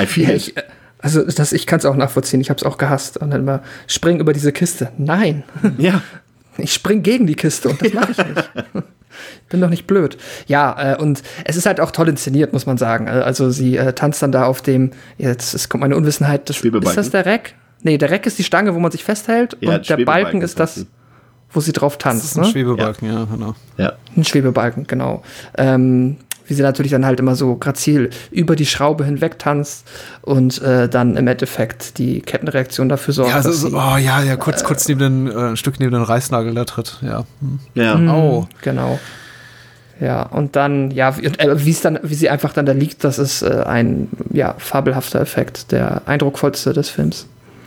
I 0.00 0.06
feel 0.06 0.24
Ja, 0.24 0.30
it. 0.30 0.36
ich, 0.36 0.54
also 0.98 1.22
das, 1.24 1.52
ich 1.52 1.66
kann 1.66 1.78
es 1.78 1.84
auch 1.84 1.96
nachvollziehen. 1.96 2.40
Ich 2.40 2.50
habe 2.50 2.58
es 2.58 2.64
auch 2.64 2.78
gehasst. 2.78 3.16
Und 3.18 3.30
dann 3.30 3.40
immer 3.42 3.62
spring 3.86 4.20
über 4.20 4.32
diese 4.32 4.52
Kiste. 4.52 4.90
Nein, 4.98 5.42
Ja. 5.78 6.02
ich 6.58 6.72
spring 6.72 7.02
gegen 7.02 7.26
die 7.26 7.34
Kiste 7.34 7.68
und 7.68 7.80
das 7.82 7.92
mache 7.92 8.12
ich 8.12 8.18
nicht. 8.18 8.50
bin 9.48 9.60
doch 9.60 9.70
nicht 9.70 9.86
blöd. 9.86 10.16
Ja, 10.46 10.94
äh, 10.94 10.96
und 11.00 11.22
es 11.44 11.56
ist 11.56 11.66
halt 11.66 11.80
auch 11.80 11.90
toll 11.90 12.08
inszeniert, 12.08 12.52
muss 12.52 12.66
man 12.66 12.78
sagen. 12.78 13.06
Äh, 13.06 13.10
Also 13.10 13.50
sie 13.50 13.76
äh, 13.76 13.92
tanzt 13.92 14.22
dann 14.22 14.32
da 14.32 14.44
auf 14.46 14.62
dem, 14.62 14.90
jetzt 15.18 15.54
es 15.54 15.68
kommt 15.68 15.82
meine 15.82 15.96
Unwissenheit, 15.96 16.48
das, 16.48 16.60
ist 16.62 16.96
das 16.96 17.10
der 17.10 17.26
Reck? 17.26 17.54
Nee, 17.82 17.98
der 17.98 18.10
Reck 18.10 18.26
ist 18.26 18.38
die 18.38 18.44
Stange, 18.44 18.74
wo 18.74 18.78
man 18.80 18.90
sich 18.90 19.04
festhält 19.04 19.56
Ja, 19.60 19.74
und 19.76 19.88
der 19.88 19.98
Balken 20.04 20.40
ist 20.42 20.58
das, 20.58 20.86
wo 21.50 21.60
sie 21.60 21.72
drauf 21.72 21.98
Das 21.98 22.14
ist 22.16 22.34
tanzt. 22.34 22.36
ein 22.38 22.42
Ne? 22.42 22.48
Schwebebalken, 22.48 23.12
ja, 23.12 23.24
genau. 23.24 23.54
Ja. 23.76 23.92
Ein 24.16 24.24
Schwebebalken, 24.24 24.86
genau. 24.86 25.22
Ähm, 25.58 26.16
wie 26.46 26.54
sie 26.54 26.62
natürlich 26.62 26.92
dann 26.92 27.06
halt 27.06 27.20
immer 27.20 27.36
so 27.36 27.56
grazil 27.56 28.10
über 28.30 28.56
die 28.56 28.66
Schraube 28.66 29.04
hinweg 29.04 29.38
tanzt 29.38 29.86
und 30.22 30.60
äh, 30.62 30.88
dann 30.88 31.16
im 31.16 31.26
Endeffekt 31.26 31.98
die 31.98 32.20
Kettenreaktion 32.20 32.88
dafür 32.88 33.14
sorgt, 33.14 33.30
Ja, 33.30 33.36
also, 33.36 33.50
dass 33.50 33.60
so, 33.60 33.68
sie, 33.68 33.74
oh 33.74 33.96
ja, 33.96 34.22
ja, 34.22 34.36
kurz, 34.36 34.64
kurz 34.64 34.86
neben 34.88 35.00
den, 35.00 35.30
äh, 35.30 35.50
ein 35.50 35.56
Stück 35.56 35.80
neben 35.80 35.92
den 35.92 36.02
Reißnagel 36.02 36.54
da 36.54 36.64
tritt, 36.64 36.98
ja. 37.02 37.24
Hm. 37.40 37.58
Ja. 37.74 37.96
Mhm, 37.96 38.10
Au. 38.10 38.48
Genau. 38.62 38.98
Ja, 40.00 40.22
und 40.22 40.56
dann, 40.56 40.90
ja, 40.90 41.16
wie, 41.16 41.26
äh, 41.26 41.64
wie 41.64 41.70
es 41.70 41.80
dann, 41.80 41.98
wie 42.02 42.14
sie 42.14 42.28
einfach 42.28 42.52
dann 42.52 42.66
da 42.66 42.72
liegt, 42.72 43.04
das 43.04 43.18
ist 43.18 43.42
äh, 43.42 43.62
ein 43.64 44.08
ja, 44.32 44.54
fabelhafter 44.58 45.20
Effekt, 45.20 45.72
der 45.72 46.02
eindrucksvollste 46.06 46.72
des 46.72 46.88
Films. 46.88 47.26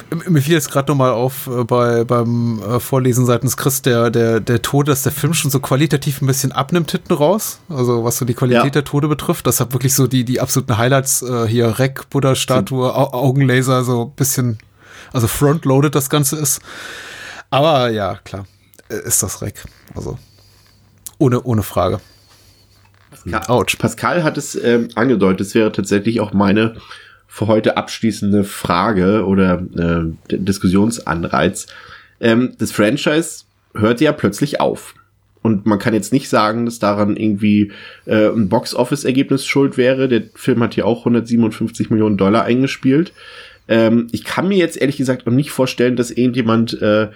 Mir 0.10 0.42
fiel 0.42 0.54
jetzt 0.54 0.72
gerade 0.72 0.90
nochmal 0.90 1.12
auf 1.12 1.48
äh, 1.48 1.64
bei, 1.66 2.04
beim 2.06 2.62
äh, 2.62 2.80
Vorlesen 2.80 3.26
seitens 3.26 3.58
Chris, 3.58 3.82
der, 3.82 4.10
der, 4.10 4.40
der 4.40 4.62
Tod, 4.62 4.88
dass 4.88 5.04
der 5.04 5.12
Film 5.12 5.34
schon 5.34 5.52
so 5.52 5.60
qualitativ 5.60 6.22
ein 6.22 6.28
bisschen 6.28 6.54
abnimmt 6.54 6.92
hinten 6.92 7.14
raus. 7.14 7.60
Also 7.70 8.04
was 8.06 8.18
so 8.18 8.24
die 8.26 8.34
Qualität 8.34 8.64
Ja. 8.64 8.70
der 8.70 8.84
Tode 8.86 9.10
betrifft. 9.10 9.48
Das 9.48 9.60
hat 9.60 9.74
wirklich 9.74 9.94
so 9.94 10.08
die, 10.08 10.24
die 10.24 10.40
absoluten 10.40 10.78
Highlights 10.78 11.24
äh, 11.24 11.48
hier, 11.48 11.78
Reck, 11.80 12.10
Buddha-Statue, 12.10 12.96
Au 12.96 13.12
Augenlaser, 13.14 13.84
so 13.84 14.06
ein 14.06 14.16
bisschen, 14.16 14.60
also 15.12 15.28
frontloaded 15.28 15.94
das 15.94 16.10
Ganze 16.10 16.38
ist. 16.38 16.62
Aber 17.50 17.90
ja, 17.90 18.16
klar, 18.24 18.46
äh, 18.90 19.06
ist 19.06 19.22
das 19.24 19.42
Reck. 19.42 19.66
Also 19.94 20.18
ohne, 21.18 21.42
ohne 21.44 21.64
Frage. 21.64 22.00
Autsch. 23.48 23.78
Pascal 23.78 24.24
hat 24.24 24.38
es 24.38 24.56
ähm, 24.56 24.88
angedeutet, 24.96 25.42
es 25.48 25.56
wäre 25.56 25.72
tatsächlich 25.72 26.22
auch 26.22 26.32
meine 26.32 26.76
für 27.28 27.48
heute 27.48 27.78
abschließende 27.78 28.44
Frage 28.44 29.26
oder 29.26 29.62
äh, 29.78 30.36
Diskussionsanreiz. 30.38 31.68
Ähm, 32.20 32.54
das 32.58 32.72
Franchise 32.72 33.44
hört 33.74 34.02
ja 34.02 34.12
plötzlich 34.12 34.60
auf. 34.60 34.96
Und 35.44 35.66
man 35.66 35.80
kann 35.80 35.94
jetzt 35.94 36.12
nicht 36.12 36.30
sagen, 36.30 36.66
dass 36.66 36.80
daran 36.80 37.16
irgendwie 37.16 37.72
äh, 38.06 38.28
ein 38.28 38.50
Box-Office-Ergebnis 38.50 39.46
schuld 39.46 39.78
wäre. 39.78 40.08
Der 40.08 40.24
Film 40.36 40.62
hat 40.62 40.76
ja 40.76 40.84
auch 40.84 41.00
157 41.00 41.90
Millionen 41.90 42.18
Dollar 42.18 42.44
eingespielt. 42.44 43.14
Ähm, 43.68 44.08
ich 44.12 44.24
kann 44.24 44.48
mir 44.48 44.58
jetzt 44.58 44.78
ehrlich 44.78 44.98
gesagt 44.98 45.28
auch 45.28 45.32
nicht 45.32 45.52
vorstellen, 45.52 45.96
dass 45.96 46.12
irgendjemand 46.12 46.82
äh, 46.82 47.10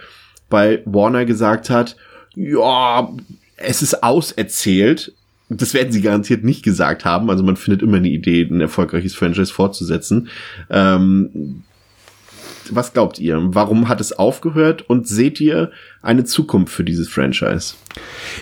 bei 0.50 0.82
Warner 0.86 1.26
gesagt 1.26 1.70
hat, 1.70 1.96
ja, 2.36 3.10
es 3.58 3.82
ist 3.82 4.04
auserzählt. 4.04 5.14
Das 5.58 5.74
werden 5.74 5.92
sie 5.92 6.02
garantiert 6.02 6.44
nicht 6.44 6.64
gesagt 6.64 7.04
haben. 7.04 7.30
Also 7.30 7.44
man 7.44 7.58
findet 7.58 7.82
immer 7.82 7.98
eine 7.98 8.10
Idee, 8.10 8.48
ein 8.50 8.62
erfolgreiches 8.62 9.16
Franchise 9.16 9.52
fortzusetzen. 9.52 10.30
Ähm, 10.70 11.64
was 12.70 12.94
glaubt 12.94 13.20
ihr? 13.20 13.40
Warum 13.42 13.88
hat 13.88 14.02
es 14.02 14.14
aufgehört? 14.14 14.84
Und 14.90 15.08
seht 15.08 15.40
ihr 15.40 15.72
eine 16.02 16.24
Zukunft 16.24 16.74
für 16.74 16.84
dieses 16.84 17.08
Franchise? 17.10 17.76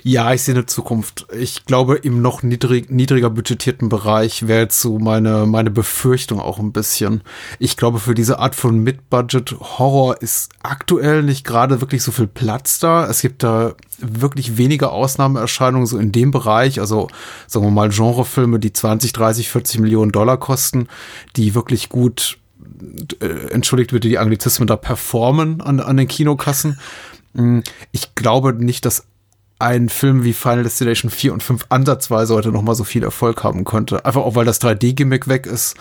Ja, 0.03 0.33
ich 0.33 0.43
sehe 0.43 0.55
eine 0.55 0.65
Zukunft. 0.65 1.27
Ich 1.37 1.65
glaube, 1.65 1.95
im 1.95 2.21
noch 2.21 2.43
niedrig, 2.43 2.89
niedriger 2.89 3.29
budgetierten 3.29 3.89
Bereich 3.89 4.47
wäre 4.47 4.61
jetzt 4.61 4.79
so 4.79 4.99
meine, 4.99 5.45
meine 5.45 5.71
Befürchtung 5.71 6.39
auch 6.39 6.59
ein 6.59 6.71
bisschen. 6.71 7.21
Ich 7.57 7.77
glaube, 7.77 7.99
für 7.99 8.13
diese 8.13 8.39
Art 8.39 8.55
von 8.55 8.79
Mid-Budget-Horror 8.79 10.21
ist 10.21 10.51
aktuell 10.63 11.23
nicht 11.23 11.45
gerade 11.45 11.81
wirklich 11.81 12.03
so 12.03 12.11
viel 12.11 12.27
Platz 12.27 12.79
da. 12.79 13.07
Es 13.07 13.21
gibt 13.21 13.43
da 13.43 13.73
wirklich 13.97 14.57
wenige 14.57 14.91
Ausnahmeerscheinungen 14.91 15.87
so 15.87 15.97
in 15.97 16.11
dem 16.11 16.31
Bereich. 16.31 16.79
Also, 16.79 17.07
sagen 17.47 17.65
wir 17.65 17.71
mal, 17.71 17.89
Genrefilme, 17.89 18.59
die 18.59 18.73
20, 18.73 19.13
30, 19.13 19.49
40 19.49 19.79
Millionen 19.79 20.11
Dollar 20.11 20.37
kosten, 20.37 20.87
die 21.35 21.55
wirklich 21.55 21.89
gut 21.89 22.37
entschuldigt 23.49 23.91
bitte 23.91 24.07
die 24.07 24.17
Anglizismen 24.17 24.67
da 24.67 24.75
performen 24.75 25.61
an, 25.61 25.79
an 25.79 25.97
den 25.97 26.07
Kinokassen. 26.07 26.79
Mm, 27.33 27.59
Ich 27.91 28.15
glaube 28.15 28.53
nicht, 28.53 28.85
dass 28.85 29.05
ein 29.59 29.89
Film 29.89 30.23
wie 30.23 30.31
Final 30.33 30.63
Destination 30.63 31.11
4 31.11 31.33
und 31.33 31.43
5 31.43 31.65
ansatzweise 31.69 32.33
heute 32.33 32.51
noch 32.51 32.61
mal 32.61 32.75
so 32.75 32.85
viel 32.85 33.03
Erfolg 33.03 33.43
haben 33.43 33.65
könnte. 33.65 34.05
Einfach 34.05 34.21
auch, 34.21 34.35
weil 34.35 34.45
das 34.45 34.61
3D-Gimmick 34.61 35.27
weg 35.27 35.45
ist, 35.45 35.75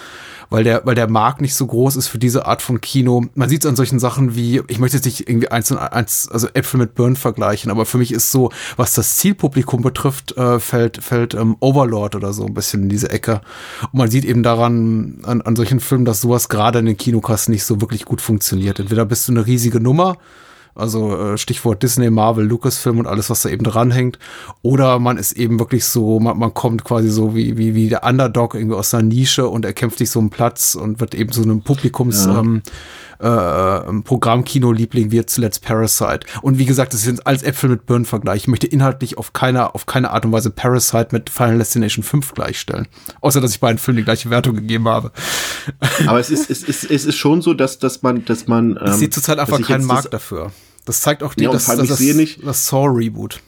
weil 0.51 0.65
der, 0.65 0.83
weil 0.85 0.95
der 0.95 1.09
Markt 1.09 1.41
nicht 1.41 1.55
so 1.55 1.67
groß 1.67 1.97
ist 1.97 2.09
für 2.09 2.19
diese 2.19 2.47
Art 2.47 2.63
von 2.63 2.81
Kino. 2.81 3.25
Man 3.35 3.49
sieht 3.49 3.65
es 3.65 3.69
an 3.69 3.77
solchen 3.77 3.99
Sachen 3.99 4.35
wie, 4.35 4.63
ich 4.69 4.79
möchte 4.79 4.97
jetzt 4.97 5.05
nicht 5.05 5.29
irgendwie 5.29 5.49
eins 5.49 5.71
und 5.71 5.79
eins, 5.79 6.29
also 6.31 6.49
Äpfel 6.55 6.79
mit 6.79 6.95
Birnen 6.95 7.17
vergleichen, 7.17 7.71
aber 7.71 7.87
für 7.87 7.99
mich 7.99 8.13
ist 8.13 8.33
so, 8.33 8.51
was 8.77 8.95
das 8.95 9.17
Zielpublikum 9.17 9.83
betrifft, 9.83 10.37
äh, 10.37 10.59
fällt, 10.59 11.03
fällt 11.03 11.35
ähm, 11.35 11.57
Overlord 11.61 12.17
oder 12.17 12.33
so 12.33 12.47
ein 12.47 12.55
bisschen 12.55 12.85
in 12.85 12.89
diese 12.89 13.11
Ecke. 13.11 13.41
Und 13.93 13.99
man 13.99 14.11
sieht 14.11 14.25
eben 14.25 14.43
daran, 14.43 15.21
an, 15.25 15.43
an 15.43 15.57
solchen 15.57 15.81
Filmen, 15.81 16.05
dass 16.05 16.21
sowas 16.21 16.49
gerade 16.49 16.79
in 16.79 16.87
den 16.87 16.97
Kinokassen 16.97 17.53
nicht 17.53 17.65
so 17.65 17.81
wirklich 17.81 18.05
gut 18.05 18.21
funktioniert. 18.21 18.79
Entweder 18.79 19.05
bist 19.05 19.29
du 19.29 19.33
eine 19.33 19.47
riesige 19.47 19.81
Nummer, 19.81 20.19
also 20.79 21.17
äh, 21.17 21.39
Stichwort 21.39 21.83
Disney, 21.83 22.11
Marvel, 22.11 22.45
Lucasfilm 22.47 22.99
und 22.99 23.07
alles, 23.07 23.31
was 23.31 23.43
da 23.43 23.49
eben 23.49 23.65
dranhängt. 23.65 24.19
Oder 24.63 24.99
man 24.99 25.17
ist 25.19 25.33
eben 25.33 25.59
wirklich 25.59 25.85
so, 25.85 26.21
man, 26.21 26.39
man 26.39 26.55
kommt 26.55 26.85
quasi 26.85 27.09
so 27.11 27.35
wie, 27.35 27.57
wie, 27.59 27.75
wie 27.75 27.89
der 27.89 28.05
Underdog 28.05 28.55
irgendwie 28.55 28.77
aus 28.77 28.95
einer 28.95 29.03
Nische 29.05 29.49
und 29.49 29.65
erkämpft 29.65 29.99
sich 29.99 30.11
so 30.11 30.19
einen 30.21 30.31
Platz 30.31 30.75
und 30.75 31.01
wird 31.01 31.15
eben 31.15 31.33
so 31.33 31.43
einem 31.43 31.63
Publikums 31.63 32.27
Ja. 32.27 32.41
ähm, 32.41 32.63
äh, 33.21 34.03
Programmkino-Liebling 34.03 35.11
wie 35.11 35.17
jetzt 35.17 35.35
zuletzt 35.35 35.65
Parasite. 35.65 36.21
Und 36.43 36.59
wie 36.59 36.65
gesagt, 36.67 36.95
das 36.95 37.03
sind 37.03 37.27
als 37.27 37.43
Äpfel 37.43 37.69
mit 37.71 37.85
Birnen 37.87 38.05
vergleich. 38.05 38.43
Ich 38.43 38.49
möchte 38.49 38.67
inhaltlich 38.69 39.19
auf 39.19 39.33
keine, 39.33 39.75
auf 39.75 39.87
keine 39.87 40.11
Art 40.13 40.25
und 40.25 40.33
Weise 40.33 40.51
Parasite 40.51 41.09
mit 41.13 41.29
Final 41.31 41.59
Destination 41.59 42.05
5 42.05 42.35
gleichstellen. 42.35 42.87
Außer, 43.21 43.41
dass 43.41 43.51
ich 43.53 43.61
beiden 43.61 43.79
Filmen 43.79 43.99
die 43.99 44.05
gleiche 44.05 44.31
Wertung 44.31 44.55
gegeben 44.55 44.89
habe. 44.89 45.11
Aber 46.07 46.21
es 46.21 46.31
ist, 46.31 46.49
es 46.51 46.63
ist, 46.63 46.89
es 46.91 47.05
ist 47.07 47.17
schon 47.17 47.43
so, 47.43 47.55
dass, 47.55 47.79
dass 47.79 48.03
man, 48.03 48.25
dass 48.25 48.47
man. 48.47 48.77
Ähm, 48.81 48.87
Ich 48.87 48.93
sehe 48.95 49.11
zurzeit 49.11 49.39
einfach 49.39 49.61
keinen 49.63 49.85
Markt 49.85 50.15
dafür. 50.15 50.53
Das 50.89 51.01
zeigt 51.01 51.23
auch 51.23 51.35
die, 51.35 51.45
Ja, 51.45 51.53
das, 51.53 51.67
das, 51.67 51.79
ich 51.81 51.91
sehe 51.93 52.09
das, 52.09 52.17
nicht- 52.17 52.47
das 52.47 52.67
Saw-Reboot. 52.67 53.41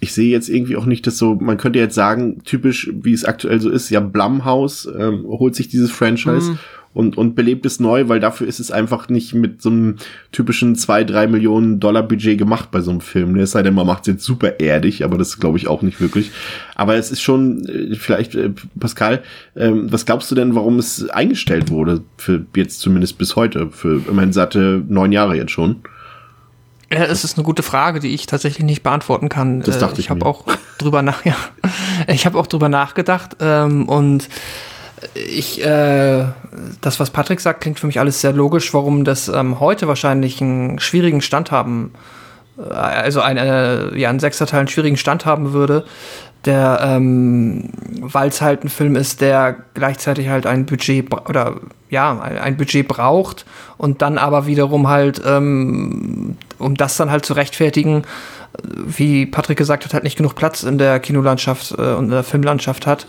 ich 0.00 0.12
sehe 0.12 0.30
jetzt 0.30 0.48
irgendwie 0.48 0.76
auch 0.76 0.86
nicht, 0.86 1.06
dass 1.06 1.16
so, 1.18 1.36
man 1.36 1.56
könnte 1.58 1.78
jetzt 1.78 1.94
sagen, 1.94 2.42
typisch, 2.44 2.90
wie 2.92 3.12
es 3.12 3.24
aktuell 3.24 3.60
so 3.60 3.70
ist, 3.70 3.90
ja, 3.90 4.00
Blumhouse 4.00 4.88
ähm, 4.98 5.24
holt 5.26 5.54
sich 5.54 5.68
dieses 5.68 5.90
Franchise 5.90 6.50
Mhm. 6.52 6.58
und, 6.92 7.16
und 7.18 7.34
belebt 7.34 7.64
es 7.66 7.80
neu, 7.80 8.08
weil 8.08 8.20
dafür 8.20 8.46
ist 8.46 8.58
es 8.60 8.70
einfach 8.70 9.08
nicht 9.08 9.34
mit 9.34 9.60
so 9.62 9.70
einem 9.70 9.96
typischen 10.32 10.76
zwei 10.76 11.02
drei 11.04 11.26
Millionen 11.26 11.80
Dollar 11.80 12.02
Budget 12.02 12.36
gemacht 12.38 12.70
bei 12.70 12.80
so 12.82 12.90
einem 12.90 13.00
Film. 13.00 13.36
Es 13.36 13.52
sei 13.52 13.62
denn, 13.62 13.74
man 13.74 13.86
macht 13.86 14.02
es 14.02 14.14
jetzt 14.14 14.24
super 14.24 14.60
erdig, 14.60 15.02
aber 15.04 15.16
das 15.18 15.38
glaube 15.38 15.56
ich 15.58 15.66
auch 15.68 15.80
nicht 15.82 16.00
wirklich. 16.00 16.30
Aber 16.74 16.94
es 16.96 17.10
ist 17.10 17.20
schon, 17.22 17.64
äh, 17.66 17.94
vielleicht, 17.96 18.34
äh, 18.34 18.50
Pascal, 18.78 19.22
ähm, 19.56 19.90
was 19.90 20.04
glaubst 20.06 20.30
du 20.30 20.34
denn, 20.34 20.54
warum 20.54 20.78
es 20.78 21.08
eingestellt 21.08 21.70
wurde? 21.70 22.02
Für 22.18 22.44
jetzt 22.54 22.80
zumindest 22.80 23.16
bis 23.18 23.34
heute, 23.36 23.70
für 23.70 24.00
immerhin 24.08 24.32
satte 24.34 24.82
neun 24.88 25.12
Jahre 25.12 25.36
jetzt 25.36 25.52
schon. 25.52 25.76
Ja, 26.90 27.04
es 27.04 27.24
ist 27.24 27.36
eine 27.36 27.44
gute 27.44 27.62
Frage, 27.62 27.98
die 28.00 28.14
ich 28.14 28.26
tatsächlich 28.26 28.64
nicht 28.64 28.82
beantworten 28.82 29.28
kann. 29.28 29.60
Das 29.62 29.78
dachte 29.78 29.96
Äh, 29.96 30.00
ich 30.00 30.06
ich 30.06 30.10
habe 30.10 30.24
auch 30.24 30.44
drüber 30.78 31.02
nach, 31.02 31.24
ja, 31.24 31.34
ich 32.06 32.26
habe 32.26 32.38
auch 32.38 32.46
drüber 32.46 32.68
nachgedacht 32.68 33.36
ähm, 33.40 33.88
und 33.88 34.28
ich, 35.14 35.64
äh, 35.64 36.24
das, 36.80 37.00
was 37.00 37.10
Patrick 37.10 37.40
sagt, 37.40 37.60
klingt 37.60 37.78
für 37.78 37.86
mich 37.86 38.00
alles 38.00 38.20
sehr 38.20 38.32
logisch, 38.32 38.72
warum 38.72 39.04
das 39.04 39.28
ähm, 39.28 39.60
heute 39.60 39.88
wahrscheinlich 39.88 40.40
einen 40.40 40.78
schwierigen 40.78 41.20
Stand 41.20 41.50
haben, 41.50 41.92
äh, 42.58 42.72
also 42.72 43.20
ein, 43.20 43.36
äh, 43.36 43.96
ja, 43.98 44.08
ein 44.08 44.20
Sechserteil 44.20 44.60
einen 44.60 44.68
schwierigen 44.68 44.96
Stand 44.96 45.26
haben 45.26 45.52
würde, 45.52 45.84
der, 46.46 46.80
ähm, 46.82 47.70
weil 48.00 48.28
es 48.28 48.40
halt 48.40 48.64
ein 48.64 48.68
Film 48.68 48.96
ist, 48.96 49.20
der 49.20 49.56
gleichzeitig 49.74 50.28
halt 50.28 50.46
ein 50.46 50.66
Budget 50.66 51.12
oder 51.28 51.56
ja, 51.90 52.20
ein, 52.20 52.56
Budget 52.56 52.88
braucht 52.88 53.44
und 53.78 54.02
dann 54.02 54.18
aber 54.18 54.46
wiederum 54.46 54.88
halt, 54.88 55.22
ähm, 55.24 56.36
um 56.58 56.74
das 56.74 56.96
dann 56.96 57.10
halt 57.10 57.24
zu 57.24 57.34
rechtfertigen, 57.34 58.02
wie 58.62 59.26
Patrick 59.26 59.58
gesagt 59.58 59.84
hat, 59.84 59.94
halt 59.94 60.04
nicht 60.04 60.16
genug 60.16 60.34
Platz 60.34 60.62
in 60.62 60.78
der 60.78 60.98
Kinolandschaft 61.00 61.72
äh, 61.72 61.94
und 61.94 62.06
in 62.06 62.10
der 62.10 62.24
Filmlandschaft 62.24 62.86
hat. 62.86 63.06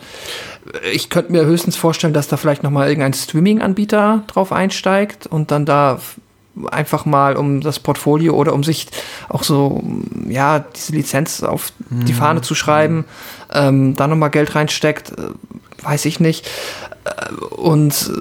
Ich 0.91 1.09
könnte 1.09 1.31
mir 1.31 1.45
höchstens 1.45 1.77
vorstellen, 1.77 2.14
dass 2.14 2.27
da 2.27 2.38
vielleicht 2.38 2.64
noch 2.64 2.72
mal 2.72 2.88
irgendein 2.88 3.14
Streaming-Anbieter 3.14 4.23
drauf 4.27 4.51
einsteigt 4.51 5.26
und 5.26 5.51
dann 5.51 5.65
da 5.65 5.99
einfach 6.71 7.05
mal 7.05 7.35
um 7.35 7.61
das 7.61 7.79
Portfolio 7.79 8.34
oder 8.35 8.53
um 8.53 8.63
sich 8.63 8.88
auch 9.29 9.43
so, 9.43 9.84
ja, 10.27 10.59
diese 10.59 10.93
Lizenz 10.93 11.43
auf 11.43 11.71
die 11.89 12.13
Fahne 12.13 12.41
zu 12.41 12.55
schreiben, 12.55 13.05
ähm, 13.51 13.95
da 13.95 14.07
noch 14.07 14.15
mal 14.15 14.29
Geld 14.29 14.55
reinsteckt, 14.55 15.11
äh, 15.11 15.84
weiß 15.84 16.05
ich 16.05 16.19
nicht. 16.19 16.47
Äh, 17.05 17.34
und 17.55 18.11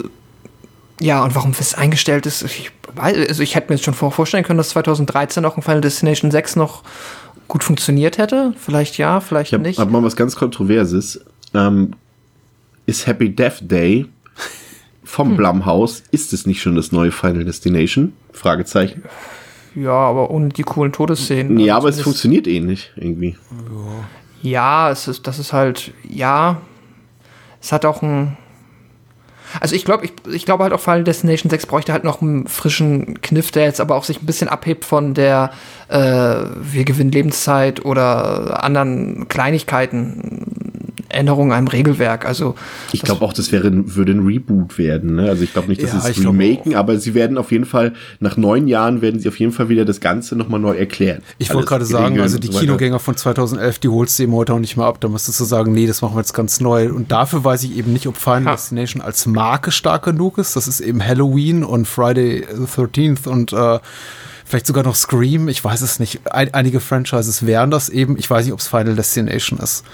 ja, 1.01 1.23
und 1.23 1.35
warum 1.35 1.53
es 1.59 1.75
eingestellt 1.75 2.25
ist, 2.27 2.43
ich 2.43 2.71
weiß, 2.95 3.29
also 3.29 3.43
ich 3.43 3.55
hätte 3.55 3.69
mir 3.71 3.77
jetzt 3.77 3.85
schon 3.85 3.95
vor- 3.95 4.13
vorstellen 4.13 4.45
können, 4.45 4.59
dass 4.59 4.71
2013 4.71 5.45
auch 5.45 5.57
ein 5.57 5.63
Final 5.63 5.81
Destination 5.83 6.31
6 6.31 6.57
noch 6.57 6.83
gut 7.49 7.63
funktioniert 7.65 8.19
hätte. 8.19 8.55
Vielleicht 8.59 8.97
ja, 8.99 9.21
vielleicht 9.21 9.51
Ich 9.51 9.55
habe 9.55 9.63
nicht. 9.63 9.79
hab 9.79 9.91
mal 9.91 10.03
was 10.03 10.17
ganz 10.17 10.37
Kontroverses. 10.37 11.21
Ähm, 11.55 11.93
ist 12.87 13.07
Happy 13.07 13.29
Death 13.35 13.59
Day 13.61 14.07
vom 15.07 15.31
Hm. 15.31 15.37
Blumhouse, 15.39 16.03
ist 16.11 16.33
es 16.35 16.47
nicht 16.47 16.61
schon 16.61 16.77
das 16.77 16.93
neue 16.93 17.13
Final 17.13 17.45
Destination? 17.45 18.13
Fragezeichen. 18.33 19.03
Ja, 19.75 19.93
aber 19.93 20.31
ohne 20.31 20.49
die 20.51 20.63
coolen 20.63 20.93
Todesszenen. 20.93 21.59
ja, 21.59 21.77
Also 21.77 21.87
aber 21.89 21.97
es 21.97 22.03
funktioniert 22.03 22.47
ähnlich 22.47 22.93
irgendwie. 22.97 23.37
Ja, 24.43 24.91
es 24.91 25.07
ist, 25.09 25.27
das 25.27 25.39
ist 25.39 25.53
halt, 25.53 25.93
ja. 26.09 26.61
Es 27.61 27.73
hat 27.73 27.85
auch 27.85 28.03
ein. 28.03 28.37
Also 29.61 29.75
ich 29.77 29.85
glaube, 29.85 30.05
ich, 30.07 30.13
ich 30.33 30.45
glaube 30.45 30.65
halt 30.65 30.73
auch 30.73 30.81
Final 30.81 31.05
Destination 31.05 31.49
6 31.51 31.67
bräuchte 31.67 31.93
halt 31.93 32.05
noch 32.05 32.21
einen 32.21 32.47
frischen 32.47 33.21
Kniff, 33.23 33.51
der 33.53 33.65
jetzt 33.65 33.81
aber 33.81 33.95
auch 33.95 34.05
sich 34.05 34.21
ein 34.21 34.27
bisschen 34.27 34.49
abhebt 34.49 34.85
von 34.85 35.15
der 35.15 35.51
äh, 35.89 35.97
wir 35.99 36.85
gewinnen 36.85 37.13
Lebenszeit 37.13 37.85
oder 37.85 38.63
anderen 38.65 39.29
Kleinigkeiten. 39.29 40.66
Änderungen 41.09 41.53
einem 41.53 41.69
Regelwerk. 41.69 42.27
Also 42.27 42.55
Ich 42.93 43.03
glaube 43.03 43.25
auch, 43.25 43.33
das 43.33 43.53
wäre, 43.53 43.71
würde 43.95 44.13
ein 44.13 44.27
Reboot 44.27 44.79
werden. 44.79 45.17
Ne? 45.17 45.29
Also 45.29 45.43
ich 45.45 45.53
glaube 45.53 45.69
nicht, 45.69 45.83
dass 45.83 45.93
Ja, 45.93 46.01
sie 46.01 46.11
es 46.11 46.27
remaken, 46.27 46.75
aber 46.75 46.99
sie 46.99 47.15
werden 47.15 47.39
auf 47.39 47.53
jeden 47.53 47.65
Fall, 47.65 47.93
nach 48.21 48.37
neun 48.37 48.69
Jahren 48.69 49.03
werden 49.03 49.21
sie 49.21 49.29
auf 49.29 49.39
jeden 49.39 49.53
Fall 49.53 49.69
wieder 49.69 49.85
das 49.85 50.01
Ganze 50.01 50.37
nochmal 50.37 50.61
neu 50.61 50.77
erklären. 50.77 51.23
Ich 51.39 51.53
wollte 51.53 51.69
gerade 51.69 51.85
sagen, 51.85 52.21
also 52.21 52.39
die 52.39 52.49
so. 52.53 52.59
Kinogänger 52.59 52.99
von 52.99 53.17
2011, 53.17 53.79
die 53.79 53.89
holst 53.89 54.19
du 54.19 54.25
eben 54.25 54.33
heute 54.33 54.55
auch 54.55 54.59
nicht 54.59 54.77
mehr 54.77 54.87
ab. 54.87 55.01
Da 55.01 55.09
müsstest 55.09 55.41
du 55.41 55.45
sagen, 55.45 55.73
nee, 55.73 55.87
das 55.87 56.03
machen 56.03 56.15
wir 56.15 56.21
jetzt 56.21 56.35
ganz 56.35 56.61
neu. 56.61 56.93
Und 56.93 57.13
dafür 57.13 57.45
weiß 57.45 57.65
ich 57.65 57.77
eben 57.77 57.93
nicht, 57.93 58.07
ob 58.07 58.17
Final 58.17 58.47
Ha. 58.47 58.53
Destination 58.53 59.03
als 59.03 59.27
Marke 59.27 59.71
stark 59.71 60.05
genug 60.05 60.39
ist. 60.39 60.57
Das 60.57 60.67
ist 60.69 60.81
eben 60.81 61.05
Halloween 61.05 61.65
und 61.65 61.87
Friday 61.87 62.45
the 62.53 62.65
13th 62.65 63.29
und 63.29 63.53
äh, 63.53 63.79
vielleicht 64.47 64.67
sogar 64.67 64.85
noch 64.85 64.95
Scream. 64.95 65.49
Ich 65.49 65.63
weiß 65.63 65.83
es 65.83 65.99
nicht. 65.99 66.21
Ein, 66.33 66.55
einige 66.55 66.81
Franchises 66.81 67.45
wären 67.45 67.71
das 67.71 67.89
eben. 67.89 68.17
Ich 68.17 68.31
weiß 68.31 68.45
nicht, 68.45 68.53
ob 68.53 68.61
es 68.61 68.69
Final 68.69 68.95
Destination 68.95 69.59
ist. 69.59 69.85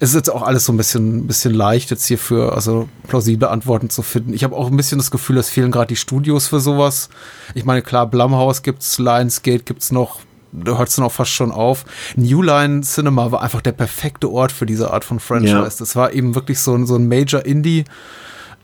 Es 0.00 0.10
ist 0.10 0.14
jetzt 0.14 0.30
auch 0.30 0.42
alles 0.42 0.66
so 0.66 0.72
ein 0.72 0.76
bisschen, 0.76 1.26
bisschen 1.26 1.54
leicht 1.54 1.90
jetzt 1.90 2.04
hier 2.04 2.18
für 2.18 2.54
also 2.54 2.88
plausible 3.08 3.48
Antworten 3.48 3.88
zu 3.90 4.02
finden. 4.02 4.34
Ich 4.34 4.44
habe 4.44 4.54
auch 4.54 4.70
ein 4.70 4.76
bisschen 4.76 4.98
das 4.98 5.10
Gefühl, 5.10 5.38
es 5.38 5.48
fehlen 5.48 5.70
gerade 5.70 5.88
die 5.88 5.96
Studios 5.96 6.48
für 6.48 6.60
sowas. 6.60 7.08
Ich 7.54 7.64
meine, 7.64 7.82
klar, 7.82 8.06
Blumhouse 8.06 8.62
gibt's, 8.62 8.98
Lionsgate 8.98 9.64
gibt's 9.64 9.90
noch, 9.90 10.20
da 10.52 10.76
hört 10.76 10.90
es 10.90 10.96
dann 10.96 11.06
auch 11.06 11.12
fast 11.12 11.30
schon 11.30 11.50
auf. 11.50 11.86
New 12.14 12.42
Line 12.42 12.82
Cinema 12.82 13.32
war 13.32 13.40
einfach 13.40 13.62
der 13.62 13.72
perfekte 13.72 14.30
Ort 14.30 14.52
für 14.52 14.66
diese 14.66 14.92
Art 14.92 15.04
von 15.04 15.20
Franchise. 15.20 15.54
Ja. 15.54 15.62
Das 15.64 15.96
war 15.96 16.12
eben 16.12 16.34
wirklich 16.34 16.60
so 16.60 16.74
ein, 16.74 16.86
so 16.86 16.96
ein 16.96 17.08
Major 17.08 17.46
Indie. 17.46 17.84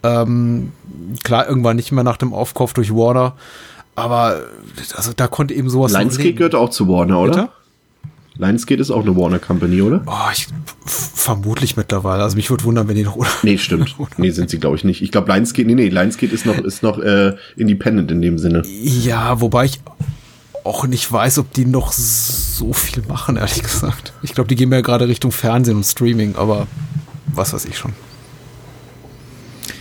Ähm, 0.02 0.72
klar, 1.24 1.48
irgendwann 1.48 1.76
nicht 1.76 1.90
mehr 1.90 2.04
nach 2.04 2.18
dem 2.18 2.34
Aufkauf 2.34 2.74
durch 2.74 2.94
Warner. 2.94 3.34
Aber 3.98 4.42
also 4.94 5.12
da 5.14 5.26
konnte 5.26 5.54
eben 5.54 5.68
sowas 5.68 5.92
Lionsgate 5.92 6.34
gehört 6.34 6.54
auch 6.54 6.70
zu 6.70 6.88
Warner, 6.88 7.20
oder? 7.20 7.30
Bitte? 7.30 7.48
Lionsgate 8.38 8.80
ist 8.80 8.90
auch 8.90 9.02
eine 9.02 9.16
Warner 9.16 9.40
Company, 9.40 9.82
oder? 9.82 10.02
Oh, 10.06 10.30
ich, 10.32 10.46
vermutlich 10.86 11.76
mittlerweile. 11.76 12.22
Also 12.22 12.36
mich 12.36 12.48
würde 12.50 12.62
wundern, 12.64 12.86
wenn 12.86 12.94
die 12.94 13.02
noch. 13.02 13.16
Oder? 13.16 13.28
Nee, 13.42 13.58
stimmt. 13.58 13.96
Nee, 14.16 14.30
sind 14.30 14.50
sie, 14.50 14.58
glaube 14.58 14.76
ich, 14.76 14.84
nicht. 14.84 15.02
Ich 15.02 15.10
glaube, 15.10 15.32
Lionsgate, 15.32 15.66
nee, 15.66 15.74
nee, 15.74 15.88
Lionsgate 15.88 16.32
ist 16.32 16.46
noch, 16.46 16.58
ist 16.58 16.82
noch 16.82 16.98
äh, 16.98 17.34
independent 17.56 18.10
in 18.12 18.22
dem 18.22 18.38
Sinne. 18.38 18.62
Ja, 18.64 19.40
wobei 19.40 19.64
ich 19.64 19.80
auch 20.62 20.86
nicht 20.86 21.10
weiß, 21.10 21.38
ob 21.38 21.52
die 21.52 21.64
noch 21.64 21.92
so 21.92 22.72
viel 22.72 23.02
machen, 23.08 23.36
ehrlich 23.36 23.62
gesagt. 23.62 24.12
Ich 24.22 24.34
glaube, 24.34 24.48
die 24.48 24.54
gehen 24.54 24.70
ja 24.70 24.80
gerade 24.80 25.08
Richtung 25.08 25.32
Fernsehen 25.32 25.76
und 25.76 25.84
Streaming, 25.84 26.36
aber 26.36 26.66
was 27.26 27.52
weiß 27.52 27.64
ich 27.64 27.76
schon. 27.76 27.92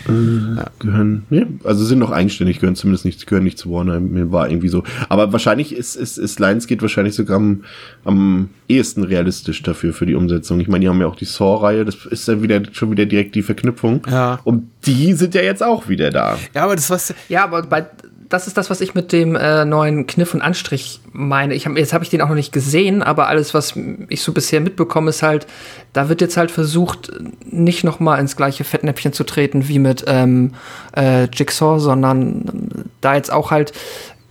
Gehören, 0.07 1.25
nee, 1.29 1.45
also 1.63 1.83
sind 1.83 1.99
noch 1.99 2.11
eigenständig, 2.11 2.59
gehören 2.59 2.75
zumindest 2.75 3.05
nicht, 3.05 3.27
gehören 3.27 3.43
nicht 3.43 3.57
zu 3.57 3.71
Warner, 3.71 3.99
mir 3.99 4.31
war 4.31 4.49
irgendwie 4.49 4.69
so. 4.69 4.83
Aber 5.09 5.33
wahrscheinlich 5.33 5.75
ist, 5.75 5.95
ist, 5.95 6.17
ist 6.17 6.39
Lionsgate 6.39 6.81
wahrscheinlich 6.81 7.15
sogar 7.15 7.37
am, 7.37 7.63
am 8.05 8.49
ehesten 8.67 9.03
realistisch 9.03 9.61
dafür, 9.63 9.93
für 9.93 10.05
die 10.05 10.15
Umsetzung. 10.15 10.59
Ich 10.59 10.67
meine, 10.67 10.83
die 10.83 10.89
haben 10.89 11.01
ja 11.01 11.07
auch 11.07 11.15
die 11.15 11.25
Saw-Reihe, 11.25 11.85
das 11.85 12.05
ist 12.05 12.27
dann 12.27 12.41
wieder, 12.41 12.61
schon 12.71 12.91
wieder 12.91 13.05
direkt 13.05 13.35
die 13.35 13.43
Verknüpfung. 13.43 14.05
Ja. 14.09 14.39
Und 14.43 14.69
die 14.85 15.13
sind 15.13 15.33
ja 15.35 15.41
jetzt 15.41 15.63
auch 15.63 15.89
wieder 15.89 16.09
da. 16.09 16.37
Ja, 16.53 16.63
aber 16.63 16.75
das 16.75 16.89
was 16.89 17.13
Ja, 17.29 17.43
aber 17.43 17.63
bei, 17.63 17.85
das 18.29 18.47
ist 18.47 18.57
das, 18.57 18.69
was 18.69 18.81
ich 18.81 18.93
mit 18.93 19.11
dem 19.11 19.35
äh, 19.35 19.63
neuen 19.65 20.05
Kniff 20.07 20.33
und 20.33 20.41
Anstrich 20.41 20.99
meine. 21.11 21.53
Ich 21.53 21.65
hab, 21.65 21.77
jetzt 21.77 21.93
habe 21.93 22.03
ich 22.03 22.09
den 22.09 22.21
auch 22.21 22.27
noch 22.29 22.35
nicht 22.35 22.51
gesehen, 22.51 23.01
aber 23.01 23.27
alles, 23.27 23.53
was 23.53 23.73
ich 24.09 24.21
so 24.21 24.33
bisher 24.33 24.59
mitbekomme, 24.59 25.09
ist 25.09 25.23
halt, 25.23 25.47
da 25.93 26.09
wird 26.09 26.21
jetzt 26.21 26.37
halt 26.37 26.51
versucht, 26.51 27.11
nicht 27.45 27.83
noch 27.83 27.99
mal 27.99 28.17
ins 28.17 28.35
gleiche 28.35 28.63
Fettnäpfchen 28.63 29.13
zu 29.13 29.23
treten 29.23 29.67
wie 29.67 29.79
mit 29.79 30.03
ähm, 30.07 30.53
äh, 30.95 31.25
Jigsaw, 31.25 31.79
sondern 31.79 32.89
da 33.01 33.15
jetzt 33.15 33.31
auch 33.31 33.51
halt 33.51 33.71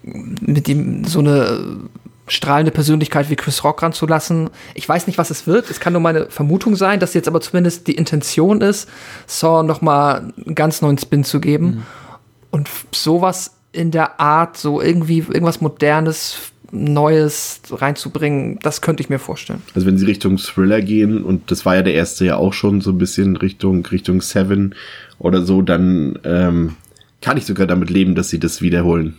mit 0.02 0.68
ihm 0.68 1.04
so 1.04 1.20
eine 1.20 1.78
strahlende 2.28 2.72
Persönlichkeit 2.72 3.30
wie 3.30 3.36
Chris 3.36 3.62
Rock 3.64 3.82
ranzulassen. 3.82 4.50
Ich 4.74 4.88
weiß 4.88 5.06
nicht, 5.06 5.16
was 5.16 5.30
es 5.30 5.46
wird. 5.46 5.70
Es 5.70 5.80
kann 5.80 5.92
nur 5.92 6.02
meine 6.02 6.26
Vermutung 6.26 6.76
sein, 6.76 7.00
dass 7.00 7.14
jetzt 7.14 7.28
aber 7.28 7.40
zumindest 7.40 7.86
die 7.86 7.94
Intention 7.94 8.60
ist, 8.60 8.88
Saw 9.26 9.62
noch 9.62 9.80
mal 9.80 10.32
einen 10.44 10.54
ganz 10.54 10.82
neuen 10.82 10.98
Spin 10.98 11.24
zu 11.24 11.40
geben. 11.40 11.86
Und 12.50 12.68
f- 12.68 12.86
sowas 12.92 13.55
in 13.76 13.90
der 13.90 14.20
Art, 14.20 14.56
so 14.56 14.80
irgendwie 14.80 15.18
irgendwas 15.18 15.60
Modernes, 15.60 16.52
Neues 16.72 17.60
reinzubringen, 17.70 18.58
das 18.62 18.80
könnte 18.80 19.02
ich 19.02 19.08
mir 19.08 19.18
vorstellen. 19.18 19.62
Also 19.74 19.86
wenn 19.86 19.98
sie 19.98 20.06
Richtung 20.06 20.36
Thriller 20.36 20.82
gehen, 20.82 21.22
und 21.22 21.50
das 21.50 21.64
war 21.64 21.76
ja 21.76 21.82
der 21.82 21.94
erste 21.94 22.24
ja 22.24 22.36
auch 22.36 22.52
schon 22.52 22.80
so 22.80 22.90
ein 22.90 22.98
bisschen 22.98 23.36
Richtung, 23.36 23.86
Richtung 23.86 24.20
Seven 24.20 24.74
oder 25.18 25.42
so, 25.42 25.62
dann 25.62 26.18
ähm, 26.24 26.74
kann 27.22 27.36
ich 27.36 27.46
sogar 27.46 27.66
damit 27.66 27.90
leben, 27.90 28.14
dass 28.14 28.30
sie 28.30 28.40
das 28.40 28.62
wiederholen. 28.62 29.16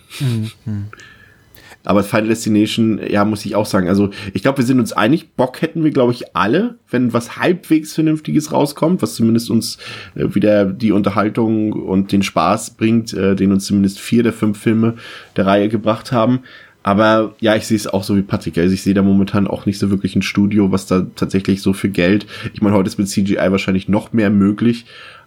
Aber 1.84 2.04
Final 2.04 2.28
Destination, 2.28 3.00
ja, 3.10 3.24
muss 3.24 3.46
ich 3.46 3.56
auch 3.56 3.66
sagen. 3.66 3.88
Also, 3.88 4.10
ich 4.34 4.42
glaube, 4.42 4.58
wir 4.60 4.66
sind 4.66 4.80
uns 4.80 4.94
einig. 4.94 5.36
Bock 5.36 5.62
hätten 5.62 5.84
wir, 5.84 5.92
glaube 5.92 6.12
ich, 6.12 6.36
alle, 6.36 6.78
wenn 6.90 7.14
was 7.14 7.38
halbwegs 7.38 7.94
Vernünftiges 7.94 8.52
rauskommt, 8.52 9.02
was 9.02 9.16
zumindest 9.16 9.50
uns 9.50 9.78
äh, 10.16 10.36
wieder 10.36 10.66
die 10.66 10.92
Unterhaltung 10.92 11.74
und 11.74 12.12
den 12.12 12.24
Spaß 12.24 12.72
bringt, 12.72 13.14
äh, 13.14 13.36
den 13.36 13.52
uns 13.52 13.66
zumindest 13.66 14.00
vier 14.00 14.24
der 14.24 14.34
fünf 14.34 14.60
Filme 14.60 14.96
der 15.36 15.46
Reihe 15.46 15.70
gebracht 15.70 16.12
haben. 16.12 16.42
Aber 16.88 17.36
ja, 17.42 17.54
ich 17.56 17.68
sehe 17.68 17.76
es 17.76 17.86
auch 17.86 18.06
so 18.06 18.16
wie 18.16 18.22
Patrick. 18.22 18.58
Also 18.58 18.74
ich 18.74 18.82
sehe 18.82 18.94
da 18.94 19.02
momentan 19.02 19.46
auch 19.46 19.66
nicht 19.66 19.78
so 19.78 19.90
wirklich 19.90 20.16
ein 20.16 20.22
Studio, 20.22 20.72
was 20.72 20.86
da 20.86 21.06
tatsächlich 21.16 21.62
so 21.62 21.74
für 21.74 21.90
Geld. 21.90 22.26
Ich 22.54 22.62
meine, 22.62 22.78
heute 22.78 22.88
ist 22.88 22.98
mit 22.98 23.10
CGI 23.10 23.52
wahrscheinlich 23.52 23.90
noch 23.90 24.14
mehr 24.14 24.30
möglich. 24.30 24.86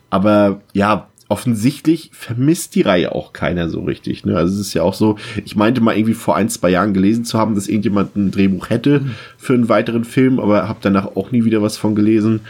Aber 0.09 0.63
ja, 0.73 1.09
offensichtlich 1.31 2.11
vermisst 2.13 2.75
die 2.75 2.83
Reihe 2.83 3.15
auch 3.15 3.33
keiner 3.33 3.69
so 3.71 3.83
richtig. 3.83 4.25
Ne? 4.25 4.37
Also 4.37 4.53
es 4.55 4.61
ist 4.61 4.75
ja 4.75 4.83
auch 4.83 4.95
so, 4.95 5.17
ich 5.45 5.55
meinte 5.55 5.81
mal 5.81 5.97
irgendwie 5.97 6.15
vor 6.15 6.35
ein, 6.37 6.49
zwei 6.49 6.71
Jahren 6.71 6.93
gelesen 6.93 7.25
zu 7.25 7.39
haben, 7.39 7.55
dass 7.55 7.69
irgendjemand 7.69 8.17
ein 8.17 8.33
Drehbuch 8.33 8.69
hätte 8.69 9.03
für 9.39 9.55
einen 9.55 9.69
weiteren 9.69 10.05
Film, 10.05 10.41
aber 10.41 10.69
habe 10.69 10.81
danach 10.83 11.17
auch 11.17 11.31
nie 11.31 11.45
wieder 11.45 11.63
was 11.63 11.77
von 11.77 11.95
gelesen. 11.95 12.41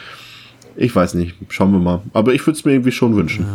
Ich 0.77 0.97
weiß 0.97 1.15
nicht, 1.15 1.37
schauen 1.51 1.73
wir 1.73 1.79
mal. 1.79 2.01
Aber 2.15 2.33
ich 2.33 2.47
würde 2.47 2.59
es 2.59 2.65
mir 2.65 2.73
irgendwie 2.73 2.93
schon 2.93 3.15
wünschen. 3.17 3.47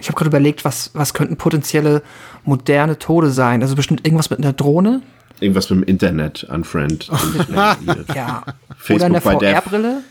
Ich 0.00 0.08
habe 0.08 0.16
gerade 0.16 0.28
überlegt, 0.28 0.66
was, 0.66 0.90
was 0.92 1.14
könnten 1.14 1.36
potenzielle 1.36 2.02
moderne 2.44 2.98
Tode 2.98 3.30
sein? 3.30 3.62
Also 3.62 3.74
bestimmt 3.74 4.06
irgendwas 4.06 4.28
mit 4.28 4.40
einer 4.40 4.52
Drohne? 4.52 5.00
Irgendwas 5.40 5.70
mit 5.70 5.80
dem 5.80 5.84
Internet, 5.84 6.44
Unfriend. 6.44 7.10
Ja. 8.14 8.44
Facebook 8.76 8.96
Oder 8.96 9.06
eine. 9.06 9.20
VR-Brille? 9.22 10.02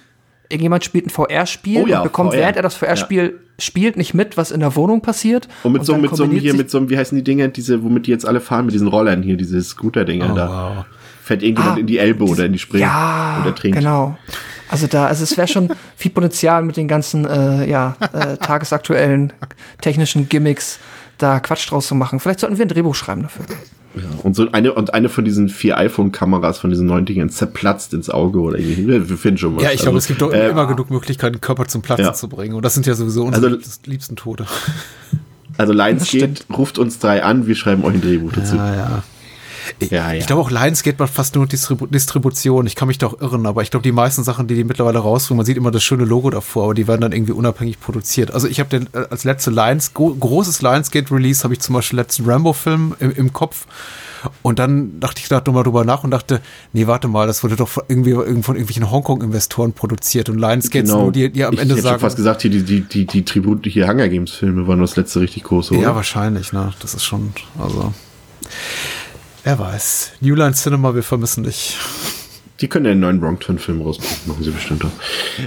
Irgendjemand 0.50 0.84
spielt 0.84 1.06
ein 1.06 1.10
VR-Spiel 1.12 1.84
Oh 1.84 1.88
ja, 1.88 2.00
und 2.00 2.04
bekommt, 2.04 2.32
VR. 2.34 2.40
während 2.42 2.56
er 2.58 2.64
das 2.64 2.76
VR-Spiel 2.76 3.40
spielt, 3.60 3.98
nicht 3.98 4.14
mit, 4.14 4.36
was 4.38 4.50
in 4.52 4.60
der 4.62 4.76
Wohnung 4.76 5.02
passiert. 5.02 5.48
Und 5.64 5.74
mit 5.74 5.86
so, 5.86 5.94
dann 5.94 6.02
mit 6.02 6.16
so 6.16 6.26
hier, 6.26 6.54
mit 6.56 6.72
so 6.72 6.80
einem, 6.80 6.90
wie 6.90 6.98
heißen 6.98 7.16
die 7.16 7.24
Dinger, 7.24 7.48
diese, 7.50 7.84
womit 7.84 8.08
die 8.08 8.12
jetzt 8.12 8.26
alle 8.26 8.40
fahren, 8.42 8.66
mit 8.66 8.74
diesen 8.74 8.88
Rollern 8.88 9.22
hier, 9.22 9.38
diese 9.38 9.62
Scooter-Dinger 9.62 10.30
Oh, 10.32 10.36
da. 10.36 10.76
wow. 10.78 10.86
Fährt 11.24 11.44
irgendjemand 11.44 11.78
Ah, 11.78 11.80
in 11.82 11.86
die 11.88 12.00
Elbe 12.00 12.24
oder 12.24 12.46
in 12.46 12.54
die 12.54 12.60
Spree. 12.60 12.80
Ja, 12.80 13.40
Oder 13.44 13.54
trinkt. 13.54 13.78
genau. 13.78 14.18
Also 14.70 14.88
da, 14.88 15.06
also 15.06 15.24
es 15.24 15.38
wäre 15.38 15.48
schon 15.48 15.70
viel 15.96 16.10
Potenzial 16.12 16.64
mit 16.64 16.78
den 16.78 16.88
ganzen, 16.88 17.26
äh, 17.26 17.70
ja, 17.70 17.96
äh, 18.14 18.38
tagesaktuellen 18.38 19.34
technischen 19.82 20.28
Gimmicks, 20.30 20.80
da 21.20 21.40
Quatsch 21.40 21.70
draus 21.70 21.86
zu 21.88 21.94
machen. 21.96 22.20
Vielleicht 22.20 22.40
sollten 22.40 22.58
wir 22.58 22.66
ein 22.66 22.70
Drehbuch 22.70 22.96
schreiben 22.96 23.24
dafür. 23.24 23.46
Und 24.24 24.36
so 24.36 24.52
eine, 24.52 24.74
und 24.74 24.94
eine 24.94 25.10
von 25.10 25.26
diesen 25.26 25.50
vier 25.50 25.78
iPhone-Kameras 25.78 26.60
von 26.60 26.70
diesen 26.70 26.86
neuen 26.86 27.06
Dingern 27.06 27.30
zerplatzt 27.30 27.94
ins 27.94 28.10
Auge 28.10 28.40
oder 28.40 28.58
irgendwie. 28.60 28.88
Wir, 28.88 29.10
wir 29.10 29.18
finden 29.18 29.38
schon 29.40 29.56
was. 29.56 29.64
Ja, 29.64 29.72
ich 29.72 29.78
glaube, 29.82 29.98
Also, 29.98 30.06
es 30.06 30.08
gibt 30.08 30.22
doch 30.22 30.32
äh, 30.32 30.50
immer 30.50 30.68
genug 30.68 30.90
Möglichkeiten, 30.92 31.42
Körper 31.42 31.66
zum 31.66 31.82
Platzen 31.82 32.06
Ja. 32.06 32.14
zu 32.14 32.30
bringen. 32.30 32.54
Und 32.56 32.64
das 32.64 32.76
sind 32.76 32.86
ja 32.86 32.94
sowieso 32.94 33.24
unsere 33.26 33.48
Also- 33.48 33.58
liebsten- 33.86 34.16
Tote. 34.16 34.46
Also 35.58 35.74
Das 35.74 35.88
Lionsgate 36.14 36.44
ruft 36.56 36.78
uns 36.78 37.00
drei 37.00 37.24
an, 37.24 37.48
wir 37.48 37.56
schreiben 37.56 37.84
euch 37.84 37.96
ein 37.96 38.02
Drehbuch 38.02 38.32
dazu. 38.34 38.56
Ja, 38.56 38.76
ja. 38.76 39.04
Ich, 39.80 39.92
Ja, 39.92 40.12
ja. 40.12 40.20
ich 40.20 40.26
glaube 40.28 40.42
auch 40.42 40.50
Lionsgate 40.52 40.98
macht 41.00 41.14
fast 41.14 41.36
nur 41.36 41.46
Distribu 41.48 41.86
Distribution. 41.88 42.66
Ich 42.68 42.76
kann 42.76 42.88
mich 42.88 42.98
doch 42.98 43.20
irren, 43.22 43.46
aber 43.46 43.62
ich 43.62 43.72
glaube, 43.72 43.84
die 43.84 43.92
meisten 43.92 44.24
Sachen, 44.24 44.48
die 44.48 44.56
die 44.56 44.64
mittlerweile 44.64 45.00
rausbringen, 45.00 45.38
man 45.38 45.46
sieht 45.46 45.58
immer 45.58 45.72
das 45.72 45.84
schöne 45.84 46.06
Logo 46.06 46.30
davor, 46.30 46.66
aber 46.66 46.74
die 46.74 46.88
werden 46.88 47.02
dann 47.02 47.12
irgendwie 47.12 47.34
unabhängig 47.34 47.80
produziert. 47.80 48.32
Also 48.32 48.48
ich 48.48 48.60
habe 48.60 48.70
den 48.70 48.88
äh, 48.94 49.06
als 49.10 49.24
letzte 49.24 49.52
Lions, 49.52 49.94
gro 49.94 50.14
großes 50.14 50.62
Lionsgate-Release 50.62 51.44
habe 51.44 51.54
ich 51.54 51.60
zum 51.62 51.76
Beispiel 51.76 51.98
letzten 52.00 52.26
Rambo-Film 52.30 52.96
im, 53.00 53.12
im 53.12 53.34
Kopf. 53.34 53.66
Und 54.42 54.60
dann 54.60 55.00
dachte 55.00 55.22
ich 55.22 55.30
da 55.30 55.38
nochmal 55.46 55.64
drüber 55.64 55.86
nach 55.86 56.04
und 56.04 56.12
dachte, 56.12 56.42
nee, 56.74 56.88
warte 56.88 57.08
mal, 57.08 57.26
das 57.26 57.42
wurde 57.42 57.56
doch 57.56 57.70
von 57.70 57.84
irgendwie 57.88 58.10
irgend- 58.10 58.44
von 58.44 58.56
irgendwelchen 58.58 58.92
Hongkong-Investoren 58.92 59.72
produziert 59.72 60.28
und 60.28 60.38
Lionsgate 60.40 60.86
sind 60.88 61.00
nur 61.00 61.12
die, 61.14 61.32
die 61.32 61.46
am 61.46 61.52
Genau. 61.52 61.54
ich 61.54 61.60
Ende 61.62 61.74
hätte 61.76 61.82
schon 61.84 61.90
sagen. 61.92 62.02
fast 62.02 62.18
gesagt, 62.18 62.42
hier 62.42 62.52
die, 62.52 62.64
die, 62.64 62.82
die, 62.82 63.06
die 63.06 63.24
Tribut, 63.24 63.66
hier 63.66 63.88
Hunger 63.88 64.10
Games 64.10 64.32
Filme 64.32 64.68
waren 64.68 64.82
das 64.82 64.98
letzte 64.98 65.22
richtig 65.22 65.44
große, 65.44 65.74
oder? 65.74 65.84
Ja, 65.84 65.96
wahrscheinlich, 65.96 66.52
ne? 66.52 66.74
Das 66.82 66.96
ist 66.96 67.06
schon, 67.06 67.32
also. 67.58 67.94
Wer 69.44 69.60
weiß. 69.60 70.12
New 70.22 70.36
Line 70.36 70.54
Cinema, 70.54 70.94
wir 70.96 71.04
vermissen 71.04 71.44
dich. 71.44 71.78
Die 72.62 72.68
können 72.68 72.86
ja 72.86 72.92
einen 72.92 73.00
neuen 73.00 73.22
Wrongturn-Film 73.22 73.82
rausbringen, 73.82 74.18
machen 74.26 74.44
sie 74.44 74.52
bestimmt 74.52 74.84
auch. 74.84 74.92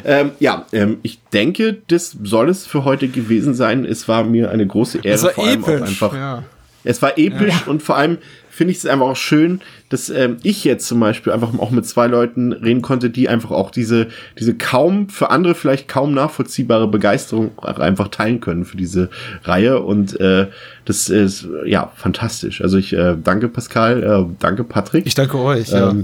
Ähm, 0.04 0.30
ja, 0.40 0.64
ähm, 0.72 0.98
ich 1.02 1.20
denke, 1.32 1.76
das 1.88 2.16
soll 2.22 2.48
es 2.48 2.66
für 2.66 2.84
heute 2.84 3.08
gewesen 3.08 3.52
sein. 3.52 3.84
Es 3.84 4.08
war 4.08 4.24
mir 4.24 4.50
eine 4.50 4.66
große 4.66 5.00
Ehre, 5.02 5.30
vor 5.30 5.44
allem 5.44 5.64
auch 5.64 5.68
einfach 5.68 6.14
ja. 6.14 6.42
Es 6.84 7.00
war 7.00 7.16
episch 7.16 7.66
und 7.66 7.82
vor 7.82 7.96
allem 7.96 8.18
finde 8.52 8.72
ich 8.72 8.78
es 8.78 8.86
einfach 8.86 9.06
auch 9.06 9.16
schön, 9.16 9.62
dass 9.88 10.10
ähm, 10.10 10.36
ich 10.42 10.62
jetzt 10.62 10.86
zum 10.86 11.00
Beispiel 11.00 11.32
einfach 11.32 11.58
auch 11.58 11.70
mit 11.70 11.86
zwei 11.86 12.06
Leuten 12.06 12.52
reden 12.52 12.82
konnte, 12.82 13.08
die 13.08 13.28
einfach 13.30 13.50
auch 13.50 13.70
diese, 13.70 14.08
diese 14.38 14.54
kaum, 14.54 15.08
für 15.08 15.30
andere 15.30 15.54
vielleicht 15.54 15.88
kaum 15.88 16.12
nachvollziehbare 16.12 16.86
Begeisterung 16.86 17.58
einfach 17.58 18.08
teilen 18.08 18.40
können 18.40 18.66
für 18.66 18.76
diese 18.76 19.08
Reihe. 19.44 19.80
Und 19.80 20.20
äh, 20.20 20.48
das 20.84 21.08
ist 21.08 21.48
ja 21.64 21.90
fantastisch. 21.96 22.60
Also 22.60 22.76
ich 22.76 22.92
äh, 22.92 23.16
danke 23.22 23.48
Pascal, 23.48 24.02
äh, 24.02 24.34
danke 24.38 24.64
Patrick. 24.64 25.06
Ich 25.06 25.14
danke 25.14 25.38
euch. 25.38 25.70
Ja. 25.70 25.94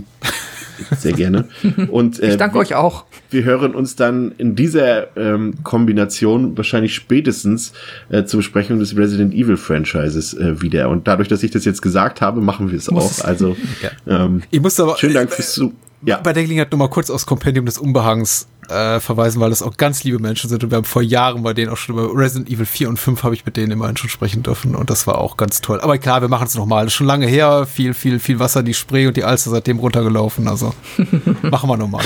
Sehr 0.99 1.13
gerne. 1.13 1.49
Und 1.91 2.21
äh, 2.21 2.31
Ich 2.31 2.37
danke 2.37 2.59
euch 2.59 2.75
auch. 2.75 3.05
wir 3.31 3.45
hören 3.45 3.75
uns 3.75 3.97
dann 3.97 4.33
in 4.39 4.55
dieser 4.55 5.17
ähm, 5.17 5.55
Kombination 5.63 6.57
wahrscheinlich 6.57 6.95
spätestens 6.95 7.73
äh, 8.11 8.25
zur 8.25 8.39
Besprechung 8.39 8.79
des 8.79 8.97
Resident 8.97 9.35
Evil 9.35 9.57
Franchises 9.57 10.35
äh, 10.35 10.61
wieder. 10.63 10.89
Und 10.89 11.09
dadurch, 11.09 11.29
dass 11.29 11.43
ich 11.43 11.51
das 11.51 11.65
jetzt 11.65 11.83
gesagt 11.83 12.21
habe, 12.21 12.41
machen 12.41 12.71
wir 12.71 12.79
es 12.79 12.89
auch. 12.89 13.25
Also 13.25 13.57
ähm, 14.07 14.43
Ich 14.51 14.61
muss 14.61 14.79
aber 14.81 14.97
schönen 14.97 15.15
Dank 15.15 15.33
fürs 15.33 15.53
Zu. 15.53 15.73
Ja, 16.03 16.21
bei 16.21 16.33
der 16.33 16.45
Gelegenheit 16.45 16.71
nur 16.71 16.79
mal 16.79 16.89
kurz 16.89 17.11
aufs 17.11 17.27
Kompendium 17.27 17.67
des 17.67 17.79
Unbehangs 17.79 18.47
äh, 18.69 19.01
verweisen, 19.01 19.41
weil 19.41 19.51
das 19.51 19.63
auch 19.63 19.77
ganz 19.77 20.05
liebe 20.05 20.19
Menschen 20.19 20.49
sind 20.49 20.63
und 20.63 20.71
wir 20.71 20.77
haben 20.77 20.85
vor 20.85 21.03
Jahren 21.03 21.43
bei 21.43 21.55
denen 21.55 21.71
auch 21.71 21.77
schon 21.77 21.97
über 21.97 22.15
Resident 22.15 22.51
Evil 22.51 22.67
4 22.67 22.89
und 22.89 22.99
5 22.99 23.23
habe 23.23 23.35
ich 23.35 23.45
mit 23.45 23.57
denen 23.57 23.73
immerhin 23.73 23.97
schon 23.97 24.11
sprechen 24.11 24.43
dürfen 24.43 24.75
und 24.75 24.91
das 24.91 25.07
war 25.07 25.19
auch 25.19 25.37
ganz 25.37 25.61
toll. 25.61 25.81
Aber 25.81 25.99
klar, 25.99 26.21
wir 26.21 26.29
machen 26.29 26.47
es 26.47 26.55
nochmal. 26.55 26.85
Das 26.85 26.93
ist 26.93 26.97
schon 26.97 27.07
lange 27.07 27.27
her, 27.27 27.67
viel, 27.67 27.95
viel, 27.95 28.19
viel 28.19 28.39
Wasser, 28.39 28.63
die 28.63 28.75
Spree 28.75 29.07
und 29.07 29.17
die 29.17 29.25
Alster 29.25 29.51
seitdem 29.51 29.79
runtergelaufen, 29.79 30.47
also 30.47 30.75
machen 31.43 31.69
wir 31.69 31.77
nochmal. 31.77 32.05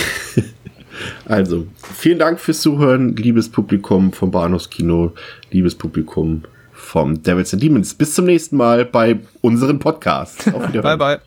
also 1.27 1.67
vielen 1.95 2.19
Dank 2.19 2.41
fürs 2.41 2.61
Zuhören, 2.61 3.17
liebes 3.17 3.51
Publikum 3.51 4.13
vom 4.13 4.31
Bahnhofskino, 4.31 5.13
liebes 5.51 5.75
Publikum 5.75 6.45
vom 6.73 7.23
Devils 7.23 7.53
and 7.53 7.63
Demons. 7.63 7.95
Bis 7.95 8.15
zum 8.15 8.27
nächsten 8.27 8.57
Mal 8.57 8.85
bei 8.85 9.19
unseren 9.41 9.79
Podcasts. 9.79 10.47
Auf 10.49 10.63
Wiedersehen. 10.69 10.83
Bye, 10.83 10.97
bye. 10.97 11.21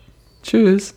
Tschüss. 0.44 0.96